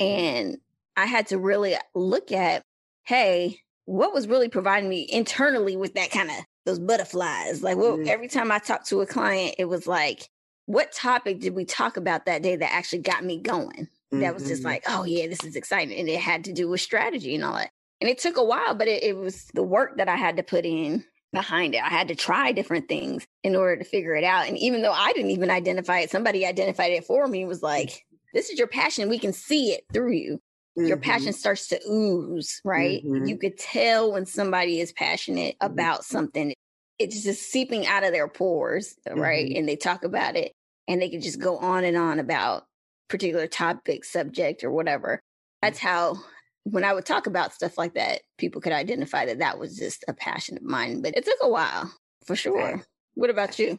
Mm-hmm. 0.00 0.04
And 0.04 0.58
I 0.96 1.06
had 1.06 1.28
to 1.28 1.38
really 1.38 1.76
look 1.94 2.32
at, 2.32 2.62
hey, 3.04 3.60
what 3.86 4.12
was 4.12 4.28
really 4.28 4.48
providing 4.48 4.88
me 4.88 5.06
internally 5.10 5.76
with 5.76 5.94
that 5.94 6.10
kind 6.10 6.30
of 6.30 6.36
those 6.66 6.78
butterflies? 6.78 7.62
Like, 7.62 7.76
well, 7.76 7.96
Mm. 7.96 8.08
every 8.08 8.28
time 8.28 8.52
I 8.52 8.58
talked 8.58 8.88
to 8.88 9.00
a 9.00 9.06
client, 9.06 9.54
it 9.58 9.64
was 9.66 9.86
like, 9.86 10.28
what 10.66 10.92
topic 10.92 11.40
did 11.40 11.54
we 11.54 11.64
talk 11.64 11.96
about 11.96 12.26
that 12.26 12.42
day 12.42 12.56
that 12.56 12.72
actually 12.72 13.02
got 13.02 13.24
me 13.24 13.38
going? 13.40 13.88
That 14.12 14.34
was 14.34 14.46
just 14.46 14.62
Mhm. 14.62 14.66
like, 14.66 14.84
oh 14.88 15.04
yeah, 15.04 15.26
this 15.26 15.42
is 15.44 15.56
exciting. 15.56 15.98
And 15.98 16.08
it 16.08 16.20
had 16.20 16.44
to 16.44 16.52
do 16.52 16.68
with 16.68 16.80
strategy 16.80 17.34
and 17.34 17.44
all 17.44 17.54
that. 17.54 17.70
And 18.00 18.08
it 18.10 18.18
took 18.18 18.36
a 18.36 18.44
while, 18.44 18.74
but 18.74 18.88
it, 18.88 19.02
it 19.02 19.16
was 19.16 19.46
the 19.54 19.62
work 19.62 19.96
that 19.98 20.08
I 20.08 20.16
had 20.16 20.36
to 20.36 20.42
put 20.42 20.64
in 20.64 21.04
behind 21.32 21.74
it. 21.74 21.82
I 21.82 21.88
had 21.88 22.08
to 22.08 22.14
try 22.14 22.52
different 22.52 22.88
things 22.88 23.26
in 23.42 23.56
order 23.56 23.76
to 23.76 23.84
figure 23.84 24.14
it 24.14 24.24
out. 24.24 24.48
And 24.48 24.56
even 24.58 24.82
though 24.82 24.92
I 24.92 25.12
didn't 25.12 25.30
even 25.32 25.50
identify 25.50 26.00
it, 26.00 26.10
somebody 26.10 26.46
identified 26.46 26.92
it 26.92 27.04
for 27.04 27.26
me 27.26 27.44
was 27.44 27.62
like, 27.62 28.04
this 28.32 28.48
is 28.50 28.58
your 28.58 28.68
passion. 28.68 29.08
We 29.08 29.18
can 29.18 29.32
see 29.32 29.70
it 29.72 29.84
through 29.92 30.12
you. 30.12 30.40
Your 30.76 30.98
Mhm. 30.98 31.02
passion 31.02 31.32
starts 31.32 31.68
to 31.68 31.80
ooze, 31.90 32.60
right? 32.64 33.02
Mhm. 33.04 33.26
You 33.28 33.38
could 33.38 33.58
tell 33.58 34.12
when 34.12 34.26
somebody 34.26 34.80
is 34.80 34.92
passionate 34.92 35.56
about 35.60 36.04
something. 36.04 36.52
It's 36.98 37.22
just 37.22 37.50
seeping 37.50 37.86
out 37.86 38.04
of 38.04 38.12
their 38.12 38.28
pores, 38.28 38.96
right? 39.08 39.48
Mhm. 39.48 39.58
And 39.58 39.68
they 39.68 39.76
talk 39.76 40.04
about 40.04 40.36
it 40.36 40.52
and 40.86 41.00
they 41.00 41.08
can 41.08 41.20
just 41.20 41.40
go 41.40 41.56
on 41.58 41.84
and 41.84 41.96
on 41.96 42.18
about 42.18 42.66
particular 43.08 43.46
topic, 43.46 44.04
subject, 44.04 44.64
or 44.64 44.70
whatever. 44.70 45.20
That's 45.62 45.78
how 45.78 46.16
when 46.64 46.84
I 46.84 46.92
would 46.92 47.06
talk 47.06 47.26
about 47.26 47.54
stuff 47.54 47.78
like 47.78 47.94
that, 47.94 48.22
people 48.38 48.60
could 48.60 48.72
identify 48.72 49.24
that 49.26 49.38
that 49.38 49.58
was 49.58 49.76
just 49.76 50.04
a 50.08 50.12
passion 50.12 50.56
of 50.56 50.62
mine. 50.62 51.00
But 51.00 51.16
it 51.16 51.24
took 51.24 51.38
a 51.40 51.48
while 51.48 51.90
for 52.26 52.36
sure. 52.36 52.82
What 53.14 53.30
about 53.30 53.58
you? 53.58 53.78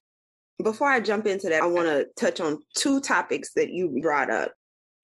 Before 0.63 0.89
I 0.89 0.99
jump 0.99 1.27
into 1.27 1.49
that, 1.49 1.61
I 1.61 1.67
want 1.67 1.87
to 1.87 2.07
touch 2.15 2.39
on 2.39 2.59
two 2.75 2.99
topics 3.01 3.53
that 3.53 3.69
you 3.69 3.99
brought 4.01 4.31
up. 4.31 4.53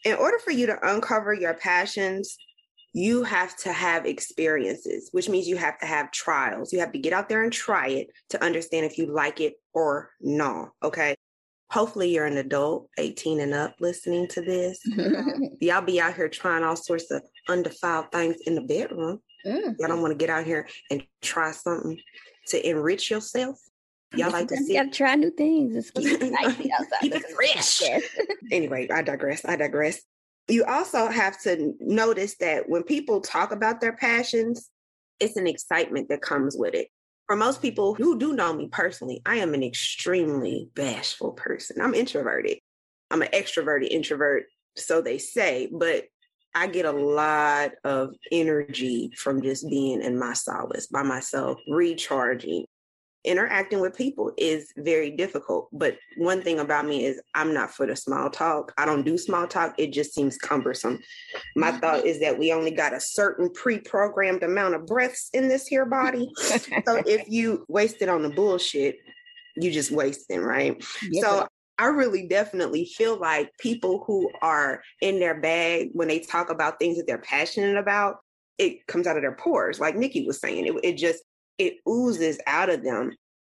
In 0.04 0.16
order 0.16 0.40
for 0.40 0.52
you 0.52 0.66
to 0.68 0.78
uncover 0.82 1.34
your 1.34 1.54
passions, 1.54 2.38
you 2.94 3.24
have 3.24 3.58
to 3.58 3.74
have 3.74 4.06
experiences, 4.06 5.10
which 5.12 5.28
means 5.28 5.48
you 5.48 5.58
have 5.58 5.80
to 5.80 5.86
have 5.86 6.12
trials. 6.12 6.72
You 6.72 6.80
have 6.80 6.92
to 6.92 7.00
get 7.00 7.14
out 7.14 7.28
there 7.28 7.44
and 7.44 7.52
try 7.52 7.88
it 7.88 8.08
to 8.30 8.44
understand 8.44 8.86
if 8.86 8.98
you 8.98 9.08
like 9.08 9.42
it 9.42 9.56
or 9.74 10.12
not. 10.22 10.70
Okay. 10.84 11.16
Hopefully, 11.72 12.14
you're 12.14 12.28
an 12.28 12.38
adult, 12.38 12.88
18 13.00 13.40
and 13.40 13.54
up, 13.54 13.74
listening 13.80 14.28
to 14.28 14.42
this. 14.42 14.80
Y'all 15.60 15.82
be 15.82 16.00
out 16.00 16.14
here 16.14 16.30
trying 16.30 16.64
all 16.64 16.76
sorts 16.76 17.10
of 17.10 17.24
undefiled 17.50 18.12
things 18.12 18.36
in 18.46 18.54
the 18.54 18.62
bedroom. 18.62 19.20
Mm. 19.44 19.76
Y'all 19.80 19.88
don't 19.88 20.02
want 20.02 20.12
to 20.12 20.18
get 20.18 20.30
out 20.30 20.46
here 20.46 20.68
and 20.92 21.04
try 21.24 21.52
something 21.52 21.98
to 22.50 22.70
enrich 22.70 23.10
yourself. 23.10 23.58
Y'all 24.14 24.32
like 24.32 24.48
to 24.48 24.58
see 24.64 24.76
gotta 24.76 24.90
try 24.90 25.16
new 25.16 25.32
things. 25.32 25.76
It's 25.76 25.92
keep 25.92 26.06
it 26.22 26.34
spicy 26.34 26.72
outside. 26.72 27.00
Keep 27.02 27.16
it 27.16 27.26
fresh. 27.36 27.82
anyway, 28.52 28.88
I 28.90 29.02
digress. 29.02 29.44
I 29.46 29.56
digress. 29.56 30.02
You 30.48 30.66
also 30.66 31.08
have 31.08 31.40
to 31.44 31.74
notice 31.80 32.36
that 32.38 32.70
when 32.70 32.84
people 32.84 33.22
talk 33.22 33.52
about 33.52 33.82
their 33.82 33.94
passions, 33.94 34.70
it's 35.20 35.38
an 35.38 35.48
excitement 35.48 36.10
that 36.10 36.22
comes 36.22 36.56
with 36.58 36.74
it. 36.74 36.90
For 37.28 37.38
most 37.38 37.62
people 37.62 37.96
who 37.96 38.20
do 38.20 38.34
know 38.34 38.54
me 38.54 38.68
personally, 38.70 39.22
I 39.26 39.38
am 39.38 39.54
an 39.54 39.64
extremely 39.64 40.70
bashful 40.76 41.32
person. 41.32 41.80
I'm 41.82 41.94
introverted. 41.94 42.58
I'm 43.10 43.22
an 43.22 43.30
extroverted 43.34 43.90
introvert, 43.90 44.46
so 44.76 45.02
they 45.02 45.18
say, 45.18 45.70
but 45.72 46.06
I 46.56 46.68
get 46.68 46.86
a 46.86 46.92
lot 46.92 47.72
of 47.84 48.14
energy 48.32 49.12
from 49.16 49.42
just 49.42 49.68
being 49.70 50.02
in 50.02 50.20
my 50.20 50.34
solace 50.34 50.88
by 50.88 51.04
myself, 51.04 51.60
recharging, 51.68 52.66
interacting 53.24 53.80
with 53.80 53.96
people 53.96 54.32
is 54.38 54.74
very 54.78 55.12
difficult. 55.12 55.70
But 55.72 55.98
one 56.18 56.42
thing 56.42 56.60
about 56.60 56.86
me 56.86 57.06
is 57.06 57.22
I'm 57.34 57.54
not 57.54 57.72
for 57.72 57.86
the 57.86 57.96
small 57.96 58.30
talk. 58.30 58.74
I 58.78 58.86
don't 58.86 59.04
do 59.04 59.18
small 59.18 59.48
talk. 59.48 59.76
It 59.78 59.94
just 59.94 60.14
seems 60.14 60.38
cumbersome. 60.38 61.00
My 61.56 61.72
mm-hmm. 61.72 61.80
thought 61.80 62.06
is 62.06 62.20
that 62.20 62.38
we 62.38 62.52
only 62.52 62.72
got 62.72 62.94
a 62.94 63.00
certain 63.00 63.50
pre-programmed 63.52 64.44
amount 64.44 64.76
of 64.76 64.86
breaths 64.86 65.30
in 65.34 65.48
this 65.48 65.68
here 65.68 65.86
body. 65.86 66.30
so 66.38 67.02
if 67.06 67.24
you 67.28 67.66
waste 67.68 68.02
it 68.02 68.10
on 68.10 68.24
the 68.24 68.30
bullshit, 68.30 68.98
you 69.56 69.72
just 69.72 69.92
wasting, 69.92 70.42
right? 70.42 70.84
Yes, 71.10 71.26
so. 71.26 71.48
I 71.80 71.88
really 71.88 72.28
definitely 72.28 72.86
feel 72.86 73.20
like 73.20 73.52
people 73.60 74.04
who 74.06 74.30
are 74.44 74.84
in 75.02 75.20
their 75.20 75.42
bag 75.42 75.90
when 75.94 76.08
they 76.08 76.20
talk 76.20 76.52
about 76.52 76.78
things 76.78 76.98
that 76.98 77.08
they're 77.08 77.18
passionate 77.18 77.78
about, 77.78 78.18
it 78.60 78.86
comes 78.86 79.08
out 79.08 79.16
of 79.16 79.24
their 79.24 79.36
pores. 79.36 79.80
Like 79.80 79.96
Nikki 79.96 80.26
was 80.26 80.40
saying, 80.40 80.68
it, 80.68 80.76
it 80.84 80.98
just 80.98 81.24
it 81.58 81.78
oozes 81.88 82.40
out 82.48 82.70
of 82.70 82.84
them. 82.84 83.12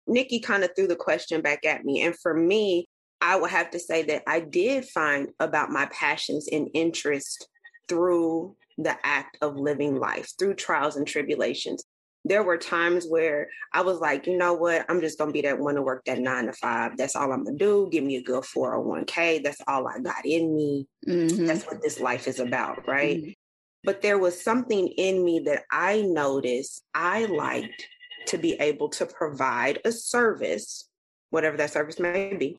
Nikki 0.06 0.40
kind 0.40 0.64
of 0.64 0.70
threw 0.76 0.86
the 0.86 0.96
question 0.96 1.40
back 1.40 1.64
at 1.64 1.84
me. 1.84 2.02
And 2.02 2.14
for 2.18 2.34
me, 2.34 2.88
I 3.20 3.36
would 3.36 3.50
have 3.50 3.70
to 3.70 3.78
say 3.78 4.02
that 4.04 4.22
I 4.26 4.40
did 4.40 4.84
find 4.86 5.30
about 5.40 5.70
my 5.70 5.86
passions 5.86 6.48
and 6.52 6.68
interest 6.74 7.48
through 7.88 8.56
the 8.76 8.96
act 9.02 9.38
of 9.40 9.56
living 9.56 9.96
life, 9.98 10.32
through 10.38 10.54
trials 10.54 10.96
and 10.96 11.06
tribulations. 11.06 11.84
There 12.26 12.42
were 12.42 12.56
times 12.56 13.06
where 13.06 13.48
I 13.72 13.82
was 13.82 13.98
like, 13.98 14.26
you 14.26 14.36
know 14.36 14.54
what? 14.54 14.86
I'm 14.88 15.00
just 15.00 15.18
going 15.18 15.28
to 15.28 15.32
be 15.32 15.42
that 15.42 15.58
one 15.58 15.74
to 15.74 15.82
work 15.82 16.04
that 16.06 16.18
nine 16.18 16.46
to 16.46 16.52
five. 16.54 16.96
That's 16.96 17.16
all 17.16 17.32
I'm 17.32 17.44
going 17.44 17.58
to 17.58 17.64
do. 17.64 17.88
Give 17.92 18.02
me 18.02 18.16
a 18.16 18.22
good 18.22 18.44
401k. 18.44 19.42
That's 19.42 19.60
all 19.68 19.86
I 19.86 19.98
got 20.00 20.24
in 20.24 20.54
me. 20.54 20.86
Mm-hmm. 21.06 21.46
That's 21.46 21.64
what 21.64 21.82
this 21.82 22.00
life 22.00 22.26
is 22.26 22.40
about, 22.40 22.88
right? 22.88 23.36
But 23.84 24.00
there 24.02 24.18
was 24.18 24.42
something 24.42 24.88
in 24.88 25.24
me 25.24 25.40
that 25.40 25.64
I 25.70 26.02
noticed 26.02 26.82
I 26.94 27.24
mm-hmm. 27.24 27.34
liked 27.34 27.86
to 28.26 28.38
be 28.38 28.54
able 28.54 28.88
to 28.88 29.06
provide 29.06 29.80
a 29.84 29.92
service, 29.92 30.88
whatever 31.30 31.56
that 31.58 31.72
service 31.72 32.00
may 32.00 32.34
be. 32.34 32.58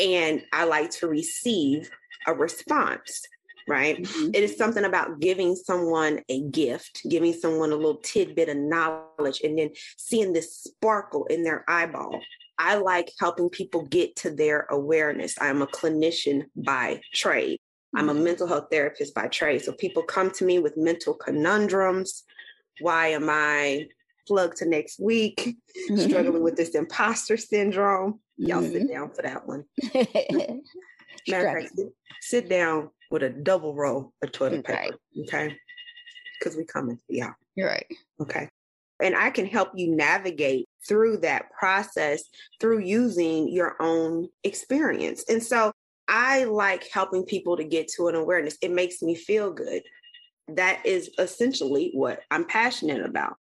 And 0.00 0.42
I 0.52 0.64
like 0.64 0.90
to 0.92 1.06
receive 1.06 1.88
a 2.26 2.34
response, 2.34 3.22
right? 3.68 4.02
Mm-hmm. 4.02 4.30
It 4.34 4.42
is 4.42 4.56
something 4.56 4.84
about 4.84 5.20
giving 5.20 5.54
someone 5.54 6.20
a 6.28 6.42
gift, 6.42 7.02
giving 7.08 7.32
someone 7.32 7.70
a 7.70 7.76
little 7.76 7.98
tidbit 7.98 8.48
of 8.48 8.56
knowledge, 8.56 9.40
and 9.44 9.56
then 9.56 9.70
seeing 9.96 10.32
this 10.32 10.64
sparkle 10.64 11.26
in 11.26 11.44
their 11.44 11.64
eyeball. 11.68 12.20
I 12.58 12.76
like 12.76 13.12
helping 13.20 13.50
people 13.50 13.82
get 13.86 14.16
to 14.16 14.30
their 14.30 14.66
awareness. 14.70 15.34
I'm 15.40 15.62
a 15.62 15.66
clinician 15.66 16.44
by 16.56 17.00
trade. 17.12 17.58
I'm 17.96 18.08
a 18.08 18.14
mm-hmm. 18.14 18.24
mental 18.24 18.46
health 18.46 18.66
therapist 18.70 19.14
by 19.14 19.28
trade. 19.28 19.62
So 19.62 19.72
people 19.72 20.02
come 20.02 20.30
to 20.32 20.44
me 20.44 20.58
with 20.58 20.76
mental 20.76 21.14
conundrums. 21.14 22.24
Why 22.80 23.08
am 23.08 23.28
I 23.30 23.88
plugged 24.26 24.58
to 24.58 24.68
next 24.68 24.98
week? 25.00 25.56
Struggling 25.96 26.34
mm-hmm. 26.34 26.42
with 26.42 26.56
this 26.56 26.74
imposter 26.74 27.36
syndrome. 27.36 28.20
Y'all 28.36 28.62
sit 28.62 28.74
mm-hmm. 28.74 28.92
down 28.92 29.10
for 29.10 29.22
that 29.22 29.46
one. 29.46 29.64
Matter 31.28 31.46
of 31.46 31.62
fact, 31.62 31.80
sit, 32.20 32.48
down 32.48 32.90
with 33.10 33.22
a 33.22 33.30
double 33.30 33.74
roll 33.74 34.12
of 34.22 34.32
toilet 34.32 34.64
paper. 34.64 34.96
Okay. 35.20 35.56
Because 36.38 36.56
we 36.56 36.64
coming 36.64 36.96
for 36.96 37.12
y'all. 37.12 37.34
You're 37.54 37.68
right. 37.68 37.86
Okay. 38.20 38.48
And 39.00 39.16
I 39.16 39.30
can 39.30 39.46
help 39.46 39.70
you 39.74 39.94
navigate 39.94 40.68
through 40.86 41.18
that 41.18 41.50
process 41.58 42.24
through 42.60 42.80
using 42.80 43.48
your 43.48 43.76
own 43.80 44.28
experience. 44.44 45.24
And 45.28 45.42
so 45.42 45.72
I 46.16 46.44
like 46.44 46.88
helping 46.92 47.24
people 47.24 47.56
to 47.56 47.64
get 47.64 47.88
to 47.96 48.06
an 48.06 48.14
awareness. 48.14 48.56
It 48.62 48.70
makes 48.70 49.02
me 49.02 49.16
feel 49.16 49.52
good. 49.52 49.82
That 50.46 50.86
is 50.86 51.10
essentially 51.18 51.90
what 51.92 52.20
I'm 52.30 52.44
passionate 52.44 53.04
about. 53.04 53.34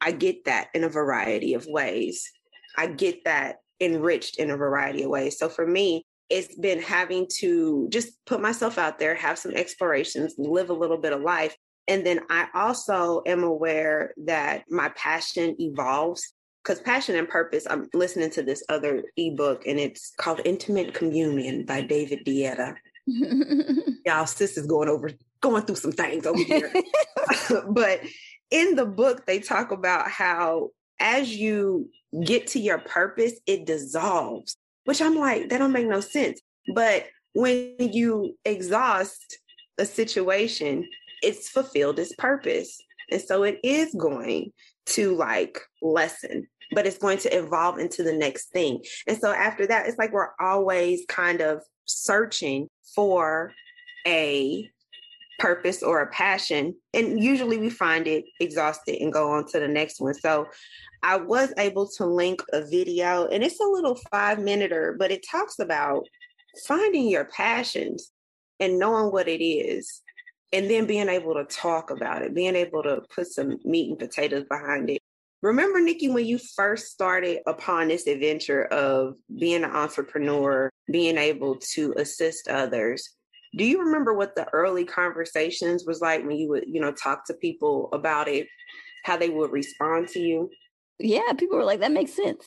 I 0.00 0.10
get 0.10 0.44
that 0.46 0.68
in 0.74 0.82
a 0.82 0.88
variety 0.88 1.54
of 1.54 1.66
ways. 1.68 2.28
I 2.76 2.88
get 2.88 3.22
that 3.26 3.58
enriched 3.80 4.40
in 4.40 4.50
a 4.50 4.56
variety 4.56 5.04
of 5.04 5.10
ways. 5.10 5.38
So 5.38 5.48
for 5.48 5.64
me, 5.68 6.04
it's 6.28 6.56
been 6.56 6.82
having 6.82 7.28
to 7.38 7.86
just 7.90 8.12
put 8.26 8.40
myself 8.40 8.76
out 8.76 8.98
there, 8.98 9.14
have 9.14 9.38
some 9.38 9.52
explorations, 9.52 10.34
live 10.36 10.70
a 10.70 10.74
little 10.74 10.98
bit 10.98 11.12
of 11.12 11.20
life. 11.20 11.56
And 11.86 12.04
then 12.04 12.22
I 12.28 12.48
also 12.54 13.22
am 13.24 13.44
aware 13.44 14.14
that 14.24 14.64
my 14.68 14.88
passion 14.96 15.54
evolves 15.60 16.34
because 16.66 16.80
passion 16.80 17.14
and 17.16 17.28
purpose 17.28 17.66
i'm 17.70 17.88
listening 17.94 18.30
to 18.30 18.42
this 18.42 18.62
other 18.68 19.04
ebook 19.16 19.66
and 19.66 19.78
it's 19.78 20.12
called 20.16 20.40
intimate 20.44 20.94
communion 20.94 21.64
by 21.64 21.80
david 21.80 22.24
deida 22.24 22.74
y'all 24.04 24.26
sis 24.26 24.56
is 24.56 24.66
going 24.66 24.88
over 24.88 25.10
going 25.40 25.62
through 25.62 25.76
some 25.76 25.92
things 25.92 26.26
over 26.26 26.42
here. 26.42 26.72
But 27.68 28.00
in 28.50 28.74
the 28.74 28.86
book 28.86 29.26
they 29.26 29.38
talk 29.38 29.70
about 29.70 30.10
how 30.10 30.70
as 31.00 31.34
you 31.34 31.88
get 32.24 32.48
to 32.48 32.58
your 32.58 32.78
purpose 32.78 33.34
it 33.46 33.66
dissolves 33.66 34.56
which 34.84 35.00
i'm 35.00 35.16
like 35.16 35.48
that 35.48 35.58
don't 35.58 35.72
make 35.72 35.86
no 35.86 36.00
sense. 36.00 36.40
But 36.74 37.06
when 37.34 37.76
you 37.78 38.36
exhaust 38.44 39.38
a 39.78 39.84
situation 39.84 40.88
it's 41.22 41.48
fulfilled 41.48 41.98
its 41.98 42.14
purpose. 42.16 42.78
And 43.10 43.22
so 43.22 43.42
it 43.42 43.58
is 43.62 43.94
going 43.94 44.52
to 44.86 45.14
like 45.14 45.58
lessen 45.80 46.46
but 46.72 46.86
it's 46.86 46.98
going 46.98 47.18
to 47.18 47.36
evolve 47.36 47.78
into 47.78 48.02
the 48.02 48.12
next 48.12 48.50
thing. 48.50 48.82
And 49.06 49.18
so 49.18 49.32
after 49.32 49.66
that, 49.66 49.86
it's 49.86 49.98
like 49.98 50.12
we're 50.12 50.32
always 50.40 51.04
kind 51.08 51.40
of 51.40 51.62
searching 51.84 52.68
for 52.94 53.52
a 54.06 54.68
purpose 55.38 55.82
or 55.82 56.00
a 56.00 56.06
passion, 56.08 56.74
and 56.94 57.22
usually 57.22 57.58
we 57.58 57.70
find 57.70 58.06
it 58.06 58.24
exhausted 58.40 59.00
and 59.02 59.12
go 59.12 59.30
on 59.30 59.46
to 59.46 59.60
the 59.60 59.68
next 59.68 60.00
one. 60.00 60.14
So 60.14 60.46
I 61.02 61.16
was 61.16 61.52
able 61.58 61.88
to 61.96 62.06
link 62.06 62.42
a 62.52 62.62
video, 62.62 63.26
and 63.26 63.44
it's 63.44 63.60
a 63.60 63.64
little 63.64 63.98
five 64.10 64.38
minute 64.38 64.72
but 64.98 65.10
it 65.10 65.26
talks 65.30 65.58
about 65.58 66.06
finding 66.66 67.08
your 67.08 67.26
passions 67.26 68.10
and 68.60 68.78
knowing 68.78 69.12
what 69.12 69.28
it 69.28 69.44
is, 69.44 70.02
and 70.52 70.70
then 70.70 70.86
being 70.86 71.08
able 71.08 71.34
to 71.34 71.44
talk 71.44 71.90
about 71.90 72.22
it, 72.22 72.34
being 72.34 72.56
able 72.56 72.82
to 72.82 73.02
put 73.14 73.26
some 73.26 73.58
meat 73.64 73.90
and 73.90 73.98
potatoes 73.98 74.44
behind 74.48 74.88
it. 74.88 75.02
Remember, 75.42 75.80
Nikki, 75.80 76.08
when 76.08 76.24
you 76.24 76.38
first 76.38 76.86
started 76.86 77.40
upon 77.46 77.88
this 77.88 78.06
adventure 78.06 78.64
of 78.66 79.14
being 79.38 79.64
an 79.64 79.70
entrepreneur, 79.70 80.70
being 80.90 81.18
able 81.18 81.56
to 81.74 81.94
assist 81.98 82.48
others, 82.48 83.16
do 83.56 83.64
you 83.64 83.80
remember 83.80 84.14
what 84.14 84.34
the 84.34 84.48
early 84.52 84.84
conversations 84.84 85.84
was 85.86 86.00
like 86.00 86.26
when 86.26 86.36
you 86.36 86.48
would, 86.48 86.64
you 86.66 86.80
know, 86.80 86.92
talk 86.92 87.26
to 87.26 87.34
people 87.34 87.88
about 87.92 88.28
it, 88.28 88.46
how 89.04 89.16
they 89.16 89.28
would 89.28 89.52
respond 89.52 90.08
to 90.08 90.20
you? 90.20 90.50
Yeah, 90.98 91.32
people 91.36 91.58
were 91.58 91.64
like, 91.64 91.80
that 91.80 91.92
makes 91.92 92.14
sense. 92.14 92.46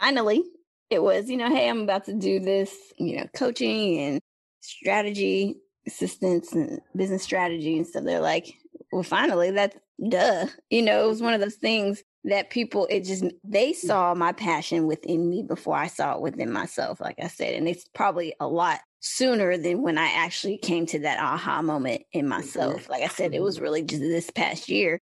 Finally, 0.00 0.42
it 0.90 1.02
was, 1.02 1.28
you 1.30 1.36
know, 1.36 1.48
hey, 1.48 1.68
I'm 1.68 1.82
about 1.82 2.04
to 2.06 2.14
do 2.14 2.40
this, 2.40 2.74
you 2.98 3.16
know, 3.16 3.26
coaching 3.34 3.98
and 3.98 4.20
strategy 4.60 5.56
assistance 5.86 6.52
and 6.52 6.80
business 6.96 7.22
strategy 7.22 7.76
and 7.76 7.86
stuff. 7.86 8.04
They're 8.04 8.20
like, 8.20 8.54
well, 8.92 9.02
finally, 9.02 9.50
that's 9.50 9.76
duh. 10.08 10.46
You 10.70 10.82
know, 10.82 11.04
it 11.04 11.08
was 11.08 11.22
one 11.22 11.34
of 11.34 11.40
those 11.40 11.56
things 11.56 12.02
that 12.24 12.50
people, 12.50 12.86
it 12.90 13.04
just, 13.04 13.24
they 13.42 13.72
saw 13.72 14.14
my 14.14 14.32
passion 14.32 14.86
within 14.86 15.28
me 15.28 15.42
before 15.42 15.76
I 15.76 15.88
saw 15.88 16.14
it 16.14 16.20
within 16.20 16.50
myself, 16.50 17.00
like 17.00 17.16
I 17.22 17.28
said. 17.28 17.54
And 17.54 17.68
it's 17.68 17.86
probably 17.94 18.34
a 18.40 18.48
lot 18.48 18.80
sooner 19.00 19.58
than 19.58 19.82
when 19.82 19.98
I 19.98 20.06
actually 20.06 20.56
came 20.56 20.86
to 20.86 21.00
that 21.00 21.20
aha 21.20 21.60
moment 21.62 22.02
in 22.12 22.26
myself. 22.26 22.88
Like 22.88 23.02
I 23.02 23.08
said, 23.08 23.34
it 23.34 23.42
was 23.42 23.60
really 23.60 23.82
just 23.82 24.00
this 24.00 24.30
past 24.30 24.68
year 24.68 25.00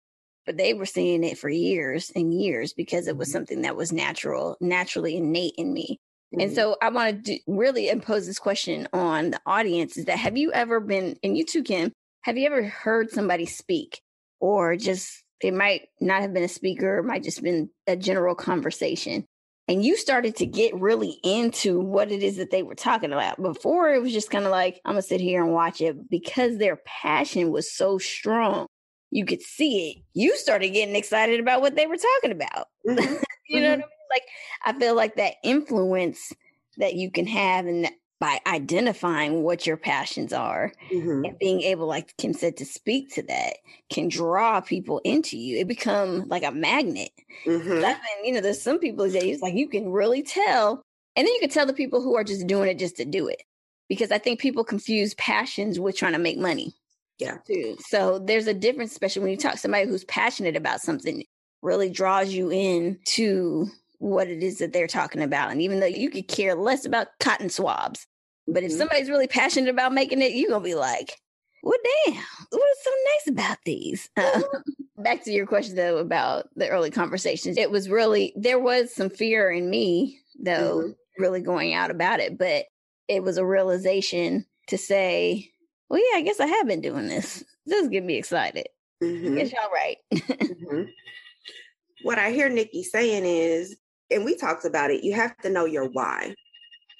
but 0.50 0.58
they 0.58 0.74
were 0.74 0.88
seeing 0.88 1.24
it 1.24 1.38
for 1.38 1.48
years 1.48 2.12
and 2.16 2.34
years 2.34 2.74
because 2.74 3.08
it 3.08 3.16
was 3.16 3.28
mm-hmm. 3.28 3.34
something 3.34 3.62
that 3.62 3.76
was 3.76 3.92
natural, 3.92 4.58
naturally 4.60 5.16
innate 5.16 5.54
in 5.60 5.72
me. 5.72 6.00
Mm-hmm. 6.34 6.42
And 6.42 6.56
so 6.56 6.76
I 6.82 6.90
want 6.90 7.26
to 7.26 7.38
really 7.46 7.88
impose 7.88 8.26
this 8.26 8.40
question 8.40 8.88
on 8.92 9.30
the 9.30 9.40
audience 9.46 9.96
is 9.96 10.06
that 10.06 10.18
have 10.18 10.38
you 10.38 10.52
ever 10.52 10.80
been, 10.80 11.18
and 11.22 11.38
you 11.38 11.46
too, 11.46 11.62
Kim, 11.62 11.92
have 12.22 12.36
you 12.36 12.48
ever 12.48 12.64
heard 12.64 13.12
somebody 13.12 13.46
speak 13.46 14.02
or 14.40 14.76
just, 14.76 15.24
it 15.42 15.54
might 15.54 15.88
not 16.00 16.22
have 16.22 16.34
been 16.34 16.44
a 16.44 16.50
speaker, 16.50 16.98
it 17.00 17.06
might 17.06 17.24
just 17.24 17.42
been 17.42 17.70
a 17.88 17.96
general 17.96 18.36
conversation. 18.36 19.26
And 19.68 19.86
you 19.86 19.98
started 19.98 20.36
to 20.38 20.48
get 20.48 20.74
really 20.74 21.20
into 21.24 21.80
what 21.80 22.12
it 22.12 22.24
is 22.24 22.38
that 22.38 22.50
they 22.50 22.64
were 22.64 22.74
talking 22.74 23.14
about. 23.14 23.40
Before 23.40 23.94
it 23.94 24.02
was 24.02 24.12
just 24.12 24.32
kind 24.32 24.46
of 24.46 24.52
like, 24.52 24.82
I'm 24.84 24.94
gonna 24.94 25.04
sit 25.04 25.22
here 25.22 25.44
and 25.44 25.54
watch 25.54 25.80
it 25.80 26.10
because 26.10 26.58
their 26.58 26.78
passion 26.78 27.52
was 27.52 27.72
so 27.72 28.00
strong 28.00 28.68
you 29.12 29.26
could 29.26 29.42
see 29.42 29.92
it, 29.92 30.04
you 30.14 30.38
started 30.38 30.70
getting 30.70 30.96
excited 30.96 31.40
about 31.40 31.62
what 31.62 31.76
they 31.76 31.88
were 31.88 31.98
talking 31.98 32.32
about. 32.32 32.68
Mm-hmm. 32.88 33.16
you 33.50 33.62
know 33.62 33.70
mm-hmm. 33.70 33.72
what 33.72 33.74
I 33.74 33.76
mean? 33.78 33.88
Like 34.12 34.24
I 34.66 34.80
feel 34.80 34.96
like 34.96 35.16
that 35.16 35.36
influence 35.44 36.34
that 36.78 36.96
you 36.96 37.12
can 37.12 37.28
have 37.28 37.66
and 37.66 37.90
by 38.20 38.40
identifying 38.46 39.44
what 39.44 39.66
your 39.66 39.78
passions 39.78 40.34
are 40.34 40.74
mm-hmm. 40.92 41.26
and 41.26 41.40
being 41.40 41.62
able, 41.62 41.88
like 41.88 42.16
Kim 42.18 42.34
said, 42.34 42.58
to 42.58 42.66
speak 42.66 43.14
to 43.14 43.24
that 43.24 43.54
can 43.90 44.10
draw 44.10 44.60
people 44.60 45.00
into 45.06 45.38
you. 45.38 45.58
It 45.58 45.68
become 45.68 46.28
like 46.28 46.44
a 46.44 46.52
magnet. 46.52 47.12
Mm-hmm. 47.46 47.82
Been, 47.82 48.26
you 48.26 48.34
know, 48.34 48.42
there's 48.42 48.62
some 48.62 48.80
people 48.80 49.10
that 49.10 49.24
it's 49.24 49.42
like 49.42 49.56
you 49.56 49.70
can 49.70 49.90
really 49.90 50.22
tell, 50.22 50.84
and 51.16 51.26
then 51.26 51.34
you 51.34 51.40
can 51.40 51.50
tell 51.50 51.66
the 51.66 51.74
people 51.74 52.02
who 52.02 52.16
are 52.16 52.26
just 52.26 52.46
doing 52.46 52.70
it 52.70 52.78
just 52.78 52.98
to 52.98 53.06
do 53.06 53.28
it. 53.28 53.42
Because 53.88 54.12
I 54.12 54.18
think 54.18 54.40
people 54.40 54.64
confuse 54.64 55.14
passions 55.16 55.80
with 55.80 55.96
trying 55.96 56.14
to 56.14 56.20
make 56.20 56.38
money. 56.38 56.74
Yeah. 57.20 57.38
Too. 57.48 57.78
So 57.80 58.20
there's 58.20 58.48
a 58.48 58.54
difference, 58.54 58.92
especially 58.92 59.24
when 59.24 59.32
you 59.32 59.38
talk 59.38 59.54
to 59.54 59.58
somebody 59.58 59.88
who's 59.88 60.04
passionate 60.06 60.56
about 60.56 60.82
something, 60.82 61.24
really 61.62 61.90
draws 61.90 62.32
you 62.32 62.52
in 62.52 63.00
to 63.06 63.68
what 64.00 64.28
it 64.28 64.42
is 64.42 64.58
that 64.58 64.74
they're 64.74 64.88
talking 64.88 65.22
about. 65.22 65.52
And 65.52 65.62
even 65.62 65.80
though 65.80 65.86
you 65.86 66.10
could 66.10 66.28
care 66.28 66.56
less 66.56 66.86
about 66.86 67.08
cotton 67.20 67.50
swabs, 67.50 68.08
but 68.48 68.64
if 68.64 68.72
mm-hmm. 68.72 68.80
somebody's 68.80 69.10
really 69.10 69.28
passionate 69.28 69.70
about 69.70 69.94
making 69.94 70.22
it, 70.22 70.34
you're 70.34 70.50
gonna 70.50 70.64
be 70.64 70.76
like, 70.76 71.16
well, 71.64 71.78
damn, 72.06 72.16
what 72.50 72.72
is 72.72 72.84
so 72.84 72.92
nice 73.06 73.28
about 73.28 73.58
these? 73.66 74.10
Uh, 74.18 74.42
back 74.98 75.24
to 75.24 75.32
your 75.32 75.46
question 75.46 75.76
though 75.76 75.98
about 75.98 76.50
the 76.56 76.70
early 76.70 76.92
conversations. 76.92 77.58
It 77.58 77.72
was 77.72 77.90
really 77.90 78.34
there 78.36 78.60
was 78.60 78.94
some 78.94 79.10
fear 79.10 79.52
in 79.52 79.70
me 79.70 80.20
though, 80.40 80.80
mm-hmm. 80.80 81.22
really 81.22 81.42
going 81.42 81.74
out 81.74 81.92
about 81.92 82.20
it, 82.20 82.38
but 82.38 82.66
it 83.08 83.24
was 83.24 83.38
a 83.38 83.46
realization 83.46 84.46
to 84.68 84.78
say, 84.78 85.52
well, 85.90 86.00
yeah, 86.00 86.20
I 86.20 86.22
guess 86.22 86.40
I 86.40 86.46
have 86.46 86.68
been 86.68 86.82
doing 86.82 87.08
this. 87.08 87.44
This 87.66 87.88
get 87.88 88.04
me 88.04 88.16
excited. 88.16 88.68
Mm-hmm. 89.04 89.38
Y'all 89.38 89.72
right. 89.74 89.98
mm-hmm. 90.14 90.84
What 92.04 92.20
I 92.20 92.32
hear 92.32 92.50
Nikki 92.50 92.84
saying 92.84 93.26
is, 93.26 93.76
and 94.12 94.26
we 94.26 94.36
talked 94.36 94.66
about 94.66 94.92
it, 94.92 95.04
you 95.04 95.14
have 95.14 95.38
to 95.40 95.50
know 95.50 95.66
your 95.66 95.90
why. 95.90 96.36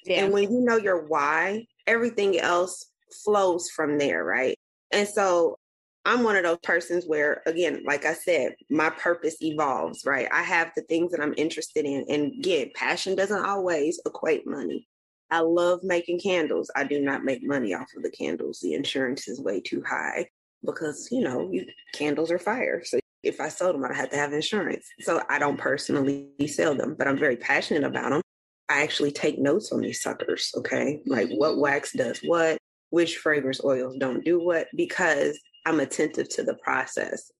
Yeah. 0.04 0.24
And 0.24 0.32
when 0.32 0.50
you 0.50 0.60
know 0.60 0.76
your 0.76 1.06
why, 1.06 1.66
everything 1.86 2.38
else 2.38 2.86
flows 3.24 3.68
from 3.70 3.98
there, 3.98 4.24
right? 4.24 4.58
And 4.92 5.06
so 5.06 5.58
I'm 6.04 6.22
one 6.22 6.36
of 6.36 6.44
those 6.44 6.58
persons 6.62 7.04
where, 7.06 7.42
again, 7.46 7.82
like 7.86 8.06
I 8.06 8.14
said, 8.14 8.54
my 8.70 8.90
purpose 8.90 9.36
evolves, 9.42 10.04
right? 10.06 10.28
I 10.32 10.42
have 10.42 10.72
the 10.74 10.82
things 10.82 11.12
that 11.12 11.20
I'm 11.20 11.34
interested 11.36 11.84
in. 11.84 12.06
And 12.08 12.32
again, 12.38 12.70
passion 12.74 13.14
doesn't 13.14 13.44
always 13.44 14.00
equate 14.06 14.46
money. 14.46 14.86
I 15.30 15.40
love 15.40 15.80
making 15.82 16.20
candles. 16.20 16.70
I 16.74 16.84
do 16.84 17.00
not 17.00 17.24
make 17.24 17.42
money 17.44 17.74
off 17.74 17.88
of 17.96 18.02
the 18.02 18.10
candles. 18.10 18.60
The 18.60 18.74
insurance 18.74 19.28
is 19.28 19.40
way 19.40 19.60
too 19.60 19.82
high 19.86 20.28
because, 20.64 21.08
you 21.12 21.20
know, 21.20 21.48
you, 21.52 21.66
candles 21.92 22.32
are 22.32 22.38
fire. 22.38 22.82
So 22.84 22.98
if 23.22 23.40
I 23.40 23.48
sold 23.48 23.74
them, 23.74 23.84
I'd 23.84 23.96
have 23.96 24.10
to 24.10 24.16
have 24.16 24.32
insurance. 24.32 24.86
So 25.00 25.22
I 25.28 25.38
don't 25.38 25.58
personally 25.58 26.30
sell 26.46 26.74
them, 26.74 26.94
but 26.98 27.06
I'm 27.06 27.18
very 27.18 27.36
passionate 27.36 27.84
about 27.84 28.10
them. 28.10 28.22
I 28.68 28.82
actually 28.82 29.10
take 29.10 29.38
notes 29.38 29.72
on 29.72 29.80
these 29.80 30.02
suckers, 30.02 30.52
okay? 30.56 31.02
Like 31.06 31.28
what 31.30 31.52
mm-hmm. 31.52 31.60
wax 31.60 31.92
does 31.92 32.20
what, 32.20 32.58
which 32.90 33.16
fragrance 33.16 33.62
oils 33.64 33.96
don't 33.98 34.24
do 34.24 34.40
what, 34.40 34.68
because 34.76 35.38
I'm 35.66 35.80
attentive 35.80 36.28
to 36.30 36.42
the 36.42 36.54
process. 36.54 37.30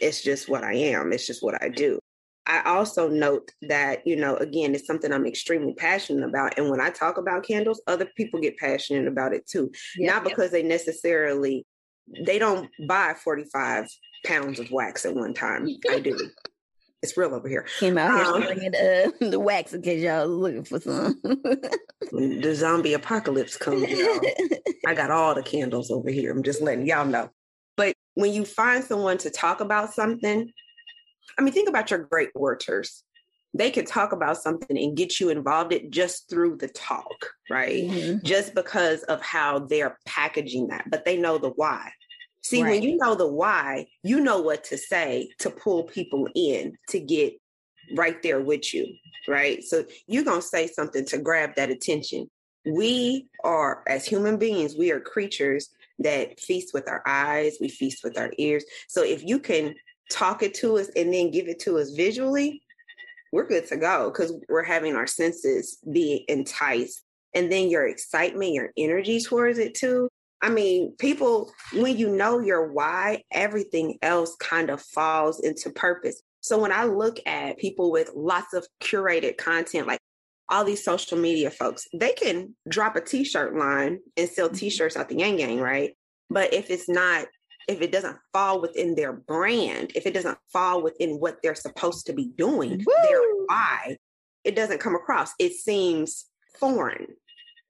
It's 0.00 0.22
just 0.22 0.48
what 0.48 0.64
I 0.64 0.74
am, 0.74 1.12
it's 1.12 1.26
just 1.26 1.42
what 1.42 1.62
I 1.62 1.68
do. 1.68 1.98
I 2.46 2.62
also 2.62 3.08
note 3.08 3.52
that, 3.68 4.04
you 4.06 4.16
know, 4.16 4.36
again, 4.36 4.74
it's 4.74 4.86
something 4.86 5.12
I'm 5.12 5.26
extremely 5.26 5.74
passionate 5.74 6.26
about. 6.28 6.58
And 6.58 6.70
when 6.70 6.80
I 6.80 6.90
talk 6.90 7.18
about 7.18 7.44
candles, 7.44 7.80
other 7.86 8.08
people 8.16 8.40
get 8.40 8.56
passionate 8.56 9.06
about 9.06 9.34
it 9.34 9.46
too. 9.46 9.70
Yeah, 9.96 10.14
Not 10.14 10.24
because 10.24 10.46
yeah. 10.46 10.60
they 10.60 10.62
necessarily 10.64 11.64
they 12.26 12.38
don't 12.38 12.68
buy 12.88 13.14
45 13.22 13.86
pounds 14.24 14.58
of 14.60 14.70
wax 14.70 15.04
at 15.04 15.14
one 15.14 15.34
time. 15.34 15.68
I 15.90 16.00
do. 16.00 16.18
It's 17.02 17.16
real 17.16 17.34
over 17.34 17.48
here. 17.48 17.64
Came 17.78 17.96
out 17.96 18.12
here 18.12 18.26
um, 18.26 19.22
uh, 19.22 19.30
the 19.30 19.40
wax 19.40 19.72
in 19.72 19.80
case 19.80 20.02
y'all 20.02 20.28
looking 20.28 20.64
for 20.64 20.78
some. 20.78 21.18
the 21.24 22.52
zombie 22.54 22.92
apocalypse 22.92 23.56
comes, 23.56 23.88
y'all, 23.88 24.20
I 24.86 24.92
got 24.92 25.10
all 25.10 25.34
the 25.34 25.42
candles 25.42 25.90
over 25.90 26.10
here. 26.10 26.30
I'm 26.30 26.42
just 26.42 26.60
letting 26.60 26.86
y'all 26.86 27.06
know. 27.06 27.30
But 27.74 27.94
when 28.16 28.34
you 28.34 28.44
find 28.44 28.84
someone 28.84 29.16
to 29.16 29.30
talk 29.30 29.62
about 29.62 29.94
something 29.94 30.52
I 31.38 31.42
mean, 31.42 31.52
think 31.52 31.68
about 31.68 31.90
your 31.90 32.00
great 32.00 32.30
orators. 32.34 33.02
They 33.52 33.70
could 33.70 33.86
talk 33.86 34.12
about 34.12 34.36
something 34.36 34.78
and 34.78 34.96
get 34.96 35.18
you 35.18 35.28
involved 35.30 35.72
it 35.72 35.90
just 35.90 36.30
through 36.30 36.58
the 36.58 36.68
talk, 36.68 37.30
right? 37.50 37.84
Mm-hmm. 37.84 38.24
Just 38.24 38.54
because 38.54 39.02
of 39.04 39.20
how 39.22 39.60
they're 39.60 39.98
packaging 40.06 40.68
that, 40.68 40.84
but 40.88 41.04
they 41.04 41.16
know 41.16 41.38
the 41.38 41.48
why. 41.48 41.90
See, 42.42 42.62
right. 42.62 42.70
when 42.70 42.82
you 42.82 42.96
know 42.96 43.14
the 43.14 43.26
why, 43.26 43.86
you 44.02 44.20
know 44.20 44.40
what 44.40 44.64
to 44.64 44.78
say 44.78 45.30
to 45.40 45.50
pull 45.50 45.84
people 45.84 46.28
in 46.34 46.76
to 46.88 46.98
get 46.98 47.34
right 47.96 48.22
there 48.22 48.40
with 48.40 48.72
you, 48.72 48.86
right? 49.28 49.62
So 49.62 49.84
you're 50.06 50.24
going 50.24 50.40
to 50.40 50.46
say 50.46 50.66
something 50.66 51.04
to 51.06 51.18
grab 51.18 51.54
that 51.56 51.70
attention. 51.70 52.30
We 52.64 53.26
are, 53.44 53.82
as 53.86 54.06
human 54.06 54.36
beings, 54.38 54.74
we 54.76 54.90
are 54.90 55.00
creatures 55.00 55.68
that 55.98 56.40
feast 56.40 56.72
with 56.72 56.88
our 56.88 57.02
eyes, 57.06 57.58
we 57.60 57.68
feast 57.68 58.02
with 58.02 58.18
our 58.18 58.30
ears. 58.38 58.64
So 58.88 59.02
if 59.02 59.22
you 59.24 59.38
can 59.38 59.74
talk 60.10 60.42
it 60.42 60.54
to 60.54 60.78
us 60.78 60.88
and 60.96 61.12
then 61.12 61.30
give 61.30 61.48
it 61.48 61.60
to 61.60 61.78
us 61.78 61.90
visually, 61.90 62.62
we're 63.32 63.46
good 63.46 63.66
to 63.68 63.76
go 63.76 64.10
because 64.10 64.32
we're 64.48 64.64
having 64.64 64.96
our 64.96 65.06
senses 65.06 65.78
be 65.92 66.24
enticed. 66.28 67.02
And 67.34 67.50
then 67.50 67.70
your 67.70 67.86
excitement, 67.86 68.54
your 68.54 68.70
energy 68.76 69.20
towards 69.20 69.58
it 69.58 69.74
too. 69.74 70.08
I 70.42 70.48
mean, 70.48 70.94
people, 70.98 71.52
when 71.74 71.96
you 71.98 72.08
know 72.08 72.38
your 72.38 72.72
why, 72.72 73.24
everything 73.30 73.98
else 74.02 74.34
kind 74.36 74.70
of 74.70 74.80
falls 74.80 75.40
into 75.40 75.70
purpose. 75.70 76.22
So 76.40 76.58
when 76.58 76.72
I 76.72 76.84
look 76.84 77.18
at 77.26 77.58
people 77.58 77.90
with 77.90 78.10
lots 78.14 78.54
of 78.54 78.66
curated 78.82 79.36
content, 79.36 79.86
like 79.86 80.00
all 80.48 80.64
these 80.64 80.82
social 80.82 81.18
media 81.18 81.50
folks, 81.50 81.86
they 81.92 82.12
can 82.12 82.54
drop 82.68 82.96
a 82.96 83.00
t-shirt 83.00 83.54
line 83.54 83.98
and 84.16 84.28
sell 84.28 84.48
mm-hmm. 84.48 84.56
t-shirts 84.56 84.96
out 84.96 85.08
the 85.08 85.18
yang 85.18 85.38
yang, 85.38 85.60
right? 85.60 85.92
But 86.30 86.54
if 86.54 86.70
it's 86.70 86.88
not 86.88 87.26
if 87.68 87.80
it 87.80 87.92
doesn't 87.92 88.18
fall 88.32 88.60
within 88.60 88.96
their 88.96 89.12
brand, 89.12 89.92
if 89.94 90.04
it 90.04 90.12
doesn't 90.12 90.38
fall 90.52 90.82
within 90.82 91.20
what 91.20 91.38
they're 91.40 91.54
supposed 91.54 92.06
to 92.06 92.12
be 92.12 92.32
doing, 92.36 92.78
Woo! 92.78 92.94
their 93.08 93.20
why, 93.46 93.96
it 94.42 94.56
doesn't 94.56 94.80
come 94.80 94.96
across. 94.96 95.32
It 95.38 95.52
seems 95.52 96.26
foreign. 96.58 97.06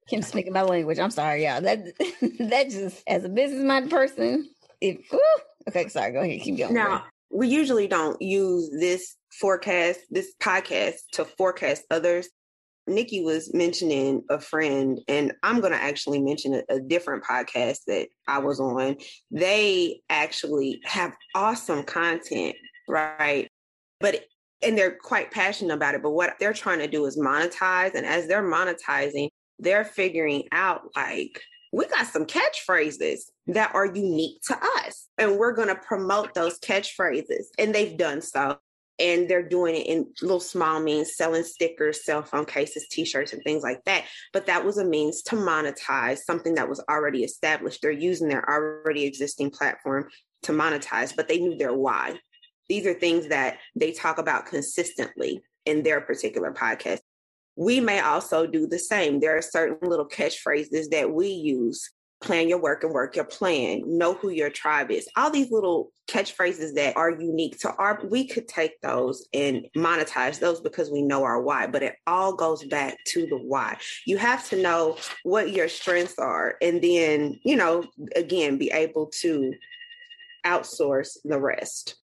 Kim 0.07 0.21
speaking 0.21 0.53
my 0.53 0.63
language. 0.63 0.99
I'm 0.99 1.11
sorry, 1.11 1.45
y'all. 1.45 1.61
That 1.61 1.85
that 2.39 2.69
just 2.69 3.03
as 3.07 3.23
a 3.23 3.29
business 3.29 3.63
minded 3.63 3.91
person, 3.91 4.49
if 4.79 4.97
ooh, 5.13 5.19
okay, 5.67 5.87
sorry, 5.87 6.11
go 6.11 6.21
ahead, 6.21 6.41
keep 6.41 6.57
going. 6.57 6.73
Now, 6.73 7.05
we 7.31 7.47
usually 7.47 7.87
don't 7.87 8.21
use 8.21 8.69
this 8.79 9.15
forecast, 9.39 10.01
this 10.09 10.33
podcast 10.41 10.95
to 11.13 11.25
forecast 11.25 11.83
others. 11.89 12.29
Nikki 12.87 13.23
was 13.23 13.53
mentioning 13.53 14.23
a 14.29 14.39
friend, 14.39 14.99
and 15.07 15.33
I'm 15.43 15.61
going 15.61 15.71
to 15.71 15.81
actually 15.81 16.19
mention 16.19 16.55
a, 16.55 16.75
a, 16.75 16.79
different 16.79 17.23
podcast 17.23 17.77
that 17.87 18.07
I 18.27 18.39
was 18.39 18.59
on. 18.59 18.97
They 19.29 20.01
actually 20.09 20.81
have 20.83 21.13
awesome 21.35 21.83
content, 21.83 22.55
right? 22.89 23.47
But 23.99 24.25
and 24.63 24.77
they're 24.77 24.97
quite 25.01 25.31
passionate 25.31 25.73
about 25.73 25.95
it. 25.95 26.03
But 26.03 26.11
what 26.11 26.35
they're 26.39 26.53
trying 26.53 26.79
to 26.79 26.87
do 26.87 27.05
is 27.05 27.17
monetize, 27.17 27.93
and 27.93 28.05
as 28.05 28.27
they're 28.27 28.43
monetizing, 28.43 29.29
they're 29.61 29.85
figuring 29.85 30.43
out 30.51 30.81
like 30.95 31.41
we 31.71 31.85
got 31.85 32.07
some 32.07 32.25
catchphrases 32.25 33.21
that 33.47 33.73
are 33.73 33.85
unique 33.85 34.41
to 34.47 34.57
us, 34.77 35.07
and 35.17 35.37
we're 35.37 35.53
going 35.53 35.69
to 35.69 35.75
promote 35.75 36.33
those 36.33 36.59
catchphrases, 36.59 37.45
and 37.57 37.73
they've 37.73 37.97
done 37.97 38.21
so 38.21 38.57
and 39.01 39.27
they're 39.27 39.47
doing 39.47 39.75
it 39.75 39.87
in 39.87 40.05
little 40.21 40.39
small 40.39 40.79
means, 40.79 41.15
selling 41.15 41.43
stickers, 41.43 42.05
cell 42.05 42.21
phone 42.21 42.45
cases, 42.45 42.87
t-shirts, 42.87 43.33
and 43.33 43.41
things 43.43 43.63
like 43.63 43.83
that. 43.85 44.05
But 44.31 44.45
that 44.45 44.63
was 44.63 44.77
a 44.77 44.85
means 44.85 45.23
to 45.23 45.35
monetize 45.35 46.19
something 46.19 46.53
that 46.55 46.69
was 46.69 46.83
already 46.87 47.23
established. 47.23 47.81
They're 47.81 47.91
using 47.91 48.27
their 48.27 48.47
already 48.47 49.05
existing 49.05 49.49
platform 49.49 50.07
to 50.43 50.51
monetize, 50.51 51.15
but 51.15 51.27
they 51.27 51.39
knew 51.39 51.57
their 51.57 51.73
why. 51.73 52.19
These 52.69 52.85
are 52.85 52.93
things 52.93 53.27
that 53.29 53.57
they 53.75 53.91
talk 53.91 54.19
about 54.19 54.45
consistently 54.45 55.41
in 55.65 55.81
their 55.81 56.01
particular 56.01 56.53
podcast. 56.53 56.99
We 57.55 57.79
may 57.79 57.99
also 57.99 58.47
do 58.47 58.67
the 58.67 58.79
same. 58.79 59.19
There 59.19 59.37
are 59.37 59.41
certain 59.41 59.87
little 59.87 60.07
catchphrases 60.07 60.89
that 60.91 61.11
we 61.11 61.27
use 61.27 61.89
plan 62.21 62.47
your 62.47 62.61
work 62.61 62.83
and 62.83 62.93
work 62.93 63.15
your 63.15 63.25
plan 63.25 63.81
know 63.85 64.13
who 64.13 64.29
your 64.29 64.49
tribe 64.49 64.91
is. 64.91 65.09
All 65.17 65.31
these 65.31 65.51
little 65.51 65.91
catchphrases 66.07 66.75
that 66.75 66.95
are 66.95 67.09
unique 67.09 67.59
to 67.59 67.73
our 67.75 67.99
we 68.09 68.27
could 68.27 68.47
take 68.47 68.79
those 68.81 69.27
and 69.33 69.65
monetize 69.75 70.39
those 70.39 70.61
because 70.61 70.91
we 70.91 71.01
know 71.01 71.23
our 71.23 71.41
why 71.41 71.67
but 71.67 71.83
it 71.83 71.95
all 72.05 72.35
goes 72.35 72.63
back 72.65 72.97
to 73.07 73.25
the 73.25 73.37
why. 73.37 73.77
You 74.05 74.17
have 74.17 74.47
to 74.49 74.61
know 74.61 74.97
what 75.23 75.51
your 75.51 75.67
strengths 75.67 76.19
are 76.19 76.55
and 76.61 76.81
then 76.81 77.39
you 77.43 77.55
know 77.55 77.83
again 78.15 78.57
be 78.57 78.71
able 78.71 79.07
to 79.21 79.53
outsource 80.45 81.17
the 81.23 81.39
rest 81.39 82.00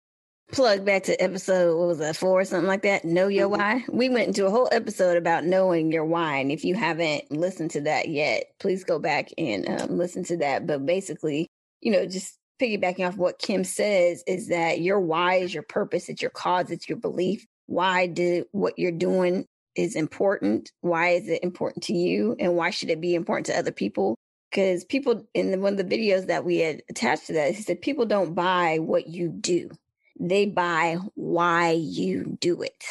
plug 0.52 0.84
back 0.84 1.04
to 1.04 1.22
episode 1.22 1.76
what 1.78 1.88
was 1.88 1.98
that 1.98 2.16
four 2.16 2.40
or 2.40 2.44
something 2.44 2.68
like 2.68 2.82
that? 2.82 3.04
Know 3.04 3.28
your 3.28 3.48
mm-hmm. 3.48 3.60
why? 3.60 3.84
We 3.90 4.08
went 4.08 4.28
into 4.28 4.46
a 4.46 4.50
whole 4.50 4.68
episode 4.70 5.16
about 5.16 5.44
knowing 5.44 5.90
your 5.90 6.04
why 6.04 6.36
and 6.36 6.52
if 6.52 6.64
you 6.64 6.74
haven't 6.74 7.30
listened 7.30 7.70
to 7.72 7.80
that 7.82 8.08
yet 8.08 8.44
please 8.60 8.84
go 8.84 8.98
back 8.98 9.30
and 9.38 9.68
um, 9.68 9.98
listen 9.98 10.24
to 10.24 10.36
that. 10.38 10.66
But 10.66 10.86
basically 10.86 11.48
you 11.80 11.92
know 11.92 12.06
just 12.06 12.38
piggybacking 12.60 13.06
off 13.06 13.16
what 13.16 13.40
kim 13.40 13.64
says 13.64 14.22
is 14.26 14.48
that 14.48 14.80
your 14.80 15.00
why 15.00 15.36
is 15.36 15.52
your 15.52 15.64
purpose 15.64 16.08
it's 16.08 16.22
your 16.22 16.30
cause 16.30 16.70
it's 16.70 16.88
your 16.88 16.98
belief. 16.98 17.46
Why 17.66 18.06
do 18.06 18.44
what 18.52 18.78
you're 18.78 18.92
doing 18.92 19.46
is 19.74 19.96
important. 19.96 20.70
Why 20.82 21.10
is 21.10 21.28
it 21.28 21.42
important 21.42 21.84
to 21.84 21.94
you 21.94 22.36
and 22.38 22.54
why 22.54 22.70
should 22.70 22.90
it 22.90 23.00
be 23.00 23.14
important 23.14 23.46
to 23.46 23.58
other 23.58 23.72
people? 23.72 24.16
Because 24.50 24.84
people 24.84 25.26
in 25.34 25.60
one 25.62 25.78
of 25.78 25.88
the 25.88 25.96
videos 25.96 26.26
that 26.26 26.44
we 26.44 26.58
had 26.58 26.82
attached 26.88 27.26
to 27.26 27.32
that 27.32 27.54
he 27.54 27.62
said 27.62 27.80
people 27.80 28.06
don't 28.06 28.34
buy 28.34 28.78
what 28.78 29.08
you 29.08 29.30
do 29.30 29.70
they 30.18 30.46
buy 30.46 30.98
why 31.14 31.72
you 31.72 32.36
do 32.40 32.62
it. 32.62 32.84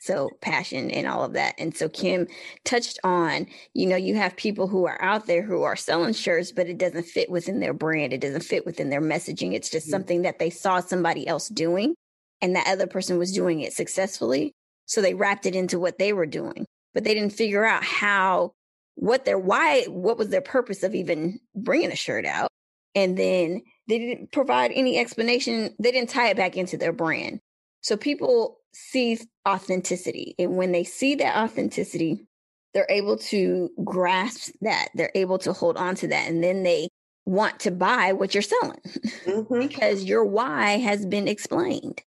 So 0.00 0.30
passion 0.40 0.90
and 0.90 1.06
all 1.06 1.24
of 1.24 1.34
that. 1.34 1.54
And 1.58 1.76
so 1.76 1.88
Kim 1.88 2.26
touched 2.64 2.98
on, 3.04 3.46
you 3.74 3.86
know, 3.86 3.96
you 3.96 4.14
have 4.14 4.34
people 4.34 4.66
who 4.66 4.86
are 4.86 5.00
out 5.02 5.26
there 5.26 5.42
who 5.42 5.62
are 5.62 5.76
selling 5.76 6.14
shirts, 6.14 6.52
but 6.52 6.68
it 6.68 6.78
doesn't 6.78 7.04
fit 7.04 7.30
within 7.30 7.60
their 7.60 7.74
brand. 7.74 8.14
It 8.14 8.22
doesn't 8.22 8.44
fit 8.44 8.64
within 8.64 8.88
their 8.88 9.02
messaging. 9.02 9.52
It's 9.52 9.68
just 9.68 9.86
mm-hmm. 9.86 9.92
something 9.92 10.22
that 10.22 10.38
they 10.38 10.48
saw 10.48 10.80
somebody 10.80 11.28
else 11.28 11.48
doing 11.48 11.94
and 12.40 12.56
that 12.56 12.66
other 12.66 12.86
person 12.86 13.18
was 13.18 13.32
doing 13.32 13.60
it 13.60 13.74
successfully. 13.74 14.54
So 14.86 15.02
they 15.02 15.12
wrapped 15.12 15.44
it 15.44 15.54
into 15.54 15.78
what 15.78 15.98
they 15.98 16.14
were 16.14 16.26
doing, 16.26 16.64
but 16.94 17.04
they 17.04 17.12
didn't 17.12 17.34
figure 17.34 17.66
out 17.66 17.84
how, 17.84 18.52
what 18.94 19.26
their, 19.26 19.38
why, 19.38 19.82
what 19.82 20.16
was 20.16 20.30
their 20.30 20.40
purpose 20.40 20.82
of 20.82 20.94
even 20.94 21.40
bringing 21.54 21.92
a 21.92 21.96
shirt 21.96 22.24
out. 22.24 22.48
And 22.94 23.18
then 23.18 23.62
they 23.90 23.98
didn't 23.98 24.32
provide 24.32 24.70
any 24.72 24.98
explanation. 24.98 25.74
They 25.78 25.90
didn't 25.90 26.10
tie 26.10 26.28
it 26.28 26.36
back 26.36 26.56
into 26.56 26.76
their 26.76 26.92
brand. 26.92 27.40
So 27.82 27.96
people 27.96 28.58
see 28.72 29.18
authenticity. 29.48 30.34
And 30.38 30.56
when 30.56 30.72
they 30.72 30.84
see 30.84 31.16
that 31.16 31.36
authenticity, 31.36 32.26
they're 32.72 32.86
able 32.88 33.18
to 33.18 33.70
grasp 33.82 34.54
that. 34.60 34.88
They're 34.94 35.12
able 35.14 35.38
to 35.38 35.52
hold 35.52 35.76
on 35.76 35.96
to 35.96 36.08
that. 36.08 36.28
And 36.28 36.42
then 36.42 36.62
they 36.62 36.88
want 37.26 37.60
to 37.60 37.70
buy 37.70 38.12
what 38.12 38.34
you're 38.34 38.42
selling 38.42 38.80
mm-hmm. 39.26 39.58
because 39.58 40.04
your 40.04 40.24
why 40.24 40.78
has 40.78 41.04
been 41.04 41.26
explained. 41.26 42.00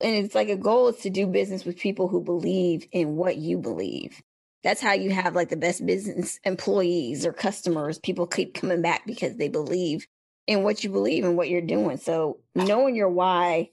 And 0.00 0.24
it's 0.24 0.34
like 0.34 0.48
a 0.48 0.56
goal 0.56 0.88
is 0.88 0.96
to 0.98 1.10
do 1.10 1.26
business 1.26 1.64
with 1.64 1.78
people 1.78 2.08
who 2.08 2.22
believe 2.22 2.86
in 2.92 3.16
what 3.16 3.36
you 3.36 3.58
believe. 3.58 4.22
That's 4.62 4.80
how 4.80 4.92
you 4.92 5.10
have 5.10 5.34
like 5.34 5.48
the 5.48 5.56
best 5.56 5.84
business 5.86 6.40
employees 6.44 7.24
or 7.24 7.32
customers. 7.32 7.98
People 7.98 8.26
keep 8.26 8.54
coming 8.54 8.82
back 8.82 9.06
because 9.06 9.36
they 9.36 9.48
believe 9.48 10.06
in 10.46 10.62
what 10.62 10.84
you 10.84 10.90
believe 10.90 11.24
and 11.24 11.36
what 11.36 11.48
you're 11.48 11.60
doing. 11.60 11.96
So 11.96 12.38
knowing 12.54 12.94
your 12.94 13.08
why 13.08 13.70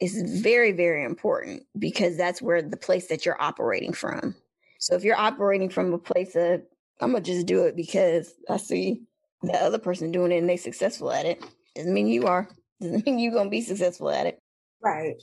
is 0.00 0.22
very, 0.42 0.72
very 0.72 1.04
important 1.04 1.62
because 1.78 2.16
that's 2.16 2.42
where 2.42 2.62
the 2.62 2.76
place 2.76 3.06
that 3.08 3.24
you're 3.24 3.40
operating 3.40 3.92
from. 3.92 4.34
So 4.78 4.94
if 4.94 5.04
you're 5.04 5.18
operating 5.18 5.70
from 5.70 5.92
a 5.92 5.98
place 5.98 6.34
of, 6.36 6.62
I'm 7.00 7.12
gonna 7.12 7.22
just 7.22 7.46
do 7.46 7.64
it 7.64 7.76
because 7.76 8.34
I 8.48 8.56
see 8.56 9.02
the 9.42 9.54
other 9.54 9.78
person 9.78 10.12
doing 10.12 10.32
it 10.32 10.38
and 10.38 10.48
they're 10.48 10.56
successful 10.56 11.12
at 11.12 11.26
it, 11.26 11.44
doesn't 11.74 11.92
mean 11.92 12.08
you 12.08 12.26
are. 12.26 12.48
Doesn't 12.80 13.06
mean 13.06 13.18
you're 13.18 13.32
gonna 13.32 13.48
be 13.48 13.62
successful 13.62 14.10
at 14.10 14.26
it. 14.26 14.38
Right. 14.82 15.14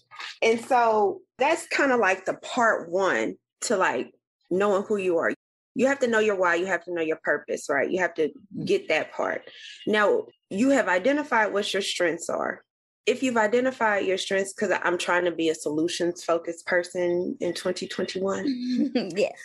And 0.42 0.60
so 0.60 1.22
that's 1.38 1.68
kind 1.68 1.92
of 1.92 2.00
like 2.00 2.26
the 2.26 2.34
part 2.34 2.90
one 2.90 3.36
to 3.62 3.78
like 3.78 4.12
knowing 4.50 4.84
who 4.84 4.98
you 4.98 5.20
are 5.20 5.34
you 5.76 5.88
have 5.88 6.00
to 6.00 6.08
know 6.08 6.20
your 6.20 6.36
why 6.36 6.56
you 6.56 6.66
have 6.66 6.84
to 6.86 6.94
know 6.94 7.02
your 7.02 7.20
purpose 7.24 7.68
right? 7.70 7.90
You 7.90 8.00
have 8.00 8.14
to 8.16 8.30
get 8.66 8.88
that 8.90 9.12
part. 9.12 9.50
Now 9.88 10.26
you 10.50 10.70
have 10.70 10.88
identified 10.88 11.54
what 11.54 11.72
your 11.74 11.82
strengths 11.82 12.30
are. 12.30 12.64
If 13.06 13.22
you've 13.22 13.38
identified 13.38 14.06
your 14.06 14.18
strengths 14.18 14.54
because 14.54 14.78
i'm 14.84 14.98
trying 14.98 15.26
to 15.26 15.32
be 15.32 15.50
a 15.50 15.56
solutions 15.56 16.24
focused 16.24 16.66
person 16.66 17.36
in 17.42 17.54
2021 17.54 18.92
yes. 19.16 19.38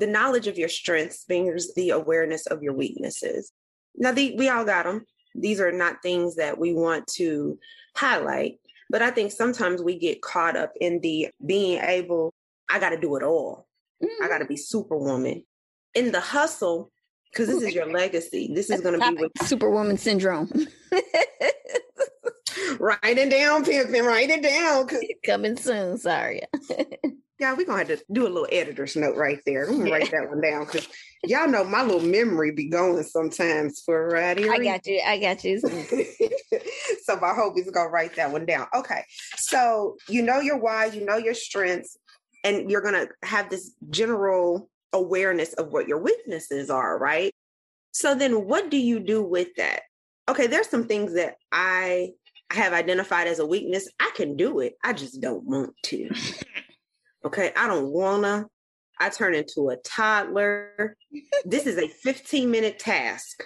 The 0.00 0.06
knowledge 0.06 0.46
of 0.46 0.58
your 0.58 0.68
strengths 0.68 1.24
brings 1.24 1.74
the 1.74 1.90
awareness 1.90 2.46
of 2.46 2.62
your 2.62 2.72
weaknesses. 2.72 3.52
Now 3.96 4.12
the, 4.12 4.36
we 4.36 4.48
all 4.48 4.64
got 4.64 4.84
them 4.84 5.04
these 5.34 5.60
are 5.60 5.70
not 5.70 6.02
things 6.02 6.36
that 6.36 6.58
we 6.58 6.72
want 6.74 7.06
to 7.06 7.58
highlight 7.96 8.58
but 8.90 9.02
i 9.02 9.10
think 9.10 9.30
sometimes 9.30 9.82
we 9.82 9.96
get 9.96 10.22
caught 10.22 10.56
up 10.56 10.72
in 10.80 11.00
the 11.00 11.28
being 11.44 11.78
able 11.82 12.32
i 12.68 12.78
got 12.78 12.90
to 12.90 13.00
do 13.00 13.16
it 13.16 13.22
all. 13.22 13.66
Mm-hmm. 14.02 14.24
I 14.24 14.28
got 14.28 14.38
to 14.38 14.44
be 14.44 14.56
superwoman 14.56 15.44
in 15.98 16.12
the 16.12 16.20
hustle, 16.20 16.92
because 17.32 17.48
this 17.48 17.62
is 17.62 17.74
your 17.74 17.90
legacy. 17.90 18.50
This 18.54 18.70
is 18.70 18.80
going 18.80 18.98
to 18.98 19.10
be 19.10 19.16
with 19.20 19.32
Superwoman 19.42 19.98
syndrome. 19.98 20.48
write 22.78 23.18
it 23.18 23.30
down, 23.30 23.64
Pimpin. 23.64 24.04
Write 24.04 24.30
it 24.30 24.42
down. 24.42 24.88
Coming 25.26 25.56
soon. 25.56 25.98
Sorry. 25.98 26.42
yeah, 27.40 27.54
we're 27.54 27.66
gonna 27.66 27.78
have 27.78 27.88
to 27.88 28.00
do 28.12 28.26
a 28.26 28.28
little 28.28 28.48
editor's 28.50 28.96
note 28.96 29.16
right 29.16 29.40
there. 29.44 29.68
I'm 29.68 29.78
gonna 29.78 29.90
write 29.90 30.10
that 30.10 30.28
one 30.28 30.40
down 30.40 30.64
because 30.64 30.88
y'all 31.24 31.48
know 31.48 31.64
my 31.64 31.82
little 31.82 32.00
memory 32.00 32.52
be 32.52 32.68
going 32.68 33.02
sometimes 33.02 33.82
for 33.84 34.08
right 34.08 34.38
I 34.38 34.58
got 34.58 34.86
you. 34.86 35.00
I 35.04 35.18
got 35.18 35.44
you. 35.44 35.58
so 37.02 37.16
my 37.20 37.34
hope 37.34 37.58
is 37.58 37.70
gonna 37.70 37.90
write 37.90 38.16
that 38.16 38.32
one 38.32 38.46
down. 38.46 38.66
Okay. 38.74 39.04
So 39.36 39.96
you 40.08 40.22
know 40.22 40.40
your 40.40 40.58
why, 40.58 40.86
you 40.86 41.04
know 41.04 41.16
your 41.16 41.34
strengths, 41.34 41.96
and 42.44 42.70
you're 42.70 42.82
gonna 42.82 43.08
have 43.22 43.50
this 43.50 43.74
general 43.90 44.68
awareness 44.92 45.52
of 45.54 45.68
what 45.68 45.88
your 45.88 45.98
weaknesses 45.98 46.70
are, 46.70 46.98
right? 46.98 47.32
So 47.92 48.14
then 48.14 48.46
what 48.46 48.70
do 48.70 48.76
you 48.76 49.00
do 49.00 49.22
with 49.22 49.48
that? 49.56 49.82
Okay, 50.28 50.46
there's 50.46 50.68
some 50.68 50.86
things 50.86 51.14
that 51.14 51.36
I 51.52 52.12
have 52.50 52.72
identified 52.72 53.26
as 53.26 53.38
a 53.38 53.46
weakness. 53.46 53.88
I 54.00 54.10
can 54.14 54.36
do 54.36 54.60
it. 54.60 54.74
I 54.84 54.92
just 54.92 55.20
don't 55.20 55.44
want 55.44 55.74
to. 55.84 56.10
Okay, 57.24 57.52
I 57.56 57.66
don't 57.66 57.88
wanna. 57.88 58.46
I 59.00 59.08
turn 59.10 59.34
into 59.34 59.70
a 59.70 59.76
toddler. 59.76 60.96
this 61.44 61.66
is 61.66 61.76
a 61.76 61.88
15 61.88 62.50
minute 62.50 62.78
task. 62.78 63.44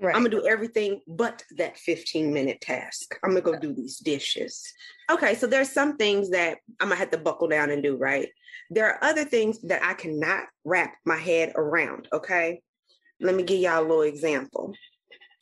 Right. 0.00 0.14
I'm 0.14 0.22
gonna 0.22 0.30
do 0.30 0.46
everything 0.46 1.00
but 1.08 1.42
that 1.56 1.76
15 1.76 2.32
minute 2.32 2.60
task. 2.60 3.18
I'm 3.24 3.30
gonna 3.30 3.40
go 3.40 3.58
do 3.58 3.72
these 3.72 3.98
dishes. 3.98 4.72
Okay, 5.10 5.34
so 5.34 5.46
there's 5.46 5.72
some 5.72 5.96
things 5.96 6.30
that 6.30 6.58
I'm 6.78 6.88
gonna 6.88 7.00
have 7.00 7.10
to 7.10 7.18
buckle 7.18 7.48
down 7.48 7.70
and 7.70 7.82
do, 7.82 7.96
right? 7.96 8.28
There 8.70 8.86
are 8.86 9.02
other 9.02 9.24
things 9.24 9.60
that 9.62 9.82
I 9.82 9.94
cannot 9.94 10.44
wrap 10.64 10.94
my 11.04 11.16
head 11.16 11.52
around. 11.56 12.08
Okay. 12.12 12.60
Let 13.20 13.34
me 13.34 13.42
give 13.42 13.58
y'all 13.58 13.80
a 13.80 13.82
little 13.82 14.02
example. 14.02 14.74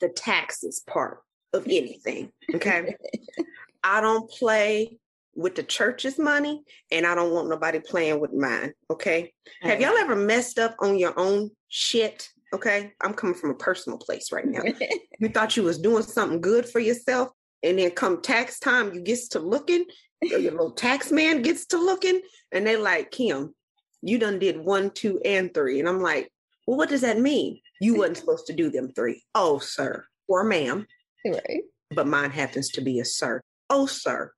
The 0.01 0.09
taxes 0.09 0.83
part 0.87 1.19
of 1.53 1.65
anything. 1.67 2.33
Okay. 2.55 2.97
I 3.85 4.01
don't 4.01 4.31
play 4.31 4.99
with 5.35 5.55
the 5.55 5.63
church's 5.63 6.19
money 6.19 6.63
and 6.91 7.07
I 7.07 7.15
don't 7.15 7.33
want 7.33 7.49
nobody 7.49 7.79
playing 7.79 8.21
with 8.21 8.33
mine. 8.33 8.73
Okay. 8.91 9.33
Have 9.61 9.81
y'all 9.81 9.97
ever 9.97 10.17
messed 10.17 10.59
up 10.59 10.77
on 10.81 10.99
your 10.99 11.19
own 11.19 11.51
shit? 11.69 12.31
Okay. 12.57 12.93
I'm 13.03 13.13
coming 13.13 13.35
from 13.35 13.51
a 13.51 13.55
personal 13.55 13.99
place 13.99 14.33
right 14.33 14.47
now. 14.47 14.63
you 15.19 15.29
thought 15.29 15.59
you 15.59 15.63
was 15.63 15.79
doing 15.79 16.03
something 16.03 16.41
good 16.41 16.67
for 16.67 16.81
yourself 16.81 17.29
And 17.63 17.79
then 17.79 17.91
come 17.91 18.23
tax 18.23 18.59
time, 18.59 18.95
you 18.95 19.03
gets 19.03 19.29
to 19.29 19.41
looking, 19.41 19.85
your 20.23 20.41
little 20.41 20.73
tax 20.73 21.13
man 21.13 21.43
gets 21.43 21.67
to 21.67 21.79
looking, 21.79 22.23
and 22.53 22.67
they 22.67 22.77
like, 22.77 23.11
Kim, 23.11 23.55
you 24.01 24.19
done 24.19 24.39
did 24.39 24.59
one, 24.59 24.91
two, 24.91 25.21
and 25.23 25.53
three. 25.53 25.81
And 25.81 25.89
I'm 25.89 26.01
like, 26.01 26.33
well, 26.67 26.79
what 26.79 26.89
does 26.89 27.03
that 27.03 27.21
mean? 27.21 27.61
You 27.79 27.97
wasn't 27.97 28.17
supposed 28.17 28.47
to 28.47 28.55
do 28.55 28.71
them 28.71 28.91
three. 28.97 29.23
Oh, 29.35 29.59
sir, 29.59 30.07
or 30.27 30.45
ma'am. 30.45 30.87
Right. 31.27 31.63
But 31.95 32.07
mine 32.07 32.31
happens 32.31 32.71
to 32.71 32.81
be 32.81 33.01
a 33.01 33.05
sir. 33.05 33.43
Oh, 33.69 33.85
sir, 33.85 34.33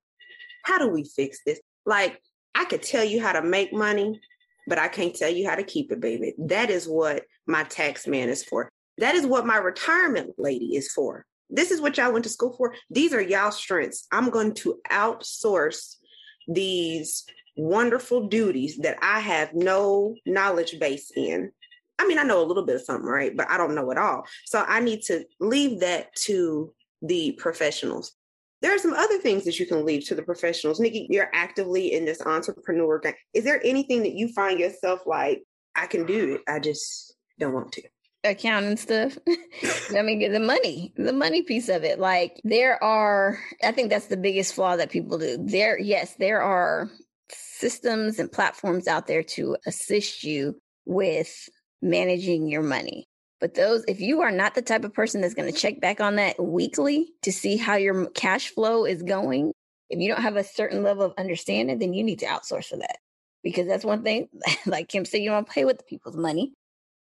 how 0.64 0.78
do 0.78 0.88
we 0.88 1.04
fix 1.04 1.38
this? 1.46 1.60
Like, 1.86 2.20
I 2.56 2.64
could 2.64 2.82
tell 2.82 3.04
you 3.04 3.22
how 3.22 3.32
to 3.32 3.42
make 3.42 3.72
money, 3.72 4.20
but 4.68 4.78
I 4.78 4.88
can't 4.88 5.14
tell 5.14 5.30
you 5.30 5.48
how 5.48 5.54
to 5.56 5.62
keep 5.62 5.90
it, 5.90 6.00
baby. 6.00 6.34
That 6.38 6.70
is 6.70 6.86
what 6.86 7.24
my 7.46 7.64
tax 7.64 8.06
man 8.06 8.28
is 8.28 8.44
for. 8.44 8.70
That 8.98 9.14
is 9.14 9.26
what 9.26 9.46
my 9.46 9.56
retirement 9.56 10.34
lady 10.38 10.76
is 10.76 10.92
for. 10.92 11.24
This 11.50 11.70
is 11.70 11.80
what 11.80 11.96
y'all 11.96 12.12
went 12.12 12.24
to 12.24 12.30
school 12.30 12.54
for. 12.56 12.74
These 12.90 13.14
are 13.14 13.22
y'all 13.22 13.50
strengths. 13.50 14.06
I'm 14.12 14.30
going 14.30 14.54
to 14.54 14.80
outsource 14.90 15.96
these 16.46 17.24
wonderful 17.56 18.28
duties 18.28 18.78
that 18.78 18.98
I 19.02 19.20
have 19.20 19.54
no 19.54 20.14
knowledge 20.26 20.78
base 20.78 21.10
in. 21.16 21.50
I 21.98 22.06
mean, 22.06 22.18
I 22.18 22.22
know 22.22 22.42
a 22.42 22.46
little 22.46 22.64
bit 22.64 22.76
of 22.76 22.82
something, 22.82 23.08
right? 23.08 23.36
But 23.36 23.50
I 23.50 23.56
don't 23.56 23.74
know 23.74 23.90
it 23.90 23.98
all. 23.98 24.24
So 24.44 24.64
I 24.66 24.80
need 24.80 25.02
to 25.04 25.24
leave 25.40 25.80
that 25.80 26.14
to 26.26 26.72
the 27.02 27.32
professionals. 27.32 28.12
There 28.60 28.74
are 28.74 28.78
some 28.78 28.92
other 28.92 29.18
things 29.18 29.44
that 29.44 29.60
you 29.60 29.66
can 29.66 29.84
leave 29.84 30.06
to 30.06 30.14
the 30.14 30.22
professionals. 30.22 30.80
Nikki, 30.80 31.06
you're 31.10 31.30
actively 31.32 31.92
in 31.92 32.04
this 32.04 32.20
entrepreneur 32.20 32.98
game. 32.98 33.14
Is 33.34 33.44
there 33.44 33.60
anything 33.64 34.02
that 34.02 34.14
you 34.14 34.32
find 34.32 34.58
yourself 34.58 35.00
like, 35.06 35.42
I 35.76 35.86
can 35.86 36.06
do 36.06 36.34
it, 36.34 36.40
I 36.52 36.58
just 36.58 37.14
don't 37.38 37.52
want 37.52 37.72
to? 37.72 37.82
accounting 38.24 38.70
and 38.70 38.78
stuff. 38.78 39.16
me 40.04 40.16
get 40.16 40.32
the 40.32 40.40
money, 40.40 40.92
the 40.96 41.12
money 41.12 41.42
piece 41.42 41.68
of 41.68 41.84
it. 41.84 41.98
Like 41.98 42.40
there 42.44 42.82
are, 42.82 43.38
I 43.62 43.72
think 43.72 43.90
that's 43.90 44.06
the 44.06 44.16
biggest 44.16 44.54
flaw 44.54 44.76
that 44.76 44.90
people 44.90 45.18
do. 45.18 45.38
There, 45.40 45.78
yes, 45.78 46.14
there 46.18 46.42
are 46.42 46.90
systems 47.30 48.18
and 48.18 48.30
platforms 48.30 48.86
out 48.88 49.06
there 49.06 49.22
to 49.22 49.56
assist 49.66 50.24
you 50.24 50.60
with 50.84 51.48
managing 51.82 52.48
your 52.48 52.62
money. 52.62 53.07
But 53.40 53.54
those, 53.54 53.84
if 53.86 54.00
you 54.00 54.20
are 54.22 54.32
not 54.32 54.54
the 54.54 54.62
type 54.62 54.84
of 54.84 54.92
person 54.92 55.20
that's 55.20 55.34
going 55.34 55.52
to 55.52 55.58
check 55.58 55.80
back 55.80 56.00
on 56.00 56.16
that 56.16 56.42
weekly 56.42 57.12
to 57.22 57.32
see 57.32 57.56
how 57.56 57.76
your 57.76 58.10
cash 58.10 58.48
flow 58.48 58.84
is 58.84 59.02
going, 59.02 59.52
if 59.90 60.00
you 60.00 60.08
don't 60.08 60.22
have 60.22 60.36
a 60.36 60.44
certain 60.44 60.82
level 60.82 61.04
of 61.04 61.14
understanding, 61.16 61.78
then 61.78 61.92
you 61.92 62.02
need 62.02 62.18
to 62.20 62.26
outsource 62.26 62.66
for 62.66 62.76
that. 62.78 62.98
Because 63.42 63.68
that's 63.68 63.84
one 63.84 64.02
thing, 64.02 64.28
like 64.66 64.88
Kim 64.88 65.04
said, 65.04 65.22
you 65.22 65.30
don't 65.30 65.48
play 65.48 65.64
with 65.64 65.78
the 65.78 65.84
people's 65.84 66.16
money. 66.16 66.52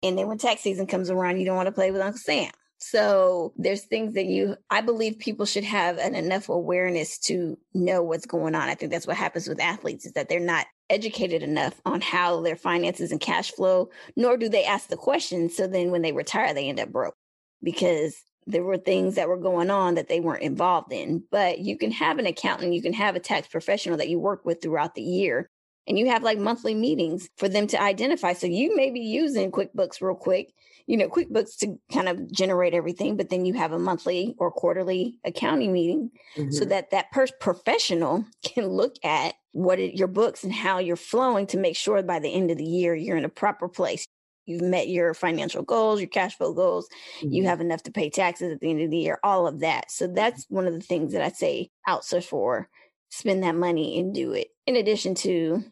And 0.03 0.17
then 0.17 0.27
when 0.27 0.37
tax 0.37 0.61
season 0.61 0.87
comes 0.87 1.09
around, 1.09 1.39
you 1.39 1.45
don't 1.45 1.55
want 1.55 1.67
to 1.67 1.71
play 1.71 1.91
with 1.91 2.01
Uncle 2.01 2.19
Sam. 2.19 2.51
So 2.77 3.53
there's 3.55 3.83
things 3.83 4.13
that 4.15 4.25
you, 4.25 4.57
I 4.69 4.81
believe 4.81 5.17
people 5.17 5.45
should 5.45 5.63
have 5.63 5.97
an 5.97 6.13
enough 6.13 6.49
awareness 6.49 7.17
to 7.19 7.57
know 7.73 8.03
what's 8.03 8.25
going 8.25 8.53
on. 8.53 8.69
I 8.69 8.75
think 8.75 8.91
that's 8.91 9.07
what 9.07 9.15
happens 9.15 9.47
with 9.47 9.61
athletes 9.61 10.05
is 10.05 10.11
that 10.11 10.27
they're 10.27 10.39
not 10.41 10.67
educated 10.89 11.43
enough 11.43 11.79
on 11.85 12.01
how 12.01 12.41
their 12.41 12.55
finances 12.55 13.11
and 13.11 13.19
cash 13.19 13.51
flow, 13.51 13.89
nor 14.15 14.37
do 14.37 14.49
they 14.49 14.65
ask 14.65 14.87
the 14.89 14.97
questions. 14.97 15.55
So 15.55 15.67
then 15.67 15.91
when 15.91 16.01
they 16.01 16.11
retire, 16.11 16.53
they 16.53 16.69
end 16.69 16.79
up 16.79 16.91
broke 16.91 17.15
because 17.63 18.15
there 18.47 18.63
were 18.63 18.77
things 18.77 19.15
that 19.15 19.27
were 19.27 19.37
going 19.37 19.71
on 19.71 19.95
that 19.95 20.07
they 20.07 20.19
weren't 20.19 20.43
involved 20.43 20.93
in. 20.93 21.23
But 21.31 21.59
you 21.59 21.77
can 21.77 21.91
have 21.91 22.19
an 22.19 22.27
accountant, 22.27 22.73
you 22.73 22.81
can 22.81 22.93
have 22.93 23.15
a 23.15 23.19
tax 23.19 23.47
professional 23.47 23.97
that 23.97 24.09
you 24.09 24.19
work 24.19 24.45
with 24.45 24.61
throughout 24.61 24.95
the 24.95 25.01
year 25.01 25.49
and 25.87 25.99
you 25.99 26.07
have 26.07 26.23
like 26.23 26.37
monthly 26.37 26.73
meetings 26.73 27.29
for 27.37 27.47
them 27.47 27.67
to 27.67 27.81
identify. 27.81 28.33
So 28.33 28.47
you 28.47 28.75
may 28.75 28.91
be 28.91 29.01
using 29.01 29.51
QuickBooks 29.51 30.01
real 30.01 30.15
quick, 30.15 30.53
you 30.87 30.97
know, 30.97 31.07
QuickBooks 31.07 31.57
to 31.57 31.79
kind 31.91 32.07
of 32.07 32.31
generate 32.31 32.73
everything, 32.73 33.17
but 33.17 33.29
then 33.29 33.45
you 33.45 33.53
have 33.53 33.71
a 33.71 33.79
monthly 33.79 34.35
or 34.37 34.51
quarterly 34.51 35.17
accounting 35.23 35.73
meeting 35.73 36.11
mm-hmm. 36.35 36.51
so 36.51 36.65
that 36.65 36.91
that 36.91 37.11
per- 37.11 37.27
professional 37.39 38.25
can 38.43 38.67
look 38.67 38.95
at 39.03 39.35
what 39.51 39.79
it, 39.79 39.95
your 39.95 40.07
books 40.07 40.43
and 40.43 40.53
how 40.53 40.79
you're 40.79 40.95
flowing 40.95 41.47
to 41.47 41.57
make 41.57 41.75
sure 41.75 42.01
by 42.03 42.19
the 42.19 42.33
end 42.33 42.51
of 42.51 42.57
the 42.57 42.65
year 42.65 42.93
you're 42.93 43.17
in 43.17 43.25
a 43.25 43.29
proper 43.29 43.67
place. 43.67 44.05
You've 44.45 44.61
met 44.61 44.89
your 44.89 45.15
financial 45.15 45.63
goals, 45.63 45.99
your 45.99 46.09
cash 46.09 46.37
flow 46.37 46.53
goals. 46.53 46.87
Mm-hmm. 47.19 47.33
You 47.33 47.45
have 47.45 47.61
enough 47.61 47.81
to 47.83 47.91
pay 47.91 48.11
taxes 48.11 48.51
at 48.51 48.59
the 48.59 48.69
end 48.69 48.81
of 48.81 48.91
the 48.91 48.97
year, 48.97 49.19
all 49.23 49.47
of 49.47 49.61
that. 49.61 49.89
So 49.89 50.07
that's 50.07 50.45
one 50.49 50.67
of 50.67 50.73
the 50.73 50.81
things 50.81 51.13
that 51.13 51.23
I 51.23 51.29
say 51.29 51.71
outsource 51.87 52.25
for. 52.25 52.69
Spend 53.09 53.41
that 53.43 53.55
money 53.55 53.99
and 53.99 54.13
do 54.13 54.33
it. 54.33 54.49
In 54.67 54.75
addition 54.75 55.15
to 55.15 55.63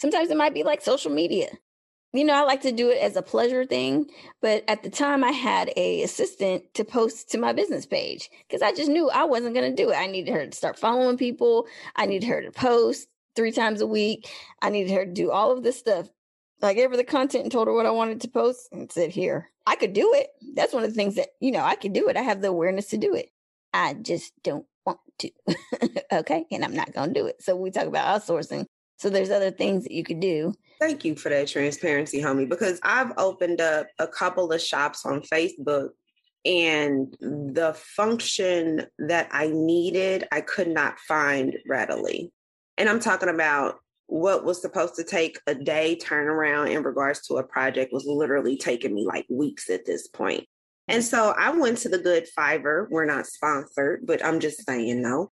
Sometimes 0.00 0.30
it 0.30 0.36
might 0.38 0.54
be 0.54 0.62
like 0.62 0.80
social 0.80 1.10
media. 1.10 1.48
You 2.12 2.24
know, 2.24 2.34
I 2.34 2.42
like 2.42 2.62
to 2.62 2.72
do 2.72 2.90
it 2.90 3.00
as 3.00 3.14
a 3.14 3.22
pleasure 3.22 3.64
thing, 3.64 4.06
but 4.40 4.64
at 4.66 4.82
the 4.82 4.90
time 4.90 5.22
I 5.22 5.30
had 5.30 5.72
a 5.76 6.02
assistant 6.02 6.74
to 6.74 6.84
post 6.84 7.30
to 7.30 7.38
my 7.38 7.52
business 7.52 7.86
page 7.86 8.30
because 8.48 8.62
I 8.62 8.72
just 8.72 8.90
knew 8.90 9.08
I 9.10 9.24
wasn't 9.24 9.54
going 9.54 9.70
to 9.70 9.82
do 9.82 9.90
it. 9.90 9.94
I 9.94 10.06
needed 10.06 10.32
her 10.32 10.44
to 10.44 10.56
start 10.56 10.76
following 10.76 11.16
people. 11.16 11.66
I 11.94 12.06
needed 12.06 12.26
her 12.26 12.42
to 12.42 12.50
post 12.50 13.06
three 13.36 13.52
times 13.52 13.80
a 13.80 13.86
week. 13.86 14.28
I 14.60 14.70
needed 14.70 14.92
her 14.92 15.04
to 15.04 15.12
do 15.12 15.30
all 15.30 15.52
of 15.52 15.62
this 15.62 15.78
stuff. 15.78 16.08
I 16.62 16.74
gave 16.74 16.90
her 16.90 16.96
the 16.96 17.04
content 17.04 17.44
and 17.44 17.52
told 17.52 17.68
her 17.68 17.74
what 17.74 17.86
I 17.86 17.90
wanted 17.90 18.20
to 18.22 18.28
post 18.28 18.68
and 18.72 18.90
said, 18.90 19.10
Here, 19.10 19.50
I 19.64 19.76
could 19.76 19.92
do 19.92 20.12
it. 20.14 20.30
That's 20.54 20.74
one 20.74 20.82
of 20.82 20.90
the 20.90 20.96
things 20.96 21.14
that, 21.14 21.28
you 21.40 21.52
know, 21.52 21.62
I 21.62 21.76
could 21.76 21.92
do 21.92 22.08
it. 22.08 22.16
I 22.16 22.22
have 22.22 22.42
the 22.42 22.48
awareness 22.48 22.88
to 22.88 22.98
do 22.98 23.14
it. 23.14 23.30
I 23.72 23.94
just 23.94 24.32
don't 24.42 24.66
want 24.84 24.98
to. 25.20 25.30
okay. 26.12 26.44
And 26.50 26.64
I'm 26.64 26.74
not 26.74 26.92
going 26.92 27.14
to 27.14 27.20
do 27.20 27.26
it. 27.26 27.40
So 27.40 27.54
we 27.54 27.70
talk 27.70 27.86
about 27.86 28.20
outsourcing. 28.20 28.66
So 29.00 29.08
there's 29.08 29.30
other 29.30 29.50
things 29.50 29.84
that 29.84 29.92
you 29.92 30.04
could 30.04 30.20
do. 30.20 30.52
Thank 30.78 31.06
you 31.06 31.16
for 31.16 31.30
that 31.30 31.48
transparency, 31.48 32.20
homie, 32.20 32.46
because 32.46 32.78
I've 32.82 33.12
opened 33.16 33.62
up 33.62 33.86
a 33.98 34.06
couple 34.06 34.52
of 34.52 34.60
shops 34.60 35.06
on 35.06 35.22
Facebook 35.22 35.90
and 36.44 37.10
the 37.20 37.74
function 37.74 38.86
that 38.98 39.30
I 39.32 39.48
needed, 39.48 40.28
I 40.30 40.42
could 40.42 40.68
not 40.68 40.98
find 41.00 41.56
readily. 41.66 42.30
And 42.76 42.90
I'm 42.90 43.00
talking 43.00 43.30
about 43.30 43.76
what 44.06 44.44
was 44.44 44.60
supposed 44.60 44.96
to 44.96 45.04
take 45.04 45.40
a 45.46 45.54
day 45.54 45.96
turnaround 45.96 46.70
in 46.70 46.82
regards 46.82 47.26
to 47.28 47.36
a 47.36 47.42
project 47.42 47.94
was 47.94 48.04
literally 48.04 48.58
taking 48.58 48.94
me 48.94 49.06
like 49.06 49.24
weeks 49.30 49.70
at 49.70 49.86
this 49.86 50.08
point. 50.08 50.46
And 50.88 51.02
so 51.02 51.34
I 51.38 51.50
went 51.56 51.78
to 51.78 51.88
the 51.88 51.98
good 51.98 52.26
Fiverr. 52.38 52.86
We're 52.90 53.06
not 53.06 53.26
sponsored, 53.26 54.06
but 54.06 54.22
I'm 54.22 54.40
just 54.40 54.66
saying 54.66 55.00
no 55.00 55.30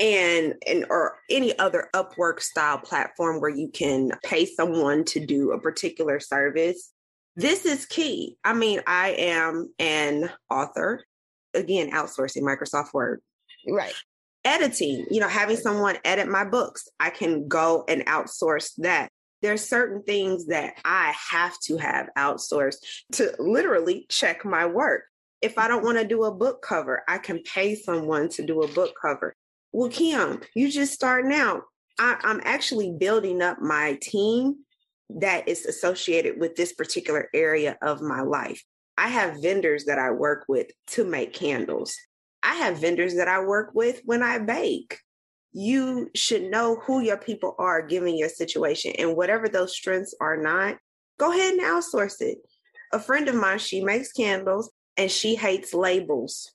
and 0.00 0.54
and 0.66 0.86
or 0.90 1.18
any 1.28 1.56
other 1.58 1.88
upwork 1.94 2.40
style 2.40 2.78
platform 2.78 3.40
where 3.40 3.50
you 3.50 3.68
can 3.68 4.10
pay 4.24 4.46
someone 4.46 5.04
to 5.04 5.24
do 5.24 5.52
a 5.52 5.60
particular 5.60 6.18
service 6.18 6.92
this 7.36 7.64
is 7.64 7.86
key. 7.86 8.36
I 8.44 8.52
mean 8.54 8.80
i 8.86 9.10
am 9.10 9.72
an 9.78 10.30
author. 10.50 11.04
Again 11.54 11.90
outsourcing 11.90 12.42
microsoft 12.42 12.92
word. 12.92 13.22
Right. 13.68 13.94
Editing 14.44 15.06
you 15.10 15.20
know 15.20 15.28
having 15.28 15.56
someone 15.56 15.98
edit 16.04 16.28
my 16.28 16.44
books 16.44 16.88
i 16.98 17.10
can 17.10 17.48
go 17.48 17.84
and 17.88 18.04
outsource 18.06 18.72
that. 18.78 19.10
There's 19.42 19.66
certain 19.66 20.02
things 20.02 20.46
that 20.46 20.74
i 20.84 21.14
have 21.30 21.58
to 21.64 21.76
have 21.78 22.08
outsourced 22.16 22.78
to 23.12 23.34
literally 23.38 24.06
check 24.08 24.44
my 24.44 24.66
work. 24.66 25.04
If 25.40 25.56
i 25.56 25.68
don't 25.68 25.84
want 25.84 25.98
to 25.98 26.06
do 26.06 26.24
a 26.24 26.34
book 26.34 26.62
cover 26.62 27.02
i 27.08 27.18
can 27.18 27.42
pay 27.42 27.74
someone 27.74 28.28
to 28.30 28.44
do 28.44 28.60
a 28.62 28.68
book 28.68 28.92
cover 29.00 29.34
well, 29.72 29.88
Kim, 29.88 30.40
you 30.54 30.70
just 30.70 30.92
starting 30.92 31.32
out. 31.32 31.62
I, 31.98 32.18
I'm 32.22 32.40
actually 32.44 32.92
building 32.98 33.42
up 33.42 33.60
my 33.60 33.98
team 34.00 34.64
that 35.18 35.48
is 35.48 35.66
associated 35.66 36.38
with 36.38 36.56
this 36.56 36.72
particular 36.72 37.28
area 37.34 37.76
of 37.82 38.00
my 38.00 38.22
life. 38.22 38.62
I 38.96 39.08
have 39.08 39.42
vendors 39.42 39.84
that 39.86 39.98
I 39.98 40.10
work 40.10 40.44
with 40.48 40.68
to 40.88 41.04
make 41.04 41.32
candles. 41.32 41.94
I 42.42 42.54
have 42.56 42.78
vendors 42.78 43.16
that 43.16 43.28
I 43.28 43.40
work 43.44 43.72
with 43.74 44.00
when 44.04 44.22
I 44.22 44.38
bake. 44.38 44.98
You 45.52 46.10
should 46.14 46.44
know 46.44 46.76
who 46.76 47.00
your 47.00 47.16
people 47.16 47.54
are 47.58 47.86
given 47.86 48.16
your 48.16 48.28
situation 48.28 48.92
and 48.98 49.16
whatever 49.16 49.48
those 49.48 49.74
strengths 49.74 50.14
are 50.20 50.36
not, 50.36 50.76
go 51.18 51.32
ahead 51.32 51.54
and 51.54 51.62
outsource 51.62 52.20
it. 52.20 52.38
A 52.92 52.98
friend 52.98 53.28
of 53.28 53.34
mine, 53.34 53.58
she 53.58 53.82
makes 53.82 54.12
candles 54.12 54.70
and 54.96 55.10
she 55.10 55.34
hates 55.34 55.74
labels. 55.74 56.50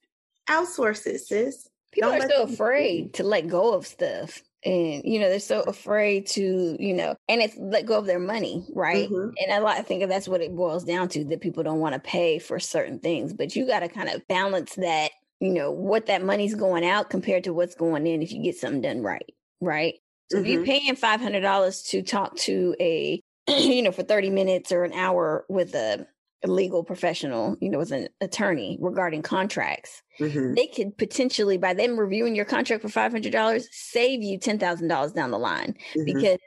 Outsource 0.50 1.06
it, 1.08 1.20
sis. 1.20 1.68
People 1.96 2.12
Don't 2.12 2.26
are 2.26 2.30
so 2.30 2.44
afraid 2.44 3.14
to 3.14 3.24
let 3.24 3.48
go 3.48 3.74
of 3.74 3.88
stuff. 3.88 4.44
And 4.66 5.04
you 5.06 5.20
know, 5.20 5.30
they're 5.30 5.40
so 5.40 5.62
afraid 5.62 6.28
to, 6.28 6.76
you 6.78 6.94
know, 6.94 7.16
and 7.30 7.42
it's 7.42 7.56
let 7.58 7.86
go 7.86 7.98
of 7.98 8.06
their 8.06 8.20
money, 8.20 8.66
right? 8.74 9.10
Mm-hmm. 9.10 9.30
And 9.38 9.52
a 9.52 9.64
lot 9.64 9.78
I 9.78 9.82
think 9.82 10.08
that's 10.08 10.28
what 10.28 10.42
it 10.42 10.56
boils 10.56 10.84
down 10.84 11.08
to, 11.10 11.24
that 11.26 11.42
people 11.42 11.64
don't 11.64 11.80
want 11.80 11.94
to 11.94 12.00
pay 12.00 12.40
for 12.40 12.60
certain 12.60 13.00
things. 13.00 13.32
But 13.32 13.56
you 13.56 13.66
gotta 13.66 13.88
kind 13.88 14.10
of 14.10 14.28
balance 14.28 14.76
that, 14.76 15.12
you 15.40 15.54
know, 15.54 15.72
what 15.72 16.08
that 16.08 16.24
money's 16.24 16.56
going 16.56 16.86
out 16.86 17.10
compared 17.10 17.46
to 17.46 17.54
what's 17.54 17.76
going 17.76 18.06
in 18.08 18.22
if 18.22 18.32
you 18.32 18.44
get 18.44 18.58
something 18.58 18.82
done 18.82 19.02
right. 19.02 19.34
Right. 19.62 19.96
So 20.32 20.38
mm-hmm. 20.38 20.46
if 20.46 20.52
you're 20.52 20.66
paying 20.66 20.96
five 20.96 21.22
hundred 21.22 21.42
dollars 21.42 21.84
to 21.84 22.02
talk 22.02 22.36
to 22.38 22.76
a 22.80 23.22
you 23.48 23.84
know, 23.84 23.92
for 23.92 24.04
30 24.04 24.32
minutes 24.32 24.72
or 24.72 24.84
an 24.84 24.94
hour 24.94 25.46
with 25.48 25.76
a 25.76 26.08
a 26.46 26.52
legal 26.52 26.84
professional, 26.84 27.58
you 27.60 27.70
know, 27.70 27.80
as 27.80 27.92
an 27.92 28.08
attorney 28.22 28.78
regarding 28.82 29.22
contracts, 29.22 30.02
mm-hmm. 30.20 30.54
they 30.54 30.68
could 30.68 30.98
potentially, 30.98 31.58
by 31.58 31.74
them 31.74 32.00
reviewing 32.00 32.36
your 32.36 32.46
contract 32.46 32.82
for 32.82 32.90
$500, 32.90 33.64
save 33.72 34.24
you 34.24 34.40
$10,000 34.40 35.14
down 35.14 35.32
the 35.32 35.40
line 35.40 35.76
mm-hmm. 35.96 36.06
because 36.06 36.38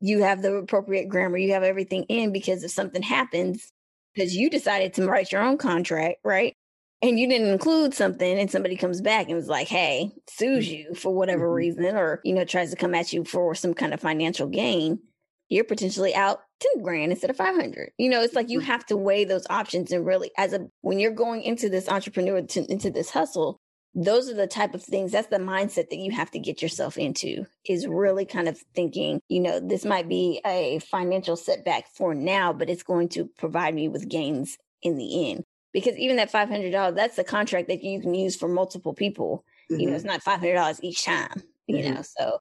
you 0.00 0.22
have 0.22 0.42
the 0.42 0.54
appropriate 0.54 1.08
grammar, 1.08 1.38
you 1.38 1.52
have 1.52 1.62
everything 1.62 2.04
in 2.04 2.32
because 2.32 2.62
if 2.62 2.70
something 2.70 3.02
happens, 3.02 3.72
because 4.14 4.36
you 4.36 4.48
decided 4.50 4.94
to 4.94 5.06
write 5.06 5.32
your 5.32 5.42
own 5.42 5.58
contract, 5.58 6.18
right? 6.24 6.54
and 7.02 7.20
you 7.20 7.28
didn't 7.28 7.48
include 7.48 7.94
something 7.94 8.38
and 8.38 8.50
somebody 8.50 8.76
comes 8.76 9.00
back 9.00 9.26
and 9.26 9.36
was 9.36 9.48
like, 9.48 9.68
hey, 9.68 10.10
sues 10.28 10.70
you 10.70 10.94
for 10.94 11.14
whatever 11.14 11.46
Mm-hmm. 11.46 11.54
reason, 11.54 11.96
or, 11.96 12.20
you 12.24 12.34
know, 12.34 12.44
tries 12.44 12.70
to 12.70 12.76
come 12.76 12.94
at 12.94 13.12
you 13.12 13.24
for 13.24 13.54
some 13.54 13.74
kind 13.74 13.92
of 13.92 14.00
financial 14.00 14.46
gain, 14.46 14.98
you're 15.48 15.64
potentially 15.64 16.14
out 16.14 16.40
10 16.60 16.82
grand 16.82 17.12
instead 17.12 17.30
of 17.30 17.36
500. 17.36 17.92
You 17.98 18.08
know, 18.08 18.22
it's 18.22 18.34
like 18.34 18.50
Mm-hmm. 18.50 18.50
you 18.50 18.60
have 18.60 18.84
to 18.86 18.96
weigh 18.96 19.24
those 19.24 19.46
options 19.50 19.92
and 19.92 20.06
really, 20.06 20.30
as 20.36 20.52
a, 20.52 20.68
when 20.82 20.98
you're 20.98 21.10
going 21.12 21.42
into 21.42 21.68
this 21.68 21.88
entrepreneur, 21.88 22.42
to, 22.42 22.64
into 22.70 22.90
this 22.90 23.10
hustle, 23.10 23.58
those 23.94 24.28
are 24.28 24.34
the 24.34 24.46
type 24.46 24.74
of 24.74 24.82
things 24.82 25.12
that's 25.12 25.28
the 25.28 25.38
mindset 25.38 25.88
that 25.88 25.96
you 25.98 26.12
have 26.12 26.30
to 26.30 26.38
get 26.38 26.60
yourself 26.60 26.98
into 26.98 27.46
is 27.64 27.86
really 27.86 28.26
kind 28.26 28.46
of 28.48 28.58
thinking 28.74 29.20
you 29.28 29.40
know 29.40 29.58
this 29.58 29.84
might 29.86 30.06
be 30.08 30.40
a 30.44 30.78
financial 30.80 31.34
setback 31.36 31.86
for 31.88 32.14
now 32.14 32.52
but 32.52 32.68
it's 32.68 32.82
going 32.82 33.08
to 33.08 33.26
provide 33.38 33.74
me 33.74 33.88
with 33.88 34.08
gains 34.08 34.58
in 34.82 34.96
the 34.98 35.30
end 35.30 35.44
because 35.72 35.96
even 35.96 36.16
that 36.16 36.30
$500 36.30 36.94
that's 36.96 37.16
a 37.18 37.24
contract 37.24 37.68
that 37.68 37.82
you 37.82 38.00
can 38.00 38.14
use 38.14 38.36
for 38.36 38.48
multiple 38.48 38.92
people 38.92 39.44
you 39.76 39.86
know 39.86 39.94
Mhm. 39.94 39.96
it's 39.96 40.04
not 40.04 40.22
$500 40.22 40.78
each 40.82 41.02
time 41.04 41.42
you 41.66 41.82
Mhm. 41.82 41.90
know 41.90 42.02
so 42.02 42.38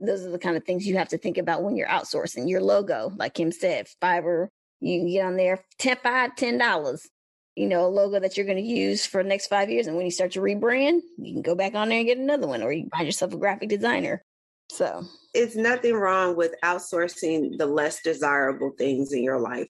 those 0.00 0.24
are 0.24 0.30
the 0.30 0.38
kind 0.38 0.56
of 0.56 0.64
things 0.64 0.86
you 0.86 0.96
have 0.96 1.08
to 1.08 1.18
think 1.18 1.38
about 1.38 1.62
when 1.62 1.76
you're 1.76 1.88
outsourcing 1.88 2.48
your 2.48 2.60
logo 2.60 3.12
like 3.16 3.34
kim 3.34 3.52
said 3.52 3.86
fiverr 4.02 4.48
you 4.80 5.00
can 5.00 5.10
get 5.10 5.24
on 5.24 5.36
there 5.36 5.64
10 5.78 5.96
five 6.02 6.36
ten 6.36 6.58
dollars 6.58 7.08
you 7.56 7.68
know, 7.68 7.86
a 7.86 7.88
logo 7.88 8.18
that 8.18 8.36
you're 8.36 8.46
going 8.46 8.58
to 8.58 8.62
use 8.62 9.06
for 9.06 9.22
the 9.22 9.28
next 9.28 9.46
five 9.46 9.70
years. 9.70 9.86
And 9.86 9.96
when 9.96 10.04
you 10.04 10.10
start 10.10 10.32
to 10.32 10.40
rebrand, 10.40 11.00
you 11.18 11.34
can 11.34 11.42
go 11.42 11.54
back 11.54 11.74
on 11.74 11.88
there 11.88 11.98
and 11.98 12.06
get 12.06 12.18
another 12.18 12.46
one, 12.46 12.62
or 12.62 12.72
you 12.72 12.88
find 12.92 13.06
yourself 13.06 13.32
a 13.32 13.36
graphic 13.36 13.68
designer. 13.68 14.24
So 14.70 15.04
it's 15.34 15.56
nothing 15.56 15.94
wrong 15.94 16.36
with 16.36 16.54
outsourcing 16.64 17.58
the 17.58 17.66
less 17.66 18.02
desirable 18.02 18.72
things 18.76 19.12
in 19.12 19.22
your 19.22 19.38
life. 19.38 19.68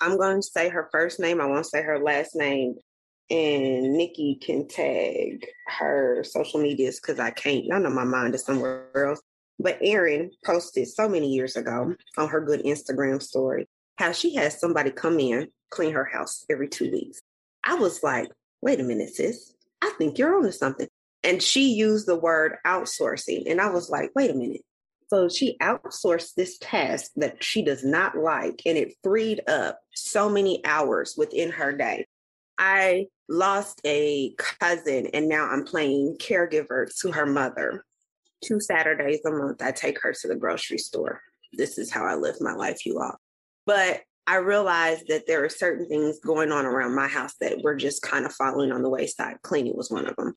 I'm 0.00 0.16
going 0.16 0.42
to 0.42 0.46
say 0.46 0.68
her 0.68 0.88
first 0.92 1.18
name. 1.18 1.40
I 1.40 1.46
won't 1.46 1.66
say 1.66 1.82
her 1.82 1.98
last 1.98 2.36
name. 2.36 2.76
And 3.30 3.94
Nikki 3.94 4.38
can 4.40 4.68
tag 4.68 5.46
her 5.66 6.22
social 6.24 6.60
medias 6.60 7.00
because 7.00 7.18
I 7.18 7.30
can't. 7.30 7.72
I 7.72 7.78
know 7.78 7.90
my 7.90 8.04
mind 8.04 8.34
is 8.34 8.44
somewhere 8.44 8.86
else. 8.94 9.22
But 9.58 9.78
Erin 9.80 10.30
posted 10.44 10.88
so 10.88 11.08
many 11.08 11.28
years 11.28 11.56
ago 11.56 11.94
on 12.16 12.28
her 12.28 12.40
good 12.40 12.64
Instagram 12.64 13.22
story 13.22 13.66
how 13.96 14.12
she 14.12 14.34
has 14.34 14.58
somebody 14.58 14.90
come 14.90 15.20
in, 15.20 15.48
clean 15.70 15.92
her 15.92 16.04
house 16.04 16.44
every 16.50 16.68
two 16.68 16.90
weeks. 16.90 17.20
I 17.62 17.74
was 17.74 18.02
like, 18.02 18.28
wait 18.60 18.80
a 18.80 18.84
minute, 18.84 19.14
sis. 19.14 19.54
I 19.82 19.92
think 19.98 20.18
you're 20.18 20.36
onto 20.36 20.50
something. 20.50 20.88
And 21.22 21.42
she 21.42 21.72
used 21.72 22.06
the 22.06 22.18
word 22.18 22.56
outsourcing. 22.66 23.50
And 23.50 23.60
I 23.60 23.70
was 23.70 23.88
like, 23.88 24.10
wait 24.14 24.30
a 24.30 24.34
minute. 24.34 24.62
So 25.08 25.28
she 25.28 25.56
outsourced 25.58 26.34
this 26.34 26.58
task 26.58 27.12
that 27.16 27.42
she 27.42 27.62
does 27.62 27.84
not 27.84 28.16
like, 28.16 28.62
and 28.66 28.76
it 28.76 28.96
freed 29.02 29.42
up 29.48 29.78
so 29.94 30.28
many 30.28 30.64
hours 30.64 31.14
within 31.16 31.50
her 31.52 31.72
day. 31.72 32.06
I 32.58 33.06
lost 33.28 33.80
a 33.84 34.34
cousin, 34.34 35.08
and 35.12 35.28
now 35.28 35.48
I'm 35.48 35.64
playing 35.64 36.16
caregiver 36.20 36.86
to 37.00 37.12
her 37.12 37.26
mother. 37.26 37.84
Two 38.44 38.60
Saturdays 38.60 39.20
a 39.24 39.30
month, 39.30 39.62
I 39.62 39.72
take 39.72 40.00
her 40.02 40.12
to 40.12 40.28
the 40.28 40.36
grocery 40.36 40.78
store. 40.78 41.20
This 41.52 41.78
is 41.78 41.90
how 41.90 42.04
I 42.04 42.14
live 42.14 42.36
my 42.40 42.52
life, 42.52 42.84
you 42.84 43.00
all. 43.00 43.16
But 43.66 44.02
I 44.26 44.36
realized 44.36 45.08
that 45.08 45.26
there 45.26 45.44
are 45.44 45.50
certain 45.50 45.86
things 45.88 46.18
going 46.20 46.52
on 46.52 46.66
around 46.66 46.94
my 46.94 47.08
house 47.08 47.34
that 47.40 47.62
were 47.62 47.76
just 47.76 48.02
kind 48.02 48.24
of 48.24 48.32
falling 48.32 48.72
on 48.72 48.82
the 48.82 48.88
wayside. 48.88 49.36
Cleaning 49.42 49.76
was 49.76 49.90
one 49.90 50.06
of 50.06 50.16
them. 50.16 50.34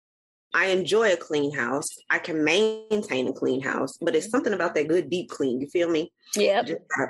I 0.53 0.67
enjoy 0.67 1.13
a 1.13 1.17
clean 1.17 1.53
house. 1.53 1.89
I 2.09 2.19
can 2.19 2.43
maintain 2.43 3.27
a 3.27 3.33
clean 3.33 3.61
house, 3.61 3.97
but 4.01 4.15
it's 4.15 4.29
something 4.29 4.53
about 4.53 4.75
that 4.75 4.87
good 4.87 5.09
deep 5.09 5.29
clean. 5.29 5.61
You 5.61 5.67
feel 5.67 5.89
me? 5.89 6.11
Yeah. 6.35 6.63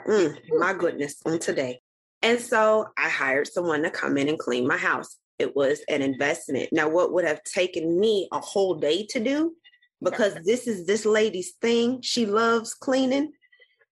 mm, 0.08 0.36
my 0.58 0.74
goodness, 0.74 1.22
on 1.26 1.40
today. 1.40 1.82
And 2.22 2.40
so 2.40 2.88
I 2.98 3.10
hired 3.10 3.48
someone 3.48 3.84
to 3.84 3.92
come 3.92 4.18
in 4.18 4.28
and 4.28 4.40
clean 4.40 4.68
my 4.68 4.78
house. 4.78 5.18
It 5.40 5.56
was 5.56 5.82
an 5.88 6.02
investment. 6.02 6.70
Now, 6.72 6.90
what 6.90 7.14
would 7.14 7.26
have 7.26 7.44
taken 7.44 8.00
me 8.00 8.28
a 8.32 8.40
whole 8.40 8.76
day 8.76 9.06
to 9.12 9.20
do, 9.20 9.56
because 10.02 10.36
this 10.46 10.68
is 10.68 10.86
this 10.86 11.06
lady's 11.06 11.54
thing. 11.62 12.02
She 12.02 12.26
loves 12.26 12.74
cleaning. 12.74 13.32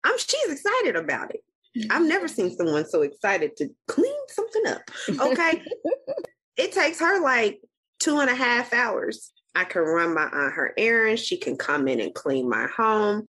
I'm 0.03 0.17
she's 0.17 0.51
excited 0.51 0.95
about 0.95 1.33
it. 1.33 1.41
I've 1.90 2.06
never 2.06 2.27
seen 2.27 2.51
someone 2.57 2.85
so 2.85 3.01
excited 3.01 3.56
to 3.57 3.69
clean 3.88 4.14
something 4.30 4.67
up. 4.67 4.82
Okay. 5.09 5.61
it 6.57 6.72
takes 6.72 6.99
her 6.99 7.22
like 7.22 7.59
two 7.99 8.19
and 8.19 8.30
a 8.30 8.35
half 8.35 8.73
hours. 8.73 9.32
I 9.56 9.65
can 9.65 9.83
run 9.83 10.14
my 10.14 10.23
on 10.23 10.51
her 10.51 10.73
errands. 10.77 11.23
She 11.23 11.38
can 11.38 11.57
come 11.57 11.88
in 11.88 11.99
and 11.99 12.14
clean 12.14 12.49
my 12.49 12.67
home. 12.75 13.27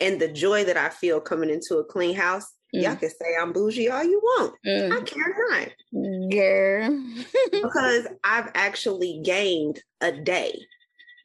And 0.00 0.20
the 0.20 0.28
joy 0.28 0.64
that 0.64 0.76
I 0.76 0.88
feel 0.88 1.20
coming 1.20 1.48
into 1.48 1.76
a 1.76 1.84
clean 1.84 2.14
house, 2.14 2.46
y'all 2.72 2.96
mm. 2.96 3.00
can 3.00 3.08
say 3.08 3.36
I'm 3.40 3.52
bougie 3.52 3.88
all 3.88 4.04
you 4.04 4.20
want. 4.20 4.54
I 4.64 4.68
mm. 4.68 5.06
care 5.06 5.34
not. 5.50 5.68
Mm, 5.94 6.30
girl. 6.30 7.04
because 7.52 8.08
I've 8.24 8.50
actually 8.54 9.22
gained 9.24 9.80
a 10.00 10.12
day. 10.12 10.58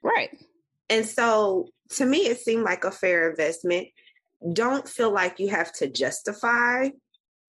Right. 0.04 0.30
And 0.90 1.06
so 1.06 1.70
to 1.92 2.06
me, 2.06 2.28
it 2.28 2.40
seemed 2.40 2.64
like 2.64 2.84
a 2.84 2.92
fair 2.92 3.30
investment. 3.30 3.88
Don't 4.54 4.88
feel 4.88 5.12
like 5.12 5.40
you 5.40 5.50
have 5.50 5.72
to 5.74 5.88
justify. 5.88 6.90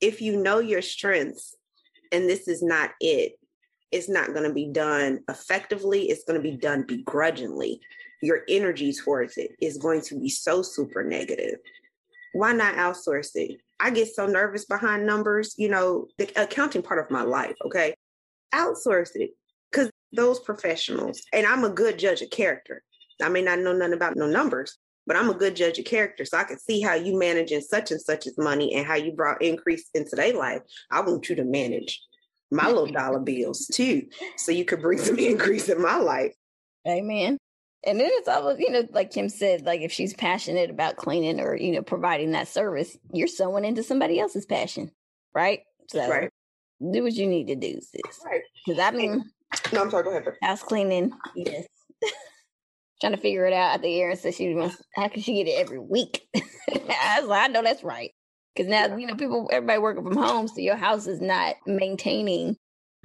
If 0.00 0.20
you 0.20 0.40
know 0.40 0.58
your 0.58 0.82
strengths 0.82 1.56
and 2.12 2.28
this 2.28 2.48
is 2.48 2.62
not 2.62 2.90
it, 3.00 3.32
it's 3.90 4.08
not 4.08 4.32
going 4.32 4.44
to 4.44 4.52
be 4.52 4.66
done 4.66 5.20
effectively. 5.28 6.08
It's 6.10 6.24
going 6.24 6.40
to 6.40 6.50
be 6.50 6.56
done 6.56 6.84
begrudgingly. 6.86 7.80
Your 8.22 8.42
energy 8.48 8.92
towards 8.92 9.36
it 9.38 9.52
is 9.60 9.78
going 9.78 10.02
to 10.02 10.18
be 10.18 10.28
so 10.28 10.62
super 10.62 11.02
negative. 11.02 11.58
Why 12.32 12.52
not 12.52 12.74
outsource 12.74 13.30
it? 13.34 13.60
I 13.80 13.90
get 13.90 14.08
so 14.08 14.26
nervous 14.26 14.64
behind 14.64 15.06
numbers, 15.06 15.54
you 15.56 15.68
know, 15.68 16.08
the 16.18 16.30
accounting 16.40 16.82
part 16.82 16.98
of 16.98 17.10
my 17.10 17.22
life, 17.22 17.54
okay? 17.64 17.94
Outsource 18.52 19.10
it 19.14 19.30
because 19.70 19.90
those 20.12 20.40
professionals, 20.40 21.22
and 21.32 21.46
I'm 21.46 21.64
a 21.64 21.70
good 21.70 21.98
judge 21.98 22.22
of 22.22 22.30
character. 22.30 22.82
I 23.22 23.28
may 23.28 23.42
not 23.42 23.58
know 23.58 23.72
nothing 23.72 23.94
about 23.94 24.16
no 24.16 24.26
numbers, 24.26 24.76
but 25.06 25.16
I'm 25.16 25.30
a 25.30 25.34
good 25.34 25.56
judge 25.56 25.78
of 25.78 25.84
character. 25.84 26.24
So 26.24 26.36
I 26.38 26.44
can 26.44 26.58
see 26.58 26.80
how 26.80 26.94
you 26.94 27.18
managing 27.18 27.60
such 27.60 27.90
and 27.90 28.00
such 28.00 28.24
such's 28.24 28.38
money 28.38 28.74
and 28.74 28.86
how 28.86 28.94
you 28.94 29.12
brought 29.12 29.42
increase 29.42 29.88
into 29.94 30.16
their 30.16 30.34
life. 30.34 30.62
I 30.90 31.00
want 31.00 31.28
you 31.28 31.36
to 31.36 31.44
manage 31.44 32.00
my 32.50 32.66
little 32.68 32.86
dollar 32.86 33.20
bills 33.20 33.66
too. 33.72 34.06
So 34.36 34.52
you 34.52 34.64
could 34.64 34.82
bring 34.82 34.98
some 34.98 35.18
increase 35.18 35.68
in 35.68 35.80
my 35.80 35.96
life. 35.96 36.34
Amen. 36.86 37.38
And 37.84 38.00
then 38.00 38.08
it's 38.12 38.28
almost, 38.28 38.60
you 38.60 38.70
know, 38.70 38.82
like 38.90 39.12
Kim 39.12 39.28
said, 39.28 39.64
like 39.64 39.82
if 39.82 39.92
she's 39.92 40.12
passionate 40.12 40.68
about 40.68 40.96
cleaning 40.96 41.40
or, 41.40 41.56
you 41.56 41.72
know, 41.72 41.82
providing 41.82 42.32
that 42.32 42.48
service, 42.48 42.96
you're 43.12 43.28
sewing 43.28 43.64
into 43.64 43.82
somebody 43.82 44.18
else's 44.18 44.46
passion. 44.46 44.90
Right. 45.32 45.60
So 45.88 46.08
Right. 46.08 46.30
do 46.92 47.02
what 47.04 47.12
you 47.12 47.26
need 47.26 47.46
to 47.46 47.54
do, 47.54 47.80
sis. 47.80 48.20
Right. 48.24 48.42
Because 48.66 48.80
I 48.80 48.90
mean, 48.90 49.24
no, 49.72 49.82
I'm 49.82 49.90
sorry, 49.90 50.02
go 50.04 50.10
ahead. 50.10 50.24
House 50.42 50.62
cleaning, 50.62 51.12
yes. 51.36 51.66
Trying 53.00 53.14
to 53.14 53.20
figure 53.20 53.46
it 53.46 53.52
out 53.52 53.74
at 53.74 53.82
the 53.82 54.00
air 54.00 54.10
and 54.10 54.18
said 54.18 54.34
she 54.34 54.54
wants, 54.54 54.82
how 54.94 55.08
can 55.08 55.22
she 55.22 55.34
get 55.34 55.46
it 55.46 55.60
every 55.60 55.78
week? 55.78 56.26
I 56.36 57.20
was 57.20 57.28
like, 57.28 57.44
I 57.44 57.52
know 57.52 57.62
that's 57.62 57.84
right. 57.84 58.10
Because 58.54 58.68
now, 58.68 58.96
you 58.96 59.06
know, 59.06 59.14
people, 59.14 59.48
everybody 59.52 59.78
working 59.78 60.02
from 60.02 60.16
home, 60.16 60.48
so 60.48 60.58
your 60.58 60.74
house 60.74 61.06
is 61.06 61.20
not 61.20 61.54
maintaining 61.64 62.56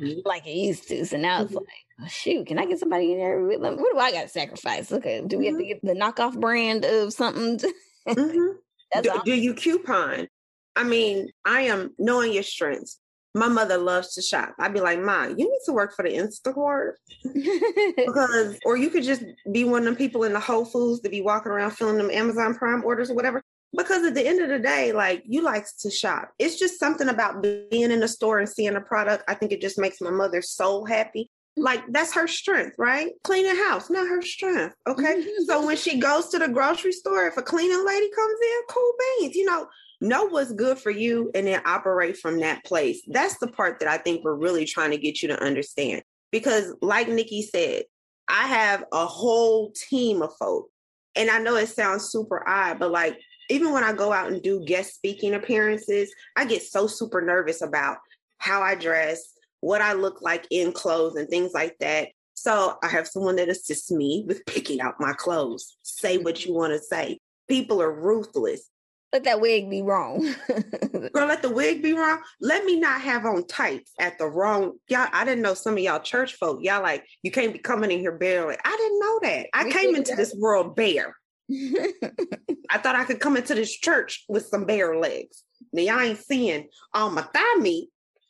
mm-hmm. 0.02 0.20
like 0.26 0.48
it 0.48 0.56
used 0.56 0.88
to. 0.90 1.06
So 1.06 1.18
now 1.18 1.42
it's 1.42 1.50
mm-hmm. 1.50 1.58
like, 1.58 1.68
oh, 2.02 2.08
shoot, 2.08 2.48
can 2.48 2.58
I 2.58 2.66
get 2.66 2.80
somebody 2.80 3.12
in 3.12 3.20
there? 3.20 3.40
With, 3.42 3.62
what 3.62 3.78
do 3.78 4.00
I 4.00 4.12
got 4.12 4.24
to 4.24 4.30
sacrifice? 4.30 4.92
Okay, 4.92 5.20
uh, 5.20 5.28
do 5.28 5.38
we 5.38 5.46
have 5.46 5.58
to 5.58 5.64
mm-hmm. 5.64 5.68
get 5.68 5.82
the 5.84 5.94
knockoff 5.94 6.40
brand 6.40 6.86
of 6.86 7.14
something? 7.14 7.60
That's 8.94 9.08
do, 9.08 9.22
do 9.26 9.36
you 9.36 9.54
coupon? 9.54 10.28
I 10.76 10.84
mean, 10.84 11.30
I 11.46 11.62
am 11.64 11.94
knowing 12.00 12.34
your 12.34 12.44
strengths. 12.44 13.00
My 13.36 13.48
mother 13.48 13.78
loves 13.78 14.14
to 14.14 14.22
shop. 14.22 14.54
I'd 14.60 14.74
be 14.74 14.80
like, 14.80 15.00
Ma, 15.00 15.26
you 15.26 15.36
need 15.36 15.60
to 15.66 15.74
work 15.74 15.96
for 15.96 16.04
the 16.04 16.12
Instacart 16.12 16.94
because, 17.96 18.60
or 18.64 18.78
you 18.78 18.90
could 18.90 19.04
just 19.04 19.24
be 19.52 19.64
one 19.64 19.80
of 19.80 19.86
them 19.86 19.96
people 19.96 20.24
in 20.24 20.34
the 20.34 20.40
Whole 20.40 20.66
Foods 20.66 21.02
to 21.02 21.10
be 21.10 21.22
walking 21.22 21.52
around 21.52 21.72
filling 21.72 21.98
them 21.98 22.12
Amazon 22.12 22.54
Prime 22.54 22.84
orders 22.84 23.10
or 23.10 23.16
whatever. 23.16 23.42
Because 23.76 24.06
at 24.06 24.14
the 24.14 24.28
end 24.28 24.40
of 24.40 24.50
the 24.50 24.60
day, 24.60 24.92
like 24.92 25.24
you 25.26 25.42
like 25.42 25.66
to 25.80 25.90
shop. 25.90 26.32
It's 26.38 26.60
just 26.60 26.80
something 26.80 27.10
about 27.10 27.42
being 27.42 27.92
in 27.92 28.00
the 28.02 28.08
store 28.08 28.38
and 28.38 28.48
seeing 28.48 28.76
a 28.76 28.82
product. 28.82 29.24
I 29.28 29.34
think 29.34 29.52
it 29.52 29.62
just 29.62 29.80
makes 29.80 30.00
my 30.00 30.12
mother 30.12 30.44
so 30.44 30.86
happy. 30.86 31.32
Like 31.56 31.82
that's 31.90 32.14
her 32.14 32.28
strength, 32.28 32.76
right? 32.78 33.12
Cleaning 33.24 33.56
house, 33.56 33.90
not 33.90 34.08
her 34.08 34.22
strength. 34.22 34.76
Okay. 34.88 35.26
so 35.48 35.66
when 35.66 35.78
she 35.78 36.00
goes 36.00 36.30
to 36.30 36.40
the 36.40 36.50
grocery 36.50 36.92
store, 36.92 37.26
if 37.26 37.38
a 37.38 37.42
cleaning 37.42 37.84
lady 37.86 38.10
comes 38.12 38.38
in, 38.42 38.62
cool 38.70 38.94
beans, 39.20 39.36
you 39.36 39.46
know, 39.46 39.68
know 40.04 40.26
what's 40.26 40.52
good 40.52 40.78
for 40.78 40.92
you 40.92 41.32
and 41.34 41.48
then 41.48 41.62
operate 41.66 42.18
from 42.18 42.40
that 42.42 42.64
place. 42.66 43.02
That's 43.08 43.38
the 43.40 43.48
part 43.48 43.80
that 43.80 43.88
I 43.88 43.98
think 43.98 44.24
we're 44.24 44.36
really 44.36 44.66
trying 44.66 44.92
to 44.92 44.98
get 44.98 45.22
you 45.22 45.30
to 45.30 45.44
understand. 45.44 46.04
Because, 46.32 46.76
like 46.82 47.08
Nikki 47.08 47.42
said, 47.42 47.84
I 48.28 48.48
have 48.48 48.84
a 48.92 49.06
whole 49.06 49.72
team 49.72 50.22
of 50.22 50.36
folk. 50.38 50.70
And 51.16 51.30
I 51.30 51.40
know 51.40 51.56
it 51.56 51.68
sounds 51.68 52.10
super 52.10 52.48
odd, 52.48 52.80
but 52.80 52.92
like, 52.92 53.20
even 53.50 53.72
when 53.72 53.84
I 53.84 53.94
go 53.94 54.12
out 54.12 54.32
and 54.32 54.42
do 54.42 54.64
guest 54.66 54.96
speaking 54.96 55.36
appearances, 55.36 56.14
I 56.36 56.46
get 56.46 56.64
so 56.64 56.88
super 56.88 57.22
nervous 57.22 57.62
about 57.62 57.98
how 58.40 58.62
I 58.62 58.76
dress, 58.76 59.34
what 59.60 59.82
I 59.82 59.94
look 59.94 60.22
like 60.22 60.48
in 60.50 60.72
clothes, 60.72 61.16
and 61.16 61.30
things 61.30 61.52
like 61.54 61.78
that. 61.80 62.10
So 62.34 62.78
I 62.82 62.88
have 62.88 63.08
someone 63.08 63.36
that 63.36 63.50
assists 63.50 63.92
me 63.92 64.26
with 64.28 64.46
picking 64.46 64.82
out 64.82 65.00
my 65.00 65.14
clothes. 65.14 65.78
Say 65.84 66.18
what 66.18 66.46
you 66.46 66.54
want 66.54 66.74
to 66.74 66.80
say. 66.80 67.20
People 67.48 67.82
are 67.82 67.94
ruthless. 67.94 68.70
Let 69.14 69.24
that 69.26 69.40
wig 69.40 69.70
be 69.70 69.84
wrong. 69.84 70.20
Girl, 71.14 71.28
let 71.28 71.44
the 71.44 71.52
wig 71.52 71.84
be 71.84 71.94
wrong. 71.94 72.20
Let 72.42 72.66
me 72.66 72.80
not 72.80 73.00
have 73.02 73.26
on 73.26 73.46
tights 73.46 73.92
at 74.00 74.18
the 74.18 74.26
wrong. 74.26 74.74
Y'all, 74.90 75.08
I 75.14 75.24
didn't 75.24 75.44
know 75.44 75.54
some 75.54 75.74
of 75.74 75.80
y'all 75.80 76.00
church 76.00 76.34
folk. 76.34 76.60
Y'all 76.64 76.82
like 76.82 77.06
you 77.22 77.30
can't 77.30 77.54
be 77.54 77.60
coming 77.60 77.92
in 77.92 78.00
here 78.00 78.18
bare. 78.18 78.48
Like, 78.48 78.60
I 78.66 78.76
didn't 78.76 79.00
know 79.00 79.20
that. 79.22 79.48
I 79.54 79.66
We 79.66 79.72
came 79.72 79.96
into 79.96 80.12
that. 80.12 80.18
this 80.18 80.34
world 80.36 80.76
bare. 80.76 81.16
I 81.52 82.78
thought 82.80 82.96
I 82.96 83.04
could 83.06 83.20
come 83.20 83.38
into 83.38 83.54
this 83.54 83.72
church 83.72 84.26
with 84.28 84.48
some 84.48 84.66
bare 84.66 84.98
legs. 84.98 85.44
Now 85.72 85.84
y'all 85.84 86.00
ain't 86.00 86.20
seeing 86.20 86.70
all 86.94 87.12
my 87.12 87.22
thigh 87.22 87.60
meat 87.60 87.90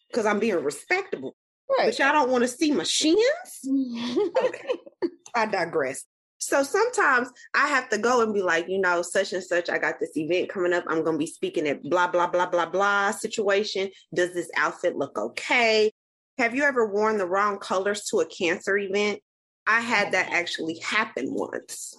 because 0.10 0.26
I'm 0.26 0.40
being 0.40 0.62
respectable. 0.64 1.36
But 1.78 1.98
y'all 1.98 2.12
don't 2.12 2.30
want 2.30 2.44
to 2.44 2.48
see 2.50 2.72
my 2.72 2.84
shins. 2.84 3.18
Okay. 4.46 4.70
I 5.36 5.46
digress. 5.48 6.04
So 6.46 6.62
sometimes 6.62 7.30
I 7.54 7.68
have 7.68 7.90
to 7.90 7.98
go 7.98 8.22
and 8.22 8.34
be 8.34 8.42
like, 8.42 8.68
you 8.68 8.80
know, 8.80 9.02
such 9.02 9.34
and 9.34 9.44
such, 9.44 9.70
I 9.70 9.78
got 9.78 10.00
this 10.00 10.16
event 10.18 10.50
coming 10.50 10.74
up. 10.74 10.84
I'm 10.88 11.04
going 11.04 11.16
to 11.16 11.20
be 11.20 11.28
speaking 11.28 11.68
at 11.68 11.82
blah, 11.84 12.08
blah, 12.08 12.28
blah, 12.28 12.48
blah, 12.48 12.66
blah 12.66 13.12
situation. 13.12 13.90
Does 14.14 14.34
this 14.34 14.50
outfit 14.58 14.98
look 14.98 15.18
okay? 15.18 15.92
Have 16.38 16.54
you 16.54 16.64
ever 16.64 16.86
worn 16.86 17.18
the 17.18 17.28
wrong 17.28 17.60
colors 17.60 18.06
to 18.06 18.20
a 18.20 18.26
cancer 18.26 18.78
event? 18.78 19.20
I 19.68 19.80
had 19.80 20.12
that 20.12 20.32
actually 20.32 20.80
happen 20.80 21.34
once. 21.34 21.96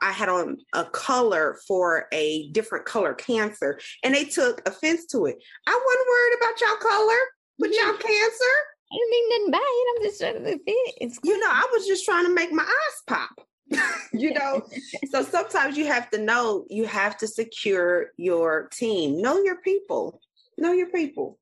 I 0.00 0.10
had 0.10 0.28
on 0.28 0.56
a 0.72 0.84
color 0.84 1.58
for 1.68 2.06
a 2.12 2.48
different 2.50 2.86
color 2.86 3.14
cancer, 3.14 3.78
and 4.02 4.14
they 4.14 4.24
took 4.24 4.66
offense 4.66 5.06
to 5.06 5.26
it. 5.26 5.36
I 5.66 5.80
wasn't 5.84 6.08
worried 6.08 6.36
about 6.38 6.60
y'all 6.60 6.90
color, 6.90 7.18
but 7.58 7.70
y'all 7.70 7.98
cancer. 7.98 8.54
I 8.90 8.96
didn't 8.96 9.10
mean 9.10 9.28
nothing 9.28 9.50
by 9.52 9.58
it. 9.58 9.96
I'm 9.96 10.02
just 10.02 10.20
trying 10.20 10.44
to 10.44 10.64
fit. 10.64 10.94
It's 11.00 11.18
You 11.22 11.38
know, 11.38 11.50
I 11.50 11.68
was 11.72 11.86
just 11.86 12.04
trying 12.04 12.24
to 12.24 12.34
make 12.34 12.52
my 12.52 12.62
eyes 12.62 13.02
pop. 13.06 13.30
you 14.12 14.32
know, 14.32 14.62
so 15.10 15.22
sometimes 15.22 15.76
you 15.76 15.86
have 15.86 16.10
to 16.10 16.18
know 16.18 16.66
you 16.68 16.86
have 16.86 17.16
to 17.18 17.26
secure 17.26 18.08
your 18.16 18.68
team. 18.72 19.20
Know 19.20 19.42
your 19.42 19.56
people. 19.56 20.20
Know 20.58 20.72
your 20.72 20.88
people. 20.88 21.38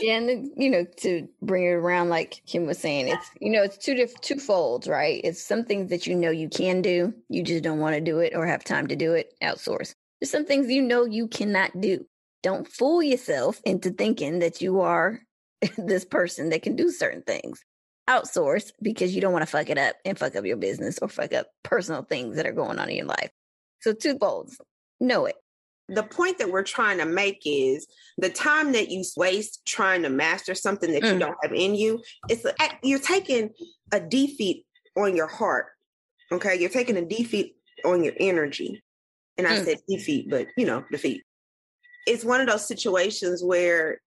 Yeah, 0.00 0.16
and 0.16 0.50
you 0.56 0.70
know, 0.70 0.86
to 0.98 1.28
bring 1.42 1.64
it 1.64 1.70
around, 1.70 2.08
like 2.08 2.42
Kim 2.46 2.66
was 2.66 2.78
saying, 2.78 3.08
it's 3.08 3.30
you 3.40 3.50
know, 3.50 3.62
it's 3.62 3.76
two 3.76 3.94
diff- 3.94 4.20
two 4.20 4.38
folds, 4.38 4.88
right? 4.88 5.20
It's 5.22 5.42
some 5.42 5.64
things 5.64 5.90
that 5.90 6.06
you 6.06 6.14
know 6.14 6.30
you 6.30 6.48
can 6.48 6.82
do, 6.82 7.12
you 7.28 7.42
just 7.42 7.62
don't 7.62 7.78
want 7.78 7.94
to 7.94 8.00
do 8.00 8.18
it 8.18 8.32
or 8.34 8.46
have 8.46 8.64
time 8.64 8.86
to 8.88 8.96
do 8.96 9.12
it. 9.12 9.34
Outsource. 9.42 9.94
There's 10.20 10.30
some 10.30 10.46
things 10.46 10.70
you 10.70 10.82
know 10.82 11.04
you 11.04 11.28
cannot 11.28 11.80
do. 11.80 12.06
Don't 12.42 12.66
fool 12.66 13.02
yourself 13.02 13.60
into 13.64 13.90
thinking 13.90 14.40
that 14.40 14.60
you 14.60 14.80
are 14.80 15.20
this 15.76 16.04
person 16.04 16.48
that 16.50 16.62
can 16.62 16.74
do 16.74 16.90
certain 16.90 17.22
things. 17.22 17.62
Outsource 18.08 18.72
because 18.82 19.14
you 19.14 19.20
don't 19.20 19.32
want 19.32 19.42
to 19.42 19.50
fuck 19.50 19.70
it 19.70 19.78
up 19.78 19.96
and 20.04 20.18
fuck 20.18 20.34
up 20.34 20.44
your 20.44 20.56
business 20.56 20.98
or 21.00 21.08
fuck 21.08 21.32
up 21.32 21.46
personal 21.62 22.02
things 22.02 22.36
that 22.36 22.46
are 22.46 22.52
going 22.52 22.78
on 22.78 22.88
in 22.88 22.96
your 22.96 23.06
life. 23.06 23.30
So 23.80 23.92
two 23.92 24.18
folds. 24.18 24.60
Know 25.00 25.26
it. 25.26 25.36
The 25.88 26.02
point 26.02 26.38
that 26.38 26.50
we're 26.50 26.62
trying 26.62 26.98
to 26.98 27.06
make 27.06 27.42
is 27.44 27.86
the 28.18 28.30
time 28.30 28.72
that 28.72 28.90
you 28.90 29.04
waste 29.16 29.62
trying 29.66 30.02
to 30.02 30.08
master 30.10 30.54
something 30.54 30.90
that 30.92 31.02
you 31.02 31.14
Mm. 31.14 31.20
don't 31.20 31.36
have 31.42 31.52
in 31.52 31.74
you, 31.74 32.02
it's 32.28 32.44
a, 32.44 32.54
you're 32.82 32.98
taking 32.98 33.50
a 33.92 34.00
defeat 34.00 34.64
on 34.96 35.16
your 35.16 35.26
heart. 35.26 35.66
Okay, 36.30 36.58
you're 36.58 36.70
taking 36.70 36.96
a 36.96 37.04
defeat 37.04 37.56
on 37.84 38.02
your 38.02 38.14
energy. 38.18 38.82
And 39.38 39.46
I 39.46 39.56
Mm. 39.56 39.64
said 39.64 39.78
defeat, 39.88 40.30
but 40.30 40.48
you 40.56 40.66
know, 40.66 40.84
defeat. 40.90 41.22
It's 42.06 42.24
one 42.24 42.40
of 42.40 42.48
those 42.48 42.66
situations 42.66 43.42
where 43.44 44.00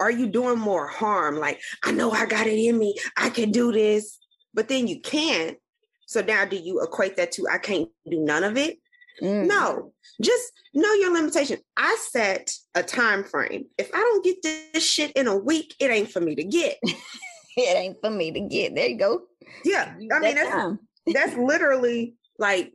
are 0.00 0.10
you 0.10 0.28
doing 0.28 0.58
more 0.58 0.86
harm? 0.86 1.38
Like, 1.38 1.60
I 1.82 1.92
know 1.92 2.10
I 2.10 2.26
got 2.26 2.46
it 2.46 2.58
in 2.58 2.78
me, 2.78 2.96
I 3.16 3.30
can 3.30 3.50
do 3.50 3.72
this, 3.72 4.18
but 4.54 4.68
then 4.68 4.86
you 4.86 5.00
can't. 5.00 5.56
So 6.06 6.22
now 6.22 6.44
do 6.44 6.56
you 6.56 6.82
equate 6.82 7.16
that 7.16 7.32
to 7.32 7.46
I 7.50 7.58
can't 7.58 7.88
do 8.08 8.20
none 8.20 8.44
of 8.44 8.56
it? 8.56 8.78
Mm. 9.22 9.46
No, 9.46 9.92
just 10.22 10.52
know 10.74 10.92
your 10.94 11.12
limitation. 11.12 11.58
I 11.76 11.98
set 12.10 12.50
a 12.74 12.82
time 12.82 13.24
frame. 13.24 13.66
If 13.76 13.90
I 13.92 13.98
don't 13.98 14.24
get 14.24 14.42
this 14.42 14.84
shit 14.84 15.12
in 15.12 15.26
a 15.26 15.36
week, 15.36 15.74
it 15.80 15.90
ain't 15.90 16.10
for 16.10 16.20
me 16.20 16.34
to 16.36 16.44
get. 16.44 16.78
it 16.82 17.76
ain't 17.76 17.98
for 18.00 18.10
me 18.10 18.30
to 18.32 18.40
get. 18.40 18.74
There 18.74 18.88
you 18.88 18.98
go. 18.98 19.22
Yeah, 19.64 19.94
I 20.12 20.18
mean 20.20 20.34
that's 20.34 20.78
that's 21.12 21.36
literally 21.36 22.14
like. 22.38 22.72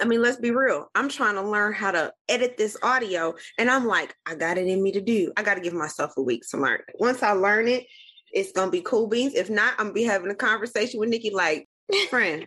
I 0.00 0.04
mean, 0.04 0.22
let's 0.22 0.38
be 0.38 0.50
real. 0.50 0.88
I'm 0.94 1.08
trying 1.08 1.34
to 1.34 1.42
learn 1.42 1.72
how 1.72 1.90
to 1.90 2.12
edit 2.28 2.56
this 2.56 2.76
audio, 2.82 3.34
and 3.58 3.70
I'm 3.70 3.86
like, 3.86 4.14
I 4.26 4.34
got 4.34 4.58
it 4.58 4.66
in 4.66 4.82
me 4.82 4.92
to 4.92 5.00
do. 5.00 5.32
I 5.36 5.42
got 5.42 5.54
to 5.54 5.60
give 5.60 5.74
myself 5.74 6.12
a 6.16 6.22
week 6.22 6.44
to 6.50 6.58
learn. 6.58 6.80
Once 6.98 7.22
I 7.22 7.32
learn 7.32 7.68
it, 7.68 7.86
it's 8.32 8.52
gonna 8.52 8.70
be 8.70 8.82
cool 8.82 9.06
beans. 9.06 9.34
If 9.34 9.50
not, 9.50 9.74
I'm 9.78 9.86
gonna 9.86 9.92
be 9.94 10.04
having 10.04 10.30
a 10.30 10.34
conversation 10.34 11.00
with 11.00 11.08
Nikki, 11.08 11.30
like, 11.30 11.68
friend, 12.10 12.46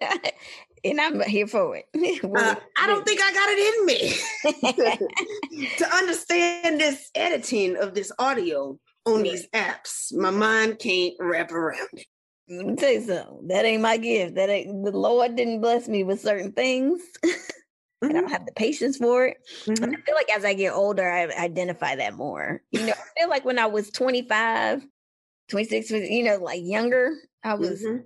and 0.84 1.00
I'm 1.00 1.20
here 1.20 1.46
for 1.46 1.76
it. 1.76 1.86
uh, 2.24 2.54
I 2.76 2.86
don't 2.86 3.06
think 3.06 3.20
I 3.22 3.32
got 3.32 3.48
it 3.50 3.58
in 3.68 3.86
me 3.86 5.68
to 5.78 5.94
understand 5.94 6.80
this 6.80 7.10
editing 7.14 7.76
of 7.76 7.94
this 7.94 8.12
audio 8.18 8.78
on 9.04 9.22
these 9.22 9.48
apps. 9.50 10.14
My 10.14 10.30
mind 10.30 10.78
can't 10.78 11.14
wrap 11.18 11.52
around 11.52 11.88
it. 11.92 12.06
Let 12.48 12.66
me 12.66 12.76
tell 12.76 12.92
you 12.92 13.02
something. 13.02 13.48
That 13.48 13.64
ain't 13.64 13.82
my 13.82 13.96
gift. 13.98 14.36
That 14.36 14.48
ain't 14.48 14.84
the 14.84 14.92
Lord 14.92 15.36
didn't 15.36 15.60
bless 15.60 15.88
me 15.88 16.04
with 16.04 16.20
certain 16.20 16.52
things. 16.52 17.02
and 18.02 18.10
I 18.16 18.20
don't 18.20 18.30
have 18.30 18.40
mm-hmm. 18.40 18.46
the 18.46 18.52
patience 18.52 18.96
for 18.96 19.26
it. 19.26 19.38
And 19.66 19.78
I 19.78 19.82
mm-hmm. 19.82 20.00
feel 20.02 20.14
like 20.14 20.34
as 20.34 20.44
I 20.44 20.54
get 20.54 20.72
older, 20.72 21.08
I 21.08 21.26
identify 21.26 21.96
that 21.96 22.14
more. 22.14 22.62
You 22.70 22.86
know, 22.86 22.92
I 22.92 23.20
feel 23.20 23.28
like 23.28 23.44
when 23.44 23.58
I 23.58 23.66
was 23.66 23.90
25, 23.90 24.82
26, 25.48 25.90
you 25.90 26.24
know, 26.24 26.36
like 26.36 26.60
younger, 26.62 27.14
I 27.44 27.54
was, 27.54 27.82
mm-hmm. 27.82 28.02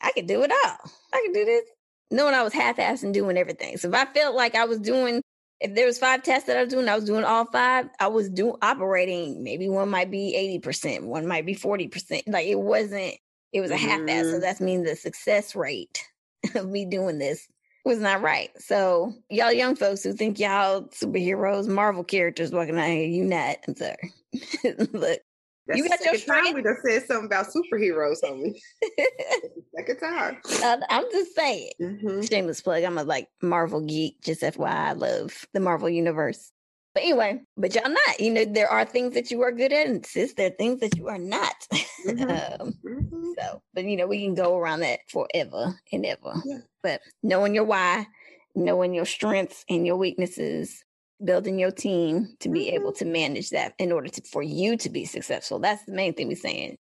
I 0.00 0.12
could 0.12 0.26
do 0.26 0.42
it 0.42 0.50
all. 0.50 0.90
I 1.12 1.22
could 1.24 1.34
do 1.34 1.44
this. 1.44 1.64
Knowing 2.10 2.34
I 2.34 2.42
was 2.42 2.52
half-assing 2.52 3.12
doing 3.12 3.38
everything. 3.38 3.78
So 3.78 3.88
if 3.88 3.94
I 3.94 4.04
felt 4.04 4.36
like 4.36 4.54
I 4.54 4.66
was 4.66 4.78
doing, 4.78 5.22
if 5.60 5.74
there 5.74 5.86
was 5.86 5.98
five 5.98 6.22
tests 6.22 6.46
that 6.46 6.58
I 6.58 6.64
was 6.64 6.72
doing, 6.72 6.88
I 6.88 6.94
was 6.94 7.04
doing 7.04 7.24
all 7.24 7.46
five. 7.46 7.88
I 7.98 8.08
was 8.08 8.28
doing 8.28 8.56
operating. 8.60 9.42
Maybe 9.42 9.68
one 9.68 9.88
might 9.88 10.10
be 10.10 10.34
eighty 10.34 10.58
percent, 10.58 11.04
one 11.04 11.26
might 11.26 11.46
be 11.46 11.54
forty 11.54 11.88
percent. 11.88 12.24
Like 12.26 12.46
it 12.46 12.58
wasn't. 12.60 13.14
It 13.52 13.60
was 13.60 13.70
a 13.70 13.76
half-ass. 13.76 14.26
So 14.26 14.38
Mhm. 14.38 14.40
that 14.40 14.60
means 14.60 14.88
the 14.88 14.96
success 14.96 15.54
rate 15.54 16.02
of 16.54 16.68
me 16.68 16.84
doing 16.84 17.18
this 17.18 17.46
was 17.84 17.98
not 17.98 18.22
right. 18.22 18.50
So 18.58 19.12
y'all 19.28 19.52
young 19.52 19.74
folks 19.76 20.02
who 20.04 20.12
think 20.12 20.38
y'all 20.38 20.82
superheroes, 20.88 21.66
Marvel 21.68 22.04
characters 22.04 22.52
walking 22.52 22.78
out 22.78 22.86
here, 22.88 23.06
you 23.06 23.24
not. 23.24 23.56
I'm 23.66 23.76
sorry. 23.76 24.14
Look, 24.92 25.20
That's 25.66 25.78
you 25.78 25.88
got 25.88 26.04
your 26.04 26.16
second 26.16 26.44
time 26.44 26.54
we 26.54 26.62
done 26.62 26.76
said 26.86 27.06
something 27.06 27.26
about 27.26 27.46
superheroes, 27.48 28.22
homie. 28.24 28.58
second 29.76 29.98
time. 29.98 30.38
I, 30.62 30.78
I'm 30.90 31.04
just 31.10 31.34
saying. 31.34 31.72
Mm-hmm. 31.80 32.22
Shameless 32.22 32.60
plug. 32.60 32.84
I'm 32.84 32.98
a 32.98 33.04
like 33.04 33.28
Marvel 33.42 33.80
geek. 33.80 34.20
Just 34.22 34.42
FYI, 34.42 34.68
I 34.68 34.92
love 34.92 35.46
the 35.52 35.60
Marvel 35.60 35.90
universe. 35.90 36.52
But 36.94 37.04
anyway, 37.04 37.40
but 37.56 37.74
y'all 37.74 37.88
not. 37.88 38.20
You 38.20 38.32
know, 38.32 38.44
there 38.44 38.70
are 38.70 38.84
things 38.84 39.14
that 39.14 39.30
you 39.30 39.40
are 39.42 39.52
good 39.52 39.72
at, 39.72 39.86
and 39.86 40.04
sis, 40.04 40.34
there 40.34 40.48
are 40.48 40.50
things 40.50 40.80
that 40.80 40.96
you 40.96 41.08
are 41.08 41.18
not. 41.18 41.54
Mm-hmm. 42.02 42.60
um, 42.60 42.72
mm-hmm. 42.84 43.24
So, 43.38 43.62
but 43.74 43.84
you 43.84 43.96
know, 43.96 44.08
we 44.08 44.24
can 44.24 44.34
go 44.34 44.58
around 44.58 44.80
that 44.80 44.98
forever 45.08 45.78
and 45.92 46.04
ever. 46.04 46.34
But 46.82 47.00
knowing 47.22 47.54
your 47.54 47.62
why, 47.62 48.08
knowing 48.56 48.92
your 48.92 49.04
strengths 49.04 49.64
and 49.70 49.86
your 49.86 49.96
weaknesses, 49.96 50.82
building 51.24 51.60
your 51.60 51.70
team 51.70 52.34
to 52.40 52.48
be 52.48 52.70
able 52.70 52.90
mm-hmm. 52.90 53.04
to 53.04 53.12
manage 53.12 53.50
that 53.50 53.74
in 53.78 53.92
order 53.92 54.08
to 54.08 54.22
for 54.22 54.42
you 54.42 54.76
to 54.78 54.90
be 54.90 55.04
successful. 55.04 55.60
That's 55.60 55.84
the 55.84 55.92
main 55.92 56.14
thing 56.14 56.26
we're 56.26 56.34
saying. 56.34 56.76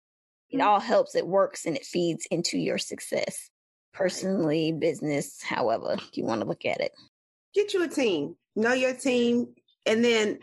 It 0.50 0.58
mm. 0.58 0.64
all 0.64 0.80
helps, 0.80 1.14
it 1.14 1.26
works, 1.26 1.66
and 1.66 1.76
it 1.76 1.84
feeds 1.84 2.26
into 2.30 2.58
your 2.58 2.78
success, 2.78 3.50
personally, 3.92 4.72
business, 4.72 5.42
however 5.42 5.96
you 6.12 6.24
want 6.24 6.40
to 6.40 6.46
look 6.46 6.64
at 6.64 6.80
it. 6.80 6.92
Get 7.54 7.74
you 7.74 7.82
a 7.82 7.88
team. 7.88 8.36
Know 8.56 8.72
your 8.72 8.94
mm. 8.94 9.02
team, 9.02 9.54
and 9.88 10.04
then 10.04 10.38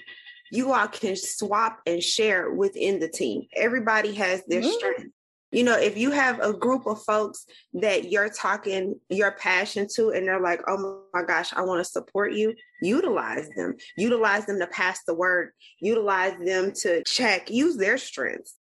you 0.51 0.73
all 0.73 0.87
can 0.87 1.15
swap 1.15 1.81
and 1.85 2.03
share 2.03 2.51
within 2.51 2.99
the 2.99 3.09
team. 3.09 3.47
Everybody 3.55 4.13
has 4.15 4.43
their 4.45 4.61
Mhm. 4.61 4.73
strength. 4.73 5.11
You 5.51 5.63
know, 5.63 5.77
if 5.77 5.97
you 5.97 6.11
have 6.11 6.39
a 6.41 6.53
group 6.53 6.85
of 6.85 7.03
folks 7.03 7.45
that 7.73 8.11
you're 8.11 8.29
talking 8.29 8.99
your 9.09 9.31
passion 9.31 9.87
to, 9.95 10.09
and 10.09 10.27
they're 10.27 10.41
like, 10.41 10.61
oh 10.67 11.03
my 11.13 11.23
gosh, 11.23 11.53
I 11.53 11.61
want 11.61 11.79
to 11.79 11.89
support 11.89 12.33
you, 12.33 12.53
utilize 12.81 13.47
them. 13.55 13.77
Utilize 13.95 14.45
them 14.45 14.59
to 14.59 14.67
pass 14.67 14.99
the 15.05 15.13
word, 15.13 15.51
utilize 15.79 16.37
them 16.43 16.73
to 16.73 17.03
check, 17.05 17.49
use 17.49 17.77
their 17.77 17.97
strengths. 17.97 18.55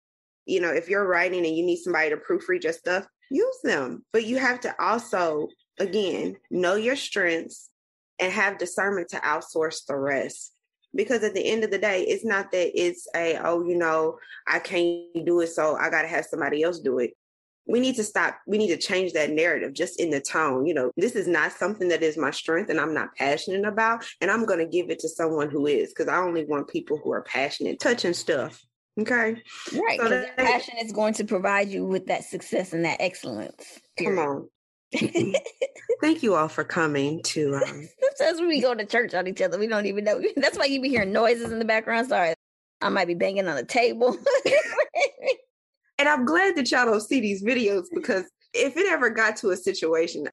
You 0.46 0.62
know, 0.62 0.72
if 0.72 0.90
you're 0.90 1.08
writing 1.08 1.46
and 1.46 1.56
you 1.56 1.66
need 1.66 1.78
somebody 1.82 2.10
to 2.10 2.18
proofread 2.18 2.64
your 2.64 2.74
stuff, 2.74 3.08
use 3.32 3.60
them. 3.64 4.06
But 4.12 4.26
you 4.26 4.38
have 4.38 4.60
to 4.62 4.76
also, 4.80 5.48
again, 5.80 6.38
know 6.52 6.76
your 6.76 6.98
strengths 6.98 7.70
and 8.20 8.32
have 8.32 8.60
discernment 8.60 9.10
to 9.10 9.18
outsource 9.18 9.86
the 9.86 9.96
rest 9.96 10.53
because 10.96 11.24
at 11.24 11.34
the 11.34 11.46
end 11.46 11.64
of 11.64 11.72
the 11.72 11.78
day 11.78 12.02
it's 12.04 12.26
not 12.26 12.52
that 12.52 12.72
it's 12.80 13.08
a 13.16 13.38
oh 13.44 13.64
you 13.64 13.76
know 13.76 14.18
i 14.48 14.60
can't 14.60 15.26
do 15.26 15.40
it 15.42 15.48
so 15.48 15.76
i 15.78 15.90
gotta 15.90 16.08
have 16.08 16.26
somebody 16.26 16.64
else 16.64 16.80
do 16.80 17.00
it 17.00 17.12
we 17.66 17.80
need 17.80 17.96
to 17.96 18.04
stop 18.04 18.38
we 18.46 18.58
need 18.58 18.68
to 18.68 18.78
change 18.78 19.14
that 19.14 19.30
narrative 19.30 19.74
just 19.74 20.00
in 20.00 20.10
the 20.10 20.20
tone 20.20 20.66
you 20.66 20.74
know 20.74 20.92
this 20.98 21.16
is 21.16 21.28
not 21.28 21.52
something 21.52 21.88
that 21.88 22.04
is 22.04 22.18
my 22.18 22.32
strength 22.32 22.70
and 22.70 22.80
i'm 22.80 22.94
not 22.94 23.14
passionate 23.16 23.66
about 23.66 24.06
and 24.22 24.30
i'm 24.30 24.46
going 24.46 24.60
to 24.60 24.66
give 24.66 24.90
it 24.90 25.00
to 25.00 25.10
someone 25.10 25.50
who 25.50 25.68
is 25.68 25.90
because 25.90 26.08
i 26.08 26.18
only 26.18 26.46
want 26.46 26.68
people 26.68 27.00
who 27.04 27.12
are 27.12 27.24
passionate 27.24 27.80
touching 27.80 28.14
stuff 28.14 28.62
okay 29.00 29.36
Right. 29.74 30.00
So 30.00 30.10
that 30.10 30.38
passion 30.38 30.76
is 30.80 30.92
going 30.92 31.16
to 31.16 31.24
provide 31.24 31.70
you 31.70 31.84
with 31.86 32.06
that 32.08 32.26
success 32.26 32.74
and 32.74 32.86
that 32.86 32.98
excellence. 33.00 33.80
come 33.98 34.20
on 34.20 34.50
Thank 36.02 36.22
you 36.22 36.36
all 36.36 36.50
for 36.50 36.66
coming 36.66 37.22
to. 37.24 37.56
Um, 37.56 37.88
Sometimes 38.18 38.40
when 38.40 38.50
we 38.50 38.62
go 38.62 38.76
to 38.76 38.86
church 38.86 39.14
on 39.14 39.26
each 39.26 39.42
other, 39.42 39.58
we 39.58 39.68
don't 39.68 39.86
even 39.86 40.04
know. 40.04 40.22
That's 40.36 40.58
why 40.58 40.66
you 40.66 40.82
be 40.82 40.90
hearing 40.90 41.14
noises 41.14 41.52
in 41.52 41.60
the 41.60 41.66
background. 41.66 42.10
Sorry, 42.10 42.34
I 42.82 42.90
might 42.90 43.08
be 43.08 43.14
banging 43.14 43.48
on 43.48 43.56
the 43.56 43.66
table. 43.66 44.18
and 45.98 46.10
I'm 46.10 46.26
glad 46.26 46.58
that 46.58 46.70
y'all 46.70 46.86
don't 46.86 47.02
see 47.02 47.22
these 47.22 47.42
videos 47.44 47.86
because 47.94 48.26
if 48.54 48.76
it 48.76 48.92
ever 48.92 49.10
got 49.10 49.38
to 49.38 49.52
a 49.52 49.56
situation, 49.56 50.28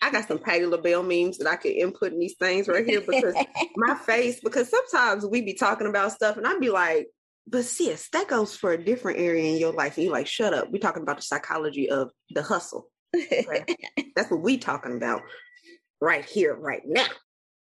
I 0.00 0.12
got 0.12 0.28
some 0.28 0.38
Patti 0.38 0.66
LaBelle 0.66 1.02
memes 1.02 1.38
that 1.38 1.48
I 1.48 1.56
could 1.56 1.72
input 1.72 2.12
in 2.12 2.20
these 2.20 2.36
things 2.38 2.68
right 2.68 2.86
here 2.86 3.00
because 3.00 3.34
my 3.76 3.96
face, 3.96 4.38
because 4.40 4.70
sometimes 4.70 5.26
we 5.26 5.40
be 5.40 5.54
talking 5.54 5.88
about 5.88 6.12
stuff 6.12 6.36
and 6.36 6.46
I'd 6.46 6.60
be 6.60 6.70
like, 6.70 7.08
but 7.48 7.64
sis, 7.64 8.08
that 8.12 8.28
goes 8.28 8.54
for 8.54 8.70
a 8.70 8.82
different 8.82 9.18
area 9.18 9.50
in 9.50 9.58
your 9.58 9.72
life. 9.72 9.96
And 9.96 10.04
you're 10.04 10.12
like, 10.12 10.28
shut 10.28 10.54
up. 10.54 10.70
We're 10.70 10.78
talking 10.78 11.02
about 11.02 11.16
the 11.16 11.22
psychology 11.22 11.90
of 11.90 12.12
the 12.30 12.42
hustle. 12.42 12.88
That's 14.16 14.30
what 14.30 14.42
we 14.42 14.58
talking 14.58 14.96
about 14.96 15.22
right 16.00 16.24
here, 16.24 16.54
right 16.54 16.82
now. 16.84 17.06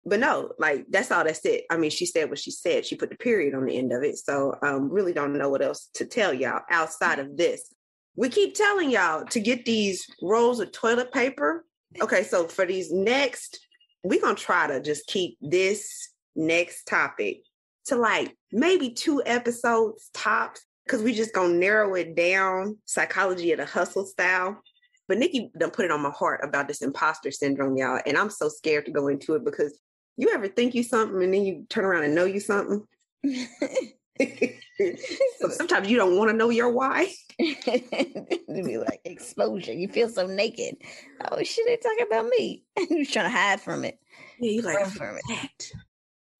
But 0.05 0.19
no, 0.19 0.51
like 0.59 0.85
that's 0.89 1.11
all 1.11 1.23
that's 1.23 1.43
it. 1.45 1.63
I 1.71 1.77
mean, 1.77 1.89
she 1.89 2.05
said 2.05 2.29
what 2.29 2.37
she 2.37 2.51
said. 2.51 2.85
She 2.85 2.95
put 2.95 3.09
the 3.09 3.17
period 3.17 3.55
on 3.55 3.65
the 3.65 3.75
end 3.75 3.91
of 3.91 4.03
it. 4.03 4.17
So 4.17 4.55
um 4.61 4.89
really 4.89 5.13
don't 5.13 5.35
know 5.35 5.49
what 5.49 5.63
else 5.63 5.89
to 5.95 6.05
tell 6.05 6.31
y'all 6.31 6.61
outside 6.69 7.17
of 7.17 7.35
this. 7.35 7.73
We 8.15 8.29
keep 8.29 8.53
telling 8.53 8.91
y'all 8.91 9.25
to 9.25 9.39
get 9.39 9.65
these 9.65 10.05
rolls 10.21 10.59
of 10.59 10.71
toilet 10.71 11.11
paper. 11.11 11.65
Okay, 12.01 12.23
so 12.23 12.47
for 12.47 12.65
these 12.65 12.91
next, 12.91 13.59
we're 14.03 14.21
gonna 14.21 14.35
try 14.35 14.67
to 14.67 14.79
just 14.79 15.07
keep 15.07 15.37
this 15.41 16.11
next 16.35 16.85
topic 16.85 17.41
to 17.85 17.95
like 17.95 18.35
maybe 18.51 18.91
two 18.91 19.23
episodes 19.25 20.09
tops 20.13 20.61
because 20.85 21.01
we 21.01 21.15
just 21.15 21.33
gonna 21.33 21.55
narrow 21.55 21.95
it 21.95 22.15
down 22.15 22.77
psychology 22.85 23.51
of 23.53 23.57
the 23.57 23.65
hustle 23.65 24.05
style 24.05 24.61
but 25.07 25.17
nikki 25.17 25.51
done 25.57 25.71
put 25.71 25.85
it 25.85 25.91
on 25.91 26.01
my 26.01 26.11
heart 26.11 26.39
about 26.43 26.67
this 26.67 26.81
imposter 26.81 27.31
syndrome 27.31 27.77
y'all 27.77 27.99
and 28.05 28.17
i'm 28.17 28.29
so 28.29 28.49
scared 28.49 28.85
to 28.85 28.91
go 28.91 29.07
into 29.07 29.35
it 29.35 29.43
because 29.43 29.79
you 30.17 30.29
ever 30.33 30.47
think 30.47 30.75
you 30.75 30.83
something 30.83 31.21
and 31.21 31.33
then 31.33 31.43
you 31.43 31.65
turn 31.69 31.85
around 31.85 32.03
and 32.03 32.15
know 32.15 32.25
you 32.25 32.39
something? 32.39 32.83
So 35.39 35.47
sometimes 35.49 35.89
you 35.89 35.97
don't 35.97 36.17
want 36.17 36.31
to 36.31 36.35
know 36.35 36.49
your 36.49 36.69
why. 36.69 37.13
Be 37.39 38.77
like 38.77 38.99
exposure 39.05 39.71
you 39.71 39.87
feel 39.87 40.09
so 40.09 40.27
naked. 40.27 40.75
Oh 41.31 41.41
shit 41.43 41.65
they 41.65 41.77
talking 41.77 42.05
about 42.05 42.25
me. 42.25 42.65
And 42.75 42.89
you're 42.89 43.05
trying 43.05 43.25
to 43.25 43.29
hide 43.29 43.61
from 43.61 43.85
it. 43.85 43.97
Yeah 44.39 44.51
you 44.51 44.61
like 44.63 44.87
from 44.87 45.17
it 45.29 45.71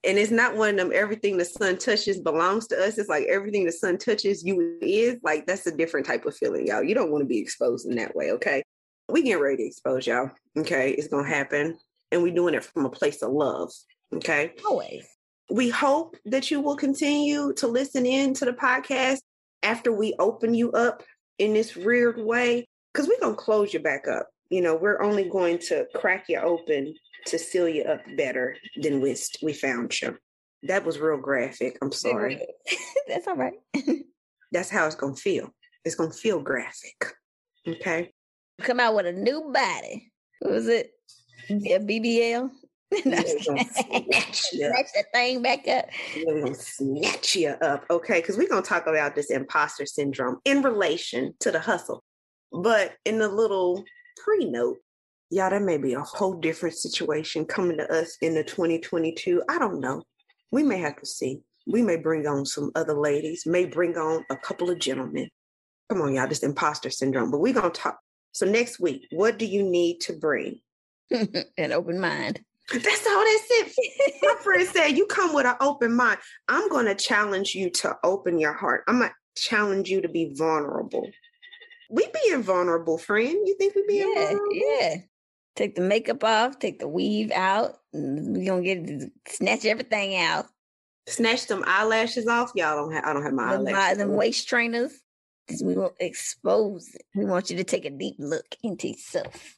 and 0.05 0.17
it's 0.17 0.31
not 0.31 0.55
one 0.55 0.71
of 0.71 0.77
them 0.77 0.91
everything 0.93 1.37
the 1.37 1.45
sun 1.45 1.77
touches 1.77 2.19
belongs 2.19 2.67
to 2.67 2.77
us. 2.77 2.97
It's 2.97 3.09
like 3.09 3.25
everything 3.25 3.65
the 3.65 3.71
sun 3.71 3.97
touches 3.97 4.43
you 4.43 4.77
is 4.81 5.17
like 5.23 5.45
that's 5.45 5.67
a 5.67 5.75
different 5.75 6.05
type 6.05 6.25
of 6.25 6.35
feeling, 6.35 6.67
y'all. 6.67 6.83
You 6.83 6.95
don't 6.95 7.11
want 7.11 7.23
to 7.23 7.27
be 7.27 7.39
exposed 7.39 7.87
in 7.87 7.95
that 7.95 8.15
way, 8.15 8.31
okay? 8.31 8.63
We 9.09 9.23
getting 9.23 9.41
ready 9.41 9.57
to 9.57 9.63
expose 9.63 10.07
y'all. 10.07 10.31
Okay, 10.57 10.91
it's 10.91 11.07
gonna 11.07 11.27
happen. 11.27 11.77
And 12.11 12.23
we 12.23 12.31
doing 12.31 12.53
it 12.53 12.63
from 12.63 12.85
a 12.85 12.89
place 12.89 13.21
of 13.21 13.31
love. 13.31 13.71
Okay. 14.13 14.53
Always. 14.67 15.07
We 15.49 15.69
hope 15.69 16.15
that 16.25 16.49
you 16.49 16.61
will 16.61 16.75
continue 16.75 17.53
to 17.53 17.67
listen 17.67 18.05
in 18.05 18.33
to 18.35 18.45
the 18.45 18.53
podcast 18.53 19.19
after 19.63 19.91
we 19.91 20.15
open 20.19 20.53
you 20.53 20.71
up 20.71 21.03
in 21.39 21.53
this 21.53 21.75
weird 21.75 22.19
way. 22.19 22.65
Cause 22.93 23.07
we're 23.07 23.19
gonna 23.19 23.35
close 23.35 23.73
you 23.73 23.79
back 23.79 24.07
up. 24.07 24.29
You 24.49 24.61
know, 24.61 24.75
we're 24.75 25.01
only 25.01 25.27
going 25.27 25.57
to 25.67 25.85
crack 25.95 26.25
you 26.29 26.39
open 26.39 26.93
to 27.25 27.39
seal 27.39 27.67
you 27.67 27.83
up 27.83 28.01
better 28.15 28.57
than 28.81 29.01
we, 29.01 29.15
we 29.41 29.53
found 29.53 29.99
you. 30.01 30.17
That 30.63 30.85
was 30.85 30.99
real 30.99 31.17
graphic. 31.17 31.77
I'm 31.81 31.91
sorry. 31.91 32.45
That's 33.07 33.27
all 33.27 33.35
right. 33.35 33.53
That's 34.51 34.69
how 34.69 34.85
it's 34.85 34.95
going 34.95 35.15
to 35.15 35.21
feel. 35.21 35.49
It's 35.83 35.95
going 35.95 36.11
to 36.11 36.17
feel 36.17 36.39
graphic. 36.39 37.13
Okay. 37.67 38.11
Come 38.61 38.79
out 38.79 38.95
with 38.95 39.05
a 39.05 39.11
new 39.11 39.51
body. 39.53 40.11
What 40.39 40.53
was 40.53 40.67
it? 40.67 40.91
Yeah, 41.49 41.79
BBL. 41.79 42.49
snatch, 43.01 44.41
snatch 44.41 44.87
that 44.93 45.05
thing 45.13 45.41
back 45.41 45.67
up. 45.67 45.85
We're 46.25 46.41
gonna 46.41 46.55
snatch 46.55 47.35
you 47.35 47.49
up, 47.49 47.83
okay? 47.89 48.21
Because 48.21 48.37
we're 48.37 48.47
gonna 48.47 48.61
talk 48.61 48.87
about 48.87 49.15
this 49.15 49.31
imposter 49.31 49.85
syndrome 49.85 50.39
in 50.45 50.61
relation 50.61 51.33
to 51.41 51.51
the 51.51 51.59
hustle. 51.59 52.03
But 52.51 52.93
in 53.03 53.17
the 53.17 53.27
little 53.27 53.83
pre-note, 54.23 54.77
yeah, 55.35 55.49
that 55.49 55.63
may 55.63 55.77
be 55.77 55.95
a 55.95 56.01
whole 56.01 56.35
different 56.35 56.77
situation 56.77 57.43
coming 57.43 57.75
to 57.77 57.93
us 57.93 58.17
in 58.21 58.35
the 58.35 58.43
2022. 58.43 59.43
I 59.49 59.59
don't 59.59 59.81
know. 59.81 60.01
We 60.49 60.63
may 60.63 60.77
have 60.77 60.95
to 61.01 61.05
see. 61.05 61.41
We 61.67 61.81
may 61.81 61.97
bring 61.97 62.25
on 62.25 62.45
some 62.45 62.71
other 62.73 62.93
ladies, 62.93 63.45
may 63.45 63.65
bring 63.65 63.97
on 63.97 64.23
a 64.29 64.37
couple 64.37 64.69
of 64.69 64.79
gentlemen. 64.79 65.29
Come 65.89 66.01
on, 66.01 66.15
y'all, 66.15 66.29
this 66.29 66.41
imposter 66.41 66.89
syndrome. 66.89 67.31
But 67.31 67.41
we're 67.41 67.53
going 67.53 67.69
to 67.69 67.81
talk. 67.81 67.99
So 68.31 68.45
next 68.45 68.79
week, 68.79 69.07
what 69.11 69.37
do 69.37 69.45
you 69.45 69.63
need 69.63 69.99
to 70.01 70.13
bring? 70.13 70.61
An 71.11 71.73
open 71.73 71.99
mind. 71.99 72.39
That's 72.71 72.85
all 73.05 73.25
that's 73.25 73.47
it. 73.49 73.73
My 74.21 74.35
friend 74.41 74.65
said, 74.65 74.87
You 74.91 75.05
come 75.05 75.35
with 75.35 75.45
an 75.45 75.55
open 75.59 75.93
mind. 75.93 76.17
I'm 76.47 76.69
going 76.69 76.85
to 76.85 76.95
challenge 76.95 77.53
you 77.53 77.69
to 77.71 77.97
open 78.05 78.39
your 78.39 78.53
heart. 78.53 78.85
I'm 78.87 78.99
going 78.99 79.09
to 79.09 79.41
challenge 79.41 79.89
you 79.89 80.01
to 80.01 80.07
be 80.07 80.33
vulnerable. 80.33 81.07
We 81.91 82.07
being 82.23 82.41
vulnerable, 82.41 82.97
friend. 82.97 83.37
You 83.45 83.55
think 83.59 83.75
we 83.75 83.83
being 83.85 84.13
yeah, 84.15 84.29
vulnerable? 84.29 84.49
Yeah. 84.53 84.95
Take 85.55 85.75
the 85.75 85.81
makeup 85.81 86.23
off, 86.23 86.59
take 86.59 86.79
the 86.79 86.87
weave 86.87 87.31
out. 87.31 87.77
We're 87.93 88.45
gonna 88.45 88.61
get 88.61 89.09
snatch 89.27 89.65
everything 89.65 90.17
out. 90.17 90.47
Snatch 91.07 91.45
some 91.45 91.63
eyelashes 91.65 92.27
off. 92.27 92.51
Y'all 92.55 92.75
don't 92.75 92.91
have 92.91 93.05
I 93.05 93.13
don't 93.13 93.23
have 93.23 93.33
my 93.33 93.55
them, 93.55 93.67
eyelashes. 93.67 93.97
Them 93.97 94.13
waist 94.15 94.49
trainers. 94.49 94.91
We 95.63 95.75
will 95.75 95.93
expose 95.99 96.89
it. 96.95 97.03
We 97.15 97.25
want 97.25 97.49
you 97.49 97.57
to 97.57 97.63
take 97.63 97.85
a 97.85 97.89
deep 97.89 98.15
look 98.17 98.55
into 98.63 98.89
yourself. 98.89 99.57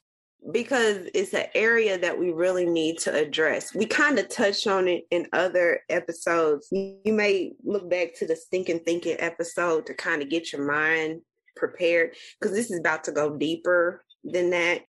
Because 0.51 1.09
it's 1.13 1.33
an 1.33 1.45
area 1.55 1.97
that 1.97 2.19
we 2.19 2.31
really 2.31 2.65
need 2.65 2.99
to 2.99 3.13
address. 3.13 3.73
We 3.73 3.85
kind 3.85 4.19
of 4.19 4.29
touched 4.29 4.67
on 4.67 4.87
it 4.87 5.05
in 5.09 5.27
other 5.33 5.79
episodes. 5.89 6.67
You, 6.71 6.99
you 7.03 7.13
may 7.13 7.53
look 7.63 7.89
back 7.89 8.13
to 8.17 8.27
the 8.27 8.35
stinking 8.35 8.81
thinking 8.81 9.15
episode 9.19 9.87
to 9.87 9.93
kind 9.93 10.21
of 10.21 10.29
get 10.29 10.53
your 10.53 10.65
mind 10.65 11.21
prepared 11.55 12.15
because 12.39 12.55
this 12.55 12.69
is 12.69 12.79
about 12.79 13.05
to 13.05 13.11
go 13.11 13.35
deeper 13.35 14.05
than 14.23 14.51
that. 14.51 14.81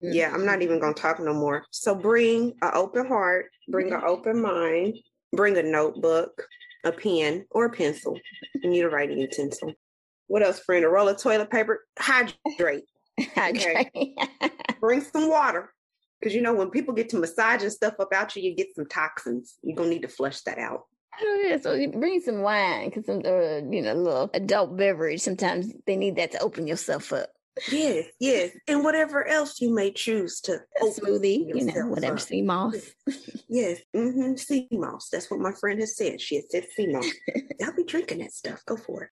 Yeah, 0.00 0.32
I'm 0.32 0.46
not 0.46 0.62
even 0.62 0.78
gonna 0.78 0.94
talk 0.94 1.18
no 1.20 1.34
more. 1.34 1.64
So 1.70 1.94
bring 1.94 2.54
an 2.62 2.70
open 2.74 3.06
heart, 3.06 3.46
bring 3.68 3.92
an 3.92 4.02
open 4.06 4.40
mind, 4.40 4.96
bring 5.32 5.56
a 5.56 5.62
notebook, 5.62 6.46
a 6.84 6.92
pen, 6.92 7.46
or 7.50 7.66
a 7.66 7.70
pencil. 7.70 8.18
You 8.54 8.70
need 8.70 8.82
a 8.82 8.88
writing 8.88 9.18
utensil. 9.18 9.72
What 10.28 10.42
else, 10.42 10.60
friend? 10.60 10.84
A 10.84 10.88
roll 10.88 11.08
of 11.08 11.16
toilet 11.16 11.50
paper. 11.50 11.84
Hydrate. 11.98 12.84
Hydrate. 13.34 13.88
Okay. 13.96 14.14
bring 14.80 15.00
some 15.00 15.28
water. 15.28 15.72
Because 16.20 16.34
you 16.34 16.42
know, 16.42 16.54
when 16.54 16.70
people 16.70 16.94
get 16.94 17.08
to 17.10 17.16
massaging 17.16 17.70
stuff 17.70 17.94
up 17.98 18.12
out 18.12 18.34
you, 18.36 18.42
you 18.42 18.54
get 18.54 18.74
some 18.74 18.86
toxins. 18.86 19.56
You're 19.62 19.76
gonna 19.76 19.90
need 19.90 20.02
to 20.02 20.08
flush 20.08 20.40
that 20.42 20.58
out. 20.58 20.86
Oh 21.20 21.44
yeah, 21.44 21.56
so 21.58 21.76
bring 21.90 22.20
some 22.20 22.42
wine 22.42 22.88
because 22.88 23.06
some, 23.06 23.22
uh, 23.24 23.68
you 23.70 23.82
know, 23.82 23.92
a 23.92 23.94
little 23.94 24.30
adult 24.34 24.76
beverage. 24.76 25.20
Sometimes 25.20 25.72
they 25.86 25.96
need 25.96 26.16
that 26.16 26.30
to 26.32 26.38
open 26.40 26.66
yourself 26.66 27.12
up. 27.12 27.30
Yes, 27.70 28.06
yes, 28.18 28.50
and 28.66 28.84
whatever 28.84 29.26
else 29.26 29.60
you 29.60 29.74
may 29.74 29.90
choose 29.90 30.40
to 30.42 30.60
a 30.80 30.84
smoothie, 30.84 31.48
you 31.54 31.64
know, 31.64 31.86
whatever 31.86 32.18
sea 32.18 32.42
moss. 32.42 32.76
yes, 33.48 33.80
mm-hmm, 33.94 34.36
sea 34.36 34.68
moss. 34.72 35.08
That's 35.10 35.30
what 35.30 35.40
my 35.40 35.52
friend 35.52 35.80
has 35.80 35.96
said. 35.96 36.20
She 36.20 36.36
has 36.36 36.46
said 36.50 36.66
sea 36.74 36.86
moss. 36.88 37.06
I'll 37.62 37.72
be 37.76 37.84
drinking 37.84 38.18
that 38.18 38.32
stuff. 38.32 38.64
Go 38.66 38.76
for 38.76 39.04
it. 39.04 39.10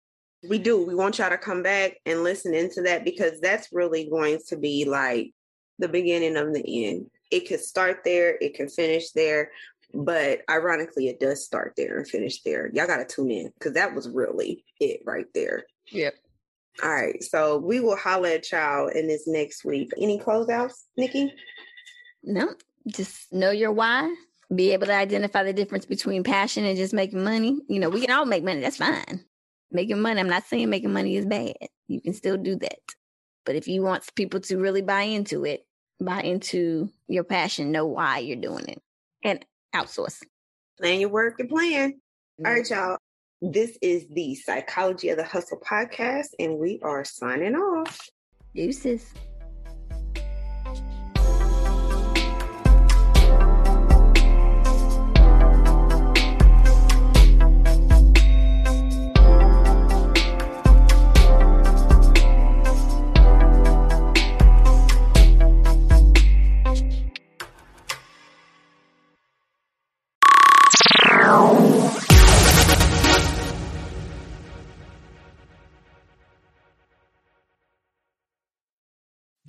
We 0.47 0.59
do. 0.59 0.85
We 0.85 0.95
want 0.95 1.19
y'all 1.19 1.29
to 1.29 1.37
come 1.37 1.63
back 1.63 1.93
and 2.05 2.23
listen 2.23 2.53
into 2.53 2.81
that 2.81 3.05
because 3.05 3.39
that's 3.39 3.69
really 3.71 4.09
going 4.09 4.39
to 4.49 4.57
be 4.57 4.85
like 4.85 5.31
the 5.79 5.87
beginning 5.87 6.35
of 6.35 6.53
the 6.53 6.87
end. 6.87 7.07
It 7.31 7.47
could 7.47 7.61
start 7.61 8.01
there. 8.03 8.37
It 8.41 8.53
can 8.53 8.67
finish 8.67 9.11
there. 9.11 9.51
But 9.93 10.41
ironically, 10.49 11.07
it 11.07 11.19
does 11.19 11.45
start 11.45 11.73
there 11.77 11.97
and 11.97 12.07
finish 12.07 12.41
there. 12.41 12.69
Y'all 12.73 12.87
got 12.87 12.97
to 12.97 13.05
tune 13.05 13.31
in 13.31 13.51
because 13.53 13.73
that 13.73 13.93
was 13.93 14.09
really 14.09 14.65
it 14.79 15.01
right 15.05 15.27
there. 15.33 15.65
Yep. 15.91 16.15
All 16.81 16.89
right. 16.89 17.21
So 17.23 17.57
we 17.57 17.79
will 17.79 17.95
holler 17.95 18.29
at 18.29 18.51
y'all 18.51 18.87
in 18.87 19.07
this 19.07 19.27
next 19.27 19.63
week. 19.63 19.91
Any 19.97 20.19
closeouts, 20.19 20.73
Nikki? 20.97 21.33
No. 22.23 22.55
Just 22.87 23.31
know 23.31 23.51
your 23.51 23.71
why. 23.71 24.13
Be 24.53 24.71
able 24.71 24.87
to 24.87 24.95
identify 24.95 25.43
the 25.43 25.53
difference 25.53 25.85
between 25.85 26.23
passion 26.23 26.65
and 26.65 26.77
just 26.77 26.93
making 26.93 27.23
money. 27.23 27.59
You 27.67 27.79
know, 27.79 27.89
we 27.89 28.01
can 28.01 28.11
all 28.11 28.25
make 28.25 28.43
money. 28.43 28.61
That's 28.61 28.77
fine. 28.77 29.23
Making 29.71 30.01
money. 30.01 30.19
I'm 30.19 30.29
not 30.29 30.45
saying 30.45 30.69
making 30.69 30.93
money 30.93 31.15
is 31.15 31.25
bad. 31.25 31.53
You 31.87 32.01
can 32.01 32.13
still 32.13 32.37
do 32.37 32.55
that. 32.57 32.79
But 33.45 33.55
if 33.55 33.67
you 33.67 33.81
want 33.81 34.03
people 34.15 34.39
to 34.41 34.57
really 34.57 34.81
buy 34.81 35.03
into 35.03 35.45
it, 35.45 35.65
buy 35.99 36.21
into 36.21 36.89
your 37.07 37.23
passion, 37.23 37.71
know 37.71 37.85
why 37.85 38.19
you're 38.19 38.37
doing 38.37 38.65
it, 38.67 38.81
and 39.23 39.45
outsource. 39.75 40.21
Plan 40.79 40.99
your 40.99 41.09
work 41.09 41.39
and 41.39 41.49
plan. 41.49 41.99
All 42.45 42.51
right, 42.51 42.69
y'all. 42.69 42.97
This 43.45 43.77
is 43.81 44.05
the 44.09 44.35
Psychology 44.35 45.09
of 45.09 45.17
the 45.17 45.25
Hustle 45.25 45.59
podcast, 45.59 46.27
and 46.39 46.57
we 46.57 46.79
are 46.81 47.03
signing 47.03 47.55
off. 47.55 48.09
Deuces. 48.55 49.13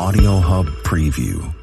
Audio 0.00 0.40
Hub 0.40 0.66
Preview. 0.82 1.59